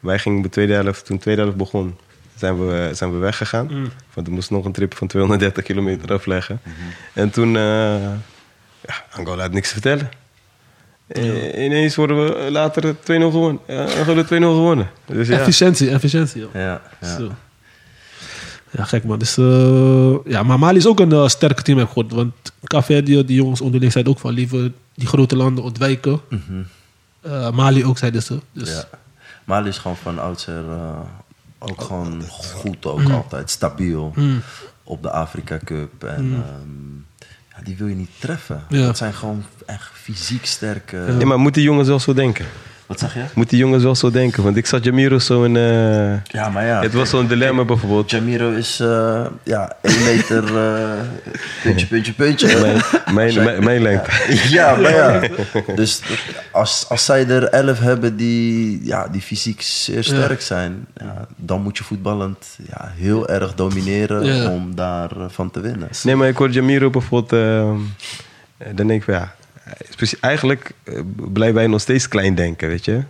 Wij 0.00 0.18
gingen 0.18 0.42
de 0.42 0.48
tweede 0.48 0.72
helft, 0.72 1.06
toen 1.06 1.16
de 1.16 1.22
tweede 1.22 1.40
helft 1.42 1.56
begon, 1.56 1.98
zijn 2.36 2.66
we, 2.66 2.90
zijn 2.92 3.12
we 3.12 3.18
weggegaan. 3.18 3.66
Mm. 3.70 3.88
Want 4.14 4.26
we 4.26 4.32
moesten 4.32 4.56
nog 4.56 4.64
een 4.64 4.72
trip 4.72 4.94
van 4.96 5.06
230 5.06 5.64
kilometer 5.64 6.12
afleggen. 6.12 6.60
Mhm. 6.62 6.74
En 7.12 7.30
toen, 7.30 7.56
eh, 7.56 7.62
ja, 8.80 9.04
Angola 9.10 9.42
had 9.42 9.52
niks 9.52 9.66
te 9.68 9.72
vertellen. 9.72 10.10
Eh, 11.06 11.64
ineens 11.64 11.96
worden 11.96 12.16
we 12.24 12.50
later 12.50 12.94
2-0 13.00 13.30
gewonnen. 13.30 13.60
Ja, 13.66 13.84
Angola 13.84 14.24
2-0 14.24 14.54
gewonnen. 14.54 14.90
Dus 15.06 15.28
ja. 15.28 15.38
Efficiëntie, 15.38 15.90
efficiëntie. 15.90 16.40
joh. 16.40 16.54
Ja, 16.54 16.82
ja. 17.00 17.16
Zo. 17.16 17.32
Ja, 18.76 18.84
gek 18.84 19.04
man. 19.04 19.18
Dus, 19.18 19.36
eh, 19.36 20.14
ja, 20.24 20.42
maar 20.42 20.58
Mali 20.58 20.76
is 20.76 20.86
ook 20.86 21.00
een 21.00 21.12
eh, 21.12 21.28
sterke 21.28 21.62
team, 21.62 21.78
heb 21.78 21.86
ik 21.86 21.92
gehoord. 21.92 22.12
Want 22.12 22.32
Café, 22.64 23.02
die, 23.02 23.24
die 23.24 23.36
jongens 23.36 23.60
onderling 23.60 23.92
zeiden 23.92 24.12
ook 24.12 24.18
van 24.18 24.32
liever 24.32 24.72
die 24.94 25.06
grote 25.08 25.36
landen 25.36 25.64
ontwijken. 25.64 26.20
Eh, 27.20 27.50
Mali 27.50 27.84
ook, 27.84 27.98
zeiden 27.98 28.22
ze. 28.22 28.40
Dus, 28.52 28.68
Ja. 28.68 28.84
Mali 29.44 29.68
is 29.68 29.78
gewoon 29.78 29.96
van 29.96 30.18
oudsher 30.18 30.64
eh, 30.70 31.00
ook 31.58 31.80
gewoon 31.82 32.22
goed, 32.30 32.86
ook 32.86 33.10
altijd 33.10 33.50
stabiel 33.50 34.14
op 34.84 35.02
de 35.02 35.10
Afrika 35.10 35.58
Cup. 35.64 36.04
En 36.04 36.32
ehm, 36.32 37.26
ja, 37.56 37.64
die 37.64 37.76
wil 37.76 37.86
je 37.86 37.94
niet 37.94 38.10
treffen. 38.18 38.62
Ja. 38.68 38.84
Dat 38.86 38.96
zijn 38.96 39.14
gewoon 39.14 39.44
echt 39.66 39.90
fysiek 39.92 40.46
sterke. 40.46 41.16
Ja, 41.18 41.26
maar 41.26 41.38
moet 41.38 41.54
die 41.54 41.62
jongen 41.62 41.84
zelf 41.84 42.02
zo 42.02 42.14
denken? 42.14 42.46
Wat 42.92 43.00
zeg 43.00 43.14
je? 43.14 43.20
Moet 43.34 43.50
die 43.50 43.58
jongens 43.58 43.82
wel 43.82 43.94
zo 43.94 44.10
denken? 44.10 44.42
Want 44.42 44.56
ik 44.56 44.66
zat 44.66 44.84
Jamiro 44.84 45.18
zo 45.18 45.42
in... 45.44 45.56
eh, 45.56 46.14
Ja, 46.24 46.48
maar 46.48 46.66
ja. 46.66 46.80
Het 46.82 46.92
was 46.92 47.10
zo'n 47.10 47.26
dilemma 47.26 47.64
bijvoorbeeld. 47.64 48.10
Jamiro 48.10 48.50
is 48.50 48.80
eh, 48.80 49.26
ja, 49.42 49.72
1 49.80 50.04
meter 50.04 50.56
eh, 50.56 51.00
puntje, 51.62 51.86
puntje, 51.86 52.12
puntje. 52.12 52.46
Mijn, 52.60 52.82
mijn, 53.14 53.44
mijn, 53.44 53.64
mijn 53.64 53.82
lengte. 53.82 54.10
Ja, 54.48 54.76
maar 54.76 54.94
ja. 54.94 55.20
Dus 55.74 56.02
als, 56.50 56.84
als 56.88 57.04
zij 57.04 57.26
er 57.28 57.44
elf 57.44 57.78
hebben 57.78 58.16
die, 58.16 58.80
ja, 58.84 59.08
die 59.08 59.20
fysiek 59.22 59.62
zeer 59.62 60.04
sterk 60.04 60.40
zijn, 60.40 60.86
ja, 60.96 61.26
dan 61.36 61.62
moet 61.62 61.78
je 61.78 61.84
voetballend 61.84 62.46
ja, 62.68 62.92
heel 62.96 63.28
erg 63.28 63.54
domineren 63.54 64.24
Ja. 64.24 64.50
om 64.50 64.74
daarvan 64.74 65.50
te 65.50 65.60
winnen. 65.60 65.88
Nee, 66.02 66.16
maar 66.16 66.28
ik 66.28 66.36
hoor 66.36 66.50
Jamiro 66.50 66.90
bijvoorbeeld... 66.90 67.30
dan 68.74 68.86
denk 68.86 68.90
ik 68.90 69.02
van 69.02 69.14
ja... 69.14 69.34
Eigenlijk 70.20 70.70
eh, 70.84 71.00
blijven 71.32 71.56
wij 71.56 71.66
nog 71.66 71.80
steeds 71.80 72.08
klein 72.08 72.34
denken, 72.34 72.68
weet 72.68 72.84
je. 72.84 73.00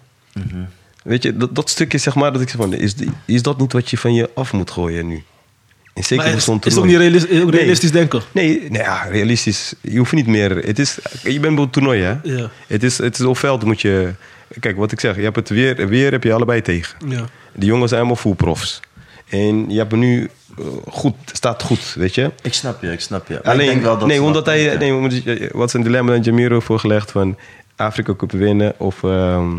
Weet 1.05 1.23
je, 1.23 1.37
dat, 1.37 1.55
dat 1.55 1.71
stukje 1.71 1.99
zeg 1.99 2.15
maar, 2.15 2.33
dat 2.33 2.41
ik 2.43 2.49
zeg 2.49 2.57
van... 2.61 2.75
Is, 2.75 2.95
is 3.25 3.43
dat 3.43 3.59
niet 3.59 3.73
wat 3.73 3.91
je 3.91 3.99
van 3.99 4.15
je 4.15 4.31
af 4.35 4.53
moet 4.53 4.71
gooien 4.71 5.07
nu? 5.07 5.23
En 5.95 6.03
zeker 6.05 6.25
Maar 6.25 6.35
is, 6.35 6.49
is 6.49 6.55
het 6.65 6.79
ook 6.79 6.85
niet 6.85 6.97
realis- 6.97 7.25
ook 7.25 7.31
Nee. 7.31 7.51
realistisch 7.51 7.91
denken? 7.91 8.23
Nee, 8.33 8.67
nee 8.71 8.83
ja, 8.83 9.03
realistisch. 9.03 9.75
Je 9.81 9.99
hoeft 9.99 10.13
niet 10.13 10.27
meer. 10.27 10.57
Het 10.57 10.79
is, 10.79 10.99
je 11.23 11.41
bent 11.41 11.55
bij 11.55 11.65
het 11.65 11.73
toernooi, 11.73 12.03
hè? 12.03 12.17
Ja. 12.23 12.51
Het 12.67 12.83
is, 12.83 12.99
het 12.99 13.19
is 13.19 13.25
op 13.25 13.39
veld 13.39 13.65
moet 13.65 13.81
je. 13.81 14.13
Kijk, 14.61 14.77
wat 14.77 14.93
ik 14.93 15.01
zeg, 15.01 15.17
je 15.17 15.23
hebt 15.23 15.37
het 15.37 15.49
weer, 15.49 15.89
weer 15.89 16.11
heb 16.13 16.23
je 16.25 16.33
allebei 16.33 16.63
tegen. 16.63 16.97
Ja. 17.09 17.25
Die 17.55 17.69
jongens 17.69 17.89
zijn 17.89 18.01
allemaal 18.01 18.21
full 18.21 18.35
profs. 18.35 18.81
En 19.33 19.71
je 19.71 19.79
hebt 19.79 19.93
er 19.93 19.99
nu 19.99 20.31
eh, 20.59 20.65
goed, 20.89 21.15
staat 21.33 21.63
goed, 21.63 21.95
weet 21.95 22.15
je. 22.15 22.31
Ik 22.43 22.55
snap 22.55 22.83
je, 22.83 22.93
ik 22.93 23.01
snap 23.01 23.29
je. 23.29 23.41
Maar 23.43 23.53
Alleen, 23.53 23.67
ik 23.67 23.73
denk 23.73 23.83
wel 23.83 23.99
dat 23.99 24.09
nee, 24.09 24.23
omdat 24.23 24.45
dat 24.45 24.55
hij, 24.55 24.77
nee, 24.77 25.49
wat 25.53 25.73
een 25.73 25.83
dilemma 25.83 26.13
aan 26.13 26.21
Jamiro 26.21 26.61
voorgelegd 26.61 27.11
van 27.11 27.39
Afrika 27.77 28.15
Cup 28.15 28.33
winnen 28.33 28.75
of, 28.77 29.03
ehm, 29.03 29.51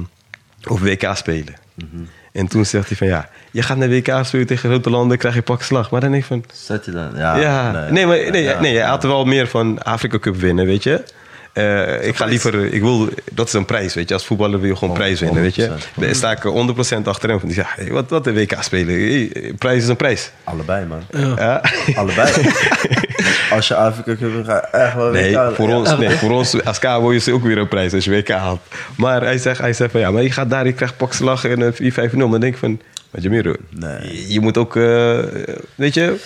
of 0.68 0.82
WK 0.82 1.12
spelen. 1.14 1.56
Mhm. 1.76 2.04
En 2.32 2.48
toen 2.48 2.66
zegt 2.66 2.88
hij 2.88 2.98
van 2.98 3.08
ja, 3.08 3.30
je 3.52 3.62
gaat 3.62 3.78
naar 3.78 3.90
WK 3.90 4.20
spelen 4.22 4.48
tegen 4.48 4.70
grote 4.70 4.90
landen, 4.90 5.18
krijg 5.18 5.36
je 5.36 5.42
pak 5.42 5.62
slag. 5.62 5.92
Maar 5.92 6.02
dan 6.02 6.12
denk 6.12 6.22
ik 6.22 6.28
van, 6.28 6.44
Zet 6.54 6.86
je 6.86 6.92
dan? 6.92 7.10
Ja, 7.16 7.36
ja, 7.36 7.90
nee, 7.90 8.06
maar 8.06 8.32
nee, 8.32 8.44
ja, 8.44 8.60
nee, 8.60 8.78
hij 8.78 8.88
had 8.88 9.04
wel 9.04 9.26
meer 9.26 9.48
van 9.48 9.84
Afrika 9.84 10.20
Cup 10.20 10.36
winnen, 10.36 10.66
weet 10.66 10.84
je. 10.84 11.04
Eh, 11.54 12.08
ik 12.08 12.16
ga 12.16 12.26
liever, 12.26 12.74
ik 12.74 12.82
wil, 12.82 13.10
dat 13.32 13.48
is 13.48 13.54
een 13.54 13.66
prijs, 13.66 13.94
weet 13.94 14.08
je. 14.08 14.14
Als 14.14 14.26
voetballer 14.26 14.60
wil 14.60 14.70
je 14.70 14.76
gewoon 14.76 14.94
prijs 14.94 15.20
winnen, 15.20 15.42
weet 15.42 15.56
je. 15.56 15.68
100%. 15.70 15.72
Daar 15.96 16.16
sta 16.16 16.32
ik 16.32 16.44
100% 16.44 17.08
achter 17.08 17.30
hem. 17.30 17.40
Van, 17.40 17.48
die 17.48 17.58
zegt, 17.58 17.76
hey, 17.76 17.92
wat, 17.92 18.10
wat 18.10 18.28
een 18.28 18.34
WK 18.34 18.56
spelen, 18.60 18.94
Hey, 18.96 19.54
prijs 19.58 19.84
is 19.84 19.88
een 19.88 19.96
prijs. 19.96 20.32
Allebei, 20.44 20.86
man. 20.86 21.02
Ja. 21.38 21.62
Allebei. 21.96 22.32
Als 23.52 23.68
je 23.68 23.76
Afrika 23.76 24.16
Cup 24.16 24.46
gaat, 24.46 24.68
echt 24.72 24.94
wel 24.96 25.10
Nee, 25.12 25.38
WK. 25.38 25.56
voor 25.56 25.70
Ja. 25.70 25.76
ons, 25.78 25.98
nee, 25.98 26.10
voor 26.10 26.32
ons 26.32 26.64
als 26.64 26.80
KWO 26.80 27.10
is 27.10 27.30
ook 27.30 27.44
weer 27.44 27.58
een 27.58 27.68
prijs 27.68 27.94
als 27.94 28.04
je 28.06 28.12
WK 28.12 28.30
haalt. 28.30 28.62
Maar 28.98 29.22
hij 29.22 29.38
zegt, 29.38 29.60
hij 29.60 29.74
zegt 29.74 29.92
van 29.92 30.00
ja, 30.00 30.12
maar 30.12 30.24
je 30.24 30.32
gaat 30.32 30.50
daar, 30.50 30.66
je 30.66 30.74
krijgt 30.74 30.98
pakslag 30.98 31.46
en 31.46 31.62
een 31.62 31.74
4-5-0. 31.94 32.18
Dan 32.18 32.40
denk 32.40 32.54
ik 32.54 32.58
van, 32.60 32.80
maar 33.14 33.22
Jamiro, 33.22 33.56
Nee. 33.70 34.08
je, 34.28 34.34
je 34.34 34.40
moet 34.40 34.58
ook, 34.58 34.76
eh, 34.76 35.20
weet 35.76 35.94
je, 35.94 36.20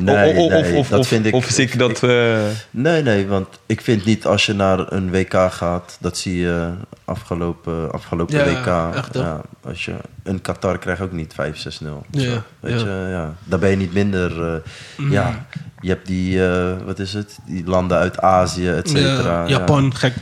Nee, 0.00 0.28
of, 0.30 0.36
of, 0.36 0.50
nee, 0.50 0.74
of, 0.76 0.88
dat 0.88 0.98
of, 0.98 1.08
vind 1.08 1.26
ik- 1.26 1.34
of 1.34 1.46
zie 1.46 1.64
ik 1.64 1.78
dat... 1.78 2.02
eh, 2.02 2.36
Nee, 2.70 3.02
nee, 3.02 3.26
want 3.26 3.48
ik 3.66 3.80
vind 3.80 4.04
niet 4.04 4.26
als 4.26 4.46
je 4.46 4.52
naar 4.52 4.92
een 4.92 5.10
WK 5.10 5.34
gaat, 5.50 5.96
dat 6.00 6.16
zie 6.18 6.36
je 6.40 6.70
afgelopen, 7.04 7.92
afgelopen 7.92 8.34
Ja, 8.38 8.44
WK. 8.90 8.96
echt, 8.96 9.14
ja, 9.14 9.40
als 9.64 9.84
je 9.84 9.94
een 10.22 10.40
Qatar 10.40 10.78
krijgt 10.78 11.00
ook 11.02 11.12
niet 11.12 11.32
5-6-0. 11.32 12.06
Ja, 12.10 12.20
Zo, 12.20 12.42
Weet 12.60 12.80
ja. 12.80 12.86
je, 12.86 13.08
ja. 13.10 13.34
Daar 13.44 13.58
ben 13.58 13.70
je 13.70 13.76
niet 13.76 13.92
minder. 13.94 14.54
eh, 14.54 15.10
Ja, 15.10 15.46
je 15.80 15.88
hebt 15.88 16.06
die, 16.06 16.46
eh, 16.48 16.72
wat 16.84 16.98
is 16.98 17.12
het? 17.12 17.38
Die 17.46 17.64
landen 17.66 17.98
uit 17.98 18.20
Azië, 18.20 18.68
et 18.68 18.88
cetera. 18.88 19.42
Ja, 19.42 19.48
Japan, 19.48 19.94
gek. 19.94 20.14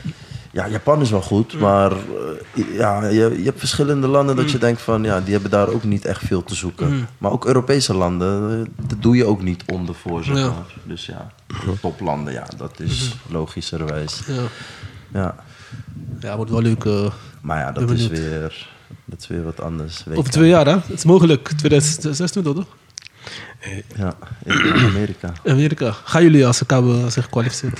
Ja, 0.52 0.68
Japan 0.68 1.00
is 1.00 1.10
wel 1.10 1.22
goed, 1.22 1.58
maar 1.60 1.92
eh, 1.92 2.64
ja, 2.74 3.04
je, 3.06 3.34
je 3.38 3.44
hebt 3.44 3.58
verschillende 3.58 4.06
landen 4.06 4.36
dat 4.36 4.50
je 4.50 4.58
denkt 4.58 4.80
van 4.82 5.04
ja, 5.04 5.20
die 5.20 5.32
hebben 5.32 5.50
daar 5.50 5.68
ook 5.68 5.84
niet 5.84 6.04
echt 6.04 6.22
veel 6.24 6.44
te 6.44 6.54
zoeken. 6.54 7.08
Maar 7.18 7.30
ook 7.30 7.46
Europese 7.46 7.94
landen, 7.94 8.60
eh, 8.60 8.86
dat 8.88 9.02
doe 9.02 9.16
je 9.16 9.24
ook 9.24 9.42
niet 9.42 9.62
onder 9.72 9.94
voor. 9.94 10.24
Zeg 10.24 10.36
Ja. 10.36 10.46
maar. 10.46 10.74
Dus 10.84 11.06
ja, 11.06 11.32
toplanden, 11.80 12.32
ja, 12.32 12.46
dat 12.56 12.80
is 12.80 13.14
logischerwijs. 13.28 14.20
Ja, 14.26 14.42
Ja, 15.12 15.34
ja 16.20 16.36
wordt 16.36 16.50
wel 16.50 16.62
leuk. 16.62 16.84
eh, 16.84 17.10
maar 17.40 17.58
ja, 17.58 17.72
dat 17.72 17.90
is 17.90 18.06
weer, 18.06 18.68
dat 19.04 19.20
is 19.20 19.26
weer 19.26 19.42
wat 19.44 19.60
anders. 19.60 20.04
over 20.14 20.30
twee 20.30 20.48
jaar, 20.48 20.66
hè? 20.66 20.72
Het 20.74 20.90
is 20.92 21.04
mogelijk. 21.04 21.48
2026, 21.56 22.52
toch? 22.54 22.66
Ja, 23.96 24.12
in 24.44 24.72
Amerika. 24.86 25.32
Amerika. 25.46 25.94
Gaan 26.04 26.22
jullie 26.22 26.46
als 26.46 26.62
KBO 26.66 27.08
zich 27.08 27.28
kwalificeren? 27.30 27.72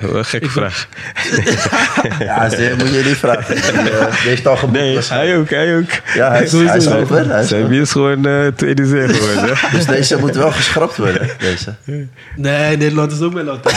Ja, 0.00 0.22
gekke 0.22 0.48
vraag. 0.50 0.86
Ja, 2.18 2.48
ze- 2.48 2.74
moet 2.78 2.88
je 2.94 3.02
niet 3.04 3.16
vragen. 3.16 3.54
Die, 3.54 3.64
eh, 3.90 4.10
die 4.20 4.28
heeft 4.28 4.46
al 4.46 4.56
geboekt. 4.56 4.78
Nee, 4.78 4.94
waarschijnlijk. 4.94 5.50
hij 5.50 5.60
ook, 5.62 5.66
hij 5.66 5.76
ook. 5.78 6.14
Ja, 6.14 6.30
hij 6.30 6.42
is, 6.42 6.50
Sowieso. 6.50 6.68
hij 6.72 6.78
is 6.78 6.88
over. 6.88 7.28
Hij 7.28 7.42
is 7.42 7.48
Zijn 7.48 7.68
bier 7.68 7.80
is 7.80 7.90
gewoon 7.92 8.26
eh, 8.26 8.46
tweede 8.46 8.86
zee 8.86 9.08
geworden. 9.08 9.56
Dus 9.72 9.84
deze 9.86 10.18
moet 10.18 10.34
wel 10.36 10.50
geschrapt 10.52 10.96
worden. 10.96 11.30
Deze. 11.38 11.74
Nee, 12.36 12.76
Nederland 12.76 13.12
is 13.12 13.20
ook 13.20 13.34
mijn 13.34 13.46
land. 13.46 13.60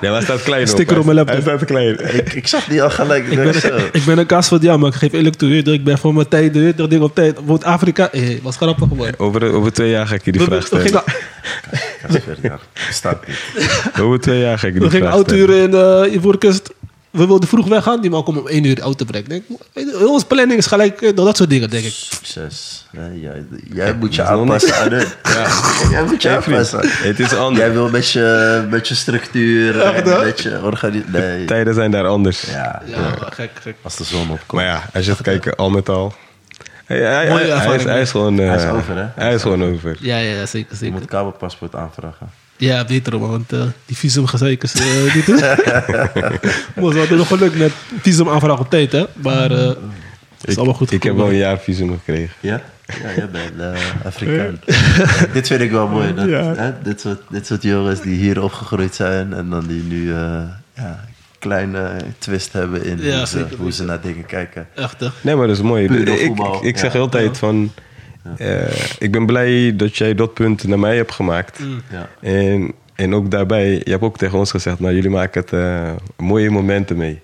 Nee, 0.00 0.10
maar 0.10 0.12
hij 0.12 0.22
staat 0.22 0.42
klein 0.42 0.62
op. 0.62 0.68
Sticker 0.68 0.98
op 0.98 1.04
Hij- 1.04 1.14
mijn 1.14 1.26
laptop. 1.26 1.44
Hij 1.44 1.56
staat 1.56 1.68
klein. 1.68 2.14
Ik, 2.16 2.32
ik 2.32 2.46
zag 2.46 2.64
die 2.64 2.82
al 2.82 2.90
gelijk. 2.90 3.26
Ik 3.26 3.36
ben, 3.42 3.54
zo. 3.54 3.76
ik 3.92 4.04
ben 4.06 4.18
een 4.18 4.26
kaas 4.26 4.48
van 4.48 4.58
ja, 4.62 4.76
maar 4.76 4.88
ik 4.88 4.94
geef 4.94 5.12
eerlijk 5.12 5.34
toe. 5.34 5.50
Ik 5.56 5.84
ben 5.84 5.98
voor 5.98 6.14
mijn 6.14 6.28
tijd, 6.28 6.54
je, 6.54 6.74
ding 6.88 7.02
op 7.02 7.14
tijd. 7.14 7.38
Wordt 7.44 7.64
Afrika, 7.64 8.10
eh, 8.12 8.38
was 8.42 8.56
grappig 8.56 8.88
man. 8.94 9.12
Over, 9.16 9.52
over 9.52 9.72
twee 9.72 9.90
jaar 9.90 10.06
ga 10.06 10.14
ik 10.14 10.24
je 10.24 10.32
die 10.32 10.40
We, 10.40 10.46
vraag 10.46 10.68
we, 10.70 10.76
we 10.76 10.86
stellen. 10.86 11.02
gingen, 11.06 11.24
Casper, 12.06 12.36
ja, 12.42 12.58
bestaat 12.86 13.26
niet. 13.26 13.36
Over 14.00 14.20
twee 14.20 14.40
jaar 14.40 14.58
ga 14.58 14.66
ik 14.66 14.74
je 14.74 14.80
we 14.80 14.88
die 14.88 14.98
gingen 14.98 15.12
vraag 15.12 15.24
stellen. 15.26 15.46
autouren 15.46 16.02
in 16.04 16.08
uh, 16.08 16.14
Ivoorkust. 16.14 16.70
We 17.16 17.26
wilden 17.26 17.48
vroeg 17.48 17.68
weggaan, 17.68 18.00
die 18.00 18.10
man 18.10 18.24
komt 18.24 18.38
om 18.38 18.48
één 18.48 18.64
uur 18.64 18.74
de 18.74 18.80
auto 18.80 19.04
brengen. 19.04 19.28
Denk, 19.28 19.44
heel 19.72 20.12
onze 20.12 20.26
planning 20.26 20.58
is 20.58 20.66
gelijk 20.66 21.02
eh, 21.02 21.14
door 21.16 21.24
dat 21.24 21.36
soort 21.36 21.50
dingen, 21.50 21.70
denk 21.70 21.84
ik. 21.84 21.92
Succes. 21.92 22.84
Nee, 22.92 23.20
jij, 23.20 23.44
jij 23.74 23.94
moet 23.94 24.14
je 24.14 24.22
aanpassen 24.22 24.76
aan 24.76 24.92
het. 24.92 25.16
jij 25.90 26.04
moet 26.04 26.22
je 26.22 26.30
aanpassen. 26.30 26.80
Het 26.82 27.20
is 27.20 27.34
anders. 27.34 27.58
Jij 27.64 27.72
wil 27.72 27.84
een 27.84 27.90
beetje, 27.90 28.22
een 28.62 28.68
beetje 28.70 28.94
structuur, 28.94 29.80
Echt, 29.80 30.44
en 30.46 30.62
organisatie. 30.62 31.10
Nee. 31.20 31.44
Tijden 31.44 31.74
zijn 31.74 31.90
daar 31.90 32.06
anders. 32.06 32.40
Ja, 32.42 32.82
Ja, 32.86 32.96
gek, 33.30 33.50
gek. 33.60 33.76
als 33.82 33.96
de 33.96 34.04
zon 34.04 34.22
opkomt. 34.30 34.52
Maar 34.52 34.64
ja, 34.64 34.82
als 34.94 35.04
je 35.06 35.10
gaat 35.12 35.22
kijken, 35.22 35.56
al 35.56 35.70
met 35.70 35.88
al. 35.88 36.14
Hij, 36.84 36.98
hij, 37.00 37.28
Mooie 37.28 37.38
hij, 37.40 37.48
hij 37.48 37.54
is, 37.56 37.60
ervaring. 37.62 37.82
hij 37.88 38.00
is 38.00 38.10
gewoon... 38.10 38.38
eh, 38.38 38.46
Hij 38.48 38.56
is 38.56 38.70
over, 38.70 38.96
hè? 38.96 39.06
Hij 39.14 39.34
is 39.34 39.42
gewoon 39.42 39.64
over. 39.64 39.96
Ja, 40.00 40.16
ja, 40.18 40.32
ja, 40.38 40.46
zeker, 40.46 40.70
Je 40.70 40.76
zeker. 40.76 40.94
moet 40.94 41.04
kabelpaspoort 41.08 41.74
aanvragen. 41.74 42.30
Ja, 42.56 42.84
beter 42.84 43.18
man, 43.18 43.30
want 43.30 43.52
eh, 43.52 43.62
die 43.86 43.96
visumgezeik 43.96 44.62
is 44.62 44.74
eh, 44.74 45.14
niet 45.14 45.26
Maar 46.76 46.92
ze 46.92 46.98
hadden 46.98 47.18
nog 47.18 47.28
geluk 47.28 47.56
met 47.56 47.72
visum 48.00 48.28
aanvraag 48.28 48.58
op 48.58 48.70
tijd, 48.70 48.92
hè. 48.92 49.04
Maar 49.22 49.50
eh 49.50 49.66
het 49.66 50.46
is 50.48 50.52
Ik, 50.52 50.56
allemaal 50.56 50.74
goed 50.74 50.92
ik 50.92 51.02
heb 51.02 51.16
wel 51.16 51.28
een 51.28 51.36
jaar 51.36 51.58
visum 51.58 51.90
gekregen. 51.92 52.34
Ja? 52.40 52.62
Ja, 52.86 53.14
jij 53.16 53.30
bent 53.30 53.60
eh, 53.60 54.06
Afrikaan. 54.06 54.60
dit 55.32 55.46
vind 55.46 55.60
ik 55.60 55.70
wel 55.70 55.88
mooi. 55.88 56.14
Dat, 56.14 56.28
Ja. 56.28 56.54
hè, 56.54 56.72
dit, 56.82 57.00
soort, 57.00 57.20
dit 57.28 57.46
soort 57.46 57.62
jongens 57.62 58.00
die 58.00 58.16
hier 58.16 58.42
opgegroeid 58.42 58.94
zijn 58.94 59.32
en 59.32 59.50
dan 59.50 59.66
die 59.66 59.82
nu 59.82 60.12
eh 60.12 60.42
ja, 60.74 61.04
kleine 61.38 61.90
twist 62.18 62.52
hebben 62.52 62.84
in 62.84 62.98
Ja, 63.02 63.16
hoe, 63.16 63.26
ze, 63.26 63.38
zeker 63.38 63.56
hoe 63.56 63.72
ze 63.72 63.84
naar 63.84 64.00
dingen 64.00 64.26
kijken. 64.26 64.68
Echt, 64.74 65.00
hè. 65.00 65.08
Nee, 65.20 65.34
maar 65.34 65.46
dat 65.46 65.56
is 65.56 65.62
mooi. 65.62 65.84
Ik, 65.84 66.26
voetbal, 66.26 66.54
ik, 66.54 66.62
ik 66.62 66.78
zeg 66.78 66.92
ja. 66.92 66.98
altijd 66.98 67.38
van... 67.38 67.72
eh, 68.36 68.74
ik 68.98 69.12
ben 69.12 69.26
blij 69.26 69.76
dat 69.76 69.96
jij 69.96 70.14
dat 70.14 70.34
punt 70.34 70.66
naar 70.66 70.78
mij 70.78 70.96
hebt 70.96 71.12
gemaakt. 71.12 71.58
Mm. 71.58 71.82
Ja. 71.90 72.08
En, 72.20 72.72
en 72.94 73.14
ook 73.14 73.30
daarbij, 73.30 73.70
je 73.70 73.90
hebt 73.90 74.02
ook 74.02 74.18
tegen 74.18 74.38
ons 74.38 74.50
gezegd... 74.50 74.80
Nou, 74.80 74.94
jullie 74.94 75.10
maken 75.10 75.40
het 75.40 75.52
eh, 75.52 75.90
mooie 76.16 76.50
momenten 76.50 76.96
mee. 76.96 77.20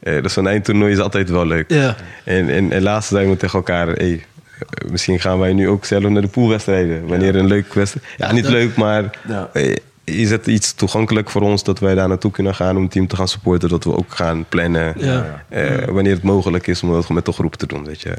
Eh, 0.00 0.22
dus 0.22 0.32
zo'n 0.32 0.46
eindtoernooi 0.46 0.92
is 0.92 0.98
altijd 0.98 1.30
wel 1.30 1.46
leuk. 1.46 1.70
Ja. 1.70 1.96
En, 2.24 2.48
en, 2.48 2.72
en 2.72 2.82
laatst 2.82 3.08
zeiden 3.10 3.32
we 3.32 3.38
tegen 3.38 3.58
elkaar... 3.58 3.86
Hey, 3.88 4.24
eh, 4.58 4.90
misschien 4.90 5.20
gaan 5.20 5.38
wij 5.38 5.52
nu 5.52 5.68
ook 5.68 5.84
zelf 5.84 6.08
naar 6.08 6.22
de 6.22 6.28
poolwedstrijden. 6.28 7.06
Wanneer 7.06 7.36
een 7.36 7.46
leuk 7.46 7.74
wedstrijd... 7.74 8.06
Ja, 8.16 8.32
niet 8.32 8.48
leuk, 8.48 8.76
maar... 8.76 9.18
Ja. 9.28 9.50
is 10.04 10.30
het 10.30 10.46
iets 10.46 10.74
toegankelijk 10.74 11.30
voor 11.30 11.42
ons 11.42 11.64
dat 11.64 11.78
wij 11.78 11.94
daar 11.94 12.08
naartoe 12.08 12.30
kunnen 12.30 12.54
gaan 12.54 12.76
om 12.76 12.82
het 12.82 12.90
team 12.90 13.06
te 13.06 13.16
gaan 13.16 13.28
supporten? 13.28 13.68
Dat 13.68 13.84
we 13.84 13.96
ook 13.96 14.14
gaan 14.14 14.44
plannen 14.48 14.94
Ja. 14.96 15.44
eh, 15.48 15.84
wanneer 15.84 16.12
het 16.14 16.22
mogelijk 16.22 16.66
is 16.66 16.82
om 16.82 16.92
dat 16.92 17.08
met 17.08 17.24
de 17.24 17.32
groep 17.32 17.54
te 17.54 17.66
doen. 17.66 17.84
Weet 17.84 18.00
je. 18.00 18.16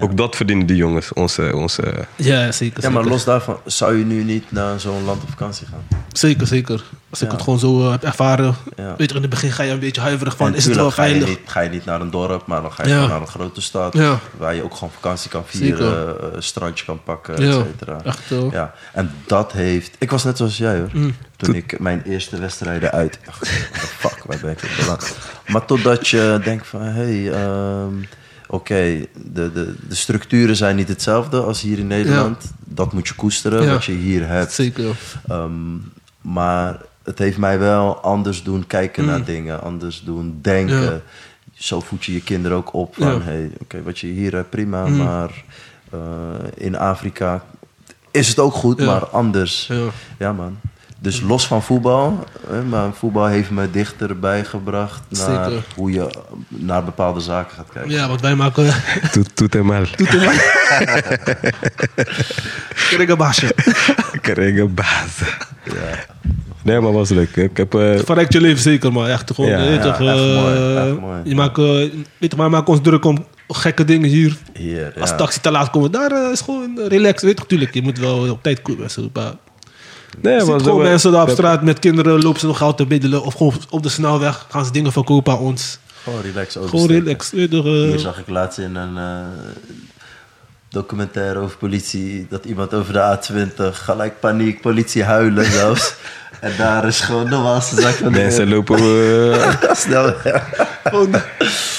Ook 0.00 0.16
dat 0.16 0.36
verdienen 0.36 0.66
die 0.66 0.76
jongens, 0.76 1.12
onze, 1.12 1.50
onze 1.54 1.94
Ja, 2.16 2.52
zeker. 2.52 2.82
ja, 2.82 2.88
maar 2.88 2.96
zeker. 3.02 3.10
los 3.16 3.24
daarvan, 3.24 3.56
zou 3.64 3.96
je 3.98 4.04
nu 4.04 4.24
niet 4.24 4.52
naar 4.52 4.80
zo'n 4.80 5.04
land 5.04 5.22
op 5.22 5.28
vakantie 5.28 5.66
gaan? 5.66 5.98
Zeker, 6.12 6.46
zeker. 6.46 6.84
Als 7.10 7.22
ik 7.22 7.30
het 7.30 7.42
gewoon 7.42 7.58
zo 7.58 7.84
eh, 7.84 7.90
heb 7.90 8.02
ervaren. 8.02 8.54
Ja. 8.76 8.94
Weet 8.96 9.10
je, 9.10 9.16
in 9.16 9.20
het 9.20 9.30
begin 9.30 9.50
ga 9.52 9.62
je 9.62 9.72
een 9.72 9.78
beetje 9.78 10.00
huiverig 10.00 10.36
van, 10.36 10.46
En 10.46 10.54
is 10.54 10.64
het 10.64 10.74
wel 10.76 10.90
tuurlijk 10.90 10.96
ga 10.96 11.04
je, 11.04 11.10
veilig? 11.20 11.38
niet, 11.40 11.50
ga 11.50 11.60
je 11.60 11.70
niet 11.70 11.84
naar 11.84 12.00
een 12.00 12.10
dorp, 12.10 12.46
maar 12.46 12.62
dan 12.62 12.72
ga 12.72 12.86
je 12.86 12.94
naar 12.94 13.20
een 13.20 13.26
grote 13.26 13.60
stad. 13.60 13.94
Ja. 13.94 14.18
Waar 14.36 14.54
je 14.54 14.62
ook 14.64 14.74
gewoon 14.74 14.90
vakantie 14.90 15.30
kan 15.30 15.42
vieren, 15.46 15.78
Zeker. 15.78 16.24
eh, 16.24 16.34
een 16.34 16.42
strandje 16.42 16.84
kan 16.84 17.02
pakken, 17.02 17.42
Ja, 17.42 17.48
et 17.58 17.64
cetera. 17.78 18.00
echt 18.04 18.22
zo. 18.28 18.48
Ja. 18.52 18.74
En 18.92 19.10
dat 19.26 19.52
heeft... 19.52 19.96
Ik 19.98 20.10
was 20.10 20.24
net 20.24 20.36
zoals 20.36 20.56
jij 20.58 20.78
hoor. 20.78 20.88
Mm. 20.92 21.14
Toen 21.36 21.54
ik 21.54 21.78
mijn 21.78 22.02
eerste 22.06 22.38
wedstrijden 22.38 22.90
uit... 22.92 23.18
Fuck, 23.98 24.22
waar 24.26 24.38
ben 24.42 24.50
ik 24.50 24.62
op 24.62 24.70
beland? 24.80 25.16
Maar 25.46 25.64
totdat 25.64 26.08
je 26.08 26.40
denkt 26.44 26.66
van, 26.66 26.80
hé... 26.82 26.90
Hey, 26.92 27.32
ehm, 27.32 27.94
Oké, 28.50 29.06
de, 29.32 29.52
de, 29.52 29.74
de 29.88 29.94
structuren 29.94 30.56
zijn 30.56 30.76
niet 30.76 30.88
hetzelfde 30.88 31.40
als 31.42 31.60
hier 31.60 31.78
in 31.78 31.86
Nederland. 31.86 32.52
Dat 32.64 32.92
moet 32.92 33.08
je 33.08 33.14
koesteren, 33.14 33.62
Ja. 33.62 33.72
wat 33.72 33.84
je 33.84 33.92
hier 33.92 34.26
hebt. 34.26 34.52
Zeker. 34.52 34.96
Ehm, 35.28 35.50
maar 36.20 36.76
het 37.02 37.18
heeft 37.18 37.38
mij 37.38 37.58
wel 37.58 37.96
anders 37.96 38.42
doen 38.42 38.66
kijken 38.66 39.02
Mm. 39.04 39.08
naar 39.10 39.24
dingen, 39.24 39.62
anders 39.62 40.02
doen 40.04 40.38
denken. 40.42 40.82
Ja. 40.82 41.00
zo 41.54 41.80
voed 41.80 42.04
je 42.04 42.12
je 42.12 42.22
kinderen 42.22 42.56
ook 42.56 42.72
op. 42.72 42.94
Van, 42.94 43.22
hey, 43.22 43.50
oké, 43.60 43.82
wat 43.82 43.98
je 43.98 44.06
hier 44.06 44.32
hebt, 44.34 44.50
prima. 44.50 44.86
Mm. 44.86 44.96
Maar 44.96 45.44
eh, 45.90 45.98
in 46.54 46.76
Afrika 46.78 47.44
is 48.10 48.28
het 48.28 48.38
ook 48.38 48.54
goed, 48.54 48.78
maar 48.80 49.06
anders. 49.06 49.66
Ja. 49.66 49.86
Ja, 50.18 50.32
man. 50.32 50.58
Dus 51.00 51.20
los 51.20 51.46
van 51.46 51.62
voetbal, 51.62 52.24
hè, 52.50 52.62
maar 52.62 52.92
voetbal 52.92 53.26
heeft 53.26 53.50
me 53.50 53.70
dichterbij 53.70 54.44
gebracht 54.44 55.00
naar 55.08 55.44
Zeker. 55.44 55.64
hoe 55.76 55.92
je 55.92 56.10
naar 56.48 56.84
bepaalde 56.84 57.20
zaken 57.20 57.56
gaat 57.56 57.68
kijken. 57.72 57.90
ja, 57.90 58.08
want 58.08 58.20
wij 58.20 58.34
maken... 58.34 58.74
Toet, 59.12 59.36
toet 59.36 59.54
en 59.54 59.66
mal. 59.66 59.82
Krijg 62.90 63.08
een 63.08 63.16
baasje. 63.16 63.54
Karenge 64.20 64.66
baas. 64.66 65.18
Ja. 65.64 65.72
Nee, 66.62 66.80
maar 66.80 66.92
was 66.92 67.08
leuk. 67.10 67.36
Ik 67.36 67.56
heb... 67.56 67.74
eh, 67.74 67.98
Verrijkt 67.98 68.32
je 68.32 68.40
leven 68.40 68.62
zeker, 68.62 68.92
maar 68.92 69.08
echt 69.08 69.30
gewoon... 69.34 69.50
Ja, 69.50 69.58
weet 69.58 69.82
ja, 69.84 69.92
toch, 69.92 70.00
echt 70.08 70.18
eh, 70.18 70.42
mooi, 70.42 70.76
echt 70.88 71.00
mooi. 71.00 71.20
Je 71.24 71.34
maakt, 71.34 71.58
eh, 71.58 71.64
weet 72.18 72.30
je, 72.30 72.36
wij 72.36 72.48
maken 72.48 72.72
ons 72.72 72.82
druk 72.82 73.04
om 73.04 73.26
gekke 73.48 73.84
dingen 73.84 74.08
hier. 74.08 74.36
Hier, 74.52 74.92
ja. 74.94 75.00
Als 75.00 75.16
taxi 75.16 75.40
te 75.40 75.50
laat 75.50 75.70
komen, 75.70 75.90
daar 75.92 76.10
eh, 76.10 76.32
is 76.32 76.40
gewoon 76.40 76.78
relax. 76.88 77.22
Weet 77.22 77.32
je, 77.36 77.38
natuurlijk, 77.42 77.74
je 77.74 77.82
moet 77.82 77.98
wel 77.98 78.30
op 78.30 78.42
tijd 78.42 78.62
komen. 78.62 78.82
en 78.82 78.90
zo, 78.90 79.10
Maar 79.12 79.32
nee, 80.20 80.44
maar 80.44 80.60
gewoon 80.60 80.82
eh, 80.82 80.88
mensen 80.88 81.12
daar 81.12 81.22
op 81.22 81.28
straat 81.30 81.62
met 81.62 81.78
kinderen 81.78 82.22
lopen 82.22 82.40
ze 82.40 82.46
nog 82.46 82.58
geld 82.58 82.76
te 82.76 82.86
biddelen. 82.86 83.22
Of 83.22 83.34
gewoon 83.34 83.54
op 83.70 83.82
de 83.82 83.88
snelweg 83.88 84.46
gaan 84.48 84.64
ze 84.64 84.72
dingen 84.72 84.92
verkopen 84.92 85.32
aan 85.32 85.38
ons. 85.38 85.78
Gewoon 86.02 86.20
relax 86.22 86.56
Gewoon 86.64 86.86
relax. 86.86 87.28
toch, 87.50 87.64
eh, 87.64 87.72
Hier 87.72 87.98
zag 87.98 88.18
ik 88.18 88.28
laatst 88.28 88.58
in 88.58 88.74
een 88.76 88.96
eh, 88.96 89.26
documentaire 90.68 91.38
over 91.38 91.56
politie... 91.56 92.26
dat 92.30 92.44
iemand 92.44 92.74
over 92.74 92.92
de 92.92 93.18
A20 93.18 93.74
gelijk 93.74 94.20
paniek, 94.20 94.60
politie 94.60 95.02
huilen 95.04 95.44
zelfs. 95.44 95.94
en 96.40 96.52
daar 96.58 96.86
is 96.86 97.00
gewoon 97.00 97.24
de 97.24 97.30
normaalste 97.30 97.80
zak 97.80 97.94
van 97.94 98.12
de 98.12 98.18
Mensen 98.18 98.48
lopen... 98.48 98.78
eh, 99.32 99.74
Snel. 99.84 100.14
Gewoon 100.82 101.14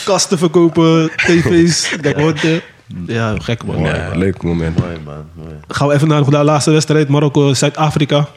kasten 0.05 0.37
verkopen, 0.37 1.09
tv's, 1.15 1.89
dekhonden. 2.01 2.61
Ja, 3.05 3.35
gek 3.39 3.65
man. 3.65 3.79
ja, 3.79 4.11
leuk 4.13 4.43
moment. 4.43 4.79
Mooi 4.79 4.97
man, 5.05 5.25
mooi. 5.33 5.55
Gaan 5.67 5.87
we 5.87 5.93
even 5.93 6.07
naar 6.07 6.23
de 6.23 6.43
laatste 6.43 6.71
wedstrijd. 6.71 7.07
Marokko-Zuid-Afrika. 7.07 8.27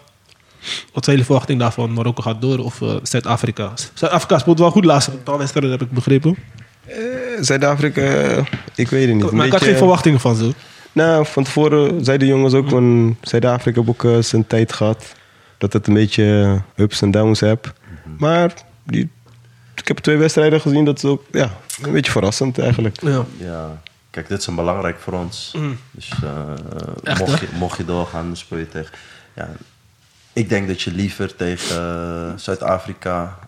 Wat 0.93 1.05
zijn 1.05 1.17
jullie 1.17 1.25
verwachting 1.25 1.59
daarvan? 1.59 1.93
Marokko 1.93 2.23
gaat 2.23 2.41
door 2.41 2.59
of 2.59 2.83
eh, 2.83 2.97
Zuid-Afrika? 3.03 3.73
Zuid-Afrika 3.95 4.39
speelt 4.39 4.59
wel 4.59 4.71
goed 4.71 4.83
de 4.83 4.89
laatste 4.89 5.11
paar 5.11 5.39
wedstrijden, 5.39 5.71
heb 5.71 5.83
ik 5.83 5.91
begrepen. 5.91 6.37
Eh, 6.87 6.97
Zuid-Afrika, 7.41 8.03
ik 8.75 8.89
weet 8.89 9.07
het 9.07 9.15
niet. 9.15 9.31
Een 9.31 9.37
maar 9.37 9.47
ik 9.47 9.53
had 9.53 9.63
geen 9.63 9.77
verwachtingen 9.77 10.21
van 10.21 10.37
ze. 10.37 10.55
Nou, 10.93 11.27
van 11.27 11.45
tevoren 11.45 12.05
zeiden 12.05 12.27
de 12.29 12.35
jongens 12.35 12.55
ook 12.55 12.69
van 12.69 13.17
Zuid-Afrika 13.21 13.81
heb 13.81 13.89
ook 13.89 14.05
eh, 14.05 14.19
zijn 14.19 14.47
tijd 14.47 14.73
gehad. 14.73 15.15
Dat 15.59 15.73
het 15.73 15.87
een 15.87 15.95
beetje 15.95 16.59
ups 16.77 17.03
en 17.03 17.11
downs 17.11 17.41
heb. 17.41 17.73
Maar 18.19 18.53
die, 18.85 19.11
ik 19.75 19.89
heb 19.89 19.99
twee 19.99 20.17
wedstrijden 20.17 20.61
gezien. 20.61 20.85
Dat 20.85 20.97
is 20.97 21.05
ook 21.05 21.23
ja, 21.33 21.51
een 21.83 21.93
beetje 21.93 22.13
verrassend 22.13 22.59
eigenlijk. 22.59 23.01
Ja. 23.01 23.25
Ja, 23.39 23.83
kijk, 24.13 24.29
dit 24.29 24.39
is 24.41 24.47
een 24.47 24.55
belangrijk 24.55 25.01
voor 25.01 25.13
ons. 25.13 25.55
Dus 25.91 26.11
eh, 26.23 26.31
Echt, 27.05 27.19
mocht, 27.21 27.41
je, 27.41 27.49
mocht 27.59 27.77
je 27.77 27.85
doorgaan, 27.85 28.27
dan 28.27 28.37
speel 28.37 28.59
je 28.59 28.69
tegen... 28.69 28.91
Ja, 29.35 29.49
ik 30.33 30.49
denk 30.49 30.69
dat 30.69 30.83
je 30.83 30.91
liever 30.93 31.37
tegen 31.37 31.77
eh, 31.77 32.33
Zuid-Afrika 32.37 33.39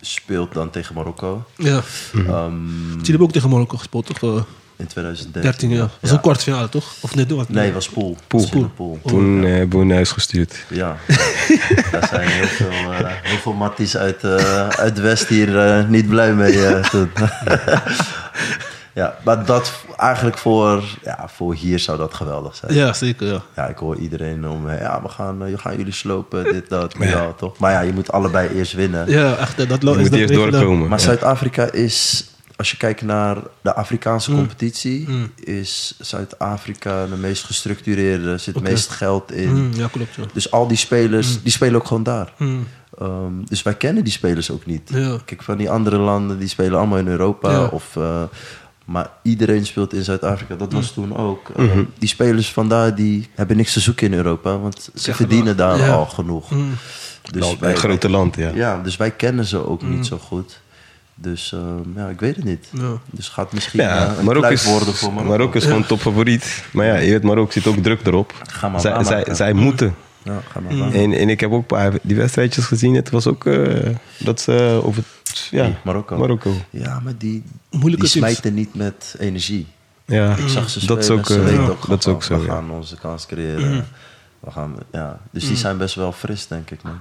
speelt 0.00 0.52
dan 0.54 0.70
tegen 0.70 0.94
Marokko. 0.94 1.44
ja. 1.56 1.80
Mhm. 2.12 2.30
Ehm, 2.30 2.66
Jullie 2.88 3.04
hebben 3.06 3.26
ook 3.26 3.32
tegen 3.32 3.50
Marokko 3.50 3.76
gespeeld, 3.76 4.06
toch? 4.06 4.22
Eh, 4.36 4.42
in 4.76 4.86
2013. 4.86 5.42
13 5.50 5.70
jaar. 5.70 5.78
Dat 5.80 5.90
was 6.00 6.10
Ja. 6.10 6.16
een 6.16 6.22
kwartfinale, 6.22 6.68
toch? 6.68 6.94
Of 7.00 7.14
net 7.14 7.30
wat? 7.30 7.48
Nee, 7.48 7.64
het 7.64 7.74
was 7.74 7.88
pool. 7.88 8.16
Pool. 8.26 8.70
Pool. 8.76 9.00
Toen 9.06 9.44
eh, 9.44 9.50
hebben 9.52 9.78
we 9.78 9.84
naar 9.84 9.94
huis 9.94 10.10
gestuurd. 10.12 10.64
Ja, 10.68 10.96
daar 11.92 12.06
zijn 12.08 12.28
heel 12.28 12.46
veel, 12.46 12.70
eh, 12.70 12.98
heel 13.22 13.38
veel 13.38 13.52
matties 13.52 13.96
uit, 13.96 14.24
eh, 14.24 14.68
uit 14.68 14.96
de 14.96 15.02
West 15.02 15.28
hier 15.28 15.58
eh, 15.58 15.88
niet 15.88 16.08
blij 16.08 16.34
mee 16.34 16.66
eh, 16.66 16.84
toen. 16.84 17.10
ja, 18.94 19.16
maar 19.24 19.44
dat 19.44 19.72
eigenlijk 19.96 20.38
voor, 20.38 20.82
ja, 21.04 21.28
voor 21.34 21.54
hier 21.54 21.78
zou 21.78 21.98
dat 21.98 22.14
geweldig 22.14 22.56
zijn. 22.56 22.74
Ja, 22.74 22.92
zeker. 22.92 23.26
Ja. 23.26 23.42
Ja, 23.56 23.66
ik 23.66 23.76
hoor 23.76 23.96
iedereen 23.96 24.48
om, 24.48 24.68
eh, 24.68 24.80
ja, 24.80 25.02
we 25.02 25.08
gaan, 25.08 25.44
eh, 25.44 25.50
we 25.50 25.58
gaan 25.58 25.76
jullie 25.76 25.92
slopen, 25.92 26.44
dit, 26.44 26.68
dat, 26.68 26.94
ja. 26.98 27.32
toch? 27.36 27.58
Maar 27.58 27.72
ja, 27.72 27.80
je 27.80 27.92
moet 27.92 28.12
allebei 28.12 28.48
eerst 28.48 28.72
winnen. 28.72 29.10
Ja, 29.10 29.36
echt. 29.36 29.58
eh, 29.58 29.68
Dat 29.68 29.82
lo- 29.82 29.90
Je 29.92 29.96
is 29.96 30.02
moet 30.02 30.10
dat 30.10 30.20
eerst 30.30 30.34
doorkomen. 30.52 30.88
Maar 30.88 30.98
Ja. 30.98 31.04
Zuid-Afrika 31.04 31.70
is, 31.72 32.26
als 32.56 32.70
je 32.70 32.76
kijkt 32.76 33.02
naar 33.02 33.36
de 33.60 33.74
Afrikaanse 33.74 34.30
Mm. 34.30 34.36
competitie, 34.36 35.08
is 35.36 35.94
Zuid-Afrika 36.00 37.06
de 37.06 37.16
meest 37.16 37.44
gestructureerde, 37.44 38.30
er 38.30 38.38
zit 38.38 38.54
het 38.54 38.64
meest 38.64 38.88
geld 38.90 39.32
in. 39.32 39.54
Mm, 39.54 39.70
ja, 39.74 39.86
klopt. 39.92 40.14
Ja. 40.14 40.22
Dus 40.32 40.50
al 40.50 40.66
die 40.68 40.76
spelers, 40.76 41.42
die 41.42 41.52
spelen 41.52 41.74
ook 41.80 41.86
gewoon 41.86 42.02
daar. 42.02 42.32
Mm. 42.38 42.66
Ehm, 42.98 43.32
dus 43.44 43.62
wij 43.62 43.74
kennen 43.74 44.04
die 44.04 44.12
spelers 44.12 44.50
ook 44.50 44.66
niet. 44.66 44.90
Ja. 44.94 45.16
Kijk, 45.24 45.42
van 45.42 45.56
die 45.56 45.70
andere 45.70 45.96
landen, 45.98 46.38
die 46.38 46.48
spelen 46.48 46.78
allemaal 46.78 46.98
in 46.98 47.08
Europa. 47.08 47.50
Ja. 47.50 47.64
Of, 47.64 47.96
eh, 47.96 48.22
maar 48.92 49.10
iedereen 49.22 49.66
speelt 49.66 49.92
in 49.94 50.02
Zuid-Afrika. 50.04 50.54
Dat 50.54 50.70
Mm. 50.72 50.76
was 50.76 50.90
toen 50.92 51.16
ook. 51.16 51.50
Eh, 51.56 51.64
Mhm. 51.64 51.82
Die 51.98 52.08
spelers 52.08 52.52
vandaar, 52.52 52.94
die 52.94 53.28
hebben 53.34 53.56
niks 53.56 53.72
te 53.72 53.80
zoeken 53.80 54.06
in 54.06 54.14
Europa. 54.14 54.58
Want 54.58 54.88
ze 54.94 55.14
verdienen 55.14 55.56
daar 55.56 55.78
Ja. 55.78 55.92
al 55.92 56.06
genoeg. 56.06 56.50
Mm. 56.50 56.70
Dus 57.30 57.56
Wel 57.58 57.70
een 57.70 57.76
grote 57.76 58.08
land, 58.10 58.36
ja. 58.36 58.50
ja, 58.54 58.80
dus 58.82 58.96
wij 58.96 59.10
kennen 59.10 59.44
ze 59.44 59.68
ook 59.68 59.82
Mm. 59.82 59.90
niet 59.94 60.06
zo 60.06 60.18
goed. 60.18 60.60
Dus 61.14 61.52
ehm, 61.52 61.98
ja, 62.00 62.08
ik 62.08 62.20
weet 62.20 62.36
het 62.36 62.44
niet. 62.44 62.66
Ja. 62.70 62.92
Dus 63.10 63.28
gaat 63.28 63.52
misschien 63.52 63.80
Ja, 63.80 64.06
eh, 64.06 64.16
Marokko 64.16 64.40
kluif 64.40 64.64
is, 64.64 64.70
worden 64.70 64.94
voor 64.94 65.08
Marokko. 65.12 65.30
Marokko 65.30 65.58
is 65.58 65.64
gewoon 65.64 65.86
topfavoriet. 65.86 66.64
Maar 66.72 66.86
ja, 66.86 66.96
je 66.96 67.10
weet, 67.10 67.22
Marokko 67.22 67.52
zit 67.52 67.66
ook 67.66 67.76
druk 67.76 68.06
erop. 68.06 68.32
Ga 68.42 68.68
maar 68.68 68.80
zij, 68.80 69.04
zij, 69.04 69.34
zij 69.34 69.52
moeten. 69.52 69.94
Ja, 70.24 70.40
ga 70.52 70.60
maar 70.60 70.72
Mm. 70.72 70.92
En, 70.92 71.12
en 71.12 71.28
ik 71.28 71.40
heb 71.40 71.50
ook 71.52 71.58
een 71.58 71.66
paar 71.66 71.92
die 72.02 72.16
wedstrijdjes 72.16 72.64
gezien. 72.64 72.94
Het 72.94 73.10
was 73.10 73.26
ook 73.26 73.46
eh, 73.46 73.88
dat 74.18 74.40
ze 74.40 74.80
over... 74.84 75.02
Ja? 75.50 75.70
Marokko. 75.84 76.16
Marokko. 76.16 76.54
Ja, 76.70 77.00
maar 77.00 77.16
die, 77.18 77.44
Moeilijke 77.70 78.06
die 78.06 78.14
smijten 78.14 78.54
niet 78.54 78.74
met 78.74 79.14
energie. 79.18 79.66
Ja, 80.04 80.36
Ik 80.36 80.48
zag 80.48 80.70
ze 80.70 80.80
spelen, 80.80 80.96
dat 80.96 81.04
is 81.04 81.10
ook, 81.10 81.26
ze 81.26 81.34
eh, 81.34 81.44
weten 81.44 81.62
ja, 81.62 81.68
ook 81.68 81.86
dat 81.88 81.98
is 81.98 82.06
ook 82.06 82.22
zo. 82.22 82.38
We 82.38 82.44
ja. 82.44 82.52
gaan 82.52 82.70
onze 82.70 82.96
kans 82.96 83.26
creëren. 83.26 83.86
We 84.40 84.50
gaan, 84.50 84.74
ja. 84.92 85.20
Dus 85.30 85.46
die 85.46 85.56
zijn 85.56 85.78
best 85.78 85.94
wel 85.94 86.12
fris, 86.12 86.46
denk 86.46 86.70
ik, 86.70 86.82
man. 86.82 86.98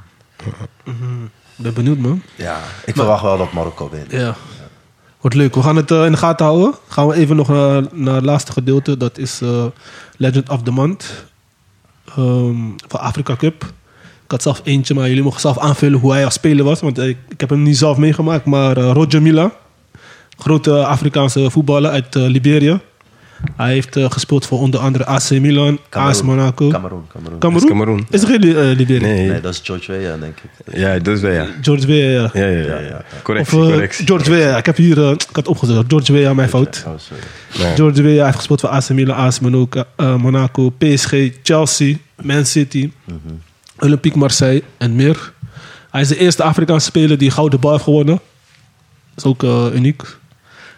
Ik 1.55 1.63
ben 1.63 1.73
benieuwd, 1.73 1.97
man. 1.97 2.21
Ja, 2.35 2.59
ik 2.85 2.95
verwacht 2.95 3.21
wel 3.21 3.37
dat 3.37 3.53
Marokko 3.53 3.89
wint. 3.89 4.11
Ja. 4.11 4.35
Wordt 5.21 5.35
leuk. 5.35 5.55
We 5.55 5.61
gaan 5.61 5.75
het 5.75 5.91
eh, 5.91 6.05
in 6.05 6.11
de 6.11 6.17
gaten 6.17 6.45
houden. 6.45 6.73
Gaan 6.87 7.07
we 7.07 7.13
even 7.13 7.35
nog 7.35 7.47
naar, 7.47 7.83
naar 7.91 8.15
het 8.15 8.25
laatste 8.25 8.51
gedeelte. 8.51 8.97
Dat 8.97 9.17
is 9.17 9.41
eh, 9.41 9.65
Legend 10.17 10.49
of 10.49 10.63
the 10.63 10.71
Month. 10.71 11.25
Ehm, 12.05 12.69
van 12.87 12.99
Afrika 12.99 13.35
Cup. 13.35 13.73
Ik 14.31 14.37
had 14.43 14.55
zelf 14.55 14.67
eentje, 14.67 14.93
maar 14.93 15.07
jullie 15.07 15.23
mogen 15.23 15.39
zelf 15.41 15.57
aanvullen 15.59 15.99
hoe 15.99 16.11
hij 16.11 16.25
als 16.25 16.33
speler 16.33 16.65
was. 16.65 16.79
Want 16.81 16.99
ik, 16.99 17.17
ik 17.29 17.39
heb 17.39 17.49
hem 17.49 17.63
niet 17.63 17.77
zelf 17.77 17.97
meegemaakt. 17.97 18.45
Maar 18.45 18.77
eh, 18.77 18.91
Roger 18.93 19.21
Mila. 19.21 19.51
Grote 20.37 20.85
Afrikaanse 20.85 21.49
voetballer 21.49 21.91
uit 21.91 22.15
eh, 22.15 22.23
Liberia. 22.23 22.79
Hij 23.55 23.73
heeft 23.73 23.95
eh, 23.95 24.11
gespeeld 24.11 24.45
voor 24.45 24.59
onder 24.59 24.79
andere 24.79 25.05
AC 25.05 25.29
Milan, 25.29 25.79
AS 25.89 26.21
Monaco. 26.21 26.67
Cameroen? 26.67 27.05
Cameroen. 27.67 28.07
Is 28.09 28.21
er 28.21 28.27
geen 28.27 28.75
Liberia? 28.75 29.07
Nee, 29.07 29.27
Nee, 29.29 29.41
dat 29.41 29.53
is 29.53 29.61
George 29.63 29.91
Weah, 29.91 30.19
denk 30.21 30.37
ik. 30.43 30.75
ja, 30.77 30.99
dat 30.99 31.15
is 31.15 31.21
wel 31.21 31.31
ja. 31.31 31.47
George 31.61 31.87
Weah, 31.87 32.11
ja. 32.11 32.29
Ja, 32.41 32.47
ja, 32.47 32.57
ja. 32.57 32.65
Ja, 32.65 32.79
ja. 32.79 32.87
ja. 32.87 33.03
Correctie, 33.23 33.57
Of 33.59 33.65
correctie. 33.65 34.05
George 34.05 34.31
Weah. 34.31 34.57
Ik 34.57 34.65
heb 34.65 34.77
hier, 34.77 35.11
ik 35.11 35.25
had 35.31 35.47
opgezocht. 35.47 35.85
George 35.87 36.13
Weah, 36.13 36.35
mijn 36.35 36.49
fout. 36.49 36.83
Oh, 36.87 36.93
sorry. 36.97 37.23
Ja. 37.69 37.75
George 37.75 38.01
Weah 38.01 38.25
heeft 38.25 38.37
gespeeld 38.37 38.59
voor 38.59 38.69
AC 38.69 38.89
Milan, 38.89 39.15
AS 39.15 39.39
Monaco, 39.39 39.83
Monaco, 39.97 40.69
PSG, 40.69 41.15
Chelsea, 41.43 41.95
Man 42.21 42.45
City, 42.45 42.91
Olympique 43.81 44.19
Marseille 44.19 44.63
en 44.77 44.95
meer. 44.95 45.33
Hij 45.91 46.01
is 46.01 46.07
de 46.07 46.17
eerste 46.17 46.43
Afrikaanse 46.43 46.85
speler 46.85 47.17
die 47.17 47.31
gouden 47.31 47.59
bal 47.59 47.71
heeft 47.71 47.83
gewonnen. 47.83 48.19
Dat 49.13 49.25
is 49.25 49.25
ook 49.25 49.43
eh, 49.43 49.65
uniek. 49.73 50.03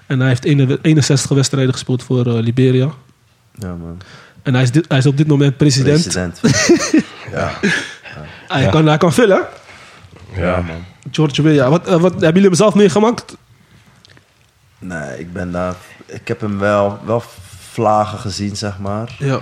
En 0.05 0.19
hij 0.19 0.27
heeft 0.27 0.45
61 0.81 1.29
wedstrijden 1.29 1.73
gespeeld 1.73 2.03
voor 2.03 2.25
eh, 2.25 2.33
Liberia. 2.33 2.89
Ja, 3.59 3.75
man. 3.75 4.01
En 4.43 4.53
hij 4.53 4.63
is, 4.63 4.71
dit, 4.71 4.85
hij 4.87 4.97
is 4.97 5.05
op 5.05 5.17
dit 5.17 5.27
moment 5.27 5.57
president. 5.57 6.01
President. 6.01 6.39
ja. 7.31 7.59
Hij, 8.47 8.69
kan, 8.69 8.85
hij 8.87 8.97
kan 8.97 9.13
vullen. 9.13 9.47
ja, 10.35 10.61
man. 10.61 10.85
George 11.11 11.41
Weah. 11.41 11.69
Wat, 11.69 11.87
eh, 11.87 11.93
wat, 11.93 12.11
hebben 12.11 12.33
jullie 12.33 12.47
hem 12.47 12.53
zelf 12.53 12.73
meegemaakt? 12.73 13.37
Nee, 14.79 15.19
ik 15.19 15.33
ben 15.33 15.51
daar... 15.51 15.75
Ik 16.05 16.27
heb 16.27 16.41
hem 16.41 16.59
wel, 16.59 16.99
wel 17.05 17.23
vlagen 17.71 18.19
gezien, 18.19 18.55
zeg 18.55 18.79
maar. 18.79 19.15
Ja. 19.19 19.39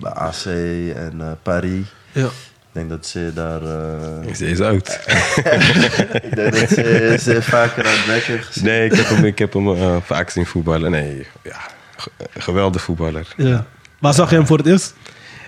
Bij 0.00 0.12
AC 0.12 0.44
en 0.44 1.14
eh, 1.20 1.30
Paris. 1.42 1.86
ja. 2.12 2.28
Ik 2.74 2.80
denk 2.80 2.88
dat 2.92 3.06
ze 3.06 3.30
daar... 3.34 3.62
eh, 3.62 4.50
Is 4.50 4.60
uit? 4.60 4.88
ik 6.22 6.34
denk 6.34 6.52
dat 6.60 6.68
ze, 6.68 7.16
ze 7.20 7.42
vaker 7.42 7.86
aan 7.86 7.92
het 7.96 8.06
werken 8.06 8.42
gezien. 8.42 8.64
Nee, 8.64 8.84
ik 8.90 8.92
heb 8.96 9.08
hem, 9.08 9.24
ik 9.24 9.38
heb 9.38 9.52
hem 9.52 9.68
eh, 9.74 9.96
vaak 10.02 10.30
zien 10.30 10.46
voetballen. 10.46 10.90
Nee, 10.90 11.26
ja, 11.42 11.56
ge- 11.96 12.10
geweldig 12.38 12.82
voetballer. 12.82 13.34
ja. 13.36 13.66
Waar 13.98 14.14
zag 14.14 14.30
je 14.30 14.36
hem 14.36 14.46
voor 14.46 14.58
het 14.58 14.66
eerst? 14.66 14.94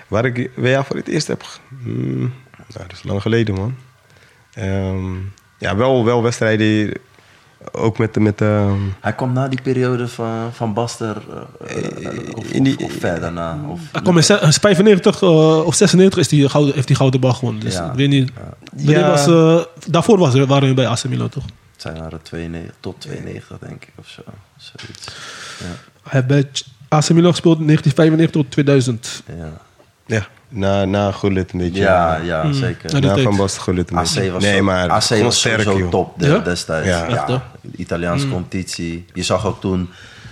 Waar 0.08 0.24
ik 0.24 0.50
WA 0.54 0.84
voor 0.84 0.96
het 0.96 1.08
eerst 1.08 1.26
heb... 1.26 1.44
Hmm, 1.82 2.18
nou, 2.18 2.86
dat 2.88 2.92
is 2.92 3.02
lang 3.02 3.22
geleden, 3.22 3.54
man. 3.54 3.76
Ehm, 4.54 5.14
ja, 5.58 5.76
wel, 5.76 6.04
wel 6.04 6.22
wedstrijden... 6.22 6.92
Ook 7.72 7.98
met... 7.98 8.14
de- 8.14 8.20
met 8.20 8.40
ehm, 8.40 8.78
Hij 9.00 9.12
kwam 9.14 9.32
na 9.32 9.48
die 9.48 9.62
periode 9.62 10.08
van, 10.08 10.52
van 10.52 10.72
Baster 10.74 11.16
eh, 11.66 11.76
eh, 12.06 12.34
of, 12.34 12.44
in 12.50 12.62
die- 12.62 12.78
of, 12.78 12.84
of 12.84 12.92
verder 12.92 13.32
na. 13.32 13.58
Of, 13.68 13.80
Hij 13.92 14.02
kwam 14.02 14.16
in 14.16 14.24
ze- 14.24 14.38
in 14.42 14.52
95 14.52 15.22
eh, 15.22 15.60
of 15.64 15.74
96 15.74 16.18
is 16.20 16.28
die 16.28 16.48
gouden, 16.48 16.74
heeft 16.74 16.88
hij 16.88 16.96
gouden 16.96 17.20
bal 17.20 17.32
gewonnen. 17.32 17.62
Dus 17.62 17.74
Ja. 17.74 17.90
ik 17.90 17.94
weet 17.96 18.08
niet. 18.08 18.30
Ja. 18.76 19.10
Was, 19.10 19.26
eh, 19.26 19.60
daarvoor 19.90 20.18
was 20.18 20.34
waren 20.34 20.68
we 20.68 20.74
bij 20.74 20.86
AC 20.88 21.04
Milan 21.04 21.28
toch? 21.28 21.44
zijn 21.76 21.96
naar 21.96 22.12
92, 22.22 22.74
tot 22.80 23.00
92 23.00 23.58
denk 23.58 23.82
ik 23.82 23.92
of 23.98 24.08
zo. 24.08 24.22
Zoiets. 24.56 25.06
Ja, 25.58 25.64
Hij 26.02 26.20
heeft 26.20 26.26
bij 26.26 26.44
AC 26.88 27.10
Milan 27.10 27.30
gespeeld 27.30 27.58
1995 27.66 28.42
tot 28.42 28.50
2000. 28.50 29.22
ja. 29.38 29.52
Ja, 30.06 30.26
na, 30.48 30.84
na 30.84 31.12
Gullit 31.12 31.52
een 31.52 31.58
beetje. 31.58 31.80
ja, 31.80 32.16
ja 32.16 32.42
Mm. 32.42 32.52
zeker. 32.52 33.00
Na. 33.00 33.16
Van 33.18 33.36
Basten 33.36 33.62
Gullit 33.62 33.90
een 33.90 33.96
AC 33.96 34.14
beetje. 34.14 34.30
was, 34.30 34.42
nee, 34.42 34.56
zo- 34.56 34.62
maar 34.62 34.88
AC 34.88 34.90
was 34.90 35.38
sterk, 35.38 35.60
sowieso 35.60 35.78
joh. 35.78 35.90
top 35.90 36.18
de- 36.20 36.26
Ja? 36.26 36.38
destijds. 36.38 36.88
Ja. 36.88 37.42
Italiaanse 37.76 38.28
competitie. 38.28 39.04
Je 39.14 39.22
zag 39.22 39.46
ook 39.46 39.60
toen 39.60 39.88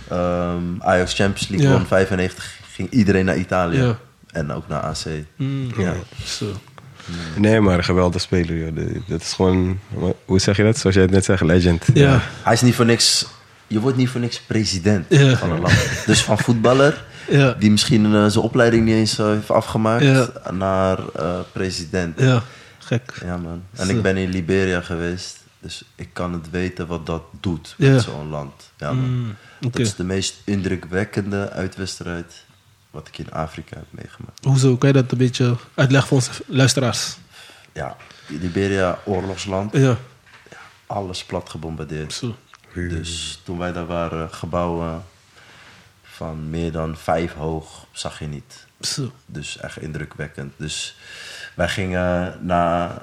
ehm 0.08 0.62
Ajax 0.78 1.14
Champions 1.14 1.48
League 1.48 1.68
Ja. 1.68 1.74
won 1.76 1.86
95, 1.86 2.58
ging 2.72 2.90
iedereen 2.90 3.24
naar 3.24 3.36
Italië. 3.36 3.78
Ja. 3.82 3.98
En 4.32 4.52
ook 4.52 4.68
naar 4.68 4.80
AC. 4.80 5.04
Mm, 5.36 5.70
Ja. 5.78 5.92
Zo. 6.24 6.46
Nee, 7.36 7.60
maar 7.60 7.78
een 7.78 7.84
geweldig 7.84 8.20
speler, 8.20 8.56
joh. 8.56 9.02
Dat 9.08 9.20
is 9.20 9.32
gewoon, 9.32 9.78
hoe 10.24 10.38
zeg 10.40 10.56
je 10.56 10.62
dat? 10.62 10.78
Zoals 10.78 10.94
jij 10.96 11.04
het 11.04 11.12
net 11.14 11.24
zegt, 11.24 11.42
legend. 11.42 11.84
Ja. 11.94 12.20
Hij 12.42 12.52
is 12.52 12.60
niet 12.60 12.74
voor 12.74 12.84
niks... 12.84 13.26
Je 13.66 13.80
wordt 13.80 13.96
niet 13.96 14.08
voor 14.08 14.20
niks 14.20 14.40
president 14.40 15.06
Ja. 15.08 15.36
van 15.36 15.50
een 15.50 15.60
land. 15.60 15.74
Dus 16.06 16.22
van 16.22 16.38
voetballer, 16.38 17.04
Ja. 17.30 17.52
die 17.52 17.70
misschien 17.70 18.04
eh, 18.04 18.26
zijn 18.26 18.44
opleiding 18.44 18.84
niet 18.84 18.94
eens 18.94 19.18
eh, 19.18 19.26
heeft 19.26 19.50
afgemaakt, 19.50 20.04
Ja. 20.04 20.28
naar 20.50 20.98
eh, 21.08 21.38
president. 21.52 22.20
Ja, 22.20 22.42
gek. 22.78 23.12
Ja, 23.24 23.36
man. 23.36 23.62
En 23.74 23.88
ik 23.88 24.02
ben 24.02 24.16
in 24.16 24.30
Liberia 24.30 24.80
geweest, 24.80 25.38
dus 25.60 25.84
ik 25.94 26.08
kan 26.12 26.32
het 26.32 26.50
weten 26.50 26.86
wat 26.86 27.06
dat 27.06 27.22
doet 27.40 27.74
met 27.78 28.02
zo'n 28.02 28.28
land. 28.28 28.52
Ja, 28.76 28.92
man. 28.92 29.10
Mm, 29.10 29.34
Dat 29.60 29.78
is 29.78 29.94
de 29.94 30.04
meest 30.04 30.34
indrukwekkende 30.44 31.50
uitwedstrijd 31.50 32.44
wat 32.90 33.08
ik 33.08 33.18
in 33.18 33.32
Afrika 33.32 33.76
heb 33.76 33.86
meegemaakt. 33.90 34.44
Hoezo? 34.44 34.76
Kan 34.76 34.88
je 34.88 34.94
dat 34.94 35.12
een 35.12 35.18
beetje 35.18 35.56
uitleggen 35.74 36.08
voor 36.08 36.16
onze 36.18 36.30
luisteraars? 36.46 37.16
Ja, 37.72 37.96
Liberia, 38.26 38.98
oorlogsland, 39.04 39.72
Ja, 39.76 39.96
alles 40.86 41.24
plat 41.24 41.50
gebombardeerd. 41.50 42.12
zo. 42.12 42.34
Dus 42.74 43.40
toen 43.44 43.58
wij 43.58 43.72
daar 43.72 43.86
waren, 43.86 44.30
gebouwen 44.30 45.04
van 46.14 46.50
meer 46.50 46.72
dan 46.72 46.96
vijf 46.96 47.32
hoog, 47.34 47.86
zag 47.92 48.18
je 48.18 48.26
niet. 48.26 48.66
Dus 49.26 49.58
echt 49.58 49.80
indrukwekkend. 49.80 50.52
Dus 50.56 50.96
wij 51.54 51.68
gingen 51.68 52.38
naar. 52.46 53.02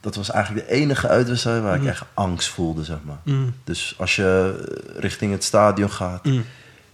Dat 0.00 0.14
was 0.14 0.30
eigenlijk 0.30 0.66
de 0.66 0.72
enige 0.74 1.08
uitwedstrijd 1.08 1.62
waar 1.62 1.76
ik 1.76 1.84
echt 1.84 2.04
angst 2.14 2.48
voelde, 2.48 2.84
zeg 2.84 2.96
maar. 3.02 3.18
Mm. 3.24 3.54
Dus 3.64 3.94
als 3.98 4.16
je 4.16 4.54
eh, 4.94 5.00
richting 5.00 5.32
het 5.32 5.44
stadion 5.44 5.90
gaat, 5.90 6.24
Mm. 6.24 6.44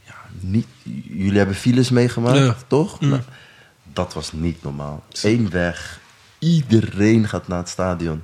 ja, 0.05 0.15
niet, 0.41 0.66
jullie 1.09 1.39
hebben 1.39 1.55
files 1.57 1.91
meegemaakt, 1.91 2.39
Ja. 2.39 2.57
toch? 2.66 3.01
Mm. 3.01 3.09
Nou, 3.09 3.23
dat 3.93 4.15
was 4.15 4.33
niet 4.33 4.62
normaal. 4.62 5.05
Eén 5.23 5.51
weg, 5.51 6.01
iedereen 6.39 7.29
gaat 7.29 7.49
naar 7.49 7.59
het 7.59 7.69
stadion. 7.69 8.23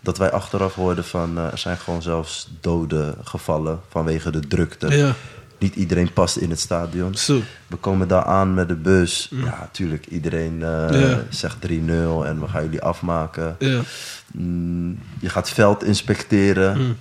Dat 0.00 0.18
wij 0.18 0.30
achteraf 0.32 0.74
hoorden 0.74 1.04
van, 1.04 1.38
eh, 1.38 1.52
er 1.52 1.58
zijn 1.58 1.76
gewoon 1.76 2.02
zelfs 2.02 2.50
doden 2.60 3.14
gevallen 3.24 3.80
vanwege 3.88 4.30
de 4.30 4.40
drukte. 4.40 4.88
Ja, 4.96 5.14
Niet 5.60 5.74
iedereen 5.74 6.12
past 6.12 6.36
in 6.36 6.50
het 6.50 6.60
stadion. 6.60 7.14
zo. 7.14 7.40
We 7.66 7.76
komen 7.76 8.08
daar 8.08 8.24
aan 8.24 8.54
met 8.54 8.68
de 8.68 8.74
bus. 8.74 9.28
Ja, 9.30 9.58
natuurlijk. 9.60 10.06
Iedereen 10.06 10.62
eh, 10.62 11.16
zegt 11.30 11.56
3-0 11.56 11.70
en 11.70 12.40
we 12.40 12.46
gaan 12.48 12.62
jullie 12.62 12.82
afmaken. 12.82 13.56
Mm, 14.32 14.98
je 15.20 15.28
gaat 15.28 15.50
veld 15.50 15.84
inspecteren. 15.84 16.78
Mm. 16.78 16.96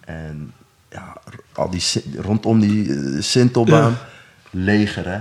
En 0.00 0.52
ja, 0.90 1.16
al 1.52 1.70
die, 1.70 1.82
rondom 2.20 2.60
die 2.60 2.94
eh, 2.94 3.22
Sintelbaan. 3.22 3.96
Leger, 4.50 5.08
hè? 5.08 5.20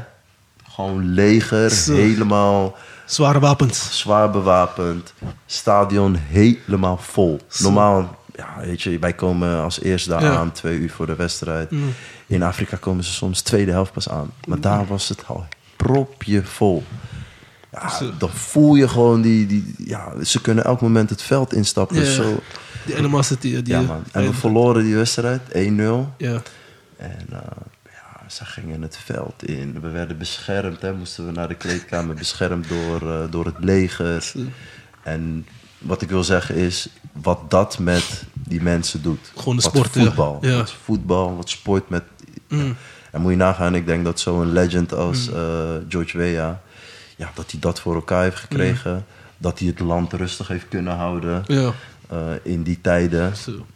Gewoon 0.69 1.13
leger. 1.13 1.69
Zo. 1.69 1.93
Helemaal 1.93 2.77
Zware 3.05 3.39
wapens. 3.39 3.99
zwaar 3.99 4.29
bewapend. 4.31 5.13
Stadion 5.45 6.15
helemaal 6.15 6.97
vol. 6.97 7.39
Normaal, 7.59 8.15
ja, 8.35 8.47
weet 8.61 8.81
je, 8.81 8.99
wij 8.99 9.13
komen 9.13 9.61
als 9.61 9.81
eerste 9.81 10.09
daar 10.09 10.23
Ja. 10.23 10.35
aan, 10.35 10.51
twee 10.51 10.77
uur 10.77 10.89
voor 10.91 11.05
de 11.05 11.15
wedstrijd. 11.15 11.71
Mm. 11.71 11.93
In 12.27 12.43
Afrika 12.43 12.77
komen 12.77 13.03
ze 13.03 13.11
soms 13.11 13.41
tweede 13.41 13.71
helft 13.71 13.91
pas 13.91 14.09
aan. 14.09 14.31
Maar 14.47 14.61
daar 14.61 14.87
was 14.87 15.09
het 15.09 15.27
al 15.27 15.45
propje 15.75 16.43
vol. 16.43 16.83
Ja, 17.71 17.89
Zo. 17.89 18.11
dan 18.17 18.29
voel 18.29 18.75
je 18.75 18.87
gewoon 18.87 19.21
die, 19.21 19.45
die... 19.45 19.75
Ja, 19.77 20.23
ze 20.23 20.41
kunnen 20.41 20.63
elk 20.63 20.81
moment 20.81 21.09
het 21.09 21.21
veld 21.21 21.53
instappen. 21.53 21.95
Ja. 21.95 22.11
Zo. 22.11 22.39
Die 22.85 22.97
animosity. 22.97 23.61
Die, 23.61 23.73
Ja, 23.73 23.81
man. 23.81 24.03
En 24.11 24.23
we 24.25 24.33
verloren 24.33 24.83
die 24.83 24.95
wedstrijd, 24.95 25.41
1-0. 25.41 25.51
Ja. 25.51 26.41
En 26.97 27.25
eh, 27.29 27.39
ja, 27.83 28.29
ze 28.29 28.45
gingen 28.45 28.81
het 28.81 28.97
veld 28.97 29.43
in. 29.45 29.81
We 29.81 29.89
werden 29.89 30.17
beschermd, 30.17 30.81
hè. 30.81 30.93
Moesten 30.93 31.25
we 31.25 31.31
naar 31.31 31.47
de 31.47 31.55
kleedkamer 31.55 32.15
beschermd 32.15 32.67
door, 32.69 33.09
eh, 33.11 33.31
door 33.31 33.45
het 33.45 33.59
leger. 33.59 34.33
En 35.03 35.47
wat 35.77 36.01
ik 36.01 36.09
wil 36.09 36.23
zeggen 36.23 36.55
is, 36.55 36.89
wat 37.21 37.51
dat 37.51 37.79
met 37.79 38.23
die 38.33 38.61
mensen 38.61 39.01
doet. 39.01 39.31
Gewoon 39.35 39.55
de 39.55 39.61
wat 39.61 39.71
sport, 39.73 39.89
voetbal. 39.89 40.37
Ja. 40.41 40.57
Wat 40.57 40.71
voetbal, 40.83 41.35
wat 41.35 41.49
sport 41.49 41.89
met... 41.89 42.03
Mm. 42.49 42.75
En 43.11 43.21
moet 43.21 43.31
je 43.31 43.37
nagaan, 43.37 43.75
ik 43.75 43.85
denk 43.85 44.03
dat 44.03 44.19
zo'n 44.19 44.51
legend 44.51 44.93
als 44.93 45.31
eh, 45.31 45.71
George 45.89 46.17
Weah... 46.17 46.53
Ja, 47.15 47.31
dat 47.35 47.51
hij 47.51 47.59
dat 47.59 47.79
voor 47.79 47.95
elkaar 47.95 48.23
heeft 48.23 48.39
gekregen. 48.39 49.05
Dat 49.37 49.59
hij 49.59 49.67
het 49.67 49.79
land 49.79 50.13
rustig 50.13 50.47
heeft 50.47 50.67
kunnen 50.67 50.95
houden 50.95 51.43
Ja. 51.47 51.71
eh, 52.09 52.17
in 52.43 52.63
die 52.63 52.81
tijden. 52.81 53.33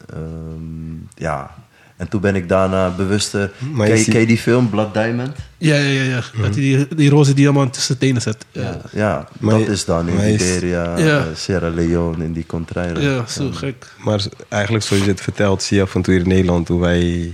Ehm, 0.09 0.95
ja, 1.15 1.55
en 1.97 2.07
toen 2.09 2.21
ben 2.21 2.35
ik 2.35 2.49
daarna 2.49 2.89
bewuster... 2.89 3.51
Maar 3.73 3.87
Ken 3.87 3.97
je 3.97 4.03
ken 4.11 4.27
die 4.27 4.37
film 4.37 4.69
Blood 4.69 4.93
Diamond? 4.93 5.35
Ja, 5.57 5.75
ja, 5.75 5.81
ja. 6.01 6.03
ja. 6.03 6.21
Dat 6.41 6.53
hij 6.55 6.63
die, 6.63 6.87
die 6.95 7.09
roze 7.09 7.33
diamant 7.33 7.73
tussen 7.73 7.93
de 7.93 7.99
tenen 7.99 8.21
zet. 8.21 8.45
Ja, 8.51 8.81
Ja, 8.91 9.27
dat 9.39 9.59
je- 9.59 9.65
is 9.71 9.85
dan 9.85 10.09
in 10.09 10.25
Liberia, 10.25 10.97
Ja. 10.97 11.17
eh, 11.19 11.23
Sierra 11.35 11.69
Leone, 11.69 12.23
in 12.23 12.33
die 12.33 12.45
contraire. 12.45 13.01
ja 13.01 13.25
zo 13.27 13.49
gek. 13.51 13.93
Maar 14.03 14.23
eigenlijk 14.49 14.83
zoals 14.83 15.03
je 15.03 15.09
het 15.09 15.21
vertelt, 15.21 15.63
zie 15.63 15.77
je 15.77 15.83
af 15.83 15.95
en 15.95 16.01
toe 16.01 16.13
hier 16.13 16.23
in 16.23 16.29
Nederland 16.29 16.67
hoe 16.67 16.79
wij 16.81 17.31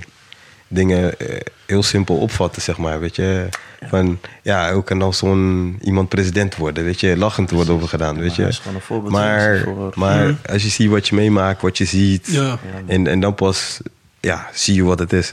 dingen 0.68 1.20
eh, 1.20 1.40
heel 1.66 1.84
simpel 1.84 2.16
opvatten, 2.18 2.62
zeg 2.62 2.78
maar. 2.78 3.00
Weet 3.00 3.16
je, 3.16 3.48
van 3.90 4.20
ja, 4.42 4.74
hoe 4.74 4.84
kan 4.84 5.00
dan 5.00 5.14
zo'n 5.14 5.78
iemand 5.82 6.10
president 6.10 6.56
worden? 6.56 6.84
Weet 6.84 7.00
je, 7.00 7.18
lachend 7.18 7.52
wordt 7.52 7.70
over 7.70 7.88
gedaan, 7.88 8.20
weet 8.20 8.36
je. 8.36 8.42
dat 8.42 8.52
is 8.52 8.58
gewoon 8.58 8.76
een 8.76 8.82
voorbeeld 8.82 9.12
Maar, 9.14 9.62
voor- 9.64 9.92
maar 9.96 10.36
als 10.50 10.64
je 10.64 10.70
ziet 10.70 10.90
wat 10.90 11.08
je 11.08 11.16
meemaakt, 11.16 11.62
wat 11.62 11.78
je 11.78 11.86
ziet, 11.86 12.28
Ja. 12.32 12.60
en, 12.88 13.08
en 13.08 13.20
dan 13.20 13.36
pas 13.36 13.80
ja, 14.24 14.48
zie 14.54 14.76
je 14.76 14.84
wat 14.84 15.00
het 15.00 15.14
is. 15.14 15.32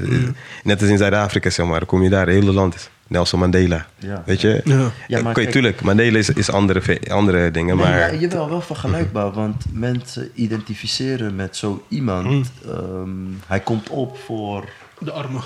Net 0.64 0.80
als 0.80 0.90
in 0.90 0.98
Zuid-Afrika, 0.98 1.50
zeg 1.50 1.66
maar, 1.66 1.78
dan 1.78 1.88
kom 1.88 2.02
je 2.02 2.08
daar, 2.08 2.26
het 2.26 2.34
hele 2.34 2.52
land 2.52 2.74
is. 2.74 2.88
Nelson 3.06 3.38
Mandela. 3.38 3.86
Ja. 3.98 4.22
Weet 4.26 4.40
je? 4.40 4.60
Ja. 4.64 4.76
Ja, 4.78 4.90
Ja, 5.08 5.22
maar 5.22 5.32
kijk- 5.34 5.50
tuurlijk, 5.50 5.80
Mandela 5.80 6.18
is, 6.18 6.28
is 6.30 6.50
andere, 6.50 7.00
andere 7.10 7.50
dingen, 7.50 7.76
Nee, 7.76 7.86
maar... 7.86 7.98
ja, 8.14 8.20
jawel, 8.20 8.48
wel 8.48 8.60
vergelijkbaar, 8.60 9.30
want 9.32 9.64
mensen 9.72 10.30
identificeren 10.34 11.34
met 11.34 11.56
zo 11.56 11.84
iemand. 11.88 12.26
Mm. 12.26 12.42
ehm, 12.66 13.08
hij 13.46 13.60
komt 13.60 13.88
op 13.88 14.18
voor, 14.18 14.64
De 14.98 15.12
armen. 15.12 15.42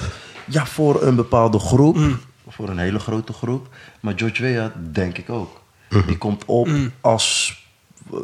ja, 0.46 0.66
voor 0.66 1.02
een 1.02 1.14
bepaalde 1.14 1.58
groep, 1.58 1.96
Mm. 1.96 2.18
voor 2.48 2.68
een 2.68 2.78
hele 2.78 2.98
grote 2.98 3.32
groep. 3.32 3.68
Maar 4.00 4.12
George 4.16 4.42
Weah, 4.42 4.70
denk 4.92 5.18
ik 5.18 5.30
ook. 5.30 5.60
Mm-hmm. 5.90 6.06
Die 6.08 6.18
komt 6.18 6.42
op 6.46 6.68
als, 7.00 7.58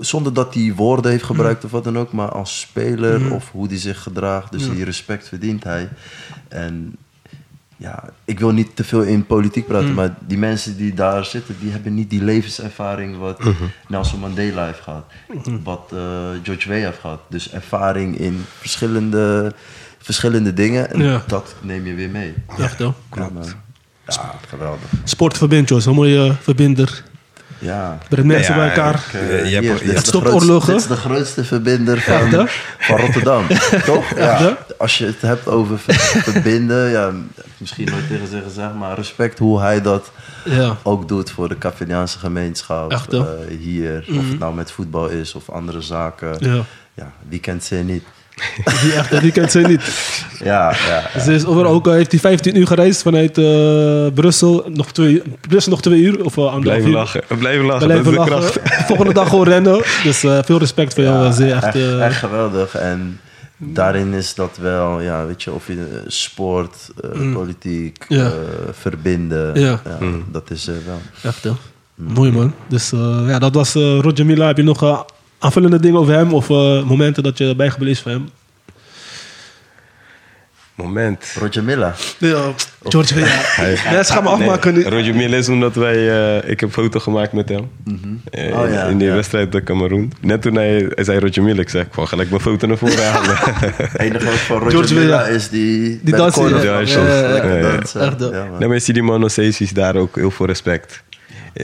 zonder 0.01 0.33
dat 0.35 0.55
hij 0.55 0.73
woorden 0.77 1.11
heeft 1.11 1.25
gebruikt 1.25 1.65
of 1.65 1.71
wat 1.71 1.85
dan 1.85 1.99
ook, 1.99 2.13
maar 2.13 2.29
als 2.29 2.61
speler 2.61 3.33
of 3.33 3.51
hoe 3.51 3.67
hij 3.69 3.79
zich 3.79 4.03
gedraagt. 4.03 4.53
Dus 4.53 4.71
die 4.71 4.85
respect 4.85 5.29
verdient 5.29 5.65
hij. 5.65 5.89
En 6.49 6.97
ja, 7.77 8.05
ik 8.25 8.39
wil 8.39 8.51
niet 8.51 8.77
te 8.77 8.85
veel 8.85 9.03
in 9.03 9.27
politiek 9.27 9.67
praten, 9.67 9.95
maar 9.95 10.15
die 10.27 10.39
mensen 10.39 10.77
die 10.77 10.95
daar 10.95 11.25
zitten, 11.25 11.57
die 11.61 11.71
hebben 11.71 11.95
niet 11.95 12.11
die 12.11 12.23
levenservaring 12.25 13.19
wat 13.19 13.41
Nelson 13.89 14.21
Mandela 14.21 14.67
heeft 14.67 14.81
gehad. 14.81 15.05
Wat 15.63 15.91
eh, 15.93 15.99
George 16.43 16.69
Weah 16.69 16.85
heeft 16.85 16.99
gehad. 17.01 17.21
Dus 17.29 17.51
ervaring 17.51 18.19
in 18.19 18.45
verschillende, 18.59 19.55
verschillende 19.99 20.53
dingen. 20.53 20.91
En 20.91 21.01
Ja. 21.03 21.23
dat 21.27 21.55
neem 21.63 21.87
je 21.87 21.95
weer 21.95 22.11
mee. 22.11 22.35
Wel. 22.79 22.95
Ja, 23.15 23.29
man. 23.33 23.45
Ja, 24.07 24.35
geweldig. 24.49 24.81
Sport 25.05 25.37
verbindt, 25.37 25.69
joh. 25.69 25.81
Zo'n 25.81 25.95
mooie 25.95 26.35
verbinder. 26.41 27.03
Ja. 27.61 27.99
Brengt 28.09 28.27
mensen 28.27 28.55
Ja, 28.55 28.61
bij 28.61 28.69
elkaar. 28.69 28.95
Ik, 28.95 29.21
eh, 29.21 29.21
Je- 29.21 29.49
je 29.49 29.55
hebt- 29.55 29.61
hier, 29.61 29.63
je 29.63 29.69
dit 29.73 29.81
is 29.83 29.87
hebt- 29.87 30.01
de 30.01 30.07
stopt 30.07 30.27
grootste- 30.27 30.47
oorlogen. 30.47 30.73
Dit 30.73 30.81
is 30.83 30.87
de 30.89 30.97
grootste 30.97 31.45
verbinder 31.45 32.01
van, 32.01 32.49
van 32.79 32.97
Rotterdam. 32.97 33.47
Toch? 33.85 34.15
Ja. 34.17 34.57
Als 34.79 34.99
je 34.99 35.07
het 35.07 35.21
hebt 35.21 35.49
over 35.49 35.79
ver- 35.79 36.23
verbinden, 36.23 36.91
ja, 36.91 37.11
misschien 37.57 37.89
nooit 37.91 38.09
tegen 38.09 38.27
ze 38.29 38.41
gezegd, 38.45 38.75
maar 38.75 38.95
respect 38.97 39.39
hoe 39.39 39.61
hij 39.61 39.83
dat 39.83 40.11
Ja. 40.45 40.77
ook 40.83 41.09
doet 41.09 41.31
voor 41.31 41.49
de 41.49 41.59
Cafiniaanse 41.59 42.19
gemeenschap. 42.19 42.91
Echt, 42.93 43.13
eh, 43.13 43.23
hier, 43.61 44.05
of 44.19 44.29
het 44.29 44.39
nou 44.39 44.55
met 44.55 44.71
voetbal 44.73 45.09
is 45.09 45.35
of 45.35 45.51
andere 45.51 45.81
zaken. 45.81 46.37
Ja. 46.39 46.63
Ja, 46.95 47.13
wie 47.29 47.41
kent 47.41 47.65
ze 47.65 47.75
niet? 47.75 48.05
Die, 48.83 48.93
echt, 48.93 49.21
die 49.21 49.33
kent 49.33 49.51
ze 49.51 49.59
niet. 49.59 49.83
Ja, 50.45 50.75
ja. 51.15 51.21
Ze 51.21 51.33
is 51.35 51.45
over, 51.45 51.65
ook, 51.67 51.87
al 51.87 51.93
heeft 51.93 52.11
hij 52.11 52.21
15 52.21 52.57
uur 52.59 52.67
gereisd 52.67 53.03
vanuit 53.03 53.39
eh, 53.39 54.07
Brussel. 54.15 54.65
Nog 54.75 54.93
twee, 54.93 55.23
Brussel 55.49 55.71
nog 55.71 55.83
twee 55.83 56.01
uur. 56.01 56.25
Of 56.25 56.37
uh, 56.37 56.59
Blijven 56.59 56.91
lachen, 56.91 57.23
blijven 57.39 57.65
lachen, 57.67 57.87
Blijven 57.87 58.15
dat 58.15 58.25
is 58.27 58.29
de 58.29 58.31
lachen. 58.35 58.61
kracht. 58.61 58.87
Volgende 58.89 59.13
dag 59.13 59.29
gewoon 59.29 59.45
rennen. 59.49 59.83
Dus 60.05 60.25
eh, 60.25 60.39
veel 60.45 60.59
respect 60.59 60.95
voor 60.95 61.03
jou. 61.03 61.25
Ja, 61.25 61.31
Zeer 61.33 61.55
echt, 61.55 61.65
echt, 61.65 61.75
eh, 61.75 62.05
echt 62.07 62.17
geweldig. 62.17 62.75
En 62.75 63.21
daarin 63.57 64.13
is 64.15 64.35
dat 64.35 64.59
wel, 64.61 65.01
ja, 65.01 65.27
weet 65.27 65.43
je, 65.43 65.53
of 65.53 65.67
je 65.67 65.73
eh, 65.73 66.01
sport, 66.07 66.77
eh, 67.03 67.33
politiek, 67.33 68.05
Mm. 68.09 68.17
Ja. 68.17 68.25
eh, 68.27 68.33
verbinden, 68.73 69.61
Ja. 69.61 69.81
ja, 69.85 70.07
dat 70.33 70.51
is 70.51 70.67
er 70.67 70.75
wel. 70.87 71.01
Echt, 71.23 71.45
hè? 71.45 71.51
Mooi, 71.95 72.31
man. 72.33 72.55
Dus 72.69 72.93
eh, 72.93 73.25
ja, 73.27 73.39
dat 73.39 73.55
was 73.55 73.75
eh, 73.75 73.99
Roger 74.01 74.27
Mila. 74.27 74.47
Heb 74.47 74.57
je 74.57 74.63
nog 74.63 74.83
eh, 74.83 75.01
aanvullende 75.41 75.81
dingen 75.81 75.99
over 76.01 76.15
hem? 76.15 76.33
Of 76.35 76.51
eh, 76.51 76.83
momenten 76.83 77.23
dat 77.23 77.39
je 77.39 77.55
bijgebleven 77.57 77.93
is 77.95 78.01
van 78.01 78.13
hem? 78.13 78.29
Moment. 80.75 81.35
Roger 81.39 81.65
Milla. 81.65 81.95
Ja, 82.19 82.53
George 82.85 83.15
Weah. 83.15 83.27
Hij- 83.57 83.79
Mensen 83.93 84.15
gaan 84.15 84.23
me 84.25 84.29
afmaken 84.31 84.75
nu. 84.75 84.83
Roger 84.83 85.15
Milla 85.15 85.37
is 85.37 85.49
omdat 85.49 85.75
wij... 85.75 85.95
eh, 86.41 86.51
ik 86.51 86.61
heb 86.61 86.69
een 86.69 86.73
foto 86.85 87.01
gemaakt 87.01 87.33
met 87.33 87.49
hem. 87.49 87.71
Eh, 88.31 88.59
Oh, 88.61 88.71
ja, 88.71 88.85
in 88.85 88.99
die 88.99 89.09
ja. 89.09 89.15
wedstrijd 89.15 89.51
bij 89.51 89.63
Cameroen. 89.63 90.13
Net 90.21 90.43
toen 90.43 90.55
hij, 90.55 90.91
hij 90.95 91.05
zei 91.05 91.19
Roger 91.19 91.43
Milla, 91.43 91.61
ik 91.61 91.69
zeg 91.69 91.87
van 91.91 92.09
gelijk 92.09 92.29
mijn 92.31 92.43
foto 92.43 92.67
naar 92.67 92.77
voren 92.79 93.11
halen. 93.13 93.37
Het 93.37 93.99
enige 94.07 94.25
wat 94.25 94.35
van 94.35 94.57
Roger 94.59 94.71
George 94.71 94.95
Milla 94.95 95.25
is 95.27 95.49
die... 95.49 96.01
Die 96.03 96.17
dansen, 96.17 96.49
ja. 96.49 96.63
Ja, 96.63 96.79
ja, 96.79 96.81
ja. 96.81 97.29
Lekker 97.33 97.51
Ja, 97.51 97.57
ja. 97.57 97.77
dansen. 97.77 98.01
Echt, 98.01 98.21
ja. 98.21 98.27
Ja, 98.27 98.45
man. 98.45 98.59
Nee, 98.59 98.69
maar 98.69 98.77
je 98.77 98.83
ziet 98.83 98.95
die 98.95 99.03
man 99.05 99.21
nog 99.21 99.31
steeds 99.31 99.61
is 99.61 99.71
daar 99.71 99.97
ook 99.97 100.17
heel 100.17 100.31
veel 100.31 100.47
respect. 100.47 101.03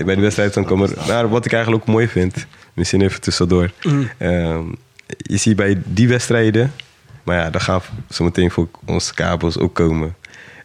Bij 0.04 0.14
de 0.14 0.20
wedstrijd 0.20 0.52
van 0.52 0.64
Cameroen. 0.64 0.96
Maar 1.08 1.28
wat 1.28 1.44
ik 1.44 1.52
eigenlijk 1.52 1.82
ook 1.82 1.88
mooi 1.94 2.08
vind, 2.08 2.46
misschien 2.76 3.02
even 3.02 3.20
tussendoor. 3.20 3.70
Ehm, 4.18 4.64
je 5.06 5.36
ziet 5.36 5.56
bij 5.56 5.82
die 5.84 6.08
wedstrijden, 6.08 6.72
maar 7.22 7.36
ja, 7.36 7.50
daar 7.50 7.60
gaan 7.60 7.80
zometeen 8.08 8.50
voor 8.50 8.68
onze 8.84 9.14
kabels 9.14 9.58
ook 9.58 9.74
komen. 9.74 10.14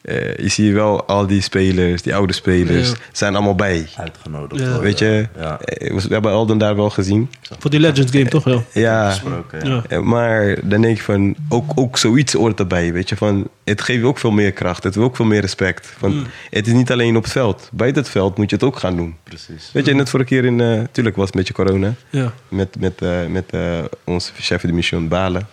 Eh, 0.02 0.36
je 0.36 0.48
ziet 0.50 0.74
wel 0.74 1.06
al 1.06 1.28
die 1.28 1.42
spelers, 1.42 2.02
die 2.02 2.16
oude 2.16 2.34
spelers, 2.34 2.90
Ja. 2.90 2.96
zijn 3.12 3.36
allemaal 3.36 3.56
bij. 3.56 3.88
Uitgenodigd 3.98 4.62
Ja. 4.64 4.80
Weet 4.80 5.00
je, 5.00 5.28
Ja. 5.38 5.60
eh, 5.60 5.94
we 5.96 6.14
hebben 6.14 6.32
Alden 6.32 6.58
daar 6.58 6.76
wel 6.76 6.90
gezien. 6.90 7.30
Voor 7.60 7.70
die 7.72 7.80
Legends 7.80 8.12
game 8.12 8.30
toch 8.30 8.44
wel? 8.44 8.64
Ja, 8.74 9.10
Gesproken, 9.12 9.66
ja. 9.68 9.74
Ja. 9.76 9.84
eh, 9.90 10.00
Maar 10.00 10.56
dan 10.64 10.82
denk 10.82 10.98
je 10.98 11.04
van, 11.04 11.36
ook, 11.50 11.72
ook 11.76 11.98
zoiets 11.98 12.34
hoort 12.34 12.60
erbij, 12.60 12.94
weet 12.94 13.10
je. 13.10 13.16
Van, 13.16 13.48
het 13.64 13.82
geeft 13.82 14.00
je 14.00 14.06
ook 14.06 14.18
veel 14.20 14.32
meer 14.32 14.52
kracht, 14.52 14.84
het 14.84 14.94
heeft 14.96 15.06
ook 15.08 15.16
veel 15.16 15.26
meer 15.26 15.42
respect. 15.42 15.94
Van, 15.98 16.28
Het 16.50 16.68
is 16.68 16.74
niet 16.74 16.92
alleen 16.92 17.16
op 17.18 17.24
het 17.24 17.32
veld. 17.32 17.70
Buiten 17.74 18.02
het 18.02 18.12
veld 18.12 18.38
moet 18.38 18.50
je 18.50 18.56
het 18.56 18.66
ook 18.66 18.78
gaan 18.80 18.96
doen. 18.96 19.16
Precies. 19.24 19.70
Weet 19.74 19.86
je, 19.86 19.94
net 19.94 20.10
vorige 20.10 20.30
keer 20.30 20.46
in, 20.46 20.62
eh 20.62 20.80
tuurlijk 20.92 21.16
was 21.16 21.26
het 21.26 21.36
een 21.36 21.40
beetje 21.42 21.64
corona. 21.64 21.94
Ja. 22.10 22.34
Met, 22.48 22.76
met, 22.80 23.02
eh, 23.02 23.26
met 23.30 23.46
eh, 23.50 23.80
onze 24.04 24.32
chef 24.40 24.62
de 24.62 24.72
mission 24.74 25.08
Balen. 25.08 25.48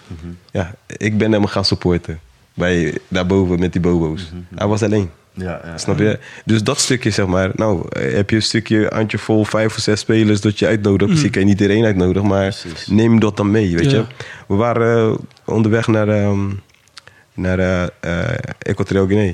Ja, 0.51 0.75
ik 0.87 1.19
ben 1.19 1.33
hem 1.33 1.47
gaan 1.47 1.65
supporten. 1.65 2.21
Bij, 2.59 2.99
daarboven 3.09 3.59
met 3.59 3.73
die 3.73 3.81
bobo's. 3.81 4.33
Hij 4.55 4.67
was 4.67 4.83
alleen. 4.83 5.11
Ja, 5.33 5.61
ja. 5.65 5.79
Snap 5.79 5.99
je? 5.99 6.19
Dus 6.45 6.63
dat 6.63 6.79
stukje, 6.79 7.11
zeg 7.11 7.27
maar. 7.27 7.51
Nou, 7.55 7.87
heb 7.99 8.31
je 8.31 8.37
een 8.37 8.43
stukje 8.43 8.87
handjevol, 8.95 9.45
vijf 9.45 9.77
of 9.77 9.83
zes 9.83 10.01
spelers 10.01 10.41
dat 10.41 10.59
je 10.59 10.67
uitnodigt. 10.67 11.11
Misschien 11.11 11.31
kan 11.31 11.41
je 11.41 11.47
niet 11.49 11.61
iedereen 11.61 11.85
uitnodigen, 11.85 12.29
maar 12.29 12.57
Precies. 12.61 12.87
neem 12.87 13.21
dat 13.21 13.37
dan 13.37 13.51
mee, 13.51 13.77
weet 13.77 13.91
Ja. 13.91 13.97
je. 13.97 14.05
We 14.49 14.55
waren 14.55 15.11
eh, 15.13 15.19
onderweg 15.55 15.87
naar, 15.87 16.09
ehm 16.09 16.41
naar 17.35 17.59
eh, 17.59 17.83
eh, 18.01 18.39
Equatorial 18.59 19.07
Guinea. 19.07 19.33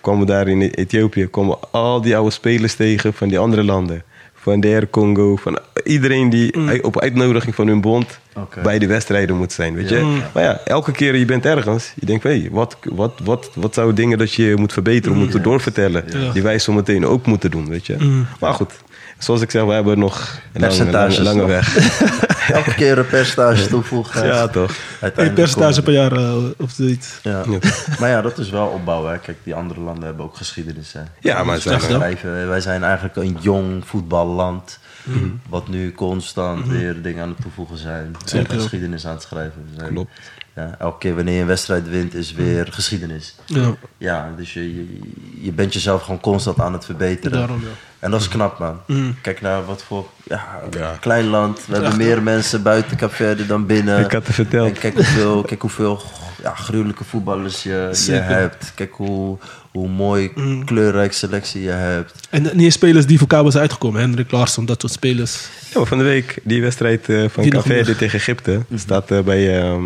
Kwamen 0.00 0.20
we 0.20 0.26
daar 0.26 0.48
in 0.48 0.60
Ethiopië, 0.60 1.26
kwamen 1.26 1.56
al 1.70 2.00
die 2.00 2.16
oude 2.16 2.30
spelers 2.30 2.74
tegen 2.74 3.14
van 3.14 3.28
die 3.28 3.38
andere 3.38 3.64
landen. 3.64 4.02
Van 4.34 4.60
DR 4.60 4.84
Congo, 4.90 5.36
van 5.36 5.58
iedereen 5.84 6.30
die 6.30 6.82
op 6.84 7.00
uitnodiging 7.00 7.54
van 7.54 7.66
hun 7.66 7.80
bond 7.80 8.18
Oké. 8.34 8.60
bij 8.60 8.78
de 8.78 8.86
wedstrijden 8.86 9.36
moet 9.36 9.52
zijn, 9.52 9.74
weet 9.74 9.88
je. 9.88 10.20
Maar 10.32 10.42
ja, 10.42 10.60
elke 10.64 10.92
keer 10.92 11.16
je 11.16 11.24
bent 11.24 11.46
ergens, 11.46 11.92
je 11.94 12.06
denkt, 12.06 12.22
hé, 12.22 12.48
wat, 12.50 12.76
wat, 12.82 13.12
wat, 13.22 13.50
wat 13.54 13.74
zou 13.74 13.92
dingen 13.92 14.18
dat 14.18 14.32
je 14.32 14.54
moet 14.56 14.72
verbeteren, 14.72 15.18
moeten 15.18 15.42
doorvertellen, 15.42 16.04
Ja. 16.06 16.32
die 16.32 16.42
wij 16.42 16.58
zo 16.58 16.72
meteen 16.72 17.06
ook 17.06 17.26
moeten 17.26 17.50
doen, 17.50 17.68
weet 17.68 17.86
je. 17.86 18.22
Maar 18.40 18.54
goed, 18.54 18.72
zoals 19.18 19.40
ik 19.40 19.50
zeg, 19.50 19.64
we 19.64 19.72
hebben 19.72 19.98
nog 19.98 20.38
een 20.52 20.90
lange, 20.90 21.22
lange, 21.22 21.46
weg. 21.46 21.76
Elke 22.52 22.74
keer 22.74 22.98
een 22.98 23.06
percentage 23.06 23.66
toevoegen. 23.66 24.26
ja, 24.26 24.48
toch. 24.48 24.70
Eén 24.70 24.76
Uiteindelijk 25.00 25.34
percentage 25.34 25.82
per 25.82 25.92
jaar 25.92 26.12
eh, 26.12 26.34
of 26.58 26.70
zoiets. 26.70 27.18
Ja. 27.22 27.42
Ja. 27.50 27.58
Maar 28.00 28.08
ja, 28.08 28.22
dat 28.22 28.38
is 28.38 28.50
wel 28.50 28.66
opbouwen. 28.66 29.12
Hè. 29.12 29.18
Kijk, 29.18 29.36
die 29.42 29.54
andere 29.54 29.80
landen 29.80 30.04
hebben 30.04 30.24
ook 30.24 30.36
geschiedenis. 30.36 30.92
Hè. 30.92 31.00
Ja, 31.20 31.44
maar 31.44 31.54
Dus 31.54 31.62
zijn 31.62 32.48
wij 32.48 32.60
zijn 32.60 32.84
eigenlijk 32.84 33.16
een 33.16 33.36
jong 33.40 33.82
voetballand. 33.86 34.78
Mhm. 35.04 35.28
Wat 35.48 35.68
nu 35.68 35.92
constant 35.92 36.66
weer 36.68 37.02
dingen 37.02 37.22
aan 37.22 37.28
het 37.28 37.40
toevoegen 37.40 37.78
zijn. 37.78 38.16
Zeker. 38.24 38.50
En 38.54 38.60
geschiedenis 38.60 39.06
aan 39.06 39.12
het 39.14 39.22
schrijven. 39.22 39.68
Zijn- 39.76 39.92
Klopt. 39.92 40.10
Ja, 40.56 40.74
elke 40.78 40.98
keer 40.98 41.14
wanneer 41.14 41.34
je 41.34 41.40
een 41.40 41.46
wedstrijd 41.46 41.88
wint, 41.88 42.14
is 42.14 42.32
weer 42.32 42.66
geschiedenis. 42.70 43.34
Ja, 43.46 43.74
Ja, 43.98 44.32
dus 44.36 44.52
je, 44.54 44.74
je, 44.74 44.98
je 45.40 45.52
bent 45.52 45.72
jezelf 45.72 46.02
gewoon 46.02 46.20
constant 46.20 46.60
aan 46.60 46.72
het 46.72 46.84
verbeteren. 46.84 47.38
daarom 47.38 47.60
ja. 47.60 47.66
En 47.98 48.10
dat 48.10 48.20
is 48.20 48.28
knap, 48.28 48.58
man. 48.58 48.80
Mm. 48.86 49.16
Kijk 49.22 49.40
naar 49.40 49.64
wat 49.64 49.82
voor 49.82 50.06
ja, 50.24 50.60
Ja. 50.70 50.96
klein 51.00 51.26
land. 51.26 51.66
We 51.66 51.74
hebben 51.74 51.96
meer 51.96 52.22
mensen 52.22 52.62
buiten 52.62 52.96
Cape 52.96 53.46
dan 53.46 53.66
binnen. 53.66 54.04
Ik 54.04 54.12
had 54.12 54.26
het 54.26 54.34
verteld. 54.34 54.68
En 54.68 54.78
kijk 54.78 54.94
hoeveel, 54.94 55.42
kijk 55.42 55.60
hoeveel 55.60 56.02
ja, 56.42 56.54
gruwelijke 56.54 57.04
voetballers 57.04 57.62
je, 57.62 57.90
je 58.06 58.12
hebt. 58.12 58.72
Kijk 58.74 58.92
hoe, 58.94 59.38
hoe 59.74 59.88
mooi 59.88 60.30
kleurrijk 60.64 61.12
selectie 61.12 61.62
je 61.62 61.70
hebt. 61.70 62.14
En 62.30 62.50
niet 62.52 62.72
spelers 62.72 63.06
die 63.06 63.18
voor 63.18 63.26
Cabo 63.28 63.50
zijn 63.50 63.62
uitgekomen. 63.62 64.00
Hendrik 64.00 64.30
Larsson, 64.30 64.64
dat 64.66 64.80
soort 64.80 64.92
spelers. 64.92 65.48
Ja, 65.72 65.78
maar 65.78 65.86
van 65.88 65.98
de 65.98 66.04
week, 66.04 66.38
die 66.42 66.62
wedstrijd 66.62 67.08
eh, 67.08 67.24
van 67.28 67.44
meer. 67.66 67.96
tegen 67.96 68.18
Egypte, 68.18 68.60
staat 68.74 69.10
eh, 69.10 69.20
bij, 69.20 69.60
ehm, 69.60 69.82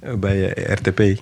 eh, 0.00 0.14
bij 0.14 0.48
RTP. 0.48 1.20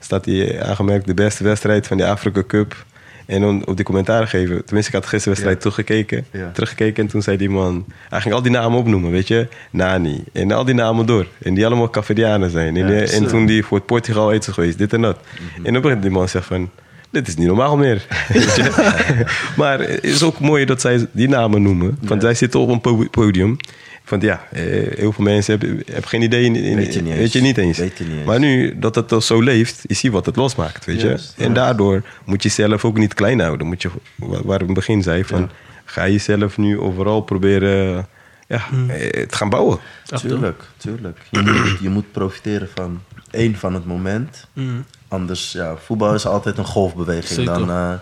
Staat 0.00 0.24
die 0.24 0.62
aangemerkt 0.62 1.06
de 1.06 1.14
beste 1.14 1.44
wedstrijd 1.44 1.86
van 1.86 1.96
de 1.96 2.06
Afrika 2.06 2.42
Cup. 2.46 2.84
En 3.26 3.40
dan 3.40 3.66
op 3.66 3.76
die 3.76 3.84
commentaar 3.84 4.26
geven. 4.28 4.64
Tenminste, 4.64 4.90
ik 4.96 5.02
had 5.02 5.06
gisteren 5.10 5.38
de 5.38 5.44
wedstrijd 5.44 5.54
Ja. 5.54 5.60
teruggekeken. 5.70 6.26
Ja. 6.40 6.50
Teruggekeken 6.52 7.02
en 7.04 7.10
toen 7.10 7.22
zei 7.22 7.36
die 7.36 7.50
man... 7.50 7.84
Hij 8.08 8.20
ging 8.20 8.34
al 8.34 8.42
die 8.42 8.50
namen 8.52 8.78
opnoemen, 8.78 9.10
weet 9.10 9.28
je. 9.28 9.48
Nani. 9.70 10.24
En 10.32 10.52
al 10.52 10.64
die 10.64 10.74
namen 10.74 11.06
door. 11.06 11.26
En 11.42 11.54
die 11.54 11.66
allemaal 11.66 11.90
Cavedianen 11.90 12.50
zijn. 12.50 12.76
En, 12.76 12.88
Ja, 12.88 12.98
die- 13.04 13.12
en 13.12 13.26
toen 13.26 13.46
die 13.46 13.64
voor 13.64 13.76
het 13.76 13.86
Portugal 13.86 14.30
uit 14.30 14.46
is 14.48 14.54
geweest, 14.54 14.78
dit 14.78 14.92
en 14.92 15.00
dat. 15.02 15.18
En 15.62 15.72
dan 15.72 15.82
begint 15.82 16.02
die 16.02 16.10
man 16.10 16.28
zeggen 16.28 16.56
van... 16.56 16.70
Dit 17.14 17.28
is 17.28 17.36
niet 17.36 17.46
normaal 17.46 17.76
meer. 17.76 18.06
Maar 19.56 19.78
het 19.78 20.04
is 20.04 20.22
ook 20.22 20.38
mooi 20.40 20.64
dat 20.64 20.80
zij 20.80 21.06
die 21.12 21.28
namen 21.28 21.62
noemen. 21.62 21.98
Want 22.00 22.22
zij 22.22 22.34
zitten 22.34 22.60
op 22.60 22.68
een 22.68 22.80
po- 22.80 23.06
podium. 23.10 23.56
Van 24.04 24.20
ja, 24.20 24.46
eh, 24.52 24.62
heel 24.98 25.12
veel 25.12 25.24
mensen 25.24 25.58
hebben, 25.58 25.82
hebben 25.86 26.08
geen 26.08 26.22
idee. 26.22 26.44
In, 26.44 26.56
in- 26.56 26.76
Weet 26.76 26.94
je 26.94 27.00
niet 27.02 27.10
eens. 27.10 27.18
weet 27.20 27.32
je 27.32 27.40
niet 27.40 27.58
eens. 27.58 27.78
Weet 27.78 27.98
je 27.98 28.04
niet 28.04 28.16
eens. 28.16 28.26
Maar 28.26 28.38
nu 28.38 28.78
dat 28.78 28.94
het 28.94 29.24
zo 29.24 29.40
leeft, 29.40 29.80
is 29.86 29.98
zie 29.98 30.12
wat 30.12 30.26
het 30.26 30.36
losmaakt. 30.36 30.84
Weet 30.84 31.00
je? 31.00 31.18
En 31.36 31.52
daardoor 31.52 32.02
moet 32.24 32.42
je 32.42 32.48
zelf 32.48 32.84
ook 32.84 32.98
niet 32.98 33.14
klein 33.14 33.40
houden. 33.40 33.66
Moet 33.66 33.82
je, 33.82 33.90
wa- 34.14 34.42
waar 34.42 34.54
ik 34.54 34.60
in 34.60 34.66
het 34.66 34.74
begin 34.74 35.02
zei, 35.02 35.24
van, 35.24 35.50
ga 35.84 36.04
je 36.04 36.18
zelf 36.18 36.56
nu 36.58 36.78
overal 36.78 37.20
proberen 37.20 38.06
ja, 38.48 38.62
eh, 38.88 39.26
te 39.26 39.36
gaan 39.36 39.48
bouwen. 39.48 39.78
Tuurlijk, 40.20 40.62
tuurlijk. 40.76 41.18
Je 41.30 41.40
moet, 41.40 41.78
je 41.80 41.88
moet 41.88 42.12
profiteren 42.12 42.68
van 42.74 43.00
één 43.30 43.56
van 43.56 43.74
het 43.74 43.84
moment. 43.86 44.46
Mm. 44.52 44.84
Anders, 45.14 45.52
ja, 45.52 45.76
voetbal 45.76 46.14
is 46.14 46.26
altijd 46.26 46.58
een 46.58 46.64
golfbeweging. 46.64 47.26
Zeker. 47.26 47.52
Dan, 47.52 47.70
eh, 47.70 47.92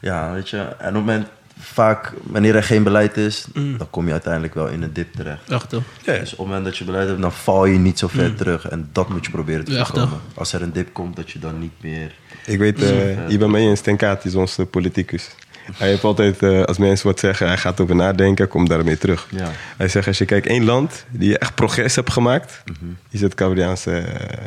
ja, 0.00 0.32
weet 0.32 0.48
je. 0.48 0.56
En 0.58 0.68
op 0.68 0.80
het 0.84 0.92
moment, 0.94 1.26
vaak, 1.58 2.12
wanneer 2.22 2.54
er 2.56 2.62
geen 2.62 2.82
beleid 2.82 3.16
is, 3.16 3.46
Mm. 3.54 3.78
dan 3.78 3.90
kom 3.90 4.06
je 4.06 4.12
uiteindelijk 4.12 4.54
wel 4.54 4.66
in 4.68 4.82
een 4.82 4.92
dip 4.92 5.14
terecht. 5.14 5.50
Echt 5.50 5.72
hoor. 5.72 5.82
Ja, 6.04 6.12
Dus 6.12 6.32
op 6.32 6.38
het 6.38 6.46
moment 6.46 6.64
dat 6.64 6.76
je 6.76 6.84
beleid 6.84 7.08
hebt, 7.08 7.20
dan 7.20 7.32
val 7.32 7.64
je 7.66 7.78
niet 7.78 7.98
zo 7.98 8.08
ver 8.08 8.34
terug. 8.34 8.68
En 8.68 8.88
dat 8.92 9.08
moet 9.08 9.24
je 9.24 9.30
proberen 9.30 9.64
te 9.64 9.70
Mm. 9.72 9.76
Voorkomen. 9.84 10.20
Als 10.34 10.52
er 10.52 10.62
een 10.62 10.72
dip 10.72 10.92
komt, 10.92 11.16
dat 11.16 11.30
je 11.30 11.38
dan 11.38 11.58
niet 11.58 11.72
meer... 11.80 12.14
Ik 12.46 12.58
weet, 12.58 12.82
eh 12.82 13.28
Ivan 13.28 13.50
Meijens 13.50 13.80
Tenkaat 13.80 14.24
is 14.24 14.34
onze 14.34 14.66
politicus. 14.66 15.28
Hij 15.72 15.88
heeft 15.88 16.04
altijd, 16.04 16.42
eh, 16.42 16.62
als 16.62 16.78
mensen 16.78 17.06
wat 17.06 17.18
zeggen, 17.18 17.46
hij 17.46 17.56
gaat 17.56 17.80
over 17.80 17.94
nadenken, 17.94 18.48
komt 18.48 18.68
daarmee 18.68 18.98
terug. 18.98 19.26
Ja. 19.30 19.50
Hij 19.76 19.88
zegt, 19.88 20.06
als 20.06 20.18
je 20.18 20.24
kijkt 20.24 20.46
één 20.46 20.64
land 20.64 21.04
die 21.10 21.38
echt 21.38 21.54
progress 21.54 21.96
hebt 21.96 22.12
gemaakt, 22.12 22.62
is 23.10 23.20
het 23.20 23.34
Cambodiaanse 23.34 23.96
eh, 23.96 24.44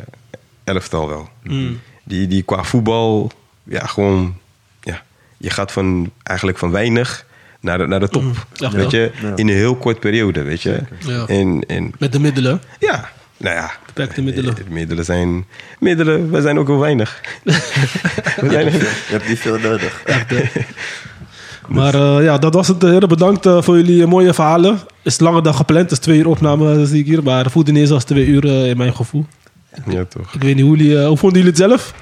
elftal 0.64 1.08
wel. 1.08 1.28
Die, 2.08 2.26
die 2.26 2.42
qua 2.42 2.62
voetbal, 2.64 3.30
ja, 3.64 3.86
gewoon, 3.86 4.34
ja, 4.82 5.02
je 5.36 5.50
gaat 5.50 5.72
van, 5.72 6.10
eigenlijk 6.22 6.58
van 6.58 6.70
weinig 6.70 7.26
naar 7.60 7.78
de, 7.78 7.86
naar 7.86 8.00
de 8.00 8.08
top. 8.08 8.46
Ja, 8.52 8.70
weet 8.70 8.90
je, 8.90 9.10
Ja. 9.22 9.32
in 9.36 9.48
een 9.48 9.54
heel 9.54 9.76
kort 9.76 10.00
periode, 10.00 10.42
weet 10.42 10.62
je. 10.62 10.82
Ja. 10.98 11.26
En, 11.26 11.64
en 11.66 11.92
Met 11.98 12.12
de 12.12 12.20
middelen. 12.20 12.62
ja, 12.78 13.10
nou 13.36 13.54
ja. 13.56 13.70
Beperkte 13.86 14.22
middelen. 14.22 14.56
eh, 14.58 14.64
Middelen 14.72 15.04
zijn, 15.04 15.44
middelen, 15.78 16.30
wij 16.30 16.40
zijn 16.40 16.58
ook 16.58 16.66
wel 16.66 16.78
weinig. 16.78 17.20
we 17.44 18.50
zijn, 18.50 18.72
Je 18.72 18.88
hebt 19.06 19.28
niet 19.28 19.38
veel 19.38 19.58
nodig. 19.58 20.02
Maar 21.68 21.94
eh, 21.94 22.24
ja, 22.24 22.38
dat 22.38 22.54
was 22.54 22.68
het. 22.68 22.84
eh, 22.84 22.90
Heren, 22.90 23.08
bedankt 23.08 23.42
voor 23.60 23.76
jullie 23.76 24.06
mooie 24.06 24.34
verhalen. 24.34 24.78
Is 25.02 25.20
langer 25.20 25.42
dan 25.42 25.54
gepland. 25.54 25.82
Het 25.82 25.92
is 25.92 25.98
twee 25.98 26.18
uur 26.18 26.28
opname, 26.28 26.86
zie 26.86 26.98
ik 27.00 27.06
hier. 27.06 27.22
Maar 27.22 27.42
het 27.44 27.52
voelde 27.52 27.72
niet 27.72 27.80
eens 27.80 27.90
als 27.90 28.04
twee 28.04 28.26
uur 28.26 28.44
in 28.66 28.76
mijn 28.76 28.94
gevoel. 28.94 29.26
Ja, 29.88 30.04
toch. 30.04 30.34
Ik 30.34 30.42
weet 30.42 30.54
niet 30.54 30.64
hoe 30.64 30.76
jullie... 30.76 30.98
eh, 30.98 31.06
hoe 31.06 31.16
vonden 31.16 31.38
jullie 31.42 31.54
het 31.58 31.70
zelf? 31.70 31.94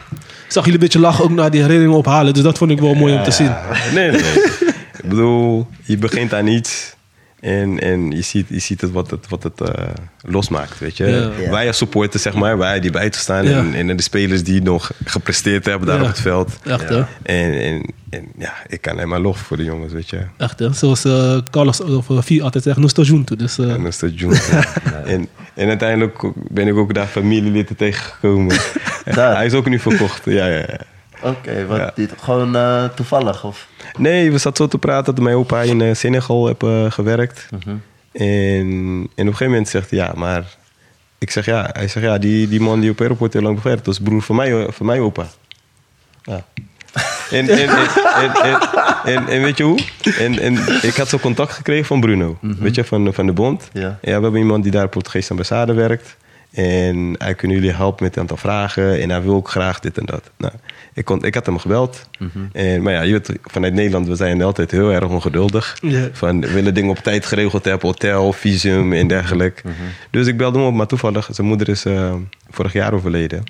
Ik 0.46 0.52
zag 0.52 0.64
jullie 0.64 0.72
een 0.72 0.84
beetje 0.84 0.98
lachen 0.98 1.24
ook 1.24 1.30
naar 1.30 1.50
die 1.50 1.60
herinneringen 1.60 1.98
ophalen. 1.98 2.34
Dus 2.34 2.42
dat 2.42 2.58
vond 2.58 2.70
ik 2.70 2.80
wel 2.80 2.94
mooi 2.94 3.14
om 3.14 3.22
te 3.22 3.30
zien. 3.30 3.50
Nee, 3.94 4.10
nee. 4.10 4.20
nee. 4.20 4.32
ik 5.02 5.08
bedoel, 5.08 5.66
je 5.82 5.96
begint 5.98 6.34
aan 6.34 6.46
iets 6.46 6.93
en, 7.44 7.80
en 7.80 8.10
je 8.10 8.22
ziet, 8.22 8.46
je 8.48 8.58
ziet 8.58 8.80
het 8.80 8.90
wat 8.90 9.10
het, 9.10 9.28
wat 9.28 9.42
het 9.42 9.60
eh, 9.60 9.84
losmaakt, 10.20 10.78
weet 10.78 10.96
je. 10.96 11.06
Ja. 11.06 11.30
Ja. 11.40 11.50
Wij 11.50 11.66
als 11.66 11.76
supporters, 11.76 12.22
zeg 12.22 12.34
maar, 12.34 12.58
wij 12.58 12.80
die 12.80 12.90
buiten 12.90 13.20
staan 13.20 13.48
Ja. 13.48 13.58
en, 13.58 13.74
en 13.74 13.96
de 13.96 14.02
spelers 14.02 14.42
die 14.44 14.62
nog 14.62 14.90
gepresteerd 15.04 15.64
hebben 15.64 15.86
daar 15.88 15.96
Ja. 15.96 16.02
op 16.02 16.08
het 16.08 16.20
veld. 16.20 16.58
Echt, 16.64 16.88
Ja. 16.88 16.94
hè? 16.94 17.00
En, 17.22 17.60
en, 17.60 17.92
en 18.10 18.26
ja, 18.38 18.52
ik 18.66 18.80
kan 18.80 18.94
helemaal 18.94 19.20
lof 19.20 19.38
voor 19.38 19.56
de 19.56 19.64
jongens, 19.64 19.92
weet 19.92 20.10
je. 20.10 20.20
Echt, 20.36 20.58
hè? 20.58 20.72
Zoals 20.72 21.04
eh, 21.04 21.38
Carlos 21.50 21.80
of 21.80 22.08
uh, 22.08 22.18
Vie 22.22 22.42
altijd 22.42 22.64
zegt, 22.64 22.76
nostalgie. 22.76 23.36
Dus 23.36 23.58
eh, 23.58 23.72
En 23.72 23.82
dat 23.82 23.92
is 23.92 23.98
de 23.98 24.14
June. 24.14 24.40
en, 25.04 25.28
en 25.54 25.68
uiteindelijk 25.68 26.18
ben 26.50 26.66
ik 26.68 26.76
ook 26.76 26.94
daar 26.94 27.06
familieleden 27.06 27.76
tegengekomen. 27.76 28.56
Hij 29.04 29.46
is 29.46 29.52
ook 29.54 29.68
nu 29.68 29.78
verkocht, 29.78 30.24
ja, 30.24 30.46
ja, 30.46 30.58
ja. 30.58 30.78
Oké, 31.24 31.66
wat 31.66 31.76
Ja. 31.78 31.92
dit 31.94 32.12
gewoon 32.20 32.56
eh, 32.56 32.84
toevallig? 32.84 33.44
Of? 33.44 33.68
Nee, 33.98 34.30
we 34.32 34.38
zaten 34.38 34.56
zo 34.64 34.70
te 34.70 34.78
praten 34.78 35.14
dat 35.14 35.24
mijn 35.24 35.36
opa 35.36 35.60
in 35.62 35.80
eh, 35.80 35.94
Senegal 35.94 36.46
heb 36.46 36.62
eh, 36.62 36.90
gewerkt. 36.90 37.48
Mhm. 37.50 37.76
En, 38.12 38.20
en 38.20 39.02
op 39.02 39.18
een 39.18 39.24
gegeven 39.24 39.46
moment 39.46 39.68
zegt 39.68 39.90
hij, 39.90 39.98
ja, 39.98 40.12
maar... 40.16 40.44
Ik 41.18 41.30
zeg 41.30 41.44
ja, 41.44 41.70
hij 41.72 41.88
zegt 41.88 42.06
ja, 42.06 42.18
die, 42.18 42.48
die 42.48 42.60
man 42.60 42.80
die 42.80 42.90
op 42.90 43.00
airport 43.00 43.32
heel 43.32 43.42
lang 43.42 43.62
bewerkt, 43.62 43.84
dat 43.84 43.94
is 43.94 44.00
broer 44.00 44.22
van 44.22 44.36
mij, 44.36 44.66
van 44.72 44.86
mij 44.86 45.00
opa. 45.00 45.26
Ja. 46.22 46.44
En, 47.30 47.48
en, 47.48 47.68
en, 47.68 48.58
en, 49.04 49.28
en, 49.28 49.42
weet 49.42 49.56
je 49.56 49.62
hoe? 49.62 49.78
En, 50.18 50.38
en 50.38 50.58
ik 50.82 50.94
had 50.96 51.08
zo 51.08 51.18
contact 51.18 51.52
gekregen 51.52 51.84
van 51.86 52.00
Bruno, 52.00 52.38
weet 52.40 52.74
je, 52.74 52.84
van, 52.84 53.14
van 53.14 53.26
de 53.26 53.32
bond. 53.32 53.68
Ja. 53.72 53.98
we 54.00 54.10
hebben 54.10 54.36
iemand 54.36 54.62
die 54.62 54.72
daar 54.72 54.88
Portugese 54.88 55.30
ambassade 55.30 55.72
werkt. 55.72 56.16
En 56.54 57.14
hij 57.18 57.34
kunnen 57.34 57.56
jullie 57.56 57.72
helpen 57.74 58.04
met 58.04 58.14
een 58.14 58.20
aantal 58.20 58.36
vragen. 58.36 59.00
En 59.00 59.10
hij 59.10 59.22
wil 59.22 59.34
ook 59.34 59.48
graag 59.48 59.80
dit 59.80 59.98
en 59.98 60.04
dat. 60.06 60.30
Nou, 60.36 60.52
ik, 60.94 61.04
kon, 61.04 61.24
ik 61.24 61.34
had 61.34 61.46
hem 61.46 61.58
gebeld. 61.58 62.08
en, 62.52 62.82
maar 62.82 62.92
ja, 62.92 63.00
je 63.02 63.12
weet, 63.12 63.32
vanuit 63.42 63.72
Nederland, 63.74 64.06
we 64.08 64.14
zijn 64.14 64.42
altijd 64.42 64.70
heel 64.70 64.92
erg 64.92 65.08
ongeduldig. 65.08 65.76
Van, 66.12 66.40
we 66.40 66.52
willen 66.52 66.74
dingen 66.74 66.90
op 66.90 66.98
tijd 66.98 67.26
geregeld 67.26 67.64
hebben, 67.64 67.88
hotel, 67.88 68.32
visum 68.32 68.92
en 68.92 69.06
dergelijke. 69.08 69.62
Dus 70.10 70.26
ik 70.26 70.36
belde 70.36 70.58
hem 70.58 70.66
op, 70.66 70.74
maar 70.74 70.86
toevallig, 70.86 71.28
zijn 71.32 71.46
moeder 71.46 71.68
is 71.68 71.84
eh, 71.84 72.14
vorig 72.50 72.72
jaar 72.72 72.92
overleden. 72.92 73.42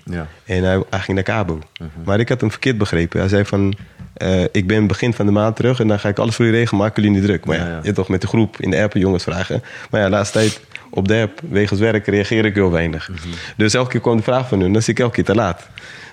En 0.45 0.63
hij, 0.63 0.83
hij 0.91 1.01
ging 1.01 1.15
naar 1.15 1.25
Cabo. 1.25 1.59
Maar 2.05 2.21
ik 2.21 2.29
had 2.29 2.41
hem 2.41 2.51
verkeerd 2.51 2.79
begrepen. 2.79 3.19
Hij 3.21 3.29
zei 3.29 3.45
van, 3.45 3.75
eh, 4.15 4.43
ik 4.53 4.67
ben 4.67 4.87
begin 4.87 5.13
van 5.15 5.27
de 5.27 5.33
maand 5.33 5.57
terug 5.57 5.81
en 5.81 5.89
dan 5.89 5.99
ga 5.99 6.09
ik 6.09 6.19
alles 6.19 6.35
voor 6.35 6.45
jullie 6.45 6.61
regelen, 6.61 6.81
maken 6.81 7.03
jullie 7.03 7.19
niet 7.19 7.27
druk. 7.29 7.45
Maar 7.45 7.57
ja, 7.57 7.65
Ja, 7.67 7.71
ja. 7.71 7.81
je 7.83 7.93
toch 7.93 8.09
met 8.09 8.21
de 8.21 8.27
groep 8.27 8.61
in 8.61 8.71
de 8.71 8.83
app 8.83 8.93
jongens 8.95 9.23
vragen. 9.23 9.63
Maar 9.91 10.01
ja, 10.01 10.09
laatste 10.09 10.39
tijd 10.39 10.61
op 10.95 11.09
de 11.09 11.21
app, 11.21 11.41
wegens 11.51 11.81
werk, 11.81 12.07
reageer 12.07 12.45
ik 12.45 12.55
heel 12.55 12.71
weinig. 12.71 13.11
Dus 13.57 13.75
elke 13.75 13.91
keer 13.91 14.01
kwam 14.01 14.17
de 14.17 14.23
vraag 14.23 14.49
van 14.49 14.61
hun, 14.61 14.73
dan 14.73 14.83
zit 14.83 14.99
ik 14.99 15.05
elke 15.05 15.15
keer 15.15 15.25
te 15.25 15.35
laat. 15.35 15.69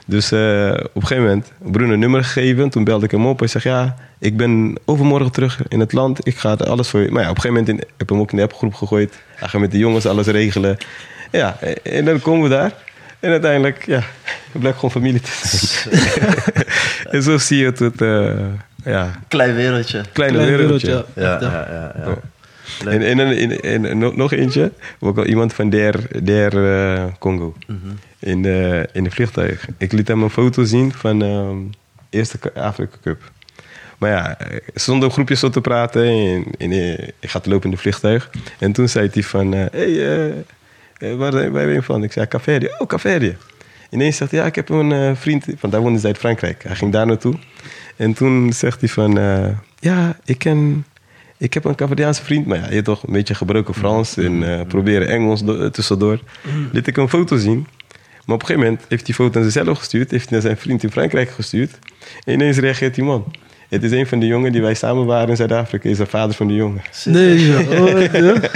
Dus 0.05 0.31
eh, 0.31 0.71
op 0.73 1.01
een 1.01 1.07
gegeven 1.07 1.23
moment, 1.23 1.51
Bruno 1.57 1.93
een 1.93 1.99
nummer 1.99 2.23
gegeven. 2.23 2.69
Toen 2.69 2.83
belde 2.83 3.05
ik 3.05 3.11
hem 3.11 3.25
op 3.25 3.41
en 3.41 3.49
zei, 3.49 3.63
ja, 3.63 3.95
ik 4.19 4.37
ben 4.37 4.77
overmorgen 4.85 5.31
terug 5.31 5.59
in 5.67 5.79
het 5.79 5.93
land. 5.93 6.27
Ik 6.27 6.37
ga 6.37 6.53
alles 6.53 6.87
voor 6.89 6.99
je... 6.99 7.11
Maar 7.11 7.23
ja, 7.23 7.29
op 7.29 7.35
een 7.35 7.41
gegeven 7.41 7.63
moment 7.63 7.81
in, 7.81 7.87
heb 7.89 8.01
ik 8.01 8.09
hem 8.09 8.19
ook 8.19 8.31
in 8.31 8.37
de 8.37 8.43
appgroep 8.43 8.73
gegooid. 8.73 9.19
Hij 9.35 9.47
gaat 9.47 9.61
met 9.61 9.71
de 9.71 9.77
jongens 9.77 10.05
alles 10.05 10.27
regelen. 10.27 10.77
Ja, 11.31 11.57
en 11.83 12.05
dan 12.05 12.21
komen 12.21 12.43
we 12.43 12.55
daar. 12.55 12.71
En 13.19 13.31
uiteindelijk, 13.31 13.85
ja, 13.85 14.01
het 14.51 14.59
blijkt 14.59 14.75
gewoon 14.75 14.91
familie 14.91 15.21
te 15.21 15.31
zijn. 15.43 16.33
en 17.15 17.23
zo 17.23 17.37
zie 17.37 17.57
je 17.57 17.65
het, 17.65 17.79
het 17.79 18.01
eh, 18.01 18.29
ja, 18.83 19.11
Klein 19.27 19.55
wereldje. 19.55 20.01
kleine 20.11 20.37
Klein 20.37 20.57
wereldje. 20.57 20.87
wereldje. 20.87 21.21
Ja, 21.21 21.37
ja, 21.41 21.67
ja. 21.71 22.05
ja. 22.05 22.15
En, 22.87 23.01
en, 23.01 23.19
en, 23.19 23.61
en, 23.61 23.85
en 23.85 23.97
nog- 23.97 24.15
nog 24.15 24.31
eentje, 24.33 24.71
ook 24.99 25.17
al 25.17 25.25
iemand 25.25 25.53
van 25.53 25.69
Der, 25.69 26.23
Der 26.23 26.73
eh, 26.73 27.03
Congo 27.19 27.55
in, 28.19 28.41
de, 28.41 28.89
in 28.93 29.03
de 29.03 29.11
vliegtuig. 29.11 29.67
Ik 29.77 29.91
liet 29.91 30.07
hem 30.07 30.23
een 30.23 30.29
foto 30.29 30.63
zien 30.63 30.93
van 30.93 31.19
de 31.19 31.63
eerste 32.09 32.37
Afrika 32.53 32.95
Cup. 33.03 33.31
Maar 33.97 34.09
ja, 34.09 34.37
eh, 34.39 34.57
zonder 34.73 35.07
een 35.07 35.13
groepje 35.13 35.35
zo 35.35 35.49
te 35.49 35.61
praten. 35.61 36.03
En, 36.05 36.45
en, 36.57 36.71
eh, 36.71 37.07
ik 37.19 37.29
ga 37.29 37.39
te 37.39 37.49
lopen 37.49 37.69
in 37.69 37.75
de 37.75 37.81
vliegtuig. 37.81 38.29
En 38.59 38.71
toen 38.71 38.89
zei 38.89 39.09
hij 39.13 39.23
van, 39.23 39.51
hé, 39.51 39.65
hey, 40.99 41.15
waar, 41.15 41.31
waar 41.31 41.51
ben 41.51 41.73
je 41.73 41.83
van? 41.83 42.03
Ik 42.03 42.11
zei, 42.11 42.27
Caverdi. 42.27 42.67
Oh, 42.77 42.87
Caverdi. 42.87 43.35
Ineens 43.89 44.17
zegt 44.17 44.31
hij, 44.31 44.39
ja, 44.39 44.45
ik 44.45 44.55
heb 44.55 44.69
een 44.69 45.15
vriend, 45.15 45.45
want 45.59 45.73
daar 45.73 45.81
woonde 45.81 45.99
zij 45.99 46.09
uit 46.09 46.17
Frankrijk. 46.19 46.63
Hij 46.63 46.75
ging 46.75 46.91
daar 46.91 47.05
naartoe. 47.05 47.35
En 47.95 48.13
toen 48.13 48.53
zegt 48.53 48.79
hij 48.79 48.89
van, 48.89 49.13
ja, 49.79 50.17
ik 50.25 50.37
ken... 50.37 50.85
Ik 51.41 51.53
heb 51.53 51.65
een 51.65 51.75
Caverdiaanse 51.75 52.23
vriend, 52.23 52.45
maar 52.45 52.57
ja, 52.57 52.67
je 52.75 52.81
toch 52.81 53.03
een 53.07 53.13
beetje 53.13 53.35
gebroken 53.35 53.73
Frans 53.73 54.17
en 54.17 54.43
eh, 54.59 54.65
proberen 54.67 55.07
Engels 55.07 55.43
do- 55.43 55.69
tussendoor. 55.69 56.19
Liet 56.71 56.87
ik 56.87 56.97
een 56.97 57.09
foto 57.09 57.37
zien. 57.37 57.67
Maar 58.25 58.35
op 58.35 58.41
een 58.41 58.47
gegeven 58.47 58.59
moment 58.69 58.85
heeft 58.89 59.05
hij 59.05 59.15
foto 59.15 59.39
aan 59.39 59.49
zichzelf 59.51 59.77
gestuurd, 59.77 60.11
heeft 60.11 60.23
hij 60.23 60.33
naar 60.33 60.41
zijn 60.41 60.57
vriend 60.57 60.83
in 60.83 60.91
Frankrijk 60.91 61.29
gestuurd. 61.29 61.79
En 62.25 62.33
ineens 62.33 62.57
reageert 62.57 62.95
die 62.95 63.03
man. 63.03 63.31
Het 63.69 63.83
is 63.83 63.91
een 63.91 64.07
van 64.07 64.19
de 64.19 64.25
jongen 64.25 64.51
die 64.51 64.61
wij 64.61 64.73
samen 64.73 65.05
waren 65.05 65.29
in 65.29 65.35
Zuid-Afrika, 65.35 65.89
is 65.89 65.97
de 65.97 66.05
vader 66.05 66.35
van 66.35 66.47
de 66.47 66.53
jongen. 66.53 66.81
Nee, 67.05 67.45
ja. 67.45 67.61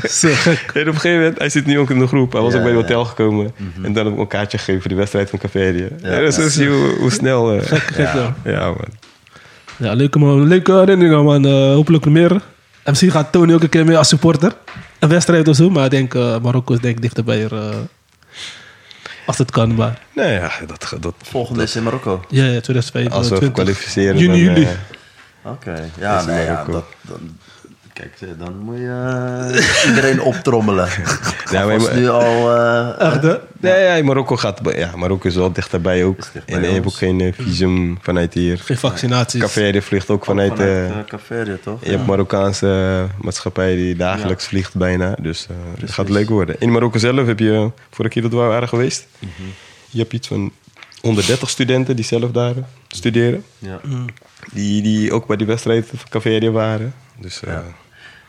Zo 0.10 0.30
gek. 0.32 0.72
En 0.74 0.82
op 0.82 0.88
een 0.88 0.94
gegeven 0.94 1.18
moment, 1.20 1.38
hij 1.38 1.50
zit 1.50 1.66
nu 1.66 1.80
ook 1.80 1.90
in 1.90 2.00
de 2.00 2.08
groep. 2.08 2.32
Hij 2.32 2.42
was 2.42 2.52
Ja, 2.54 2.58
ook 2.60 2.64
bij 2.66 2.74
het 2.74 2.82
ja. 2.88 2.88
hotel 2.96 3.06
gekomen. 3.06 3.52
En 3.84 3.94
dan 3.94 4.06
heb 4.06 4.14
ik 4.14 4.20
een 4.20 4.28
kaartje 4.28 4.58
gegeven 4.58 4.82
voor 4.82 4.90
de 4.90 4.96
wedstrijd 4.96 5.30
van 5.30 5.40
Caverdië. 5.40 5.88
Ja, 6.02 6.32
zo 6.32 6.42
ja. 6.42 6.50
zie 6.50 6.64
je 6.64 6.70
hoe, 6.70 6.96
hoe 7.00 7.12
snel... 7.12 7.60
Gek, 7.62 7.78
gek, 7.80 7.98
ja. 8.14 8.36
ja, 8.44 8.66
man. 8.66 8.88
Ja, 9.78 9.94
leuke, 9.94 10.20
man. 10.20 10.48
leuke 10.48 10.72
herinneringen, 10.74 11.24
man. 11.24 11.46
Eh, 11.46 11.74
hopelijk 11.74 12.06
meer. 12.06 12.42
En 12.86 12.92
misschien 12.92 13.12
gaat 13.12 13.32
Tony 13.32 13.54
ook 13.54 13.64
een 13.64 13.70
keer 13.70 13.86
mee 13.86 13.98
als 13.98 14.08
supporter. 14.08 14.56
Een 15.00 15.10
wedstrijd 15.10 15.48
of 15.48 15.56
zo. 15.56 15.70
Maar 15.70 15.86
ik 15.86 15.92
denk, 15.92 16.14
eh, 16.14 16.40
Marokko 16.40 16.74
is 16.74 16.80
denk 16.80 16.96
ik 16.96 17.02
dichterbij 17.02 17.44
er, 17.44 17.54
eh, 17.54 17.76
als 19.26 19.38
het 19.38 19.52
kan. 19.52 19.76
Maar 19.76 20.02
Nee, 20.14 20.34
ja, 20.34 20.52
dat, 20.68 20.94
dat, 21.00 21.14
Volgende 21.24 21.64
is 21.64 21.76
in 21.76 21.84
Marokko. 21.84 22.26
ja, 22.30 22.44
ja 22.46 22.62
2025. 22.62 23.14
als 23.14 23.40
we 23.40 23.52
kwalificeren... 23.52 24.18
Juni, 24.18 24.38
juli. 24.44 24.64
eh, 24.64 25.52
Oké. 25.52 25.90
Ja, 26.00 26.24
nee, 26.26 26.46
ja, 26.46 26.64
dat, 26.64 26.86
dan, 27.02 27.38
kijk, 27.96 28.16
eh, 28.20 28.28
dan 28.38 28.58
moet 28.60 28.78
je 28.78 29.52
eh, 29.84 29.90
iedereen 29.90 30.22
optrommelen. 30.32 30.88
Ja, 31.52 31.66
maar- 31.66 31.80
was 31.80 31.92
nu 31.94 32.10
al... 32.10 32.56
eh, 32.56 33.00
Echt, 33.08 33.22
hè? 33.22 33.36
Nee, 33.60 33.84
ja, 33.98 34.04
Marokko 34.04 34.36
gaat... 34.38 34.60
Ja, 34.76 34.92
Marokko 34.96 35.28
is 35.28 35.36
wel 35.36 35.52
dichterbij 35.52 36.04
ook. 36.04 36.18
dichterbij 36.18 36.56
en 36.56 36.62
je 36.64 36.68
hebt 36.74 36.86
ook 36.86 36.94
geen 36.94 37.34
visum 37.38 37.98
vanuit 38.02 38.34
hier. 38.34 38.58
Geen 38.58 38.78
vaccinaties. 38.78 39.42
Café 39.42 39.82
vliegt 39.82 40.10
ook 40.10 40.26
vanuit... 40.26 40.52
vanuit 40.52 40.70
eh, 40.92 41.00
eh, 41.00 41.06
Caverdië, 41.06 41.58
toch? 41.64 41.84
je 41.86 41.90
hebt 41.92 42.06
Marokkaanse 42.08 43.06
maatschappij 43.22 43.76
die 43.76 43.96
dagelijks 43.96 44.46
vliegt 44.48 44.76
bijna. 44.76 45.16
Dus 45.22 45.48
eh, 45.50 45.56
het 45.82 45.92
gaat 45.92 46.10
leuk 46.10 46.30
worden. 46.30 46.56
In 46.60 46.72
Marokko 46.72 46.98
zelf 47.00 47.26
heb 47.28 47.40
je... 47.40 47.72
Vorige 47.92 48.14
keer 48.14 48.22
dat 48.24 48.32
we 48.32 48.38
waren 48.38 48.68
geweest... 48.68 49.08
Mhm. 49.20 49.30
Je 49.90 50.00
hebt 50.02 50.14
iets 50.14 50.28
van 50.28 50.52
130 51.02 51.50
studenten 51.50 51.96
die 51.96 52.06
zelf 52.06 52.32
daar 52.32 52.54
studeren. 52.88 53.44
Ja. 53.58 53.80
Die, 54.54 54.82
die 54.82 55.14
ook 55.14 55.28
bij 55.28 55.38
die 55.38 55.48
wedstrijd 55.48 55.86
van 55.88 56.00
Café 56.10 56.52
waren. 56.52 56.94
Dus 57.20 57.44
eh, 57.44 57.54
Ja. 57.54 57.64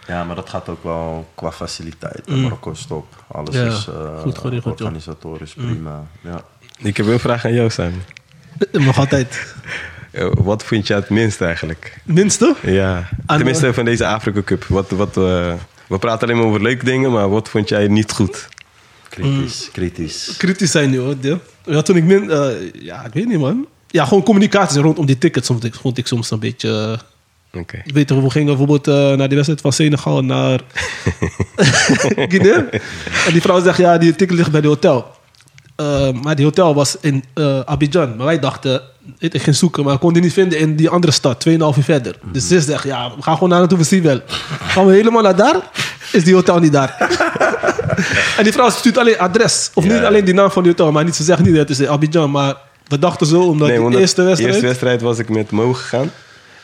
Ja, 0.07 0.25
maar 0.25 0.37
dat 0.37 0.49
gaat 0.49 0.69
ook 0.69 0.83
wel 0.85 1.29
qua 1.35 1.53
faciliteit. 1.53 2.29
Marokko 2.29 2.71
is 2.71 2.87
top. 2.87 3.07
Alles 3.27 3.55
Ja, 3.55 3.65
is 3.65 3.87
eh, 3.89 4.21
goed 4.21 4.39
geregeld, 4.39 4.79
joh. 4.79 4.87
organisatorisch 4.87 5.55
prima. 5.55 6.07
Ja. 6.21 6.43
ik 6.79 6.97
heb 6.97 7.07
een 7.07 7.19
vraag 7.21 7.45
aan 7.45 7.53
jou, 7.55 7.71
Sam. 7.71 7.93
Dat 8.71 8.83
mag 8.83 8.99
altijd. 8.99 9.39
Eh, 10.11 10.29
wat 10.35 10.65
vind 10.65 10.87
je 10.87 10.95
het 10.95 11.11
minst 11.11 11.41
eigenlijk? 11.41 11.99
Minste? 12.05 12.55
Ja, 12.63 13.09
Aan- 13.27 13.37
tenminste 13.37 13.75
van 13.75 13.85
deze 13.85 14.07
Afrika 14.07 14.43
Cup. 14.43 14.65
Wat, 14.65 14.91
wat, 14.91 15.17
eh, 15.17 15.53
we 15.87 15.99
praten 15.99 16.29
alleen 16.29 16.37
maar 16.41 16.47
over 16.47 16.63
leuke 16.63 16.85
dingen, 16.85 17.13
maar 17.13 17.29
wat 17.31 17.49
vond 17.49 17.69
jij 17.69 17.89
niet 17.89 18.13
goed? 18.13 18.49
Kritisch, 19.09 19.69
kritisch. 19.73 20.35
Kritisch 20.37 20.71
zijn 20.71 20.91
nu, 20.91 20.99
hoor. 20.99 21.15
Ja, 21.21 21.39
Ja, 21.65 21.83
toen 21.83 21.97
ik 21.97 22.05
min... 22.05 22.31
eh, 22.31 22.73
ja, 22.73 23.05
ik 23.05 23.13
weet 23.13 23.27
niet, 23.27 23.39
man. 23.39 23.67
Ja, 23.87 24.05
gewoon 24.05 24.23
communicatie 24.23 24.81
rondom 24.81 25.07
die 25.07 25.19
tickets 25.19 25.47
vond 25.47 25.65
ik, 25.65 25.75
vond 25.75 25.99
ik 25.99 26.07
soms 26.07 26.31
een 26.31 26.39
beetje... 26.39 26.99
Ik 27.85 27.95
weet 27.95 28.09
nog, 28.09 28.23
we 28.23 28.31
gingen 28.31 28.47
bijvoorbeeld 28.47 28.89
eh, 28.89 28.95
naar 28.95 29.29
die 29.29 29.35
wedstrijd 29.35 29.61
van 29.61 29.73
Senegal 29.73 30.23
naar 30.23 30.61
Guinea. 32.31 32.65
En 33.27 33.33
die 33.33 33.41
vrouw 33.41 33.63
zegt, 33.63 33.79
ja, 33.79 33.99
die 33.99 34.15
ticket 34.15 34.37
ligt 34.37 34.51
bij 34.51 34.61
de 34.61 34.69
hotel. 34.69 35.15
Eh, 35.77 36.13
maar 36.23 36.37
die 36.37 36.45
hotel 36.45 36.75
was 36.75 36.97
in 37.01 37.25
eh, 37.35 37.61
Abidjan. 37.61 38.17
Maar 38.17 38.27
wij 38.27 38.39
dachten, 38.39 38.83
ik 39.19 39.43
ging 39.43 39.57
zoeken, 39.57 39.85
maar 39.85 39.95
ik 39.95 40.01
kon 40.01 40.13
die 40.13 40.23
niet 40.23 40.33
vinden 40.33 40.59
in 40.59 40.77
die 40.77 40.89
andere 40.89 41.13
stad, 41.13 41.49
2,5 41.49 41.53
uur 41.55 41.73
verder. 41.81 42.19
Dus 42.33 42.49
ze 42.49 42.61
zegt, 42.61 42.85
ja, 42.85 43.13
we 43.17 43.23
gaan 43.23 43.35
gewoon 43.35 43.49
naar 43.49 43.59
naartoe, 43.59 43.79
we 43.79 43.85
zien 43.85 44.03
wel. 44.03 44.21
Gaan 44.61 44.87
we 44.87 44.93
helemaal 44.93 45.23
naar 45.23 45.37
daar, 45.37 45.71
is 46.13 46.25
die 46.25 46.35
hotel 46.35 46.59
niet 46.59 46.73
daar. 46.73 46.97
en 48.39 48.45
die 48.45 48.53
vrouw 48.53 48.71
stuurt 48.71 48.99
alleen 48.99 49.19
adres. 49.19 49.71
Of 49.75 49.85
niet 49.85 50.03
alleen 50.03 50.25
die 50.25 50.35
naam 50.35 50.51
van 50.51 50.63
die 50.63 50.73
hotel, 50.73 50.93
maar 50.93 51.05
niet, 51.05 51.17
ze 51.17 51.23
zegt 51.23 51.41
niet 51.41 51.55
dat 51.55 51.69
het 51.69 51.71
is 51.71 51.81
in 51.81 51.89
Abidjan. 51.89 52.31
Maar 52.31 52.55
we 52.89 52.99
dachten 52.99 53.27
zo, 53.27 53.43
omdat 53.43 53.69
Nee, 53.69 53.91
de 53.91 53.99
eerste 53.99 54.21
de 54.21 54.27
wedstrijd... 54.27 54.53
eerste 54.53 54.67
wedstrijd 54.67 55.03
was 55.03 55.19
ik 55.19 55.29
met 55.29 55.51
Mo 55.51 55.73
gegaan. 55.73 56.11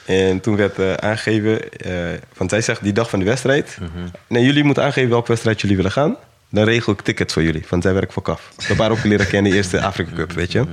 En 0.05 0.41
toen 0.41 0.57
werd 0.57 0.79
eh, 0.79 0.93
aangegeven, 0.95 1.71
eh 1.71 1.95
want 2.37 2.51
zij 2.51 2.61
zegt 2.61 2.83
die 2.83 2.93
dag 2.93 3.11
van 3.11 3.19
de 3.19 3.25
wedstrijd... 3.25 3.79
Nee, 4.27 4.45
jullie 4.45 4.65
moeten 4.65 4.83
aangeven 4.85 5.11
welke 5.11 5.29
wedstrijd 5.29 5.61
jullie 5.61 5.77
willen 5.77 5.93
gaan. 5.93 6.17
Dan 6.51 6.65
regel 6.65 6.93
ik 6.93 7.01
tickets 7.01 7.33
voor 7.33 7.43
jullie, 7.43 7.65
want 7.69 7.83
zij 7.83 7.95
werkt 7.95 8.13
voor 8.13 8.23
CAF. 8.23 8.53
Dat 8.69 8.77
waren 8.77 8.97
ook 8.97 9.05
leren 9.05 9.27
kennen, 9.27 9.51
de 9.51 9.57
eerste 9.57 9.83
Afrika 9.91 10.11
Cup, 10.15 10.33
weet 10.33 10.53
je. 10.53 10.65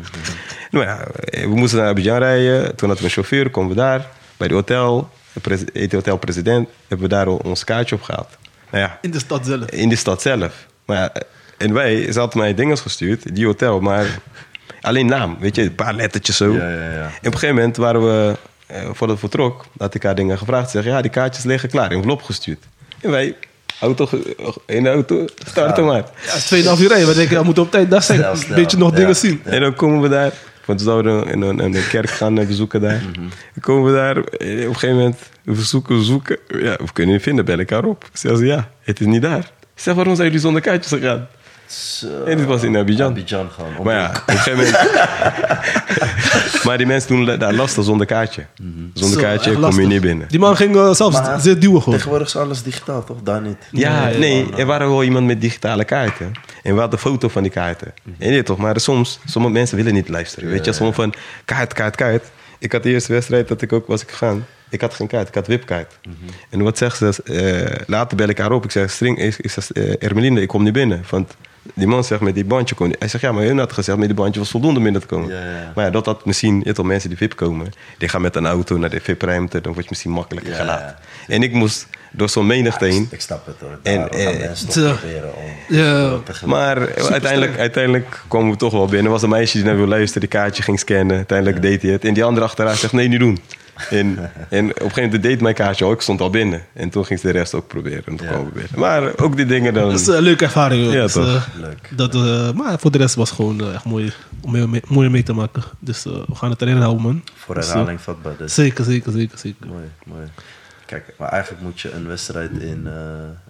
Nou 0.71 0.85
ja, 0.85 0.99
eh, 1.07 1.41
we 1.43 1.55
moesten 1.55 1.79
naar 1.79 1.87
Abidjan 1.87 2.17
rijden. 2.17 2.61
Toen 2.63 2.87
hadden 2.89 2.97
we 2.97 3.03
een 3.03 3.09
chauffeur, 3.09 3.49
komen 3.49 3.69
we 3.69 3.75
daar. 3.75 4.07
Bij 4.37 4.47
de 4.47 4.53
hotel, 4.53 5.09
de 5.33 5.39
pres- 5.39 5.63
het 5.73 5.91
hotel 5.91 6.17
president, 6.17 6.69
hebben 6.87 7.09
we 7.09 7.13
daar 7.15 7.25
al 7.25 7.37
ons 7.43 7.63
kaartje 7.63 7.95
opgehaald. 7.95 8.37
Nou 8.71 8.83
ja, 8.83 8.97
In 9.01 9.11
de 9.11 9.19
stad 9.19 9.45
zelf. 9.45 9.65
in 9.69 9.89
de 9.89 9.95
stad 9.95 10.21
zelf. 10.21 10.65
Maar 10.85 10.97
ja, 10.97 11.13
en 11.57 11.73
wij, 11.73 12.11
ze 12.11 12.19
hadden 12.19 12.39
mij 12.39 12.53
dingen 12.53 12.77
gestuurd, 12.77 13.35
die 13.35 13.45
hotel, 13.45 13.79
maar 13.79 14.05
alleen 14.81 15.05
naam, 15.05 15.37
weet 15.39 15.55
je, 15.55 15.61
een 15.61 15.75
paar 15.75 15.93
lettertjes 15.93 16.37
zo. 16.37 16.53
Ja, 16.53 16.69
ja, 16.69 16.91
ja. 16.91 17.01
En 17.01 17.07
op 17.07 17.25
een 17.25 17.31
gegeven 17.33 17.55
moment 17.55 17.77
waren 17.77 18.01
we, 18.05 18.35
eh, 18.69 18.81
voordat 18.93 19.15
we 19.15 19.17
vertrok, 19.21 19.65
had 19.77 19.93
ik 19.93 20.03
haar 20.03 20.15
dingen 20.15 20.37
gevraagd. 20.37 20.65
Ze 20.65 20.71
zeggen, 20.71 20.91
ja, 20.91 21.01
die 21.01 21.11
kaartjes 21.11 21.43
liggen 21.43 21.69
klaar, 21.69 21.91
envelop 21.91 22.21
gestuurd. 22.23 22.63
En 23.01 23.11
wij, 23.11 23.35
auto, 23.79 24.05
ge- 24.05 24.35
in 24.65 24.83
de 24.83 24.89
auto, 24.89 25.25
starten 25.45 25.85
maar. 25.85 25.95
Ja, 25.97 26.31
het 26.33 26.51
is 26.51 26.63
2,5 26.65 26.81
uur 26.81 26.87
rijden. 26.87 27.07
We 27.07 27.13
denken, 27.13 27.37
we 27.39 27.43
moeten 27.43 27.63
op 27.63 27.71
tijd 27.71 27.89
daar 27.89 28.03
zijn. 28.03 28.19
Snel, 28.37 28.49
Een 28.49 28.55
beetje 28.61 28.77
nog 28.77 28.89
Ja. 28.91 28.95
dingen 28.95 29.15
zien. 29.15 29.41
En 29.43 29.61
dan 29.61 29.73
komen 29.75 30.01
we 30.01 30.09
daar, 30.09 30.33
want 30.65 30.79
we 30.79 30.85
zouden 30.85 31.31
een, 31.33 31.41
een, 31.41 31.59
een 31.75 31.87
kerk 31.89 32.09
gaan 32.09 32.39
eh, 32.39 32.47
bezoeken 32.47 32.81
daar. 32.81 33.01
Dan 33.13 33.31
komen 33.61 33.91
we 33.91 33.97
daar, 33.97 34.17
eh, 34.17 34.21
op 34.23 34.67
een 34.67 34.73
gegeven 34.73 34.95
moment, 34.95 35.19
we 35.43 35.61
zoeken, 35.61 35.97
we 35.97 36.03
zoeken. 36.03 36.37
Ja, 36.47 36.75
we 36.77 36.93
kunnen 36.93 37.13
niet 37.13 37.23
vinden, 37.23 37.45
bel 37.45 37.57
ik 37.57 37.69
haar 37.69 37.85
op. 37.85 38.09
Ze, 38.13 38.45
ja, 38.45 38.69
het 38.83 38.99
is 38.99 39.05
niet 39.05 39.21
daar. 39.21 39.51
Ik 39.75 39.85
zeg, 39.85 39.93
waarom 39.93 40.15
zijn 40.15 40.27
jullie 40.27 40.41
zonder 40.41 40.61
kaartjes 40.61 40.99
gegaan? 40.99 41.27
Zo. 41.73 42.23
En 42.23 42.37
dit 42.37 42.45
was 42.45 42.63
in 42.63 42.77
Abidjan. 42.77 43.09
Abidjan 43.11 43.49
gewoon. 43.51 43.73
Maar 43.83 43.93
ja, 43.95 44.09
op 44.09 44.21
een 44.25 44.37
gegeven 44.37 44.57
moment... 44.57 44.77
maar 46.65 46.77
die 46.77 46.87
mensen 46.87 47.09
doen 47.25 47.39
daar 47.39 47.53
lastig 47.53 47.83
zonder 47.83 48.05
kaartje. 48.07 48.45
Zonder 48.93 49.19
Zo, 49.19 49.25
kaartje 49.25 49.53
kom 49.59 49.79
je 49.79 49.87
niet 49.87 50.01
binnen. 50.01 50.27
Die 50.27 50.39
man 50.39 50.55
ging 50.55 50.75
eh, 50.75 50.93
zelfs 50.93 51.21
Maar- 51.21 51.41
duwen 51.59 51.81
gewoon. 51.81 51.93
Tegenwoordig 51.93 52.27
is 52.27 52.35
alles 52.35 52.63
digitaal, 52.63 53.03
toch? 53.03 53.17
Daar 53.23 53.41
niet. 53.41 53.57
Ja, 53.71 54.07
Nee, 54.07 54.45
er 54.57 54.65
waren 54.65 54.89
wel 54.89 55.03
iemand 55.03 55.25
met 55.25 55.41
digitale 55.41 55.83
kaarten. 55.83 56.31
En 56.63 56.73
we 56.73 56.79
hadden 56.79 56.99
een 56.99 57.11
foto 57.11 57.27
van 57.27 57.43
die 57.43 57.51
kaarten. 57.51 57.93
En 58.05 58.27
je 58.27 58.33
weet 58.33 58.45
toch, 58.45 58.57
maar 58.57 58.79
soms, 58.79 59.19
sommige 59.25 59.53
mensen 59.53 59.77
willen 59.77 59.93
niet 59.93 60.09
luisteren. 60.09 60.49
Weet 60.49 60.65
je, 60.65 60.73
sommige 60.73 61.01
van 61.01 61.13
kaart, 61.45 61.73
kaart, 61.73 61.95
kaart. 61.95 62.25
Ik 62.59 62.71
had 62.71 62.83
de 62.83 62.89
eerste 62.89 63.11
wedstrijd 63.13 63.47
dat 63.47 63.61
ik 63.61 63.73
ook 63.73 63.87
was 63.87 64.01
ik 64.01 64.09
gegaan. 64.09 64.45
Ik 64.69 64.81
had 64.81 64.93
geen 64.93 65.07
kaart, 65.07 65.27
ik 65.27 65.35
had 65.35 65.47
wipkaart. 65.47 65.97
En 66.49 66.61
wat 66.63 66.77
zegt 66.77 66.97
ze? 66.97 67.23
eh, 67.25 67.83
later 67.87 68.17
bel 68.17 68.27
ik 68.27 68.37
haar 68.37 68.51
op. 68.51 68.63
Ik 68.63 68.71
zeg, 68.71 68.91
String, 68.91 69.19
ik, 69.19 69.37
ik 69.37 69.51
zeg, 69.51 69.71
eh, 69.71 70.03
Ermeline, 70.03 70.41
ik 70.41 70.47
kom 70.47 70.63
niet 70.63 70.73
binnen. 70.73 71.03
Want 71.09 71.35
die 71.73 71.87
man 71.87 72.03
zegt 72.03 72.21
met 72.21 72.35
die 72.35 72.45
bandje 72.45 72.75
kon 72.75 72.95
Hij 72.99 73.07
zegt, 73.07 73.23
ja, 73.23 73.31
maar 73.31 73.43
hun 73.43 73.57
had 73.57 73.73
gezegd 73.73 73.97
met 73.97 74.07
die 74.07 74.15
bandje 74.17 74.39
was 74.39 74.49
voldoende 74.49 74.77
om 74.77 74.83
binnen 74.83 75.01
te 75.01 75.07
komen. 75.07 75.29
Ja, 75.29 75.35
ja. 75.43 75.71
Maar 75.75 75.85
ja, 75.85 75.91
dat 75.91 76.05
had 76.05 76.25
misschien, 76.25 76.61
je 76.65 76.83
mensen 76.83 77.09
die 77.09 77.17
VIP 77.17 77.35
komen. 77.35 77.73
Die 77.97 78.09
gaan 78.09 78.21
met 78.21 78.35
een 78.35 78.45
auto 78.45 78.77
naar 78.77 78.89
de 78.89 78.99
VIP-ruimte. 78.99 79.61
Dan 79.61 79.71
word 79.71 79.83
je 79.83 79.89
misschien 79.89 80.11
makkelijker 80.11 80.53
gelaten. 80.53 80.95
En 81.27 81.43
ik 81.43 81.53
moest 81.53 81.87
door 82.11 82.29
zo'n 82.29 82.47
menigte 82.47 82.85
heen. 82.85 83.07
Ik 83.11 83.21
snap 83.21 83.45
het 83.45 83.55
hoor. 83.59 83.79
En, 83.83 84.09
eh, 84.09 84.39
mensen 84.39 84.65
toch 84.65 84.73
zo. 84.75 84.93
proberen 84.93 85.35
om 85.35 85.75
Ja. 85.75 86.17
te. 86.23 86.47
Maar 86.47 86.95
uiteindelijk, 87.11 87.57
uiteindelijk 87.57 88.21
kwamen 88.27 88.51
we 88.51 88.57
toch 88.57 88.71
wel 88.71 88.85
binnen. 88.85 89.05
Er 89.05 89.11
was 89.11 89.21
een 89.23 89.29
meisje 89.29 89.57
die 89.57 89.65
naar 89.65 89.75
wilde 89.75 89.89
luisteren, 89.89 90.19
die 90.29 90.39
kaartje 90.39 90.63
ging 90.63 90.79
scannen. 90.79 91.15
Uiteindelijk 91.15 91.61
deed 91.61 91.81
hij 91.81 91.91
het. 91.91 92.05
En 92.05 92.13
die 92.13 92.23
andere 92.23 92.45
achteraan 92.45 92.75
zegt, 92.75 92.93
nee, 92.93 93.07
niet 93.07 93.19
doen. 93.19 93.39
En, 93.89 94.31
en 94.49 94.65
op 94.69 94.75
een 94.75 94.81
gegeven 94.81 95.03
moment 95.03 95.23
deed 95.23 95.41
mijn 95.41 95.55
kaartje 95.55 95.85
al. 95.85 95.91
Ik 95.91 96.01
stond 96.01 96.21
al 96.21 96.29
binnen. 96.29 96.61
En 96.73 96.89
toen 96.89 97.05
ging 97.05 97.19
ze 97.19 97.25
de 97.25 97.31
rest 97.33 97.53
ook 97.53 97.67
proberen. 97.67 98.03
En 98.05 98.15
toen 98.15 98.27
Ja. 98.27 98.37
binnen. 98.53 98.71
Maar 98.79 99.17
ook 99.17 99.35
die 99.35 99.45
dingen 99.45 99.73
dan... 99.73 99.89
Dat 99.89 99.99
is 99.99 100.07
een 100.07 100.21
leuke 100.21 100.43
ervaring. 100.43 100.83
hoor. 100.85 100.93
Ja, 100.93 101.01
Dus, 101.01 101.13
toch? 101.13 101.25
eh, 101.25 101.43
Leuk. 101.61 101.89
dat, 101.95 102.15
eh, 102.15 102.51
maar 102.51 102.79
voor 102.79 102.91
de 102.91 102.97
rest 102.97 103.15
was 103.15 103.29
het 103.29 103.35
gewoon 103.37 103.61
eh, 103.61 103.73
echt 103.73 103.85
mooi 103.85 104.11
om 104.41 104.51
mee, 104.51 104.67
mee, 104.67 104.81
mooi 104.87 105.09
mee 105.09 105.23
te 105.23 105.33
maken. 105.33 105.63
Dus 105.79 106.05
eh, 106.05 106.13
we 106.27 106.35
gaan 106.35 106.49
het 106.49 106.61
erin 106.61 106.77
houden, 106.77 107.01
man. 107.03 107.23
Voor 107.35 107.55
Dus, 107.55 107.65
eh, 107.67 107.71
herhaling 107.73 108.01
vatbaar. 108.01 108.33
Dus. 108.37 108.53
zeker, 108.53 108.83
zeker, 108.83 109.11
zeker, 109.11 109.37
zeker. 109.37 109.67
Mooi, 109.67 109.83
mooi. 110.05 110.27
Kijk, 110.85 111.13
maar 111.17 111.29
eigenlijk 111.29 111.63
moet 111.63 111.79
je 111.81 111.91
een 111.91 112.07
wedstrijd 112.07 112.51
in, 112.51 112.87
eh 112.87 112.93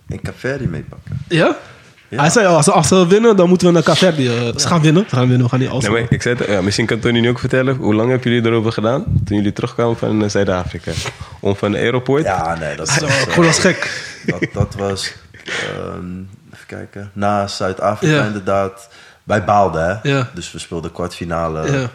in 0.07 0.22
Caverdi 0.22 0.68
meepakken. 0.68 1.19
Ja? 1.27 1.56
Ja. 2.10 2.19
Hij 2.19 2.30
zei 2.30 2.48
al, 2.48 2.56
als, 2.56 2.65
ze- 2.65 2.72
als 2.72 2.88
ze 2.88 3.07
winnen, 3.07 3.36
dan 3.36 3.49
moeten 3.49 3.68
we 3.68 3.73
naar 3.73 3.84
Caverdi. 3.84 4.27
eh, 4.27 4.34
ze 4.56 4.68
gaan 4.68 4.81
winnen, 4.81 5.06
ze 5.10 5.15
gaan 5.15 5.27
winnen, 5.27 5.44
we 5.44 5.49
gaan 5.49 5.60
niet 5.60 5.81
Nee, 5.81 5.91
maar 5.91 6.06
ik 6.11 6.22
zei 6.22 6.38
ja, 6.48 6.61
misschien 6.61 6.86
kan 6.86 6.99
Tony 6.99 7.19
nu 7.19 7.30
ook 7.30 7.40
vertellen. 7.40 7.76
Hoe 7.76 7.95
lang 7.95 8.10
hebben 8.10 8.31
jullie 8.31 8.49
erover 8.49 8.72
gedaan? 8.72 9.03
Toen 9.26 9.38
jullie 9.38 9.53
terugkwamen 9.53 9.98
van 9.98 10.23
eh, 10.23 10.30
Zuid-Afrika. 10.30 10.91
Om 11.40 11.56
van 11.56 11.72
de 11.72 11.77
aeroport. 11.77 12.23
Ja, 12.23 12.56
nee, 12.60 12.76
dat 12.76 12.90
Zo, 12.90 13.02
was... 13.06 13.10
eh, 13.18 13.22
gewoon 13.34 13.45
als 13.48 13.60
gek. 13.60 14.03
dat, 14.26 14.45
dat 14.53 14.76
was... 14.77 15.14
ehm, 15.45 16.06
even 16.53 16.65
kijken. 16.68 17.11
Na 17.14 17.48
Zuid-Afrika 17.48 18.14
Ja. 18.15 18.26
inderdaad. 18.26 18.90
Wij 19.23 19.44
baalden, 19.44 19.86
hè. 20.02 20.10
Ja. 20.10 20.30
Dus 20.34 20.52
we 20.52 20.60
speelden 20.60 20.91
kwartfinale. 20.91 21.72
Ja. 21.72 21.90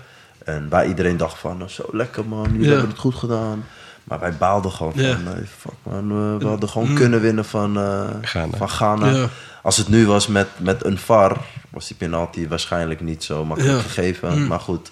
En 0.44 0.66
waar 0.68 0.86
iedereen 0.86 1.16
dacht 1.16 1.38
van... 1.38 1.62
oh, 1.62 1.68
Zo 1.68 1.84
lekker, 1.92 2.24
man. 2.24 2.46
Jullie 2.52 2.64
Ja. 2.66 2.70
hebben 2.70 2.90
het 2.90 2.98
goed 2.98 3.14
gedaan. 3.14 3.64
Maar 4.04 4.20
wij 4.20 4.32
baalden 4.32 4.70
gewoon 4.72 4.92
van... 4.92 5.02
Nee, 5.02 5.44
fuck, 5.58 5.72
man. 5.82 6.08
We, 6.08 6.38
we 6.38 6.46
hadden 6.46 6.68
gewoon 6.68 6.94
kunnen 6.94 7.20
winnen 7.20 7.44
van, 7.44 7.76
eh, 7.78 8.00
Ghana. 8.22 8.56
van 8.56 8.68
Ghana. 8.68 9.28
Als 9.64 9.76
het 9.76 9.88
nu 9.88 10.06
was 10.06 10.26
met, 10.26 10.48
met 10.58 10.84
een 10.84 10.98
VAR... 10.98 11.36
was 11.70 11.86
die 11.86 11.96
penalty 11.96 12.48
waarschijnlijk 12.48 13.00
niet 13.00 13.24
zo 13.24 13.44
makkelijk 13.44 13.76
Ja. 13.76 13.82
gegeven. 13.82 14.46
Maar 14.46 14.60
goed. 14.60 14.90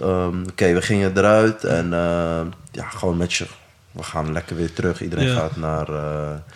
Ehm, 0.00 0.42
Oké, 0.50 0.72
we 0.72 0.82
gingen 0.82 1.16
eruit. 1.18 1.64
En 1.64 1.92
eh, 1.92 2.40
ja, 2.70 2.88
gewoon 2.88 3.16
met 3.16 3.32
je... 3.32 3.46
We 3.92 4.02
gaan 4.02 4.32
lekker 4.32 4.56
weer 4.56 4.72
terug. 4.72 5.02
Iedereen 5.02 5.26
Ja. 5.26 5.34
gaat 5.34 5.56
naar... 5.56 5.88
eh, 5.88 5.94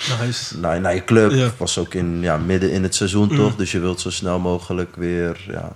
Naar 0.09 0.29
naar, 0.61 0.81
naar 0.81 0.95
je 0.95 1.05
club. 1.05 1.31
Ja. 1.31 1.51
Was 1.57 1.79
ook 1.79 1.95
in, 1.95 2.19
ja, 2.21 2.37
midden 2.37 2.71
in 2.71 2.83
het 2.83 2.95
seizoen 2.95 3.37
toch? 3.37 3.57
Dus 3.57 3.73
je 3.73 3.79
wilt 3.79 4.01
zo 4.01 4.11
snel 4.11 4.39
mogelijk 4.39 4.97
weer. 4.97 5.45
Ja. 5.51 5.73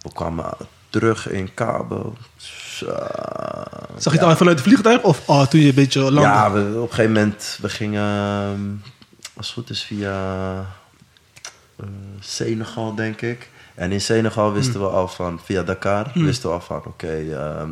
We 0.00 0.12
kwamen 0.12 0.44
terug 0.90 1.28
in 1.28 1.54
Cabo. 1.54 2.16
Zo. 2.36 2.86
Zag 3.96 4.12
je 4.12 4.18
het 4.18 4.22
al 4.28 4.36
vanuit 4.36 4.58
het 4.58 4.66
vliegtuig 4.66 5.02
of 5.02 5.22
oh, 5.26 5.46
toen 5.46 5.60
je 5.60 5.68
een 5.68 5.74
beetje 5.74 6.00
landde? 6.00 6.20
Ja, 6.20 6.52
we, 6.52 6.60
op 6.60 6.88
een 6.90 6.94
gegeven 6.94 7.12
moment, 7.12 7.58
we 7.60 7.68
gingen, 7.68 8.02
ehm, 8.02 8.60
als 9.36 9.46
het 9.46 9.54
goed 9.54 9.70
is, 9.70 9.82
via 9.82 10.66
eh, 11.80 11.86
Senegal, 12.20 12.94
denk 12.94 13.20
ik. 13.20 13.48
En 13.74 13.92
in 13.92 14.00
Senegal 14.00 14.52
wisten 14.52 14.80
we 14.80 14.86
al 14.86 15.08
van, 15.08 15.40
via 15.44 15.62
Dakar, 15.62 16.10
wisten 16.14 16.48
we 16.48 16.54
al 16.54 16.60
van, 16.60 16.82
oké, 16.86 17.24
ehm, 17.32 17.70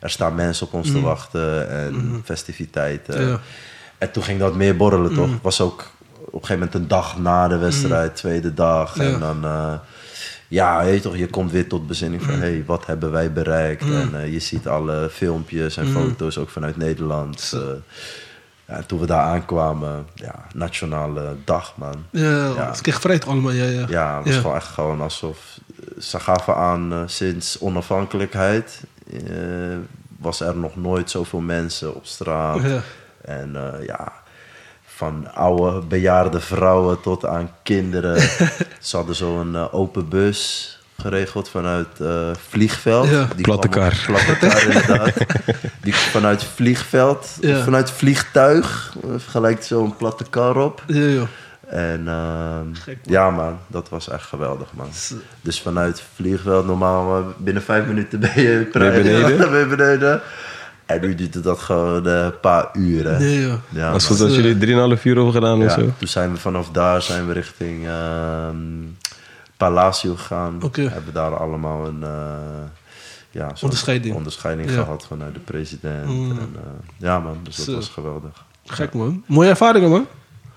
er 0.00 0.10
staan 0.10 0.34
mensen 0.34 0.66
op 0.66 0.72
ons 0.72 0.90
te 0.90 1.00
wachten 1.00 1.70
en 1.70 2.20
festiviteiten. 2.24 3.26
Ja. 3.26 3.40
En 3.98 4.10
toen 4.10 4.22
ging 4.22 4.38
dat 4.38 4.54
meer 4.54 4.76
borrelen, 4.76 5.14
toch? 5.14 5.30
Was 5.42 5.60
ook 5.60 5.90
op 6.14 6.40
een 6.40 6.46
gegeven 6.46 6.58
moment 6.58 6.74
een 6.74 6.88
dag 6.88 7.18
na 7.18 7.48
de 7.48 7.56
wedstrijd, 7.56 8.16
tweede 8.16 8.54
dag. 8.54 8.96
Ja. 8.96 9.02
En 9.02 9.20
dan, 9.20 9.44
eh, 9.44 9.72
ja, 10.48 10.82
je, 10.82 11.00
toch, 11.00 11.16
je 11.16 11.26
komt 11.26 11.50
weer 11.50 11.68
tot 11.68 11.86
bezinning 11.86 12.22
van, 12.22 12.34
hé, 12.34 12.38
hey, 12.38 12.62
wat 12.66 12.86
hebben 12.86 13.10
wij 13.10 13.32
bereikt? 13.32 13.82
En 13.82 14.10
eh, 14.14 14.32
je 14.32 14.38
ziet 14.38 14.68
alle 14.68 15.08
filmpjes 15.10 15.76
en 15.76 15.86
foto's, 15.86 16.38
ook 16.38 16.48
vanuit 16.48 16.76
Nederland. 16.76 17.56
Ja, 18.70 18.82
toen 18.86 18.98
we 19.00 19.06
daar 19.06 19.22
aankwamen, 19.24 20.06
ja, 20.14 20.34
nationale 20.54 21.36
dag, 21.44 21.72
man. 21.76 22.04
Ja, 22.10 22.46
Ja. 22.46 22.72
kregen 22.80 23.00
vrijheid 23.00 23.28
allemaal. 23.28 23.50
Ja, 23.52 23.64
ja. 23.64 23.84
Ja, 23.88 24.16
het 24.16 24.26
was 24.26 24.36
gewoon 24.36 24.56
echt 24.56 24.66
gewoon 24.66 25.00
alsof... 25.00 25.38
eh, 25.80 26.00
Ze 26.02 26.20
gaven 26.20 26.56
aan, 26.56 26.92
eh, 26.92 27.02
sinds 27.06 27.58
onafhankelijkheid... 27.60 28.80
eh, 29.12 29.20
was 30.18 30.40
er 30.40 30.56
nog 30.56 30.76
nooit 30.76 31.10
zoveel 31.10 31.40
mensen 31.40 31.94
op 31.94 32.06
straat. 32.06 32.60
En 33.20 33.56
ja, 33.86 34.12
van 34.84 35.34
oude 35.34 35.86
bejaarde 35.86 36.40
vrouwen 36.40 37.00
tot 37.00 37.26
aan 37.26 37.50
kinderen. 37.62 38.20
Ze 38.80 38.96
hadden 38.96 39.14
zo'n 39.14 39.56
open 39.72 40.08
bus 40.08 40.78
geregeld 41.00 41.48
vanuit 41.48 41.86
eh 42.00 42.30
vliegveld. 42.48 43.08
Ja. 43.08 43.28
Die 43.34 43.44
Platte 43.44 43.68
kar. 43.68 44.02
Platte 44.06 44.36
kar, 44.40 44.62
inderdaad. 44.72 45.12
Die 45.82 45.94
vanuit 45.94 46.44
vliegveld, 46.54 47.28
Ja. 47.40 47.62
vanuit 47.62 47.90
vliegtuig, 47.90 48.94
eh, 49.04 49.10
gelijk 49.28 49.62
zo'n 49.62 49.96
platte 49.96 50.24
kar 50.30 50.56
op. 50.56 50.82
Ja, 50.86 51.00
joh. 51.00 51.26
En 51.68 52.08
ehm, 52.08 52.66
Gek, 52.74 52.98
man. 53.04 53.12
ja, 53.14 53.30
man, 53.30 53.58
dat 53.66 53.88
was 53.88 54.08
echt 54.08 54.26
geweldig, 54.26 54.68
man. 54.72 54.88
Dus 55.42 55.60
vanuit 55.60 56.02
vliegveld, 56.14 56.66
normaal 56.66 57.18
eh, 57.18 57.24
binnen 57.38 57.62
vijf 57.62 57.86
minuten 57.86 58.20
ben 58.20 58.30
je, 58.42 58.68
Ben 58.72 58.84
je 58.84 59.02
beneden? 59.02 59.50
ben 59.50 59.68
beneden. 59.68 60.20
En 60.86 61.00
nu 61.00 61.14
duurt 61.14 61.34
het 61.34 61.58
gewoon 61.58 62.06
eh, 62.06 62.22
een 62.22 62.40
paar 62.40 62.68
uren. 62.72 63.18
Nee, 63.20 63.40
joh. 63.40 63.52
Ja, 63.68 63.90
Als 63.90 64.08
man. 64.08 64.16
goed 64.18 64.26
als 64.26 64.36
jullie 64.36 64.96
3,5 64.98 65.02
uur 65.02 65.18
over 65.18 65.32
gedaan 65.32 65.56
of 65.56 65.62
Ja, 65.62 65.68
zo. 65.80 65.92
toen 65.98 66.08
zijn 66.08 66.32
we 66.32 66.38
vanaf 66.38 66.68
daar 66.70 67.02
zijn 67.02 67.26
we 67.26 67.32
richting 67.32 67.86
ehm, 67.86 68.56
Palacio 69.60 70.14
gegaan. 70.16 70.62
Oké. 70.62 70.80
Hebben 70.88 71.12
daar 71.14 71.36
allemaal 71.36 71.86
een 71.86 72.02
eh, 72.02 72.10
ja, 73.30 73.52
Onderscheiding. 73.60 74.14
onderscheiding 74.14 74.70
Ja. 74.70 74.74
gehad 74.82 75.06
vanuit 75.06 75.34
de 75.34 75.40
president. 75.40 76.06
Mm. 76.06 76.30
En, 76.30 76.50
eh, 76.54 76.60
ja 76.96 77.18
man, 77.18 77.36
dus 77.42 77.56
dat 77.56 77.74
was 77.74 77.88
geweldig. 77.88 78.44
Gek, 78.66 78.94
man. 78.94 79.24
Mooie 79.26 79.48
ervaringen, 79.48 79.90
man. 79.90 80.06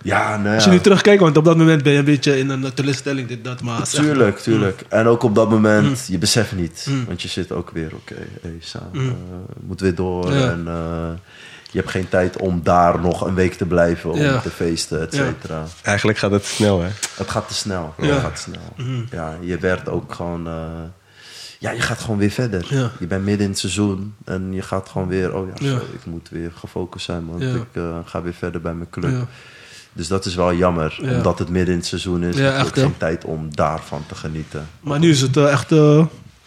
Ja, 0.04 0.38
nou 0.38 0.56
Als 0.56 0.64
je 0.64 0.70
ja. 0.70 0.76
nu 0.76 0.82
terugkijkt, 0.82 1.22
want 1.22 1.38
op 1.38 1.46
dat 1.46 1.58
moment 1.58 1.84
ben 1.84 1.92
je 1.94 2.00
een 2.00 2.06
beetje 2.06 2.38
in 2.40 2.50
een 2.50 2.74
teleurstelling, 2.74 3.28
dit, 3.28 3.44
dat, 3.44 3.62
maar... 3.62 3.80
echt- 3.82 3.92
Tuurlijk, 3.96 4.38
tuurlijk. 4.40 4.84
En 4.90 5.08
ook 5.08 5.24
op 5.24 5.36
dat 5.36 5.50
moment, 5.50 5.88
Mm. 5.88 5.96
je 6.08 6.18
beseft 6.18 6.56
niet. 6.56 6.90
Want 7.08 7.22
je 7.22 7.28
zit 7.28 7.52
ook 7.52 7.70
weer, 7.70 7.92
oké, 7.96 8.16
hey, 8.42 8.58
Sam, 8.60 8.82
eh, 8.94 9.02
moet 9.62 9.82
weer 9.82 9.96
door. 9.96 10.26
Mm. 10.30 10.38
Ja. 10.38 10.50
En 10.52 10.68
je 11.74 11.80
hebt 11.80 11.92
geen 11.92 12.10
tijd 12.10 12.38
om 12.38 12.60
daar 12.64 13.00
nog 13.00 13.26
een 13.26 13.34
week 13.36 13.54
te 13.54 13.66
blijven, 13.66 14.12
om 14.12 14.20
Ja. 14.20 14.40
te 14.40 14.50
feesten, 14.50 15.02
et 15.02 15.16
Ja. 15.16 15.26
cetera. 15.26 15.64
Eigenlijk 15.82 16.18
gaat 16.18 16.32
het 16.32 16.46
snel, 16.46 16.82
hè? 16.82 16.90
Het 17.16 17.30
gaat 17.30 17.48
te 17.48 17.54
snel. 17.54 17.94
Ja. 17.98 18.06
Het 18.06 18.20
gaat 18.22 18.40
snel. 18.40 18.74
Ja, 19.12 19.38
je 19.42 19.58
werd 19.58 19.90
ook 19.90 20.14
gewoon... 20.14 20.48
eh, 20.48 20.54
ja, 21.60 21.72
je 21.72 21.82
gaat 21.82 22.00
gewoon 22.00 22.18
weer 22.18 22.30
verder. 22.32 22.66
Ja. 22.70 22.92
Je 23.00 23.08
bent 23.08 23.24
midden 23.24 23.44
in 23.44 23.50
het 23.52 23.60
seizoen 23.60 24.16
en 24.26 24.54
je 24.54 24.62
gaat 24.62 24.90
gewoon 24.90 25.08
weer... 25.08 25.36
Oh 25.36 25.48
ja, 25.60 25.76
ik 25.76 26.06
moet 26.06 26.30
weer 26.30 26.52
gefocust 26.56 27.06
zijn, 27.06 27.26
want 27.28 27.42
Ja. 27.42 27.54
ik 27.54 27.66
eh, 27.72 27.98
ga 28.06 28.22
weer 28.22 28.34
verder 28.34 28.62
bij 28.62 28.74
mijn 28.74 28.90
club. 28.90 29.12
Ja. 29.12 29.26
Dus 29.94 30.08
dat 30.08 30.26
is 30.26 30.36
wel 30.36 30.54
jammer, 30.54 30.98
Ja. 31.02 31.16
omdat 31.16 31.40
het 31.40 31.50
midden 31.50 31.74
in 31.74 31.80
het 31.80 31.88
seizoen 31.90 32.24
is. 32.24 32.38
Ja, 32.38 32.56
echt, 32.58 32.80
geen 32.80 32.98
tijd 32.98 33.26
om 33.26 33.56
daarvan 33.56 34.04
te 34.08 34.16
genieten. 34.16 34.68
Maar 34.80 35.00
nu 35.00 35.10
is 35.10 35.22
het 35.22 35.38
eh, 35.38 35.52
echt 35.52 35.72
eh, 35.72 36.06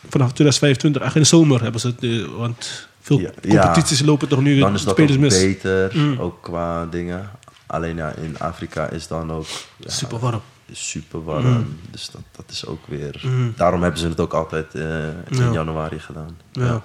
vanaf 0.09 0.33
2025, 0.33 1.03
echt 1.03 1.15
in 1.15 1.21
de 1.21 1.27
zomer 1.27 1.63
hebben 1.63 1.81
ze 1.81 1.87
het 1.87 2.01
nu. 2.01 2.27
Want 2.29 2.89
veel 3.07 3.18
Ja, 3.20 3.31
ja. 3.43 3.60
competities 3.62 4.01
lopen 4.02 4.28
toch 4.28 4.41
nu 4.41 4.59
Dan 4.59 4.75
is 4.75 4.85
dat 4.85 4.93
spelers 4.94 5.15
ook 5.15 5.20
mis. 5.20 5.41
beter, 5.41 5.91
Mm. 5.97 6.18
ook 6.20 6.43
qua 6.43 6.86
dingen. 6.86 7.31
Alleen 7.67 7.97
ja, 7.97 8.12
in 8.23 8.39
Afrika 8.39 8.89
is 8.89 9.07
dan 9.09 9.33
ook 9.33 9.47
ja, 9.76 9.91
Super 9.91 10.18
warm. 10.18 10.41
super 10.73 11.25
warm. 11.25 11.78
Dus 11.91 12.10
dat, 12.12 12.20
dat 12.36 12.44
is 12.51 12.67
ook 12.67 12.86
weer... 12.86 13.20
Mm. 13.23 13.52
Daarom 13.57 13.83
hebben 13.83 14.01
ze 14.01 14.09
het 14.09 14.20
ook 14.20 14.33
altijd 14.35 14.75
eh, 14.75 14.83
in 15.28 15.36
Ja. 15.44 15.51
januari 15.52 15.99
gedaan. 15.99 16.36
Ja. 16.52 16.83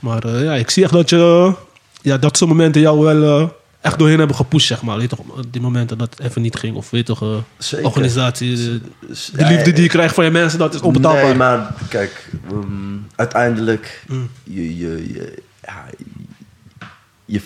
Maar 0.00 0.24
eh, 0.24 0.42
ja, 0.42 0.54
ik 0.54 0.70
zie 0.70 0.82
echt 0.84 0.92
dat 0.92 1.10
je, 1.10 1.16
eh, 1.16 1.62
ja, 2.02 2.18
dat 2.18 2.36
soort 2.36 2.50
momenten 2.50 2.80
jou 2.80 2.98
wel 3.04 3.56
echt 3.86 3.98
doorheen 3.98 4.18
hebben 4.18 4.36
gepusht, 4.36 4.66
zeg 4.66 4.82
maar. 4.82 4.96
Weet 4.96 5.08
toch, 5.08 5.20
die 5.50 5.60
momenten 5.60 5.98
dat 5.98 6.10
het 6.16 6.26
even 6.28 6.42
niet 6.42 6.56
ging. 6.56 6.76
Of 6.76 6.90
weet 6.90 7.06
je 7.06 7.14
toch, 7.14 7.22
eh, 7.22 7.84
organisatie. 7.84 8.56
De, 8.56 8.80
Dus, 9.06 9.30
de 9.34 9.46
liefde 9.46 9.72
die 9.72 9.82
je 9.82 9.88
krijgt 9.88 10.14
van 10.14 10.24
je 10.24 10.30
mensen, 10.30 10.58
dat 10.58 10.74
is 10.74 10.80
onbetaalbaar. 10.80 11.24
Nee, 11.24 11.34
maar 11.34 11.74
kijk, 11.88 12.28
ehm, 12.50 12.64
uiteindelijk, 13.16 14.02
Mm. 14.06 14.30
je, 14.44 14.78
je, 14.78 15.12
je, 15.12 15.42
ja, 15.62 15.84
je, 17.24 17.40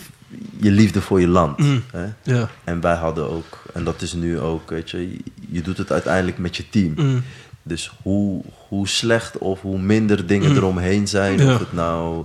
je 0.60 0.70
liefde 0.70 1.00
voor 1.00 1.20
je 1.20 1.28
land. 1.28 1.58
Mm. 1.58 1.82
Hè? 1.92 2.06
Ja, 2.22 2.48
En 2.64 2.80
wij 2.80 2.94
hadden 2.96 3.30
ook, 3.30 3.62
en 3.74 3.84
dat 3.84 4.02
is 4.02 4.12
nu 4.12 4.40
ook, 4.40 4.70
weet 4.70 4.90
je, 4.90 5.16
je 5.50 5.62
doet 5.62 5.78
het 5.78 5.92
uiteindelijk 5.92 6.38
met 6.38 6.56
je 6.56 6.68
team. 6.70 6.92
Mm. 6.96 7.22
Dus 7.62 7.92
hoe, 8.02 8.42
hoe 8.68 8.88
slecht 8.88 9.38
of 9.38 9.60
hoe 9.60 9.78
minder 9.78 10.26
dingen 10.26 10.56
eromheen 10.56 11.08
zijn, 11.08 11.50
of 11.50 11.58
het 11.58 11.72
nou 11.72 12.24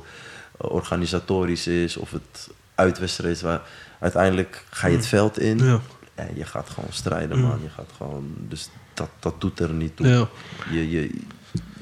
eh, 0.62 0.72
organisatorisch 0.72 1.68
is, 1.68 1.98
of 1.98 2.12
het 2.12 2.50
uitwedstrijd 2.76 3.36
is, 3.36 3.42
waar 3.42 3.62
uiteindelijk 4.06 4.64
ga 4.70 4.88
je 4.88 4.96
het 4.96 5.08
veld 5.08 5.40
in 5.40 5.58
Ja. 5.58 5.80
en 6.16 6.28
je 6.36 6.46
gaat 6.46 6.70
gewoon 6.74 6.90
strijden, 6.94 7.40
man. 7.40 7.60
Je 7.64 7.70
gaat 7.76 7.90
gewoon, 7.98 8.34
dus 8.38 8.70
dat, 8.94 9.10
dat 9.20 9.42
doet 9.42 9.60
er 9.60 9.70
niet 9.70 9.96
toe. 9.96 10.08
Ja. 10.08 10.28
Je, 10.72 10.90
je, 10.92 11.02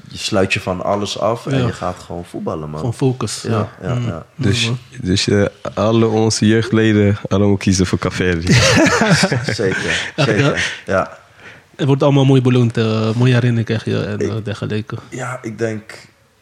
je 0.08 0.18
sluit 0.18 0.52
je 0.52 0.60
van 0.60 0.82
alles 0.84 1.18
af 1.18 1.46
en 1.46 1.58
Ja. 1.58 1.66
je 1.66 1.72
gaat 1.72 1.98
gewoon 1.98 2.24
voetballen, 2.24 2.68
man. 2.70 2.78
Gewoon 2.78 2.94
focus. 2.94 3.42
Ja, 3.42 3.68
ja, 3.82 3.94
Mm. 3.94 4.06
ja. 4.06 4.26
Dus, 4.36 4.66
man. 4.66 4.78
dus 5.00 5.28
eh, 5.28 5.44
alle 5.74 6.06
onze 6.06 6.46
jeugdleden 6.46 7.16
allemaal 7.28 7.56
kiezen 7.56 7.86
voor 7.86 7.98
Café. 7.98 8.40
Zeker, 9.52 10.12
zeker. 10.16 10.72
Ja. 10.86 11.18
Het 11.76 11.86
wordt 11.86 12.02
allemaal 12.02 12.24
mooi 12.24 12.40
beloond. 12.40 12.76
eh 12.76 13.14
mooie 13.14 13.32
herinneringen 13.34 13.64
krijg 13.64 13.84
je 13.84 14.04
en 14.04 14.18
eh, 14.20 14.34
dergelijke. 14.44 14.96
ja, 15.08 15.38
ik 15.42 15.58
denk 15.58 15.92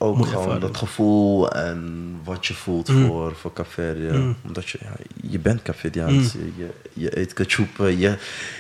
ook 0.02 0.26
gewoon 0.26 0.60
dat 0.60 0.76
gevoel 0.76 1.50
en 1.52 1.80
wat 2.24 2.46
je 2.46 2.54
voelt 2.54 2.88
Mm. 2.88 3.06
voor, 3.06 3.34
voor 3.36 3.52
Caverdia. 3.52 4.34
Omdat 4.46 4.68
je, 4.68 4.78
ja, 4.80 4.92
je 5.30 5.38
bent 5.38 5.62
Caverdiaans. 5.62 6.34
Mm. 6.34 6.52
Je, 6.56 6.66
je 6.92 7.18
eet 7.18 7.32
kachoepen, 7.32 7.98
je, 7.98 8.16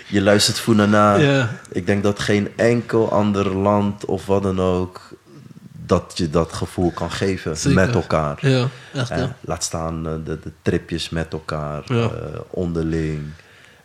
je 0.08 0.22
luistert 0.22 0.58
Funana. 0.58 1.14
Ja. 1.16 1.50
Ik 1.72 1.86
denk 1.86 2.02
dat 2.02 2.18
geen 2.20 2.48
enkel 2.56 3.10
ander 3.12 3.56
land 3.56 4.04
of 4.04 4.26
wat 4.26 4.42
dan 4.42 4.60
ook... 4.60 5.00
dat 5.86 6.12
je 6.16 6.30
dat 6.30 6.52
gevoel 6.52 6.90
kan 6.90 7.10
geven 7.10 7.56
Zeker. 7.56 7.80
met 7.86 7.94
elkaar. 7.94 8.38
Ja, 8.48 8.68
echt 8.94 9.10
Eh, 9.10 9.24
laat 9.40 9.64
staan 9.64 10.06
eh, 10.06 10.12
de, 10.24 10.38
de 10.42 10.52
tripjes 10.62 11.08
met 11.10 11.32
elkaar, 11.32 11.82
Ja. 11.86 12.02
eh, 12.02 12.40
onderling. 12.50 13.20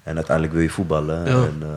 En 0.04 0.16
uiteindelijk 0.16 0.56
wil 0.56 0.64
je 0.64 0.70
voetballen. 0.70 1.26
En, 1.26 1.58
eh, 1.62 1.68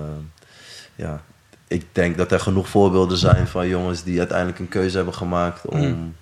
ja, 0.94 1.22
ik 1.70 1.84
denk 1.92 2.16
dat 2.16 2.32
er 2.32 2.40
genoeg 2.40 2.68
voorbeelden 2.68 3.18
zijn 3.18 3.46
van 3.46 3.68
jongens 3.68 4.02
die 4.02 4.18
uiteindelijk 4.18 4.58
een 4.58 4.68
keuze 4.68 4.96
hebben 4.96 5.14
gemaakt 5.14 5.66
om, 5.66 5.80
Mm. 5.80 6.14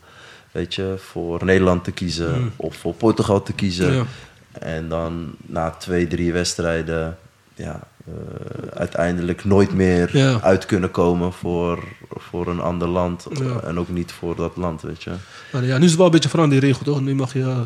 weet 0.52 0.74
je, 0.74 0.94
voor 0.98 1.44
Nederland 1.44 1.84
te 1.84 1.90
kiezen 1.92 2.52
of 2.56 2.76
voor 2.76 2.94
Portugal 2.94 3.42
te 3.42 3.52
kiezen. 3.52 3.92
Ja. 3.92 4.04
En 4.52 4.88
dan 4.88 5.30
na 5.46 5.70
twee, 5.70 6.06
drie 6.06 6.32
wedstrijden, 6.32 7.18
ja, 7.54 7.80
eh, 8.06 8.12
uiteindelijk 8.78 9.44
nooit 9.44 9.72
meer 9.74 10.16
Ja. 10.16 10.40
uit 10.42 10.66
kunnen 10.66 10.90
komen 10.90 11.32
voor, 11.32 11.84
voor 12.10 12.46
een 12.46 12.60
ander 12.60 12.88
land. 12.88 13.26
Ja. 13.32 13.60
En 13.60 13.78
ook 13.78 13.88
niet 13.88 14.12
voor 14.12 14.36
dat 14.36 14.56
land, 14.56 14.82
weet 14.82 15.02
je. 15.02 15.10
Maar 15.52 15.64
ja, 15.64 15.76
nu 15.78 15.82
is 15.84 15.88
het 15.88 15.96
wel 15.96 16.06
een 16.06 16.12
beetje 16.12 16.28
veranderd, 16.28 16.60
die 16.60 16.70
regel 16.70 16.84
toch? 16.84 17.00
Nu 17.00 17.14
mag 17.14 17.32
je 17.32 17.40
eh, 17.42 17.60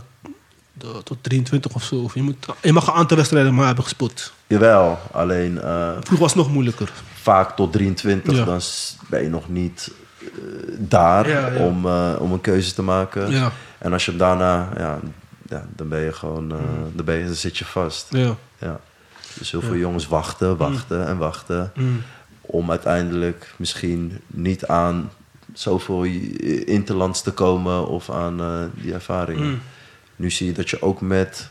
de- 0.73 1.01
tot 1.05 1.17
23 1.21 1.75
of 1.75 1.83
zo. 1.83 1.97
Of 1.97 2.15
je, 2.15 2.23
moet, 2.23 2.47
je 2.63 2.73
mag 2.73 2.87
een 2.87 2.93
aantal 2.95 3.17
wedstrijden 3.17 3.55
maar 3.55 3.67
hebben 3.67 3.85
gespeeld. 3.85 4.33
Jawel, 4.47 4.99
alleen 5.13 5.61
eh, 5.61 5.91
Vroeger 5.93 6.19
was 6.19 6.35
het 6.35 6.43
nog 6.43 6.53
moeilijker. 6.53 6.93
Vaak 7.23 7.57
tot 7.57 7.73
23, 7.73 8.37
Ja. 8.37 8.45
dan 8.45 8.61
ben 9.09 9.23
je 9.23 9.29
nog 9.29 9.49
niet 9.49 9.93
eh, 10.19 10.27
daar 10.79 11.29
Ja, 11.29 11.47
ja. 11.49 11.65
Om, 11.65 11.87
eh, 11.87 12.17
om 12.19 12.33
een 12.33 12.41
keuze 12.41 12.75
te 12.75 12.83
maken. 12.83 13.53
En 13.79 13.93
als 13.93 14.05
je 14.05 14.11
hem 14.11 14.21
daarna, 14.21 14.69
ja, 14.77 15.01
dan 15.77 15.89
ben 15.89 16.01
je 16.01 16.13
gewoon, 16.13 16.53
eh, 16.53 16.59
dan, 16.95 17.05
ben 17.05 17.17
je, 17.17 17.25
dan 17.25 17.35
zit 17.35 17.59
je 17.59 17.65
vast. 17.65 18.07
Ja. 18.11 18.35
Ja. 18.59 18.81
Dus 19.39 19.51
heel 19.51 19.61
veel 19.61 19.77
jongens 19.77 20.07
wachten, 20.07 20.57
wachten 20.57 21.07
en 21.07 21.19
wachten. 21.19 21.73
Mm. 21.75 22.03
Om 22.41 22.71
uiteindelijk 22.71 23.55
misschien 23.57 24.21
niet 24.27 24.67
aan 24.67 25.11
zoveel 25.53 26.05
interlands 26.65 27.23
te 27.23 27.31
komen 27.31 27.87
of 27.87 28.11
aan 28.11 28.71
die 28.75 28.93
ervaringen. 28.93 29.49
Mm. 29.49 29.61
Nu 30.17 30.31
zie 30.31 30.47
je 30.47 30.53
dat 30.53 30.71
je 30.71 30.83
ook 30.83 31.01
met 31.01 31.51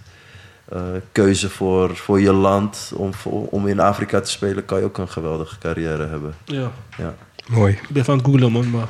keuze 1.12 1.50
voor, 1.50 1.96
voor 1.98 2.20
je 2.22 2.34
land 2.34 2.92
om, 2.96 3.12
om 3.50 3.68
in 3.68 3.80
Afrika 3.80 4.20
te 4.22 4.30
spelen, 4.32 4.66
kan 4.66 4.80
je 4.80 4.86
ook 4.86 4.98
een 4.98 5.10
geweldige 5.10 5.58
carrière 5.58 6.08
hebben. 6.08 6.34
ja. 6.46 6.72
Ja. 6.98 7.16
Mooi. 7.48 7.74
Ik 7.74 7.90
ben 7.90 8.06
van 8.06 8.18
het 8.18 8.26
googlen, 8.26 8.52
man. 8.52 8.70
Maar 8.70 8.88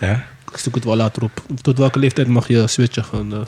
Ja? 0.00 0.26
ik 0.52 0.56
zoek 0.58 0.74
het 0.74 0.84
wel 0.84 0.96
later 0.96 1.22
op. 1.22 1.30
Tot 1.62 1.78
welke 1.78 1.98
leeftijd 1.98 2.28
mag 2.28 2.48
je 2.48 2.66
switchen 2.66 3.04
van... 3.04 3.32
eh, 3.32 3.40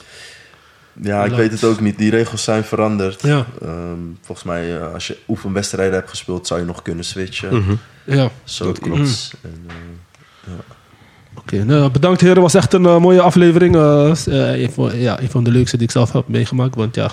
Ja, 0.93 1.23
ik 1.23 1.25
Land. 1.31 1.41
weet 1.41 1.51
het 1.51 1.63
ook 1.63 1.79
niet. 1.79 1.97
Die 1.97 2.09
regels 2.09 2.43
zijn 2.43 2.63
veranderd. 2.63 3.21
Ja. 3.21 3.45
Ehm, 3.61 3.97
volgens 4.21 4.47
mij, 4.47 4.77
eh, 4.79 4.93
als 4.93 5.07
je 5.07 5.17
oefenwedstrijden 5.27 5.93
hebt 5.95 6.09
gespeeld, 6.09 6.47
zou 6.47 6.59
je 6.59 6.65
nog 6.65 6.81
kunnen 6.81 7.05
switchen. 7.05 7.55
Mhm. 7.57 7.73
ja. 8.03 8.29
Zoiets. 8.43 9.33
En, 9.41 9.65
eh, 9.67 10.51
Oké, 11.37 11.63
nou, 11.63 11.91
bedankt 11.91 12.21
heren. 12.21 12.41
was 12.41 12.53
echt 12.53 12.73
een 12.73 12.85
eh, 12.85 12.97
mooie 12.97 13.21
aflevering. 13.21 13.75
Eh, 13.75 14.11
eh, 14.27 14.61
een, 14.61 14.71
van, 14.71 14.97
ja, 14.97 15.21
een 15.21 15.29
van 15.29 15.43
de 15.43 15.51
leukste 15.51 15.77
die 15.77 15.85
ik 15.85 15.91
zelf 15.91 16.11
heb 16.11 16.27
meegemaakt. 16.27 16.75
Want 16.75 16.95
ja, 16.95 17.09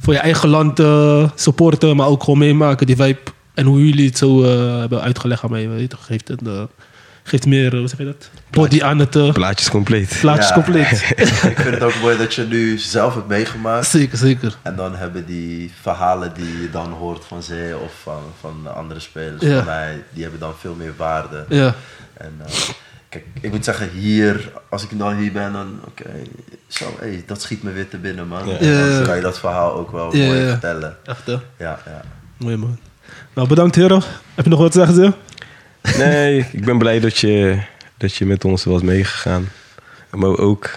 voor 0.00 0.12
je 0.12 0.18
eigen 0.18 0.48
land 0.48 0.78
eh, 0.80 1.30
supporten, 1.34 1.96
maar 1.96 2.06
ook 2.06 2.22
gewoon 2.24 2.38
meemaken, 2.38 2.86
die 2.86 2.96
vibe. 2.96 3.18
En 3.54 3.64
hoe 3.66 3.86
jullie 3.86 4.06
het 4.06 4.18
zo 4.18 4.42
eh, 4.44 4.78
hebben 4.78 5.00
uitgelegd 5.00 5.42
aan 5.44 5.50
mij, 5.50 5.68
weet 5.68 5.80
je, 5.80 5.86
toch, 5.86 6.06
geeft, 6.06 6.28
het, 6.28 6.46
eh, 6.46 6.62
geeft 7.22 7.46
meer, 7.46 7.76
hoe 7.76 7.88
zeg 7.88 7.98
je 7.98 8.04
dat? 8.04 8.30
Body 8.50 8.82
aan 8.82 8.98
het 8.98 9.16
uh, 9.16 9.32
Plaatjes 9.32 9.70
compleet. 9.70 10.16
plaatjes 10.20 10.48
Ja. 10.48 10.54
compleet. 10.54 10.90
ik 11.50 11.58
vind 11.58 11.74
het 11.74 11.82
ook 11.82 12.00
mooi 12.02 12.16
dat 12.16 12.34
je 12.34 12.44
nu 12.44 12.78
zelf 12.78 13.14
hebt 13.14 13.28
meegemaakt. 13.28 13.86
zeker, 13.86 14.18
zeker. 14.18 14.56
En 14.62 14.76
dan 14.76 14.94
hebben 14.96 15.26
die 15.26 15.72
verhalen 15.80 16.32
die 16.34 16.60
je 16.62 16.68
dan 16.72 16.92
hoort 16.92 17.24
van 17.24 17.42
Zee 17.42 17.76
of 17.76 17.92
van, 18.02 18.20
van 18.40 18.60
de 18.62 18.68
andere 18.68 19.00
spelers 19.00 19.42
Ja. 19.42 19.56
van 19.56 19.64
mij, 19.64 20.02
die 20.12 20.22
hebben 20.22 20.40
dan 20.40 20.52
veel 20.58 20.74
meer 20.78 20.92
waarde. 20.96 21.44
Ja, 21.48 21.74
En 22.14 22.32
eh, 22.46 22.52
kijk, 23.18 23.44
ik 23.44 23.50
moet 23.50 23.64
zeggen, 23.64 23.90
hier, 23.90 24.52
als 24.70 24.82
ik 24.82 24.98
dan 24.98 25.16
hier 25.16 25.32
ben, 25.32 25.52
dan, 25.52 25.80
oké, 25.86 26.10
zo, 26.66 26.96
hey, 26.98 27.22
dat 27.26 27.42
schiet 27.42 27.62
me 27.62 27.72
weer 27.72 27.88
te 27.88 27.98
binnen, 27.98 28.28
man. 28.28 28.48
Ja. 28.60 28.88
Dan 28.96 29.02
kan 29.02 29.16
je 29.16 29.22
dat 29.22 29.38
verhaal 29.38 29.74
ook 29.74 29.90
wel 29.90 30.16
Ja, 30.16 30.26
mooi 30.26 30.38
ja. 30.40 30.48
vertellen. 30.48 30.96
echt 31.04 31.26
hè. 31.26 31.32
Ja, 31.32 31.78
ja. 31.86 32.02
Mooi 32.36 32.56
man. 32.56 32.78
Nou, 33.34 33.48
bedankt 33.48 33.74
heren. 33.74 34.02
Heb 34.34 34.44
je 34.44 34.50
nog 34.50 34.60
wat 34.60 34.72
te 34.72 34.78
zeggen, 34.78 34.94
Zee? 34.94 35.12
Nee, 36.06 36.46
ik 36.52 36.64
ben 36.64 36.78
blij 36.78 37.00
dat 37.00 37.18
je, 37.18 37.60
dat 37.96 38.14
je 38.14 38.26
met 38.26 38.44
ons 38.44 38.64
was 38.64 38.82
meegegaan. 38.82 39.48
Maar 40.10 40.38
ook. 40.38 40.70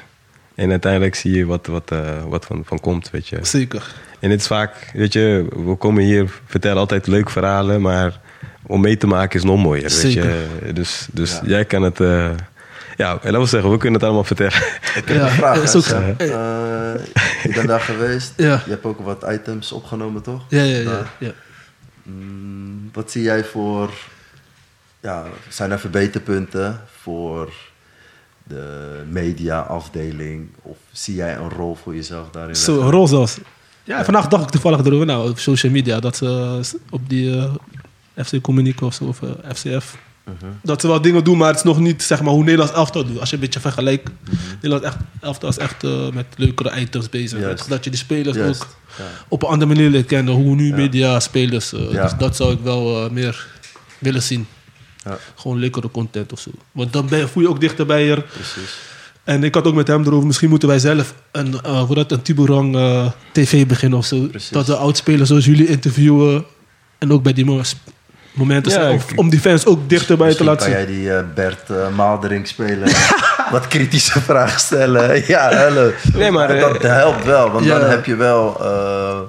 En 0.55 0.69
uiteindelijk 0.69 1.15
zie 1.15 1.37
je 1.37 1.45
wat, 1.45 1.67
wat, 1.67 1.91
eh, 1.91 2.23
wat 2.27 2.45
van, 2.45 2.61
van 2.65 2.79
komt, 2.79 3.09
weet 3.09 3.27
je. 3.27 3.39
Zeker. 3.41 3.93
En 4.19 4.29
het 4.29 4.39
is 4.39 4.47
vaak, 4.47 4.91
weet 4.93 5.13
je, 5.13 5.45
we 5.65 5.75
komen 5.75 6.03
hier, 6.03 6.29
vertellen 6.45 6.77
altijd 6.77 7.07
leuke 7.07 7.31
verhalen, 7.31 7.81
maar 7.81 8.19
om 8.65 8.81
mee 8.81 8.97
te 8.97 9.07
maken 9.07 9.39
is 9.39 9.45
nog 9.45 9.59
mooier, 9.63 9.99
weet 10.01 10.13
je. 10.13 10.45
Dus, 10.73 11.07
dus 11.11 11.31
Ja. 11.33 11.41
jij 11.45 11.65
kan 11.65 11.81
het, 11.81 11.99
eh, 11.99 12.29
ja, 12.97 13.11
en 13.11 13.19
laten 13.23 13.39
we 13.39 13.45
zeggen, 13.45 13.71
we 13.71 13.77
kunnen 13.77 13.93
het 13.93 14.03
allemaal 14.03 14.23
vertellen. 14.23 14.53
Ik 14.95 15.03
heb 15.05 15.07
Ja, 15.17 15.21
een 15.25 15.29
vraag. 15.31 15.61
is 15.63 15.75
ook- 15.75 15.83
Sam. 15.83 16.03
eh. 16.17 16.33
Eh, 16.93 17.01
ik 17.43 17.53
ben 17.55 17.67
daar 17.67 17.79
geweest. 17.79 18.33
Ja. 18.37 18.61
Je 18.65 18.71
hebt 18.71 18.85
ook 18.85 18.99
wat 18.99 19.25
items 19.31 19.71
opgenomen, 19.71 20.21
toch? 20.21 20.41
Ja, 20.49 20.61
ja, 20.63 20.77
ja. 20.77 21.05
Ja. 21.19 21.31
Mm, 22.03 22.89
wat 22.93 23.11
zie 23.11 23.21
jij 23.23 23.43
voor... 23.43 23.89
Ja, 24.99 25.23
zijn 25.49 25.71
er 25.71 25.79
verbeterpunten 25.79 26.81
voor 27.01 27.53
de 28.43 29.01
mediaafdeling? 29.09 30.49
Of 30.61 30.77
zie 30.91 31.15
jij 31.15 31.35
een 31.35 31.49
rol 31.49 31.75
voor 31.83 31.95
jezelf 31.95 32.29
daarin? 32.31 32.55
Zo, 32.55 32.73
leggen? 32.73 32.91
rol 32.91 33.07
zelfs. 33.07 33.37
Ja, 33.83 34.03
vandaag 34.03 34.27
dacht 34.27 34.43
ik 34.43 34.49
toevallig 34.49 34.85
erover, 34.85 35.05
nou, 35.05 35.29
op 35.29 35.39
social 35.39 35.71
media, 35.71 35.99
dat 35.99 36.15
ze 36.17 36.25
eh, 36.25 36.79
op 36.89 37.09
die 37.09 37.37
eh, 37.37 37.53
FC 38.25 38.41
Communique 38.41 38.85
of 38.85 38.93
zo, 38.93 39.03
of 39.03 39.21
eh, 39.21 39.29
FCF, 39.55 39.97
Mhm. 40.25 40.51
dat 40.63 40.81
ze 40.81 40.87
wel 40.87 41.01
dingen 41.01 41.23
doen, 41.23 41.37
maar 41.37 41.47
het 41.47 41.57
is 41.57 41.63
nog 41.63 41.79
niet 41.79 42.03
zeg 42.03 42.21
maar, 42.21 42.33
hoe 42.33 42.43
Nederlands 42.43 42.73
elftal 42.73 43.05
doet. 43.05 43.19
Als 43.19 43.29
je 43.29 43.35
een 43.35 43.41
beetje 43.41 43.59
vergelijkt, 43.59 44.09
Nederlands 44.53 44.85
echt, 44.85 44.97
elftal 45.21 45.49
is 45.49 45.57
echt 45.57 45.83
eh, 45.83 46.09
met 46.13 46.25
leukere 46.35 46.79
items 46.79 47.09
bezig. 47.09 47.37
Mhm. 47.37 47.47
Juist. 47.47 47.69
Dat 47.69 47.83
je 47.83 47.89
die 47.89 47.99
spelers 47.99 48.37
ook 48.37 48.67
ja. 48.97 49.03
op 49.27 49.43
een 49.43 49.49
andere 49.49 49.73
manier 49.73 49.89
leert 49.89 50.05
kennen, 50.07 50.33
hoe 50.33 50.55
nu 50.55 50.73
media 50.73 51.19
spelers. 51.19 51.73
eh. 51.73 51.89
Dus 51.89 52.11
dat 52.17 52.35
zou 52.35 52.53
ik 52.53 52.59
wel 52.63 53.03
eh, 53.05 53.11
meer 53.11 53.47
willen 53.99 54.21
zien. 54.23 54.47
Ja, 55.03 55.17
Gewoon 55.35 55.57
leukere 55.59 55.91
content 55.91 56.31
of 56.33 56.39
zo. 56.39 56.49
Want 56.71 56.93
dan 56.93 57.07
ben 57.07 57.19
je, 57.19 57.27
voel 57.27 57.43
je 57.43 57.49
ook 57.49 57.59
dichter 57.59 57.85
bij 57.85 58.05
je. 58.05 58.21
precies. 58.21 58.77
En 59.23 59.43
ik 59.43 59.53
had 59.55 59.67
ook 59.67 59.73
met 59.75 59.87
hem 59.87 60.01
erover, 60.05 60.25
misschien 60.27 60.49
moeten 60.49 60.67
wij 60.67 60.79
zelf 60.79 61.13
een, 61.31 61.61
eh 61.61 61.81
hoe 61.83 61.95
dat, 61.95 62.11
een 62.11 62.21
Tiburong 62.21 62.75
eh, 62.75 63.11
TV 63.31 63.67
beginnen 63.67 63.99
of 63.99 64.05
zo. 64.05 64.27
Precies. 64.27 64.49
Dat 64.49 64.67
we 64.67 64.75
oudspelers 64.75 65.27
zoals 65.29 65.45
jullie 65.45 65.67
interviewen. 65.67 66.45
En 66.97 67.11
ook 67.11 67.23
bij 67.23 67.33
die 67.33 67.45
momenten 68.31 68.71
zijn, 68.71 68.95
of 68.95 69.05
om 69.15 69.29
die 69.29 69.39
fans 69.39 69.65
ook 69.65 69.89
dichterbij 69.89 70.35
te 70.35 70.43
Misschien 70.43 70.45
laten 70.45 70.71
kan 70.71 70.93
zien. 70.93 71.01
jij 71.03 71.19
die 71.19 71.27
eh, 71.27 71.33
Bert 71.35 71.69
eh, 71.69 71.89
Maalderink 71.95 72.47
spelen. 72.47 72.89
wat 73.51 73.67
kritische 73.67 74.21
vragen 74.21 74.59
stellen. 74.59 75.23
ja, 75.27 75.49
hello. 75.49 75.91
Nee, 76.13 76.31
maar, 76.31 76.59
dat 76.59 76.77
eh, 76.77 76.91
helpt 76.93 77.25
wel. 77.25 77.51
Want 77.51 77.67
dan 77.67 77.81
heb 77.81 78.05
je 78.05 78.15
wel... 78.15 78.61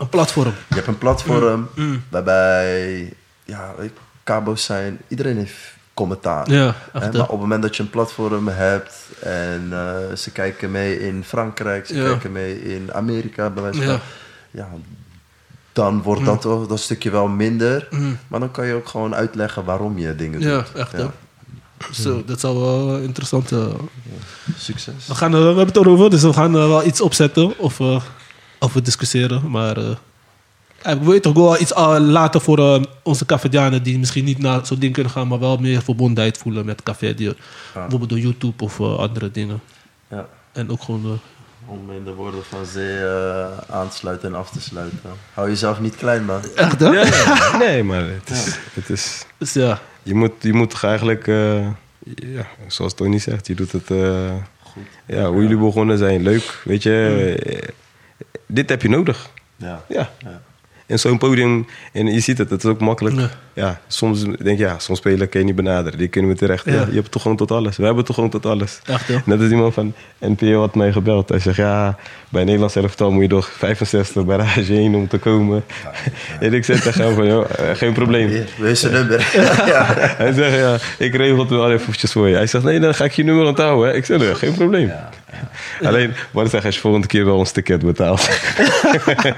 Een 0.01 0.09
platform. 0.09 0.55
je 0.69 0.75
hebt 0.75 0.87
een 0.87 0.99
platform 0.99 1.69
Mm. 1.75 2.03
waarbij... 2.09 3.13
Ja, 3.45 3.75
je, 3.83 3.91
Cabo's 4.25 4.65
zijn... 4.65 5.01
Iedereen 5.09 5.37
heeft 5.37 5.55
commentaar. 5.95 6.51
Ja, 6.51 6.75
maar 6.93 7.03
op 7.09 7.29
het 7.29 7.41
moment 7.41 7.63
dat 7.63 7.77
je 7.77 7.83
een 7.83 7.91
platform 7.91 8.49
hebt 8.49 8.95
en 9.21 9.73
ze 10.15 10.31
kijken 10.31 10.71
mee 10.71 11.01
in 11.01 11.25
Frankrijk, 11.27 11.87
ze 11.87 11.95
Ja. 11.97 12.05
kijken 12.09 12.33
mee 12.33 12.63
in 12.75 12.91
Amerika, 12.93 13.51
bij 13.51 13.63
wijze 13.63 13.83
van, 13.83 13.93
Ja. 13.93 14.01
ja. 14.51 14.69
Dan 15.73 16.03
wordt 16.03 16.25
dat, 16.25 16.45
wel, 16.45 16.67
dat 16.67 16.81
stukje 16.81 17.11
wel 17.11 17.29
minder. 17.29 17.87
Mm. 17.91 18.19
Maar 18.29 18.41
dan 18.41 18.51
kan 18.51 18.67
je 18.67 18.75
ook 18.75 18.89
gewoon 18.89 19.15
uitleggen 19.15 19.65
waarom 19.65 19.99
je 19.99 20.17
dingen 20.17 20.41
Ja, 20.41 20.57
doet. 20.57 20.73
echt. 20.75 20.93
hè. 20.93 21.07
Zo, 21.93 22.23
dat 22.27 22.41
zou 22.41 22.59
wel 22.59 22.99
interessant 22.99 23.53
uh, 23.53 23.67
Succes. 24.57 25.07
we, 25.07 25.15
gaan, 25.15 25.33
eh, 25.35 25.39
we 25.41 25.47
hebben 25.47 25.67
het 25.67 25.77
erover, 25.77 26.11
dus 26.11 26.23
we 26.23 26.33
gaan 26.33 26.55
eh, 26.57 26.67
wel 26.69 26.85
iets 26.87 27.01
opzetten 27.01 27.59
of 27.59 27.79
uh, 27.81 28.03
over 28.59 28.83
discussiëren. 28.83 29.51
Maar 29.51 29.77
eh, 29.77 30.93
Ik 30.95 31.03
weet 31.03 31.23
toch 31.23 31.35
wel 31.35 31.61
iets 31.61 31.73
uh, 31.73 31.97
later 32.01 32.41
voor 32.41 32.59
uh, 32.59 32.83
onze 33.03 33.27
cafedianen 33.27 33.83
die 33.83 33.99
misschien 33.99 34.25
niet 34.25 34.39
naar 34.39 34.67
zo'n 34.67 34.79
ding 34.79 34.93
kunnen 34.93 35.13
gaan, 35.13 35.29
maar 35.29 35.39
wel 35.39 35.57
meer 35.57 35.83
verbondenheid 35.83 36.39
voelen 36.39 36.65
met 36.65 36.83
café. 36.83 37.15
Die, 37.15 37.35
Bijvoorbeeld 37.73 38.11
door 38.11 38.19
YouTube 38.19 38.65
of 38.65 38.79
uh, 38.79 38.97
andere 38.99 39.31
dingen. 39.31 39.61
Ja. 40.11 40.27
En 40.53 40.71
ook 40.71 40.83
gewoon. 40.83 41.21
Om 41.67 41.93
in 41.93 42.05
de 42.05 42.15
woorden 42.15 42.45
van 42.45 42.67
Zee 42.67 43.07
aan 43.71 43.89
te 43.89 43.97
sluiten 43.97 44.29
en 44.29 44.35
af 44.35 44.51
te 44.51 44.61
sluiten. 44.61 44.99
Hou 45.33 45.49
jezelf 45.49 45.81
niet 45.81 45.97
klein, 45.97 46.25
man. 46.25 46.41
Echt, 46.55 46.81
hè? 46.81 46.89
Ja, 46.89 47.05
ja. 47.05 47.57
Nee, 47.65 47.83
maar 47.83 48.05
het 48.05 48.31
is. 48.31 48.59
Het 48.75 48.91
is 48.91 49.25
dus 49.39 49.53
ja. 49.53 49.81
je, 50.03 50.15
moet, 50.15 50.33
je 50.41 50.53
moet 50.53 50.71
toch 50.71 50.85
eigenlijk. 50.85 51.27
ja, 52.15 52.47
zoals 52.67 52.95
Tony 52.95 53.19
zegt, 53.19 53.47
je 53.47 53.55
doet 53.55 53.73
het. 53.73 53.87
Goed. 54.63 54.83
Ja, 55.07 55.31
hoe 55.31 55.43
jullie 55.43 55.57
begonnen 55.57 55.99
zijn, 55.99 56.23
leuk. 56.23 56.61
Weet 56.65 56.83
je, 56.83 57.73
dit 58.47 58.69
heb 58.69 58.83
je 58.83 58.89
nodig. 58.89 59.31
Ja. 59.57 59.85
ja. 59.89 60.11
En 60.87 60.99
zo'n 60.99 61.19
podium, 61.19 61.67
en 61.93 62.07
je 62.07 62.21
ziet 62.21 62.39
het, 62.39 62.51
het 62.51 62.65
is 62.65 62.71
ook 62.71 62.81
makkelijk. 62.81 63.17
Ja, 63.17 63.31
ja 63.55 63.81
soms 63.87 64.25
denk 64.25 64.59
je, 64.59 64.65
ja, 64.65 64.79
soms 64.79 64.99
spelen 64.99 65.29
kun 65.29 65.41
je 65.41 65.47
niet 65.47 65.55
benaderen. 65.55 65.99
Die 65.99 66.09
kunnen 66.09 66.31
we 66.31 66.37
terecht. 66.37 66.65
Ja. 66.65 66.73
je 66.73 66.95
hebt 66.95 67.11
toch 67.11 67.23
gewoon 67.23 67.37
tot 67.37 67.51
alles. 67.51 67.77
We 67.77 67.85
hebben 67.85 68.05
toch 68.05 68.15
gewoon 68.15 68.31
tot 68.31 68.47
alles. 68.47 68.81
Echt, 68.85 69.07
ja. 69.07 69.23
Net 69.25 69.41
als 69.41 69.51
iemand 69.51 69.75
van 69.75 69.95
NPO 70.19 70.61
had 70.61 70.75
mij 70.75 70.93
gebeld. 70.93 71.29
Hij 71.29 71.39
zegt, 71.39 71.57
ja, 71.57 71.97
bij 72.29 72.45
Nederlands 72.45 72.77
elftal 72.77 73.11
moet 73.11 73.23
je 73.23 73.29
toch 73.29 73.51
65 73.51 74.25
barrage 74.25 74.73
heen 74.73 74.95
om 74.95 75.09
te 75.09 75.19
komen. 75.19 75.65
en 76.41 76.55
ik 76.55 76.65
zei 76.65 76.81
tegen 76.81 77.05
hem 77.05 77.15
van, 77.15 77.27
joh, 77.27 77.51
eh, 77.59 77.77
geen 77.77 77.93
probleem. 77.93 78.45
Wees 78.59 78.81
je 78.81 78.89
nummer. 78.89 79.31
Hij 80.23 80.33
zegt, 80.33 80.57
ja, 80.57 80.79
ik 80.99 81.15
regel 81.15 81.39
het 81.39 81.49
wel 81.49 81.73
even 81.73 82.09
voor 82.09 82.29
je. 82.29 82.35
Hij 82.35 82.47
zegt, 82.47 82.65
nee, 82.65 82.81
dan 82.81 82.95
ga 82.95 83.05
ik 83.05 83.13
je 83.13 83.25
nummer 83.25 83.47
onthouden. 83.47 83.95
Ik 83.95 84.05
zeg, 84.05 84.19
nee, 84.19 84.35
geen 84.35 84.55
probleem. 84.55 84.93
Alleen, 85.89 86.15
wat 86.31 86.51
zeg 86.51 86.65
als 86.65 86.75
je 86.75 86.81
volgende 86.81 87.07
keer 87.07 87.25
wel 87.25 87.37
ons 87.37 87.51
ticket 87.51 87.85
betaalt. 87.85 88.21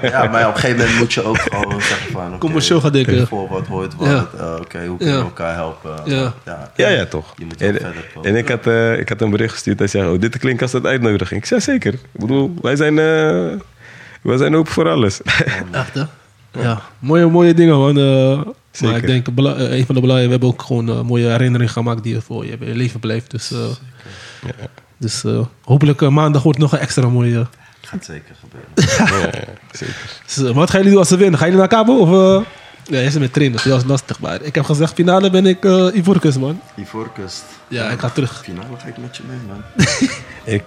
ja, 0.01 0.27
maar 0.27 0.47
op 0.47 0.53
een 0.53 0.59
gegeven 0.59 0.77
moment 0.77 0.97
moet 0.97 1.13
je 1.13 1.23
ook 1.23 1.39
gewoon 1.39 1.81
zeggen 1.91 2.11
van... 2.11 2.25
Okay, 2.25 2.37
Commercieel 2.37 2.81
gaan 2.81 2.91
denken. 2.91 3.27
Voor 3.27 3.47
wat 3.47 3.67
hoort 3.67 3.95
wat. 3.95 4.07
Ja. 4.07 4.27
Uh, 4.35 4.51
Oké, 4.51 4.61
okay, 4.61 4.87
hoe 4.87 4.97
kunnen 4.97 5.17
we 5.17 5.23
elkaar 5.23 5.53
helpen? 5.53 6.01
Ja, 6.05 6.33
ja, 6.45 6.71
ja, 6.75 6.89
ja 6.89 7.05
toch. 7.05 7.33
Je 7.37 7.45
moet 7.45 7.61
en, 7.61 7.73
verder 7.73 8.05
komen. 8.13 8.29
En 8.29 8.35
ik 8.35 8.49
had, 8.49 8.67
uh, 8.67 8.99
ik 8.99 9.09
had 9.09 9.21
een 9.21 9.29
bericht 9.29 9.53
gestuurd. 9.53 9.79
Hij 9.79 9.87
zei, 9.87 10.09
oh, 10.09 10.19
dit 10.19 10.37
klinkt 10.37 10.61
als 10.61 10.73
een 10.73 10.87
uitnodiging. 10.87 11.41
Ik 11.41 11.47
zei, 11.47 11.61
zeker. 11.61 11.93
Ik 11.93 11.99
bedoel, 12.11 12.53
wij 12.61 12.75
zijn, 12.75 12.93
uh, 12.97 13.61
wij 14.21 14.37
zijn 14.37 14.55
open 14.55 14.71
voor 14.71 14.89
alles. 14.89 15.21
Echt, 15.71 15.93
hè? 15.93 16.03
Ja, 16.61 16.81
mooie, 16.99 17.27
mooie 17.27 17.53
dingen, 17.53 17.77
man. 17.77 17.95
Zeker. 18.71 18.93
Maar 18.93 18.97
ik 18.97 19.07
denk, 19.07 19.27
een 19.27 19.85
van 19.85 19.95
de 19.95 20.01
belangrijke, 20.01 20.25
we 20.25 20.31
hebben 20.31 20.49
ook 20.49 20.61
gewoon 20.61 21.05
mooie 21.05 21.27
herinneringen 21.27 21.73
gemaakt 21.73 22.03
die 22.03 22.13
je 22.13 22.21
voor 22.21 22.45
je 22.45 22.57
leven 22.59 22.99
blijft. 22.99 23.31
Dus... 23.31 23.49
Ja. 23.49 24.83
Dus 24.97 25.23
uh, 25.23 25.45
hopelijk 25.63 26.01
uh, 26.01 26.09
maandag 26.09 26.43
wordt 26.43 26.59
nog 26.59 26.71
een 26.71 26.79
extra 26.79 27.09
mooie. 27.09 27.47
Gaat 27.81 28.05
zeker 28.05 28.35
gebeuren. 28.39 28.69
ja, 29.13 29.27
ja, 29.27 29.53
zeker. 29.79 29.95
Dus, 30.25 30.37
uh, 30.37 30.51
wat 30.51 30.69
gaan 30.69 30.77
jullie 30.77 30.89
doen 30.89 30.99
als 30.99 31.07
ze 31.07 31.17
winnen? 31.17 31.39
Gaan 31.39 31.47
jullie 31.47 31.61
naar 31.61 31.71
Cabo? 31.71 31.97
Of, 31.97 32.43
ja, 32.87 32.97
jij 32.97 33.09
zit 33.09 33.21
met 33.21 33.33
trainers, 33.33 33.63
dat 33.63 33.81
is 33.81 33.87
lastig. 33.87 34.19
Maar 34.19 34.41
ik 34.41 34.55
heb 34.55 34.63
gezegd, 34.63 34.93
finale 34.93 35.29
ben 35.29 35.45
ik 35.45 35.65
uh, 35.65 35.87
Ivoorkust, 35.93 36.39
man. 36.39 36.61
Ivoorkust. 36.75 37.43
Ja, 37.67 37.89
ik 37.89 37.99
ga 37.99 38.09
terug. 38.09 38.41
Finale 38.43 38.67
ga 38.77 38.87
ik 38.87 38.97
met 38.97 39.17
je 39.17 39.23
mee, 39.27 39.37
man. 39.47 39.63
ik, 40.55 40.63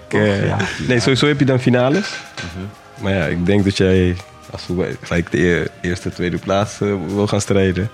ja. 0.47 0.57
Nee, 0.89 1.01
sowieso 1.01 1.27
heb 1.27 1.39
je 1.39 1.45
dan 1.45 1.61
finales. 1.61 2.09
-huh. 2.35 3.03
Maar 3.03 3.13
ja, 3.13 3.25
ik 3.25 3.47
denk 3.47 3.65
dat 3.65 3.77
jij, 3.77 4.17
als 4.51 4.67
we 4.67 4.97
gelijk 5.03 5.31
de 5.31 5.71
eerste, 5.81 6.11
tweede 6.11 6.39
plaats 6.39 6.79
wil 7.07 7.27
gaan 7.27 7.41
strijden. 7.41 7.91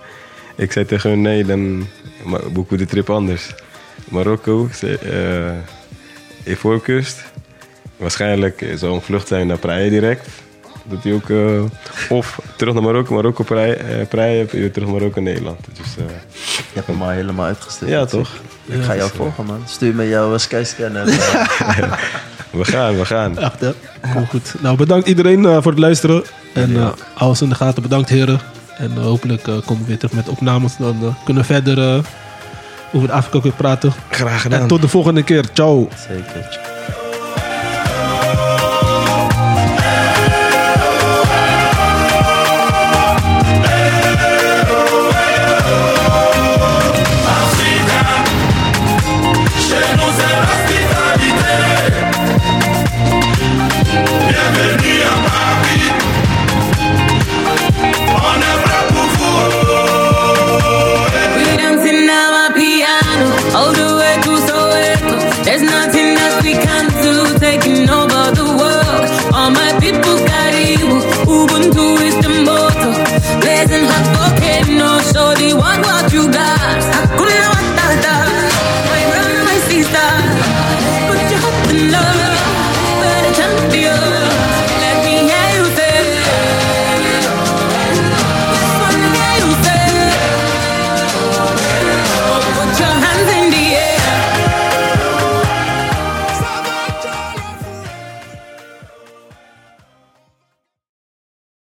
Ik 0.57 0.73
zei 0.73 0.85
tegen 0.85 1.11
hun, 1.11 1.21
nee, 1.23 1.45
dan 1.45 1.87
boeken 2.53 2.77
we 2.77 2.85
de 2.85 2.91
trip 2.91 3.11
anders. 3.11 3.55
Marokko, 4.05 4.69
Ivoorkust. 6.45 7.25
Waarschijnlijk 7.97 8.67
zal 8.75 8.95
een 8.95 9.01
vlucht 9.01 9.29
zijn 9.29 9.47
naar 9.47 9.59
Praia 9.59 9.89
direct. 9.91 10.29
Dat 10.85 11.03
hij 11.03 11.13
ook, 11.13 11.29
uh, 11.29 11.63
of 12.09 12.41
terug 12.57 12.75
naar 12.75 12.83
Marokko, 12.83 13.15
Marokko, 13.15 13.45
Praia, 13.45 13.77
uh, 13.77 14.07
Praia 14.09 14.47
terug 14.47 14.77
naar 14.77 14.89
Marokko, 14.89 15.21
Nederland. 15.21 15.59
Dus, 15.73 16.05
uh, 16.05 16.05
je 16.47 16.73
hebt 16.73 16.87
hem 16.87 16.97
maar 16.97 17.15
helemaal 17.15 17.47
uitgestuurd. 17.47 17.91
Ja, 17.91 18.05
toch? 18.05 18.31
Ik 18.67 18.83
ga 18.83 18.97
jou 18.97 19.11
volgen, 19.15 19.47
man. 19.47 19.63
Stuur 19.67 19.95
me 19.95 20.09
jouw 20.09 20.39
skyscan. 20.39 20.97
En, 20.97 21.07
we 22.61 22.65
gaan, 22.65 22.97
we 22.97 23.05
gaan. 23.05 23.39
Echt, 23.39 23.61
hè? 23.61 23.73
Cool, 24.13 24.25
goed. 24.25 24.55
Nou, 24.61 24.77
bedankt 24.77 25.09
iedereen 25.09 25.43
voor 25.43 25.73
het 25.73 25.81
luisteren. 25.81 26.25
En 26.53 26.95
alles 27.15 27.43
in 27.43 27.49
de 27.49 27.55
gaten, 27.55 27.83
bedankt 27.83 28.09
heren. 28.09 28.41
En 28.79 28.93
hopelijk 28.93 29.43
komen 29.43 29.79
we 29.79 29.85
weer 29.87 29.99
terug 29.99 30.15
met 30.15 30.29
opnames. 30.29 30.77
Dan 30.77 31.17
kunnen 31.25 31.43
we 31.43 31.49
verder 31.55 32.05
over 32.95 33.09
de 33.09 33.15
Afrika 33.15 33.41
weer 33.41 33.53
praten. 33.53 33.93
Graag 34.11 34.43
gedaan. 34.43 34.61
En 34.61 34.67
tot 34.67 34.81
de 34.81 34.89
volgende 34.89 35.23
keer. 35.23 35.45
Ciao. 35.53 35.89
Zeker. 36.09 36.73